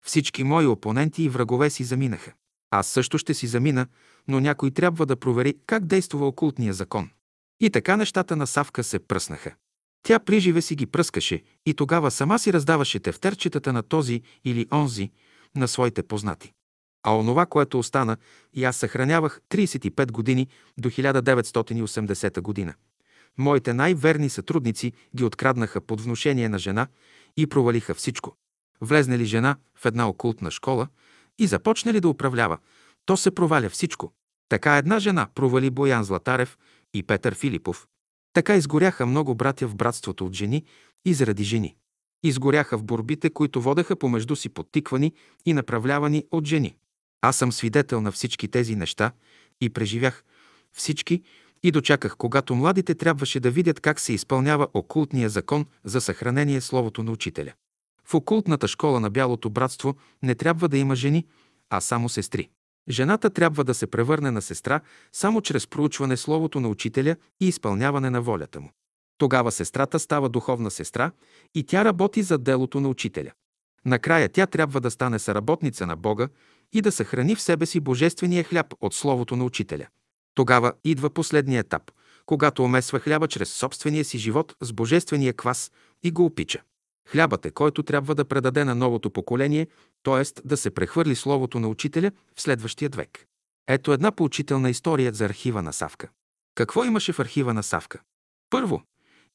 Всички 0.05 0.43
мои 0.43 0.65
опоненти 0.65 1.23
и 1.23 1.29
врагове 1.29 1.69
си 1.69 1.83
заминаха. 1.83 2.33
Аз 2.71 2.87
също 2.87 3.17
ще 3.17 3.33
си 3.33 3.47
замина, 3.47 3.87
но 4.27 4.39
някой 4.39 4.71
трябва 4.71 5.05
да 5.05 5.15
провери 5.15 5.57
как 5.65 5.85
действува 5.85 6.27
окултния 6.27 6.73
закон. 6.73 7.09
И 7.59 7.69
така 7.69 7.97
нещата 7.97 8.35
на 8.35 8.47
Савка 8.47 8.83
се 8.83 8.99
пръснаха. 8.99 9.55
Тя 10.03 10.19
приживе 10.19 10.61
си 10.61 10.75
ги 10.75 10.85
пръскаше 10.85 11.43
и 11.65 11.73
тогава 11.73 12.11
сама 12.11 12.39
си 12.39 12.53
раздаваше 12.53 12.99
тефтерчетата 12.99 13.73
на 13.73 13.83
този 13.83 14.21
или 14.45 14.67
онзи, 14.73 15.11
на 15.55 15.67
своите 15.67 16.03
познати. 16.03 16.53
А 17.03 17.17
онова, 17.17 17.45
което 17.45 17.79
остана, 17.79 18.17
и 18.53 18.63
аз 18.63 18.77
съхранявах 18.77 19.41
35 19.49 20.11
години 20.11 20.47
до 20.77 20.89
1980 20.89 22.41
година. 22.41 22.73
Моите 23.37 23.73
най-верни 23.73 24.29
сътрудници 24.29 24.93
ги 25.15 25.23
откраднаха 25.23 25.81
под 25.81 26.01
внушение 26.01 26.49
на 26.49 26.59
жена 26.59 26.87
и 27.37 27.47
провалиха 27.47 27.93
всичко. 27.95 28.35
Влезне 28.81 29.17
ли 29.17 29.25
жена 29.25 29.55
в 29.75 29.85
една 29.85 30.09
окултна 30.09 30.51
школа 30.51 30.87
и 31.41 31.47
започне 31.47 31.93
ли 31.93 31.99
да 31.99 32.09
управлява, 32.09 32.57
то 33.05 33.17
се 33.17 33.31
проваля 33.31 33.69
всичко. 33.69 34.13
Така 34.49 34.77
една 34.77 34.99
жена 34.99 35.27
провали 35.35 35.69
Боян 35.69 36.03
Златарев 36.03 36.57
и 36.93 37.03
Петър 37.03 37.35
Филипов. 37.35 37.87
Така 38.33 38.55
изгоряха 38.55 39.05
много 39.05 39.35
братя 39.35 39.67
в 39.67 39.75
братството 39.75 40.25
от 40.25 40.33
жени 40.33 40.65
и 41.05 41.13
заради 41.13 41.43
жени. 41.43 41.75
Изгоряха 42.23 42.77
в 42.77 42.83
борбите, 42.83 43.29
които 43.29 43.61
водеха 43.61 43.95
помежду 43.95 44.35
си 44.35 44.49
подтиквани 44.49 45.13
и 45.45 45.53
направлявани 45.53 46.25
от 46.31 46.47
жени. 46.47 46.75
Аз 47.21 47.35
съм 47.35 47.51
свидетел 47.51 48.01
на 48.01 48.11
всички 48.11 48.47
тези 48.47 48.75
неща 48.75 49.11
и 49.61 49.69
преживях 49.69 50.23
всички 50.73 51.23
и 51.63 51.71
дочаках, 51.71 52.17
когато 52.17 52.55
младите 52.55 52.95
трябваше 52.95 53.39
да 53.39 53.51
видят 53.51 53.79
как 53.79 53.99
се 53.99 54.13
изпълнява 54.13 54.67
окултния 54.73 55.29
закон 55.29 55.65
за 55.83 56.01
съхранение 56.01 56.61
Словото 56.61 57.03
на 57.03 57.11
Учителя. 57.11 57.53
В 58.11 58.15
окултната 58.15 58.67
школа 58.67 58.99
на 58.99 59.09
Бялото 59.09 59.49
братство 59.49 59.95
не 60.23 60.35
трябва 60.35 60.67
да 60.67 60.77
има 60.77 60.95
жени, 60.95 61.27
а 61.69 61.81
само 61.81 62.09
сестри. 62.09 62.49
Жената 62.89 63.29
трябва 63.29 63.63
да 63.63 63.73
се 63.73 63.87
превърне 63.87 64.31
на 64.31 64.41
сестра 64.41 64.79
само 65.11 65.41
чрез 65.41 65.67
проучване 65.67 66.17
Словото 66.17 66.59
на 66.59 66.67
Учителя 66.67 67.15
и 67.41 67.47
изпълняване 67.47 68.09
на 68.09 68.21
волята 68.21 68.61
му. 68.61 68.71
Тогава 69.17 69.51
сестрата 69.51 69.99
става 69.99 70.29
духовна 70.29 70.71
сестра 70.71 71.11
и 71.55 71.63
тя 71.63 71.85
работи 71.85 72.23
за 72.23 72.37
делото 72.37 72.79
на 72.79 72.89
Учителя. 72.89 73.31
Накрая 73.85 74.29
тя 74.29 74.47
трябва 74.47 74.81
да 74.81 74.91
стане 74.91 75.19
съработница 75.19 75.85
на 75.87 75.95
Бога 75.95 76.27
и 76.73 76.81
да 76.81 76.91
съхрани 76.91 77.35
в 77.35 77.41
себе 77.41 77.65
си 77.65 77.79
божествения 77.79 78.43
хляб 78.43 78.73
от 78.81 78.93
Словото 78.93 79.35
на 79.35 79.45
Учителя. 79.45 79.87
Тогава 80.35 80.73
идва 80.83 81.09
последния 81.09 81.59
етап, 81.59 81.91
когато 82.25 82.63
омесва 82.63 82.99
хляба 82.99 83.27
чрез 83.27 83.49
собствения 83.53 84.05
си 84.05 84.17
живот 84.17 84.55
с 84.61 84.73
божествения 84.73 85.33
квас 85.33 85.71
и 86.03 86.11
го 86.11 86.25
опича. 86.25 86.61
Хлябът 87.11 87.45
е, 87.45 87.51
който 87.51 87.83
трябва 87.83 88.15
да 88.15 88.25
предаде 88.25 88.63
на 88.63 88.75
новото 88.75 89.09
поколение, 89.09 89.67
т.е. 90.03 90.47
да 90.47 90.57
се 90.57 90.71
прехвърли 90.71 91.15
словото 91.15 91.59
на 91.59 91.67
учителя 91.67 92.11
в 92.35 92.41
следващия 92.41 92.89
век. 92.89 93.25
Ето 93.67 93.93
една 93.93 94.11
поучителна 94.11 94.69
история 94.69 95.13
за 95.13 95.25
архива 95.25 95.61
на 95.61 95.73
Савка. 95.73 96.09
Какво 96.55 96.83
имаше 96.83 97.13
в 97.13 97.19
архива 97.19 97.53
на 97.53 97.63
Савка? 97.63 97.99
Първо, 98.49 98.81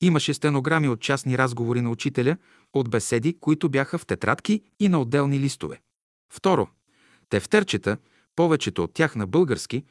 имаше 0.01 0.35
стенограми 0.35 0.89
от 0.89 1.01
частни 1.01 1.39
разговори 1.39 1.81
на 1.81 1.91
учителя, 1.91 2.37
от 2.73 2.91
беседи, 2.91 3.39
които 3.41 3.69
бяха 3.69 3.99
в 3.99 4.07
тетрадки 4.07 4.63
и 4.81 4.89
на 4.89 5.01
отделни 5.01 5.41
листове. 5.41 5.81
Второ, 6.33 6.69
тефтерчета, 7.29 7.97
повечето 8.37 8.85
от 8.85 8.95
тях 8.95 9.17
на 9.17 9.27
български, 9.27 9.85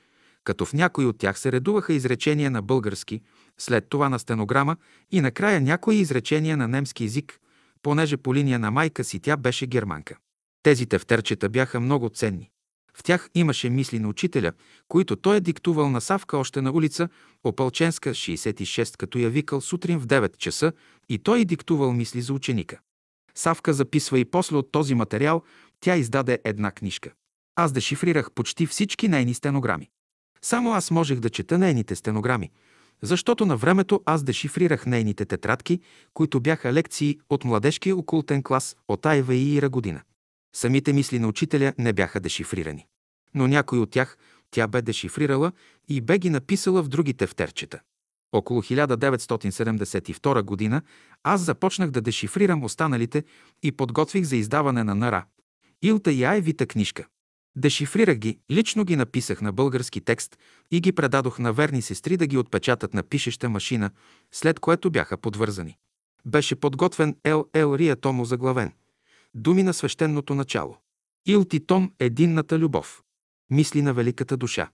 като 0.43 0.65
в 0.65 0.73
някои 0.73 1.05
от 1.05 1.17
тях 1.17 1.39
се 1.39 1.51
редуваха 1.51 1.93
изречения 1.93 2.51
на 2.51 2.61
български, 2.61 3.21
след 3.57 3.89
това 3.89 4.09
на 4.09 4.19
стенограма 4.19 4.77
и 5.11 5.21
накрая 5.21 5.61
някои 5.61 5.95
изречения 5.95 6.57
на 6.57 6.67
немски 6.67 7.03
език, 7.03 7.39
понеже 7.85 8.17
по 8.17 8.35
линия 8.35 8.59
на 8.59 8.71
майка 8.71 9.03
си 9.03 9.19
тя 9.19 9.37
беше 9.37 9.67
германка. 9.67 10.17
Тези 10.63 10.85
тефтерчета 10.85 11.49
бяха 11.49 11.79
много 11.79 12.09
ценни. 12.09 12.49
В 12.97 13.03
тях 13.03 13.29
имаше 13.35 13.69
мисли 13.69 13.99
на 13.99 14.07
учителя, 14.07 14.51
които 14.87 15.15
той 15.15 15.37
е 15.37 15.39
диктувал 15.39 15.89
на 15.89 16.01
Савка 16.01 16.37
още 16.37 16.61
на 16.61 16.71
улица 16.71 17.09
Опълченска, 17.43 18.09
66, 18.09 18.97
като 18.97 19.17
я 19.17 19.29
викал 19.29 19.61
сутрин 19.61 19.99
в 19.99 20.07
9 20.07 20.37
часа 20.37 20.73
и 21.09 21.19
той 21.19 21.39
е 21.39 21.45
диктувал 21.45 21.93
мисли 21.93 22.21
за 22.21 22.33
ученика. 22.33 22.79
Савка 23.35 23.73
записва 23.73 24.19
и 24.19 24.25
после 24.25 24.57
от 24.57 24.71
този 24.71 24.95
материал 24.95 25.43
тя 25.79 25.95
издаде 25.95 26.39
една 26.43 26.71
книжка. 26.71 27.11
Аз 27.55 27.71
дешифрирах 27.71 28.31
почти 28.31 28.65
всички 28.65 29.07
нейни 29.07 29.33
стенограми. 29.33 29.89
Само 30.41 30.73
аз 30.73 30.91
можех 30.91 31.19
да 31.19 31.29
чета 31.29 31.57
нейните 31.57 31.95
стенограми, 31.95 32.51
защото 33.01 33.45
на 33.45 33.57
времето 33.57 34.01
аз 34.05 34.23
дешифрирах 34.23 34.85
нейните 34.85 35.25
тетрадки, 35.25 35.79
които 36.13 36.39
бяха 36.39 36.73
лекции 36.73 37.19
от 37.29 37.43
младежкия 37.43 37.95
окултен 37.95 38.43
клас 38.43 38.75
от 38.87 39.05
Айва 39.05 39.35
и 39.35 39.55
Ира 39.55 39.69
година. 39.69 40.01
Самите 40.55 40.93
мисли 40.93 41.19
на 41.19 41.27
учителя 41.27 41.73
не 41.77 41.93
бяха 41.93 42.19
дешифрирани. 42.19 42.85
Но 43.33 43.47
някои 43.47 43.79
от 43.79 43.91
тях 43.91 44.17
тя 44.51 44.67
бе 44.67 44.81
дешифрирала 44.81 45.51
и 45.87 46.01
бе 46.01 46.17
ги 46.17 46.29
написала 46.29 46.83
в 46.83 46.87
други 46.87 47.13
тефтерчета. 47.13 47.79
Около 48.31 48.61
1972 48.61 50.41
година 50.41 50.81
аз 51.23 51.41
започнах 51.41 51.91
да 51.91 52.01
дешифрирам 52.01 52.63
останалите 52.63 53.23
и 53.63 53.71
подготвих 53.71 54.23
за 54.23 54.35
издаване 54.35 54.83
на 54.83 54.95
Нара. 54.95 55.25
Илта 55.81 56.11
и 56.11 56.23
Айвита 56.23 56.65
книжка. 56.65 57.05
Дешифрирах 57.55 58.17
ги, 58.17 58.39
лично 58.51 58.85
ги 58.85 58.95
написах 58.95 59.41
на 59.41 59.51
български 59.51 60.01
текст 60.01 60.37
и 60.71 60.81
ги 60.81 60.91
предадох 60.91 61.39
на 61.39 61.53
верни 61.53 61.81
сестри 61.81 62.17
да 62.17 62.27
ги 62.27 62.37
отпечатат 62.37 62.93
на 62.93 63.03
пишеща 63.03 63.49
машина, 63.49 63.91
след 64.31 64.59
което 64.59 64.91
бяха 64.91 65.17
подвързани. 65.17 65.77
Беше 66.25 66.55
подготвен 66.55 67.15
Ел 67.23 67.45
Ел 67.53 67.75
Рия 67.75 67.95
Томо 67.95 68.25
заглавен. 68.25 68.73
Думи 69.33 69.63
на 69.63 69.73
свещеното 69.73 70.35
начало. 70.35 70.77
Илти 71.25 71.65
Том– 71.65 71.93
единната 71.99 72.59
любов. 72.59 73.03
Мисли 73.49 73.81
на 73.81 73.93
великата 73.93 74.37
душа. 74.37 74.69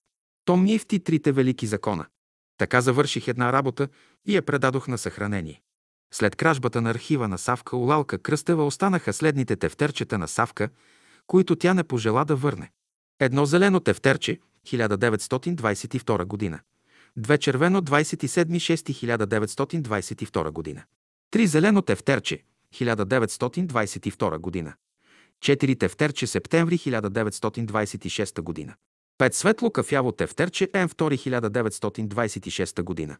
Том 0.45 0.67
Ивти 0.67 0.99
трите 0.99 1.31
велики 1.31 1.67
закона. 1.67 2.05
Така 2.57 2.81
завърших 2.81 3.27
една 3.27 3.53
работа 3.53 3.87
и 4.25 4.35
я 4.35 4.41
предадох 4.41 4.87
на 4.87 4.97
съхранение. 4.97 5.61
След 6.13 6.35
кражбата 6.35 6.81
на 6.81 6.89
архива 6.89 7.27
на 7.27 7.37
Савка 7.37 7.77
Улалка 7.77 8.17
Кръстева 8.17 8.65
останаха 8.65 9.13
следните 9.13 9.55
тефтерчета 9.55 10.17
на 10.17 10.27
Савка, 10.27 10.69
които 11.27 11.55
тя 11.55 11.73
не 11.73 11.83
пожела 11.83 12.25
да 12.25 12.35
върне. 12.35 12.71
Едно 13.19 13.45
зелено 13.45 13.79
тефтерче, 13.79 14.39
1922 14.67 16.25
година. 16.25 16.59
Две 17.17 17.37
червено, 17.37 17.81
27.6.1922 17.81 20.51
година. 20.51 20.83
Три 21.31 21.47
зелено 21.47 21.81
тефтерче, 21.81 22.43
1922 22.73 24.37
година. 24.37 24.73
Четири 25.41 25.75
тефтерче, 25.75 26.27
септември 26.27 26.77
1926 26.77 28.41
година. 28.41 28.75
Пет 29.17 29.35
светло 29.35 29.71
кафяво 29.71 30.11
тефтерче, 30.11 30.67
М2 30.67 30.95
1926 30.95 32.81
година. 32.81 33.17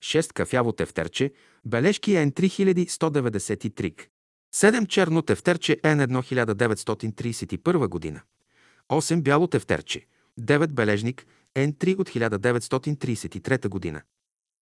6 0.00 0.32
кафяво 0.32 0.72
тефтерче, 0.72 1.32
бележки 1.64 2.10
Н3193. 2.10 4.06
7 4.54 4.86
черно 4.86 5.22
тефтерче 5.22 5.76
Н1 5.76 6.06
1931 6.06 7.88
година. 7.88 8.20
8 8.88 9.22
бяло 9.22 9.46
тефтерче, 9.46 10.06
9 10.40 10.66
бележник 10.66 11.26
Н3 11.56 11.98
от 11.98 12.08
1933 12.08 13.68
година. 13.68 14.02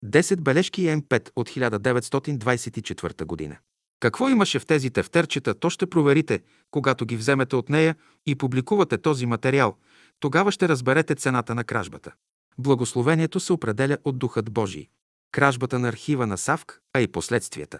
10 0.05 0.41
бележки 0.41 0.83
М5 0.83 1.31
от 1.37 1.49
1924 1.49 3.25
година. 3.25 3.57
Какво 4.01 4.29
имаше 4.29 4.59
в 4.59 4.67
тези 4.67 4.91
тефтерчета, 4.91 5.55
то 5.55 5.71
ще 5.71 5.87
проверите, 5.87 6.41
когато 6.71 7.07
ги 7.07 7.17
вземете 7.17 7.57
от 7.57 7.69
нея 7.69 7.97
и 8.27 8.35
публикувате 8.35 8.99
този 8.99 9.27
материал, 9.27 9.77
тогава 10.21 10.53
ще 10.53 10.69
разберете 10.69 11.15
цената 11.15 11.55
на 11.55 11.65
кражбата. 11.65 12.13
Благословението 12.59 13.41
се 13.41 13.53
определя 13.53 13.99
от 14.05 14.19
Духът 14.19 14.51
Божий. 14.51 14.89
Кражбата 15.33 15.79
на 15.79 15.89
архива 15.89 16.27
на 16.27 16.39
Савк, 16.39 16.81
а 16.93 17.01
и 17.01 17.09
последствията. 17.09 17.79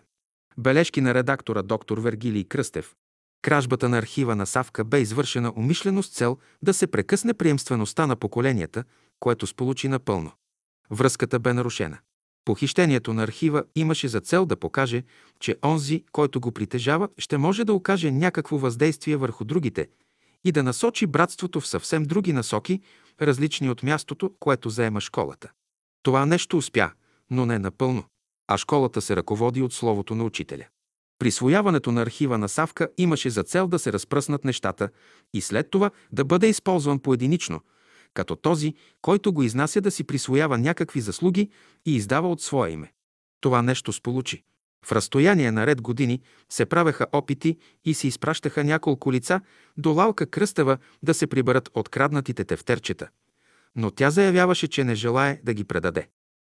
Бележки 0.59 1.01
на 1.01 1.15
редактора 1.15 1.63
доктор 1.63 1.99
Вергилий 1.99 2.45
Кръстев. 2.45 2.95
Кражбата 3.43 3.89
на 3.89 3.99
архива 3.99 4.37
на 4.37 4.47
Савка 4.47 4.85
бе 4.85 5.01
извършена 5.01 5.53
умишлено 5.57 6.03
с 6.03 6.09
цел 6.09 6.39
да 6.63 6.75
се 6.75 6.87
прекъсне 6.87 7.35
приемствеността 7.35 8.07
на 8.07 8.17
поколенията, 8.17 8.85
което 9.21 9.47
сполучи 9.47 9.89
напълно. 9.89 10.33
Връзката 10.91 11.39
бе 11.39 11.53
нарушена. 11.53 11.99
Похищението 12.45 13.13
на 13.13 13.23
архива 13.23 13.65
имаше 13.75 14.09
за 14.09 14.21
цел 14.21 14.47
да 14.47 14.57
покаже, 14.57 15.03
че 15.41 15.57
онзи, 15.65 16.05
който 16.13 16.41
го 16.41 16.53
притежава, 16.53 17.09
ще 17.19 17.39
може 17.39 17.65
да 17.65 17.73
окаже 17.73 18.11
някакво 18.11 18.59
въздействие 18.59 19.17
върху 19.17 19.45
другите 19.45 19.89
и 20.45 20.53
да 20.53 20.63
насочи 20.63 21.07
братството 21.07 21.61
в 21.61 21.67
съвсем 21.67 22.03
други 22.03 22.33
насоки, 22.33 22.81
различни 23.23 23.71
от 23.71 23.83
мястото, 23.83 24.33
което 24.41 24.71
заема 24.71 25.01
школата. 25.01 25.51
Това 26.03 26.27
нещо 26.27 26.57
успя, 26.57 26.91
но 27.31 27.47
не 27.47 27.59
напълно 27.59 28.05
а 28.49 28.59
школата 28.59 29.01
се 29.01 29.17
ръководи 29.17 29.63
от 29.63 29.73
словото 29.73 30.15
на 30.15 30.25
учителя. 30.25 30.65
Присвояването 31.19 31.93
на 31.93 32.03
архива 32.03 32.39
на 32.39 32.49
Савка 32.49 32.89
имаше 32.99 33.31
за 33.31 33.43
цел 33.43 33.69
да 33.69 33.79
се 33.79 33.93
разпръснат 33.93 34.45
нещата 34.45 34.89
и 35.35 35.41
след 35.41 35.71
това 35.71 35.91
да 36.13 36.25
бъде 36.25 36.49
използван 36.49 36.99
поединично, 36.99 37.61
като 38.15 38.37
този, 38.37 38.75
който 39.03 39.33
го 39.33 39.43
изнася 39.43 39.81
да 39.81 39.91
си 39.91 40.05
присвоява 40.05 40.59
някакви 40.59 41.01
заслуги 41.01 41.51
и 41.87 41.97
издава 41.97 42.31
от 42.31 42.41
своя 42.41 42.73
име. 42.73 42.93
Това 43.41 43.63
нещо 43.63 43.93
сполучи. 43.93 44.45
В 44.85 44.93
разстояние 44.93 45.53
на 45.53 45.67
ред 45.67 45.83
години 45.83 46.21
се 46.49 46.67
правеха 46.67 47.07
опити 47.13 47.59
и 47.85 47.95
се 47.95 48.07
изпращаха 48.07 48.65
няколко 48.65 49.13
лица 49.13 49.41
до 49.77 49.93
Лалка 49.93 50.27
Кръстева 50.27 50.79
да 51.03 51.15
се 51.15 51.27
приберат 51.27 51.71
от 51.75 51.89
краднатите 51.89 52.45
тефтерчета. 52.45 53.09
Но 53.77 53.91
тя 53.91 54.11
заявяваше, 54.11 54.69
че 54.69 54.85
не 54.85 54.95
желае 54.95 55.41
да 55.45 55.55
ги 55.55 55.65
предаде. 55.65 56.09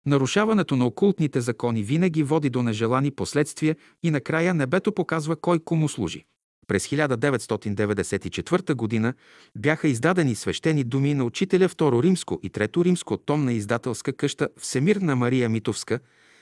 Нарушаването 0.06 0.76
на 0.76 0.86
окултните 0.86 1.40
закони 1.40 1.82
винаги 1.82 2.22
води 2.22 2.50
до 2.50 2.62
нежелани 2.62 3.10
последствия 3.10 3.76
и 4.02 4.10
накрая 4.10 4.54
небето 4.54 4.92
показва 4.92 5.36
кой 5.36 5.58
кому 5.64 5.88
служи. 5.88 6.24
През 6.66 6.88
1994 6.88 9.02
г. 9.02 9.14
бяха 9.58 9.88
издадени 9.88 10.34
свещени 10.34 10.84
думи 10.84 11.14
на 11.14 11.24
учителя 11.24 11.68
Второ 11.68 12.02
Римско 12.02 12.40
и 12.42 12.50
Трето 12.50 12.84
Римско 12.84 13.16
том 13.16 13.44
на 13.44 13.52
издателска 13.52 14.12
къща 14.12 14.48
Всемирна 14.58 15.16
Мария 15.16 15.48
Митовска, 15.48 16.00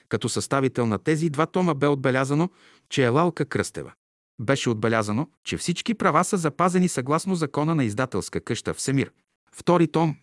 като 0.08 0.28
съставител 0.28 0.86
на 0.86 0.98
тези 0.98 1.30
два 1.30 1.46
тома 1.46 1.74
бе 1.74 1.86
отбелязано, 1.86 2.50
че 2.88 3.04
е 3.04 3.08
Лалка 3.08 3.44
Кръстева. 3.44 3.92
Беше 4.40 4.70
отбелязано, 4.70 5.28
че 5.44 5.56
всички 5.56 5.94
права 5.94 6.24
са 6.24 6.36
запазени 6.36 6.88
съгласно 6.88 7.34
закона 7.34 7.74
на 7.74 7.84
издателска 7.84 8.40
къща 8.40 8.74
Всемир. 8.74 9.10
Втори 9.52 9.86
том 9.86 10.16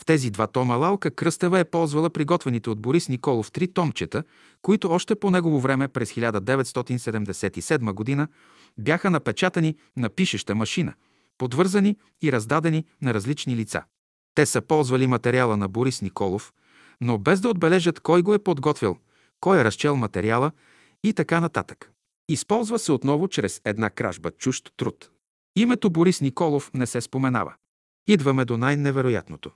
в 0.00 0.04
тези 0.04 0.30
два 0.30 0.46
тома 0.46 0.74
Лалка 0.74 1.10
Кръстева 1.10 1.58
е 1.58 1.64
ползвала 1.64 2.10
приготвените 2.10 2.70
от 2.70 2.80
Борис 2.80 3.08
Николов 3.08 3.52
три 3.52 3.72
томчета, 3.72 4.22
които 4.62 4.90
още 4.90 5.14
по 5.14 5.30
негово 5.30 5.60
време 5.60 5.88
през 5.88 6.12
1977 6.12 7.92
година 7.92 8.28
бяха 8.78 9.10
напечатани 9.10 9.76
на 9.96 10.08
пишеща 10.08 10.54
машина, 10.54 10.94
подвързани 11.38 11.96
и 12.22 12.32
раздадени 12.32 12.84
на 13.02 13.14
различни 13.14 13.56
лица. 13.56 13.82
Те 14.34 14.46
са 14.46 14.60
ползвали 14.60 15.06
материала 15.06 15.56
на 15.56 15.68
Борис 15.68 16.02
Николов, 16.02 16.52
но 17.00 17.18
без 17.18 17.40
да 17.40 17.48
отбележат 17.48 18.00
кой 18.00 18.22
го 18.22 18.34
е 18.34 18.38
подготвил, 18.38 18.96
кой 19.40 19.60
е 19.60 19.64
разчел 19.64 19.96
материала 19.96 20.52
и 21.04 21.12
така 21.12 21.40
нататък. 21.40 21.90
Използва 22.28 22.78
се 22.78 22.92
отново 22.92 23.28
чрез 23.28 23.60
една 23.64 23.90
кражба 23.90 24.30
чужд 24.30 24.72
труд. 24.76 25.10
Името 25.56 25.90
Борис 25.90 26.20
Николов 26.20 26.70
не 26.74 26.86
се 26.86 27.00
споменава. 27.00 27.54
Идваме 28.08 28.44
до 28.44 28.56
най-невероятното. 28.56 29.50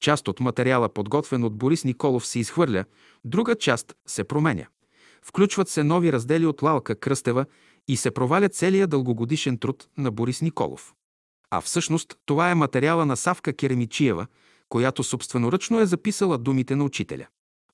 Част 0.00 0.28
от 0.28 0.40
материала, 0.40 0.88
подготвен 0.88 1.44
от 1.44 1.56
Борис 1.56 1.84
Николов, 1.84 2.26
се 2.26 2.38
изхвърля, 2.38 2.84
друга 3.24 3.54
част 3.54 3.94
се 4.06 4.24
променя. 4.24 4.66
Включват 5.22 5.68
се 5.68 5.82
нови 5.82 6.12
раздели 6.12 6.46
от 6.46 6.62
Лалка 6.62 6.94
Кръстева 6.94 7.46
и 7.88 7.96
се 7.96 8.10
проваля 8.10 8.48
целият 8.48 8.90
дългогодишен 8.90 9.58
труд 9.58 9.88
на 9.98 10.10
Борис 10.10 10.42
Николов. 10.42 10.94
А 11.50 11.60
всъщност 11.60 12.16
това 12.26 12.50
е 12.50 12.54
материала 12.54 13.06
на 13.06 13.16
Савка 13.16 13.52
Керемичиева, 13.52 14.26
която 14.68 15.02
собственоръчно 15.02 15.80
е 15.80 15.86
записала 15.86 16.38
думите 16.38 16.76
на 16.76 16.84
учителя. 16.84 17.26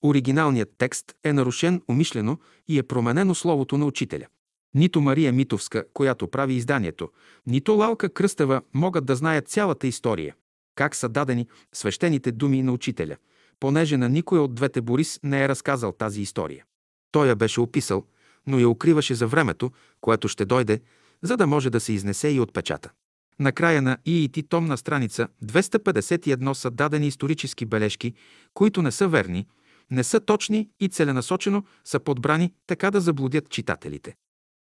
Оригиналният 0.03 0.75
текст 0.79 1.15
е 1.25 1.33
нарушен 1.33 1.83
умишлено 1.89 2.39
и 2.69 2.79
е 2.79 2.83
променено 2.83 3.35
словото 3.35 3.79
на 3.79 3.87
учителя. 3.87 4.27
Нито 4.75 5.01
Мария 5.01 5.33
Митовска, 5.33 5.85
която 5.95 6.29
прави 6.29 6.55
изданието, 6.55 7.09
нито 7.47 7.73
Лалка 7.73 8.13
Кръстева 8.13 8.63
могат 8.75 9.07
да 9.07 9.17
знаят 9.17 9.49
цялата 9.49 9.87
история 9.87 10.35
как 10.81 10.97
са 10.97 11.09
дадени 11.09 11.47
свещените 11.73 12.33
думи 12.33 12.63
на 12.63 12.73
учителя, 12.73 13.17
понеже 13.61 13.97
на 13.97 14.09
никой 14.09 14.39
от 14.39 14.55
двете 14.55 14.81
Борис 14.81 15.21
не 15.23 15.45
е 15.45 15.49
разказал 15.49 15.93
тази 15.93 16.23
история. 16.23 16.65
Той 17.13 17.29
я 17.29 17.37
беше 17.37 17.61
описал, 17.61 18.05
но 18.47 18.59
я 18.59 18.69
укриваше 18.69 19.15
за 19.15 19.27
времето, 19.27 19.71
което 20.01 20.29
ще 20.29 20.45
дойде, 20.45 20.81
за 21.23 21.37
да 21.37 21.47
може 21.47 21.71
да 21.71 21.81
се 21.81 21.93
изнесе 21.93 22.29
и 22.29 22.41
отпечата. 22.41 22.91
Накрая 23.39 23.83
на 23.83 23.99
ИИТ 24.07 24.49
том 24.49 24.67
на 24.67 24.77
страница 24.77 25.29
251 25.45 26.53
са 26.53 26.71
дадени 26.71 27.07
исторически 27.07 27.67
бележки, 27.67 28.15
които 28.55 28.83
не 28.83 28.93
са 28.93 29.09
верни, 29.09 29.47
не 29.91 30.05
са 30.05 30.21
точни 30.21 30.69
и 30.81 30.89
целенасочено 30.89 31.65
са 31.85 32.01
подбрани 32.01 32.53
така 32.67 32.91
да 32.91 33.01
заблудят 33.01 33.49
читателите. 33.49 34.15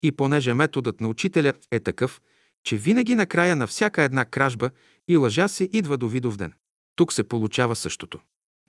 И 0.03 0.11
понеже 0.11 0.53
методът 0.53 1.01
на 1.01 1.07
учителя 1.07 1.53
е 1.71 1.79
такъв, 1.79 2.21
че 2.63 2.77
винаги 2.77 3.15
накрая 3.15 3.55
на 3.55 3.67
всяка 3.67 4.03
една 4.03 4.25
кражба 4.25 4.69
и 5.07 5.17
лъжа 5.17 5.47
се 5.47 5.69
идва 5.73 5.97
до 5.97 6.07
Видовден. 6.07 6.53
Тук 6.95 7.13
се 7.13 7.23
получава 7.23 7.75
същото. 7.75 8.19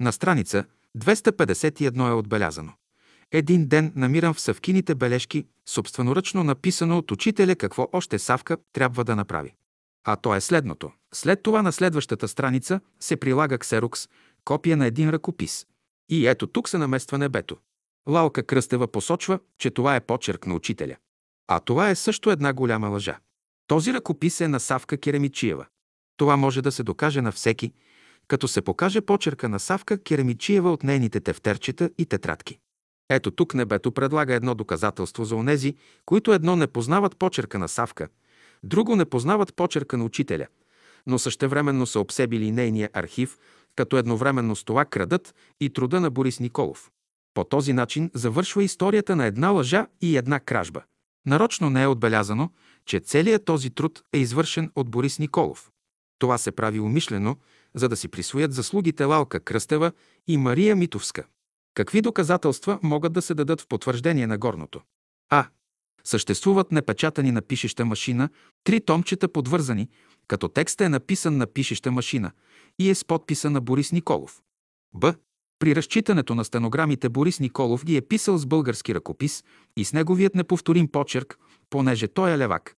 На 0.00 0.12
страница 0.12 0.64
251 0.98 2.08
е 2.08 2.12
отбелязано. 2.12 2.72
Един 3.32 3.68
ден 3.68 3.92
намирам 3.96 4.34
в 4.34 4.40
Савкините 4.40 4.94
бележки, 4.94 5.46
собственоръчно 5.66 6.44
написано 6.44 6.98
от 6.98 7.10
учителя 7.10 7.56
какво 7.56 7.88
още 7.92 8.18
Савка 8.18 8.56
трябва 8.72 9.04
да 9.04 9.16
направи. 9.16 9.54
А 10.04 10.16
то 10.16 10.34
е 10.34 10.40
следното. 10.40 10.92
След 11.14 11.42
това 11.42 11.62
на 11.62 11.72
следващата 11.72 12.28
страница 12.28 12.80
се 13.00 13.16
прилага 13.16 13.58
ксерокс, 13.58 14.08
копия 14.44 14.76
на 14.76 14.86
един 14.86 15.10
ръкопис. 15.10 15.66
И 16.08 16.26
ето 16.26 16.46
тук 16.46 16.68
се 16.68 16.78
намества 16.78 17.18
небето. 17.18 17.56
Лалка 18.08 18.42
Кръстева 18.42 18.88
посочва, 18.88 19.38
че 19.58 19.70
това 19.70 19.96
е 19.96 20.00
почерк 20.00 20.46
на 20.46 20.54
учителя. 20.54 20.96
А 21.48 21.60
това 21.60 21.90
е 21.90 21.94
също 21.94 22.30
една 22.30 22.52
голяма 22.52 22.88
лъжа. 22.88 23.18
Този 23.70 23.94
ръкопис 23.94 24.40
е 24.40 24.48
на 24.48 24.60
Савка 24.60 24.96
Керемичиева. 24.96 25.66
Това 26.16 26.36
може 26.36 26.62
да 26.62 26.72
се 26.72 26.82
докаже 26.82 27.22
на 27.22 27.32
всеки, 27.32 27.72
като 28.28 28.48
се 28.48 28.62
покаже 28.62 29.00
почерка 29.00 29.48
на 29.48 29.60
Савка 29.60 30.02
Керемичиева 30.02 30.72
от 30.72 30.82
нейните 30.82 31.20
тефтерчета 31.20 31.90
и 31.98 32.06
тетрадки. 32.06 32.58
Ето 33.10 33.30
тук 33.30 33.54
небето 33.54 33.92
предлага 33.92 34.34
едно 34.34 34.54
доказателство 34.54 35.24
за 35.24 35.36
онези, 35.36 35.74
които 36.06 36.32
едно 36.32 36.56
не 36.56 36.66
познават 36.66 37.16
почерка 37.16 37.58
на 37.58 37.68
Савка, 37.68 38.08
друго 38.62 38.96
не 38.96 39.04
познават 39.04 39.54
почерка 39.54 39.96
на 39.96 40.04
учителя, 40.04 40.46
но 41.06 41.18
същевременно 41.18 41.86
са 41.86 42.00
обсебили 42.00 42.52
нейния 42.52 42.90
архив, 42.92 43.38
като 43.76 43.96
едновременно 43.96 44.56
с 44.56 44.64
това 44.64 44.84
крадат 44.84 45.34
и 45.60 45.70
труда 45.70 46.00
на 46.00 46.10
Борис 46.10 46.40
Николов. 46.40 46.90
По 47.34 47.44
този 47.44 47.72
начин 47.72 48.10
завършва 48.14 48.64
историята 48.64 49.16
на 49.16 49.26
една 49.26 49.48
лъжа 49.48 49.86
и 50.00 50.16
една 50.16 50.40
кражба. 50.40 50.82
Нарочно 51.26 51.70
не 51.70 51.82
е 51.82 51.86
отбелязано, 51.86 52.50
че 52.90 53.00
целият 53.00 53.44
този 53.44 53.70
труд 53.70 54.02
е 54.12 54.18
извършен 54.18 54.70
от 54.76 54.90
Борис 54.90 55.18
Николов. 55.18 55.70
Това 56.18 56.38
се 56.38 56.52
прави 56.52 56.80
умишлено, 56.80 57.36
за 57.74 57.88
да 57.88 57.96
си 57.96 58.08
присвоят 58.08 58.52
заслугите 58.52 59.04
Лалка 59.04 59.40
Кръстева 59.40 59.92
и 60.26 60.36
Мария 60.36 60.76
Митовска. 60.76 61.24
Какви 61.74 62.00
доказателства 62.00 62.78
могат 62.82 63.12
да 63.12 63.22
се 63.22 63.34
дадат 63.34 63.60
в 63.60 63.66
потвърждение 63.66 64.26
на 64.26 64.38
горното? 64.38 64.80
А. 65.30 65.48
Съществуват 66.04 66.72
непечатани 66.72 67.32
на 67.32 67.42
пишеща 67.42 67.84
машина 67.84 68.28
три 68.64 68.80
томчета 68.80 69.28
подвързани, 69.28 69.88
като 70.28 70.48
текстът 70.48 70.86
е 70.86 70.88
написан 70.88 71.36
на 71.36 71.46
пишеща 71.46 71.90
машина 71.90 72.30
и 72.78 72.90
е 72.90 72.94
с 72.94 73.04
подписа 73.04 73.50
на 73.50 73.60
Борис 73.60 73.92
Николов. 73.92 74.42
Б. 74.94 75.14
При 75.58 75.76
разчитането 75.76 76.34
на 76.34 76.44
стенограмите 76.44 77.08
Борис 77.08 77.40
Николов 77.40 77.84
ги 77.84 77.96
е 77.96 78.02
писал 78.02 78.38
с 78.38 78.46
български 78.46 78.94
ръкопис 78.94 79.44
и 79.76 79.84
с 79.84 79.92
неговият 79.92 80.34
неповторим 80.34 80.88
почерк, 80.88 81.38
понеже 81.70 82.08
той 82.08 82.32
е 82.32 82.38
левак, 82.38 82.76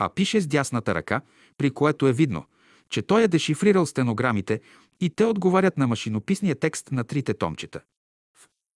а 0.00 0.08
пише 0.08 0.40
с 0.40 0.46
дясната 0.46 0.94
ръка, 0.94 1.20
при 1.58 1.70
което 1.70 2.08
е 2.08 2.12
видно, 2.12 2.44
че 2.90 3.02
той 3.02 3.22
е 3.22 3.28
дешифрирал 3.28 3.86
стенограмите 3.86 4.60
и 5.00 5.10
те 5.10 5.24
отговарят 5.24 5.78
на 5.78 5.86
машинописния 5.86 6.54
текст 6.54 6.92
на 6.92 7.04
трите 7.04 7.34
томчета. 7.34 7.80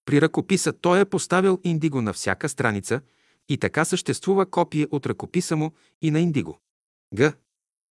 При 0.04 0.20
ръкописа 0.20 0.72
той 0.72 1.00
е 1.00 1.04
поставил 1.04 1.60
индиго 1.64 2.00
на 2.02 2.12
всяка 2.12 2.48
страница 2.48 3.00
и 3.48 3.58
така 3.58 3.84
съществува 3.84 4.46
копие 4.46 4.86
от 4.90 5.06
ръкописа 5.06 5.56
му 5.56 5.72
и 6.02 6.10
на 6.10 6.20
индиго. 6.20 6.58
Г. 7.16 7.32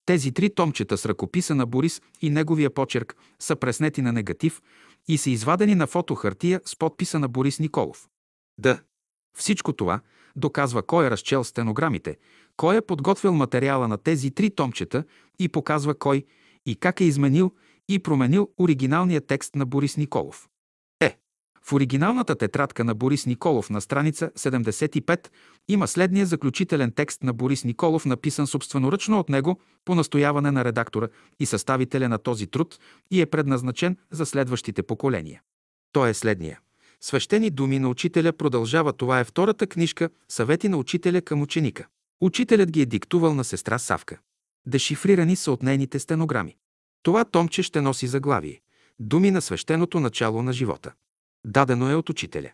Тези 0.05 0.31
три 0.31 0.55
томчета 0.55 0.97
с 0.97 1.05
ръкописа 1.05 1.55
на 1.55 1.65
Борис 1.65 2.01
и 2.21 2.29
неговия 2.29 2.73
почерк 2.73 3.15
са 3.39 3.55
преснети 3.55 4.01
на 4.01 4.11
негатив 4.11 4.61
и 5.07 5.17
са 5.17 5.29
извадени 5.29 5.75
на 5.75 5.87
фотохартия 5.87 6.61
с 6.65 6.75
подписа 6.75 7.19
на 7.19 7.27
Борис 7.27 7.59
Николов. 7.59 8.07
Д. 8.59 8.81
Всичко 9.37 9.73
това 9.73 10.01
доказва 10.35 10.83
кой 10.83 11.07
е 11.07 11.11
разчел 11.11 11.43
стенограмите, 11.43 12.17
кой 12.57 12.77
е 12.77 12.81
подготвил 12.81 13.33
материала 13.33 13.87
на 13.87 13.97
тези 13.97 14.31
три 14.31 14.49
томчета 14.49 15.03
и 15.39 15.49
показва 15.49 15.95
кой 15.95 16.25
и 16.65 16.75
как 16.75 17.01
е 17.01 17.03
изменил 17.03 17.51
и 17.89 17.99
променил 17.99 18.49
оригиналния 18.57 19.21
текст 19.21 19.55
на 19.55 19.65
Борис 19.65 19.97
Николов. 19.97 20.49
Е. 20.99 21.17
В 21.63 21.73
оригиналната 21.73 22.35
тетрадка 22.35 22.83
на 22.83 22.95
Борис 22.95 23.25
Николов 23.25 23.69
на 23.69 23.81
страница 23.81 24.31
75 24.37 25.27
има 25.67 25.87
следния 25.87 26.25
заключителен 26.25 26.91
текст 26.91 27.23
на 27.23 27.33
Борис 27.33 27.63
Николов, 27.63 28.05
написан 28.05 28.47
собственоръчно 28.47 29.19
от 29.19 29.29
него 29.29 29.59
по 29.85 29.95
настояване 29.95 30.51
на 30.51 30.65
редактора 30.65 31.07
и 31.39 31.45
съставителя 31.45 32.09
на 32.09 32.17
този 32.17 32.47
труд 32.47 32.79
и 33.11 33.21
е 33.21 33.25
предназначен 33.25 33.97
за 34.11 34.25
следващите 34.25 34.83
поколения. 34.83 35.41
Той 35.91 36.09
е 36.09 36.13
следния. 36.13 36.59
Свещени 37.01 37.49
думи 37.49 37.79
на 37.79 37.89
учителя 37.89 38.33
продължава. 38.33 38.93
Това 38.93 39.19
е 39.19 39.23
втората 39.23 39.67
книжка 39.67 40.09
«Съвети 40.29 40.69
на 40.69 40.77
учителя 40.77 41.21
към 41.21 41.41
ученика». 41.41 41.87
Учителят 42.21 42.71
ги 42.71 42.81
е 42.81 42.85
диктувал 42.85 43.33
на 43.33 43.43
сестра 43.43 43.79
Савка. 43.79 44.19
Дешифрирани 44.65 45.35
са 45.35 45.51
от 45.51 45.63
нейните 45.63 45.99
стенограми. 45.99 46.55
Това 47.03 47.25
томче 47.25 47.63
ще 47.63 47.81
носи 47.81 48.07
заглавие 48.07 48.61
«Думи 48.99 49.31
на 49.31 49.41
свещеното 49.41 49.99
начало 49.99 50.43
на 50.43 50.53
живота». 50.53 50.93
Дадено 51.45 51.89
е 51.89 51.95
от 51.95 52.09
учителя. 52.09 52.51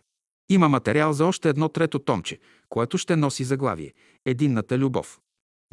Има 0.48 0.68
материал 0.68 1.12
за 1.12 1.26
още 1.26 1.48
едно 1.48 1.68
трето 1.68 1.98
томче, 1.98 2.38
което 2.68 2.98
ще 2.98 3.16
носи 3.16 3.44
заглавие 3.44 3.92
«Единната 4.24 4.78
любов». 4.78 5.20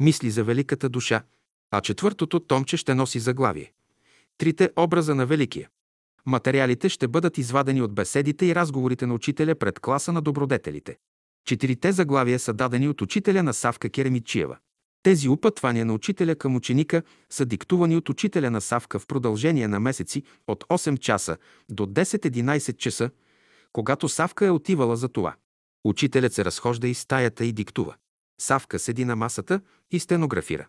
Мисли 0.00 0.30
за 0.30 0.44
великата 0.44 0.88
душа, 0.88 1.22
а 1.70 1.80
четвъртото 1.80 2.40
томче 2.40 2.76
ще 2.76 2.94
носи 2.94 3.18
заглавие 3.18 3.72
«Трите 4.38 4.70
образа 4.76 5.14
на 5.14 5.26
Великия». 5.26 5.68
Материалите 6.26 6.88
ще 6.88 7.08
бъдат 7.08 7.38
извадени 7.38 7.82
от 7.82 7.94
беседите 7.94 8.46
и 8.46 8.54
разговорите 8.54 9.06
на 9.06 9.14
учителя 9.14 9.54
пред 9.54 9.80
класа 9.80 10.12
на 10.12 10.22
добродетелите. 10.22 10.98
Четирите 11.48 11.92
заглавия 11.92 12.38
са 12.38 12.52
дадени 12.52 12.88
от 12.88 13.02
учителя 13.02 13.42
на 13.42 13.54
Савка 13.54 13.90
Керемичиева. 13.90 14.56
Тези 15.02 15.28
упътвания 15.28 15.84
на 15.84 15.94
учителя 15.94 16.34
към 16.34 16.56
ученика 16.56 17.02
са 17.30 17.44
диктувани 17.44 17.96
от 17.96 18.08
учителя 18.08 18.50
на 18.50 18.60
Савка 18.60 18.98
в 18.98 19.06
продължение 19.06 19.68
на 19.68 19.80
месеци 19.80 20.22
от 20.46 20.64
8 20.64 20.98
часа 20.98 21.36
до 21.70 21.86
10-11 21.86 22.76
часа, 22.76 23.10
когато 23.72 24.08
Савка 24.08 24.46
е 24.46 24.50
отивала 24.50 24.96
за 24.96 25.08
това. 25.08 25.34
Учителят 25.84 26.32
се 26.32 26.44
разхожда 26.44 26.88
из 26.88 26.98
стаята 26.98 27.44
и 27.44 27.52
диктува. 27.52 27.94
Савка 28.40 28.78
седи 28.78 29.04
на 29.04 29.16
масата 29.16 29.60
и 29.90 30.00
стенографира. 30.00 30.66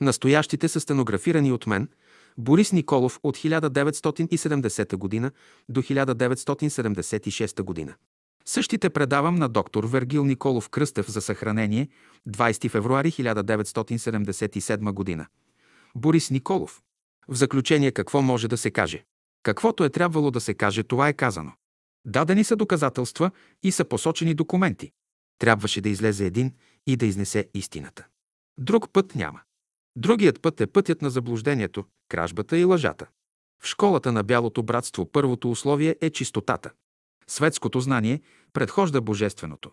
Настоящите 0.00 0.68
са 0.68 0.80
стенографирани 0.80 1.52
от 1.52 1.66
мен, 1.66 1.88
Борис 2.38 2.72
Николов 2.72 3.20
от 3.22 3.36
1970 3.36 5.20
г. 5.20 5.30
до 5.68 5.82
1976 5.82 7.86
г. 7.86 7.94
Същите 8.50 8.90
предавам 8.90 9.34
на 9.34 9.48
доктор 9.48 9.84
Вергил 9.84 10.24
Николов 10.24 10.68
Кръстев 10.68 11.10
за 11.10 11.20
съхранение 11.20 11.88
20 12.28 12.70
февруари 12.70 13.10
1977 13.10 15.18
г. 15.18 15.26
Борис 15.94 16.30
Николов. 16.30 16.82
В 17.28 17.34
заключение 17.34 17.92
какво 17.92 18.22
може 18.22 18.48
да 18.48 18.56
се 18.56 18.70
каже? 18.70 19.04
Каквото 19.42 19.84
е 19.84 19.90
трябвало 19.90 20.30
да 20.30 20.40
се 20.40 20.54
каже, 20.54 20.82
това 20.82 21.08
е 21.08 21.12
казано. 21.12 21.52
Дадени 22.04 22.44
са 22.44 22.56
доказателства 22.56 23.30
и 23.62 23.72
са 23.72 23.84
посочени 23.84 24.34
документи. 24.34 24.92
Трябваше 25.38 25.80
да 25.80 25.88
излезе 25.88 26.26
един 26.26 26.52
и 26.86 26.96
да 26.96 27.06
изнесе 27.06 27.48
истината. 27.54 28.06
Друг 28.58 28.92
път 28.92 29.14
няма. 29.14 29.40
Другият 29.96 30.42
път 30.42 30.60
е 30.60 30.66
пътят 30.66 31.02
на 31.02 31.10
заблуждението, 31.10 31.84
кражбата 32.08 32.58
и 32.58 32.64
лъжата. 32.64 33.06
В 33.62 33.66
школата 33.66 34.12
на 34.12 34.22
Бялото 34.22 34.62
братство 34.62 35.10
първото 35.12 35.50
условие 35.50 35.96
е 36.00 36.10
чистотата. 36.10 36.70
Светското 37.30 37.80
знание 37.80 38.20
предхожда 38.52 39.00
божественото. 39.00 39.70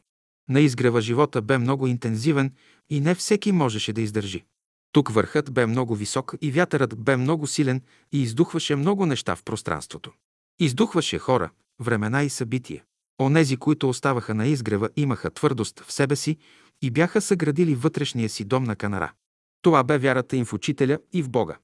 На 0.49 0.59
изгрева 0.59 1.01
живота 1.01 1.41
бе 1.41 1.57
много 1.57 1.87
интензивен 1.87 2.53
и 2.89 2.99
не 2.99 3.15
всеки 3.15 3.51
можеше 3.51 3.93
да 3.93 4.01
издържи. 4.01 4.45
Тук 4.91 5.09
върхът 5.09 5.53
бе 5.53 5.65
много 5.65 5.95
висок 5.95 6.35
и 6.41 6.51
вятърът 6.51 6.99
бе 6.99 7.17
много 7.17 7.47
силен 7.47 7.81
и 8.11 8.21
издухваше 8.21 8.75
много 8.75 9.05
неща 9.05 9.35
в 9.35 9.43
пространството. 9.43 10.11
Издухваше 10.59 11.19
хора, 11.19 11.49
времена 11.79 12.23
и 12.23 12.29
събития. 12.29 12.83
Онези, 13.21 13.57
които 13.57 13.89
оставаха 13.89 14.33
на 14.33 14.47
изгрева, 14.47 14.89
имаха 14.95 15.31
твърдост 15.31 15.79
в 15.79 15.93
себе 15.93 16.15
си 16.15 16.37
и 16.81 16.91
бяха 16.91 17.21
съградили 17.21 17.75
вътрешния 17.75 18.29
си 18.29 18.45
дом 18.45 18.63
на 18.63 18.75
канара. 18.75 19.13
Това 19.61 19.83
бе 19.83 19.97
вярата 19.97 20.37
им 20.37 20.45
в 20.45 20.53
учителя 20.53 20.99
и 21.13 21.23
в 21.23 21.29
Бога. 21.29 21.57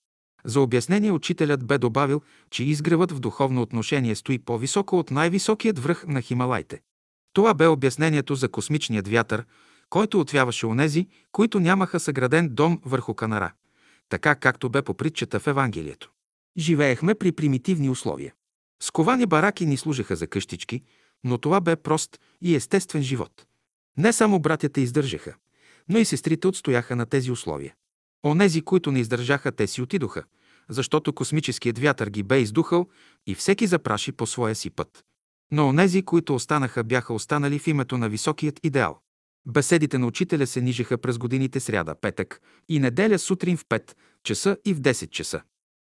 За 0.46 0.62
обяснение 0.62 1.12
учителят 1.12 1.66
бе 1.66 1.78
добавил, 1.78 2.22
че 2.50 2.64
изгревът 2.64 3.12
в 3.12 3.20
духовно 3.20 3.62
отношение 3.62 4.16
стои 4.16 4.40
по-високо 4.40 5.00
от 5.00 5.12
най-високият 5.12 5.80
връх 5.80 6.08
на 6.08 6.22
Хималайте. 6.22 6.82
Това 7.34 7.54
бе 7.54 7.68
обяснението 7.68 8.36
за 8.36 8.50
космичният 8.50 9.08
вятър, 9.08 9.46
който 9.90 10.20
отвяваше 10.20 10.66
онези, 10.66 11.08
които 11.32 11.60
нямаха 11.60 12.00
съграден 12.00 12.50
дом 12.52 12.82
върху 12.86 13.14
канара, 13.14 13.52
така 14.10 14.36
както 14.36 14.70
бе 14.70 14.82
по 14.82 14.94
притчата 14.94 15.40
в 15.40 15.48
Евангелието. 15.48 16.12
Живеехме 16.58 17.16
при 17.16 17.32
примитивни 17.32 17.90
условия. 17.90 18.34
Сковани 18.82 19.26
бараки 19.26 19.66
ни 19.66 19.78
служеха 19.78 20.16
за 20.16 20.28
къщички, 20.28 20.82
но 21.24 21.38
това 21.38 21.62
бе 21.62 21.76
прост 21.76 22.20
и 22.42 22.56
естествен 22.56 23.02
живот. 23.02 23.46
Не 23.98 24.14
само 24.14 24.40
братята 24.40 24.82
издържаха, 24.82 25.36
но 25.90 25.98
и 25.98 26.06
сестрите 26.06 26.48
отстояха 26.48 26.96
на 26.96 27.06
тези 27.06 27.32
условия. 27.32 27.74
Онези, 28.26 28.62
които 28.62 28.92
не 28.92 29.00
издържаха, 29.00 29.52
те 29.52 29.68
си 29.68 29.82
отидоха, 29.82 30.24
защото 30.70 31.14
космическият 31.14 31.80
вятър 31.80 32.10
ги 32.10 32.24
бе 32.24 32.40
издухал 32.40 32.88
и 33.28 33.36
всеки 33.36 33.68
запраши 33.68 34.12
по 34.12 34.28
своя 34.28 34.56
си 34.56 34.70
път. 34.70 35.04
Но 35.52 35.68
онези, 35.68 36.04
които 36.04 36.36
останаха, 36.36 36.84
бяха 36.84 37.14
останали 37.14 37.60
в 37.60 37.68
името 37.68 37.98
на 37.98 38.10
високият 38.10 38.60
идеал. 38.64 39.00
Беседите 39.46 39.98
на 39.98 40.08
учителя 40.08 40.48
се 40.48 40.62
нижеха 40.62 40.98
през 40.98 41.18
годините 41.18 41.60
сряда, 41.60 41.96
петък 41.96 42.42
и 42.70 42.80
неделя 42.80 43.20
сутрин 43.20 43.58
в 43.58 43.66
5 43.66 43.94
часа 44.24 44.58
и 44.66 44.74
в 44.74 44.82
10 44.82 45.10
часа. 45.10 45.42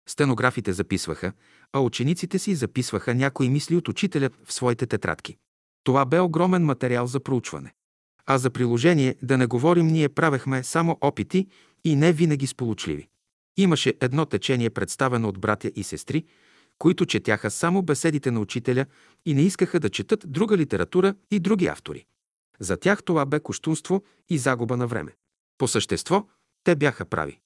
Стенографите 0.09 0.73
записваха, 0.73 1.33
а 1.73 1.81
учениците 1.81 2.39
си 2.39 2.55
записваха 2.55 3.15
някои 3.15 3.49
мисли 3.49 3.77
от 3.77 3.89
учителя 3.89 4.31
в 4.45 4.53
своите 4.53 4.87
тетрадки. 4.87 5.37
Това 5.85 6.05
бе 6.05 6.21
огромен 6.21 6.65
материал 6.65 7.07
за 7.07 7.21
проучване. 7.21 7.73
А 8.27 8.39
за 8.39 8.51
приложение, 8.51 9.17
да 9.23 9.39
не 9.39 9.47
говорим, 9.47 9.87
ние 9.87 10.09
правехме 10.09 10.63
само 10.65 10.99
опити 11.01 11.47
и 11.85 11.97
не 11.97 12.13
винаги 12.13 12.47
сполучливи. 12.47 13.09
Имаше 13.57 13.95
едно 14.01 14.27
течение, 14.27 14.71
представено 14.71 15.29
от 15.29 15.39
братя 15.39 15.73
и 15.77 15.83
сестри, 15.83 16.25
които 16.79 17.07
четяха 17.07 17.51
само 17.51 17.83
беседите 17.83 18.31
на 18.31 18.41
учителя 18.41 18.87
и 19.27 19.35
не 19.35 19.43
искаха 19.43 19.81
да 19.81 19.91
четат 19.91 20.25
друга 20.27 20.57
литература 20.57 21.15
и 21.31 21.41
други 21.41 21.67
автори. 21.67 22.05
За 22.61 22.77
тях 22.77 23.03
това 23.03 23.27
бе 23.27 23.41
коштунство 23.41 24.03
и 24.29 24.39
загуба 24.39 24.77
на 24.77 24.87
време. 24.87 25.13
По 25.59 25.69
същество, 25.69 26.27
те 26.65 26.77
бяха 26.77 27.05
прави. 27.05 27.41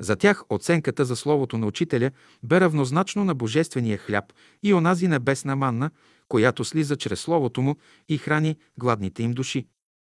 За 0.00 0.16
тях 0.16 0.44
оценката 0.48 1.04
за 1.04 1.16
словото 1.16 1.58
на 1.58 1.66
учителя 1.66 2.10
бе 2.42 2.60
равнозначно 2.60 3.24
на 3.24 3.34
божествения 3.34 3.98
хляб 3.98 4.24
и 4.62 4.74
онази 4.74 5.08
небесна 5.08 5.56
манна, 5.56 5.90
която 6.28 6.64
слиза 6.64 6.96
чрез 6.96 7.20
словото 7.20 7.62
му 7.62 7.76
и 8.08 8.18
храни 8.18 8.56
гладните 8.78 9.22
им 9.22 9.32
души. 9.32 9.66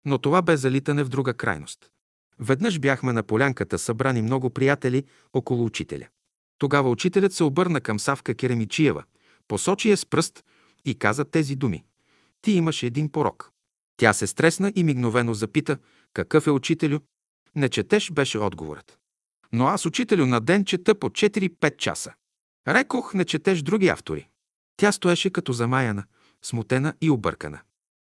Но 0.05 0.17
това 0.17 0.41
бе 0.41 0.57
залитане 0.57 1.03
в 1.03 1.09
друга 1.09 1.33
крайност. 1.33 1.91
Веднъж 2.39 2.79
бяхме 2.79 3.13
на 3.13 3.23
полянката, 3.23 3.79
събрани 3.79 4.21
много 4.21 4.49
приятели 4.49 5.03
около 5.33 5.65
учителя. 5.65 6.07
Тогава 6.57 6.89
учителят 6.89 7.33
се 7.33 7.43
обърна 7.43 7.81
към 7.81 7.99
Савка 7.99 8.35
Керемичиева, 8.35 9.03
посочи 9.47 9.89
я 9.89 9.97
с 9.97 10.05
пръст 10.05 10.43
и 10.85 10.95
каза 10.95 11.25
тези 11.25 11.55
думи. 11.55 11.83
Ти 12.41 12.51
имаш 12.51 12.83
един 12.83 13.11
порок. 13.11 13.51
Тя 13.97 14.13
се 14.13 14.27
стресна 14.27 14.73
и 14.75 14.83
мигновено 14.83 15.33
запита, 15.33 15.77
какъв 16.13 16.47
е 16.47 16.51
учителю? 16.51 16.99
Не 17.55 17.69
четеш, 17.69 18.11
беше 18.11 18.37
отговорът. 18.37 18.99
Но 19.51 19.67
аз, 19.67 19.85
учителю, 19.85 20.25
на 20.25 20.41
ден 20.41 20.65
чета 20.65 20.95
по 20.95 21.09
4-5 21.09 21.77
часа. 21.77 22.13
Рекох, 22.67 23.13
не 23.13 23.25
четеш 23.25 23.61
други 23.61 23.87
автори. 23.87 24.27
Тя 24.77 24.91
стоеше 24.91 25.29
като 25.29 25.53
замаяна, 25.53 26.03
смутена 26.41 26.93
и 27.01 27.09
объркана. 27.09 27.59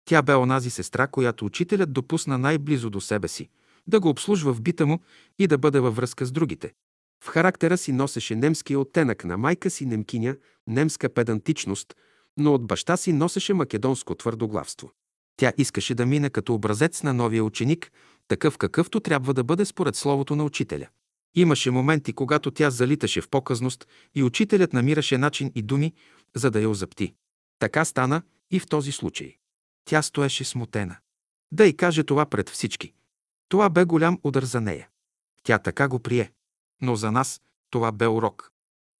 Тя 0.04 0.22
бе 0.22 0.34
онази 0.34 0.70
сестра, 0.70 1.06
която 1.06 1.44
учителят 1.44 1.92
допусна 1.92 2.38
най-близо 2.38 2.90
до 2.90 3.00
себе 3.00 3.28
си, 3.28 3.48
да 3.86 4.00
го 4.00 4.08
обслужва 4.08 4.54
в 4.54 4.60
бита 4.60 4.86
му 4.86 5.00
и 5.38 5.46
да 5.46 5.58
бъде 5.58 5.80
във 5.80 5.96
връзка 5.96 6.26
с 6.26 6.32
другите. 6.32 6.72
В 7.24 7.28
характера 7.28 7.78
си 7.78 7.92
носеше 7.92 8.36
немския 8.36 8.80
оттенък 8.80 9.24
на 9.24 9.36
майка 9.36 9.70
си 9.70 9.86
немкиня, 9.86 10.36
немска 10.66 11.08
педантичност, 11.08 11.94
но 12.36 12.54
от 12.54 12.66
баща 12.66 12.96
си 12.96 13.12
носеше 13.12 13.54
македонско 13.54 14.14
твърдоглавство. 14.14 14.90
Тя 15.36 15.52
искаше 15.58 15.94
да 15.94 16.06
мине 16.06 16.30
като 16.30 16.54
образец 16.54 17.02
на 17.02 17.14
новия 17.14 17.44
ученик, 17.44 17.92
такъв 18.28 18.58
какъвто 18.58 19.00
трябва 19.00 19.34
да 19.34 19.44
бъде 19.44 19.64
според 19.64 19.96
словото 19.96 20.36
на 20.36 20.44
учителя. 20.44 20.88
Имаше 21.34 21.70
моменти, 21.70 22.12
когато 22.12 22.50
тя 22.50 22.70
залиташе 22.70 23.20
в 23.20 23.28
показност 23.28 23.88
и 24.14 24.22
учителят 24.22 24.72
намираше 24.72 25.18
начин 25.18 25.52
и 25.54 25.62
думи, 25.62 25.92
за 26.36 26.50
да 26.50 26.60
я 26.60 26.70
озапти. 26.70 27.14
Така 27.58 27.84
стана 27.84 28.22
и 28.50 28.60
в 28.60 28.66
този 28.66 28.92
случай. 28.92 29.36
Тя 29.84 30.02
стоеше 30.02 30.44
смутена. 30.44 30.96
Да 31.52 31.66
й 31.66 31.76
каже 31.76 32.04
това 32.04 32.26
пред 32.26 32.50
всички. 32.50 32.92
Това 33.52 33.70
бе 33.70 33.84
голям 33.84 34.18
удар 34.22 34.42
за 34.42 34.60
нея. 34.60 34.88
Тя 35.42 35.58
така 35.58 35.88
го 35.88 35.98
прие. 35.98 36.32
Но 36.82 36.96
за 36.96 37.12
нас 37.12 37.40
това 37.70 37.92
бе 37.92 38.06
урок. 38.06 38.50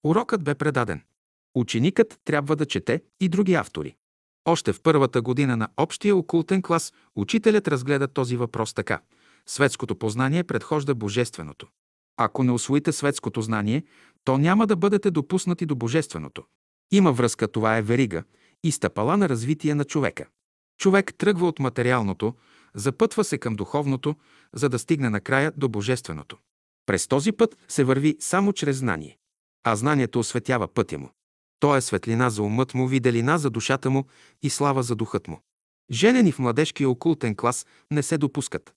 Урокът 0.03 0.43
бе 0.43 0.55
предаден. 0.55 1.01
Ученикът 1.55 2.19
трябва 2.25 2.55
да 2.55 2.65
чете 2.65 3.03
и 3.19 3.29
други 3.29 3.53
автори. 3.53 3.95
Още 4.45 4.73
в 4.73 4.81
първата 4.81 5.21
година 5.21 5.57
на 5.57 5.67
общия 5.77 6.15
окултен 6.15 6.61
клас 6.61 6.93
учителят 7.15 7.67
разгледа 7.67 8.07
този 8.07 8.37
въпрос 8.37 8.73
така. 8.73 9.01
Светското 9.45 9.95
познание 9.95 10.43
предхожда 10.43 10.95
божественото. 10.95 11.67
Ако 12.17 12.43
не 12.43 12.51
освоите 12.51 12.91
светското 12.91 13.41
знание, 13.41 13.83
то 14.23 14.37
няма 14.37 14.67
да 14.67 14.75
бъдете 14.75 15.11
допуснати 15.11 15.65
до 15.65 15.75
божественото. 15.75 16.43
Има 16.91 17.11
връзка, 17.11 17.47
това 17.47 17.77
е 17.77 17.81
верига 17.81 18.23
и 18.63 18.71
стъпала 18.71 19.17
на 19.17 19.29
развитие 19.29 19.75
на 19.75 19.85
човека. 19.85 20.25
Човек 20.77 21.13
тръгва 21.17 21.47
от 21.47 21.59
материалното, 21.59 22.33
запътва 22.75 23.23
се 23.23 23.37
към 23.37 23.55
духовното, 23.55 24.15
за 24.53 24.69
да 24.69 24.79
стигне 24.79 25.09
накрая 25.09 25.53
до 25.57 25.69
божественото. 25.69 26.37
През 26.85 27.07
този 27.07 27.31
път 27.31 27.57
се 27.67 27.83
върви 27.83 28.17
само 28.19 28.53
чрез 28.53 28.77
знание. 28.77 29.17
А 29.63 29.75
знанието 29.75 30.19
осветява 30.19 30.67
пътя 30.67 30.97
му. 30.97 31.09
То 31.59 31.75
е 31.75 31.81
светлина 31.81 32.29
за 32.29 32.43
умът 32.43 32.73
му, 32.73 32.87
виделина 32.87 33.37
за 33.37 33.49
душата 33.49 33.89
му 33.89 34.05
и 34.41 34.49
слава 34.49 34.83
за 34.83 34.95
духът 34.95 35.27
му. 35.27 35.41
Женени 35.91 36.31
в 36.31 36.39
младежкия 36.39 36.89
окултен 36.89 37.35
клас 37.35 37.65
не 37.91 38.03
се 38.03 38.17
допускат. 38.17 38.73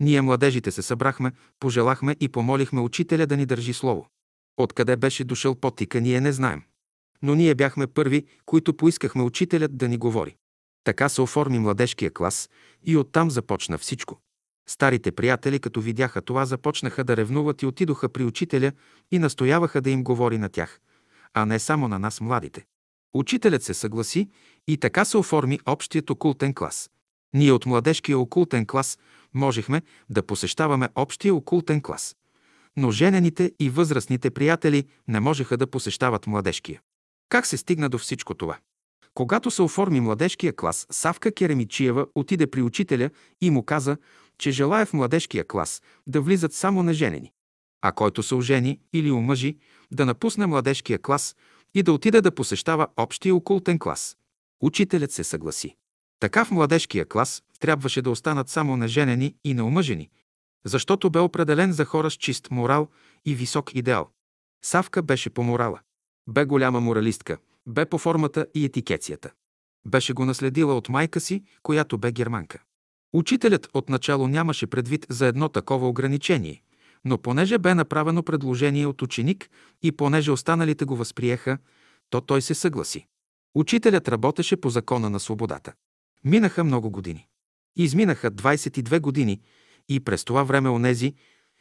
Ние, 0.00 0.22
младежите, 0.22 0.70
се 0.70 0.82
събрахме, 0.82 1.32
пожелахме 1.60 2.16
и 2.20 2.28
помолихме 2.28 2.80
учителя 2.80 3.26
да 3.26 3.36
ни 3.36 3.46
държи 3.46 3.72
слово. 3.72 4.06
Откъде 4.56 4.96
беше 4.96 5.24
дошъл 5.24 5.54
потика, 5.54 6.00
ние 6.00 6.20
не 6.20 6.32
знаем. 6.32 6.62
Но 7.22 7.34
ние 7.34 7.54
бяхме 7.54 7.86
първи, 7.86 8.26
които 8.46 8.76
поискахме 8.76 9.22
учителят 9.22 9.76
да 9.76 9.88
ни 9.88 9.96
говори. 9.96 10.36
Така 10.84 11.08
се 11.08 11.22
оформи 11.22 11.58
младежкия 11.58 12.10
клас 12.10 12.50
и 12.84 12.96
оттам 12.96 13.30
започна 13.30 13.78
всичко. 13.78 14.20
Старите 14.68 15.12
приятели, 15.12 15.58
като 15.58 15.80
видяха 15.80 16.22
това, 16.22 16.46
започнаха 16.46 17.04
да 17.04 17.16
ревнуват 17.16 17.62
и 17.62 17.66
отидоха 17.66 18.08
при 18.08 18.24
учителя 18.24 18.72
и 19.10 19.18
настояваха 19.18 19.80
да 19.80 19.90
им 19.90 20.04
говори 20.04 20.38
на 20.38 20.48
тях, 20.48 20.80
а 21.34 21.46
не 21.46 21.58
само 21.58 21.88
на 21.88 21.98
нас 21.98 22.20
младите. 22.20 22.64
Учителят 23.14 23.62
се 23.62 23.74
съгласи 23.74 24.28
и 24.68 24.76
така 24.76 25.04
се 25.04 25.16
оформи 25.16 25.60
общият 25.66 26.10
окултен 26.10 26.54
клас. 26.54 26.90
Ние 27.34 27.52
от 27.52 27.66
младежкия 27.66 28.18
окултен 28.18 28.66
клас 28.66 28.98
можехме 29.34 29.82
да 30.10 30.22
посещаваме 30.22 30.88
общия 30.94 31.34
окултен 31.34 31.82
клас. 31.82 32.16
Но 32.76 32.90
женените 32.90 33.52
и 33.60 33.70
възрастните 33.70 34.30
приятели 34.30 34.84
не 35.08 35.20
можеха 35.20 35.56
да 35.56 35.66
посещават 35.66 36.26
младежкия. 36.26 36.80
Как 37.28 37.46
се 37.46 37.56
стигна 37.56 37.88
до 37.88 37.98
всичко 37.98 38.34
това? 38.34 38.58
Когато 39.14 39.50
се 39.50 39.62
оформи 39.62 40.00
младежкия 40.00 40.56
клас, 40.56 40.86
Савка 40.90 41.32
Керемичиева 41.32 42.06
отиде 42.14 42.46
при 42.46 42.62
учителя 42.62 43.10
и 43.40 43.50
му 43.50 43.62
каза, 43.62 43.96
че 44.40 44.50
желая 44.50 44.86
в 44.86 44.92
младежкия 44.92 45.44
клас 45.48 45.82
да 46.06 46.20
влизат 46.20 46.52
само 46.52 46.82
неженени. 46.82 47.32
А 47.82 47.92
който 47.92 48.22
се 48.22 48.34
ожени 48.34 48.80
или 48.92 49.10
омъжи, 49.10 49.58
да 49.92 50.06
напусне 50.06 50.46
младежкия 50.46 50.98
клас 50.98 51.36
и 51.74 51.82
да 51.82 51.92
отиде 51.92 52.20
да 52.20 52.34
посещава 52.34 52.88
общия 52.96 53.34
окултен 53.34 53.78
клас. 53.78 54.16
Учителят 54.62 55.12
се 55.12 55.24
съгласи. 55.24 55.76
Така 56.20 56.44
в 56.44 56.50
младежкия 56.50 57.08
клас 57.08 57.42
трябваше 57.60 58.02
да 58.02 58.10
останат 58.10 58.48
само 58.48 58.76
неженени 58.76 59.34
и 59.44 59.54
неомъжени, 59.54 60.10
защото 60.64 61.10
бе 61.10 61.18
определен 61.18 61.72
за 61.72 61.84
хора 61.84 62.10
с 62.10 62.14
чист 62.14 62.50
морал 62.50 62.88
и 63.24 63.34
висок 63.34 63.74
идеал. 63.74 64.10
Савка 64.64 65.02
беше 65.02 65.30
по 65.30 65.42
морала. 65.42 65.80
Бе 66.28 66.44
голяма 66.44 66.80
моралистка, 66.80 67.38
бе 67.66 67.86
по 67.86 67.98
формата 67.98 68.46
и 68.54 68.64
етикецията. 68.64 69.30
Беше 69.86 70.12
го 70.12 70.24
наследила 70.24 70.74
от 70.74 70.88
майка 70.88 71.20
си, 71.20 71.44
която 71.62 71.98
бе 71.98 72.12
германка. 72.12 72.62
Учителят 73.12 73.68
отначало 73.74 74.28
нямаше 74.28 74.66
предвид 74.66 75.06
за 75.08 75.26
едно 75.26 75.48
такова 75.48 75.88
ограничение, 75.88 76.62
но 77.04 77.18
понеже 77.18 77.58
бе 77.58 77.74
направено 77.74 78.22
предложение 78.22 78.86
от 78.86 79.02
ученик 79.02 79.50
и 79.82 79.92
понеже 79.92 80.30
останалите 80.30 80.84
го 80.84 80.96
възприеха, 80.96 81.58
то 82.10 82.20
той 82.20 82.42
се 82.42 82.54
съгласи. 82.54 83.06
Учителят 83.54 84.08
работеше 84.08 84.56
по 84.56 84.70
закона 84.70 85.10
на 85.10 85.20
свободата. 85.20 85.72
Минаха 86.24 86.64
много 86.64 86.90
години. 86.90 87.26
Изминаха 87.76 88.30
22 88.30 89.00
години 89.00 89.40
и 89.88 90.00
през 90.00 90.24
това 90.24 90.42
време 90.42 90.68
онези, 90.68 91.14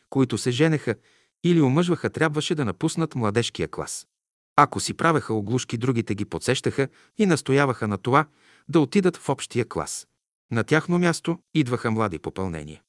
които 0.09 0.37
се 0.37 0.51
женеха 0.51 0.95
или 1.43 1.61
омъжваха, 1.61 2.09
трябваше 2.09 2.55
да 2.55 2.65
напуснат 2.65 3.15
младежкия 3.15 3.67
клас. 3.67 4.07
Ако 4.55 4.79
си 4.79 4.93
правеха 4.93 5.33
оглушки, 5.33 5.77
другите 5.77 6.15
ги 6.15 6.25
подсещаха 6.25 6.87
и 7.17 7.25
настояваха 7.25 7.87
на 7.87 7.97
това 7.97 8.25
да 8.69 8.79
отидат 8.79 9.17
в 9.17 9.29
общия 9.29 9.65
клас. 9.69 10.07
На 10.51 10.63
тяхно 10.63 10.99
място 10.99 11.39
идваха 11.53 11.91
млади 11.91 12.19
попълнения. 12.19 12.81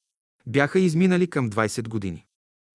Бяха 0.47 0.79
изминали 0.79 1.27
към 1.27 1.49
20 1.49 1.87
години. 1.87 2.25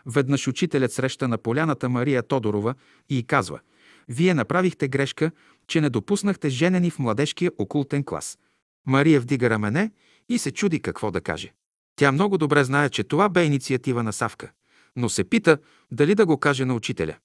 Веднъж 0.06 0.48
учителят 0.48 0.92
среща 0.92 1.28
на 1.28 1.39
поляната 1.39 1.89
Мария 1.89 2.23
Тодорова 2.23 2.74
и 3.08 3.23
казва 3.23 3.60
«Вие 4.08 4.34
направихте 4.34 4.89
грешка, 4.89 5.31
че 5.66 5.81
не 5.81 5.90
допуснахте 5.90 6.48
женени 6.48 6.90
в 6.90 6.98
младежкия 6.98 7.50
окултен 7.58 8.05
клас». 8.05 8.39
Мария 8.86 9.20
вдига 9.20 9.50
рамене 9.50 9.90
и 10.28 10.39
се 10.39 10.50
чуди 10.50 10.81
какво 10.81 11.10
да 11.10 11.20
каже. 11.20 11.52
Тя 11.97 12.12
много 12.12 12.39
добре 12.39 12.65
знае, 12.65 12.90
че 12.90 13.05
това 13.05 13.28
бе 13.28 13.44
инициатива 13.44 14.02
на 14.02 14.12
Савка, 14.12 14.50
но 14.97 15.08
се 15.08 15.24
пита 15.24 15.58
дали 15.92 16.15
да 16.15 16.26
го 16.26 16.39
каже 16.39 16.65
на 16.65 16.74
учителя. 16.74 17.16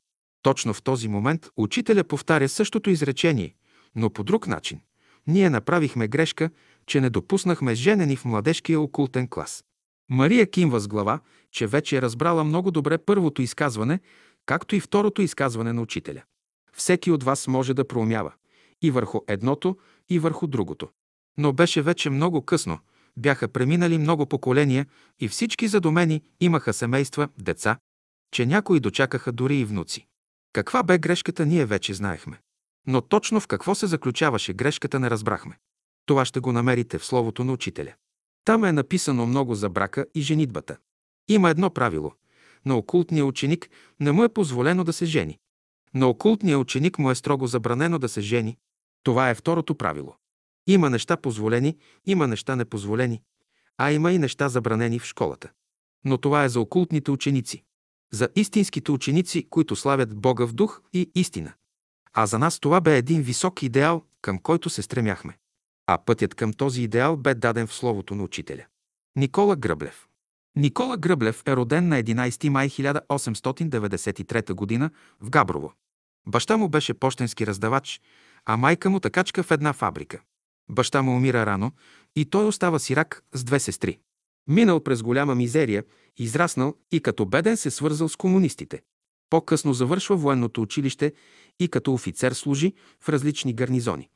Точно 0.41 0.73
в 0.73 0.81
този 0.81 1.07
момент 1.07 1.49
учителя 1.57 2.03
повтаря 2.03 2.49
същото 2.49 2.89
изречение, 2.89 3.55
но 3.95 4.09
по 4.09 4.23
друг 4.23 4.47
начин. 4.47 4.79
Ние 5.27 5.49
направихме 5.49 6.07
грешка, 6.07 6.49
че 6.85 7.01
не 7.01 7.09
допуснахме 7.09 7.75
женени 7.75 8.15
в 8.15 8.25
младежкия 8.25 8.79
окултен 8.79 9.27
клас. 9.27 9.63
Мария 10.09 10.49
кимва 10.49 10.79
с 10.79 10.87
глава, 10.87 11.19
че 11.51 11.67
вече 11.67 11.97
е 11.97 12.01
разбрала 12.01 12.43
много 12.43 12.71
добре 12.71 12.97
първото 12.97 13.41
изказване, 13.41 13.99
както 14.45 14.75
и 14.75 14.79
второто 14.79 15.21
изказване 15.21 15.73
на 15.73 15.81
учителя. 15.81 16.23
Всеки 16.73 17.11
от 17.11 17.23
вас 17.23 17.47
може 17.47 17.73
да 17.73 17.87
проумява 17.87 18.33
и 18.81 18.91
върху 18.91 19.19
едното, 19.27 19.77
и 20.09 20.19
върху 20.19 20.47
другото. 20.47 20.89
Но 21.37 21.53
беше 21.53 21.81
вече 21.81 22.09
много 22.09 22.45
късно, 22.45 22.79
бяха 23.17 23.47
преминали 23.47 23.97
много 23.97 24.25
поколения 24.25 24.85
и 25.19 25.27
всички 25.27 25.67
задумени 25.67 26.21
имаха 26.39 26.73
семейства, 26.73 27.29
деца, 27.37 27.77
че 28.31 28.45
някои 28.45 28.79
дочакаха 28.79 29.31
дори 29.31 29.55
и 29.55 29.65
внуци. 29.65 30.07
Каква 30.53 30.83
бе 30.83 30.97
грешката, 30.97 31.45
ние 31.45 31.65
вече 31.65 31.93
знаехме. 31.93 32.39
Но 32.87 33.01
точно 33.01 33.39
в 33.39 33.47
какво 33.47 33.75
се 33.75 33.87
заключаваше 33.87 34.53
грешката 34.53 34.99
не 34.99 35.09
разбрахме. 35.09 35.57
Това 36.05 36.25
ще 36.25 36.39
го 36.39 36.51
намерите 36.51 36.97
в 36.97 37.05
Словото 37.05 37.43
на 37.43 37.53
Учителя. 37.53 37.93
Там 38.45 38.65
е 38.65 38.71
написано 38.71 39.25
много 39.25 39.55
за 39.55 39.69
брака 39.69 40.05
и 40.15 40.21
женитбата. 40.21 40.77
Има 41.29 41.49
едно 41.49 41.69
правило. 41.69 42.11
На 42.65 42.77
окултния 42.77 43.25
ученик 43.25 43.69
не 43.99 44.11
му 44.11 44.23
е 44.23 44.29
позволено 44.29 44.83
да 44.83 44.93
се 44.93 45.05
жени. 45.05 45.39
На 45.93 46.07
окултния 46.07 46.59
ученик 46.59 46.99
му 46.99 47.11
е 47.11 47.15
строго 47.15 47.47
забранено 47.47 47.99
да 47.99 48.09
се 48.09 48.21
жени. 48.21 48.57
Това 49.03 49.29
е 49.29 49.35
второто 49.35 49.75
правило. 49.75 50.15
Има 50.67 50.89
неща 50.89 51.17
позволени, 51.17 51.77
има 52.05 52.27
неща 52.27 52.55
непозволени, 52.55 53.21
а 53.77 53.91
има 53.91 54.11
и 54.11 54.17
неща 54.17 54.49
забранени 54.49 54.99
в 54.99 55.05
школата. 55.05 55.49
Но 56.05 56.17
това 56.17 56.43
е 56.43 56.49
за 56.49 56.59
окултните 56.59 57.11
ученици. 57.11 57.63
За 58.13 58.29
истинските 58.35 58.91
ученици, 58.91 59.47
които 59.49 59.75
славят 59.75 60.15
Бога 60.15 60.45
в 60.47 60.53
дух 60.53 60.81
и 60.93 61.11
истина. 61.15 61.53
А 62.13 62.25
за 62.25 62.39
нас 62.39 62.59
това 62.59 62.81
бе 62.81 62.97
един 62.97 63.21
висок 63.21 63.63
идеал, 63.63 64.03
към 64.21 64.39
който 64.39 64.69
се 64.69 64.81
стремяхме. 64.81 65.37
А 65.93 65.97
пътят 65.97 66.35
към 66.35 66.53
този 66.53 66.81
идеал 66.81 67.17
бе 67.17 67.35
даден 67.35 67.67
в 67.67 67.73
словото 67.73 68.15
на 68.15 68.23
учителя. 68.23 68.65
Никола 69.15 69.55
Гръблев 69.55 70.07
Никола 70.55 70.97
Гръблев 70.97 71.43
е 71.47 71.55
роден 71.55 71.87
на 71.87 72.03
11 72.03 72.49
май 72.49 72.69
1893 72.69 74.79
г. 74.79 74.89
в 75.21 75.29
Габрово. 75.29 75.73
Баща 76.27 76.57
му 76.57 76.69
беше 76.69 76.93
почтенски 76.93 77.47
раздавач, 77.47 78.01
а 78.45 78.57
майка 78.57 78.89
му 78.89 78.99
такачка 78.99 79.43
в 79.43 79.51
една 79.51 79.73
фабрика. 79.73 80.21
Баща 80.69 81.01
му 81.01 81.15
умира 81.15 81.45
рано 81.45 81.71
и 82.15 82.25
той 82.25 82.45
остава 82.45 82.79
сирак 82.79 83.23
с 83.33 83.43
две 83.43 83.59
сестри. 83.59 83.99
Минал 84.47 84.83
през 84.83 85.03
голяма 85.03 85.35
мизерия, 85.35 85.83
израснал 86.17 86.75
и 86.91 87.01
като 87.01 87.25
беден 87.25 87.57
се 87.57 87.71
свързал 87.71 88.09
с 88.09 88.15
комунистите. 88.15 88.81
По-късно 89.29 89.73
завършва 89.73 90.15
военното 90.15 90.61
училище 90.61 91.13
и 91.59 91.67
като 91.67 91.93
офицер 91.93 92.31
служи 92.31 92.73
в 93.01 93.09
различни 93.09 93.53
гарнизони. 93.53 94.09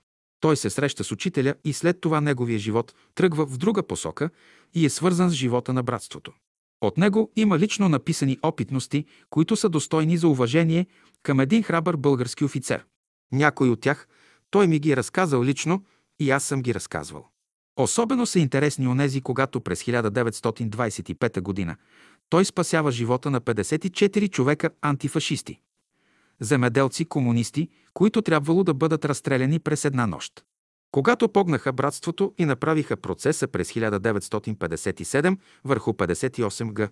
Той 0.45 0.57
се 0.57 0.69
среща 0.69 1.03
с 1.03 1.11
учителя 1.11 1.56
и 1.64 1.74
след 1.74 2.01
това 2.01 2.22
неговия 2.22 2.59
живот 2.59 2.95
тръгва 3.15 3.45
в 3.45 3.57
друга 3.57 3.83
посока 3.83 4.30
и 4.74 4.85
е 4.85 4.90
свързан 4.90 5.30
с 5.30 5.33
живота 5.33 5.74
на 5.74 5.83
братството. 5.83 6.33
От 6.82 6.98
него 6.98 7.32
има 7.35 7.59
лично 7.59 7.90
написани 7.90 8.38
опитности, 8.43 9.06
които 9.30 9.56
са 9.56 9.69
достойни 9.69 10.17
за 10.17 10.27
уважение 10.27 10.85
към 11.24 11.40
един 11.40 11.64
храбър 11.64 11.95
български 11.95 12.45
офицер. 12.45 12.85
Някой 13.32 13.69
от 13.69 13.82
тях 13.82 14.07
той 14.49 14.67
ми 14.67 14.80
ги 14.80 14.91
е 14.91 14.98
разказал 14.98 15.43
лично 15.43 15.83
и 16.19 16.32
аз 16.32 16.43
съм 16.43 16.61
ги 16.61 16.74
разказвал. 16.74 17.27
Особено 17.77 18.25
са 18.25 18.40
интересни 18.40 18.88
онези, 18.88 19.22
когато 19.22 19.61
през 19.61 19.83
1925 19.83 21.65
г. 21.65 21.75
той 22.30 22.45
спасява 22.45 22.91
живота 22.91 23.32
на 23.32 23.41
54 23.41 24.30
човека 24.30 24.69
антифашисти. 24.82 25.59
Земеделци, 26.39 27.05
комунисти, 27.05 27.69
които 27.93 28.22
трябвало 28.22 28.64
да 28.64 28.73
бъдат 28.73 29.05
разстреляни 29.05 29.59
през 29.59 29.85
една 29.85 30.07
нощ. 30.07 30.43
Когато 30.91 31.30
погнаха 31.30 31.73
братството 31.73 32.33
и 32.38 32.45
направиха 32.45 32.97
процеса 32.97 33.47
през 33.47 33.73
1957 33.73 35.38
върху 35.64 35.93
58 35.93 36.73
г. 36.73 36.89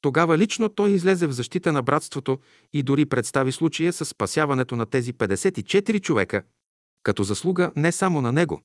Тогава 0.00 0.38
лично 0.38 0.68
той 0.68 0.90
излезе 0.90 1.26
в 1.26 1.32
защита 1.32 1.72
на 1.72 1.82
братството 1.82 2.38
и 2.72 2.82
дори 2.82 3.06
представи 3.06 3.52
случая 3.52 3.92
с 3.92 4.04
спасяването 4.04 4.76
на 4.76 4.86
тези 4.86 5.12
54 5.12 6.00
човека, 6.00 6.42
като 7.02 7.22
заслуга 7.22 7.72
не 7.76 7.92
само 7.92 8.20
на 8.20 8.32
него, 8.32 8.60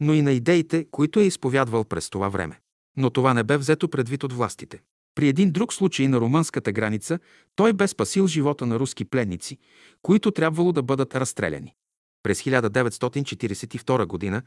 но 0.00 0.14
и 0.14 0.22
на 0.22 0.32
идеите, 0.32 0.86
които 0.90 1.20
е 1.20 1.24
изповядвал 1.24 1.84
през 1.84 2.10
това 2.10 2.28
време. 2.28 2.60
Но 2.96 3.10
това 3.10 3.34
не 3.34 3.44
бе 3.44 3.56
взето 3.56 3.88
предвид 3.88 4.24
от 4.24 4.32
властите. 4.32 4.80
При 5.18 5.28
един 5.28 5.50
друг 5.50 5.72
случай 5.72 6.08
на 6.08 6.20
румънската 6.20 6.72
граница 6.72 7.18
той 7.56 7.72
бе 7.72 7.88
спасил 7.88 8.26
живота 8.26 8.66
на 8.66 8.78
руски 8.78 9.04
пленници, 9.04 9.58
които 10.02 10.30
трябвало 10.30 10.72
да 10.72 10.82
бъдат 10.82 11.14
разстреляни. 11.14 11.74
През 12.22 12.42
1942 12.42 14.32
г. 14.32 14.42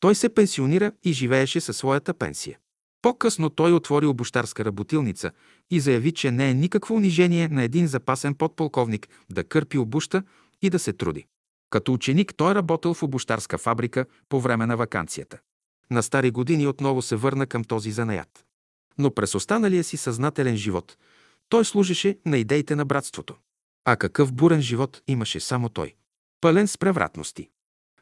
той 0.00 0.14
се 0.14 0.28
пенсионира 0.28 0.92
и 1.04 1.12
живееше 1.12 1.60
със 1.60 1.76
своята 1.76 2.14
пенсия. 2.14 2.58
По-късно 3.02 3.50
той 3.50 3.72
отвори 3.72 4.06
обощарска 4.06 4.64
работилница 4.64 5.30
и 5.70 5.80
заяви, 5.80 6.12
че 6.12 6.30
не 6.30 6.50
е 6.50 6.54
никакво 6.54 6.94
унижение 6.94 7.48
на 7.48 7.62
един 7.62 7.86
запасен 7.86 8.34
подполковник 8.34 9.08
да 9.30 9.44
кърпи 9.44 9.78
обуща 9.78 10.22
и 10.62 10.70
да 10.70 10.78
се 10.78 10.92
труди. 10.92 11.26
Като 11.70 11.92
ученик 11.92 12.34
той 12.36 12.54
работил 12.54 12.94
в 12.94 13.02
обощарска 13.02 13.58
фабрика 13.58 14.06
по 14.28 14.40
време 14.40 14.66
на 14.66 14.76
вакансията. 14.76 15.38
На 15.90 16.02
стари 16.02 16.30
години 16.30 16.66
отново 16.66 17.02
се 17.02 17.16
върна 17.16 17.46
към 17.46 17.64
този 17.64 17.90
занаят. 17.90 18.45
Но 18.98 19.10
през 19.10 19.34
останалия 19.34 19.84
си 19.84 19.96
съзнателен 19.96 20.56
живот 20.56 20.96
той 21.48 21.64
служеше 21.64 22.18
на 22.26 22.38
идеите 22.38 22.76
на 22.76 22.84
братството. 22.84 23.34
А 23.84 23.96
какъв 23.96 24.32
бурен 24.32 24.62
живот 24.62 25.02
имаше 25.08 25.40
само 25.40 25.68
той. 25.68 25.94
Пълен 26.40 26.68
с 26.68 26.78
превратности. 26.78 27.48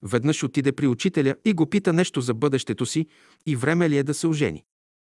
Веднъж 0.03 0.45
отиде 0.45 0.73
при 0.73 0.87
учителя 0.87 1.35
и 1.45 1.53
го 1.53 1.71
пита 1.71 1.93
нещо 1.93 2.21
за 2.21 2.35
бъдещето 2.35 2.87
си 2.87 3.07
и 3.47 3.57
време 3.57 3.91
ли 3.91 3.99
е 3.99 4.03
да 4.03 4.15
се 4.15 4.27
ожени. 4.27 4.65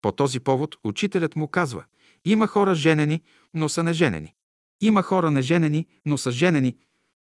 По 0.02 0.12
този 0.12 0.40
повод 0.40 0.76
учителят 0.84 1.36
му 1.36 1.48
казва, 1.48 1.84
има 2.24 2.46
хора 2.46 2.74
женени, 2.74 3.22
но 3.54 3.68
са 3.68 3.82
неженени. 3.82 4.34
Има 4.80 5.02
хора 5.02 5.30
неженени, 5.30 5.86
но 6.06 6.18
са 6.18 6.30
женени. 6.30 6.76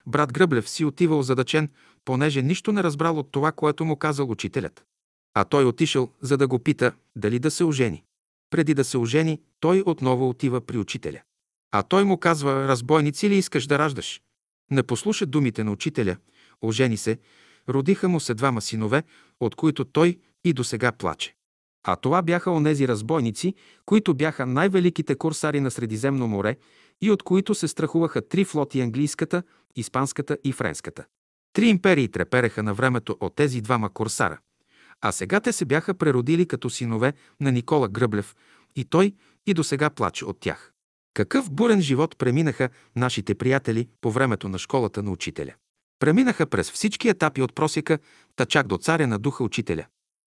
Брат 0.07 0.33
Гръблев 0.33 0.69
си 0.69 0.85
отивал 0.85 1.23
задачен, 1.23 1.69
понеже 2.05 2.41
нищо 2.41 2.71
не 2.71 2.83
разбрал 2.83 3.19
от 3.19 3.31
това, 3.31 3.51
което 3.51 3.85
му 3.85 3.95
казал 3.95 4.31
учителят. 4.31 4.85
А 5.33 5.43
той 5.43 5.65
отишъл, 5.65 6.09
за 6.21 6.37
да 6.37 6.47
го 6.47 6.59
пита 6.59 6.91
дали 7.15 7.39
да 7.39 7.51
се 7.51 7.63
ожени. 7.63 8.03
Преди 8.49 8.73
да 8.73 8.83
се 8.83 8.97
ожени, 8.97 9.41
той 9.59 9.83
отново 9.85 10.29
отива 10.29 10.61
при 10.61 10.77
учителя. 10.77 11.21
А 11.71 11.83
той 11.83 12.03
му 12.03 12.17
казва, 12.17 12.67
разбойници 12.67 13.29
ли 13.29 13.35
искаш 13.35 13.67
да 13.67 13.79
раждаш? 13.79 14.21
Не 14.71 14.83
послуша 14.83 15.25
думите 15.25 15.63
на 15.63 15.71
учителя, 15.71 16.17
ожени 16.61 16.97
се, 16.97 17.17
родиха 17.69 18.09
му 18.09 18.19
се 18.19 18.33
двама 18.33 18.61
синове, 18.61 19.03
от 19.39 19.55
които 19.55 19.85
той 19.85 20.19
и 20.43 20.53
до 20.53 20.63
сега 20.63 20.91
плаче. 20.91 21.35
А 21.83 21.95
това 21.95 22.21
бяха 22.21 22.51
онези 22.51 22.87
разбойници, 22.87 23.53
които 23.85 24.13
бяха 24.13 24.45
най-великите 24.45 25.15
курсари 25.15 25.59
на 25.59 25.71
Средиземно 25.71 26.27
море 26.27 26.55
и 27.01 27.11
от 27.11 27.23
които 27.23 27.55
се 27.55 27.67
страхуваха 27.67 28.27
три 28.27 28.45
флоти– 28.45 28.81
английската, 28.81 29.43
испанската 29.75 30.37
и 30.43 30.51
френската. 30.51 31.05
Три 31.53 31.67
империи 31.67 32.07
трепереха 32.07 32.63
на 32.63 32.73
времето 32.73 33.17
от 33.19 33.35
тези 33.35 33.61
двама 33.61 33.89
курсара. 33.89 34.39
А 35.01 35.11
сега 35.11 35.39
те 35.39 35.51
се 35.53 35.65
бяха 35.65 35.93
преродили 35.93 36.47
като 36.47 36.69
синове 36.69 37.13
на 37.41 37.51
Никола 37.51 37.89
Гръблев 37.89 38.35
и 38.75 38.85
той 38.85 39.15
и 39.47 39.53
до 39.53 39.63
сега 39.63 39.89
плаче 39.89 40.25
от 40.25 40.39
тях. 40.39 40.71
Какъв 41.13 41.51
бурен 41.51 41.81
живот 41.81 42.17
преминаха 42.17 42.69
нашите 42.95 43.35
приятели 43.35 43.87
по 44.01 44.11
времето 44.11 44.49
на 44.49 44.59
школата 44.59 45.03
на 45.03 45.11
учителя. 45.11 45.53
Преминаха 45.99 46.45
през 46.45 46.71
всички 46.71 47.09
етапи 47.09 47.41
от 47.41 47.55
просека, 47.55 47.99
та 48.35 48.45
чак 48.45 48.67
до 48.67 48.77
царя 48.77 49.07
на 49.07 49.19
духа 49.19 49.43
учителя. 49.43 49.85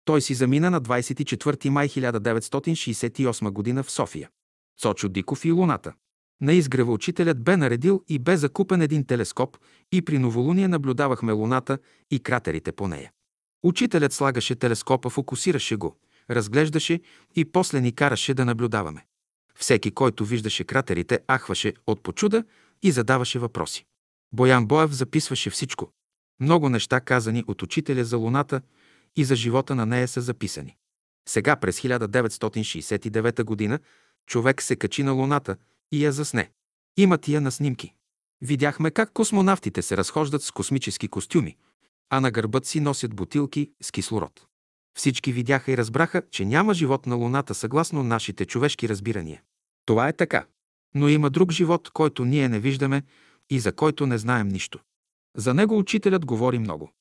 Той 0.06 0.22
си 0.22 0.34
замина 0.34 0.70
на 0.70 0.82
24 0.82 1.70
май 1.70 1.90
1968 1.90 3.76
г. 3.76 3.84
в 3.84 3.92
София. 3.92 4.30
Цочо 4.80 5.10
Диков 5.10 5.46
и 5.46 5.52
Луната. 5.52 5.94
На 6.42 6.54
изгрева 6.54 6.92
учителят 6.92 7.44
бе 7.44 7.58
наредил 7.58 8.04
и 8.08 8.20
бе 8.20 8.38
закупен 8.38 8.82
един 8.82 9.06
телескоп 9.06 9.58
и 9.92 10.02
при 10.02 10.18
новолуние 10.18 10.68
наблюдавахме 10.68 11.32
Луната 11.32 11.78
и 12.12 12.20
кратерите 12.20 12.72
по 12.72 12.88
нея. 12.88 13.12
Учителят 13.64 14.14
слагаше 14.14 14.56
телескопа, 14.56 15.10
фокусираше 15.10 15.76
го, 15.76 15.98
разглеждаше 16.30 17.00
и 17.36 17.46
после 17.46 17.82
ни 17.82 17.92
караше 17.92 18.34
да 18.34 18.46
наблюдаваме. 18.46 19.06
Всеки, 19.56 19.92
който 19.92 20.26
виждаше 20.26 20.64
кратерите, 20.64 21.20
ахваше 21.32 21.74
от 21.88 22.04
почуда 22.04 22.44
и 22.82 22.92
задаваше 22.92 23.40
въпроси. 23.40 23.86
Боян 24.34 24.66
Боев 24.66 24.92
записваше 24.92 25.50
всичко. 25.50 25.92
Много 26.40 26.70
неща, 26.70 27.00
казани 27.00 27.44
от 27.48 27.62
учителя 27.62 28.06
за 28.06 28.18
Луната 28.18 28.62
и 29.16 29.24
за 29.24 29.36
живота 29.36 29.76
на 29.76 29.86
нея, 29.86 30.08
са 30.08 30.22
записани. 30.22 30.78
Сега, 31.30 31.56
през 31.56 31.82
1969 31.82 33.70
г., 33.70 33.80
човек 34.28 34.62
се 34.62 34.76
качи 34.76 35.04
на 35.04 35.12
Луната 35.12 35.58
и 35.92 36.06
я 36.06 36.12
засне. 36.12 36.52
Имат 36.98 37.28
я 37.28 37.42
на 37.42 37.52
снимки. 37.52 37.94
Видяхме 38.42 38.92
как 38.92 39.14
космонавтите 39.14 39.82
се 39.82 39.98
разхождат 39.98 40.44
с 40.44 40.52
космически 40.52 41.08
костюми, 41.08 41.58
а 42.10 42.20
на 42.20 42.32
гърбът 42.32 42.66
си 42.66 42.80
носят 42.80 43.16
бутилки 43.16 43.72
с 43.82 43.92
кислород. 43.92 44.46
Всички 44.98 45.32
видяха 45.32 45.72
и 45.72 45.78
разбраха, 45.78 46.22
че 46.32 46.46
няма 46.46 46.74
живот 46.74 47.06
на 47.06 47.16
Луната 47.16 47.54
съгласно 47.54 48.04
нашите 48.04 48.46
човешки 48.46 48.90
разбирания. 48.90 49.42
Това 49.86 50.08
е 50.08 50.14
така. 50.14 50.46
Но 50.96 51.10
има 51.10 51.30
друг 51.30 51.52
живот, 51.52 51.90
който 51.90 52.26
ние 52.26 52.50
не 52.50 52.60
виждаме 52.60 53.04
и 53.50 53.60
за 53.60 53.72
който 53.72 54.06
не 54.06 54.18
знаем 54.18 54.48
нищо. 54.48 54.80
За 55.38 55.54
него 55.54 55.78
учителят 55.78 56.26
говори 56.26 56.60
много. 56.60 56.92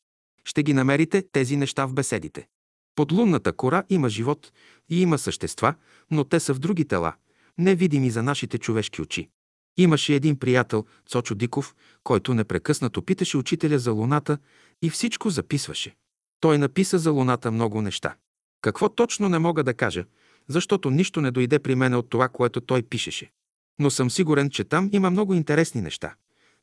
Ще 0.45 0.63
ги 0.63 0.73
намерите 0.73 1.23
тези 1.33 1.57
неща 1.57 1.87
в 1.87 1.95
беседите. 1.95 2.47
Под 2.95 3.13
лунната 3.13 3.53
кора 3.53 3.83
има 3.91 4.09
живот 4.09 4.53
и 4.89 5.03
има 5.03 5.19
същества, 5.19 5.75
но 6.11 6.25
те 6.25 6.41
са 6.41 6.55
в 6.55 6.59
други 6.59 6.85
тела, 6.85 7.13
невидими 7.59 8.11
за 8.11 8.23
нашите 8.23 8.59
човешки 8.59 9.03
очи. 9.03 9.29
Имаше 9.77 10.15
един 10.15 10.39
приятел, 10.39 10.85
Цочо 11.07 11.35
Диков, 11.35 11.75
който 12.05 12.35
непрекъснато 12.35 13.03
питаше 13.03 13.37
учителя 13.37 13.79
за 13.79 13.93
луната 13.93 14.39
и 14.83 14.91
всичко 14.91 15.31
записваше. 15.31 15.97
Той 16.41 16.59
написа 16.59 16.99
за 16.99 17.11
луната 17.11 17.51
много 17.51 17.83
неща. 17.83 18.17
Какво 18.63 18.89
точно 18.89 19.29
не 19.29 19.39
мога 19.39 19.65
да 19.65 19.75
кажа, 19.75 20.05
защото 20.49 20.91
нищо 20.91 21.21
не 21.21 21.31
дойде 21.31 21.59
при 21.59 21.75
мене 21.75 21.97
от 21.97 22.11
това, 22.11 22.29
което 22.29 22.61
той 22.61 22.83
пишеше. 22.83 23.31
Но 23.79 23.91
съм 23.91 24.11
сигурен, 24.11 24.51
че 24.51 24.65
там 24.65 24.91
има 24.93 25.11
много 25.11 25.35
интересни 25.35 25.81
неща, 25.81 26.15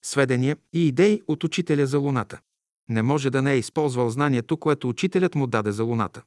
сведения 0.02 0.58
и 0.74 0.88
идеи 0.88 1.22
от 1.27 1.44
учителя 1.44 1.85
за 1.85 1.98
Луната. 2.00 2.40
Не 2.90 3.02
може 3.02 3.30
да 3.30 3.42
не 3.42 3.53
е 3.53 3.58
използвал 3.58 4.10
знанието, 4.10 4.58
което 4.58 4.90
учителят 4.90 5.35
му 5.35 5.48
даде 5.48 5.72
за 5.72 5.84
Луната. 5.84 6.22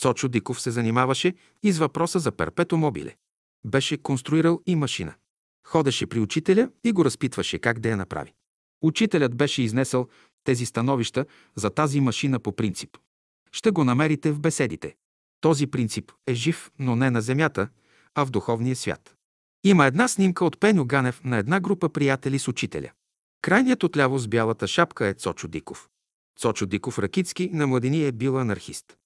Цочо 0.00 0.28
Диков 0.28 0.60
се 0.60 0.70
занимаваше 0.70 1.34
и 1.62 1.72
с 1.72 1.78
въпроса 1.78 2.18
за 2.18 2.32
перпето 2.32 2.76
мобиле. 2.76 3.16
Беше 3.64 3.96
конструирал 3.96 4.60
и 4.66 4.76
машина. 4.76 5.14
Ходеше 5.66 6.06
при 6.06 6.20
учителя 6.20 6.70
и 6.84 6.92
го 6.92 7.04
разпитваше 7.04 7.58
как 7.58 7.78
да 7.78 7.88
я 7.88 7.96
направи. 7.96 8.32
Учителят 8.82 9.36
беше 9.36 9.62
изнесъл 9.62 10.08
тези 10.44 10.66
становища 10.66 11.26
за 11.56 11.70
тази 11.70 12.00
машина 12.00 12.38
по 12.38 12.52
принцип. 12.52 12.98
Ще 13.52 13.70
го 13.70 13.84
намерите 13.84 14.32
в 14.32 14.40
беседите. 14.40 14.94
Този 15.40 15.66
принцип 15.66 16.12
е 16.26 16.34
жив, 16.34 16.70
но 16.78 16.96
не 16.96 17.10
на 17.10 17.20
земята, 17.20 17.68
а 18.14 18.26
в 18.26 18.30
духовния 18.30 18.76
свят. 18.76 19.14
Има 19.64 19.86
една 19.86 20.08
снимка 20.08 20.44
от 20.44 20.60
Пеню 20.60 20.84
Ганев 20.84 21.20
на 21.24 21.36
една 21.36 21.60
група 21.60 21.88
приятели 21.88 22.38
с 22.38 22.48
учителя. 22.48 22.90
Крайният 23.42 23.82
отляво 23.82 24.18
с 24.18 24.28
бялата 24.28 24.66
шапка 24.66 25.06
е 25.06 25.14
Цочо 25.14 25.48
Диков. 25.48 25.88
Цочо 26.38 26.66
Диков 26.66 26.98
Ракицки 26.98 27.50
на 27.52 27.66
младини 27.66 28.06
е 28.06 28.12
бил 28.12 28.38
анархист. 28.38 28.96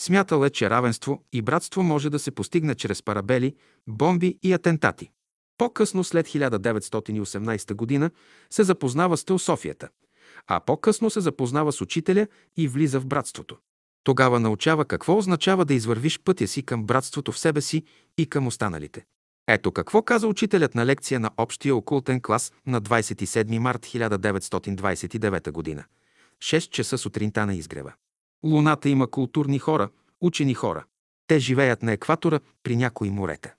Смятал 0.00 0.44
е, 0.44 0.50
че 0.50 0.70
равенство 0.70 1.24
и 1.32 1.42
братство 1.42 1.82
може 1.82 2.10
да 2.10 2.18
се 2.18 2.30
постигне 2.30 2.74
чрез 2.74 3.02
парабели, 3.02 3.54
бомби 3.86 4.38
и 4.42 4.52
атентати. 4.52 5.10
По-късно, 5.58 6.04
след 6.04 6.26
1918 6.28 8.00
г., 8.00 8.10
се 8.50 8.62
запознава 8.64 9.16
с 9.16 9.24
теософията, 9.24 9.88
а 10.46 10.60
по-късно 10.60 11.10
се 11.10 11.20
запознава 11.20 11.72
с 11.72 11.80
учителя 11.80 12.26
и 12.56 12.68
влиза 12.68 13.00
в 13.00 13.06
братството. 13.06 13.56
Тогава 14.04 14.40
научава 14.40 14.84
какво 14.84 15.18
означава 15.18 15.64
да 15.64 15.74
извървиш 15.74 16.20
пътя 16.20 16.48
си 16.48 16.62
към 16.62 16.84
братството 16.84 17.32
в 17.32 17.38
себе 17.38 17.60
си 17.60 17.84
и 18.18 18.26
към 18.26 18.46
останалите. 18.46 19.04
Ето 19.48 19.72
какво 19.72 20.02
каза 20.02 20.28
учителят 20.28 20.74
на 20.74 20.86
лекция 20.86 21.20
на 21.20 21.30
общия 21.36 21.76
окултен 21.76 22.20
клас 22.20 22.52
на 22.66 22.82
27 22.82 23.58
март 23.58 23.86
1929 23.86 25.76
г. 25.76 25.84
6 26.38 26.70
часа 26.70 26.98
сутринта 26.98 27.46
на 27.46 27.54
изгрева. 27.54 27.92
Луната 28.44 28.88
има 28.88 29.06
културни 29.10 29.58
хора, 29.58 29.88
учени 30.20 30.54
хора. 30.54 30.84
Те 31.26 31.38
живеят 31.38 31.82
на 31.82 31.92
екватора 31.92 32.40
при 32.62 32.76
някои 32.76 33.10
морета. 33.10 33.54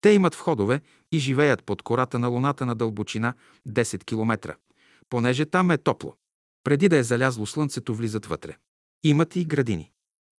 Те 0.00 0.10
имат 0.10 0.34
входове 0.34 0.80
и 1.12 1.18
живеят 1.18 1.64
под 1.64 1.82
кората 1.82 2.18
на 2.18 2.28
Луната 2.28 2.66
на 2.66 2.74
дълбочина 2.74 3.34
10 3.68 4.04
км, 4.04 4.56
понеже 5.10 5.46
там 5.46 5.70
е 5.70 5.78
топло. 5.78 6.16
Преди 6.64 6.88
да 6.88 6.96
е 6.96 7.02
залязло 7.02 7.46
слънцето, 7.46 7.94
влизат 7.94 8.26
вътре. 8.26 8.56
Имат 9.04 9.36
и 9.36 9.44
градини. 9.44 9.92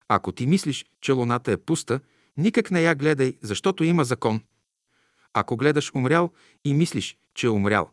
Ако 0.08 0.32
ти 0.32 0.46
мислиш, 0.46 0.86
че 1.00 1.12
Луната 1.12 1.52
е 1.52 1.56
пуста, 1.56 2.00
никак 2.36 2.70
не 2.70 2.82
я 2.82 2.94
гледай, 2.94 3.38
защото 3.42 3.84
има 3.84 4.04
закон. 4.04 4.40
Ако 5.34 5.56
гледаш 5.56 5.94
умрял 5.94 6.32
и 6.64 6.74
мислиш, 6.74 7.16
че 7.34 7.46
е 7.46 7.50
умрял, 7.50 7.90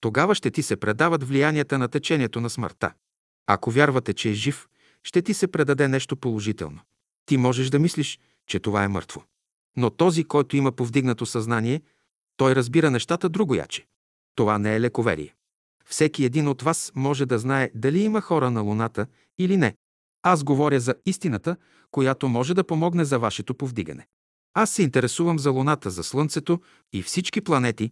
тогава 0.00 0.34
ще 0.34 0.50
ти 0.50 0.62
се 0.62 0.76
предават 0.76 1.24
влиянията 1.24 1.78
на 1.78 1.88
течението 1.88 2.40
на 2.40 2.50
смъртта. 2.50 2.92
Ако 3.46 3.70
вярвате, 3.70 4.14
че 4.14 4.30
е 4.30 4.34
жив, 4.34 4.68
ще 5.02 5.22
ти 5.22 5.34
се 5.34 5.48
предаде 5.48 5.88
нещо 5.88 6.16
положително. 6.16 6.80
Ти 7.26 7.36
можеш 7.36 7.70
да 7.70 7.78
мислиш, 7.78 8.18
че 8.46 8.60
това 8.60 8.84
е 8.84 8.88
мъртво. 8.88 9.24
Но 9.76 9.90
този, 9.90 10.24
който 10.24 10.56
има 10.56 10.72
повдигнато 10.72 11.26
съзнание, 11.26 11.82
той 12.36 12.54
разбира 12.54 12.90
нещата 12.90 13.28
другояче. 13.28 13.86
Това 14.34 14.58
не 14.58 14.76
е 14.76 14.80
лековерие. 14.80 15.34
Всеки 15.88 16.24
един 16.24 16.48
от 16.48 16.62
вас 16.62 16.92
може 16.94 17.26
да 17.26 17.38
знае 17.38 17.70
дали 17.74 18.00
има 18.00 18.20
хора 18.20 18.50
на 18.50 18.60
Луната 18.60 19.06
или 19.38 19.56
не. 19.56 19.74
Аз 20.22 20.44
говоря 20.44 20.80
за 20.80 20.94
истината, 21.06 21.56
която 21.90 22.28
може 22.28 22.54
да 22.54 22.64
помогне 22.64 23.04
за 23.04 23.18
вашето 23.18 23.54
повдигане. 23.54 24.06
Аз 24.54 24.70
се 24.70 24.82
интересувам 24.82 25.38
за 25.38 25.50
Луната, 25.50 25.90
за 25.90 26.02
Слънцето 26.04 26.60
и 26.92 27.02
всички 27.02 27.40
планети, 27.40 27.90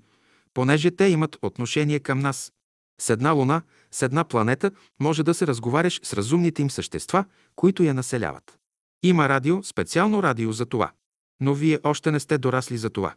понеже 0.55 0.91
те 0.91 1.05
имат 1.05 1.39
отношение 1.43 2.01
към 2.01 2.19
нас. 2.19 2.53
С 3.01 3.11
една 3.11 3.31
Луна, 3.31 3.63
с 3.91 4.03
една 4.03 4.25
планета 4.25 4.71
може 5.01 5.23
да 5.23 5.35
се 5.35 5.47
разговаряш 5.47 6.01
с 6.03 6.13
разумните 6.13 6.63
им 6.63 6.71
същества, 6.71 7.25
които 7.57 7.83
я 7.83 7.95
населяват. 7.95 8.59
Има 9.03 9.29
радио, 9.29 9.63
специално 9.63 10.23
радио 10.23 10.53
за 10.53 10.67
това. 10.67 10.93
Но 11.41 11.55
вие 11.55 11.79
още 11.85 12.11
не 12.11 12.21
сте 12.21 12.39
дорасли 12.39 12.79
за 12.79 12.91
това. 12.91 13.15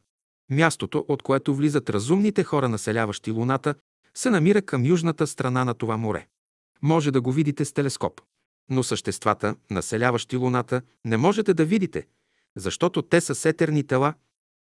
Мястото, 0.52 1.06
от 1.08 1.24
което 1.24 1.56
влизат 1.56 1.90
разумните 1.90 2.44
хора, 2.44 2.70
населяващи 2.70 3.32
Луната, 3.32 3.76
се 4.20 4.30
намира 4.30 4.62
към 4.62 4.86
южната 4.86 5.28
страна 5.28 5.66
на 5.66 5.74
това 5.74 5.98
море. 5.98 6.28
Може 6.82 7.12
да 7.12 7.22
го 7.22 7.32
видите 7.32 7.66
с 7.66 7.74
телескоп. 7.74 8.22
Но 8.70 8.84
съществата, 8.84 9.56
населяващи 9.72 10.36
Луната, 10.36 10.82
не 11.06 11.18
можете 11.18 11.54
да 11.54 11.66
видите, 11.66 12.08
защото 12.56 13.02
те 13.02 13.22
са 13.22 13.36
сетерни 13.36 13.84
тела, 13.88 14.14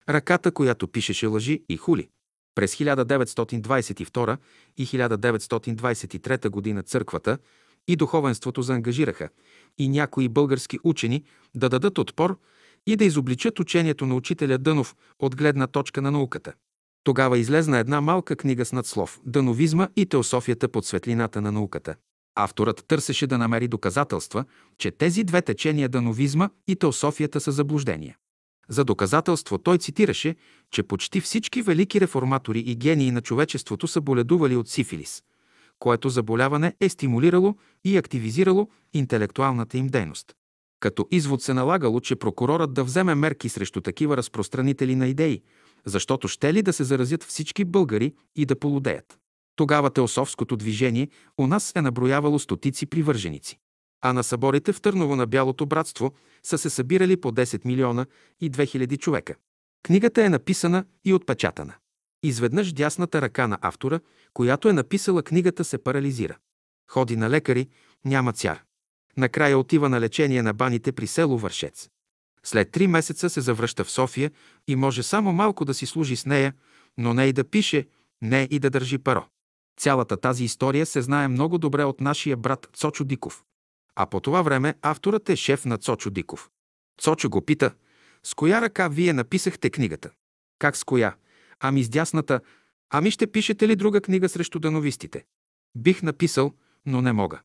ръката, 0.08 0.52
която 0.52 0.88
пишеше 0.88 1.26
лъжи 1.26 1.64
и 1.68 1.76
хули. 1.76 2.08
През 2.54 2.76
1922 2.76 4.38
и 4.76 4.86
1923 4.86 6.74
г. 6.74 6.82
църквата 6.82 7.38
и 7.88 7.96
духовенството 7.96 8.62
заангажираха 8.62 9.28
и 9.78 9.88
някои 9.88 10.28
български 10.28 10.78
учени 10.84 11.24
да 11.54 11.68
дадат 11.68 11.98
отпор 11.98 12.38
и 12.86 12.96
да 12.96 13.04
изобличат 13.04 13.60
учението 13.60 14.06
на 14.06 14.14
учителя 14.14 14.58
Дънов 14.58 14.96
от 15.18 15.36
гледна 15.36 15.66
точка 15.66 16.02
на 16.02 16.10
науката. 16.10 16.52
Тогава 17.04 17.38
излезна 17.38 17.78
една 17.78 18.00
малка 18.00 18.36
книга 18.36 18.64
с 18.64 18.72
надслов 18.72 19.20
«Дановизма 19.26 19.88
и 19.96 20.06
теософията 20.06 20.68
под 20.68 20.86
светлината 20.86 21.40
на 21.40 21.52
науката». 21.52 21.94
Авторът 22.34 22.84
търсеше 22.88 23.26
да 23.26 23.38
намери 23.38 23.68
доказателства, 23.68 24.44
че 24.78 24.90
тези 24.90 25.24
две 25.24 25.42
течения 25.42 25.88
дановизма 25.88 26.50
и 26.68 26.76
теософията 26.76 27.40
са 27.40 27.52
заблуждения. 27.52 28.16
За 28.68 28.84
доказателство 28.84 29.58
той 29.58 29.78
цитираше, 29.78 30.36
че 30.70 30.82
почти 30.82 31.20
всички 31.20 31.62
велики 31.62 32.00
реформатори 32.00 32.60
и 32.60 32.76
гении 32.76 33.10
на 33.10 33.20
човечеството 33.20 33.88
са 33.88 34.00
боледували 34.00 34.56
от 34.56 34.68
сифилис, 34.68 35.22
което 35.78 36.08
заболяване 36.08 36.74
е 36.80 36.88
стимулирало 36.88 37.54
и 37.84 37.96
активизирало 37.96 38.68
интелектуалната 38.92 39.78
им 39.78 39.86
дейност. 39.86 40.34
Като 40.80 41.08
извод 41.10 41.42
се 41.42 41.54
налагало, 41.54 42.00
че 42.00 42.16
прокурорът 42.16 42.74
да 42.74 42.84
вземе 42.84 43.14
мерки 43.14 43.48
срещу 43.48 43.80
такива 43.80 44.16
разпространители 44.16 44.96
на 44.96 45.06
идеи, 45.06 45.42
защото 45.86 46.28
ще 46.28 46.54
ли 46.54 46.62
да 46.62 46.72
се 46.72 46.84
заразят 46.84 47.22
всички 47.22 47.64
българи 47.64 48.14
и 48.36 48.46
да 48.46 48.58
полудеят. 48.58 49.18
Тогава 49.56 49.90
теософското 49.90 50.56
движение 50.56 51.08
у 51.38 51.46
нас 51.46 51.72
е 51.76 51.80
наброявало 51.80 52.38
стотици 52.38 52.86
привърженици. 52.86 53.58
А 54.00 54.12
на 54.12 54.24
съборите 54.24 54.72
в 54.72 54.80
Търново 54.80 55.16
на 55.16 55.26
Бялото 55.26 55.66
братство 55.66 56.14
са 56.42 56.58
се 56.58 56.70
събирали 56.70 57.20
по 57.20 57.32
10 57.32 57.64
милиона 57.64 58.06
и 58.40 58.50
2000 58.50 58.98
човека. 58.98 59.34
Книгата 59.82 60.24
е 60.24 60.28
написана 60.28 60.84
и 61.04 61.14
отпечатана. 61.14 61.74
Изведнъж 62.22 62.72
дясната 62.72 63.22
ръка 63.22 63.46
на 63.46 63.58
автора, 63.60 64.00
която 64.34 64.68
е 64.68 64.72
написала 64.72 65.22
книгата, 65.22 65.64
се 65.64 65.78
парализира. 65.78 66.36
Ходи 66.90 67.16
на 67.16 67.30
лекари, 67.30 67.68
няма 68.04 68.32
цяр. 68.32 68.62
Накрая 69.16 69.58
отива 69.58 69.88
на 69.88 70.00
лечение 70.00 70.42
на 70.42 70.54
баните 70.54 70.92
при 70.92 71.06
село 71.06 71.38
Вършец. 71.38 71.88
След 72.44 72.70
три 72.70 72.86
месеца 72.86 73.30
се 73.30 73.40
завръща 73.40 73.84
в 73.84 73.90
София 73.90 74.30
и 74.68 74.76
може 74.76 75.02
само 75.02 75.32
малко 75.32 75.64
да 75.64 75.74
си 75.74 75.86
служи 75.86 76.16
с 76.16 76.26
нея, 76.26 76.54
но 76.98 77.14
не 77.14 77.26
и 77.26 77.32
да 77.32 77.44
пише, 77.44 77.86
не 78.22 78.48
и 78.50 78.58
да 78.58 78.70
държи 78.70 78.98
паро. 78.98 79.26
Цялата 79.80 80.16
тази 80.16 80.44
история 80.44 80.86
се 80.86 81.02
знае 81.02 81.28
много 81.28 81.58
добре 81.58 81.84
от 81.84 82.00
нашия 82.00 82.36
брат 82.36 82.68
Цочо 82.72 83.04
Диков. 83.04 83.44
А 83.96 84.06
по 84.06 84.20
това 84.20 84.42
време 84.42 84.74
авторът 84.82 85.28
е 85.28 85.36
шеф 85.36 85.64
на 85.64 85.78
Цочо 85.78 86.10
Диков. 86.10 86.50
Цочо 87.00 87.30
го 87.30 87.40
пита, 87.40 87.74
с 88.22 88.34
коя 88.34 88.60
ръка 88.60 88.88
вие 88.88 89.12
написахте 89.12 89.70
книгата? 89.70 90.10
Как 90.58 90.76
с 90.76 90.84
коя? 90.84 91.14
Ами 91.60 91.82
с 91.82 91.88
дясната. 91.88 92.40
Ами 92.90 93.10
ще 93.10 93.26
пишете 93.26 93.68
ли 93.68 93.76
друга 93.76 94.00
книга 94.00 94.28
срещу 94.28 94.58
дановистите? 94.58 95.24
Бих 95.76 96.02
написал, 96.02 96.52
но 96.86 97.02
не 97.02 97.12
мога. 97.12 97.40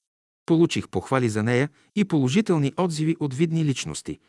Получих 0.45 0.89
похвали 0.89 1.29
за 1.29 1.43
нея 1.43 1.69
и 1.95 2.05
положителни 2.05 2.73
отзиви 2.77 3.15
от 3.19 3.33
видни 3.33 3.65
личности. 3.65 4.19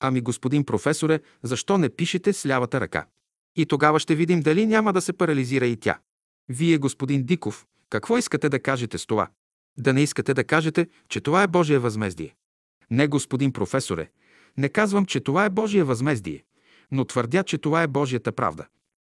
Ами, 0.00 0.20
господин 0.20 0.64
професоре, 0.64 1.20
защо 1.42 1.78
не 1.78 1.88
пишете 1.88 2.32
с 2.32 2.46
лявата 2.46 2.80
ръка? 2.80 3.06
И 3.56 3.66
тогава 3.66 4.00
ще 4.00 4.14
видим 4.14 4.40
дали 4.40 4.66
няма 4.66 4.92
да 4.92 5.00
се 5.00 5.12
парализира 5.12 5.66
и 5.66 5.76
тя. 5.76 5.98
Вие, 6.48 6.78
господин 6.78 7.24
Диков, 7.24 7.66
какво 7.90 8.18
искате 8.18 8.48
да 8.48 8.60
кажете 8.60 8.98
с 8.98 9.06
това? 9.06 9.28
Да 9.78 9.92
не 9.92 10.02
искате 10.02 10.34
да 10.34 10.44
кажете, 10.44 10.86
че 11.08 11.20
това 11.20 11.42
е 11.42 11.46
Божие 11.46 11.78
възмездие. 11.78 12.34
Не, 12.90 13.06
господин 13.06 13.52
професоре, 13.52 14.08
не 14.56 14.68
казвам, 14.68 15.06
че 15.06 15.20
това 15.20 15.44
е 15.44 15.50
Божие 15.50 15.84
възмездие, 15.84 16.44
но 16.90 17.04
твърдя, 17.04 17.42
че 17.42 17.58
това 17.58 17.82
е 17.82 17.86
Божията 17.86 18.32
правда. 18.32 18.66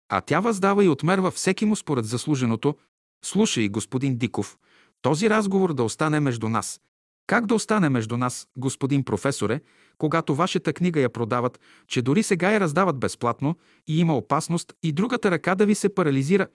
А 0.08 0.20
тя 0.20 0.40
въздава 0.40 0.84
и 0.84 0.88
отмерва 0.88 1.30
всеки 1.30 1.64
му 1.64 1.76
според 1.76 2.04
заслуженото. 2.04 2.76
Слушай, 3.24 3.68
господин 3.68 4.16
Диков, 4.16 4.58
този 5.02 5.30
разговор 5.30 5.74
да 5.74 5.84
остане 5.84 6.20
между 6.20 6.48
нас. 6.48 6.80
Как 7.28 7.46
да 7.46 7.54
остане 7.54 7.88
между 7.88 8.16
нас, 8.16 8.48
господин 8.56 9.04
професоре, 9.04 9.60
когато 9.98 10.34
вашата 10.34 10.72
книга 10.72 11.00
я 11.00 11.10
продават, 11.10 11.60
че 11.86 12.02
дори 12.02 12.22
сега 12.22 12.50
я 12.50 12.60
раздават 12.60 12.98
безплатно 12.98 13.56
и 13.86 14.00
има 14.00 14.16
опасност 14.16 14.72
и 14.82 14.92
другата 14.92 15.30
ръка 15.30 15.54
да 15.54 15.66
ви 15.66 15.74
се 15.74 15.94
парализира? 15.94 16.48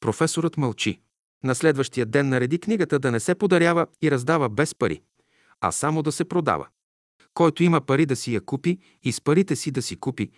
Професорът 0.00 0.56
мълчи. 0.56 1.00
На 1.44 1.54
следващия 1.54 2.06
ден 2.06 2.28
нареди 2.28 2.58
книгата 2.58 2.98
да 2.98 3.10
не 3.10 3.20
се 3.20 3.34
подарява 3.34 3.86
и 4.02 4.10
раздава 4.10 4.48
без 4.48 4.74
пари, 4.74 5.00
а 5.60 5.72
само 5.72 6.02
да 6.02 6.12
се 6.12 6.24
продава. 6.24 6.66
Който 7.34 7.62
има 7.62 7.80
пари 7.80 8.06
да 8.06 8.16
си 8.16 8.34
я 8.34 8.40
купи 8.40 8.78
и 9.02 9.12
с 9.12 9.20
парите 9.20 9.56
си 9.56 9.70
да 9.70 9.82
си 9.82 9.96
купи 9.96 10.30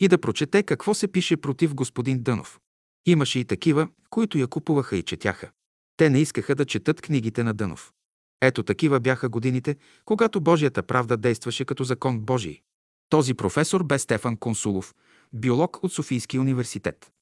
и 0.00 0.08
да 0.08 0.18
прочете 0.18 0.62
какво 0.62 0.94
се 0.94 1.08
пише 1.08 1.36
против 1.36 1.74
господин 1.74 2.22
Дънов. 2.22 2.60
Имаше 3.06 3.38
и 3.38 3.44
такива, 3.44 3.88
които 4.10 4.38
я 4.38 4.46
купуваха 4.46 4.96
и 4.96 5.02
четяха. 5.02 5.50
Те 5.96 6.10
не 6.10 6.20
искаха 6.20 6.54
да 6.54 6.64
четат 6.64 7.00
книгите 7.00 7.42
на 7.42 7.54
Дънов. 7.54 7.92
Ето 8.40 8.62
такива 8.62 9.00
бяха 9.00 9.28
годините, 9.28 9.76
когато 10.04 10.40
Божията 10.40 10.82
правда 10.82 11.16
действаше 11.16 11.64
като 11.64 11.84
закон 11.84 12.20
Божий. 12.20 12.60
Този 13.08 13.34
професор 13.34 13.82
бе 13.82 13.98
Стефан 13.98 14.36
Консулов, 14.36 14.94
биолог 15.32 15.78
от 15.82 15.92
Софийския 15.92 16.40
университет. 16.40 17.12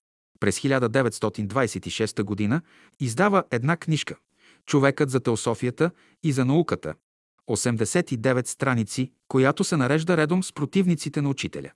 През 0.40 0.60
1926 0.60 2.50
г. 2.50 2.60
издава 3.00 3.44
една 3.50 3.76
книжка 3.76 4.16
«Човекът 4.66 5.10
за 5.10 5.20
теософията 5.20 5.90
и 6.22 6.32
за 6.32 6.44
науката», 6.44 6.94
89 7.50 8.46
страници, 8.46 9.12
която 9.28 9.64
се 9.64 9.76
нарежда 9.76 10.16
редом 10.16 10.42
с 10.42 10.52
противниците 10.52 11.22
на 11.22 11.28
учителя. 11.28 11.70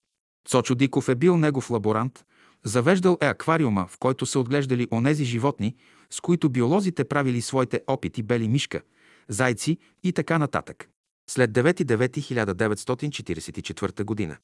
Цочо 0.48 0.74
Диков 0.74 1.08
е 1.08 1.15
бил 1.15 1.36
негов 1.36 1.70
лаборант, 1.70 2.24
Завеждал 2.66 3.18
е 3.20 3.26
аквариума, 3.26 3.86
в 3.86 3.98
който 3.98 4.26
са 4.26 4.40
отглеждали 4.40 4.89
онези 4.92 5.24
животни, 5.24 5.74
с 6.10 6.20
които 6.20 6.48
биолозите 6.48 7.05
правили 7.05 7.42
своите 7.42 7.81
опити 7.86 8.23
бели 8.23 8.48
мишка, 8.48 8.82
зайци 9.28 9.78
и 10.02 10.12
така 10.12 10.38
нататък. 10.38 10.90
След 11.30 11.50
9.9.1944 11.50 14.28
г. 14.28 14.38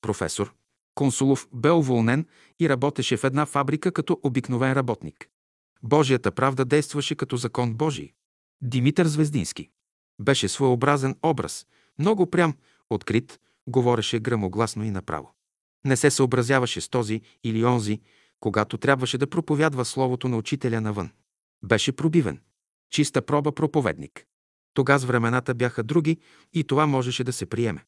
професор 0.00 0.54
Консулов 0.94 1.48
бе 1.52 1.70
уволнен 1.70 2.26
и 2.60 2.68
работеше 2.68 3.16
в 3.16 3.24
една 3.24 3.46
фабрика 3.46 3.92
като 3.92 4.20
обикновен 4.22 4.72
работник. 4.72 5.28
Божията 5.82 6.32
правда 6.32 6.64
действаше 6.64 7.14
като 7.14 7.36
закон 7.36 7.74
Божий. 7.74 8.12
Димитър 8.62 9.06
Звездински. 9.06 9.70
Беше 10.20 10.48
своеобразен 10.48 11.16
образ, 11.22 11.66
много 11.98 12.30
прям, 12.30 12.54
открит, 12.90 13.40
говореше 13.66 14.20
грамогласно 14.20 14.84
и 14.84 14.90
направо. 14.90 15.34
Не 15.84 15.96
се 15.96 16.10
съобразяваше 16.10 16.80
с 16.80 16.88
този 16.88 17.20
или 17.44 17.64
онзи, 17.64 18.00
когато 18.40 18.78
трябваше 18.78 19.18
да 19.18 19.30
проповядва 19.30 19.84
словото 19.84 20.28
на 20.28 20.36
учителя 20.36 20.80
навън. 20.80 21.10
Беше 21.64 21.92
пробивен. 21.92 22.40
Чиста 22.90 23.22
проба 23.22 23.52
проповедник. 23.52 24.24
Тогава 24.74 25.06
времената 25.06 25.54
бяха 25.54 25.82
други 25.82 26.18
и 26.52 26.64
това 26.64 26.86
можеше 26.86 27.24
да 27.24 27.32
се 27.32 27.46
приеме. 27.46 27.84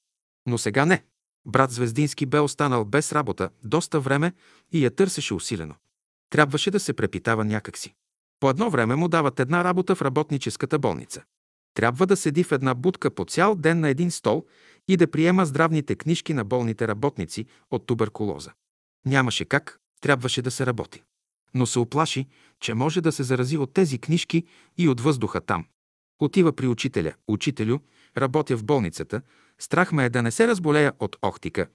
Но 0.46 0.58
сега 0.58 0.86
не. 0.86 1.04
Брат 1.46 1.70
Звездински 1.70 2.26
бе 2.26 2.38
останал 2.38 2.84
без 2.84 3.12
работа 3.12 3.50
доста 3.64 4.00
време 4.00 4.32
и 4.72 4.84
я 4.84 4.90
търсеше 4.90 5.34
усилено. 5.34 5.74
Трябваше 6.30 6.70
да 6.70 6.80
се 6.80 6.92
препитава 6.92 7.44
някакси. 7.44 7.94
По 8.40 8.50
едно 8.50 8.70
време 8.70 8.96
му 8.96 9.08
дават 9.08 9.40
една 9.40 9.64
работа 9.64 9.94
в 9.94 10.02
работническата 10.02 10.78
болница. 10.78 11.22
Трябва 11.74 12.06
да 12.06 12.16
седи 12.16 12.44
в 12.44 12.52
една 12.52 12.74
будка 12.74 13.10
по 13.10 13.24
цял 13.24 13.54
ден 13.54 13.80
на 13.80 13.88
един 13.88 14.10
стол 14.10 14.46
и 14.88 14.96
да 14.96 15.10
приема 15.10 15.46
здравните 15.46 15.94
книжки 15.94 16.34
на 16.34 16.44
болните 16.44 16.88
работници 16.88 17.46
от 17.70 17.86
туберкулоза. 17.86 18.52
Нямаше 19.06 19.44
как, 19.44 19.80
трябваше 20.00 20.42
да 20.42 20.50
се 20.50 20.66
работи. 20.66 21.02
Но 21.54 21.66
се 21.66 21.78
оплаши, 21.78 22.26
че 22.60 22.74
може 22.74 23.00
да 23.00 23.12
се 23.12 23.22
зарази 23.22 23.58
от 23.58 23.72
тези 23.72 23.98
книжки 23.98 24.44
и 24.78 24.88
от 24.88 25.00
въздуха 25.00 25.40
там. 25.40 25.64
Отива 26.20 26.52
при 26.52 26.66
учителя. 26.66 27.12
Учителю, 27.28 27.78
работя 28.18 28.56
в 28.56 28.64
болницата. 28.64 29.22
Страх 29.58 29.92
ме 29.92 30.04
е 30.04 30.10
да 30.10 30.22
не 30.22 30.30
се 30.30 30.48
разболея 30.48 30.92
от 30.98 31.16
охтика. 31.22 31.66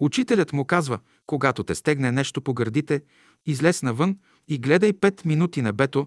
Учителят 0.00 0.52
му 0.52 0.64
казва, 0.64 0.98
когато 1.26 1.64
те 1.64 1.74
стегне 1.74 2.12
нещо 2.12 2.42
по 2.42 2.54
гърдите, 2.54 3.02
излез 3.46 3.82
навън 3.82 4.18
и 4.48 4.58
гледай 4.58 4.92
пет 4.92 5.24
минути 5.24 5.62
на 5.62 5.72
бето, 5.72 6.06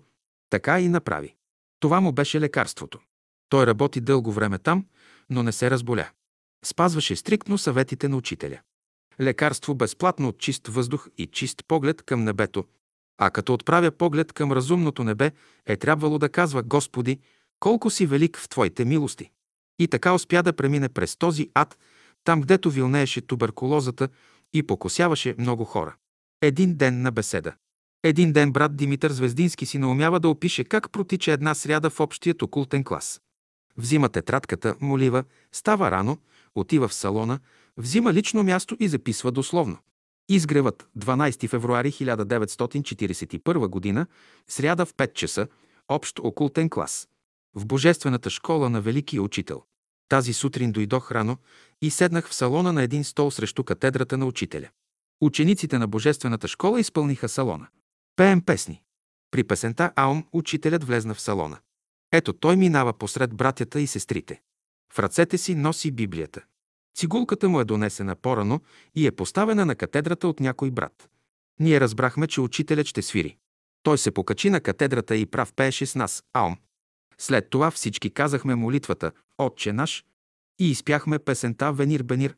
така 0.49 0.79
и 0.79 0.87
направи. 0.87 1.35
Това 1.79 2.01
му 2.01 2.11
беше 2.11 2.39
лекарството. 2.39 2.99
Той 3.49 3.65
работи 3.65 4.01
дълго 4.01 4.31
време 4.31 4.59
там, 4.59 4.85
но 5.29 5.43
не 5.43 5.51
се 5.51 5.71
разболя. 5.71 6.09
Спазваше 6.65 7.15
стриктно 7.15 7.57
съветите 7.57 8.07
на 8.07 8.17
учителя. 8.17 8.59
Лекарство 9.21 9.75
безплатно 9.75 10.27
от 10.27 10.37
чист 10.37 10.67
въздух 10.67 11.07
и 11.17 11.27
чист 11.27 11.63
поглед 11.67 12.01
към 12.01 12.23
небето, 12.23 12.65
а 13.17 13.29
като 13.29 13.53
отправя 13.53 13.91
поглед 13.91 14.33
към 14.33 14.51
разумното 14.51 15.03
небе, 15.03 15.31
е 15.65 15.77
трябвало 15.77 16.17
да 16.17 16.29
казва 16.29 16.63
Господи, 16.63 17.19
колко 17.59 17.89
си 17.89 18.05
велик 18.05 18.37
в 18.37 18.49
Твоите 18.49 18.85
милости. 18.85 19.31
И 19.79 19.87
така 19.87 20.13
успя 20.13 20.43
да 20.43 20.53
премине 20.53 20.89
през 20.89 21.15
този 21.15 21.49
ад, 21.53 21.77
там 22.23 22.41
гдето 22.41 22.69
вилнееше 22.69 23.21
туберкулозата 23.21 24.09
и 24.53 24.63
покосяваше 24.63 25.35
много 25.37 25.65
хора. 25.65 25.95
Един 26.41 26.75
ден 26.75 27.01
на 27.01 27.11
беседа. 27.11 27.53
Един 28.03 28.33
ден 28.33 28.51
брат 28.51 28.75
Димитър 28.75 29.11
Звездински 29.11 29.65
си 29.65 29.77
наумява 29.77 30.19
да 30.19 30.29
опише 30.29 30.63
как 30.63 30.91
протича 30.91 31.31
една 31.31 31.55
сряда 31.55 31.89
в 31.89 31.99
общият 31.99 32.41
окултен 32.41 32.83
клас. 32.83 33.21
Взима 33.77 34.09
тетрадката, 34.09 34.75
молива, 34.81 35.23
става 35.51 35.91
рано, 35.91 36.17
отива 36.55 36.87
в 36.87 36.93
салона, 36.93 37.39
взима 37.77 38.13
лично 38.13 38.43
място 38.43 38.77
и 38.79 38.87
записва 38.87 39.31
дословно. 39.31 39.77
Изгревът 40.29 40.87
12 40.99 41.49
февруари 41.49 41.91
1941 41.91 43.95
г. 43.95 44.05
сряда 44.47 44.85
в 44.85 44.93
5 44.93 45.13
часа, 45.13 45.47
общ 45.87 46.19
окултен 46.19 46.69
клас. 46.69 47.07
В 47.55 47.65
Божествената 47.65 48.29
школа 48.29 48.69
на 48.69 48.81
Великия 48.81 49.21
учител. 49.21 49.63
Тази 50.09 50.33
сутрин 50.33 50.71
дойдох 50.71 51.11
рано 51.11 51.37
и 51.81 51.89
седнах 51.89 52.29
в 52.29 52.33
салона 52.33 52.73
на 52.73 52.83
един 52.83 53.03
стол 53.03 53.31
срещу 53.31 53.63
катедрата 53.63 54.17
на 54.17 54.25
учителя. 54.25 54.69
Учениците 55.21 55.77
на 55.77 55.87
Божествената 55.87 56.47
школа 56.47 56.79
изпълниха 56.79 57.29
салона. 57.29 57.67
Пеем 58.15 58.41
песни. 58.41 58.81
При 59.31 59.43
песента 59.43 59.91
Аум 59.95 60.25
учителят 60.33 60.83
влезна 60.83 61.13
в 61.13 61.21
салона. 61.21 61.57
Ето 62.11 62.33
той 62.33 62.55
минава 62.55 62.93
посред 62.93 63.33
братята 63.33 63.81
и 63.81 63.87
сестрите. 63.87 64.41
В 64.93 64.99
ръцете 64.99 65.37
си 65.37 65.55
носи 65.55 65.91
Библията. 65.91 66.41
Цигулката 66.95 67.49
му 67.49 67.59
е 67.59 67.65
донесена 67.65 68.15
порано 68.15 68.61
и 68.95 69.07
е 69.07 69.11
поставена 69.11 69.65
на 69.65 69.75
катедрата 69.75 70.27
от 70.27 70.39
някой 70.39 70.71
брат. 70.71 71.09
Ние 71.59 71.79
разбрахме, 71.79 72.27
че 72.27 72.41
учителят 72.41 72.87
ще 72.87 73.01
свири. 73.01 73.37
Той 73.83 73.97
се 73.97 74.11
покачи 74.11 74.49
на 74.49 74.61
катедрата 74.61 75.15
и 75.15 75.25
прав 75.25 75.53
пееше 75.53 75.85
с 75.85 75.95
нас 75.95 76.23
Аум. 76.33 76.57
След 77.17 77.49
това 77.49 77.71
всички 77.71 78.09
казахме 78.09 78.55
молитвата 78.55 79.11
Отче 79.37 79.73
наш 79.73 80.05
и 80.59 80.71
изпяхме 80.71 81.19
песента 81.19 81.73
Венир 81.73 82.03
Бенир. 82.03 82.35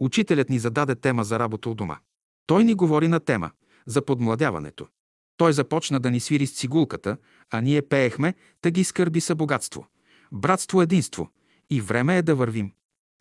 Учителят 0.00 0.50
ни 0.50 0.58
зададе 0.58 0.94
тема 0.94 1.24
за 1.24 1.38
работа 1.38 1.70
у 1.70 1.74
дома. 1.74 1.98
Той 2.46 2.64
ни 2.64 2.74
говори 2.74 3.08
на 3.08 3.20
тема 3.20 3.50
за 3.86 4.04
подмладяването. 4.04 4.88
Той 5.36 5.52
започна 5.52 6.00
да 6.00 6.10
ни 6.10 6.20
свири 6.20 6.46
с 6.46 6.54
цигулката, 6.54 7.16
а 7.50 7.60
ние 7.60 7.82
пеехме 7.82 8.34
«Тъги 8.60 8.84
скърби 8.84 9.20
са 9.20 9.34
богатство», 9.34 9.86
«Братство 10.32 10.82
единство» 10.82 11.30
и 11.70 11.80
«Време 11.80 12.18
е 12.18 12.22
да 12.22 12.34
вървим». 12.34 12.72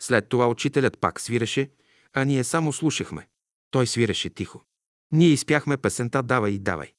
След 0.02 0.30
това 0.30 0.48
учителят 0.48 1.00
пак 1.00 1.22
свиреше, 1.22 1.70
а 2.14 2.24
ние 2.24 2.44
само 2.44 2.74
слушахме. 2.74 3.28
Той 3.72 3.88
свиреше 3.88 4.30
тихо. 4.30 4.62
Ние 5.12 5.28
изпяхме 5.28 5.78
песента 5.78 6.24
«Давай 6.24 6.52
и 6.52 6.60
давай». 6.60 6.94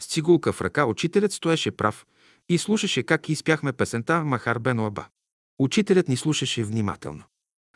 С 0.00 0.06
цигулка 0.06 0.52
в 0.52 0.60
ръка 0.60 0.86
учителят 0.86 1.32
стоеше 1.32 1.70
прав 1.70 2.06
и 2.48 2.58
слушаше 2.58 3.02
как 3.02 3.28
изпяхме 3.28 3.72
песента 3.72 4.24
«Махар 4.24 4.58
Бено 4.58 4.86
Аба». 4.86 5.06
Учителят 5.58 6.08
ни 6.08 6.16
слушаше 6.16 6.64
внимателно. 6.64 7.24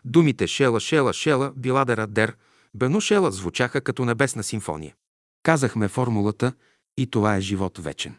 Думите 0.04 0.46
«Шела, 0.46 0.80
шела, 0.80 1.12
шела», 1.12 1.52
«Биладера, 1.56 2.06
дер», 2.06 2.36
«Бено 2.74 3.00
шела» 3.00 3.32
звучаха 3.32 3.80
като 3.80 4.04
небесна 4.04 4.42
симфония. 4.42 4.94
Казахме 5.42 5.88
формулата 5.88 6.52
и 6.96 7.06
това 7.06 7.36
е 7.36 7.40
живот 7.40 7.78
вечен. 7.78 8.16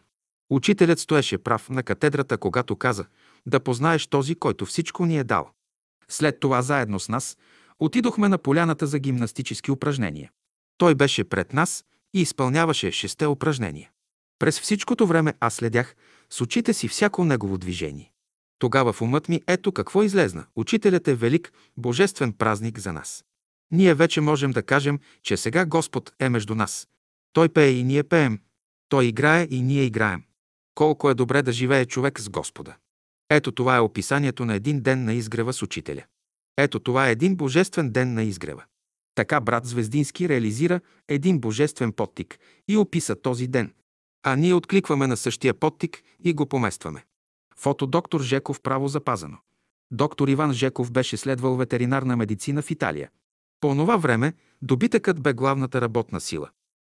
Учителят 0.50 0.98
стоеше 0.98 1.38
прав 1.38 1.70
на 1.70 1.82
катедрата, 1.82 2.38
когато 2.38 2.76
каза 2.76 3.04
да 3.46 3.60
познаеш 3.60 4.06
този, 4.06 4.34
който 4.34 4.66
всичко 4.66 5.06
ни 5.06 5.18
е 5.18 5.24
дал. 5.24 5.50
След 6.10 6.40
това 6.40 6.62
заедно 6.62 7.00
с 7.00 7.08
нас 7.08 7.36
отидохме 7.78 8.28
на 8.28 8.38
поляната 8.38 8.86
за 8.86 8.98
гимнастически 8.98 9.70
упражнения. 9.70 10.30
Той 10.78 10.94
беше 10.94 11.24
пред 11.24 11.52
нас 11.52 11.84
и 12.14 12.20
изпълняваше 12.20 12.90
шесте 12.90 13.26
упражнения. 13.26 13.90
През 14.38 14.60
всичкото 14.60 15.06
време 15.06 15.34
аз 15.40 15.54
следях 15.54 15.96
с 16.30 16.40
очите 16.40 16.74
си 16.74 16.88
всяко 16.88 17.24
негово 17.24 17.58
движение. 17.58 18.12
Тогава 18.58 18.92
в 18.92 19.02
умът 19.02 19.28
ми 19.28 19.42
ето 19.46 19.72
какво 19.72 20.02
излезна. 20.02 20.46
Учителят 20.56 21.08
е 21.08 21.14
велик, 21.14 21.52
божествен 21.76 22.32
празник 22.32 22.78
за 22.78 22.92
нас. 22.92 23.24
Ние 23.70 23.94
вече 23.94 24.20
можем 24.20 24.50
да 24.50 24.62
кажем, 24.62 24.98
че 25.22 25.36
сега 25.36 25.66
Господ 25.66 26.12
е 26.18 26.28
между 26.28 26.54
нас. 26.54 26.88
Той 27.32 27.48
пее 27.48 27.70
и 27.70 27.84
ние 27.84 28.02
пеем. 28.02 28.40
Той 28.88 29.04
играе 29.04 29.48
и 29.50 29.62
ние 29.62 29.82
играем. 29.82 30.22
Колко 30.74 31.10
е 31.10 31.14
добре 31.14 31.42
да 31.42 31.52
живее 31.52 31.86
човек 31.86 32.20
с 32.20 32.28
Господа. 32.28 32.76
Ето 33.30 33.52
това 33.52 33.76
е 33.76 33.80
описанието 33.80 34.44
на 34.44 34.54
един 34.54 34.80
ден 34.80 35.04
на 35.04 35.14
изгрева 35.14 35.52
с 35.52 35.62
учителя. 35.62 36.04
Ето 36.56 36.80
това 36.80 37.08
е 37.08 37.12
един 37.12 37.36
божествен 37.36 37.90
ден 37.90 38.14
на 38.14 38.22
изгрева. 38.22 38.64
Така 39.14 39.40
брат 39.40 39.66
Звездински 39.66 40.28
реализира 40.28 40.80
един 41.08 41.40
божествен 41.40 41.92
подтик 41.92 42.38
и 42.68 42.76
описа 42.76 43.16
този 43.16 43.46
ден. 43.46 43.72
А 44.22 44.36
ние 44.36 44.54
откликваме 44.54 45.06
на 45.06 45.16
същия 45.16 45.54
подтик 45.54 46.02
и 46.24 46.32
го 46.32 46.46
поместваме. 46.46 47.04
Фото 47.56 47.86
доктор 47.86 48.20
Жеков 48.22 48.60
право 48.60 48.88
запазано. 48.88 49.36
Доктор 49.90 50.28
Иван 50.28 50.52
Жеков 50.52 50.92
беше 50.92 51.16
следвал 51.16 51.56
ветеринарна 51.56 52.16
медицина 52.16 52.62
в 52.62 52.70
Италия. 52.70 53.10
По 53.60 53.74
това 53.74 53.96
време 53.96 54.32
добитъкът 54.62 55.22
бе 55.22 55.32
главната 55.32 55.80
работна 55.80 56.20
сила. 56.20 56.50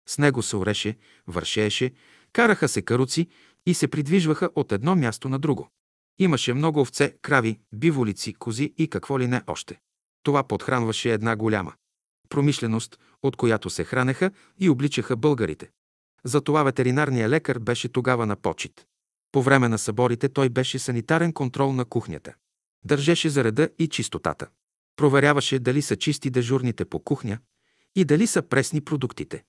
С 0.08 0.18
него 0.18 0.42
се 0.42 0.56
ореше, 0.56 0.98
вършееше, 1.28 1.92
караха 2.34 2.68
се 2.68 2.82
каруци 2.82 3.28
и 3.66 3.74
се 3.74 3.88
придвижваха 3.88 4.50
от 4.56 4.72
едно 4.72 4.96
място 4.96 5.30
на 5.30 5.40
друго. 5.40 5.70
Имаше 6.20 6.54
много 6.54 6.82
овце, 6.82 7.18
крави, 7.22 7.60
биволици, 7.74 8.34
кози 8.34 8.74
и 8.78 8.88
какво 8.88 9.20
ли 9.20 9.28
не 9.28 9.42
още. 9.48 9.80
Това 10.24 10.44
подхранваше 10.44 11.14
една 11.14 11.36
голяма 11.36 11.74
промишленост, 12.30 13.00
от 13.24 13.36
която 13.36 13.70
се 13.70 13.84
хранеха 13.84 14.32
и 14.60 14.70
обличаха 14.70 15.16
българите. 15.16 15.70
Затова 16.24 16.64
ветеринарният 16.64 17.30
лекар 17.30 17.60
беше 17.60 17.90
тогава 17.90 18.26
на 18.26 18.36
почет. 18.36 18.86
По 19.32 19.42
време 19.42 19.68
на 19.68 19.78
съборите 19.78 20.30
той 20.30 20.50
беше 20.50 20.80
санитарен 20.80 21.34
контрол 21.34 21.74
на 21.74 21.86
кухнята. 21.86 22.34
Държеше 22.86 23.30
за 23.30 23.44
реда 23.44 23.70
и 23.80 23.88
чистотата. 23.88 24.48
Проверяваше 24.96 25.60
дали 25.60 25.82
са 25.82 25.96
чисти 25.96 26.30
дежурните 26.30 26.86
по 26.86 27.00
кухня 27.00 27.40
и 27.96 28.06
дали 28.06 28.28
са 28.28 28.42
пресни 28.42 28.82
продуктите. 28.82 29.44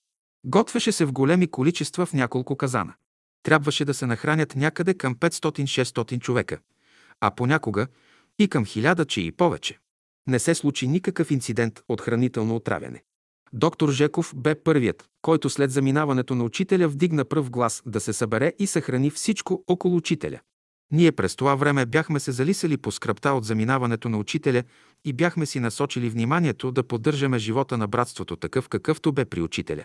Готвеше 0.44 0.92
се 0.92 1.04
в 1.04 1.12
големи 1.12 1.46
количества 1.46 2.06
в 2.06 2.12
няколко 2.12 2.56
казана. 2.56 2.94
Трябваше 3.46 3.84
да 3.84 3.94
се 3.94 4.06
нахранят 4.06 4.56
някъде 4.56 4.94
към 4.94 5.14
500-600 5.14 6.20
човека, 6.20 6.58
а 7.20 7.30
понякога 7.30 7.86
и 8.38 8.48
към 8.48 8.66
хиляда, 8.66 9.04
че 9.04 9.20
и 9.20 9.32
повече. 9.32 9.78
Не 10.26 10.38
се 10.38 10.54
случи 10.54 10.88
никакъв 10.88 11.30
инцидент 11.30 11.80
от 11.88 12.00
хранително 12.00 12.56
отравяне. 12.56 13.02
Доктор 13.52 13.90
Жеков 13.90 14.32
бе 14.36 14.54
първият, 14.54 15.04
който 15.22 15.50
след 15.50 15.70
заминаването 15.70 16.34
на 16.34 16.44
учителя 16.44 16.88
вдигна 16.88 17.24
пръв 17.24 17.50
глас 17.50 17.82
да 17.86 18.00
се 18.00 18.12
събере 18.12 18.52
и 18.58 18.66
съхрани 18.66 19.10
всичко 19.10 19.64
около 19.66 19.96
учителя. 19.96 20.40
Ние 20.92 21.12
през 21.12 21.36
това 21.36 21.54
време 21.54 21.86
бяхме 21.86 22.20
се 22.20 22.32
залисали 22.32 22.76
по 22.76 22.92
скръпта 22.92 23.32
от 23.32 23.44
заминаването 23.44 24.08
на 24.08 24.18
учителя 24.18 24.62
и 25.04 25.12
бяхме 25.12 25.46
си 25.46 25.60
насочили 25.60 26.10
вниманието 26.10 26.72
да 26.72 26.82
поддържаме 26.82 27.38
живота 27.38 27.78
на 27.78 27.88
братството 27.88 28.36
такъв 28.36 28.68
какъвто 28.68 29.12
бе 29.12 29.24
при 29.24 29.40
учителя. 29.40 29.84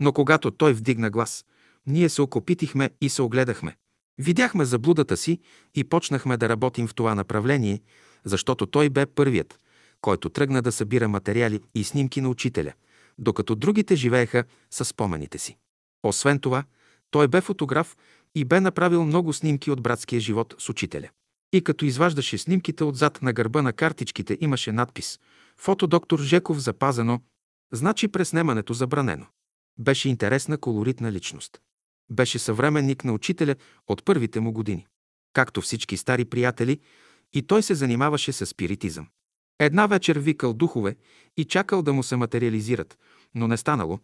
Но 0.00 0.12
когато 0.12 0.50
той 0.50 0.72
вдигна 0.72 1.10
глас, 1.10 1.44
ние 1.88 2.08
се 2.08 2.22
окопитихме 2.22 2.90
и 3.00 3.08
се 3.08 3.22
огледахме. 3.22 3.76
Видяхме 4.18 4.64
заблудата 4.64 5.16
си 5.16 5.40
и 5.74 5.84
почнахме 5.84 6.36
да 6.36 6.48
работим 6.48 6.86
в 6.86 6.94
това 6.94 7.14
направление, 7.14 7.80
защото 8.24 8.66
той 8.66 8.90
бе 8.90 9.06
първият, 9.06 9.58
който 10.00 10.28
тръгна 10.28 10.62
да 10.62 10.72
събира 10.72 11.08
материали 11.08 11.60
и 11.74 11.84
снимки 11.84 12.20
на 12.20 12.28
учителя, 12.28 12.72
докато 13.18 13.54
другите 13.54 13.96
живееха 13.96 14.44
със 14.70 14.88
спомените 14.88 15.38
си. 15.38 15.56
Освен 16.02 16.38
това, 16.38 16.64
той 17.10 17.28
бе 17.28 17.40
фотограф 17.40 17.96
и 18.34 18.44
бе 18.44 18.60
направил 18.60 19.04
много 19.04 19.32
снимки 19.32 19.70
от 19.70 19.82
братския 19.82 20.20
живот 20.20 20.54
с 20.58 20.68
учителя. 20.68 21.08
И 21.52 21.64
като 21.64 21.84
изваждаше 21.84 22.38
снимките 22.38 22.84
отзад 22.84 23.22
на 23.22 23.32
гърба 23.32 23.62
на 23.62 23.72
картичките 23.72 24.38
имаше 24.40 24.72
надпис 24.72 25.20
«Фото 25.56 25.86
доктор 25.86 26.20
Жеков 26.20 26.58
запазено», 26.58 27.20
значи 27.72 28.08
преснемането 28.08 28.74
забранено. 28.74 29.26
Беше 29.78 30.08
интересна 30.08 30.58
колоритна 30.58 31.12
личност. 31.12 31.60
Беше 32.10 32.38
съвременник 32.38 33.04
на 33.04 33.12
учителя 33.12 33.56
от 33.88 34.04
първите 34.04 34.40
му 34.40 34.52
години. 34.52 34.86
Както 35.32 35.60
всички 35.60 35.96
стари 35.96 36.24
приятели, 36.24 36.80
и 37.32 37.42
той 37.42 37.62
се 37.62 37.74
занимаваше 37.74 38.32
с 38.32 38.46
спиритизъм. 38.46 39.06
Една 39.58 39.86
вечер 39.86 40.18
викал 40.18 40.54
духове 40.54 40.96
и 41.36 41.44
чакал 41.44 41.82
да 41.82 41.92
му 41.92 42.02
се 42.02 42.16
материализират, 42.16 42.98
но 43.34 43.48
не 43.48 43.56
станало, 43.56 43.98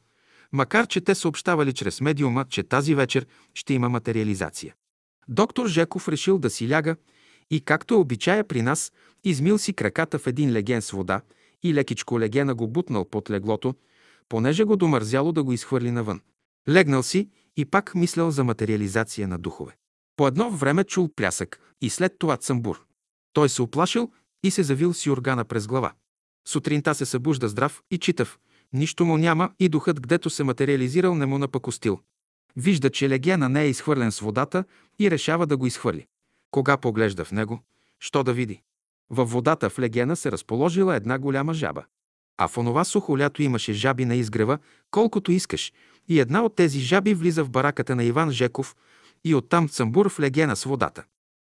макар 0.52 0.86
че 0.86 1.00
те 1.00 1.14
съобщавали 1.14 1.72
чрез 1.72 2.00
медиума, 2.00 2.44
че 2.48 2.62
тази 2.62 2.94
вечер 2.94 3.26
ще 3.54 3.74
има 3.74 3.88
материализация. 3.88 4.74
Доктор 5.28 5.68
Жеков 5.68 6.08
решил 6.08 6.38
да 6.38 6.50
си 6.50 6.68
ляга 6.68 6.96
и, 7.50 7.60
както 7.60 7.94
е 7.94 7.96
обичая 7.96 8.44
при 8.48 8.62
нас, 8.62 8.92
измил 9.24 9.58
си 9.58 9.72
краката 9.72 10.18
в 10.18 10.26
един 10.26 10.52
леген 10.52 10.82
с 10.82 10.90
вода 10.90 11.20
и 11.62 11.74
лекичко 11.74 12.20
легена 12.20 12.54
го 12.54 12.68
бутнал 12.68 13.04
под 13.04 13.30
леглото, 13.30 13.74
понеже 14.28 14.64
го 14.64 14.76
домързяло 14.76 15.32
да 15.32 15.42
го 15.42 15.52
изхвърли 15.52 15.90
навън. 15.90 16.20
Легнал 16.68 17.02
си 17.02 17.28
и 17.56 17.64
пак 17.64 17.94
мислял 17.94 18.30
за 18.30 18.44
материализация 18.44 19.28
на 19.28 19.38
духове. 19.38 19.76
По 20.16 20.28
едно 20.28 20.50
време 20.50 20.84
чул 20.84 21.10
плясък 21.16 21.60
и 21.80 21.90
след 21.90 22.18
това 22.18 22.36
цъмбур. 22.36 22.84
Той 23.32 23.48
се 23.48 23.62
оплашил 23.62 24.12
и 24.42 24.50
се 24.50 24.62
завил 24.62 24.94
си 24.94 25.10
органа 25.10 25.44
през 25.44 25.66
глава. 25.66 25.92
Сутринта 26.48 26.94
се 26.94 27.06
събужда 27.06 27.48
здрав 27.48 27.82
и 27.90 27.98
читав. 27.98 28.38
Нищо 28.72 29.04
му 29.04 29.16
няма 29.16 29.50
и 29.58 29.68
духът, 29.68 30.00
гдето 30.00 30.30
се 30.30 30.44
материализирал, 30.44 31.14
не 31.14 31.26
му 31.26 31.38
напакостил. 31.38 32.00
Вижда, 32.56 32.90
че 32.90 33.08
легена 33.08 33.48
не 33.48 33.62
е 33.62 33.68
изхвърлен 33.68 34.12
с 34.12 34.20
водата 34.20 34.64
и 34.98 35.10
решава 35.10 35.46
да 35.46 35.56
го 35.56 35.66
изхвърли. 35.66 36.06
Кога 36.50 36.76
поглежда 36.76 37.24
в 37.24 37.32
него, 37.32 37.60
що 37.98 38.22
да 38.22 38.32
види? 38.32 38.62
Във 39.10 39.30
водата 39.30 39.70
в 39.70 39.78
легена 39.78 40.16
се 40.16 40.32
разположила 40.32 40.96
една 40.96 41.18
голяма 41.18 41.54
жаба. 41.54 41.84
А 42.38 42.48
в 42.48 42.58
онова 42.58 42.84
сухо 42.84 43.18
лято 43.18 43.42
имаше 43.42 43.72
жаби 43.72 44.04
на 44.04 44.14
изгрева, 44.14 44.58
колкото 44.90 45.32
искаш, 45.32 45.72
и 46.08 46.20
една 46.20 46.42
от 46.42 46.56
тези 46.56 46.80
жаби 46.80 47.14
влиза 47.14 47.44
в 47.44 47.50
бараката 47.50 47.96
на 47.96 48.04
Иван 48.04 48.30
Жеков 48.30 48.76
и 49.24 49.34
оттам 49.34 49.68
цъмбур 49.68 50.08
в 50.08 50.20
легена 50.20 50.56
с 50.56 50.64
водата. 50.64 51.04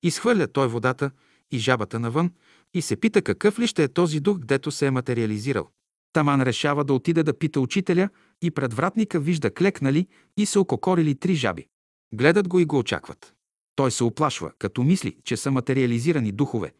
Изхвърля 0.02 0.46
той 0.46 0.68
водата 0.68 1.10
и 1.50 1.58
жабата 1.58 2.00
навън 2.00 2.30
и 2.74 2.82
се 2.82 2.96
пита 2.96 3.22
какъв 3.22 3.58
ли 3.58 3.66
ще 3.66 3.84
е 3.84 3.88
този 3.88 4.20
дух, 4.20 4.38
дето 4.38 4.70
се 4.70 4.86
е 4.86 4.90
материализирал. 4.90 5.68
Таман 6.12 6.42
решава 6.42 6.84
да 6.84 6.94
отиде 6.94 7.22
да 7.22 7.38
пита 7.38 7.60
учителя 7.60 8.08
и 8.42 8.50
пред 8.50 8.74
вратника 8.74 9.20
вижда 9.20 9.50
клекнали 9.50 10.06
и 10.36 10.46
се 10.46 10.58
ококорили 10.58 11.14
три 11.14 11.34
жаби. 11.34 11.66
Гледат 12.14 12.48
го 12.48 12.60
и 12.60 12.64
го 12.64 12.78
очакват. 12.78 13.34
Той 13.76 13.90
се 13.90 14.04
оплашва, 14.04 14.52
като 14.58 14.82
мисли, 14.82 15.16
че 15.24 15.36
са 15.36 15.50
материализирани 15.50 16.32
духове, 16.32 16.72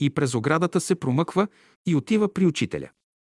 и 0.00 0.10
през 0.10 0.34
оградата 0.34 0.80
се 0.80 0.94
промъква 0.94 1.48
и 1.86 1.96
отива 1.96 2.34
при 2.34 2.46
учителя. 2.46 2.88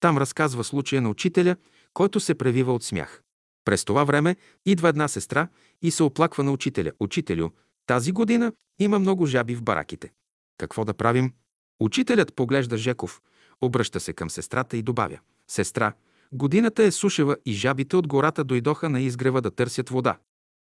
Там 0.00 0.18
разказва 0.18 0.64
случая 0.64 1.02
на 1.02 1.10
учителя, 1.10 1.56
който 1.94 2.20
се 2.20 2.34
превива 2.34 2.72
от 2.72 2.84
смях. 2.84 3.22
През 3.64 3.84
това 3.84 4.04
време 4.04 4.36
идва 4.66 4.88
една 4.88 5.08
сестра 5.08 5.48
и 5.82 5.90
се 5.90 6.02
оплаква 6.02 6.44
на 6.44 6.52
учителя. 6.52 6.92
Учителю, 7.00 7.48
тази 7.86 8.12
година 8.12 8.52
има 8.78 8.98
много 8.98 9.26
жаби 9.26 9.54
в 9.54 9.62
бараките. 9.62 10.12
Какво 10.58 10.84
да 10.84 10.94
правим? 10.94 11.32
Учителят 11.80 12.34
поглежда 12.34 12.76
Жеков, 12.76 13.20
обръща 13.60 14.00
се 14.00 14.12
към 14.12 14.30
сестрата 14.30 14.76
и 14.76 14.82
добавя. 14.82 15.18
Сестра, 15.50 15.92
годината 16.32 16.82
е 16.82 16.90
сушева 16.90 17.36
и 17.44 17.52
жабите 17.52 17.96
от 17.96 18.06
гората 18.06 18.44
дойдоха 18.44 18.88
на 18.88 19.00
изгрева 19.00 19.42
да 19.42 19.50
търсят 19.50 19.88
вода. 19.88 20.18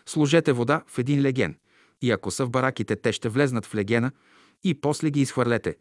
Сложете 0.05 0.53
вода 0.53 0.83
в 0.87 0.97
един 0.97 1.21
леген 1.21 1.55
и 2.01 2.11
ако 2.11 2.31
са 2.31 2.45
в 2.45 2.49
бараките, 2.49 2.95
те 2.95 3.11
ще 3.13 3.29
влезнат 3.29 3.65
в 3.65 3.75
легена 3.75 4.11
и 4.63 4.81
после 4.81 5.09
ги 5.09 5.21
изхвърлете. 5.21 5.77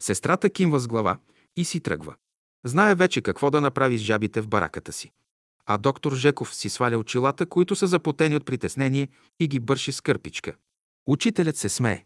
Сестрата 0.00 0.50
кимва 0.50 0.80
с 0.80 0.88
глава 0.88 1.18
и 1.56 1.64
си 1.64 1.80
тръгва. 1.80 2.14
Знае 2.64 2.94
вече 2.94 3.22
какво 3.22 3.50
да 3.50 3.60
направи 3.60 3.98
с 3.98 4.02
жабите 4.02 4.40
в 4.40 4.48
бараката 4.48 4.92
си. 4.92 5.12
А 5.66 5.78
доктор 5.78 6.14
Жеков 6.14 6.54
си 6.54 6.68
сваля 6.68 6.98
очилата, 6.98 7.46
които 7.46 7.76
са 7.76 7.86
запотени 7.86 8.36
от 8.36 8.46
притеснение 8.46 9.08
и 9.40 9.48
ги 9.48 9.60
бърши 9.60 9.92
с 9.92 10.00
кърпичка. 10.00 10.52
Учителят 11.06 11.56
се 11.56 11.68
смее. 11.68 12.04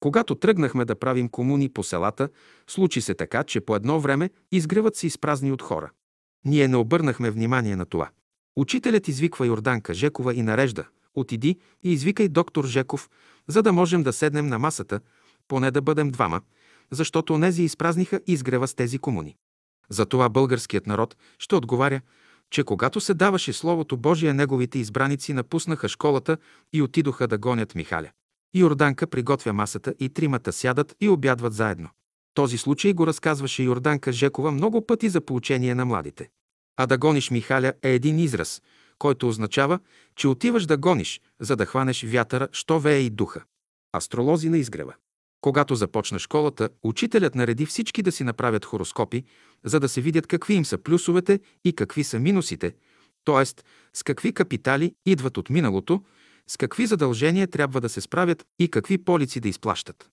Когато 0.00 0.34
тръгнахме 0.34 0.84
да 0.84 0.98
правим 0.98 1.28
комуни 1.28 1.68
по 1.68 1.82
селата, 1.82 2.28
случи 2.66 3.00
се 3.00 3.14
така, 3.14 3.44
че 3.44 3.60
по 3.60 3.76
едно 3.76 4.00
време 4.00 4.30
изгревът 4.52 4.96
се 4.96 5.06
изпразни 5.06 5.52
от 5.52 5.62
хора. 5.62 5.90
Ние 6.44 6.68
не 6.68 6.76
обърнахме 6.76 7.30
внимание 7.30 7.76
на 7.76 7.86
това. 7.86 8.10
Учителят 8.56 9.08
извиква 9.08 9.46
Йорданка 9.46 9.94
Жекова 9.94 10.34
и 10.34 10.42
нарежда 10.42 10.86
«Отиди 11.14 11.58
и 11.82 11.92
извикай 11.92 12.28
доктор 12.28 12.66
Жеков, 12.66 13.10
за 13.48 13.62
да 13.62 13.72
можем 13.72 14.02
да 14.02 14.12
седнем 14.12 14.46
на 14.46 14.58
масата, 14.58 15.00
поне 15.48 15.70
да 15.70 15.82
бъдем 15.82 16.10
двама, 16.10 16.40
защото 16.90 17.34
онези 17.34 17.62
изпразниха 17.62 18.20
изгрева 18.26 18.68
с 18.68 18.74
тези 18.74 18.98
комуни». 18.98 19.36
Затова 19.90 20.28
българският 20.28 20.86
народ 20.86 21.16
ще 21.38 21.54
отговаря, 21.54 22.00
че 22.50 22.64
когато 22.64 23.00
се 23.00 23.14
даваше 23.14 23.52
Словото 23.52 23.96
Божие, 23.96 24.32
неговите 24.32 24.78
избраници 24.78 25.32
напуснаха 25.32 25.88
школата 25.88 26.36
и 26.72 26.82
отидоха 26.82 27.28
да 27.28 27.38
гонят 27.38 27.74
Михаля. 27.74 28.10
Йорданка 28.54 29.06
приготвя 29.06 29.52
масата 29.52 29.94
и 29.98 30.08
тримата 30.08 30.52
сядат 30.52 30.96
и 31.00 31.08
обядват 31.08 31.52
заедно. 31.52 31.88
Този 32.34 32.58
случай 32.58 32.92
го 32.92 33.06
разказваше 33.06 33.62
Йорданка 33.62 34.12
Жекова 34.12 34.50
много 34.50 34.86
пъти 34.86 35.08
за 35.08 35.20
поучение 35.20 35.74
на 35.74 35.84
младите. 35.84 36.30
А 36.76 36.86
да 36.86 36.98
гониш 36.98 37.30
Михаля 37.30 37.72
е 37.82 37.94
един 37.94 38.18
израз, 38.18 38.62
който 38.98 39.28
означава, 39.28 39.78
че 40.16 40.28
отиваш 40.28 40.66
да 40.66 40.76
гониш, 40.76 41.20
за 41.40 41.56
да 41.56 41.66
хванеш 41.66 42.04
вятъра, 42.04 42.48
що 42.52 42.78
вее 42.78 42.98
и 42.98 43.10
духа. 43.10 43.44
Астролози 43.96 44.48
на 44.48 44.58
изгрева. 44.58 44.94
Когато 45.40 45.74
започна 45.74 46.18
школата, 46.18 46.68
учителят 46.82 47.34
нареди 47.34 47.66
всички 47.66 48.02
да 48.02 48.12
си 48.12 48.24
направят 48.24 48.64
хороскопи, 48.64 49.24
за 49.64 49.80
да 49.80 49.88
се 49.88 50.00
видят 50.00 50.26
какви 50.26 50.54
им 50.54 50.64
са 50.64 50.78
плюсовете 50.78 51.40
и 51.64 51.72
какви 51.72 52.04
са 52.04 52.18
минусите, 52.18 52.74
т.е. 53.24 53.44
с 53.94 54.02
какви 54.02 54.32
капитали 54.32 54.94
идват 55.06 55.38
от 55.38 55.50
миналото, 55.50 56.02
с 56.46 56.56
какви 56.56 56.86
задължения 56.86 57.46
трябва 57.46 57.80
да 57.80 57.88
се 57.88 58.00
справят 58.00 58.44
и 58.58 58.68
какви 58.68 58.98
полици 58.98 59.40
да 59.40 59.48
изплащат. 59.48 60.10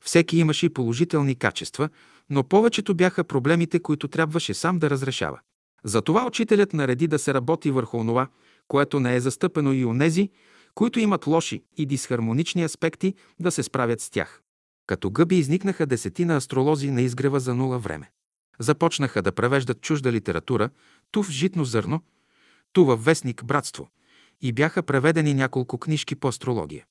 Всеки 0.00 0.38
имаше 0.38 0.66
и 0.66 0.72
положителни 0.72 1.34
качества, 1.34 1.88
но 2.30 2.44
повечето 2.44 2.94
бяха 2.94 3.24
проблемите, 3.24 3.80
които 3.80 4.08
трябваше 4.08 4.54
сам 4.54 4.78
да 4.78 4.90
разрешава. 4.90 5.40
Затова 5.84 6.26
учителят 6.26 6.72
нареди 6.72 7.06
да 7.06 7.18
се 7.18 7.34
работи 7.34 7.70
върху 7.70 7.96
онова, 7.96 8.28
което 8.68 9.00
не 9.00 9.16
е 9.16 9.20
застъпено 9.20 9.72
и 9.72 9.84
онези, 9.84 10.30
които 10.74 11.00
имат 11.00 11.26
лоши 11.26 11.62
и 11.76 11.86
дисхармонични 11.86 12.64
аспекти, 12.64 13.14
да 13.40 13.50
се 13.50 13.62
справят 13.62 14.00
с 14.00 14.10
тях. 14.10 14.42
Като 14.86 15.10
гъби 15.10 15.36
изникнаха 15.36 15.86
десетина 15.86 16.36
астролози 16.36 16.90
на 16.90 17.02
изгрева 17.02 17.40
за 17.40 17.54
нула 17.54 17.78
време. 17.78 18.10
Започнаха 18.58 19.22
да 19.22 19.32
превеждат 19.32 19.80
чужда 19.80 20.12
литература, 20.12 20.70
ту 21.10 21.22
в 21.22 21.30
житно 21.30 21.64
зърно, 21.64 22.00
ту 22.72 22.84
във 22.84 23.04
вестник 23.04 23.44
Братство, 23.44 23.88
и 24.42 24.52
бяха 24.52 24.82
преведени 24.82 25.34
няколко 25.34 25.78
книжки 25.78 26.14
по 26.14 26.28
астрология. 26.28 26.84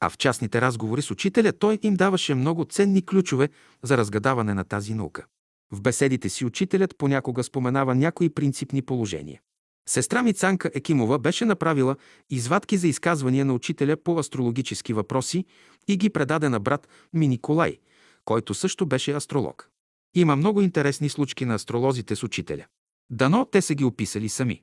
А 0.00 0.10
в 0.10 0.18
частните 0.18 0.60
разговори 0.60 1.02
с 1.02 1.10
учителя 1.10 1.52
той 1.52 1.78
им 1.82 1.94
даваше 1.94 2.34
много 2.34 2.64
ценни 2.64 3.02
ключове 3.06 3.48
за 3.82 3.98
разгадаване 3.98 4.54
на 4.54 4.64
тази 4.64 4.94
наука. 4.94 5.24
В 5.70 5.80
беседите 5.80 6.28
си 6.28 6.44
учителят 6.44 6.94
понякога 6.98 7.44
споменава 7.44 7.94
някои 7.94 8.28
принципни 8.28 8.82
положения. 8.82 9.40
Сестра 9.88 10.22
ми 10.22 10.32
Цанка 10.32 10.70
Екимова 10.74 11.18
беше 11.18 11.44
направила 11.44 11.96
извадки 12.30 12.76
за 12.76 12.88
изказвания 12.88 13.44
на 13.44 13.54
учителя 13.54 13.96
по 13.96 14.18
астрологически 14.18 14.92
въпроси 14.92 15.44
и 15.88 15.96
ги 15.96 16.10
предаде 16.10 16.48
на 16.48 16.60
брат 16.60 16.88
ми 17.12 17.28
Николай, 17.28 17.78
който 18.24 18.54
също 18.54 18.86
беше 18.86 19.12
астролог. 19.12 19.68
Има 20.14 20.36
много 20.36 20.60
интересни 20.60 21.08
случки 21.08 21.44
на 21.44 21.54
астролозите 21.54 22.16
с 22.16 22.22
учителя. 22.22 22.64
Дано 23.10 23.46
те 23.52 23.62
са 23.62 23.74
ги 23.74 23.84
описали 23.84 24.28
сами. 24.28 24.62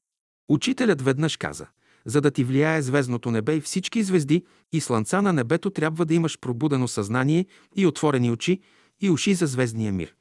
Учителят 0.49 1.01
веднъж 1.01 1.37
каза, 1.37 1.67
за 2.05 2.21
да 2.21 2.31
ти 2.31 2.43
влияе 2.43 2.81
звездното 2.81 3.31
небе 3.31 3.55
и 3.55 3.61
всички 3.61 4.03
звезди 4.03 4.45
и 4.71 4.81
слънца 4.81 5.21
на 5.21 5.33
небето 5.33 5.69
трябва 5.69 6.05
да 6.05 6.13
имаш 6.13 6.39
пробудено 6.39 6.87
съзнание 6.87 7.45
и 7.75 7.85
отворени 7.85 8.31
очи 8.31 8.59
и 9.01 9.09
уши 9.09 9.33
за 9.33 9.47
звездния 9.47 9.93
мир. 9.93 10.15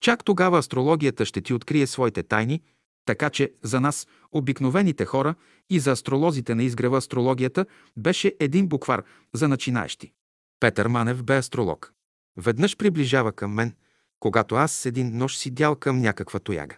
Чак 0.00 0.24
тогава 0.24 0.58
астрологията 0.58 1.24
ще 1.24 1.40
ти 1.40 1.54
открие 1.54 1.86
своите 1.86 2.22
тайни 2.22 2.60
Така 3.04 3.30
че 3.30 3.52
за 3.62 3.80
нас, 3.80 4.06
обикновените 4.32 5.04
хора 5.04 5.34
и 5.70 5.80
за 5.80 5.90
астролозите 5.90 6.54
на 6.54 6.62
изгрева 6.62 6.98
астрологията 6.98 7.66
беше 7.96 8.34
един 8.40 8.68
буквар 8.68 9.04
за 9.32 9.48
начинаещи. 9.48 10.12
Петър 10.60 10.88
Манев 10.88 11.22
бе 11.22 11.36
астролог. 11.36 11.92
Веднъж 12.36 12.76
приближава 12.76 13.32
към 13.32 13.52
мен, 13.52 13.74
когато 14.20 14.54
аз 14.54 14.72
с 14.72 14.86
един 14.86 15.16
нож 15.16 15.36
си 15.36 15.50
дял 15.50 15.76
към 15.76 16.00
някаква 16.00 16.38
тояга. 16.38 16.76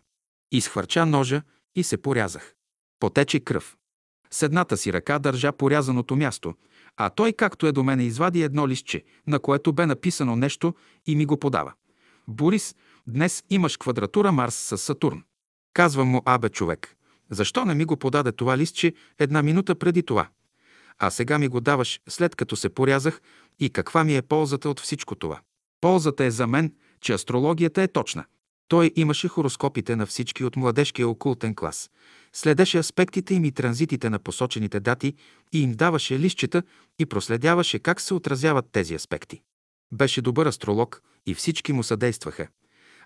Изхвърча 0.53 1.07
ножа 1.07 1.43
и 1.75 1.83
се 1.83 1.97
порязах. 1.97 2.55
Потече 3.01 3.41
кръв. 3.41 3.77
С 4.31 4.43
едната 4.43 4.77
си 4.77 4.93
ръка 4.93 5.19
държа 5.19 5.53
порязаното 5.53 6.17
място, 6.17 6.55
а 6.97 7.11
той, 7.11 7.33
както 7.33 7.67
е 7.67 7.73
до 7.73 7.83
мене, 7.83 8.05
извади 8.05 8.43
едно 8.43 8.69
листче, 8.69 9.05
на 9.27 9.39
което 9.39 9.73
бе 9.73 9.87
написано 9.87 10.37
нещо 10.37 10.75
и 11.07 11.17
ми 11.17 11.27
го 11.27 11.37
подава. 11.37 11.73
Борис, 12.29 12.75
днес 13.07 13.45
имаш 13.51 13.77
квадратура 13.77 14.33
Марс 14.33 14.55
с 14.55 14.79
Сатурн. 14.79 15.25
Казвам 15.77 16.09
му, 16.09 16.23
абе 16.25 16.49
човек, 16.49 16.97
защо 17.31 17.65
не 17.65 17.75
ми 17.75 17.85
го 17.85 17.97
подаде 17.97 18.33
това 18.33 18.59
листче 18.59 18.93
една 19.19 19.43
минута 19.43 19.75
преди 19.75 20.03
това? 20.03 20.29
А 20.99 21.11
сега 21.11 21.39
ми 21.39 21.49
го 21.49 21.61
даваш, 21.61 22.01
след 22.09 22.37
като 22.37 22.57
се 22.57 22.69
порязах 22.69 23.21
и 23.59 23.71
каква 23.71 24.05
ми 24.05 24.17
е 24.17 24.23
ползата 24.23 24.71
от 24.71 24.81
всичко 24.81 25.15
това? 25.15 25.41
Ползата 25.81 26.25
е 26.25 26.31
за 26.31 26.47
мен, 26.47 26.75
че 27.01 27.13
астрологията 27.13 27.83
е 27.83 27.89
точна. 27.89 28.25
Той 28.69 28.93
имаше 28.97 29.29
хороскопите 29.29 29.97
на 29.97 30.07
всички 30.07 30.45
от 30.45 30.57
младежкия 30.57 31.09
окултен 31.09 31.55
клас. 31.55 31.91
Следеше 32.33 32.79
аспектите 32.79 33.35
им 33.35 33.45
и 33.45 33.53
транзитите 33.53 34.11
на 34.11 34.19
посочените 34.19 34.81
дати 34.81 35.15
и 35.53 35.63
им 35.63 35.73
даваше 35.73 36.19
лищчета 36.19 36.63
и 36.99 37.07
проследяваше 37.07 37.79
как 37.79 38.01
се 38.01 38.15
отразяват 38.15 38.67
тези 38.73 38.95
аспекти. 38.95 39.43
Беше 39.93 40.23
добър 40.23 40.47
астролог 40.47 41.03
и 41.27 41.35
всички 41.35 41.73
му 41.73 41.83
съдействаха. 41.83 42.49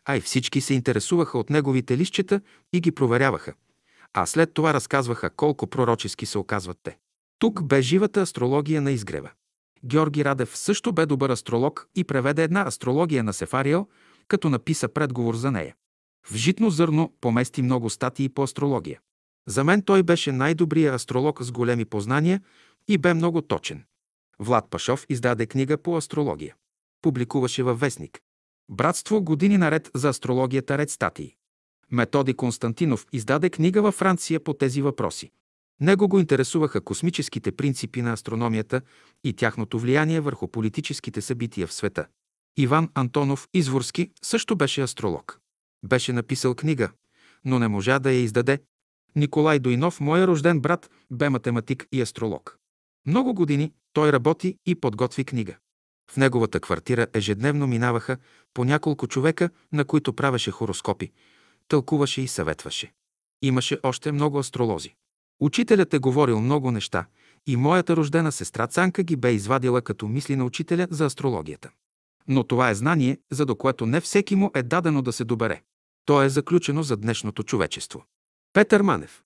А 0.04 0.16
и 0.16 0.20
всички 0.20 0.60
се 0.60 0.74
интересуваха 0.74 1.38
от 1.38 1.50
неговите 1.50 1.96
лищчета 1.96 2.40
и 2.72 2.80
ги 2.80 2.92
проверяваха. 2.92 3.54
А 4.12 4.26
след 4.26 4.54
това 4.54 4.74
разказваха 4.74 5.30
колко 5.30 5.66
пророчески 5.66 6.26
се 6.26 6.38
оказват 6.38 6.78
те. 6.82 6.98
Тук 7.38 7.62
бе 7.64 7.82
живата 7.82 8.20
астрология 8.20 8.82
на 8.82 8.90
изгрева. 8.90 9.30
Георги 9.84 10.24
Радев 10.24 10.56
също 10.56 10.92
бе 10.92 11.06
добър 11.06 11.30
астролог 11.30 11.88
и 11.94 12.04
преведе 12.04 12.42
една 12.42 12.66
астрология 12.66 13.24
на 13.24 13.32
Сефариел, 13.32 13.86
като 14.28 14.50
написа 14.50 14.88
предговор 14.88 15.34
за 15.34 15.50
нея. 15.50 15.74
В 16.26 16.34
житно 16.34 16.70
зърно 16.70 17.12
помести 17.20 17.62
много 17.62 17.90
статии 17.90 18.28
по 18.28 18.42
астрология. 18.42 19.00
За 19.48 19.64
мен 19.64 19.82
той 19.82 20.02
беше 20.02 20.32
най-добрият 20.32 20.94
астролог 20.94 21.42
с 21.42 21.52
големи 21.52 21.84
познания 21.84 22.40
и 22.88 22.98
бе 22.98 23.14
много 23.14 23.42
точен. 23.42 23.84
Влад 24.38 24.70
Пашов 24.70 25.06
издаде 25.08 25.46
книга 25.46 25.78
по 25.78 25.96
астрология. 25.96 26.54
Публикуваше 27.02 27.62
във 27.62 27.80
вестник. 27.80 28.20
Братство 28.72 29.22
години 29.22 29.58
наред 29.58 29.90
за 29.94 30.08
астрологията 30.08 30.78
ред 30.78 30.90
статии. 30.90 31.34
Методи 31.90 32.34
Константинов 32.34 33.06
издаде 33.12 33.50
книга 33.50 33.82
във 33.82 33.94
Франция 33.94 34.40
по 34.44 34.54
тези 34.54 34.82
въпроси. 34.82 35.30
Него 35.80 36.08
го 36.08 36.18
интересуваха 36.18 36.80
космическите 36.80 37.52
принципи 37.52 38.02
на 38.02 38.12
астрономията 38.12 38.80
и 39.24 39.32
тяхното 39.32 39.78
влияние 39.78 40.20
върху 40.20 40.48
политическите 40.48 41.20
събития 41.20 41.66
в 41.66 41.72
света. 41.72 42.06
Иван 42.56 42.90
Антонов 42.94 43.48
Изворски 43.54 44.10
също 44.22 44.56
беше 44.56 44.82
астролог. 44.82 45.38
Беше 45.84 46.12
написал 46.12 46.54
книга, 46.54 46.90
но 47.44 47.58
не 47.58 47.68
можа 47.68 47.98
да 47.98 48.12
я 48.12 48.20
издаде. 48.20 48.62
Николай 49.16 49.58
Дойнов, 49.58 50.00
моя 50.00 50.26
рожден 50.26 50.60
брат, 50.60 50.90
бе 51.10 51.28
математик 51.28 51.86
и 51.92 52.02
астролог. 52.02 52.58
Много 53.06 53.34
години 53.34 53.72
той 53.92 54.12
работи 54.12 54.56
и 54.66 54.74
подготви 54.74 55.24
книга. 55.24 55.56
В 56.10 56.16
неговата 56.16 56.60
квартира 56.60 57.06
ежедневно 57.14 57.66
минаваха 57.66 58.16
по 58.54 58.64
няколко 58.64 59.06
човека, 59.06 59.50
на 59.72 59.84
които 59.84 60.12
правеше 60.12 60.50
хороскопи, 60.50 61.12
тълкуваше 61.68 62.22
и 62.22 62.28
съветваше. 62.28 62.92
Имаше 63.42 63.78
още 63.82 64.12
много 64.12 64.38
астролози. 64.38 64.94
Учителят 65.40 65.94
е 65.94 65.98
говорил 65.98 66.40
много 66.40 66.70
неща 66.70 67.06
и 67.46 67.56
моята 67.56 67.96
рождена 67.96 68.32
сестра 68.32 68.66
Цанка 68.66 69.02
ги 69.02 69.16
бе 69.16 69.32
извадила 69.32 69.82
като 69.82 70.08
мисли 70.08 70.36
на 70.36 70.44
учителя 70.44 70.86
за 70.90 71.06
астрологията. 71.06 71.70
Но 72.28 72.44
това 72.44 72.70
е 72.70 72.74
знание, 72.74 73.18
за 73.30 73.46
до 73.46 73.56
което 73.56 73.86
не 73.86 74.00
всеки 74.00 74.36
му 74.36 74.50
е 74.54 74.62
дадено 74.62 75.02
да 75.02 75.12
се 75.12 75.24
добере. 75.24 75.62
То 76.04 76.22
е 76.22 76.28
заключено 76.28 76.82
за 76.82 76.96
днешното 76.96 77.42
човечество. 77.42 78.04
Петър 78.52 78.82
Манев. 78.82 79.22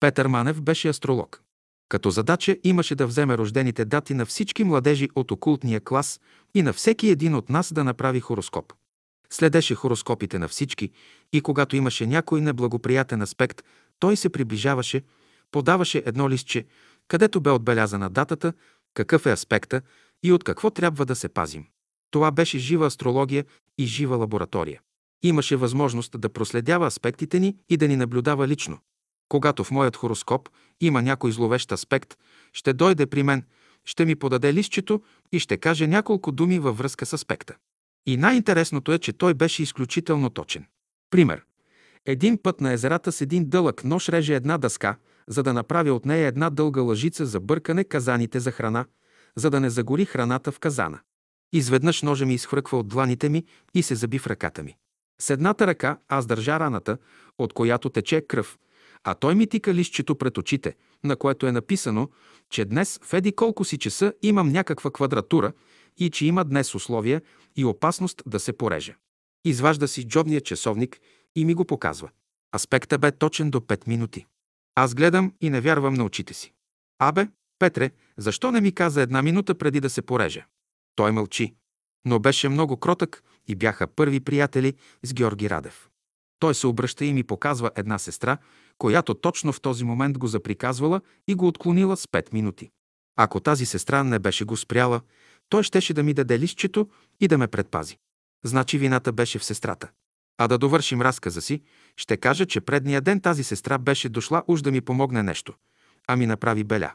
Петър 0.00 0.26
Манев 0.26 0.62
беше 0.62 0.88
астролог. 0.88 1.42
Като 1.88 2.10
задача 2.10 2.56
имаше 2.64 2.94
да 2.94 3.06
вземе 3.06 3.38
рождените 3.38 3.84
дати 3.84 4.14
на 4.14 4.26
всички 4.26 4.64
младежи 4.64 5.08
от 5.14 5.30
окултния 5.30 5.80
клас 5.80 6.20
и 6.54 6.62
на 6.62 6.72
всеки 6.72 7.08
един 7.08 7.34
от 7.34 7.48
нас 7.48 7.72
да 7.72 7.84
направи 7.84 8.20
хороскоп. 8.20 8.72
Следеше 9.30 9.74
хороскопите 9.74 10.38
на 10.38 10.48
всички 10.48 10.90
и 11.32 11.40
когато 11.40 11.76
имаше 11.76 12.06
някой 12.06 12.40
неблагоприятен 12.40 13.22
аспект, 13.22 13.62
той 13.98 14.16
се 14.16 14.28
приближаваше, 14.28 15.02
подаваше 15.50 16.02
едно 16.06 16.30
листче, 16.30 16.66
където 17.08 17.40
бе 17.40 17.50
отбелязана 17.50 18.10
датата, 18.10 18.52
какъв 18.94 19.26
е 19.26 19.32
аспекта 19.32 19.82
и 20.22 20.32
от 20.32 20.44
какво 20.44 20.70
трябва 20.70 21.06
да 21.06 21.14
се 21.14 21.28
пазим. 21.28 21.66
Това 22.10 22.30
беше 22.30 22.58
жива 22.58 22.86
астрология 22.86 23.44
и 23.78 23.86
жива 23.86 24.16
лаборатория. 24.16 24.80
Имаше 25.22 25.56
възможност 25.56 26.20
да 26.20 26.28
проследява 26.28 26.86
аспектите 26.86 27.40
ни 27.40 27.56
и 27.68 27.76
да 27.76 27.88
ни 27.88 27.96
наблюдава 27.96 28.48
лично. 28.48 28.78
Когато 29.28 29.64
в 29.64 29.70
моят 29.70 29.96
хороскоп 29.96 30.48
има 30.80 31.02
някой 31.02 31.32
зловещ 31.32 31.72
аспект, 31.72 32.16
ще 32.52 32.72
дойде 32.72 33.06
при 33.06 33.22
мен, 33.22 33.44
ще 33.84 34.04
ми 34.04 34.14
подаде 34.14 34.54
листчето 34.54 35.02
и 35.32 35.38
ще 35.38 35.56
каже 35.56 35.86
няколко 35.86 36.32
думи 36.32 36.58
във 36.58 36.78
връзка 36.78 37.06
с 37.06 37.12
аспекта. 37.12 37.54
И 38.06 38.16
най-интересното 38.16 38.92
е, 38.92 38.98
че 38.98 39.12
той 39.12 39.34
беше 39.34 39.62
изключително 39.62 40.30
точен. 40.30 40.66
Пример. 41.10 41.44
Един 42.06 42.38
път 42.42 42.60
на 42.60 42.72
езерата 42.72 43.12
с 43.12 43.20
един 43.20 43.48
дълъг 43.48 43.84
нож 43.84 44.08
реже 44.08 44.34
една 44.34 44.58
дъска, 44.58 44.96
за 45.28 45.42
да 45.42 45.52
направи 45.52 45.90
от 45.90 46.06
нея 46.06 46.26
една 46.26 46.50
дълга 46.50 46.80
лъжица 46.80 47.26
за 47.26 47.40
бъркане 47.40 47.84
казаните 47.84 48.40
за 48.40 48.50
храна, 48.50 48.84
за 49.36 49.50
да 49.50 49.60
не 49.60 49.70
загори 49.70 50.04
храната 50.04 50.52
в 50.52 50.58
казана. 50.58 51.00
Изведнъж 51.52 52.02
ножа 52.02 52.26
ми 52.26 52.34
изхвърква 52.34 52.78
от 52.78 52.88
дланите 52.88 53.28
ми 53.28 53.44
и 53.74 53.82
се 53.82 53.94
заби 53.94 54.18
в 54.18 54.26
ръката 54.26 54.62
ми. 54.62 54.76
С 55.20 55.30
едната 55.30 55.66
ръка 55.66 55.98
аз 56.08 56.26
държа 56.26 56.60
раната, 56.60 56.98
от 57.38 57.52
която 57.52 57.90
тече 57.90 58.20
кръв, 58.20 58.58
а 59.04 59.14
той 59.14 59.34
ми 59.34 59.46
тика 59.46 59.74
листчето 59.74 60.14
пред 60.14 60.38
очите, 60.38 60.74
на 61.04 61.16
което 61.16 61.46
е 61.46 61.52
написано, 61.52 62.08
че 62.50 62.64
днес 62.64 63.00
в 63.02 63.14
еди 63.14 63.32
колко 63.32 63.64
си 63.64 63.78
часа 63.78 64.12
имам 64.22 64.48
някаква 64.48 64.90
квадратура 64.90 65.52
и 65.96 66.10
че 66.10 66.26
има 66.26 66.44
днес 66.44 66.74
условия 66.74 67.22
и 67.56 67.64
опасност 67.64 68.22
да 68.26 68.40
се 68.40 68.52
пореже. 68.52 68.96
Изважда 69.44 69.88
си 69.88 70.08
джобния 70.08 70.40
часовник 70.40 71.00
и 71.36 71.44
ми 71.44 71.54
го 71.54 71.64
показва. 71.64 72.10
Аспекта 72.54 72.98
бе 72.98 73.12
точен 73.12 73.50
до 73.50 73.60
5 73.60 73.88
минути. 73.88 74.26
Аз 74.74 74.94
гледам 74.94 75.32
и 75.40 75.50
не 75.50 75.60
вярвам 75.60 75.94
на 75.94 76.04
очите 76.04 76.34
си. 76.34 76.52
Абе, 76.98 77.28
Петре, 77.58 77.90
защо 78.16 78.52
не 78.52 78.60
ми 78.60 78.72
каза 78.72 79.02
една 79.02 79.22
минута 79.22 79.54
преди 79.54 79.80
да 79.80 79.90
се 79.90 80.02
пореже? 80.02 80.46
Той 80.94 81.12
мълчи, 81.12 81.54
но 82.04 82.18
беше 82.18 82.48
много 82.48 82.76
кротък 82.76 83.22
и 83.48 83.54
бяха 83.54 83.86
първи 83.86 84.20
приятели 84.20 84.74
с 85.02 85.14
Георги 85.14 85.50
Радев. 85.50 85.88
Той 86.38 86.54
се 86.54 86.66
обръща 86.66 87.04
и 87.04 87.12
ми 87.12 87.22
показва 87.22 87.70
една 87.76 87.98
сестра, 87.98 88.38
която 88.78 89.14
точно 89.14 89.52
в 89.52 89.60
този 89.60 89.84
момент 89.84 90.18
го 90.18 90.26
заприказвала 90.26 91.00
и 91.28 91.34
го 91.34 91.48
отклонила 91.48 91.96
с 91.96 92.06
5 92.06 92.32
минути. 92.32 92.70
Ако 93.16 93.40
тази 93.40 93.66
сестра 93.66 94.04
не 94.04 94.18
беше 94.18 94.44
го 94.44 94.56
спряла, 94.56 95.00
той 95.48 95.62
щеше 95.62 95.94
да 95.94 96.02
ми 96.02 96.14
даде 96.14 96.38
листчето 96.38 96.88
и 97.20 97.28
да 97.28 97.38
ме 97.38 97.48
предпази. 97.48 97.98
Значи 98.44 98.78
вината 98.78 99.12
беше 99.12 99.38
в 99.38 99.44
сестрата. 99.44 99.88
А 100.38 100.48
да 100.48 100.58
довършим 100.58 101.02
разказа 101.02 101.42
си, 101.42 101.62
ще 101.96 102.16
кажа, 102.16 102.46
че 102.46 102.60
предния 102.60 103.00
ден 103.00 103.20
тази 103.20 103.44
сестра 103.44 103.78
беше 103.78 104.08
дошла 104.08 104.42
уж 104.46 104.62
да 104.62 104.70
ми 104.70 104.80
помогне 104.80 105.22
нещо, 105.22 105.54
а 106.06 106.16
ми 106.16 106.26
направи 106.26 106.64
беля. 106.64 106.92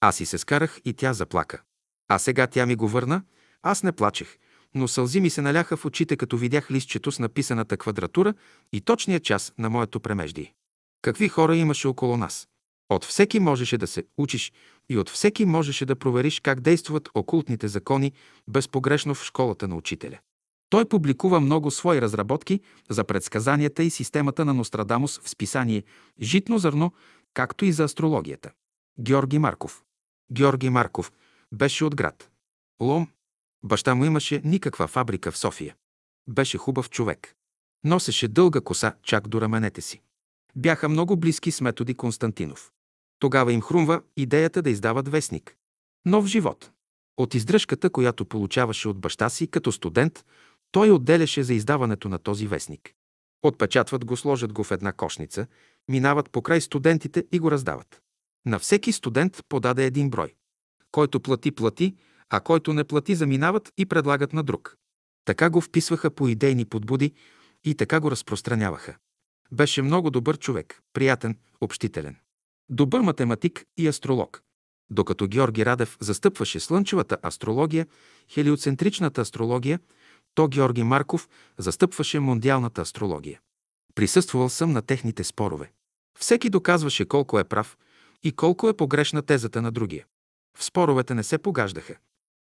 Аз 0.00 0.20
и 0.20 0.26
се 0.26 0.38
скарах 0.38 0.80
и 0.84 0.94
тя 0.94 1.12
заплака. 1.12 1.62
А 2.08 2.18
сега 2.18 2.46
тя 2.46 2.66
ми 2.66 2.74
го 2.74 2.88
върна, 2.88 3.22
аз 3.62 3.82
не 3.82 3.92
плачех, 3.92 4.36
но 4.74 4.88
сълзи 4.88 5.20
ми 5.20 5.30
се 5.30 5.42
наляха 5.42 5.76
в 5.76 5.84
очите, 5.84 6.16
като 6.16 6.36
видях 6.36 6.70
листчето 6.70 7.12
с 7.12 7.18
написаната 7.18 7.76
квадратура 7.76 8.34
и 8.72 8.80
точния 8.80 9.20
час 9.20 9.52
на 9.58 9.70
моето 9.70 10.00
премеждие. 10.00 10.54
Какви 11.02 11.28
хора 11.28 11.56
имаше 11.56 11.88
около 11.88 12.16
нас? 12.16 12.48
От 12.88 13.04
всеки 13.04 13.40
можеше 13.40 13.78
да 13.78 13.86
се 13.86 14.04
учиш 14.18 14.52
и 14.88 14.98
от 14.98 15.10
всеки 15.10 15.44
можеше 15.44 15.86
да 15.86 15.96
провериш 15.96 16.40
как 16.40 16.60
действат 16.60 17.08
окултните 17.14 17.68
закони 17.68 18.12
безпогрешно 18.48 19.14
в 19.14 19.24
школата 19.24 19.68
на 19.68 19.76
учителя. 19.76 20.18
Той 20.70 20.84
публикува 20.84 21.40
много 21.40 21.70
свои 21.70 22.00
разработки 22.00 22.60
за 22.90 23.04
предсказанията 23.04 23.82
и 23.82 23.90
системата 23.90 24.44
на 24.44 24.54
Нострадамус 24.54 25.18
в 25.18 25.28
списание 25.28 25.82
«Житно 26.20 26.58
зърно», 26.58 26.92
както 27.34 27.64
и 27.64 27.72
за 27.72 27.84
астрологията. 27.84 28.50
Георги 29.00 29.38
Марков. 29.38 29.82
Георги 30.32 30.70
Марков 30.70 31.12
беше 31.52 31.84
от 31.84 31.96
град. 31.96 32.30
Лом. 32.82 33.08
Баща 33.64 33.94
му 33.94 34.04
имаше 34.04 34.40
никаква 34.44 34.86
фабрика 34.86 35.32
в 35.32 35.38
София. 35.38 35.76
Беше 36.28 36.58
хубав 36.58 36.90
човек. 36.90 37.34
Носеше 37.84 38.28
дълга 38.28 38.60
коса 38.60 38.94
чак 39.02 39.28
до 39.28 39.40
раменете 39.40 39.80
си. 39.80 40.00
Бяха 40.56 40.88
много 40.88 41.16
близки 41.16 41.50
с 41.50 41.60
методи 41.60 41.94
Константинов. 41.94 42.72
Тогава 43.18 43.52
им 43.52 43.60
хрумва 43.60 44.02
идеята 44.16 44.62
да 44.62 44.70
издават 44.70 45.08
вестник. 45.08 45.56
Нов 46.06 46.26
живот. 46.26 46.70
От 47.16 47.34
издръжката, 47.34 47.90
която 47.90 48.24
получаваше 48.24 48.88
от 48.88 49.00
баща 49.00 49.28
си 49.28 49.46
като 49.46 49.72
студент, 49.72 50.24
той 50.72 50.90
отделяше 50.90 51.42
за 51.42 51.54
издаването 51.54 52.08
на 52.08 52.18
този 52.18 52.46
вестник. 52.46 52.92
Отпечатват 53.42 54.04
го, 54.04 54.16
сложат 54.16 54.52
го 54.52 54.64
в 54.64 54.70
една 54.70 54.92
кошница, 54.92 55.46
минават 55.88 56.30
покрай 56.30 56.60
студентите 56.60 57.26
и 57.32 57.38
го 57.38 57.50
раздават. 57.50 58.02
На 58.46 58.58
всеки 58.58 58.92
студент 58.92 59.40
подаде 59.48 59.84
един 59.84 60.10
брой. 60.10 60.34
Който 60.92 61.20
плати, 61.20 61.50
плати, 61.50 61.96
а 62.30 62.40
който 62.40 62.72
не 62.72 62.84
плати, 62.84 63.14
заминават 63.14 63.72
и 63.78 63.86
предлагат 63.86 64.32
на 64.32 64.42
друг. 64.42 64.76
Така 65.24 65.50
го 65.50 65.60
вписваха 65.60 66.10
по 66.10 66.28
идейни 66.28 66.64
подбуди 66.64 67.12
и 67.64 67.74
така 67.74 68.00
го 68.00 68.10
разпространяваха. 68.10 68.96
Беше 69.52 69.82
много 69.82 70.10
добър 70.10 70.38
човек, 70.38 70.82
приятен, 70.92 71.38
общителен. 71.60 72.16
Добър 72.68 73.00
математик 73.00 73.64
и 73.76 73.88
астролог. 73.88 74.42
Докато 74.90 75.28
Георги 75.28 75.66
Радев 75.66 75.96
застъпваше 76.00 76.60
слънчевата 76.60 77.18
астрология, 77.22 77.86
хелиоцентричната 78.30 79.20
астрология, 79.20 79.80
то 80.34 80.48
Георги 80.48 80.82
Марков 80.82 81.28
застъпваше 81.58 82.20
мондиалната 82.20 82.80
астрология. 82.80 83.40
Присъствал 83.94 84.48
съм 84.48 84.72
на 84.72 84.82
техните 84.82 85.24
спорове. 85.24 85.72
Всеки 86.18 86.50
доказваше 86.50 87.04
колко 87.04 87.38
е 87.38 87.44
прав 87.44 87.78
и 88.22 88.32
колко 88.32 88.68
е 88.68 88.76
погрешна 88.76 89.22
тезата 89.22 89.62
на 89.62 89.72
другия. 89.72 90.06
В 90.58 90.64
споровете 90.64 91.14
не 91.14 91.22
се 91.22 91.38
погаждаха. 91.38 91.96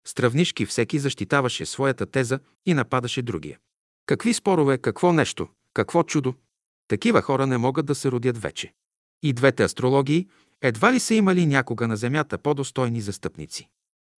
Стравнишки 0.08 0.66
всеки 0.66 1.00
защитаваше 1.00 1.66
своята 1.66 2.06
теза 2.06 2.40
и 2.66 2.74
нападаше 2.74 3.22
другия. 3.22 3.60
Какви 4.06 4.34
спорове, 4.34 4.78
какво 4.78 5.14
нещо, 5.14 5.48
какво 5.74 6.04
чудо. 6.04 6.36
Такива 6.92 7.22
хора 7.22 7.48
не 7.48 7.58
могат 7.58 7.86
да 7.86 7.96
се 7.96 8.12
родят 8.12 8.38
вече. 8.38 8.74
И 9.24 9.34
двете 9.34 9.64
астрологии 9.64 10.28
едва 10.62 10.94
ли 10.94 11.00
са 11.00 11.14
имали 11.14 11.46
някога 11.46 11.88
на 11.88 11.98
Земята 11.98 12.38
по-достойни 12.38 13.02
застъпници. 13.02 13.70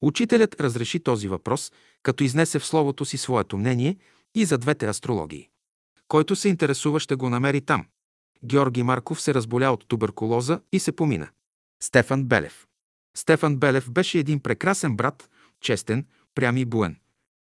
Учителят 0.02 0.60
разреши 0.60 1.00
този 1.00 1.28
въпрос, 1.28 1.72
като 2.02 2.24
изнесе 2.24 2.58
в 2.58 2.66
словото 2.66 3.04
си 3.04 3.18
своето 3.18 3.58
мнение 3.58 3.96
и 4.34 4.44
за 4.44 4.58
двете 4.58 4.86
астрологии. 4.86 5.48
Който 6.08 6.36
се 6.36 6.48
интересува, 6.48 7.00
ще 7.00 7.14
го 7.14 7.30
намери 7.30 7.60
там. 7.60 7.86
Георги 8.44 8.82
Марков 8.82 9.20
се 9.20 9.34
разболя 9.34 9.70
от 9.70 9.88
туберкулоза 9.88 10.60
и 10.72 10.78
се 10.78 10.92
помина. 10.92 11.28
Стефан 11.82 12.24
Белев. 12.24 12.66
Стефан 13.16 13.56
Белев 13.56 13.90
беше 13.90 14.18
един 14.18 14.40
прекрасен 14.40 14.96
брат, 14.96 15.30
честен, 15.60 16.06
прям 16.34 16.56
и 16.56 16.64
буен. 16.64 16.96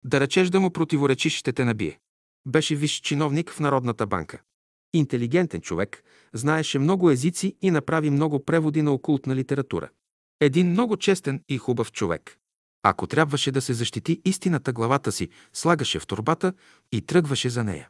Да 0.03 0.19
речеш 0.19 0.49
да 0.49 0.59
му 0.59 0.71
противоречиш, 0.71 1.37
ще 1.37 1.53
те 1.53 1.65
набие. 1.65 1.99
Беше 2.47 2.75
висш 2.75 3.01
чиновник 3.01 3.51
в 3.51 3.59
Народната 3.59 4.07
банка. 4.07 4.41
Интелигентен 4.98 5.61
човек, 5.61 6.03
знаеше 6.33 6.80
много 6.80 7.09
езици 7.09 7.56
и 7.61 7.72
направи 7.72 8.09
много 8.09 8.45
преводи 8.45 8.82
на 8.82 8.91
окултна 8.91 9.35
литература. 9.35 9.90
Един 10.41 10.69
много 10.69 10.98
честен 10.98 11.41
и 11.49 11.57
хубав 11.57 11.91
човек. 11.91 12.38
Ако 12.83 13.07
трябваше 13.07 13.51
да 13.51 13.61
се 13.61 13.74
защити 13.74 14.22
истината 14.25 14.74
главата 14.74 15.11
си, 15.11 15.30
слагаше 15.53 15.99
в 15.99 16.07
турбата 16.07 16.53
и 16.91 17.01
тръгваше 17.01 17.49
за 17.49 17.64
нея. 17.64 17.90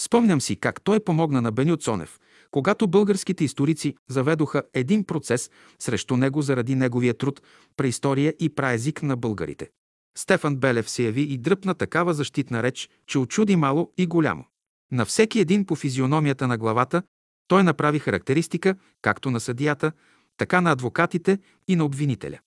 Спомням 0.00 0.40
си 0.40 0.56
как 0.56 0.82
той 0.82 1.00
помогна 1.00 1.42
на 1.42 1.52
Беню 1.52 1.76
Цонев, 1.76 2.20
когато 2.50 2.88
българските 2.88 3.44
историци 3.44 3.94
заведоха 4.10 4.62
един 4.74 5.04
процес 5.04 5.50
срещу 5.78 6.16
него 6.16 6.42
заради 6.42 6.74
неговия 6.74 7.14
труд 7.14 7.42
«Преистория 7.76 8.34
и 8.40 8.54
праезик 8.54 9.02
на 9.02 9.16
българите». 9.16 9.70
Стефан 10.18 10.56
Белев 10.56 10.90
се 10.90 11.02
яви 11.02 11.22
и 11.22 11.38
дръпна 11.38 11.74
такава 11.74 12.14
защитна 12.14 12.62
реч, 12.62 12.90
че 13.06 13.18
очуди 13.18 13.56
мало 13.56 13.92
и 13.98 14.06
голямо. 14.06 14.44
На 14.92 15.04
всеки 15.04 15.40
един 15.40 15.66
по 15.66 15.76
физиономията 15.76 16.48
на 16.48 16.58
главата 16.58 17.02
той 17.48 17.62
направи 17.62 17.98
характеристика 17.98 18.76
както 19.02 19.30
на 19.30 19.40
съдията, 19.40 19.92
така 20.36 20.60
на 20.60 20.72
адвокатите 20.72 21.38
и 21.68 21.76
на 21.76 21.84
обвинителя. 21.84 22.38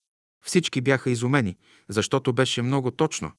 Всички 0.44 0.80
бяха 0.80 1.10
изумени, 1.10 1.56
защото 1.88 2.32
беше 2.32 2.62
много 2.62 2.90
точно, 2.90 3.32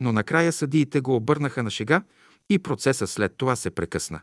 но 0.00 0.12
накрая 0.12 0.52
съдиите 0.52 1.00
го 1.00 1.16
обърнаха 1.16 1.62
на 1.62 1.70
шега 1.70 2.02
и 2.50 2.58
процесът 2.58 3.10
след 3.10 3.36
това 3.36 3.56
се 3.56 3.70
прекъсна. 3.70 4.20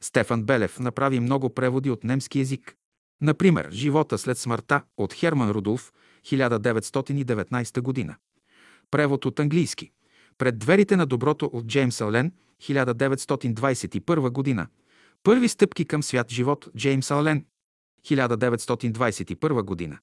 Стефан 0.00 0.44
Белев 0.44 0.78
направи 0.78 1.20
много 1.20 1.54
преводи 1.54 1.90
от 1.90 2.04
немски 2.04 2.40
език. 2.40 2.76
Например, 3.20 3.68
«Живота 3.70 4.18
след 4.18 4.38
смъртта» 4.38 4.82
от 4.96 5.14
Херман 5.14 5.50
Рудолф, 5.50 5.92
1919 6.24 7.80
година. 7.80 8.16
Превод 8.90 9.24
от 9.24 9.40
английски. 9.40 9.90
Пред 10.40 10.58
дверите 10.58 10.96
на 10.96 11.06
доброто 11.06 11.50
от 11.52 11.66
Джеймс 11.66 12.00
Ален, 12.00 12.32
1921 12.62 14.30
година. 14.30 14.66
Първи 15.22 15.48
стъпки 15.48 15.84
към 15.84 16.02
свят 16.02 16.30
живот 16.30 16.68
Джеймс 16.76 17.10
Ален, 17.10 17.44
1921 18.06 19.62
година. 19.62 19.98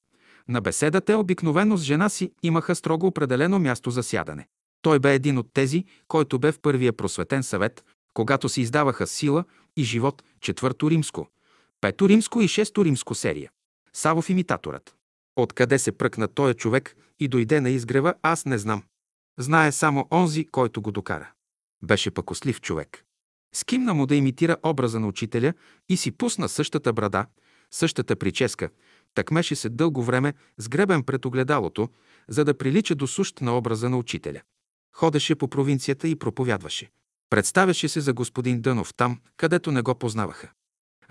На 0.48 0.62
беседа 0.62 1.02
те 1.02 1.16
обикновено 1.16 1.78
с 1.78 1.84
жена 1.84 2.10
си 2.10 2.32
имаха 2.44 2.76
строго 2.76 3.08
определено 3.08 3.60
място 3.60 3.92
за 3.92 4.04
сядане. 4.04 4.48
Той 4.82 5.00
бе 5.00 5.14
един 5.14 5.38
от 5.38 5.48
тези, 5.54 5.86
който 6.08 6.40
бе 6.40 6.52
в 6.52 6.60
първия 6.60 6.94
просветен 6.94 7.44
съвет, 7.44 7.84
когато 8.14 8.50
се 8.50 8.62
издаваха 8.62 9.08
сила 9.08 9.44
и 9.78 9.84
живот, 9.84 10.24
четвърто 10.42 10.90
римско, 10.90 11.28
пето 11.82 12.10
римско 12.10 12.42
и 12.42 12.48
шесто 12.48 12.86
римско 12.86 13.16
серия. 13.16 13.52
Савов 13.94 14.30
имитаторът. 14.30 14.96
Откъде 15.36 15.80
се 15.80 15.92
пръкна 15.92 16.28
този 16.28 16.54
човек 16.54 16.96
и 17.20 17.28
дойде 17.28 17.62
на 17.62 17.70
изгрева, 17.70 18.14
аз 18.22 18.46
не 18.46 18.58
знам. 18.58 18.84
Знае 19.40 19.72
само 19.72 20.08
онзи, 20.12 20.46
който 20.46 20.82
го 20.82 20.92
докара. 20.92 21.32
Беше 21.84 22.12
пакослив 22.12 22.62
човек. 22.62 23.04
Скимна 23.56 23.94
му 23.94 24.06
да 24.06 24.16
имитира 24.16 24.58
образа 24.64 25.00
на 25.00 25.08
учителя 25.08 25.54
и 25.90 25.98
си 25.98 26.12
пусна 26.12 26.50
същата 26.50 26.94
брада, 26.94 27.26
същата 27.72 28.16
прическа, 28.16 28.70
такмеше 29.14 29.56
се 29.56 29.70
дълго 29.70 30.04
време 30.04 30.34
с 30.58 30.70
гребен 30.70 31.04
пред 31.04 31.26
огледалото, 31.26 31.90
за 32.28 32.46
да 32.46 32.58
прилича 32.58 32.96
до 32.96 33.08
сущ 33.08 33.42
на 33.42 33.58
образа 33.58 33.90
на 33.90 33.98
учителя. 33.98 34.42
Ходеше 34.96 35.36
по 35.36 35.48
провинцията 35.48 36.08
и 36.08 36.16
проповядваше. 36.16 36.90
Представяше 37.30 37.90
се 37.90 38.02
за 38.02 38.14
господин 38.14 38.62
Дънов 38.62 38.94
там, 38.94 39.20
където 39.38 39.72
не 39.72 39.82
го 39.82 39.96
познаваха. 39.96 40.52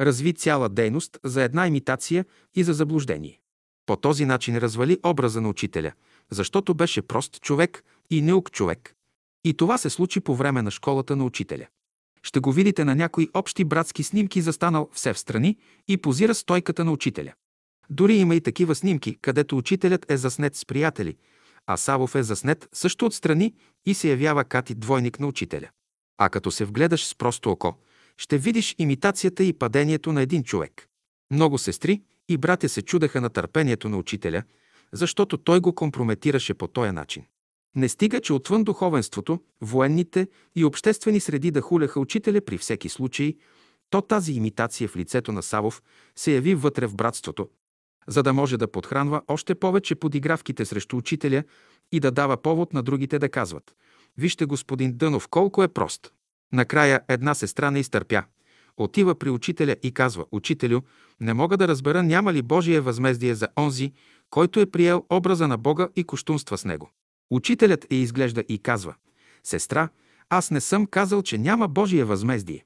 Разви 0.00 0.32
цяла 0.32 0.68
дейност 0.68 1.18
за 1.24 1.42
една 1.42 1.66
имитация 1.66 2.24
и 2.54 2.64
за 2.64 2.72
заблуждение. 2.72 3.40
По 3.86 3.96
този 3.96 4.24
начин 4.24 4.56
развали 4.56 4.98
образа 5.04 5.40
на 5.40 5.48
учителя, 5.48 5.92
защото 6.30 6.74
беше 6.74 7.02
прост 7.02 7.40
човек 7.40 7.84
и 8.10 8.22
неук 8.22 8.50
човек. 8.50 8.94
И 9.44 9.54
това 9.54 9.78
се 9.78 9.90
случи 9.90 10.20
по 10.20 10.36
време 10.36 10.62
на 10.62 10.70
школата 10.70 11.16
на 11.16 11.24
учителя. 11.24 11.66
Ще 12.22 12.40
го 12.40 12.52
видите 12.52 12.84
на 12.84 12.94
някои 12.94 13.28
общи 13.34 13.64
братски 13.64 14.02
снимки, 14.02 14.40
застанал 14.40 14.88
все 14.92 15.12
в 15.12 15.18
страни 15.18 15.56
и 15.88 15.96
позира 15.96 16.34
стойката 16.34 16.84
на 16.84 16.92
учителя. 16.92 17.32
Дори 17.90 18.16
има 18.16 18.34
и 18.34 18.40
такива 18.40 18.74
снимки, 18.74 19.18
където 19.22 19.56
учителят 19.56 20.10
е 20.10 20.16
заснет 20.16 20.56
с 20.56 20.66
приятели, 20.66 21.16
а 21.66 21.76
Савов 21.76 22.14
е 22.14 22.22
заснет 22.22 22.68
също 22.72 23.06
отстрани 23.06 23.54
и 23.86 23.94
се 23.94 24.08
явява 24.08 24.44
Кати 24.44 24.74
двойник 24.74 25.20
на 25.20 25.26
учителя. 25.26 25.68
А 26.18 26.28
като 26.28 26.50
се 26.50 26.64
вгледаш 26.64 27.06
с 27.06 27.14
просто 27.14 27.50
око, 27.50 27.74
ще 28.16 28.38
видиш 28.38 28.74
имитацията 28.78 29.44
и 29.44 29.52
падението 29.52 30.12
на 30.12 30.22
един 30.22 30.42
човек. 30.42 30.88
Много 31.30 31.58
сестри 31.58 32.02
и 32.28 32.36
братя 32.36 32.68
се 32.68 32.82
чудеха 32.82 33.20
на 33.20 33.30
търпението 33.30 33.88
на 33.88 33.96
учителя, 33.96 34.42
защото 34.92 35.36
той 35.36 35.60
го 35.60 35.74
компрометираше 35.74 36.54
по 36.54 36.66
този 36.66 36.92
начин. 36.92 37.24
Не 37.76 37.88
стига, 37.88 38.20
че 38.20 38.32
отвън 38.32 38.64
духовенството, 38.64 39.40
военните 39.60 40.28
и 40.54 40.64
обществени 40.64 41.20
среди 41.20 41.50
да 41.50 41.60
хуляха 41.60 42.00
учителя 42.00 42.40
при 42.40 42.58
всеки 42.58 42.88
случай, 42.88 43.34
то 43.90 44.02
тази 44.02 44.32
имитация 44.32 44.88
в 44.88 44.96
лицето 44.96 45.32
на 45.32 45.42
Савов 45.42 45.82
се 46.16 46.32
яви 46.32 46.54
вътре 46.54 46.86
в 46.86 46.94
братството, 46.94 47.48
за 48.08 48.22
да 48.22 48.32
може 48.32 48.56
да 48.56 48.68
подхранва 48.68 49.22
още 49.28 49.54
повече 49.54 49.94
подигравките 49.94 50.64
срещу 50.64 50.96
учителя 50.96 51.44
и 51.92 52.00
да 52.00 52.10
дава 52.10 52.36
повод 52.36 52.72
на 52.72 52.82
другите 52.82 53.18
да 53.18 53.28
казват 53.28 53.74
Вижте 54.18 54.44
господин 54.44 54.96
Дънов 54.96 55.28
колко 55.28 55.62
е 55.62 55.68
прост. 55.68 56.12
Накрая 56.52 57.00
една 57.08 57.34
сестра 57.34 57.70
не 57.70 57.78
изтърпя. 57.78 58.24
Отива 58.76 59.14
при 59.14 59.30
учителя 59.30 59.76
и 59.82 59.92
казва 59.92 60.24
Учителю, 60.32 60.80
не 61.20 61.34
мога 61.34 61.56
да 61.56 61.68
разбера 61.68 62.02
няма 62.02 62.32
ли 62.32 62.42
Божие 62.42 62.80
възмездие 62.80 63.34
за 63.34 63.48
онзи, 63.58 63.92
който 64.30 64.60
е 64.60 64.70
приел 64.70 65.04
образа 65.10 65.48
на 65.48 65.58
Бога 65.58 65.88
и 65.96 66.04
коштунства 66.04 66.58
с 66.58 66.64
него. 66.64 66.90
Учителят 67.30 67.86
е 67.90 67.94
изглежда 67.94 68.44
и 68.48 68.58
казва 68.58 68.94
Сестра, 69.44 69.88
аз 70.28 70.50
не 70.50 70.60
съм 70.60 70.86
казал, 70.86 71.22
че 71.22 71.38
няма 71.38 71.68
Божие 71.68 72.04
възмездие. 72.04 72.64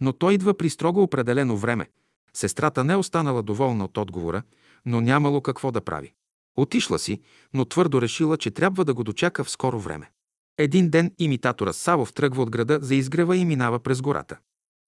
Но 0.00 0.12
той 0.12 0.34
идва 0.34 0.54
при 0.54 0.70
строго 0.70 1.02
определено 1.02 1.56
време. 1.56 1.88
Сестрата 2.34 2.84
не 2.84 2.92
е 2.92 2.96
останала 2.96 3.42
доволна 3.42 3.84
от 3.84 3.98
отговора, 3.98 4.42
но 4.86 5.00
нямало 5.00 5.40
какво 5.40 5.72
да 5.72 5.80
прави. 5.80 6.14
Отишла 6.56 6.98
си, 6.98 7.20
но 7.54 7.64
твърдо 7.64 8.02
решила, 8.02 8.36
че 8.36 8.50
трябва 8.50 8.84
да 8.84 8.94
го 8.94 9.04
дочака 9.04 9.44
в 9.44 9.50
скоро 9.50 9.80
време. 9.80 10.10
Един 10.58 10.90
ден 10.90 11.14
имитатора 11.18 11.72
Савов 11.72 12.12
тръгва 12.12 12.42
от 12.42 12.50
града 12.50 12.78
за 12.82 12.94
изгрева 12.94 13.36
и 13.36 13.44
минава 13.44 13.78
през 13.80 14.02
гората. 14.02 14.38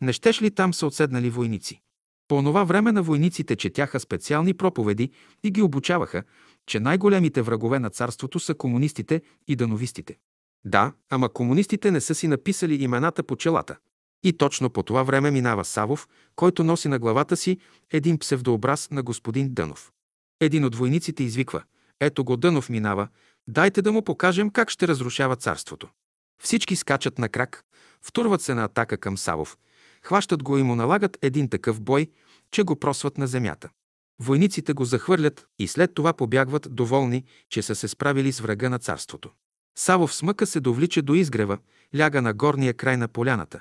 Не 0.00 0.12
щеш 0.12 0.42
ли 0.42 0.50
там 0.50 0.74
са 0.74 0.86
отседнали 0.86 1.31
войници? 1.31 1.81
По 2.28 2.34
онова 2.34 2.65
време 2.65 2.92
на 2.92 3.02
войниците 3.02 3.57
четяха 3.57 4.00
специални 4.00 4.55
проповеди 4.55 5.10
и 5.44 5.50
ги 5.50 5.62
обучаваха, 5.62 6.23
че 6.66 6.81
най-големите 6.81 7.42
врагове 7.42 7.78
на 7.78 7.91
царството 7.91 8.41
са 8.41 8.55
комунистите 8.55 9.23
и 9.49 9.57
дановистите. 9.57 10.16
Да, 10.65 10.92
ама 11.10 11.28
комунистите 11.28 11.91
не 11.91 12.00
са 12.00 12.15
си 12.15 12.28
написали 12.28 12.82
имената 12.82 13.23
по 13.23 13.36
челата. 13.36 13.76
И 14.24 14.32
точно 14.32 14.70
по 14.70 14.82
това 14.82 15.02
време 15.02 15.31
минава 15.31 15.65
Савов, 15.65 16.08
който 16.36 16.65
носи 16.65 16.89
на 16.89 16.99
главата 16.99 17.36
си 17.36 17.58
един 17.91 18.18
псевдообраз 18.18 18.91
на 18.91 19.02
господин 19.02 19.55
Дънов. 19.55 19.92
Един 20.41 20.65
от 20.65 20.76
войниците 20.76 21.23
извиква 21.23 21.62
«Ето 22.00 22.24
го 22.24 22.36
Дънов 22.36 22.68
минава, 22.68 23.08
дайте 23.49 23.82
да 23.82 23.92
му 23.92 24.02
покажем 24.02 24.50
как 24.50 24.70
ще 24.70 24.89
разрушава 24.89 25.36
царството». 25.36 25.89
Всички 26.42 26.76
скачат 26.76 27.18
на 27.18 27.28
крак, 27.28 27.65
втурват 28.02 28.42
се 28.42 28.55
на 28.55 28.65
атака 28.65 28.97
към 28.97 29.18
Савов. 29.18 29.58
Хващат 30.02 30.42
го 30.42 30.58
и 30.58 30.62
му 30.62 30.76
налагат 30.76 31.18
един 31.23 31.49
такъв 31.49 31.81
бой, 31.81 32.10
че 32.50 32.62
го 32.62 32.76
просват 32.76 33.18
на 33.18 33.26
земята. 33.26 33.70
Войниците 34.25 34.73
го 34.73 34.84
захвърлят 34.84 35.47
и 35.59 35.68
след 35.68 35.94
това 35.94 36.12
побягват 36.12 36.68
доволни, 36.70 37.25
че 37.49 37.62
са 37.62 37.75
се 37.75 37.89
справили 37.89 38.33
с 38.33 38.41
врага 38.41 38.70
на 38.70 38.78
царството. 38.78 39.31
Савов 39.78 40.15
с 40.15 40.23
мъка 40.23 40.47
се 40.47 40.60
довлича 40.60 41.02
до 41.02 41.15
изгрева, 41.15 41.59
ляга 41.97 42.23
на 42.23 42.34
горния 42.34 42.75
край 42.75 42.97
на 42.97 43.09
поляната 43.09 43.60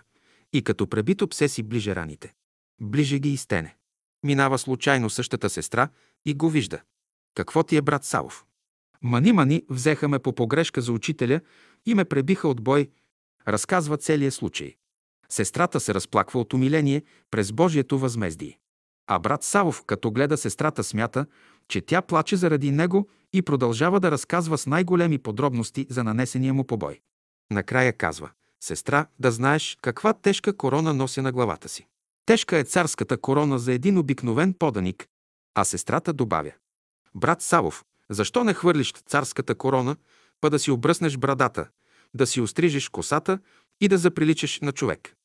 и 0.53 0.63
като 0.63 0.87
пребито 0.87 1.27
псе 1.27 1.47
си 1.47 1.63
ближе 1.63 1.95
раните. 1.95 2.33
Ближе 2.81 3.19
ги 3.19 3.29
изтене. 3.29 3.75
Минава 4.23 4.57
случайно 4.57 5.09
същата 5.09 5.49
сестра 5.49 5.89
и 6.25 6.33
го 6.33 6.49
вижда. 6.49 6.81
Какво 7.35 7.63
ти 7.63 7.75
е 7.77 7.81
брат 7.81 8.05
Савов? 8.05 8.45
Мани-мани 9.01 9.65
взеха 9.69 10.07
ме 10.07 10.19
по 10.19 10.35
погрешка 10.35 10.81
за 10.81 10.91
учителя 10.91 11.41
и 11.85 11.93
ме 11.93 12.05
пребиха 12.05 12.47
от 12.47 12.61
бой, 12.61 12.89
разказва 13.47 13.97
целият 13.97 14.33
случай. 14.33 14.75
Сестрата 15.29 15.79
се 15.79 15.93
разплаква 15.93 16.39
от 16.39 16.53
умиление 16.53 17.03
през 17.31 17.51
Божието 17.51 17.99
възмездие. 17.99 18.60
А 19.13 19.19
брат 19.19 19.43
Савов, 19.43 19.83
като 19.85 20.11
гледа 20.11 20.37
сестрата, 20.37 20.83
смята, 20.83 21.25
че 21.67 21.81
тя 21.81 22.01
плаче 22.01 22.35
заради 22.35 22.71
него 22.71 23.09
и 23.33 23.41
продължава 23.41 23.99
да 23.99 24.11
разказва 24.11 24.57
с 24.57 24.67
най-големи 24.67 25.17
подробности 25.17 25.87
за 25.89 26.03
нанесения 26.03 26.53
му 26.53 26.63
побой. 26.63 26.99
Накрая 27.51 27.93
казва, 27.93 28.29
сестра, 28.63 29.05
да 29.19 29.31
знаеш 29.31 29.77
каква 29.81 30.13
тежка 30.13 30.57
корона 30.57 30.93
нося 30.93 31.21
на 31.21 31.31
главата 31.31 31.69
си. 31.69 31.87
Тежка 32.25 32.57
е 32.57 32.63
царската 32.63 33.17
корона 33.17 33.59
за 33.59 33.73
един 33.73 33.97
обикновен 33.97 34.53
поданик, 34.53 35.07
а 35.55 35.63
сестрата 35.63 36.13
добавя. 36.13 36.51
Брат 37.15 37.41
Савов, 37.41 37.83
защо 38.09 38.43
не 38.43 38.53
хвърлиш 38.53 38.93
царската 38.93 39.55
корона, 39.55 39.95
па 40.41 40.49
да 40.49 40.59
си 40.59 40.71
обръснеш 40.71 41.17
брадата, 41.17 41.67
да 42.13 42.27
си 42.27 42.41
острижеш 42.41 42.89
косата 42.89 43.39
и 43.81 43.87
да 43.87 43.97
заприличаш 43.97 44.59
на 44.59 44.71
човек? 44.71 45.15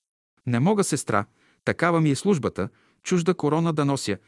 Не 0.47 0.61
мога, 0.61 0.85
сестра, 0.85 1.25
такава 1.65 2.01
ми 2.01 2.11
е 2.11 2.17
службата, 2.17 2.69
чужда 3.07 3.35
корона 3.35 3.73
да 3.73 3.85
нося. 3.85 4.19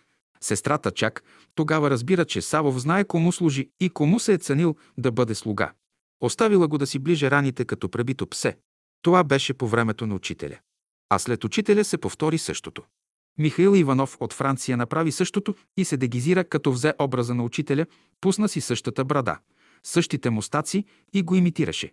Сестрата 0.40 0.90
чак 0.90 1.22
тогава 1.54 1.90
разбира, 1.90 2.24
че 2.24 2.42
Савов 2.42 2.78
знае 2.78 3.04
кому 3.04 3.32
служи 3.32 3.70
и 3.80 3.90
кому 3.90 4.20
се 4.20 4.32
е 4.32 4.38
ценил 4.38 4.76
да 4.98 5.12
бъде 5.12 5.34
слуга. 5.34 5.72
Оставила 6.20 6.68
го 6.68 6.78
да 6.78 6.86
си 6.86 6.98
ближе 6.98 7.30
раните 7.30 7.64
като 7.64 7.88
пребито 7.88 8.26
псе. 8.26 8.56
Това 9.02 9.24
беше 9.24 9.54
по 9.54 9.68
времето 9.68 10.06
на 10.06 10.14
учителя. 10.14 10.58
А 11.10 11.18
след 11.18 11.44
учителя 11.44 11.84
се 11.84 11.98
повтори 11.98 12.38
същото. 12.38 12.82
Михаил 13.38 13.74
Иванов 13.74 14.16
от 14.20 14.32
Франция 14.32 14.76
направи 14.76 15.12
същото 15.12 15.54
и 15.76 15.84
се 15.84 15.96
дегизира, 15.96 16.44
като 16.44 16.72
взе 16.72 16.94
образа 16.98 17.34
на 17.34 17.44
учителя, 17.44 17.86
пусна 18.20 18.48
си 18.48 18.60
същата 18.60 19.04
брада, 19.04 19.38
същите 19.82 20.30
мустаци 20.30 20.84
и 21.12 21.22
го 21.22 21.34
имитираше. 21.34 21.92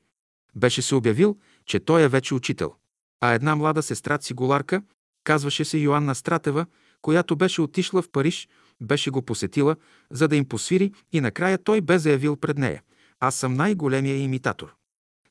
Беше 0.55 0.81
се 0.81 0.95
обявил, 0.95 1.37
че 1.65 1.79
той 1.79 2.03
е 2.03 2.07
вече 2.07 2.33
учител. 2.33 2.73
А 3.21 3.33
една 3.33 3.55
млада 3.55 3.83
сестра 3.83 4.17
цигуларка, 4.17 4.81
казваше 5.25 5.65
се 5.65 5.77
Йоанна 5.77 6.15
Стратева, 6.15 6.65
която 7.01 7.35
беше 7.35 7.61
отишла 7.61 8.01
в 8.01 8.09
Париж, 8.09 8.47
беше 8.81 9.09
го 9.09 9.21
посетила, 9.21 9.75
за 10.11 10.27
да 10.27 10.35
им 10.35 10.47
посвири 10.47 10.91
и 11.11 11.21
накрая 11.21 11.57
той 11.57 11.81
бе 11.81 11.99
заявил 11.99 12.35
пред 12.35 12.57
нея. 12.57 12.83
Аз 13.19 13.35
съм 13.35 13.53
най-големия 13.53 14.17
имитатор. 14.17 14.75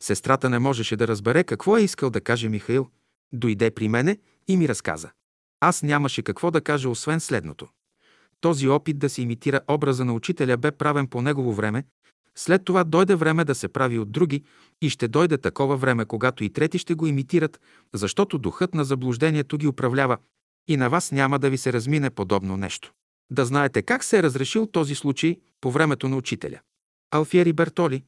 Сестрата 0.01 0.51
не 0.51 0.59
можеше 0.59 0.97
да 0.97 1.09
разбере 1.09 1.45
какво 1.45 1.77
е 1.77 1.83
искал 1.83 2.11
да 2.11 2.21
каже 2.21 2.49
Михаил. 2.49 2.89
Дойде 3.33 3.71
при 3.71 3.89
мене 3.89 4.19
и 4.49 4.57
ми 4.57 4.69
разказа. 4.69 5.11
Аз 5.61 5.83
нямаше 5.83 6.23
какво 6.23 6.51
да 6.51 6.61
кажа, 6.61 6.89
освен 6.89 7.21
следното. 7.21 7.69
Този 8.41 8.69
опит 8.69 8.99
да 8.99 9.09
се 9.09 9.23
имитира 9.23 9.61
образа 9.69 10.05
на 10.05 10.13
учителя 10.13 10.57
бе 10.57 10.71
правен 10.71 11.07
по 11.07 11.23
негово 11.23 11.53
време, 11.53 11.85
след 12.39 12.65
това 12.65 12.85
дойде 12.85 13.15
време 13.15 13.45
да 13.45 13.55
се 13.55 13.69
прави 13.69 13.99
от 13.99 14.13
други 14.13 14.45
и 14.83 14.91
ще 14.91 15.09
дойде 15.09 15.39
такова 15.39 15.77
време, 15.77 16.05
когато 16.05 16.45
и 16.45 16.51
трети 16.51 16.79
ще 16.79 16.95
го 16.95 17.07
имитират, 17.07 17.61
защото 17.95 18.39
духът 18.39 18.75
на 18.75 18.85
заблуждението 18.85 19.59
ги 19.59 19.67
управлява 19.67 20.19
и 20.69 20.77
на 20.77 20.91
вас 20.91 21.13
няма 21.13 21.39
да 21.39 21.51
ви 21.51 21.59
се 21.59 21.73
размине 21.73 22.11
подобно 22.11 22.57
нещо. 22.57 22.93
Да 23.31 23.45
знаете 23.45 23.83
как 23.83 24.05
се 24.05 24.19
е 24.19 24.23
разрешил 24.23 24.67
този 24.67 24.95
случай 24.95 25.37
по 25.61 25.71
времето 25.71 26.09
на 26.09 26.17
учителя. 26.17 26.61
Алфиери 27.11 27.53
Бертоли. 27.53 28.05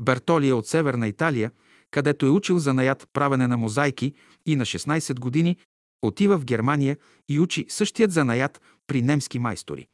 Бертоли 0.00 0.48
е 0.48 0.52
от 0.52 0.66
Северна 0.66 1.08
Италия, 1.08 1.50
където 1.90 2.26
е 2.26 2.30
учил 2.30 2.58
за 2.58 2.74
наят 2.74 3.08
правене 3.12 3.46
на 3.46 3.56
мозайки 3.56 4.14
и 4.46 4.56
на 4.56 4.64
16 4.64 5.20
години 5.20 5.56
отива 6.02 6.38
в 6.38 6.44
Германия 6.44 6.96
и 7.28 7.40
учи 7.40 7.66
същият 7.68 8.12
занаят 8.12 8.60
при 8.86 9.02
немски 9.02 9.38
майстори. 9.38 9.86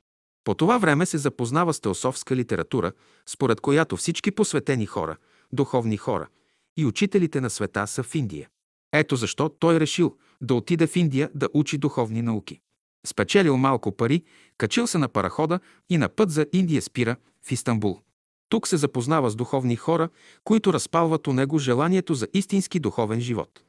По 0.44 0.54
това 0.54 0.78
време 0.78 1.06
се 1.06 1.18
запознава 1.18 1.74
с 1.74 1.80
теософска 1.80 2.36
литература, 2.36 2.92
според 3.26 3.60
която 3.60 3.96
всички 3.96 4.30
посветени 4.30 4.86
хора, 4.86 5.16
духовни 5.52 5.96
хора 5.96 6.28
и 6.76 6.86
учителите 6.86 7.40
на 7.40 7.50
света 7.50 7.86
са 7.86 8.02
в 8.02 8.14
Индия. 8.14 8.48
Ето 8.92 9.16
защо 9.16 9.48
той 9.48 9.80
решил 9.80 10.16
да 10.40 10.54
отиде 10.54 10.86
в 10.86 10.96
Индия 10.96 11.30
да 11.34 11.48
учи 11.54 11.78
духовни 11.78 12.22
науки. 12.22 12.60
Спечелил 13.06 13.56
малко 13.56 13.96
пари, 13.96 14.22
качил 14.58 14.86
се 14.86 14.98
на 14.98 15.08
парахода 15.08 15.60
и 15.88 15.98
на 15.98 16.08
път 16.08 16.30
за 16.30 16.46
Индия 16.52 16.82
спира 16.82 17.16
в 17.42 17.52
Истанбул. 17.52 18.00
Тук 18.48 18.68
се 18.68 18.76
запознава 18.76 19.30
с 19.30 19.36
духовни 19.36 19.76
хора, 19.76 20.08
които 20.44 20.72
разпалват 20.72 21.26
у 21.26 21.32
него 21.32 21.58
желанието 21.58 22.14
за 22.14 22.28
истински 22.34 22.80
духовен 22.80 23.20
живот. 23.20 23.62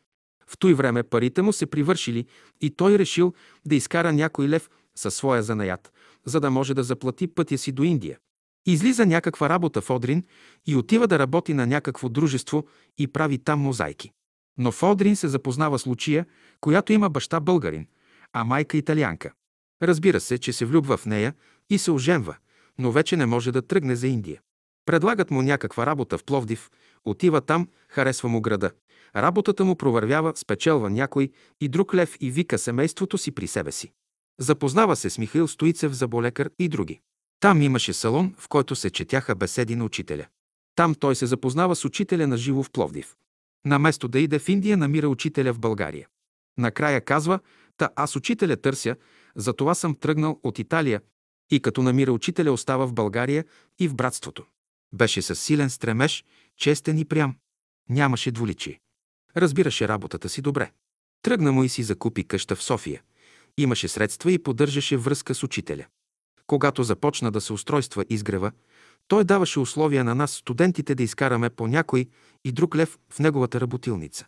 В 0.48 0.58
той 0.58 0.74
време 0.74 1.04
парите 1.04 1.42
му 1.42 1.54
се 1.54 1.66
привършили 1.66 2.26
и 2.62 2.70
той 2.70 2.98
решил 2.98 3.34
да 3.66 3.76
изкара 3.76 4.14
някой 4.14 4.50
лев 4.50 4.70
със 4.96 5.16
своя 5.16 5.44
занаят, 5.44 5.94
за 6.26 6.40
да 6.40 6.52
може 6.52 6.74
да 6.74 6.84
заплати 6.84 7.28
пътя 7.28 7.58
си 7.58 7.72
до 7.72 7.84
Индия. 7.84 8.18
Излиза 8.66 9.06
някаква 9.06 9.50
работа 9.50 9.82
в 9.82 9.90
Одрин 9.90 10.24
и 10.68 10.76
отива 10.76 11.08
да 11.08 11.20
работи 11.20 11.54
на 11.54 11.68
някакво 11.68 12.10
дружество 12.10 12.66
и 12.98 13.08
прави 13.08 13.38
там 13.38 13.60
мозайки. 13.60 14.12
Но 14.58 14.72
в 14.72 14.84
Одрин 14.84 15.16
се 15.16 15.28
запознава 15.28 15.80
с 15.80 15.86
Лучия, 15.86 16.26
която 16.62 16.94
има 16.94 17.10
баща 17.10 17.40
българин, 17.40 17.88
а 18.34 18.44
майка 18.44 18.78
италианка. 18.78 19.32
Разбира 19.84 20.20
се, 20.20 20.38
че 20.38 20.54
се 20.54 20.66
влюбва 20.66 20.98
в 20.98 21.06
нея 21.06 21.34
и 21.70 21.78
се 21.78 21.92
оженва, 21.92 22.36
но 22.78 22.92
вече 22.92 23.18
не 23.18 23.26
може 23.26 23.52
да 23.52 23.62
тръгне 23.62 23.96
за 23.96 24.08
Индия. 24.08 24.42
Предлагат 24.86 25.32
му 25.32 25.42
някаква 25.42 25.86
работа 25.86 26.18
в 26.18 26.24
Пловдив, 26.24 26.70
отива 27.06 27.42
там, 27.42 27.68
харесва 27.90 28.30
му 28.30 28.42
града. 28.42 28.72
Работата 29.16 29.66
му 29.66 29.76
провървява, 29.76 30.34
спечелва 30.36 30.90
някой 30.90 31.32
и 31.62 31.68
друг 31.68 31.94
лев 31.94 32.18
и 32.20 32.32
вика 32.32 32.58
семейството 32.58 33.18
си 33.18 33.32
при 33.32 33.48
себе 33.48 33.72
си. 33.72 33.92
Запознава 34.42 34.96
се 34.96 35.10
с 35.10 35.18
Михаил 35.18 35.48
Стоицев, 35.48 35.94
заболекар 35.94 36.50
и 36.60 36.70
други. 36.70 37.00
Там 37.40 37.62
имаше 37.62 37.94
салон, 37.94 38.36
в 38.38 38.48
който 38.48 38.76
се 38.76 38.90
четяха 38.90 39.36
беседи 39.36 39.76
на 39.76 39.86
учителя. 39.86 40.26
Там 40.76 40.96
той 40.96 41.16
се 41.16 41.26
запознава 41.26 41.76
с 41.76 41.86
учителя 41.86 42.28
на 42.28 42.38
живо 42.38 42.64
в 42.64 42.72
Пловдив. 42.72 43.16
Наместо 43.66 44.08
да 44.08 44.20
иде 44.20 44.40
в 44.40 44.50
Индия, 44.50 44.78
намира 44.78 45.08
учителя 45.08 45.54
в 45.54 45.60
България. 45.60 46.08
Накрая 46.58 47.02
казва, 47.02 47.40
та 47.78 47.90
аз 47.96 48.16
учителя 48.16 48.58
търся, 48.58 48.96
затова 49.36 49.76
съм 49.76 49.96
тръгнал 49.96 50.40
от 50.44 50.60
Италия 50.60 51.02
и 51.52 51.60
като 51.60 51.84
намира 51.84 52.12
учителя 52.12 52.52
остава 52.52 52.86
в 52.86 52.94
България 52.94 53.46
и 53.80 53.88
в 53.88 53.96
братството. 53.96 54.46
Беше 54.94 55.22
със 55.22 55.40
силен 55.40 55.70
стремеж, 55.70 56.26
честен 56.58 56.98
и 56.98 57.06
прям. 57.06 57.36
Нямаше 57.90 58.32
дволичие. 58.32 58.80
Разбираше 59.38 59.88
работата 59.88 60.30
си 60.30 60.42
добре. 60.42 60.72
Тръгна 61.22 61.52
му 61.52 61.64
и 61.64 61.70
си 61.70 61.84
закупи 61.84 62.24
къща 62.24 62.56
в 62.56 62.64
София. 62.64 63.02
Имаше 63.58 63.88
средства 63.88 64.32
и 64.32 64.44
поддържаше 64.44 64.98
връзка 64.98 65.36
с 65.36 65.44
учителя. 65.44 65.86
Когато 66.48 66.84
започна 66.84 67.32
да 67.32 67.42
се 67.42 67.54
устройства 67.54 68.06
изгрева, 68.10 68.52
той 69.08 69.24
даваше 69.24 69.60
условия 69.60 70.04
на 70.04 70.16
нас, 70.16 70.32
студентите, 70.32 70.96
да 70.96 71.04
изкараме 71.04 71.50
по 71.50 71.68
някой 71.68 72.08
и 72.46 72.52
друг 72.52 72.76
лев 72.76 73.00
в 73.14 73.20
неговата 73.20 73.62
работилница. 73.62 74.26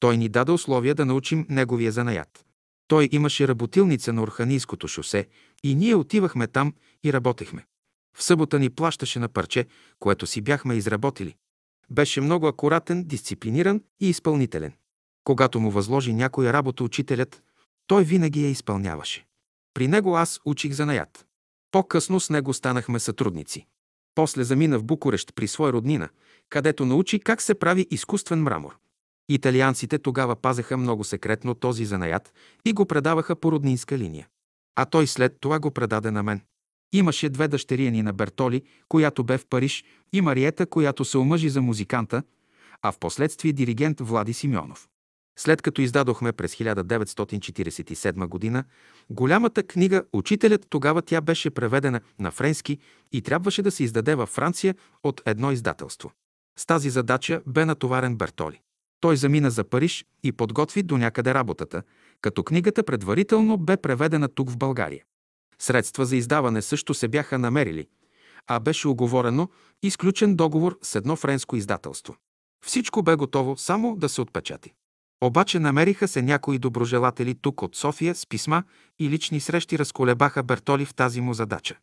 Той 0.00 0.16
ни 0.16 0.28
даде 0.28 0.52
условия 0.52 0.94
да 0.94 1.06
научим 1.06 1.46
неговия 1.48 1.92
занаят. 1.92 2.44
Той 2.88 3.08
имаше 3.12 3.48
работилница 3.48 4.12
на 4.12 4.22
Орханийското 4.22 4.88
шосе 4.88 5.26
и 5.64 5.74
ние 5.74 5.94
отивахме 5.94 6.46
там 6.46 6.74
и 7.04 7.12
работехме. 7.12 7.66
В 8.16 8.22
събота 8.22 8.58
ни 8.58 8.70
плащаше 8.70 9.18
на 9.18 9.28
парче, 9.28 9.66
което 9.98 10.26
си 10.26 10.40
бяхме 10.40 10.74
изработили. 10.74 11.34
Беше 11.90 12.20
много 12.20 12.46
акуратен, 12.46 13.04
дисциплиниран 13.04 13.82
и 14.00 14.08
изпълнителен. 14.08 14.72
Когато 15.24 15.60
му 15.60 15.70
възложи 15.70 16.12
някоя 16.12 16.52
работа 16.52 16.84
учителят, 16.84 17.42
той 17.86 18.04
винаги 18.04 18.44
я 18.44 18.50
изпълняваше. 18.50 19.26
При 19.74 19.88
него 19.88 20.16
аз 20.16 20.40
учих 20.44 20.72
занаят. 20.72 21.26
По-късно 21.70 22.20
с 22.20 22.30
него 22.30 22.54
станахме 22.54 22.98
сътрудници. 22.98 23.66
После 24.14 24.44
замина 24.44 24.78
в 24.78 24.84
Букурещ 24.84 25.34
при 25.34 25.48
своя 25.48 25.72
роднина, 25.72 26.08
където 26.48 26.86
научи 26.86 27.20
как 27.20 27.42
се 27.42 27.54
прави 27.54 27.86
изкуствен 27.90 28.42
мрамор. 28.42 28.76
Италианците 29.28 29.98
тогава 29.98 30.36
пазеха 30.36 30.76
много 30.76 31.04
секретно 31.04 31.54
този 31.54 31.84
занаят 31.84 32.34
и 32.64 32.72
го 32.72 32.86
предаваха 32.86 33.36
по 33.36 33.52
роднинска 33.52 33.98
линия. 33.98 34.28
А 34.76 34.84
той 34.84 35.06
след 35.06 35.36
това 35.40 35.58
го 35.58 35.70
предаде 35.70 36.10
на 36.10 36.22
мен. 36.22 36.40
Имаше 36.92 37.28
две 37.28 37.48
дъщерияни 37.48 38.02
на 38.02 38.12
Бертоли, 38.12 38.62
която 38.88 39.24
бе 39.24 39.38
в 39.38 39.46
Париж, 39.46 39.84
и 40.12 40.20
Мариета, 40.20 40.66
която 40.66 41.04
се 41.04 41.18
омъжи 41.18 41.48
за 41.48 41.62
музиканта, 41.62 42.22
а 42.82 42.92
в 42.92 42.98
последствие 42.98 43.52
диригент 43.52 44.00
Влади 44.00 44.32
Симеонов. 44.32 44.88
След 45.38 45.62
като 45.62 45.80
издадохме 45.80 46.32
през 46.32 46.54
1947 46.54 48.26
година 48.26 48.64
голямата 49.10 49.62
книга 49.62 50.04
«Учителят», 50.12 50.66
тогава 50.70 51.02
тя 51.02 51.20
беше 51.20 51.50
преведена 51.50 52.00
на 52.18 52.30
френски 52.30 52.78
и 53.12 53.22
трябваше 53.22 53.62
да 53.62 53.70
се 53.70 53.84
издаде 53.84 54.14
във 54.14 54.28
Франция 54.28 54.74
от 55.02 55.22
едно 55.26 55.52
издателство. 55.52 56.12
С 56.58 56.66
тази 56.66 56.90
задача 56.90 57.42
бе 57.46 57.64
натоварен 57.64 58.16
Бертоли. 58.16 58.60
Той 59.00 59.16
замина 59.16 59.50
за 59.50 59.64
Париж 59.64 60.04
и 60.22 60.32
подготви 60.32 60.82
до 60.82 60.98
някъде 60.98 61.34
работата, 61.34 61.82
като 62.20 62.44
книгата 62.44 62.82
предварително 62.82 63.58
бе 63.58 63.76
преведена 63.76 64.28
тук 64.28 64.50
в 64.50 64.56
България. 64.56 65.04
Средства 65.58 66.06
за 66.06 66.16
издаване 66.16 66.62
също 66.62 66.94
се 66.94 67.08
бяха 67.08 67.38
намерили, 67.38 67.88
а 68.46 68.60
беше 68.60 68.88
оговорено 68.88 69.48
изключен 69.82 70.36
договор 70.36 70.78
с 70.82 70.94
едно 70.94 71.16
френско 71.16 71.56
издателство. 71.56 72.16
Всичко 72.64 73.02
бе 73.02 73.14
готово 73.14 73.56
само 73.56 73.96
да 73.96 74.08
се 74.08 74.20
отпечати. 74.20 74.72
Обаче 75.20 75.58
намериха 75.58 76.08
се 76.08 76.22
някои 76.22 76.58
доброжелатели 76.58 77.34
тук 77.34 77.62
от 77.62 77.76
София 77.76 78.14
с 78.14 78.26
писма 78.26 78.62
и 78.98 79.10
лични 79.10 79.40
срещи 79.40 79.78
разколебаха 79.78 80.42
Бертоли 80.42 80.84
в 80.84 80.94
тази 80.94 81.20
му 81.20 81.34
задача. 81.34 81.76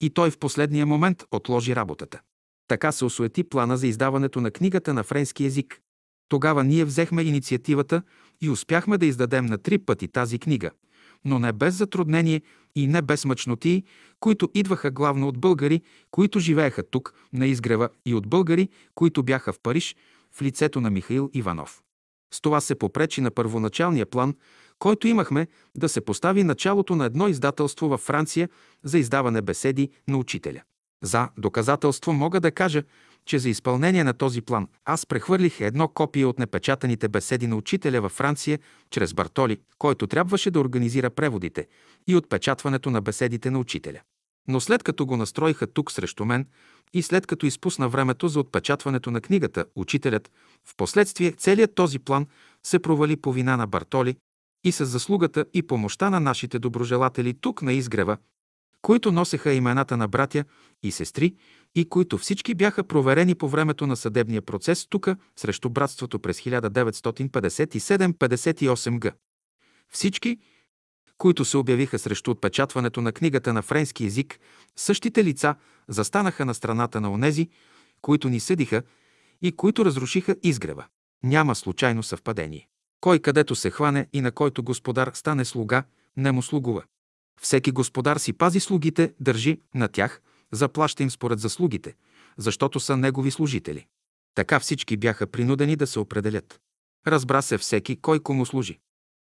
И 0.00 0.10
той 0.10 0.30
в 0.30 0.38
последния 0.38 0.86
момент 0.86 1.24
отложи 1.30 1.76
работата. 1.76 2.20
Така 2.68 2.92
се 2.92 3.04
осуети 3.04 3.44
плана 3.44 3.76
за 3.76 3.86
издаването 3.86 4.40
на 4.40 4.50
книгата 4.50 4.94
на 4.94 5.02
френски 5.02 5.44
язик. 5.44 5.80
Тогава 6.28 6.64
ние 6.64 6.84
взехме 6.84 7.22
инициативата 7.22 8.02
и 8.40 8.50
успяхме 8.50 8.98
да 8.98 9.06
издадем 9.06 9.46
на 9.46 9.58
три 9.58 9.78
пъти 9.78 10.08
тази 10.08 10.38
книга, 10.38 10.70
но 11.24 11.38
не 11.38 11.52
без 11.52 11.74
затруднение 11.74 12.42
и 12.74 12.86
не 12.86 13.02
без 13.02 13.24
мъчноти, 13.24 13.82
които 14.20 14.50
идваха 14.54 14.90
главно 14.90 15.28
от 15.28 15.38
българи, 15.38 15.82
които 16.10 16.40
живееха 16.40 16.82
тук, 16.82 17.14
на 17.32 17.46
изгрева, 17.46 17.88
и 18.06 18.14
от 18.14 18.28
българи, 18.28 18.68
които 18.94 19.22
бяха 19.22 19.52
в 19.52 19.60
Париж, 19.62 19.96
в 20.32 20.42
лицето 20.42 20.80
на 20.80 20.90
Михаил 20.90 21.30
Иванов. 21.34 21.82
С 22.34 22.40
това 22.40 22.60
се 22.60 22.74
попречи 22.74 23.20
на 23.20 23.30
първоначалния 23.30 24.06
план, 24.06 24.34
който 24.78 25.08
имахме 25.08 25.46
да 25.76 25.88
се 25.88 26.00
постави 26.00 26.44
началото 26.44 26.96
на 26.96 27.04
едно 27.04 27.28
издателство 27.28 27.88
във 27.88 28.00
Франция 28.00 28.48
за 28.84 28.98
издаване 28.98 29.42
беседи 29.42 29.90
на 30.08 30.18
учителя. 30.18 30.62
За 31.02 31.28
доказателство 31.38 32.12
мога 32.12 32.40
да 32.40 32.50
кажа, 32.50 32.82
че 33.24 33.38
за 33.38 33.48
изпълнение 33.48 34.04
на 34.04 34.12
този 34.12 34.40
план 34.40 34.68
аз 34.84 35.06
прехвърлих 35.06 35.60
едно 35.60 35.88
копие 35.88 36.26
от 36.26 36.38
непечатаните 36.38 37.08
беседи 37.08 37.46
на 37.46 37.56
учителя 37.56 38.00
във 38.00 38.12
Франция 38.12 38.58
чрез 38.90 39.14
Бартоли, 39.14 39.58
който 39.78 40.06
трябваше 40.06 40.50
да 40.50 40.60
организира 40.60 41.10
преводите 41.10 41.66
и 42.06 42.16
отпечатването 42.16 42.90
на 42.90 43.00
беседите 43.00 43.50
на 43.50 43.58
учителя. 43.58 44.00
Но 44.48 44.60
след 44.60 44.82
като 44.82 45.06
го 45.06 45.16
настроиха 45.16 45.66
тук 45.66 45.92
срещу 45.92 46.24
мен 46.24 46.46
и 46.92 47.02
след 47.02 47.26
като 47.26 47.46
изпусна 47.46 47.88
времето 47.88 48.28
за 48.28 48.40
отпечатването 48.40 49.10
на 49.10 49.20
книгата 49.20 49.64
«Учителят», 49.76 50.30
в 50.64 50.76
последствие 50.76 51.32
целият 51.32 51.74
този 51.74 51.98
план 51.98 52.26
се 52.66 52.78
провали 52.78 53.16
по 53.16 53.32
вина 53.32 53.56
на 53.56 53.66
Бартоли 53.66 54.16
и 54.64 54.72
с 54.72 54.86
заслугата 54.86 55.44
и 55.54 55.62
помощта 55.62 56.10
на 56.10 56.20
нашите 56.20 56.58
доброжелатели 56.58 57.34
тук 57.34 57.62
на 57.62 57.72
изгрева, 57.72 58.16
които 58.82 59.12
носеха 59.12 59.52
имената 59.52 59.96
на 59.96 60.08
братя 60.08 60.44
и 60.82 60.90
сестри 60.90 61.34
и 61.74 61.88
които 61.88 62.18
всички 62.18 62.54
бяха 62.54 62.84
проверени 62.84 63.34
по 63.34 63.48
времето 63.48 63.86
на 63.86 63.96
съдебния 63.96 64.42
процес 64.42 64.86
тук 64.86 65.08
срещу 65.36 65.70
братството 65.70 66.18
през 66.18 66.40
1957-58 66.40 69.00
г. 69.00 69.12
Всички, 69.90 70.38
които 71.18 71.44
се 71.44 71.56
обявиха 71.56 71.98
срещу 71.98 72.30
отпечатването 72.30 73.00
на 73.00 73.12
книгата 73.12 73.52
на 73.52 73.62
френски 73.62 74.04
язик, 74.04 74.38
същите 74.76 75.24
лица 75.24 75.54
застанаха 75.88 76.44
на 76.44 76.54
страната 76.54 77.00
на 77.00 77.12
онези, 77.12 77.48
които 78.02 78.28
ни 78.28 78.40
съдиха 78.40 78.82
и 79.42 79.52
които 79.52 79.84
разрушиха 79.84 80.36
изгрева. 80.42 80.84
Няма 81.22 81.54
случайно 81.54 82.02
съвпадение. 82.02 82.68
Кой 83.00 83.18
където 83.18 83.54
се 83.54 83.70
хване 83.70 84.06
и 84.12 84.20
на 84.20 84.32
който 84.32 84.62
господар 84.62 85.10
стане 85.14 85.44
слуга, 85.44 85.84
не 86.16 86.32
му 86.32 86.42
слугува. 86.42 86.82
Всеки 87.40 87.70
господар 87.70 88.16
си 88.16 88.32
пази 88.32 88.60
слугите, 88.60 89.14
държи 89.20 89.60
на 89.74 89.88
тях, 89.88 90.20
заплаща 90.52 91.02
им 91.02 91.10
според 91.10 91.38
заслугите, 91.38 91.94
защото 92.36 92.80
са 92.80 92.96
негови 92.96 93.30
служители. 93.30 93.86
Така 94.34 94.60
всички 94.60 94.96
бяха 94.96 95.26
принудени 95.26 95.76
да 95.76 95.86
се 95.86 95.98
определят. 95.98 96.60
Разбра 97.06 97.42
се 97.42 97.58
всеки 97.58 98.00
кой 98.00 98.20
кому 98.20 98.46
служи. 98.46 98.78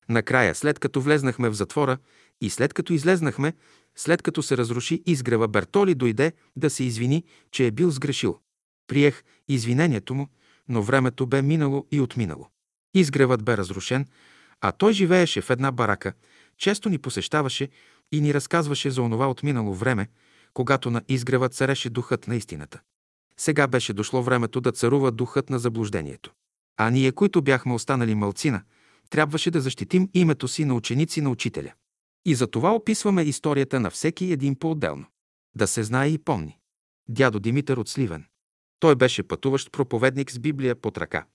Накрая, 0.08 0.54
след 0.54 0.78
като 0.78 1.00
влезнахме 1.00 1.48
в 1.48 1.54
затвора 1.54 1.98
и 2.40 2.50
след 2.50 2.74
като 2.74 2.92
излезнахме, 2.92 3.52
след 3.96 4.22
като 4.22 4.42
се 4.42 4.56
разруши 4.56 5.02
изгрева, 5.06 5.48
Бертоли 5.48 5.94
дойде 5.94 6.32
да 6.56 6.70
се 6.70 6.84
извини, 6.84 7.24
че 7.50 7.66
е 7.66 7.70
бил 7.70 7.90
сгрешил. 7.90 8.38
Приех 8.86 9.22
извинението 9.48 10.14
му, 10.14 10.28
но 10.68 10.82
времето 10.82 11.26
бе 11.26 11.42
минало 11.42 11.86
и 11.92 12.00
отминало. 12.00 12.48
Изгревът 12.94 13.44
бе 13.44 13.56
разрушен, 13.56 14.06
а 14.60 14.72
той 14.72 14.92
живееше 14.92 15.40
в 15.40 15.50
една 15.50 15.72
барака, 15.72 16.12
често 16.58 16.88
ни 16.88 16.98
посещаваше 16.98 17.68
и 18.12 18.20
ни 18.20 18.34
разказваше 18.34 18.90
за 18.90 19.02
онова 19.02 19.28
отминало 19.28 19.74
време, 19.74 20.08
когато 20.54 20.90
на 20.90 21.02
изгрева 21.08 21.48
цареше 21.48 21.90
духът 21.90 22.28
на 22.28 22.36
истината. 22.36 22.80
Сега 23.36 23.66
беше 23.66 23.92
дошло 23.92 24.22
времето 24.22 24.60
да 24.60 24.72
царува 24.72 25.10
духът 25.10 25.50
на 25.50 25.58
заблуждението. 25.58 26.32
А 26.76 26.90
ние, 26.90 27.12
които 27.12 27.42
бяхме 27.42 27.74
останали 27.74 28.14
мълцина, 28.14 28.62
трябваше 29.10 29.50
да 29.50 29.60
защитим 29.60 30.08
името 30.14 30.48
си 30.48 30.64
на 30.64 30.74
ученици 30.74 31.20
на 31.20 31.30
учителя. 31.30 31.72
И 32.24 32.34
за 32.34 32.46
това 32.46 32.74
описваме 32.74 33.22
историята 33.22 33.80
на 33.80 33.90
всеки 33.90 34.32
един 34.32 34.58
по-отделно. 34.58 35.06
Да 35.56 35.66
се 35.66 35.82
знае 35.82 36.08
и 36.08 36.18
помни. 36.18 36.58
Дядо 37.08 37.40
Димитър 37.40 37.76
от 37.76 37.88
Сливен. 37.88 38.24
Той 38.80 38.96
беше 38.96 39.22
пътуващ 39.22 39.72
проповедник 39.72 40.30
с 40.30 40.38
Библия 40.38 40.76
под 40.76 40.98
ръка. 40.98 41.26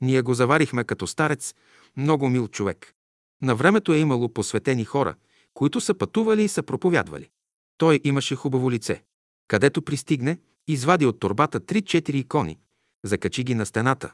Ние 0.00 0.22
го 0.22 0.34
заварихме 0.34 0.84
като 0.84 1.06
старец, 1.06 1.54
много 1.96 2.28
мил 2.28 2.48
човек. 2.48 2.94
На 3.42 3.54
времето 3.54 3.92
е 3.92 3.98
имало 3.98 4.28
посветени 4.28 4.84
хора, 4.84 5.14
които 5.54 5.80
са 5.80 5.94
пътували 5.94 6.44
и 6.44 6.48
са 6.48 6.62
проповядвали. 6.62 7.30
Той 7.78 8.00
имаше 8.04 8.36
хубаво 8.36 8.70
лице. 8.70 9.02
Където 9.48 9.82
пристигне, 9.82 10.38
извади 10.68 11.06
от 11.06 11.20
турбата 11.20 11.60
три-четири 11.60 12.18
икони, 12.18 12.58
закачи 13.04 13.44
ги 13.44 13.54
на 13.54 13.66
стената, 13.66 14.12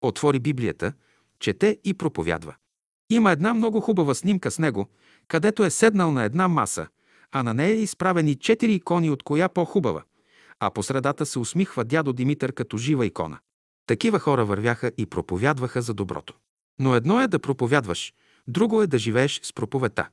отвори 0.00 0.38
Библията, 0.38 0.92
чете 1.40 1.78
и 1.84 1.94
проповядва. 1.94 2.54
Има 3.10 3.32
една 3.32 3.54
много 3.54 3.80
хубава 3.80 4.14
снимка 4.14 4.50
с 4.50 4.58
него, 4.58 4.88
където 5.28 5.64
е 5.64 5.70
седнал 5.70 6.12
на 6.12 6.24
една 6.24 6.48
маса, 6.48 6.86
а 7.32 7.42
на 7.42 7.54
нея 7.54 7.70
е 7.70 7.82
изправени 7.82 8.34
четири 8.34 8.74
икони 8.74 9.10
от 9.10 9.22
коя 9.22 9.48
по-хубава, 9.48 10.02
а 10.60 10.70
по 10.70 10.82
средата 10.82 11.26
се 11.26 11.38
усмихва 11.38 11.84
дядо 11.84 12.12
Димитър 12.12 12.52
като 12.52 12.76
жива 12.76 13.06
икона. 13.06 13.38
Такива 13.86 14.18
хора 14.18 14.44
вървяха 14.44 14.92
и 14.98 15.06
проповядваха 15.06 15.82
за 15.82 15.94
доброто. 15.94 16.34
Но 16.80 16.94
едно 16.94 17.20
е 17.20 17.28
да 17.28 17.38
проповядваш, 17.38 18.12
друго 18.48 18.82
е 18.82 18.86
да 18.86 18.98
живееш 18.98 19.40
с 19.42 19.52
проповета. 19.52 20.08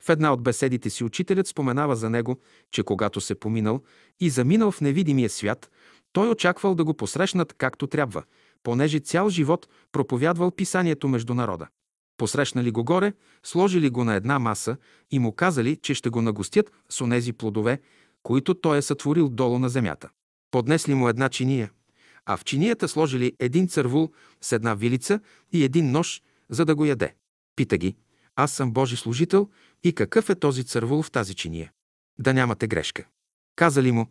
В 0.00 0.08
една 0.08 0.32
от 0.32 0.42
беседите 0.42 0.90
си 0.90 1.04
учителят 1.04 1.46
споменава 1.46 1.96
за 1.96 2.10
него, 2.10 2.40
че 2.70 2.82
когато 2.82 3.20
се 3.20 3.34
поминал 3.34 3.82
и 4.20 4.30
заминал 4.30 4.70
в 4.70 4.80
невидимия 4.80 5.30
свят, 5.30 5.70
той 6.12 6.28
очаквал 6.28 6.74
да 6.74 6.84
го 6.84 6.94
посрещнат 6.94 7.52
както 7.52 7.86
трябва, 7.86 8.22
понеже 8.62 8.98
цял 8.98 9.28
живот 9.28 9.68
проповядвал 9.92 10.50
писанието 10.50 11.08
между 11.08 11.34
народа. 11.34 11.68
Посрещнали 12.16 12.70
го 12.70 12.84
горе, 12.84 13.12
сложили 13.42 13.90
го 13.90 14.04
на 14.04 14.14
една 14.14 14.38
маса 14.38 14.76
и 15.10 15.18
му 15.18 15.32
казали, 15.32 15.76
че 15.76 15.94
ще 15.94 16.10
го 16.10 16.22
нагостят 16.22 16.72
с 16.88 17.00
онези 17.00 17.32
плодове, 17.32 17.80
които 18.22 18.54
той 18.54 18.78
е 18.78 18.82
сътворил 18.82 19.28
долу 19.28 19.58
на 19.58 19.68
земята. 19.68 20.08
Поднесли 20.50 20.94
му 20.94 21.08
една 21.08 21.28
чиния, 21.28 21.70
а 22.26 22.36
в 22.36 22.44
чинията 22.44 22.88
сложили 22.88 23.32
един 23.38 23.68
цървул 23.68 24.10
с 24.40 24.52
една 24.52 24.74
вилица 24.74 25.20
и 25.52 25.64
един 25.64 25.90
нож, 25.90 26.22
за 26.50 26.64
да 26.64 26.74
го 26.74 26.84
яде. 26.84 27.14
Пита 27.56 27.76
ги, 27.76 27.96
аз 28.36 28.52
съм 28.52 28.72
Божи 28.72 28.96
служител 28.96 29.48
и 29.84 29.92
какъв 29.92 30.30
е 30.30 30.34
този 30.34 30.64
цървул 30.64 31.02
в 31.02 31.10
тази 31.10 31.34
чиния? 31.34 31.72
Да 32.18 32.34
нямате 32.34 32.66
грешка. 32.66 33.04
Казали 33.56 33.92
му, 33.92 34.06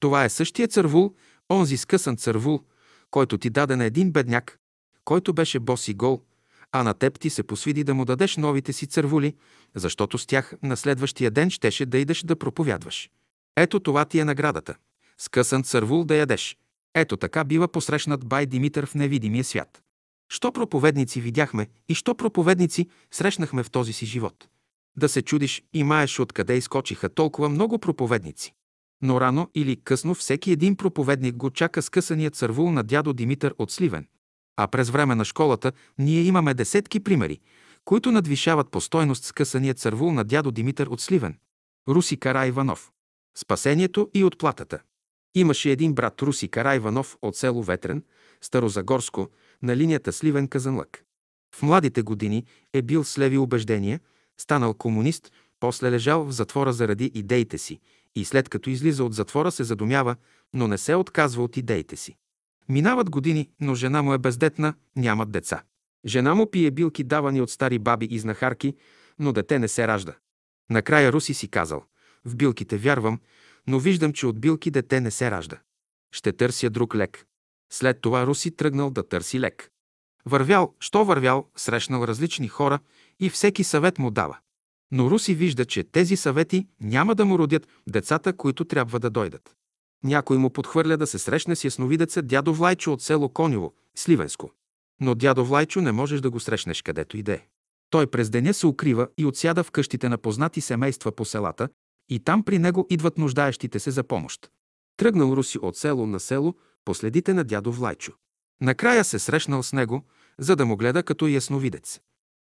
това 0.00 0.24
е 0.24 0.28
същия 0.28 0.68
цървул, 0.68 1.14
онзи 1.50 1.76
скъсан 1.76 2.16
цървул, 2.16 2.64
който 3.12 3.38
ти 3.38 3.50
даде 3.50 3.76
на 3.76 3.84
един 3.84 4.12
бедняк, 4.12 4.58
който 5.04 5.32
беше 5.32 5.60
бос 5.60 5.88
и 5.88 5.94
гол, 5.94 6.22
а 6.72 6.82
на 6.82 6.94
теб 6.94 7.20
ти 7.20 7.30
се 7.30 7.42
посвиди 7.42 7.84
да 7.84 7.94
му 7.94 8.04
дадеш 8.04 8.36
новите 8.36 8.72
си 8.72 8.86
цървули, 8.86 9.34
защото 9.74 10.18
с 10.18 10.26
тях 10.26 10.54
на 10.62 10.76
следващия 10.76 11.30
ден 11.30 11.50
щеше 11.50 11.86
да 11.86 11.98
идеш 11.98 12.22
да 12.22 12.36
проповядваш. 12.36 13.10
Ето 13.56 13.80
това 13.80 14.04
ти 14.04 14.18
е 14.18 14.24
наградата. 14.24 14.74
Скъсан 15.18 15.62
цървул 15.62 16.04
да 16.04 16.16
ядеш. 16.16 16.56
Ето 16.94 17.16
така 17.16 17.44
бива 17.44 17.68
посрещнат 17.68 18.24
бай 18.26 18.46
Димитър 18.46 18.86
в 18.86 18.94
невидимия 18.94 19.44
свят. 19.44 19.82
Що 20.28 20.52
проповедници 20.52 21.20
видяхме 21.20 21.66
и 21.88 21.94
що 21.94 22.14
проповедници 22.14 22.88
срещнахме 23.10 23.62
в 23.62 23.70
този 23.70 23.92
си 23.92 24.06
живот? 24.06 24.48
Да 24.96 25.08
се 25.08 25.22
чудиш 25.22 25.62
и 25.72 25.84
маеш 25.84 26.20
откъде 26.20 26.56
изкочиха 26.56 27.08
толкова 27.08 27.48
много 27.48 27.78
проповедници. 27.78 28.54
Но 29.02 29.20
рано 29.20 29.50
или 29.54 29.76
късно 29.76 30.14
всеки 30.14 30.52
един 30.52 30.76
проповедник 30.76 31.36
го 31.36 31.50
чака 31.50 31.82
скъсания 31.82 32.30
цървул 32.30 32.72
на 32.72 32.82
дядо 32.82 33.12
Димитър 33.12 33.54
от 33.58 33.70
Сливен. 33.70 34.06
А 34.56 34.66
през 34.66 34.90
време 34.90 35.14
на 35.14 35.24
школата 35.24 35.72
ние 35.98 36.22
имаме 36.22 36.54
десетки 36.54 37.00
примери, 37.00 37.40
които 37.84 38.12
надвишават 38.12 38.70
по 38.70 38.80
стойност 38.80 39.24
скъсания 39.24 39.74
цървул 39.74 40.12
на 40.12 40.24
дядо 40.24 40.50
Димитър 40.50 40.86
от 40.86 41.00
Сливен. 41.00 41.38
Руси 41.88 42.16
Кара 42.16 42.46
Иванов. 42.46 42.90
Спасението 43.38 44.10
и 44.14 44.24
отплатата. 44.24 44.78
Имаше 45.34 45.70
един 45.70 45.94
брат 45.94 46.22
Руси 46.22 46.48
Кара 46.48 46.74
Иванов 46.74 47.16
от 47.22 47.36
село 47.36 47.62
Ветрен, 47.62 48.04
Старозагорско, 48.40 49.28
на 49.62 49.76
линията 49.76 50.12
Сливен-Казанлък. 50.12 51.02
В 51.54 51.62
младите 51.62 52.02
години 52.02 52.44
е 52.72 52.82
бил 52.82 53.04
с 53.04 53.18
леви 53.18 53.38
убеждения, 53.38 54.00
станал 54.40 54.74
комунист, 54.74 55.32
после 55.60 55.90
лежал 55.90 56.24
в 56.24 56.32
затвора 56.32 56.72
заради 56.72 57.10
идеите 57.14 57.58
си 57.58 57.80
и 58.16 58.24
след 58.24 58.48
като 58.48 58.70
излиза 58.70 59.04
от 59.04 59.14
затвора 59.14 59.52
се 59.52 59.64
задумява, 59.64 60.16
но 60.54 60.68
не 60.68 60.78
се 60.78 60.94
отказва 60.94 61.42
от 61.42 61.56
идеите 61.56 61.96
си. 61.96 62.16
Минават 62.68 63.10
години, 63.10 63.50
но 63.60 63.74
жена 63.74 64.02
му 64.02 64.14
е 64.14 64.18
бездетна, 64.18 64.74
нямат 64.96 65.30
деца. 65.30 65.62
Жена 66.06 66.34
му 66.34 66.50
пие 66.50 66.70
билки, 66.70 67.04
давани 67.04 67.40
от 67.40 67.50
стари 67.50 67.78
баби 67.78 68.06
и 68.10 68.18
знахарки, 68.18 68.76
но 69.18 69.32
дете 69.32 69.58
не 69.58 69.68
се 69.68 69.88
ражда. 69.88 70.14
Накрая 70.70 71.12
Руси 71.12 71.34
си 71.34 71.48
казал, 71.48 71.84
в 72.24 72.36
билките 72.36 72.76
вярвам, 72.76 73.20
но 73.66 73.78
виждам, 73.78 74.12
че 74.12 74.26
от 74.26 74.40
билки 74.40 74.70
дете 74.70 75.00
не 75.00 75.10
се 75.10 75.30
ражда. 75.30 75.58
Ще 76.12 76.32
търся 76.32 76.70
друг 76.70 76.94
лек. 76.94 77.26
След 77.72 78.00
това 78.00 78.26
Руси 78.26 78.56
тръгнал 78.56 78.90
да 78.90 79.08
търси 79.08 79.40
лек. 79.40 79.70
Вървял, 80.26 80.74
що 80.80 81.04
вървял, 81.04 81.50
срещнал 81.56 82.04
различни 82.04 82.48
хора 82.48 82.78
и 83.20 83.30
всеки 83.30 83.64
съвет 83.64 83.98
му 83.98 84.10
дава. 84.10 84.38
Но 84.92 85.10
Руси 85.10 85.34
вижда, 85.34 85.64
че 85.64 85.84
тези 85.84 86.16
съвети 86.16 86.66
няма 86.80 87.14
да 87.14 87.24
му 87.24 87.38
родят 87.38 87.68
децата, 87.88 88.32
които 88.32 88.64
трябва 88.64 89.00
да 89.00 89.10
дойдат. 89.10 89.56
Някой 90.04 90.38
му 90.38 90.50
подхвърля 90.50 90.96
да 90.96 91.06
се 91.06 91.18
срещне 91.18 91.56
с 91.56 91.64
ясновидеца 91.64 92.22
дядо 92.22 92.54
Влайчо 92.54 92.92
от 92.92 93.02
село 93.02 93.28
Конево, 93.28 93.74
Сливенско. 93.96 94.50
Но 95.00 95.14
дядо 95.14 95.44
Влайчо 95.44 95.80
не 95.80 95.92
можеш 95.92 96.20
да 96.20 96.30
го 96.30 96.40
срещнеш 96.40 96.82
където 96.82 97.16
иде. 97.16 97.46
Той 97.90 98.06
през 98.06 98.30
деня 98.30 98.54
се 98.54 98.66
укрива 98.66 99.08
и 99.18 99.26
отсяда 99.26 99.64
в 99.64 99.70
къщите 99.70 100.08
на 100.08 100.18
познати 100.18 100.60
семейства 100.60 101.12
по 101.12 101.24
селата, 101.24 101.68
и 102.08 102.20
там 102.20 102.42
при 102.42 102.58
него 102.58 102.86
идват 102.90 103.18
нуждаещите 103.18 103.78
се 103.78 103.90
за 103.90 104.02
помощ. 104.02 104.50
Тръгнал 104.96 105.32
Руси 105.32 105.58
от 105.62 105.76
село 105.76 106.06
на 106.06 106.20
село 106.20 106.54
по 106.84 106.94
следите 106.94 107.34
на 107.34 107.44
дядо 107.44 107.72
Влайчо. 107.72 108.12
Накрая 108.60 109.04
се 109.04 109.18
срещнал 109.18 109.62
с 109.62 109.72
него, 109.72 110.02
за 110.38 110.56
да 110.56 110.66
му 110.66 110.76
гледа 110.76 111.02
като 111.02 111.26
ясновидец. 111.26 112.00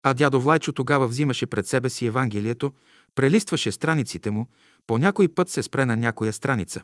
А 0.09 0.15
дядо 0.15 0.41
Влайчо 0.41 0.73
тогава 0.73 1.09
взимаше 1.09 1.47
пред 1.47 1.67
себе 1.67 1.91
си 1.91 2.07
Евангелието, 2.07 2.73
прелистваше 3.15 3.73
страниците 3.73 4.31
му, 4.31 4.47
по 4.87 4.99
някой 4.99 5.29
път 5.29 5.49
се 5.49 5.63
спре 5.63 5.85
на 5.85 5.97
някоя 5.97 6.33
страница, 6.33 6.83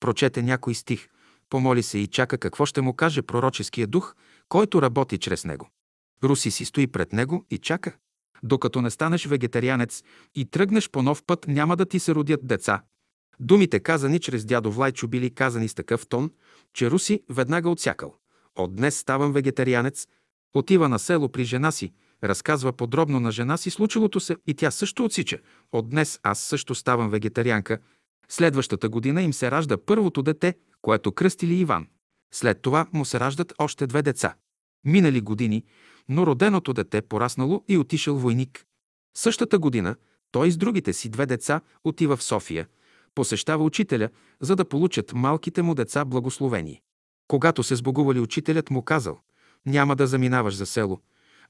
прочете 0.00 0.42
някой 0.42 0.74
стих, 0.74 1.08
помоли 1.50 1.82
се 1.82 1.98
и 1.98 2.06
чака 2.06 2.38
какво 2.38 2.66
ще 2.66 2.80
му 2.80 2.94
каже 2.94 3.22
пророческия 3.22 3.86
дух, 3.86 4.14
който 4.48 4.82
работи 4.82 5.18
чрез 5.18 5.44
него. 5.44 5.70
Руси 6.24 6.50
си 6.50 6.64
стои 6.64 6.86
пред 6.86 7.12
него 7.12 7.46
и 7.50 7.58
чака. 7.58 7.92
Докато 8.42 8.82
не 8.82 8.90
станеш 8.90 9.26
вегетарианец 9.26 10.02
и 10.34 10.44
тръгнеш 10.44 10.90
по 10.90 11.02
нов 11.02 11.22
път, 11.26 11.46
няма 11.48 11.76
да 11.76 11.86
ти 11.86 11.98
се 11.98 12.14
родят 12.14 12.46
деца. 12.46 12.82
Думите, 13.40 13.80
казани 13.80 14.20
чрез 14.20 14.44
дядо 14.44 14.70
Влайчо, 14.72 15.08
били 15.08 15.34
казани 15.34 15.68
с 15.68 15.74
такъв 15.74 16.06
тон, 16.06 16.30
че 16.74 16.90
Руси 16.90 17.22
веднага 17.30 17.70
отсякал. 17.70 18.14
От 18.56 18.76
днес 18.76 18.98
ставам 18.98 19.32
вегетарианец, 19.32 20.06
отива 20.54 20.88
на 20.88 20.98
село 20.98 21.28
при 21.28 21.44
жена 21.44 21.72
си, 21.72 21.92
разказва 22.24 22.72
подробно 22.72 23.20
на 23.20 23.32
жена 23.32 23.56
си 23.56 23.70
случилото 23.70 24.20
се 24.20 24.36
и 24.46 24.54
тя 24.54 24.70
също 24.70 25.04
отсича. 25.04 25.38
От 25.72 25.90
днес 25.90 26.20
аз 26.22 26.38
също 26.38 26.74
ставам 26.74 27.10
вегетарианка. 27.10 27.78
Следващата 28.28 28.88
година 28.88 29.22
им 29.22 29.32
се 29.32 29.50
ражда 29.50 29.76
първото 29.76 30.22
дете, 30.22 30.54
което 30.82 31.12
кръстили 31.12 31.54
Иван. 31.54 31.86
След 32.34 32.62
това 32.62 32.86
му 32.92 33.04
се 33.04 33.20
раждат 33.20 33.52
още 33.58 33.86
две 33.86 34.02
деца. 34.02 34.34
Минали 34.84 35.20
години, 35.20 35.64
но 36.08 36.26
роденото 36.26 36.72
дете 36.72 37.02
пораснало 37.02 37.64
и 37.68 37.78
отишъл 37.78 38.16
войник. 38.16 38.64
Същата 39.16 39.58
година 39.58 39.96
той 40.32 40.50
с 40.50 40.56
другите 40.56 40.92
си 40.92 41.08
две 41.08 41.26
деца 41.26 41.60
отива 41.84 42.16
в 42.16 42.22
София, 42.22 42.66
посещава 43.14 43.64
учителя, 43.64 44.08
за 44.40 44.56
да 44.56 44.64
получат 44.64 45.12
малките 45.12 45.62
му 45.62 45.74
деца 45.74 46.04
благословение. 46.04 46.82
Когато 47.28 47.62
се 47.62 47.76
сбогували, 47.76 48.20
учителят 48.20 48.70
му 48.70 48.82
казал, 48.82 49.20
няма 49.66 49.96
да 49.96 50.06
заминаваш 50.06 50.54
за 50.54 50.66
село, 50.66 51.00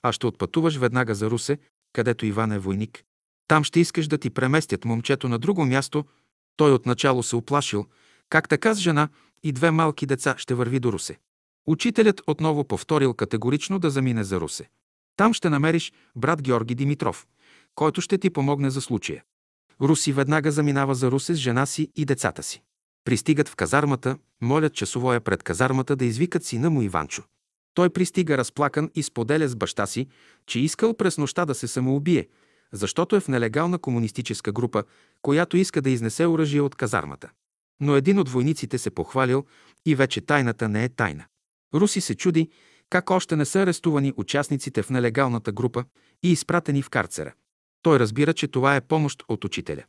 а 0.02 0.12
ще 0.12 0.26
отпътуваш 0.26 0.76
веднага 0.76 1.14
за 1.14 1.30
Русе, 1.30 1.58
където 1.92 2.26
Иван 2.26 2.52
е 2.52 2.58
войник. 2.58 3.04
Там 3.48 3.64
ще 3.64 3.80
искаш 3.80 4.08
да 4.08 4.18
ти 4.18 4.30
преместят 4.30 4.84
момчето 4.84 5.28
на 5.28 5.38
друго 5.38 5.64
място. 5.64 6.04
Той 6.56 6.72
отначало 6.72 7.22
се 7.22 7.36
оплашил, 7.36 7.86
как 8.28 8.48
така 8.48 8.74
с 8.74 8.78
жена 8.78 9.08
и 9.42 9.52
две 9.52 9.70
малки 9.70 10.06
деца 10.06 10.34
ще 10.38 10.54
върви 10.54 10.80
до 10.80 10.92
Русе. 10.92 11.18
Учителят 11.66 12.22
отново 12.26 12.64
повторил 12.64 13.14
категорично 13.14 13.78
да 13.78 13.90
замине 13.90 14.24
за 14.24 14.40
Русе. 14.40 14.68
Там 15.16 15.34
ще 15.34 15.50
намериш 15.50 15.92
брат 16.16 16.42
Георги 16.42 16.74
Димитров, 16.74 17.26
който 17.74 18.00
ще 18.00 18.18
ти 18.18 18.30
помогне 18.30 18.70
за 18.70 18.80
случая. 18.80 19.22
Руси 19.80 20.12
веднага 20.12 20.52
заминава 20.52 20.94
за 20.94 21.10
Русе 21.10 21.34
с 21.34 21.36
жена 21.36 21.66
си 21.66 21.88
и 21.96 22.04
децата 22.04 22.42
си. 22.42 22.62
Пристигат 23.04 23.48
в 23.48 23.56
казармата, 23.56 24.18
молят 24.40 24.74
часовоя 24.74 25.20
пред 25.20 25.42
казармата 25.42 25.96
да 25.96 26.04
извикат 26.04 26.44
сина 26.44 26.70
му 26.70 26.82
Иванчо. 26.82 27.22
Той 27.74 27.90
пристига 27.90 28.38
разплакан 28.38 28.90
и 28.94 29.02
споделя 29.02 29.48
с 29.48 29.56
баща 29.56 29.86
си, 29.86 30.06
че 30.46 30.60
искал 30.60 30.94
през 30.94 31.18
нощта 31.18 31.44
да 31.44 31.54
се 31.54 31.66
самоубие, 31.66 32.28
защото 32.72 33.16
е 33.16 33.20
в 33.20 33.28
нелегална 33.28 33.78
комунистическа 33.78 34.52
група, 34.52 34.84
която 35.22 35.56
иска 35.56 35.82
да 35.82 35.90
изнесе 35.90 36.26
оръжие 36.26 36.60
от 36.60 36.74
казармата. 36.74 37.30
Но 37.80 37.96
един 37.96 38.18
от 38.18 38.28
войниците 38.28 38.78
се 38.78 38.90
похвалил 38.90 39.44
и 39.86 39.94
вече 39.94 40.20
тайната 40.20 40.68
не 40.68 40.84
е 40.84 40.88
тайна. 40.88 41.24
Руси 41.74 42.00
се 42.00 42.14
чуди 42.14 42.50
как 42.90 43.10
още 43.10 43.36
не 43.36 43.44
са 43.44 43.60
арестувани 43.60 44.12
участниците 44.16 44.82
в 44.82 44.90
нелегалната 44.90 45.52
група 45.52 45.84
и 46.22 46.32
изпратени 46.32 46.82
в 46.82 46.90
карцера. 46.90 47.32
Той 47.82 47.98
разбира, 47.98 48.32
че 48.32 48.48
това 48.48 48.76
е 48.76 48.80
помощ 48.80 49.22
от 49.28 49.44
учителя. 49.44 49.82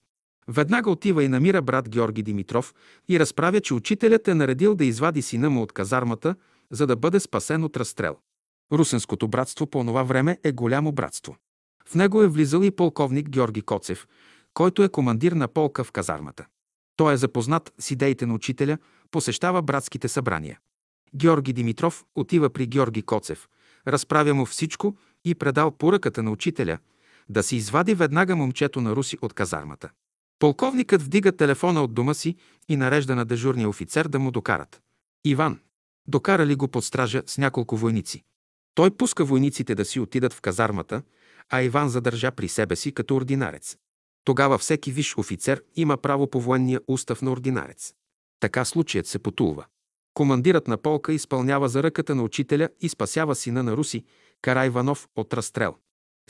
Веднага 0.48 0.90
отива 0.90 1.24
и 1.24 1.28
намира 1.28 1.62
брат 1.62 1.90
Георги 1.90 2.24
Димитров 2.24 2.74
и 3.10 3.20
разправя, 3.20 3.62
че 3.62 3.74
учителят 3.74 4.28
е 4.28 4.34
наредил 4.34 4.76
да 4.76 4.86
извади 4.86 5.22
сина 5.22 5.50
му 5.50 5.62
от 5.62 5.72
казармата, 5.72 6.36
за 6.74 6.88
да 6.88 6.96
бъде 6.96 7.20
спасен 7.20 7.64
от 7.64 7.78
разстрел. 7.78 8.18
Русенското 8.72 9.28
братство 9.28 9.68
по 9.68 9.86
това 9.86 10.04
време 10.04 10.40
е 10.44 10.52
голямо 10.52 10.92
братство. 10.92 11.36
В 11.86 11.96
него 11.96 12.22
е 12.22 12.28
влизал 12.28 12.62
и 12.62 12.72
полковник 12.72 13.30
Георги 13.30 13.62
Коцев, 13.62 14.08
който 14.54 14.84
е 14.84 14.90
командир 14.90 15.32
на 15.32 15.48
полка 15.48 15.84
в 15.84 15.92
казармата. 15.92 16.46
Той 16.96 17.14
е 17.14 17.18
запознат 17.18 17.74
с 17.80 17.92
идеите 17.92 18.26
на 18.26 18.34
учителя, 18.34 18.78
посещава 19.12 19.62
братските 19.62 20.08
събрания. 20.08 20.60
Георги 21.16 21.54
Димитров 21.54 22.06
отива 22.16 22.50
при 22.50 22.68
Георги 22.68 23.02
Коцев, 23.02 23.48
разправя 23.88 24.34
му 24.34 24.46
всичко 24.46 24.98
и 25.26 25.36
предал 25.36 25.72
поръката 25.72 26.24
на 26.24 26.32
учителя 26.32 26.78
да 27.30 27.44
си 27.44 27.56
извади 27.56 27.96
веднага 27.96 28.36
момчето 28.36 28.82
на 28.82 28.96
Руси 28.96 29.18
от 29.22 29.34
казармата. 29.34 29.90
Полковникът 30.40 31.02
вдига 31.02 31.32
телефона 31.32 31.84
от 31.84 31.94
дома 31.94 32.14
си 32.14 32.36
и 32.70 32.78
нарежда 32.78 33.16
на 33.16 33.26
дежурния 33.26 33.70
офицер 33.70 34.08
да 34.08 34.20
му 34.20 34.32
докарат. 34.32 34.82
Иван. 35.26 35.60
Докарали 36.08 36.56
го 36.56 36.68
под 36.68 36.86
стража 36.86 37.24
с 37.26 37.38
няколко 37.38 37.78
войници. 37.78 38.24
Той 38.76 38.92
пуска 38.92 39.26
войниците 39.26 39.76
да 39.76 39.86
си 39.86 40.00
отидат 40.00 40.34
в 40.34 40.42
казармата, 40.42 41.02
а 41.50 41.62
Иван 41.62 41.90
задържа 41.90 42.32
при 42.32 42.48
себе 42.48 42.76
си 42.76 42.92
като 42.92 43.16
ординарец. 43.16 43.78
Тогава 44.24 44.58
всеки 44.58 44.92
виш 44.92 45.18
офицер 45.18 45.64
има 45.76 45.98
право 45.98 46.30
по 46.30 46.42
военния 46.42 46.82
устав 46.88 47.22
на 47.22 47.32
ординарец. 47.32 47.94
Така 48.40 48.66
случаят 48.66 49.08
се 49.08 49.20
потулва. 49.20 49.66
Командирът 50.14 50.68
на 50.68 50.78
полка 50.78 51.14
изпълнява 51.14 51.70
за 51.70 51.84
ръката 51.84 52.16
на 52.16 52.24
учителя 52.24 52.70
и 52.82 52.90
спасява 52.90 53.36
сина 53.36 53.64
на 53.64 53.78
Руси, 53.78 54.04
Кара 54.42 54.66
Иванов, 54.66 55.08
от 55.16 55.34
разстрел. 55.34 55.76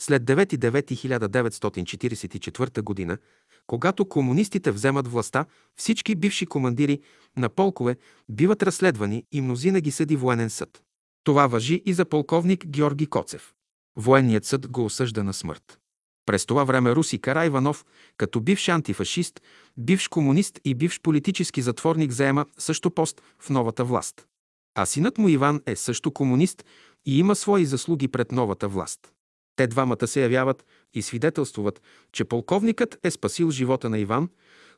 След 0.00 0.22
9.9.1944 0.22 3.08
г., 3.08 3.18
когато 3.66 4.08
комунистите 4.08 4.70
вземат 4.70 5.08
властта, 5.08 5.46
всички 5.76 6.14
бивши 6.14 6.46
командири 6.46 7.00
на 7.36 7.48
полкове 7.48 7.96
биват 8.28 8.62
разследвани 8.62 9.24
и 9.32 9.40
мнозина 9.40 9.80
ги 9.80 9.90
съди 9.90 10.16
военен 10.16 10.50
съд. 10.50 10.82
Това 11.24 11.46
въжи 11.46 11.82
и 11.86 11.92
за 11.92 12.04
полковник 12.04 12.66
Георги 12.66 13.06
Коцев. 13.06 13.54
Военният 13.96 14.44
съд 14.44 14.68
го 14.68 14.84
осъжда 14.84 15.24
на 15.24 15.32
смърт. 15.32 15.78
През 16.26 16.46
това 16.46 16.64
време 16.64 16.94
Руси 16.94 17.18
Карайванов, 17.18 17.84
като 18.16 18.40
бивш 18.40 18.68
антифашист, 18.68 19.40
бивш 19.76 20.08
комунист 20.08 20.60
и 20.64 20.74
бивш 20.74 21.00
политически 21.00 21.62
затворник, 21.62 22.12
заема 22.12 22.46
също 22.58 22.90
пост 22.90 23.22
в 23.38 23.50
новата 23.50 23.84
власт. 23.84 24.26
А 24.74 24.86
синът 24.86 25.18
му 25.18 25.28
Иван 25.28 25.62
е 25.66 25.76
също 25.76 26.10
комунист 26.10 26.64
и 27.06 27.18
има 27.18 27.34
свои 27.34 27.66
заслуги 27.66 28.08
пред 28.08 28.32
новата 28.32 28.68
власт. 28.68 29.13
Те 29.56 29.66
двамата 29.66 30.06
се 30.06 30.22
явяват 30.22 30.64
и 30.94 31.02
свидетелствуват, 31.02 31.82
че 32.12 32.24
полковникът 32.24 32.98
е 33.02 33.10
спасил 33.10 33.50
живота 33.50 33.90
на 33.90 33.98
Иван, 33.98 34.28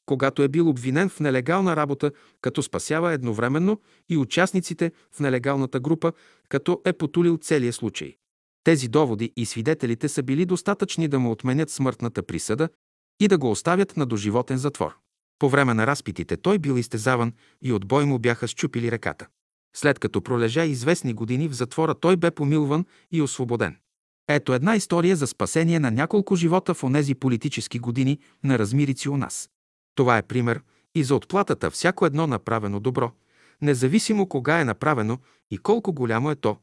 когато 0.06 0.42
е 0.42 0.48
бил 0.48 0.68
обвинен 0.68 1.08
в 1.08 1.20
нелегална 1.20 1.76
работа, 1.76 2.10
като 2.40 2.62
спасява 2.62 3.12
едновременно 3.12 3.80
и 4.08 4.16
участниците 4.16 4.92
в 5.12 5.20
нелегалната 5.20 5.80
група, 5.80 6.12
като 6.48 6.80
е 6.84 6.92
потулил 6.92 7.38
целия 7.38 7.72
случай. 7.72 8.16
Тези 8.64 8.88
доводи 8.88 9.32
и 9.36 9.46
свидетелите 9.46 10.08
са 10.08 10.22
били 10.22 10.44
достатъчни 10.44 11.08
да 11.08 11.18
му 11.18 11.30
отменят 11.30 11.70
смъртната 11.70 12.22
присъда 12.22 12.68
и 13.20 13.28
да 13.28 13.38
го 13.38 13.50
оставят 13.50 13.96
на 13.96 14.06
доживотен 14.06 14.58
затвор. 14.58 14.96
По 15.38 15.48
време 15.48 15.74
на 15.74 15.86
разпитите 15.86 16.36
той 16.36 16.58
бил 16.58 16.78
изтезаван 16.78 17.32
и 17.62 17.72
от 17.72 17.86
бой 17.86 18.04
му 18.04 18.18
бяха 18.18 18.48
щупили 18.48 18.92
ръката. 18.92 19.26
След 19.76 19.98
като 19.98 20.22
пролежа 20.22 20.64
известни 20.64 21.12
години 21.12 21.48
в 21.48 21.52
затвора, 21.52 21.94
той 21.94 22.16
бе 22.16 22.30
помилван 22.30 22.84
и 23.12 23.22
освободен. 23.22 23.76
Ето 24.28 24.54
една 24.54 24.76
история 24.76 25.16
за 25.16 25.26
спасение 25.26 25.80
на 25.80 25.90
няколко 25.90 26.36
живота 26.36 26.74
в 26.74 26.84
онези 26.84 27.14
политически 27.14 27.78
години 27.78 28.18
на 28.44 28.58
размирици 28.58 29.08
у 29.08 29.16
нас. 29.16 29.50
Това 29.94 30.18
е 30.18 30.22
пример 30.22 30.60
и 30.94 31.04
за 31.04 31.14
отплатата 31.14 31.70
всяко 31.70 32.06
едно 32.06 32.26
направено 32.26 32.80
добро, 32.80 33.12
независимо 33.62 34.28
кога 34.28 34.60
е 34.60 34.64
направено 34.64 35.18
и 35.50 35.58
колко 35.58 35.92
голямо 35.92 36.30
е 36.30 36.36
то, 36.36 36.56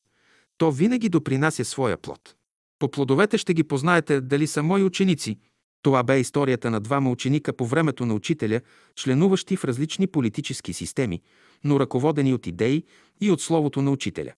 то 0.58 0.72
винаги 0.72 1.10
допринася 1.10 1.66
своя 1.66 1.98
плод. 1.98 2.36
По 2.80 2.92
плодовете 2.92 3.38
ще 3.38 3.54
ги 3.54 3.64
познаете 3.64 4.22
дали 4.22 4.48
са 4.48 4.64
мои 4.64 4.84
ученици. 4.84 5.40
Това 5.82 6.04
бе 6.04 6.20
историята 6.20 6.72
на 6.72 6.80
двама 6.80 7.12
ученика 7.12 7.54
по 7.54 7.66
времето 7.66 8.06
на 8.06 8.14
учителя, 8.14 8.62
членуващи 8.96 9.58
в 9.58 9.66
различни 9.66 10.08
политически 10.08 10.74
системи, 10.74 11.22
но 11.64 11.80
ръководени 11.80 12.34
от 12.34 12.48
идеи 12.48 12.84
и 13.22 13.32
от 13.32 13.42
словото 13.42 13.82
на 13.82 13.92
учителя. 13.92 14.34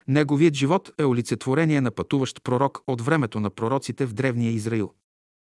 Неговият 0.08 0.54
живот 0.54 0.92
е 1.00 1.06
олицетворение 1.06 1.82
на 1.82 1.92
пътуващ 1.92 2.44
пророк 2.44 2.84
от 2.88 3.02
времето 3.02 3.40
на 3.40 3.50
пророците 3.50 4.06
в 4.06 4.14
древния 4.14 4.52
Израил. 4.52 4.94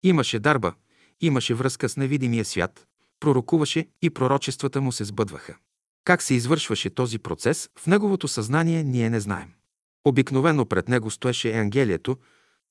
Имаше 0.02 0.38
дарба, 0.38 0.74
имаше 1.20 1.54
връзка 1.54 1.88
с 1.88 1.96
невидимия 1.96 2.44
свят, 2.44 2.86
пророкуваше 3.20 3.88
и 4.02 4.10
пророчествата 4.10 4.80
му 4.80 4.92
се 4.92 5.04
сбъдваха. 5.04 5.56
Как 6.04 6.22
се 6.22 6.34
извършваше 6.34 6.90
този 6.90 7.18
процес, 7.18 7.70
в 7.78 7.86
неговото 7.86 8.28
съзнание 8.28 8.82
ние 8.82 9.10
не 9.10 9.20
знаем. 9.20 9.48
Обикновено 10.04 10.66
пред 10.66 10.88
него 10.88 11.10
стоеше 11.10 11.48
Евангелието, 11.48 12.16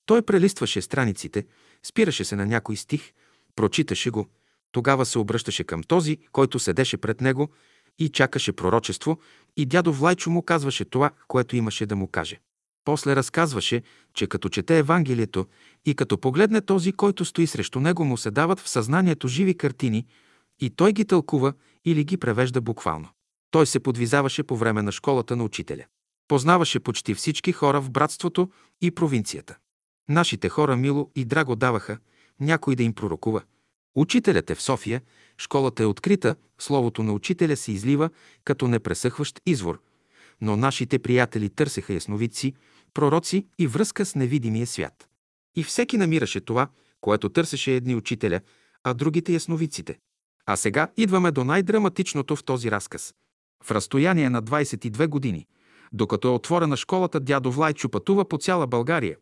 той 0.06 0.22
прелистваше 0.22 0.82
страниците, 0.82 1.46
спираше 1.84 2.26
се 2.26 2.36
на 2.36 2.46
някой 2.46 2.76
стих, 2.76 3.14
прочиташе 3.56 4.10
го, 4.10 4.28
тогава 4.72 5.06
се 5.06 5.20
обръщаше 5.20 5.64
към 5.64 5.84
този, 5.84 6.18
който 6.32 6.60
седеше 6.60 6.98
пред 6.98 7.22
него 7.22 7.50
и 8.00 8.10
чакаше 8.10 8.54
пророчество, 8.54 9.20
и 9.58 9.66
дядо 9.66 9.94
Влайчо 9.94 10.30
му 10.30 10.42
казваше 10.42 10.86
това, 10.86 11.12
което 11.28 11.56
имаше 11.56 11.86
да 11.86 11.96
му 11.96 12.08
каже. 12.08 12.40
После 12.86 13.16
разказваше, 13.16 13.82
че 14.14 14.28
като 14.28 14.50
чете 14.50 14.78
Евангелието 14.78 15.46
и 15.86 15.96
като 15.96 16.18
погледне 16.18 16.62
този, 16.62 16.92
който 16.92 17.26
стои 17.26 17.48
срещу 17.48 17.80
него, 17.80 18.06
му 18.06 18.18
се 18.18 18.32
дават 18.32 18.60
в 18.60 18.70
съзнанието 18.70 19.28
живи 19.28 19.58
картини 19.58 20.06
и 20.60 20.70
той 20.70 20.94
ги 20.94 21.06
тълкува 21.06 21.54
или 21.86 22.04
ги 22.04 22.18
превежда 22.18 22.62
буквално. 22.62 23.10
Той 23.52 23.66
се 23.66 23.80
подвизаваше 23.80 24.44
по 24.44 24.58
време 24.58 24.82
на 24.82 24.92
школата 24.92 25.36
на 25.36 25.44
учителя. 25.44 25.86
Познаваше 26.28 26.80
почти 26.80 27.14
всички 27.14 27.52
хора 27.52 27.82
в 27.82 27.92
братството 27.92 28.50
и 28.82 28.92
провинцията. 28.92 29.58
Нашите 30.10 30.50
хора 30.50 30.78
мило 30.78 31.12
и 31.16 31.26
драго 31.26 31.56
даваха 31.56 31.98
някой 32.40 32.76
да 32.76 32.84
им 32.84 32.94
пророкува. 32.94 33.42
Учителят 33.96 34.50
е 34.50 34.56
в 34.56 34.62
София, 34.62 35.02
школата 35.38 35.84
е 35.84 35.86
открита, 35.86 36.36
словото 36.60 37.04
на 37.04 37.14
учителя 37.14 37.56
се 37.56 37.72
излива 37.72 38.10
като 38.44 38.68
непресъхващ 38.68 39.42
извор. 39.46 39.82
Но 40.42 40.58
нашите 40.58 41.00
приятели 41.00 41.50
търсеха 41.50 41.94
ясновидци, 41.94 42.54
пророци 42.94 43.48
и 43.60 43.68
връзка 43.68 44.06
с 44.06 44.16
невидимия 44.16 44.68
свят. 44.68 45.08
И 45.56 45.64
всеки 45.64 45.98
намираше 45.98 46.42
това, 46.42 46.68
което 47.02 47.30
търсеше 47.30 47.76
едни 47.76 47.96
учителя, 47.96 48.42
а 48.84 48.94
другите 48.94 49.34
ясновидците. 49.34 49.98
А 50.46 50.56
сега 50.56 50.88
идваме 50.98 51.32
до 51.32 51.44
най-драматичното 51.44 52.36
в 52.36 52.44
този 52.44 52.72
разказ. 52.72 53.14
В 53.64 53.72
разстояние 53.72 54.30
на 54.30 54.44
22 54.44 55.08
години, 55.08 55.46
докато 55.94 56.28
е 56.28 56.32
отворена 56.32 56.78
школата, 56.78 57.20
дядо 57.20 57.52
Влайчо 57.52 57.90
пътува 57.90 58.26
по 58.26 58.38
цяла 58.38 58.68
България, 58.68 59.18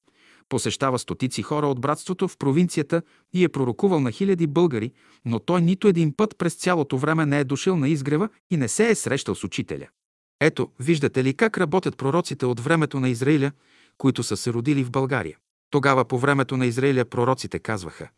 посещава 0.51 0.99
стотици 0.99 1.41
хора 1.41 1.67
от 1.67 1.81
братството 1.81 2.27
в 2.27 2.37
провинцията 2.37 3.01
и 3.33 3.43
е 3.43 3.49
пророкувал 3.49 3.99
на 3.99 4.11
хиляди 4.11 4.47
българи, 4.47 4.91
но 5.25 5.39
той 5.39 5.61
нито 5.61 5.87
един 5.87 6.13
път 6.17 6.37
през 6.37 6.55
цялото 6.55 6.97
време 6.97 7.25
не 7.25 7.39
е 7.39 7.43
дошъл 7.43 7.77
на 7.77 7.89
изгрева 7.89 8.29
и 8.49 8.57
не 8.57 8.67
се 8.67 8.89
е 8.89 8.95
срещал 8.95 9.35
с 9.35 9.43
учителя. 9.43 9.87
Ето, 10.41 10.71
виждате 10.79 11.23
ли 11.23 11.33
как 11.33 11.57
работят 11.57 11.97
пророците 11.97 12.45
от 12.45 12.59
времето 12.59 12.99
на 12.99 13.09
Израиля, 13.09 13.51
които 13.97 14.23
са 14.23 14.37
се 14.37 14.53
родили 14.53 14.83
в 14.83 14.91
България. 14.91 15.37
Тогава 15.69 16.05
по 16.05 16.19
времето 16.19 16.57
на 16.57 16.65
Израиля 16.65 17.05
пророците 17.05 17.59
казваха 17.59 18.09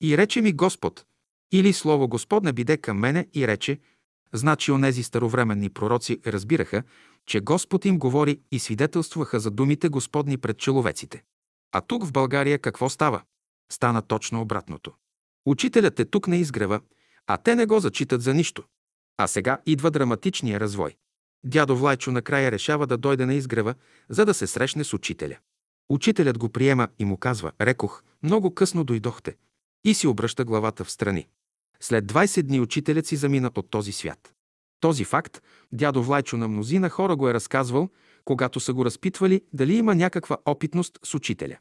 «И 0.00 0.18
рече 0.18 0.40
ми 0.40 0.52
Господ, 0.52 1.04
или 1.52 1.72
Слово 1.72 2.08
Господне 2.08 2.52
биде 2.52 2.76
към 2.76 2.98
мене 2.98 3.26
и 3.34 3.46
рече, 3.48 3.78
значи 4.32 4.72
онези 4.72 5.02
старовременни 5.02 5.70
пророци 5.70 6.18
разбираха, 6.26 6.82
че 7.26 7.40
Господ 7.40 7.84
им 7.84 7.98
говори 7.98 8.40
и 8.52 8.58
свидетелстваха 8.58 9.40
за 9.40 9.50
думите 9.50 9.88
Господни 9.88 10.38
пред 10.38 10.58
човеците. 10.58 11.22
А 11.72 11.80
тук 11.80 12.06
в 12.06 12.12
България 12.12 12.58
какво 12.58 12.88
става? 12.88 13.22
Стана 13.72 14.02
точно 14.02 14.40
обратното. 14.40 14.92
Учителят 15.46 16.00
е 16.00 16.04
тук 16.04 16.28
на 16.28 16.36
изгрева, 16.36 16.80
а 17.26 17.36
те 17.36 17.54
не 17.56 17.66
го 17.66 17.80
зачитат 17.80 18.22
за 18.22 18.34
нищо. 18.34 18.64
А 19.16 19.26
сега 19.26 19.58
идва 19.66 19.90
драматичния 19.90 20.60
развой. 20.60 20.96
Дядо 21.44 21.76
Влайчо 21.76 22.12
накрая 22.12 22.52
решава 22.52 22.86
да 22.86 22.96
дойде 22.96 23.26
на 23.26 23.34
изгрева, 23.34 23.74
за 24.08 24.24
да 24.24 24.34
се 24.34 24.46
срещне 24.46 24.84
с 24.84 24.94
учителя. 24.94 25.36
Учителят 25.88 26.38
го 26.38 26.48
приема 26.48 26.88
и 26.98 27.04
му 27.04 27.16
казва, 27.16 27.52
рекох, 27.60 28.02
много 28.22 28.54
късно 28.54 28.84
дойдохте. 28.84 29.36
И 29.84 29.94
си 29.94 30.06
обръща 30.06 30.44
главата 30.44 30.84
в 30.84 30.90
страни. 30.90 31.28
След 31.80 32.04
20 32.04 32.42
дни 32.42 32.60
учителят 32.60 33.06
си 33.06 33.16
замина 33.16 33.50
от 33.56 33.70
този 33.70 33.92
свят. 33.92 34.34
Този 34.80 35.04
факт 35.04 35.42
дядо 35.72 36.02
Влайчо 36.02 36.36
на 36.36 36.48
мнозина 36.48 36.88
хора 36.88 37.16
го 37.16 37.28
е 37.28 37.34
разказвал, 37.34 37.88
когато 38.24 38.60
са 38.60 38.72
го 38.72 38.84
разпитвали 38.84 39.42
дали 39.52 39.74
има 39.74 39.94
някаква 39.94 40.36
опитност 40.46 40.98
с 41.04 41.14
учителя. 41.14 41.56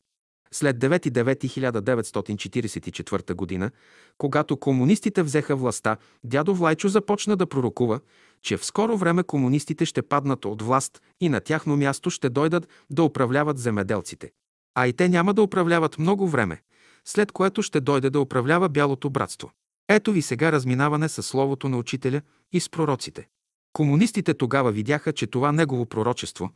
След 0.53 0.77
9.9.1944 0.77 3.59
г., 3.59 3.71
когато 4.17 4.57
комунистите 4.57 5.23
взеха 5.23 5.55
властта, 5.55 5.97
дядо 6.23 6.55
Влайчо 6.55 6.87
започна 6.87 7.35
да 7.35 7.47
пророкува, 7.47 7.99
че 8.41 8.57
в 8.57 8.65
скоро 8.65 8.97
време 8.97 9.23
комунистите 9.23 9.85
ще 9.85 10.01
паднат 10.01 10.45
от 10.45 10.61
власт 10.61 11.01
и 11.21 11.29
на 11.29 11.39
тяхно 11.39 11.77
място 11.77 12.09
ще 12.09 12.29
дойдат 12.29 12.67
да 12.89 13.03
управляват 13.03 13.57
земеделците. 13.57 14.31
А 14.75 14.87
и 14.87 14.93
те 14.93 15.09
няма 15.09 15.33
да 15.33 15.41
управляват 15.41 15.97
много 15.97 16.27
време, 16.27 16.61
след 17.05 17.31
което 17.31 17.61
ще 17.61 17.81
дойде 17.81 18.09
да 18.09 18.19
управлява 18.19 18.69
Бялото 18.69 19.09
братство. 19.09 19.51
Ето 19.89 20.11
ви 20.11 20.21
сега 20.21 20.51
разминаване 20.51 21.09
с 21.09 21.23
словото 21.23 21.69
на 21.69 21.77
учителя 21.77 22.21
и 22.51 22.59
с 22.59 22.69
пророците. 22.69 23.27
Комунистите 23.73 24.33
тогава 24.33 24.71
видяха, 24.71 25.13
че 25.13 25.27
това 25.27 25.51
негово 25.51 25.85
пророчество 25.85 26.49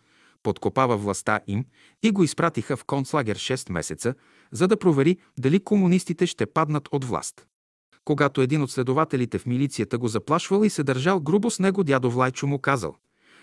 подкопава 0.45 0.97
властта 0.97 1.39
им 1.47 1.65
и 2.03 2.11
го 2.11 2.23
изпратиха 2.23 2.77
в 2.77 2.85
концлагер 2.85 3.37
6 3.37 3.71
месеца, 3.71 4.13
за 4.51 4.67
да 4.67 4.77
провери 4.77 5.17
дали 5.39 5.59
комунистите 5.59 6.27
ще 6.27 6.45
паднат 6.45 6.89
от 6.91 7.05
власт. 7.05 7.47
Когато 8.05 8.41
един 8.41 8.61
от 8.61 8.71
следователите 8.71 9.39
в 9.39 9.45
милицията 9.45 9.97
го 9.97 10.07
заплашвал 10.07 10.63
и 10.63 10.69
се 10.69 10.83
държал 10.83 11.19
грубо 11.19 11.51
с 11.51 11.59
него, 11.59 11.83
дядо 11.83 12.11
Влайчо 12.11 12.47
му 12.47 12.59
казал 12.59 12.95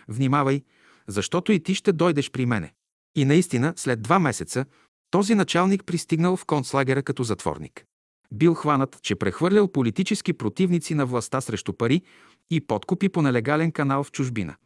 «Внимавай, 0.08 0.62
защото 1.06 1.52
и 1.52 1.62
ти 1.62 1.74
ще 1.74 1.92
дойдеш 1.92 2.30
при 2.30 2.46
мене». 2.46 2.72
И 3.16 3.24
наистина, 3.24 3.72
след 3.76 4.02
два 4.02 4.18
месеца, 4.18 4.64
този 5.10 5.34
началник 5.34 5.84
пристигнал 5.84 6.36
в 6.36 6.44
концлагера 6.44 7.02
като 7.02 7.22
затворник. 7.22 7.84
Бил 8.32 8.54
хванат, 8.54 8.98
че 9.02 9.14
прехвърлял 9.14 9.68
политически 9.68 10.32
противници 10.32 10.94
на 10.94 11.06
властта 11.06 11.40
срещу 11.40 11.72
пари 11.72 12.02
и 12.52 12.60
подкупи 12.60 13.08
по 13.08 13.22
нелегален 13.22 13.72
канал 13.72 14.04
в 14.04 14.12
чужбина. 14.12 14.56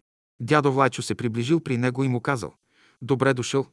Дядо 0.41 0.73
Влайчо 0.73 1.03
се 1.03 1.15
приближил 1.15 1.61
при 1.61 1.77
него 1.77 2.05
и 2.05 2.09
му 2.09 2.21
казал 2.21 2.55
«Добре 3.03 3.35
дошъл. 3.35 3.67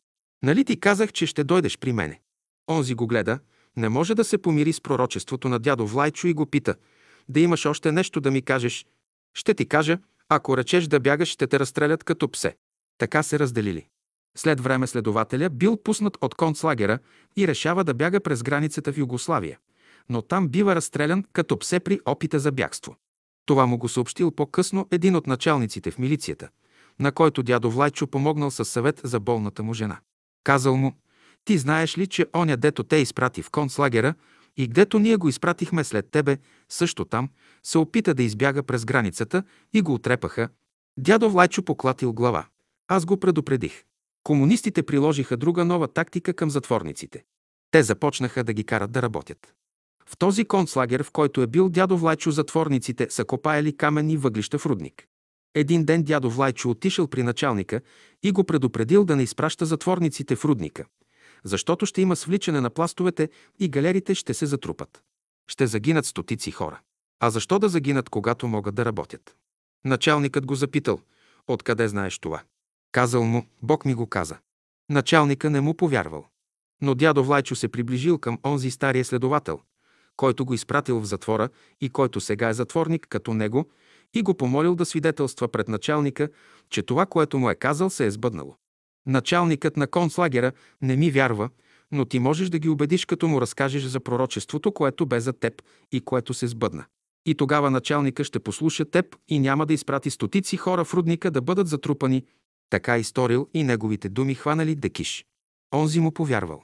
Нали 0.43 0.65
ти 0.65 0.79
казах, 0.79 1.11
че 1.11 1.25
ще 1.25 1.43
дойдеш 1.43 1.77
при 1.77 1.93
мене?» 1.93 2.21
Онзи 2.69 2.93
го 2.93 3.07
гледа, 3.07 3.39
не 3.77 3.89
може 3.89 4.15
да 4.15 4.23
се 4.23 4.37
помири 4.37 4.73
с 4.73 4.81
пророчеството 4.81 5.49
на 5.49 5.59
дядо 5.59 5.87
Влайчо 5.87 6.27
и 6.27 6.33
го 6.33 6.45
пита 6.45 6.75
«Да 7.29 7.39
имаш 7.39 7.65
още 7.65 7.91
нещо 7.91 8.21
да 8.21 8.31
ми 8.31 8.41
кажеш?» 8.41 8.85
«Ще 9.33 9.53
ти 9.53 9.65
кажа, 9.65 9.99
ако 10.29 10.57
речеш 10.57 10.87
да 10.87 10.99
бягаш, 10.99 11.29
ще 11.29 11.47
те 11.47 11.59
разстрелят 11.59 12.03
като 12.03 12.31
псе». 12.31 12.55
Така 12.97 13.23
се 13.23 13.39
разделили. 13.39 13.87
След 14.37 14.61
време 14.61 14.87
следователя 14.87 15.49
бил 15.49 15.77
пуснат 15.77 16.17
от 16.21 16.35
концлагера 16.35 16.99
и 17.37 17.47
решава 17.47 17.83
да 17.83 17.93
бяга 17.93 18.19
през 18.19 18.43
границата 18.43 18.93
в 18.93 18.97
Югославия, 18.97 19.59
но 20.09 20.21
там 20.21 20.47
бива 20.47 20.75
разстрелян 20.75 21.23
като 21.33 21.59
псе 21.59 21.79
при 21.79 21.99
опита 22.05 22.39
за 22.39 22.51
бягство. 22.51 22.95
Това 23.45 23.65
му 23.65 23.77
го 23.77 23.89
съобщил 23.89 24.31
по-късно 24.31 24.87
един 24.91 25.15
от 25.15 25.27
началниците 25.27 25.91
в 25.91 25.99
милицията, 25.99 26.49
на 26.99 27.11
който 27.11 27.43
дядо 27.43 27.71
Влайчо 27.71 28.07
помогнал 28.07 28.51
със 28.51 28.69
съвет 28.69 29.01
за 29.03 29.19
болната 29.19 29.63
му 29.63 29.73
жена. 29.73 29.99
Казал 30.43 30.77
му, 30.77 30.93
ти 31.45 31.57
знаеш 31.57 31.97
ли, 31.97 32.07
че 32.07 32.25
оня 32.35 32.57
дето 32.57 32.83
те 32.83 32.95
изпрати 32.95 33.41
в 33.41 33.49
концлагера 33.49 34.13
и 34.57 34.67
гдето 34.67 34.99
ние 34.99 35.15
го 35.15 35.29
изпратихме 35.29 35.83
след 35.83 36.11
тебе, 36.11 36.37
също 36.69 37.05
там, 37.05 37.29
се 37.63 37.77
опита 37.77 38.13
да 38.13 38.23
избяга 38.23 38.63
през 38.63 38.85
границата 38.85 39.43
и 39.73 39.81
го 39.81 39.93
отрепаха. 39.93 40.49
Дядо 40.97 41.29
Влайчо 41.29 41.63
поклатил 41.63 42.13
глава. 42.13 42.45
Аз 42.87 43.05
го 43.05 43.19
предупредих. 43.19 43.83
Комунистите 44.23 44.83
приложиха 44.83 45.37
друга 45.37 45.65
нова 45.65 45.87
тактика 45.87 46.33
към 46.33 46.49
затворниците. 46.49 47.23
Те 47.71 47.83
започнаха 47.83 48.43
да 48.43 48.53
ги 48.53 48.63
карат 48.63 48.91
да 48.91 49.01
работят. 49.01 49.53
В 50.05 50.17
този 50.17 50.45
концлагер, 50.45 51.03
в 51.03 51.11
който 51.11 51.41
е 51.41 51.47
бил 51.47 51.69
дядо 51.69 51.97
Влайчо, 51.97 52.31
затворниците 52.31 53.07
са 53.09 53.25
копаяли 53.25 53.77
каменни 53.77 54.17
въглища 54.17 54.57
в 54.57 54.65
рудник. 54.65 55.07
Един 55.55 55.85
ден 55.85 56.03
дядо 56.03 56.29
Влайчо 56.29 56.69
отишъл 56.69 57.07
при 57.07 57.23
началника 57.23 57.81
и 58.23 58.31
го 58.31 58.43
предупредил 58.43 59.05
да 59.05 59.15
не 59.15 59.23
изпраща 59.23 59.65
затворниците 59.65 60.35
в 60.35 60.45
рудника, 60.45 60.85
защото 61.43 61.85
ще 61.85 62.01
има 62.01 62.15
свличане 62.15 62.61
на 62.61 62.69
пластовете 62.69 63.29
и 63.59 63.69
галерите 63.69 64.15
ще 64.15 64.33
се 64.33 64.45
затрупат. 64.45 65.03
Ще 65.47 65.67
загинат 65.67 66.05
стотици 66.05 66.51
хора. 66.51 66.79
А 67.19 67.29
защо 67.29 67.59
да 67.59 67.69
загинат, 67.69 68.09
когато 68.09 68.47
могат 68.47 68.75
да 68.75 68.85
работят? 68.85 69.35
Началникът 69.85 70.45
го 70.45 70.55
запитал, 70.55 70.99
откъде 71.47 71.87
знаеш 71.87 72.19
това? 72.19 72.43
Казал 72.91 73.23
му, 73.23 73.47
Бог 73.61 73.85
ми 73.85 73.93
го 73.93 74.07
каза. 74.07 74.37
Началника 74.89 75.49
не 75.49 75.61
му 75.61 75.73
повярвал. 75.73 76.25
Но 76.81 76.95
дядо 76.95 77.23
Влайчо 77.23 77.55
се 77.55 77.67
приближил 77.67 78.17
към 78.17 78.39
онзи 78.45 78.71
стария 78.71 79.05
следовател, 79.05 79.61
който 80.17 80.45
го 80.45 80.53
изпратил 80.53 80.99
в 80.99 81.05
затвора 81.05 81.49
и 81.81 81.89
който 81.89 82.21
сега 82.21 82.49
е 82.49 82.53
затворник 82.53 83.07
като 83.09 83.33
него, 83.33 83.69
и 84.13 84.21
го 84.21 84.33
помолил 84.33 84.75
да 84.75 84.85
свидетелства 84.85 85.47
пред 85.47 85.67
началника, 85.67 86.29
че 86.69 86.83
това, 86.83 87.05
което 87.05 87.39
му 87.39 87.49
е 87.49 87.55
казал, 87.55 87.89
се 87.89 88.05
е 88.05 88.11
сбъднало. 88.11 88.55
Началникът 89.05 89.77
на 89.77 89.87
концлагера 89.87 90.51
не 90.81 90.95
ми 90.95 91.11
вярва, 91.11 91.49
но 91.91 92.05
ти 92.05 92.19
можеш 92.19 92.49
да 92.49 92.59
ги 92.59 92.69
убедиш, 92.69 93.05
като 93.05 93.27
му 93.27 93.41
разкажеш 93.41 93.83
за 93.83 93.99
пророчеството, 93.99 94.71
което 94.71 95.05
бе 95.05 95.19
за 95.19 95.33
теб 95.33 95.61
и 95.91 96.01
което 96.01 96.33
се 96.33 96.47
сбъдна. 96.47 96.85
И 97.25 97.35
тогава 97.35 97.71
началника 97.71 98.23
ще 98.23 98.39
послуша 98.39 98.85
теб 98.85 99.15
и 99.27 99.39
няма 99.39 99.65
да 99.65 99.73
изпрати 99.73 100.09
стотици 100.09 100.57
хора 100.57 100.85
в 100.85 100.93
рудника 100.93 101.31
да 101.31 101.41
бъдат 101.41 101.67
затрупани. 101.67 102.25
Така 102.69 102.97
изторил 102.97 103.47
и 103.53 103.63
неговите 103.63 104.09
думи 104.09 104.35
хванали 104.35 104.75
Декиш. 104.75 105.25
Онзи 105.75 105.99
му 105.99 106.11
повярвал. 106.11 106.63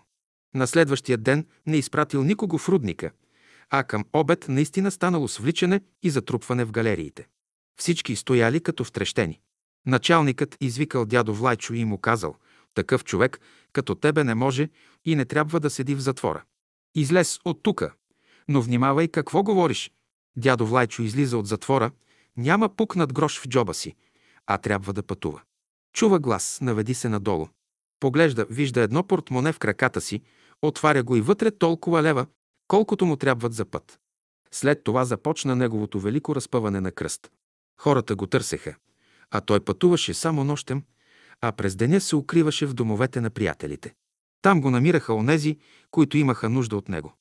На 0.56 0.68
следващия 0.68 1.18
ден 1.18 1.45
не 1.66 1.78
изпратил 1.78 2.24
никого 2.24 2.58
в 2.58 2.69
рудника, 2.69 3.11
а 3.69 3.83
към 3.83 4.06
обед 4.14 4.45
наистина 4.49 4.91
станало 4.91 5.27
свличане 5.27 5.81
и 6.03 6.09
затрупване 6.09 6.65
в 6.65 6.72
галериите. 6.72 7.27
Всички 7.80 8.15
стояли 8.15 8.59
като 8.59 8.83
втрещени. 8.83 9.39
Началникът 9.85 10.57
извикал 10.61 11.06
дядо 11.06 11.33
Влайчо 11.33 11.73
и 11.73 11.85
му 11.85 11.98
казал, 11.98 12.35
такъв 12.73 13.03
човек 13.03 13.39
като 13.73 13.95
тебе 13.95 14.23
не 14.23 14.35
може 14.35 14.69
и 15.06 15.15
не 15.15 15.25
трябва 15.25 15.59
да 15.59 15.69
седи 15.69 15.95
в 15.95 15.99
затвора. 15.99 16.43
Излез 16.95 17.39
от 17.45 17.64
тука, 17.64 17.93
но 18.48 18.61
внимавай 18.61 19.07
какво 19.07 19.43
говориш. 19.43 19.91
Дядо 20.38 20.65
Влайчо 20.65 21.01
излиза 21.01 21.38
от 21.38 21.48
затвора, 21.48 21.91
няма 22.38 22.69
пукнат 22.69 23.14
грош 23.14 23.39
в 23.39 23.48
джоба 23.48 23.73
си, 23.73 23.95
а 24.48 24.57
трябва 24.57 24.93
да 24.93 25.03
пътува. 25.03 25.41
Чува 25.93 26.19
глас, 26.19 26.59
наведи 26.61 26.93
се 26.93 27.09
надолу. 27.09 27.48
Поглежда, 27.99 28.45
вижда 28.49 28.81
едно 28.81 29.03
портмоне 29.03 29.53
в 29.53 29.59
краката 29.59 30.01
си, 30.01 30.22
отваря 30.61 31.03
го 31.03 31.15
и 31.15 31.22
вътре 31.22 31.51
толкова 31.51 32.03
лева, 32.03 32.25
колкото 32.69 33.06
му 33.06 33.15
трябват 33.15 33.53
за 33.53 33.65
път. 33.65 33.99
След 34.51 34.83
това 34.83 35.06
започна 35.06 35.56
неговото 35.56 35.99
велико 35.99 36.35
разпъване 36.35 36.81
на 36.81 36.91
кръст. 36.91 37.31
Хората 37.81 38.15
го 38.15 38.27
търсеха, 38.27 38.75
а 39.31 39.41
той 39.41 39.59
пътуваше 39.59 40.14
само 40.14 40.43
нощем, 40.43 40.83
а 41.41 41.51
през 41.51 41.75
деня 41.75 42.01
се 42.01 42.15
укриваше 42.15 42.65
в 42.65 42.73
домовете 42.73 43.22
на 43.22 43.30
приятелите. 43.30 43.93
Там 44.41 44.61
го 44.61 44.72
намираха 44.72 45.14
онези, 45.14 45.57
които 45.91 46.17
имаха 46.17 46.49
нужда 46.49 46.77
от 46.77 46.89
него. 46.89 47.14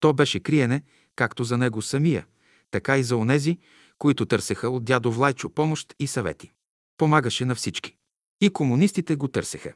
То 0.00 0.12
беше 0.12 0.40
криене, 0.40 0.82
както 1.16 1.44
за 1.44 1.58
него 1.58 1.82
самия, 1.82 2.26
така 2.70 2.98
и 2.98 3.02
за 3.02 3.16
онези, 3.16 3.58
които 3.98 4.26
търсеха 4.26 4.70
от 4.70 4.84
дядо 4.84 5.12
Влайчо 5.12 5.50
помощ 5.50 5.94
и 5.98 6.06
съвети. 6.06 6.52
Помагаше 6.98 7.44
на 7.44 7.54
всички. 7.54 7.96
И 8.40 8.50
комунистите 8.50 9.16
го 9.16 9.28
търсеха. 9.28 9.72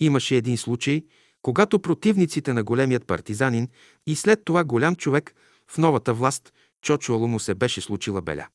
Имаше 0.00 0.36
един 0.36 0.56
случай, 0.56 1.04
когато 1.42 1.78
противниците 1.78 2.52
на 2.52 2.62
големият 2.62 3.06
партизанин 3.06 3.68
и 4.06 4.16
след 4.16 4.44
това 4.44 4.64
голям 4.64 4.96
човек 4.96 5.34
в 5.70 5.78
новата 5.78 6.14
власт, 6.14 6.52
Чочуало 6.82 7.28
му 7.28 7.40
се 7.40 7.54
беше 7.54 7.80
случила 7.80 8.22
беля. 8.22 8.46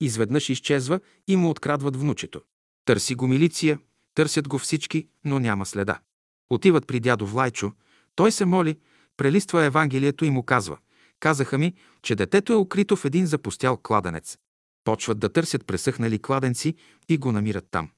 Изведнъж 0.00 0.48
изчезва 0.48 1.00
и 1.28 1.36
му 1.36 1.50
открадват 1.50 1.96
внучето. 1.96 2.40
Търси 2.84 3.14
го 3.14 3.26
милиция, 3.26 3.78
търсят 4.14 4.48
го 4.48 4.58
всички, 4.58 5.08
но 5.24 5.38
няма 5.38 5.66
следа. 5.66 6.00
Отиват 6.50 6.86
при 6.86 7.00
дядо 7.00 7.26
Влайчо, 7.26 7.72
той 8.14 8.32
се 8.32 8.44
моли, 8.44 8.78
прелиства 9.16 9.64
Евангелието 9.64 10.24
и 10.24 10.30
му 10.30 10.42
казва 10.42 10.78
Казаха 11.20 11.58
ми, 11.58 11.74
че 12.02 12.14
детето 12.14 12.52
е 12.52 12.56
укрито 12.56 12.96
в 12.96 13.04
един 13.04 13.26
запустял 13.26 13.76
кладенец. 13.76 14.38
Почват 14.84 15.18
да 15.18 15.28
търсят 15.28 15.66
пресъхнали 15.66 16.18
кладенци 16.18 16.74
и 17.08 17.18
го 17.18 17.32
намират 17.32 17.66
там. 17.70 17.90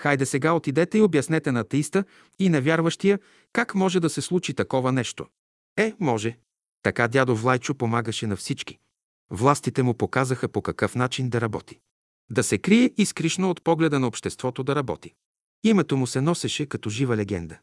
Хайде 0.00 0.26
сега 0.26 0.52
отидете 0.52 0.98
и 0.98 1.02
обяснете 1.02 1.52
на 1.52 1.60
атеиста 1.60 2.04
и 2.38 2.48
невярващия 2.48 3.18
как 3.52 3.74
може 3.74 4.00
да 4.00 4.10
се 4.10 4.20
случи 4.20 4.54
такова 4.54 4.92
нещо. 4.92 5.26
Е, 5.76 5.94
може. 6.00 6.38
Така 6.82 7.08
дядо 7.08 7.36
Влайчо 7.36 7.74
помагаше 7.74 8.26
на 8.26 8.36
всички. 8.36 8.78
Властите 9.30 9.82
му 9.82 9.94
показаха 9.94 10.48
по 10.48 10.62
какъв 10.62 10.94
начин 10.94 11.28
да 11.28 11.40
работи. 11.40 11.78
Да 12.30 12.42
се 12.42 12.58
крие 12.58 12.90
изкришно 12.96 13.50
от 13.50 13.64
погледа 13.64 14.00
на 14.00 14.06
обществото 14.06 14.62
да 14.62 14.74
работи. 14.74 15.14
Името 15.64 15.96
му 15.96 16.06
се 16.06 16.20
носеше 16.20 16.66
като 16.66 16.90
жива 16.90 17.16
легенда. 17.16 17.58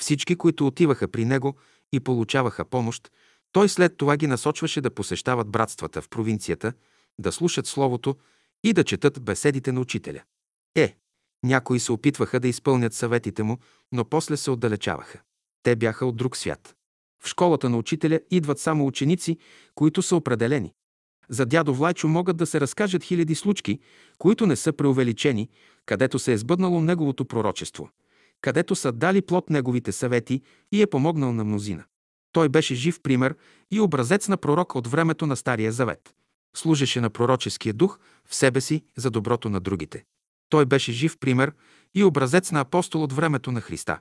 Всички, 0.00 0.36
които 0.36 0.66
отиваха 0.66 1.08
при 1.08 1.24
него 1.24 1.56
и 1.92 2.00
получаваха 2.00 2.64
помощ, 2.64 3.10
той 3.52 3.68
след 3.68 3.96
това 3.96 4.16
ги 4.16 4.26
насочваше 4.26 4.80
да 4.80 4.94
посещават 4.94 5.48
братствата 5.48 6.02
в 6.02 6.08
провинцията, 6.08 6.72
да 7.18 7.32
слушат 7.32 7.66
Словото 7.66 8.16
и 8.64 8.72
да 8.72 8.84
четат 8.84 9.22
беседите 9.22 9.72
на 9.72 9.80
учителя. 9.80 10.22
Е, 10.74 10.96
някои 11.44 11.80
се 11.80 11.92
опитваха 11.92 12.40
да 12.40 12.48
изпълнят 12.48 12.94
съветите 12.94 13.42
му, 13.42 13.58
но 13.92 14.04
после 14.04 14.36
се 14.36 14.50
отдалечаваха. 14.50 15.20
Те 15.62 15.76
бяха 15.76 16.06
от 16.06 16.16
друг 16.16 16.36
свят. 16.36 16.74
В 17.22 17.28
школата 17.28 17.68
на 17.68 17.76
учителя 17.76 18.20
идват 18.30 18.58
само 18.58 18.86
ученици, 18.86 19.38
които 19.74 20.02
са 20.02 20.16
определени. 20.16 20.72
За 21.28 21.46
дядо 21.46 21.74
Влайчо 21.74 22.08
могат 22.08 22.36
да 22.36 22.46
се 22.46 22.60
разкажат 22.60 23.04
хиляди 23.04 23.34
случки, 23.34 23.80
които 24.18 24.46
не 24.46 24.56
са 24.56 24.72
преувеличени, 24.72 25.48
където 25.86 26.18
се 26.18 26.32
е 26.32 26.38
сбъднало 26.38 26.80
неговото 26.80 27.24
пророчество, 27.24 27.90
където 28.40 28.74
са 28.74 28.92
дали 28.92 29.22
плод 29.22 29.50
неговите 29.50 29.92
съвети 29.92 30.42
и 30.72 30.82
е 30.82 30.86
помогнал 30.86 31.32
на 31.32 31.44
мнозина. 31.44 31.84
Той 32.32 32.48
беше 32.48 32.74
жив 32.74 33.00
пример 33.02 33.36
и 33.70 33.80
образец 33.80 34.28
на 34.28 34.36
пророка 34.36 34.78
от 34.78 34.86
времето 34.86 35.26
на 35.26 35.36
Стария 35.36 35.72
Завет. 35.72 36.14
Служеше 36.56 37.00
на 37.00 37.10
пророческия 37.10 37.74
дух 37.74 37.98
в 38.28 38.34
себе 38.34 38.60
си 38.60 38.82
за 38.96 39.10
доброто 39.10 39.48
на 39.48 39.60
другите. 39.60 40.04
Той 40.48 40.66
беше 40.66 40.92
жив 40.92 41.18
пример 41.18 41.52
и 41.94 42.04
образец 42.04 42.52
на 42.52 42.60
апостол 42.60 43.02
от 43.02 43.12
времето 43.12 43.52
на 43.52 43.60
Христа. 43.60 44.00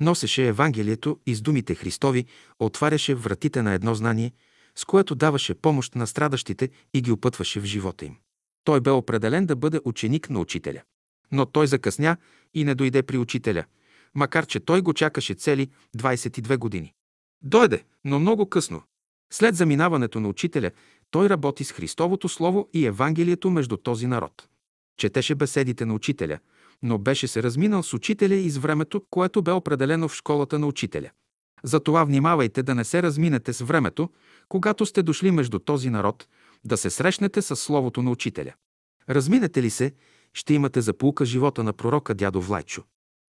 Носеше 0.00 0.48
Евангелието 0.48 1.18
и 1.26 1.34
с 1.34 1.40
думите 1.40 1.74
Христови 1.74 2.26
отваряше 2.58 3.14
вратите 3.14 3.62
на 3.62 3.72
едно 3.72 3.94
знание, 3.94 4.32
с 4.74 4.84
което 4.84 5.14
даваше 5.14 5.54
помощ 5.54 5.94
на 5.94 6.06
страдащите 6.06 6.70
и 6.94 7.02
ги 7.02 7.12
опътваше 7.12 7.60
в 7.60 7.64
живота 7.64 8.04
им. 8.04 8.16
Той 8.64 8.80
бе 8.80 8.90
определен 8.90 9.46
да 9.46 9.56
бъде 9.56 9.80
ученик 9.84 10.30
на 10.30 10.40
учителя. 10.40 10.82
Но 11.32 11.46
той 11.46 11.66
закъсня 11.66 12.16
и 12.54 12.64
не 12.64 12.74
дойде 12.74 13.02
при 13.02 13.18
учителя, 13.18 13.64
макар 14.14 14.46
че 14.46 14.60
той 14.60 14.80
го 14.80 14.94
чакаше 14.94 15.34
цели 15.34 15.68
22 15.96 16.56
години. 16.56 16.94
Дойде, 17.42 17.84
но 18.04 18.18
много 18.18 18.48
късно. 18.48 18.82
След 19.32 19.56
заминаването 19.56 20.20
на 20.20 20.28
учителя, 20.28 20.70
той 21.10 21.28
работи 21.28 21.64
с 21.64 21.72
Христовото 21.72 22.28
Слово 22.28 22.68
и 22.72 22.86
Евангелието 22.86 23.50
между 23.50 23.76
този 23.76 24.06
народ. 24.06 24.48
Четеше 24.98 25.34
беседите 25.34 25.84
на 25.84 25.94
учителя, 25.94 26.38
но 26.82 26.98
беше 26.98 27.28
се 27.28 27.42
разминал 27.42 27.82
с 27.82 27.94
учителя 27.94 28.34
и 28.34 28.50
с 28.50 28.56
времето, 28.56 29.02
което 29.10 29.42
бе 29.42 29.52
определено 29.52 30.08
в 30.08 30.14
школата 30.14 30.58
на 30.58 30.66
учителя. 30.66 31.10
Затова 31.62 32.04
внимавайте 32.04 32.62
да 32.62 32.74
не 32.74 32.84
се 32.84 33.02
разминете 33.02 33.52
с 33.52 33.60
времето, 33.60 34.10
когато 34.48 34.86
сте 34.86 35.02
дошли 35.02 35.30
между 35.30 35.58
този 35.58 35.90
народ, 35.90 36.28
да 36.64 36.76
се 36.76 36.90
срещнете 36.90 37.42
с 37.42 37.56
Словото 37.56 38.02
на 38.02 38.10
учителя. 38.10 38.52
Разминете 39.10 39.62
ли 39.62 39.70
се, 39.70 39.92
ще 40.34 40.54
имате 40.54 40.80
за 40.80 40.92
полука 40.92 41.24
живота 41.24 41.64
на 41.64 41.72
пророка 41.72 42.14
дядо 42.14 42.40
Влайчо. 42.40 42.82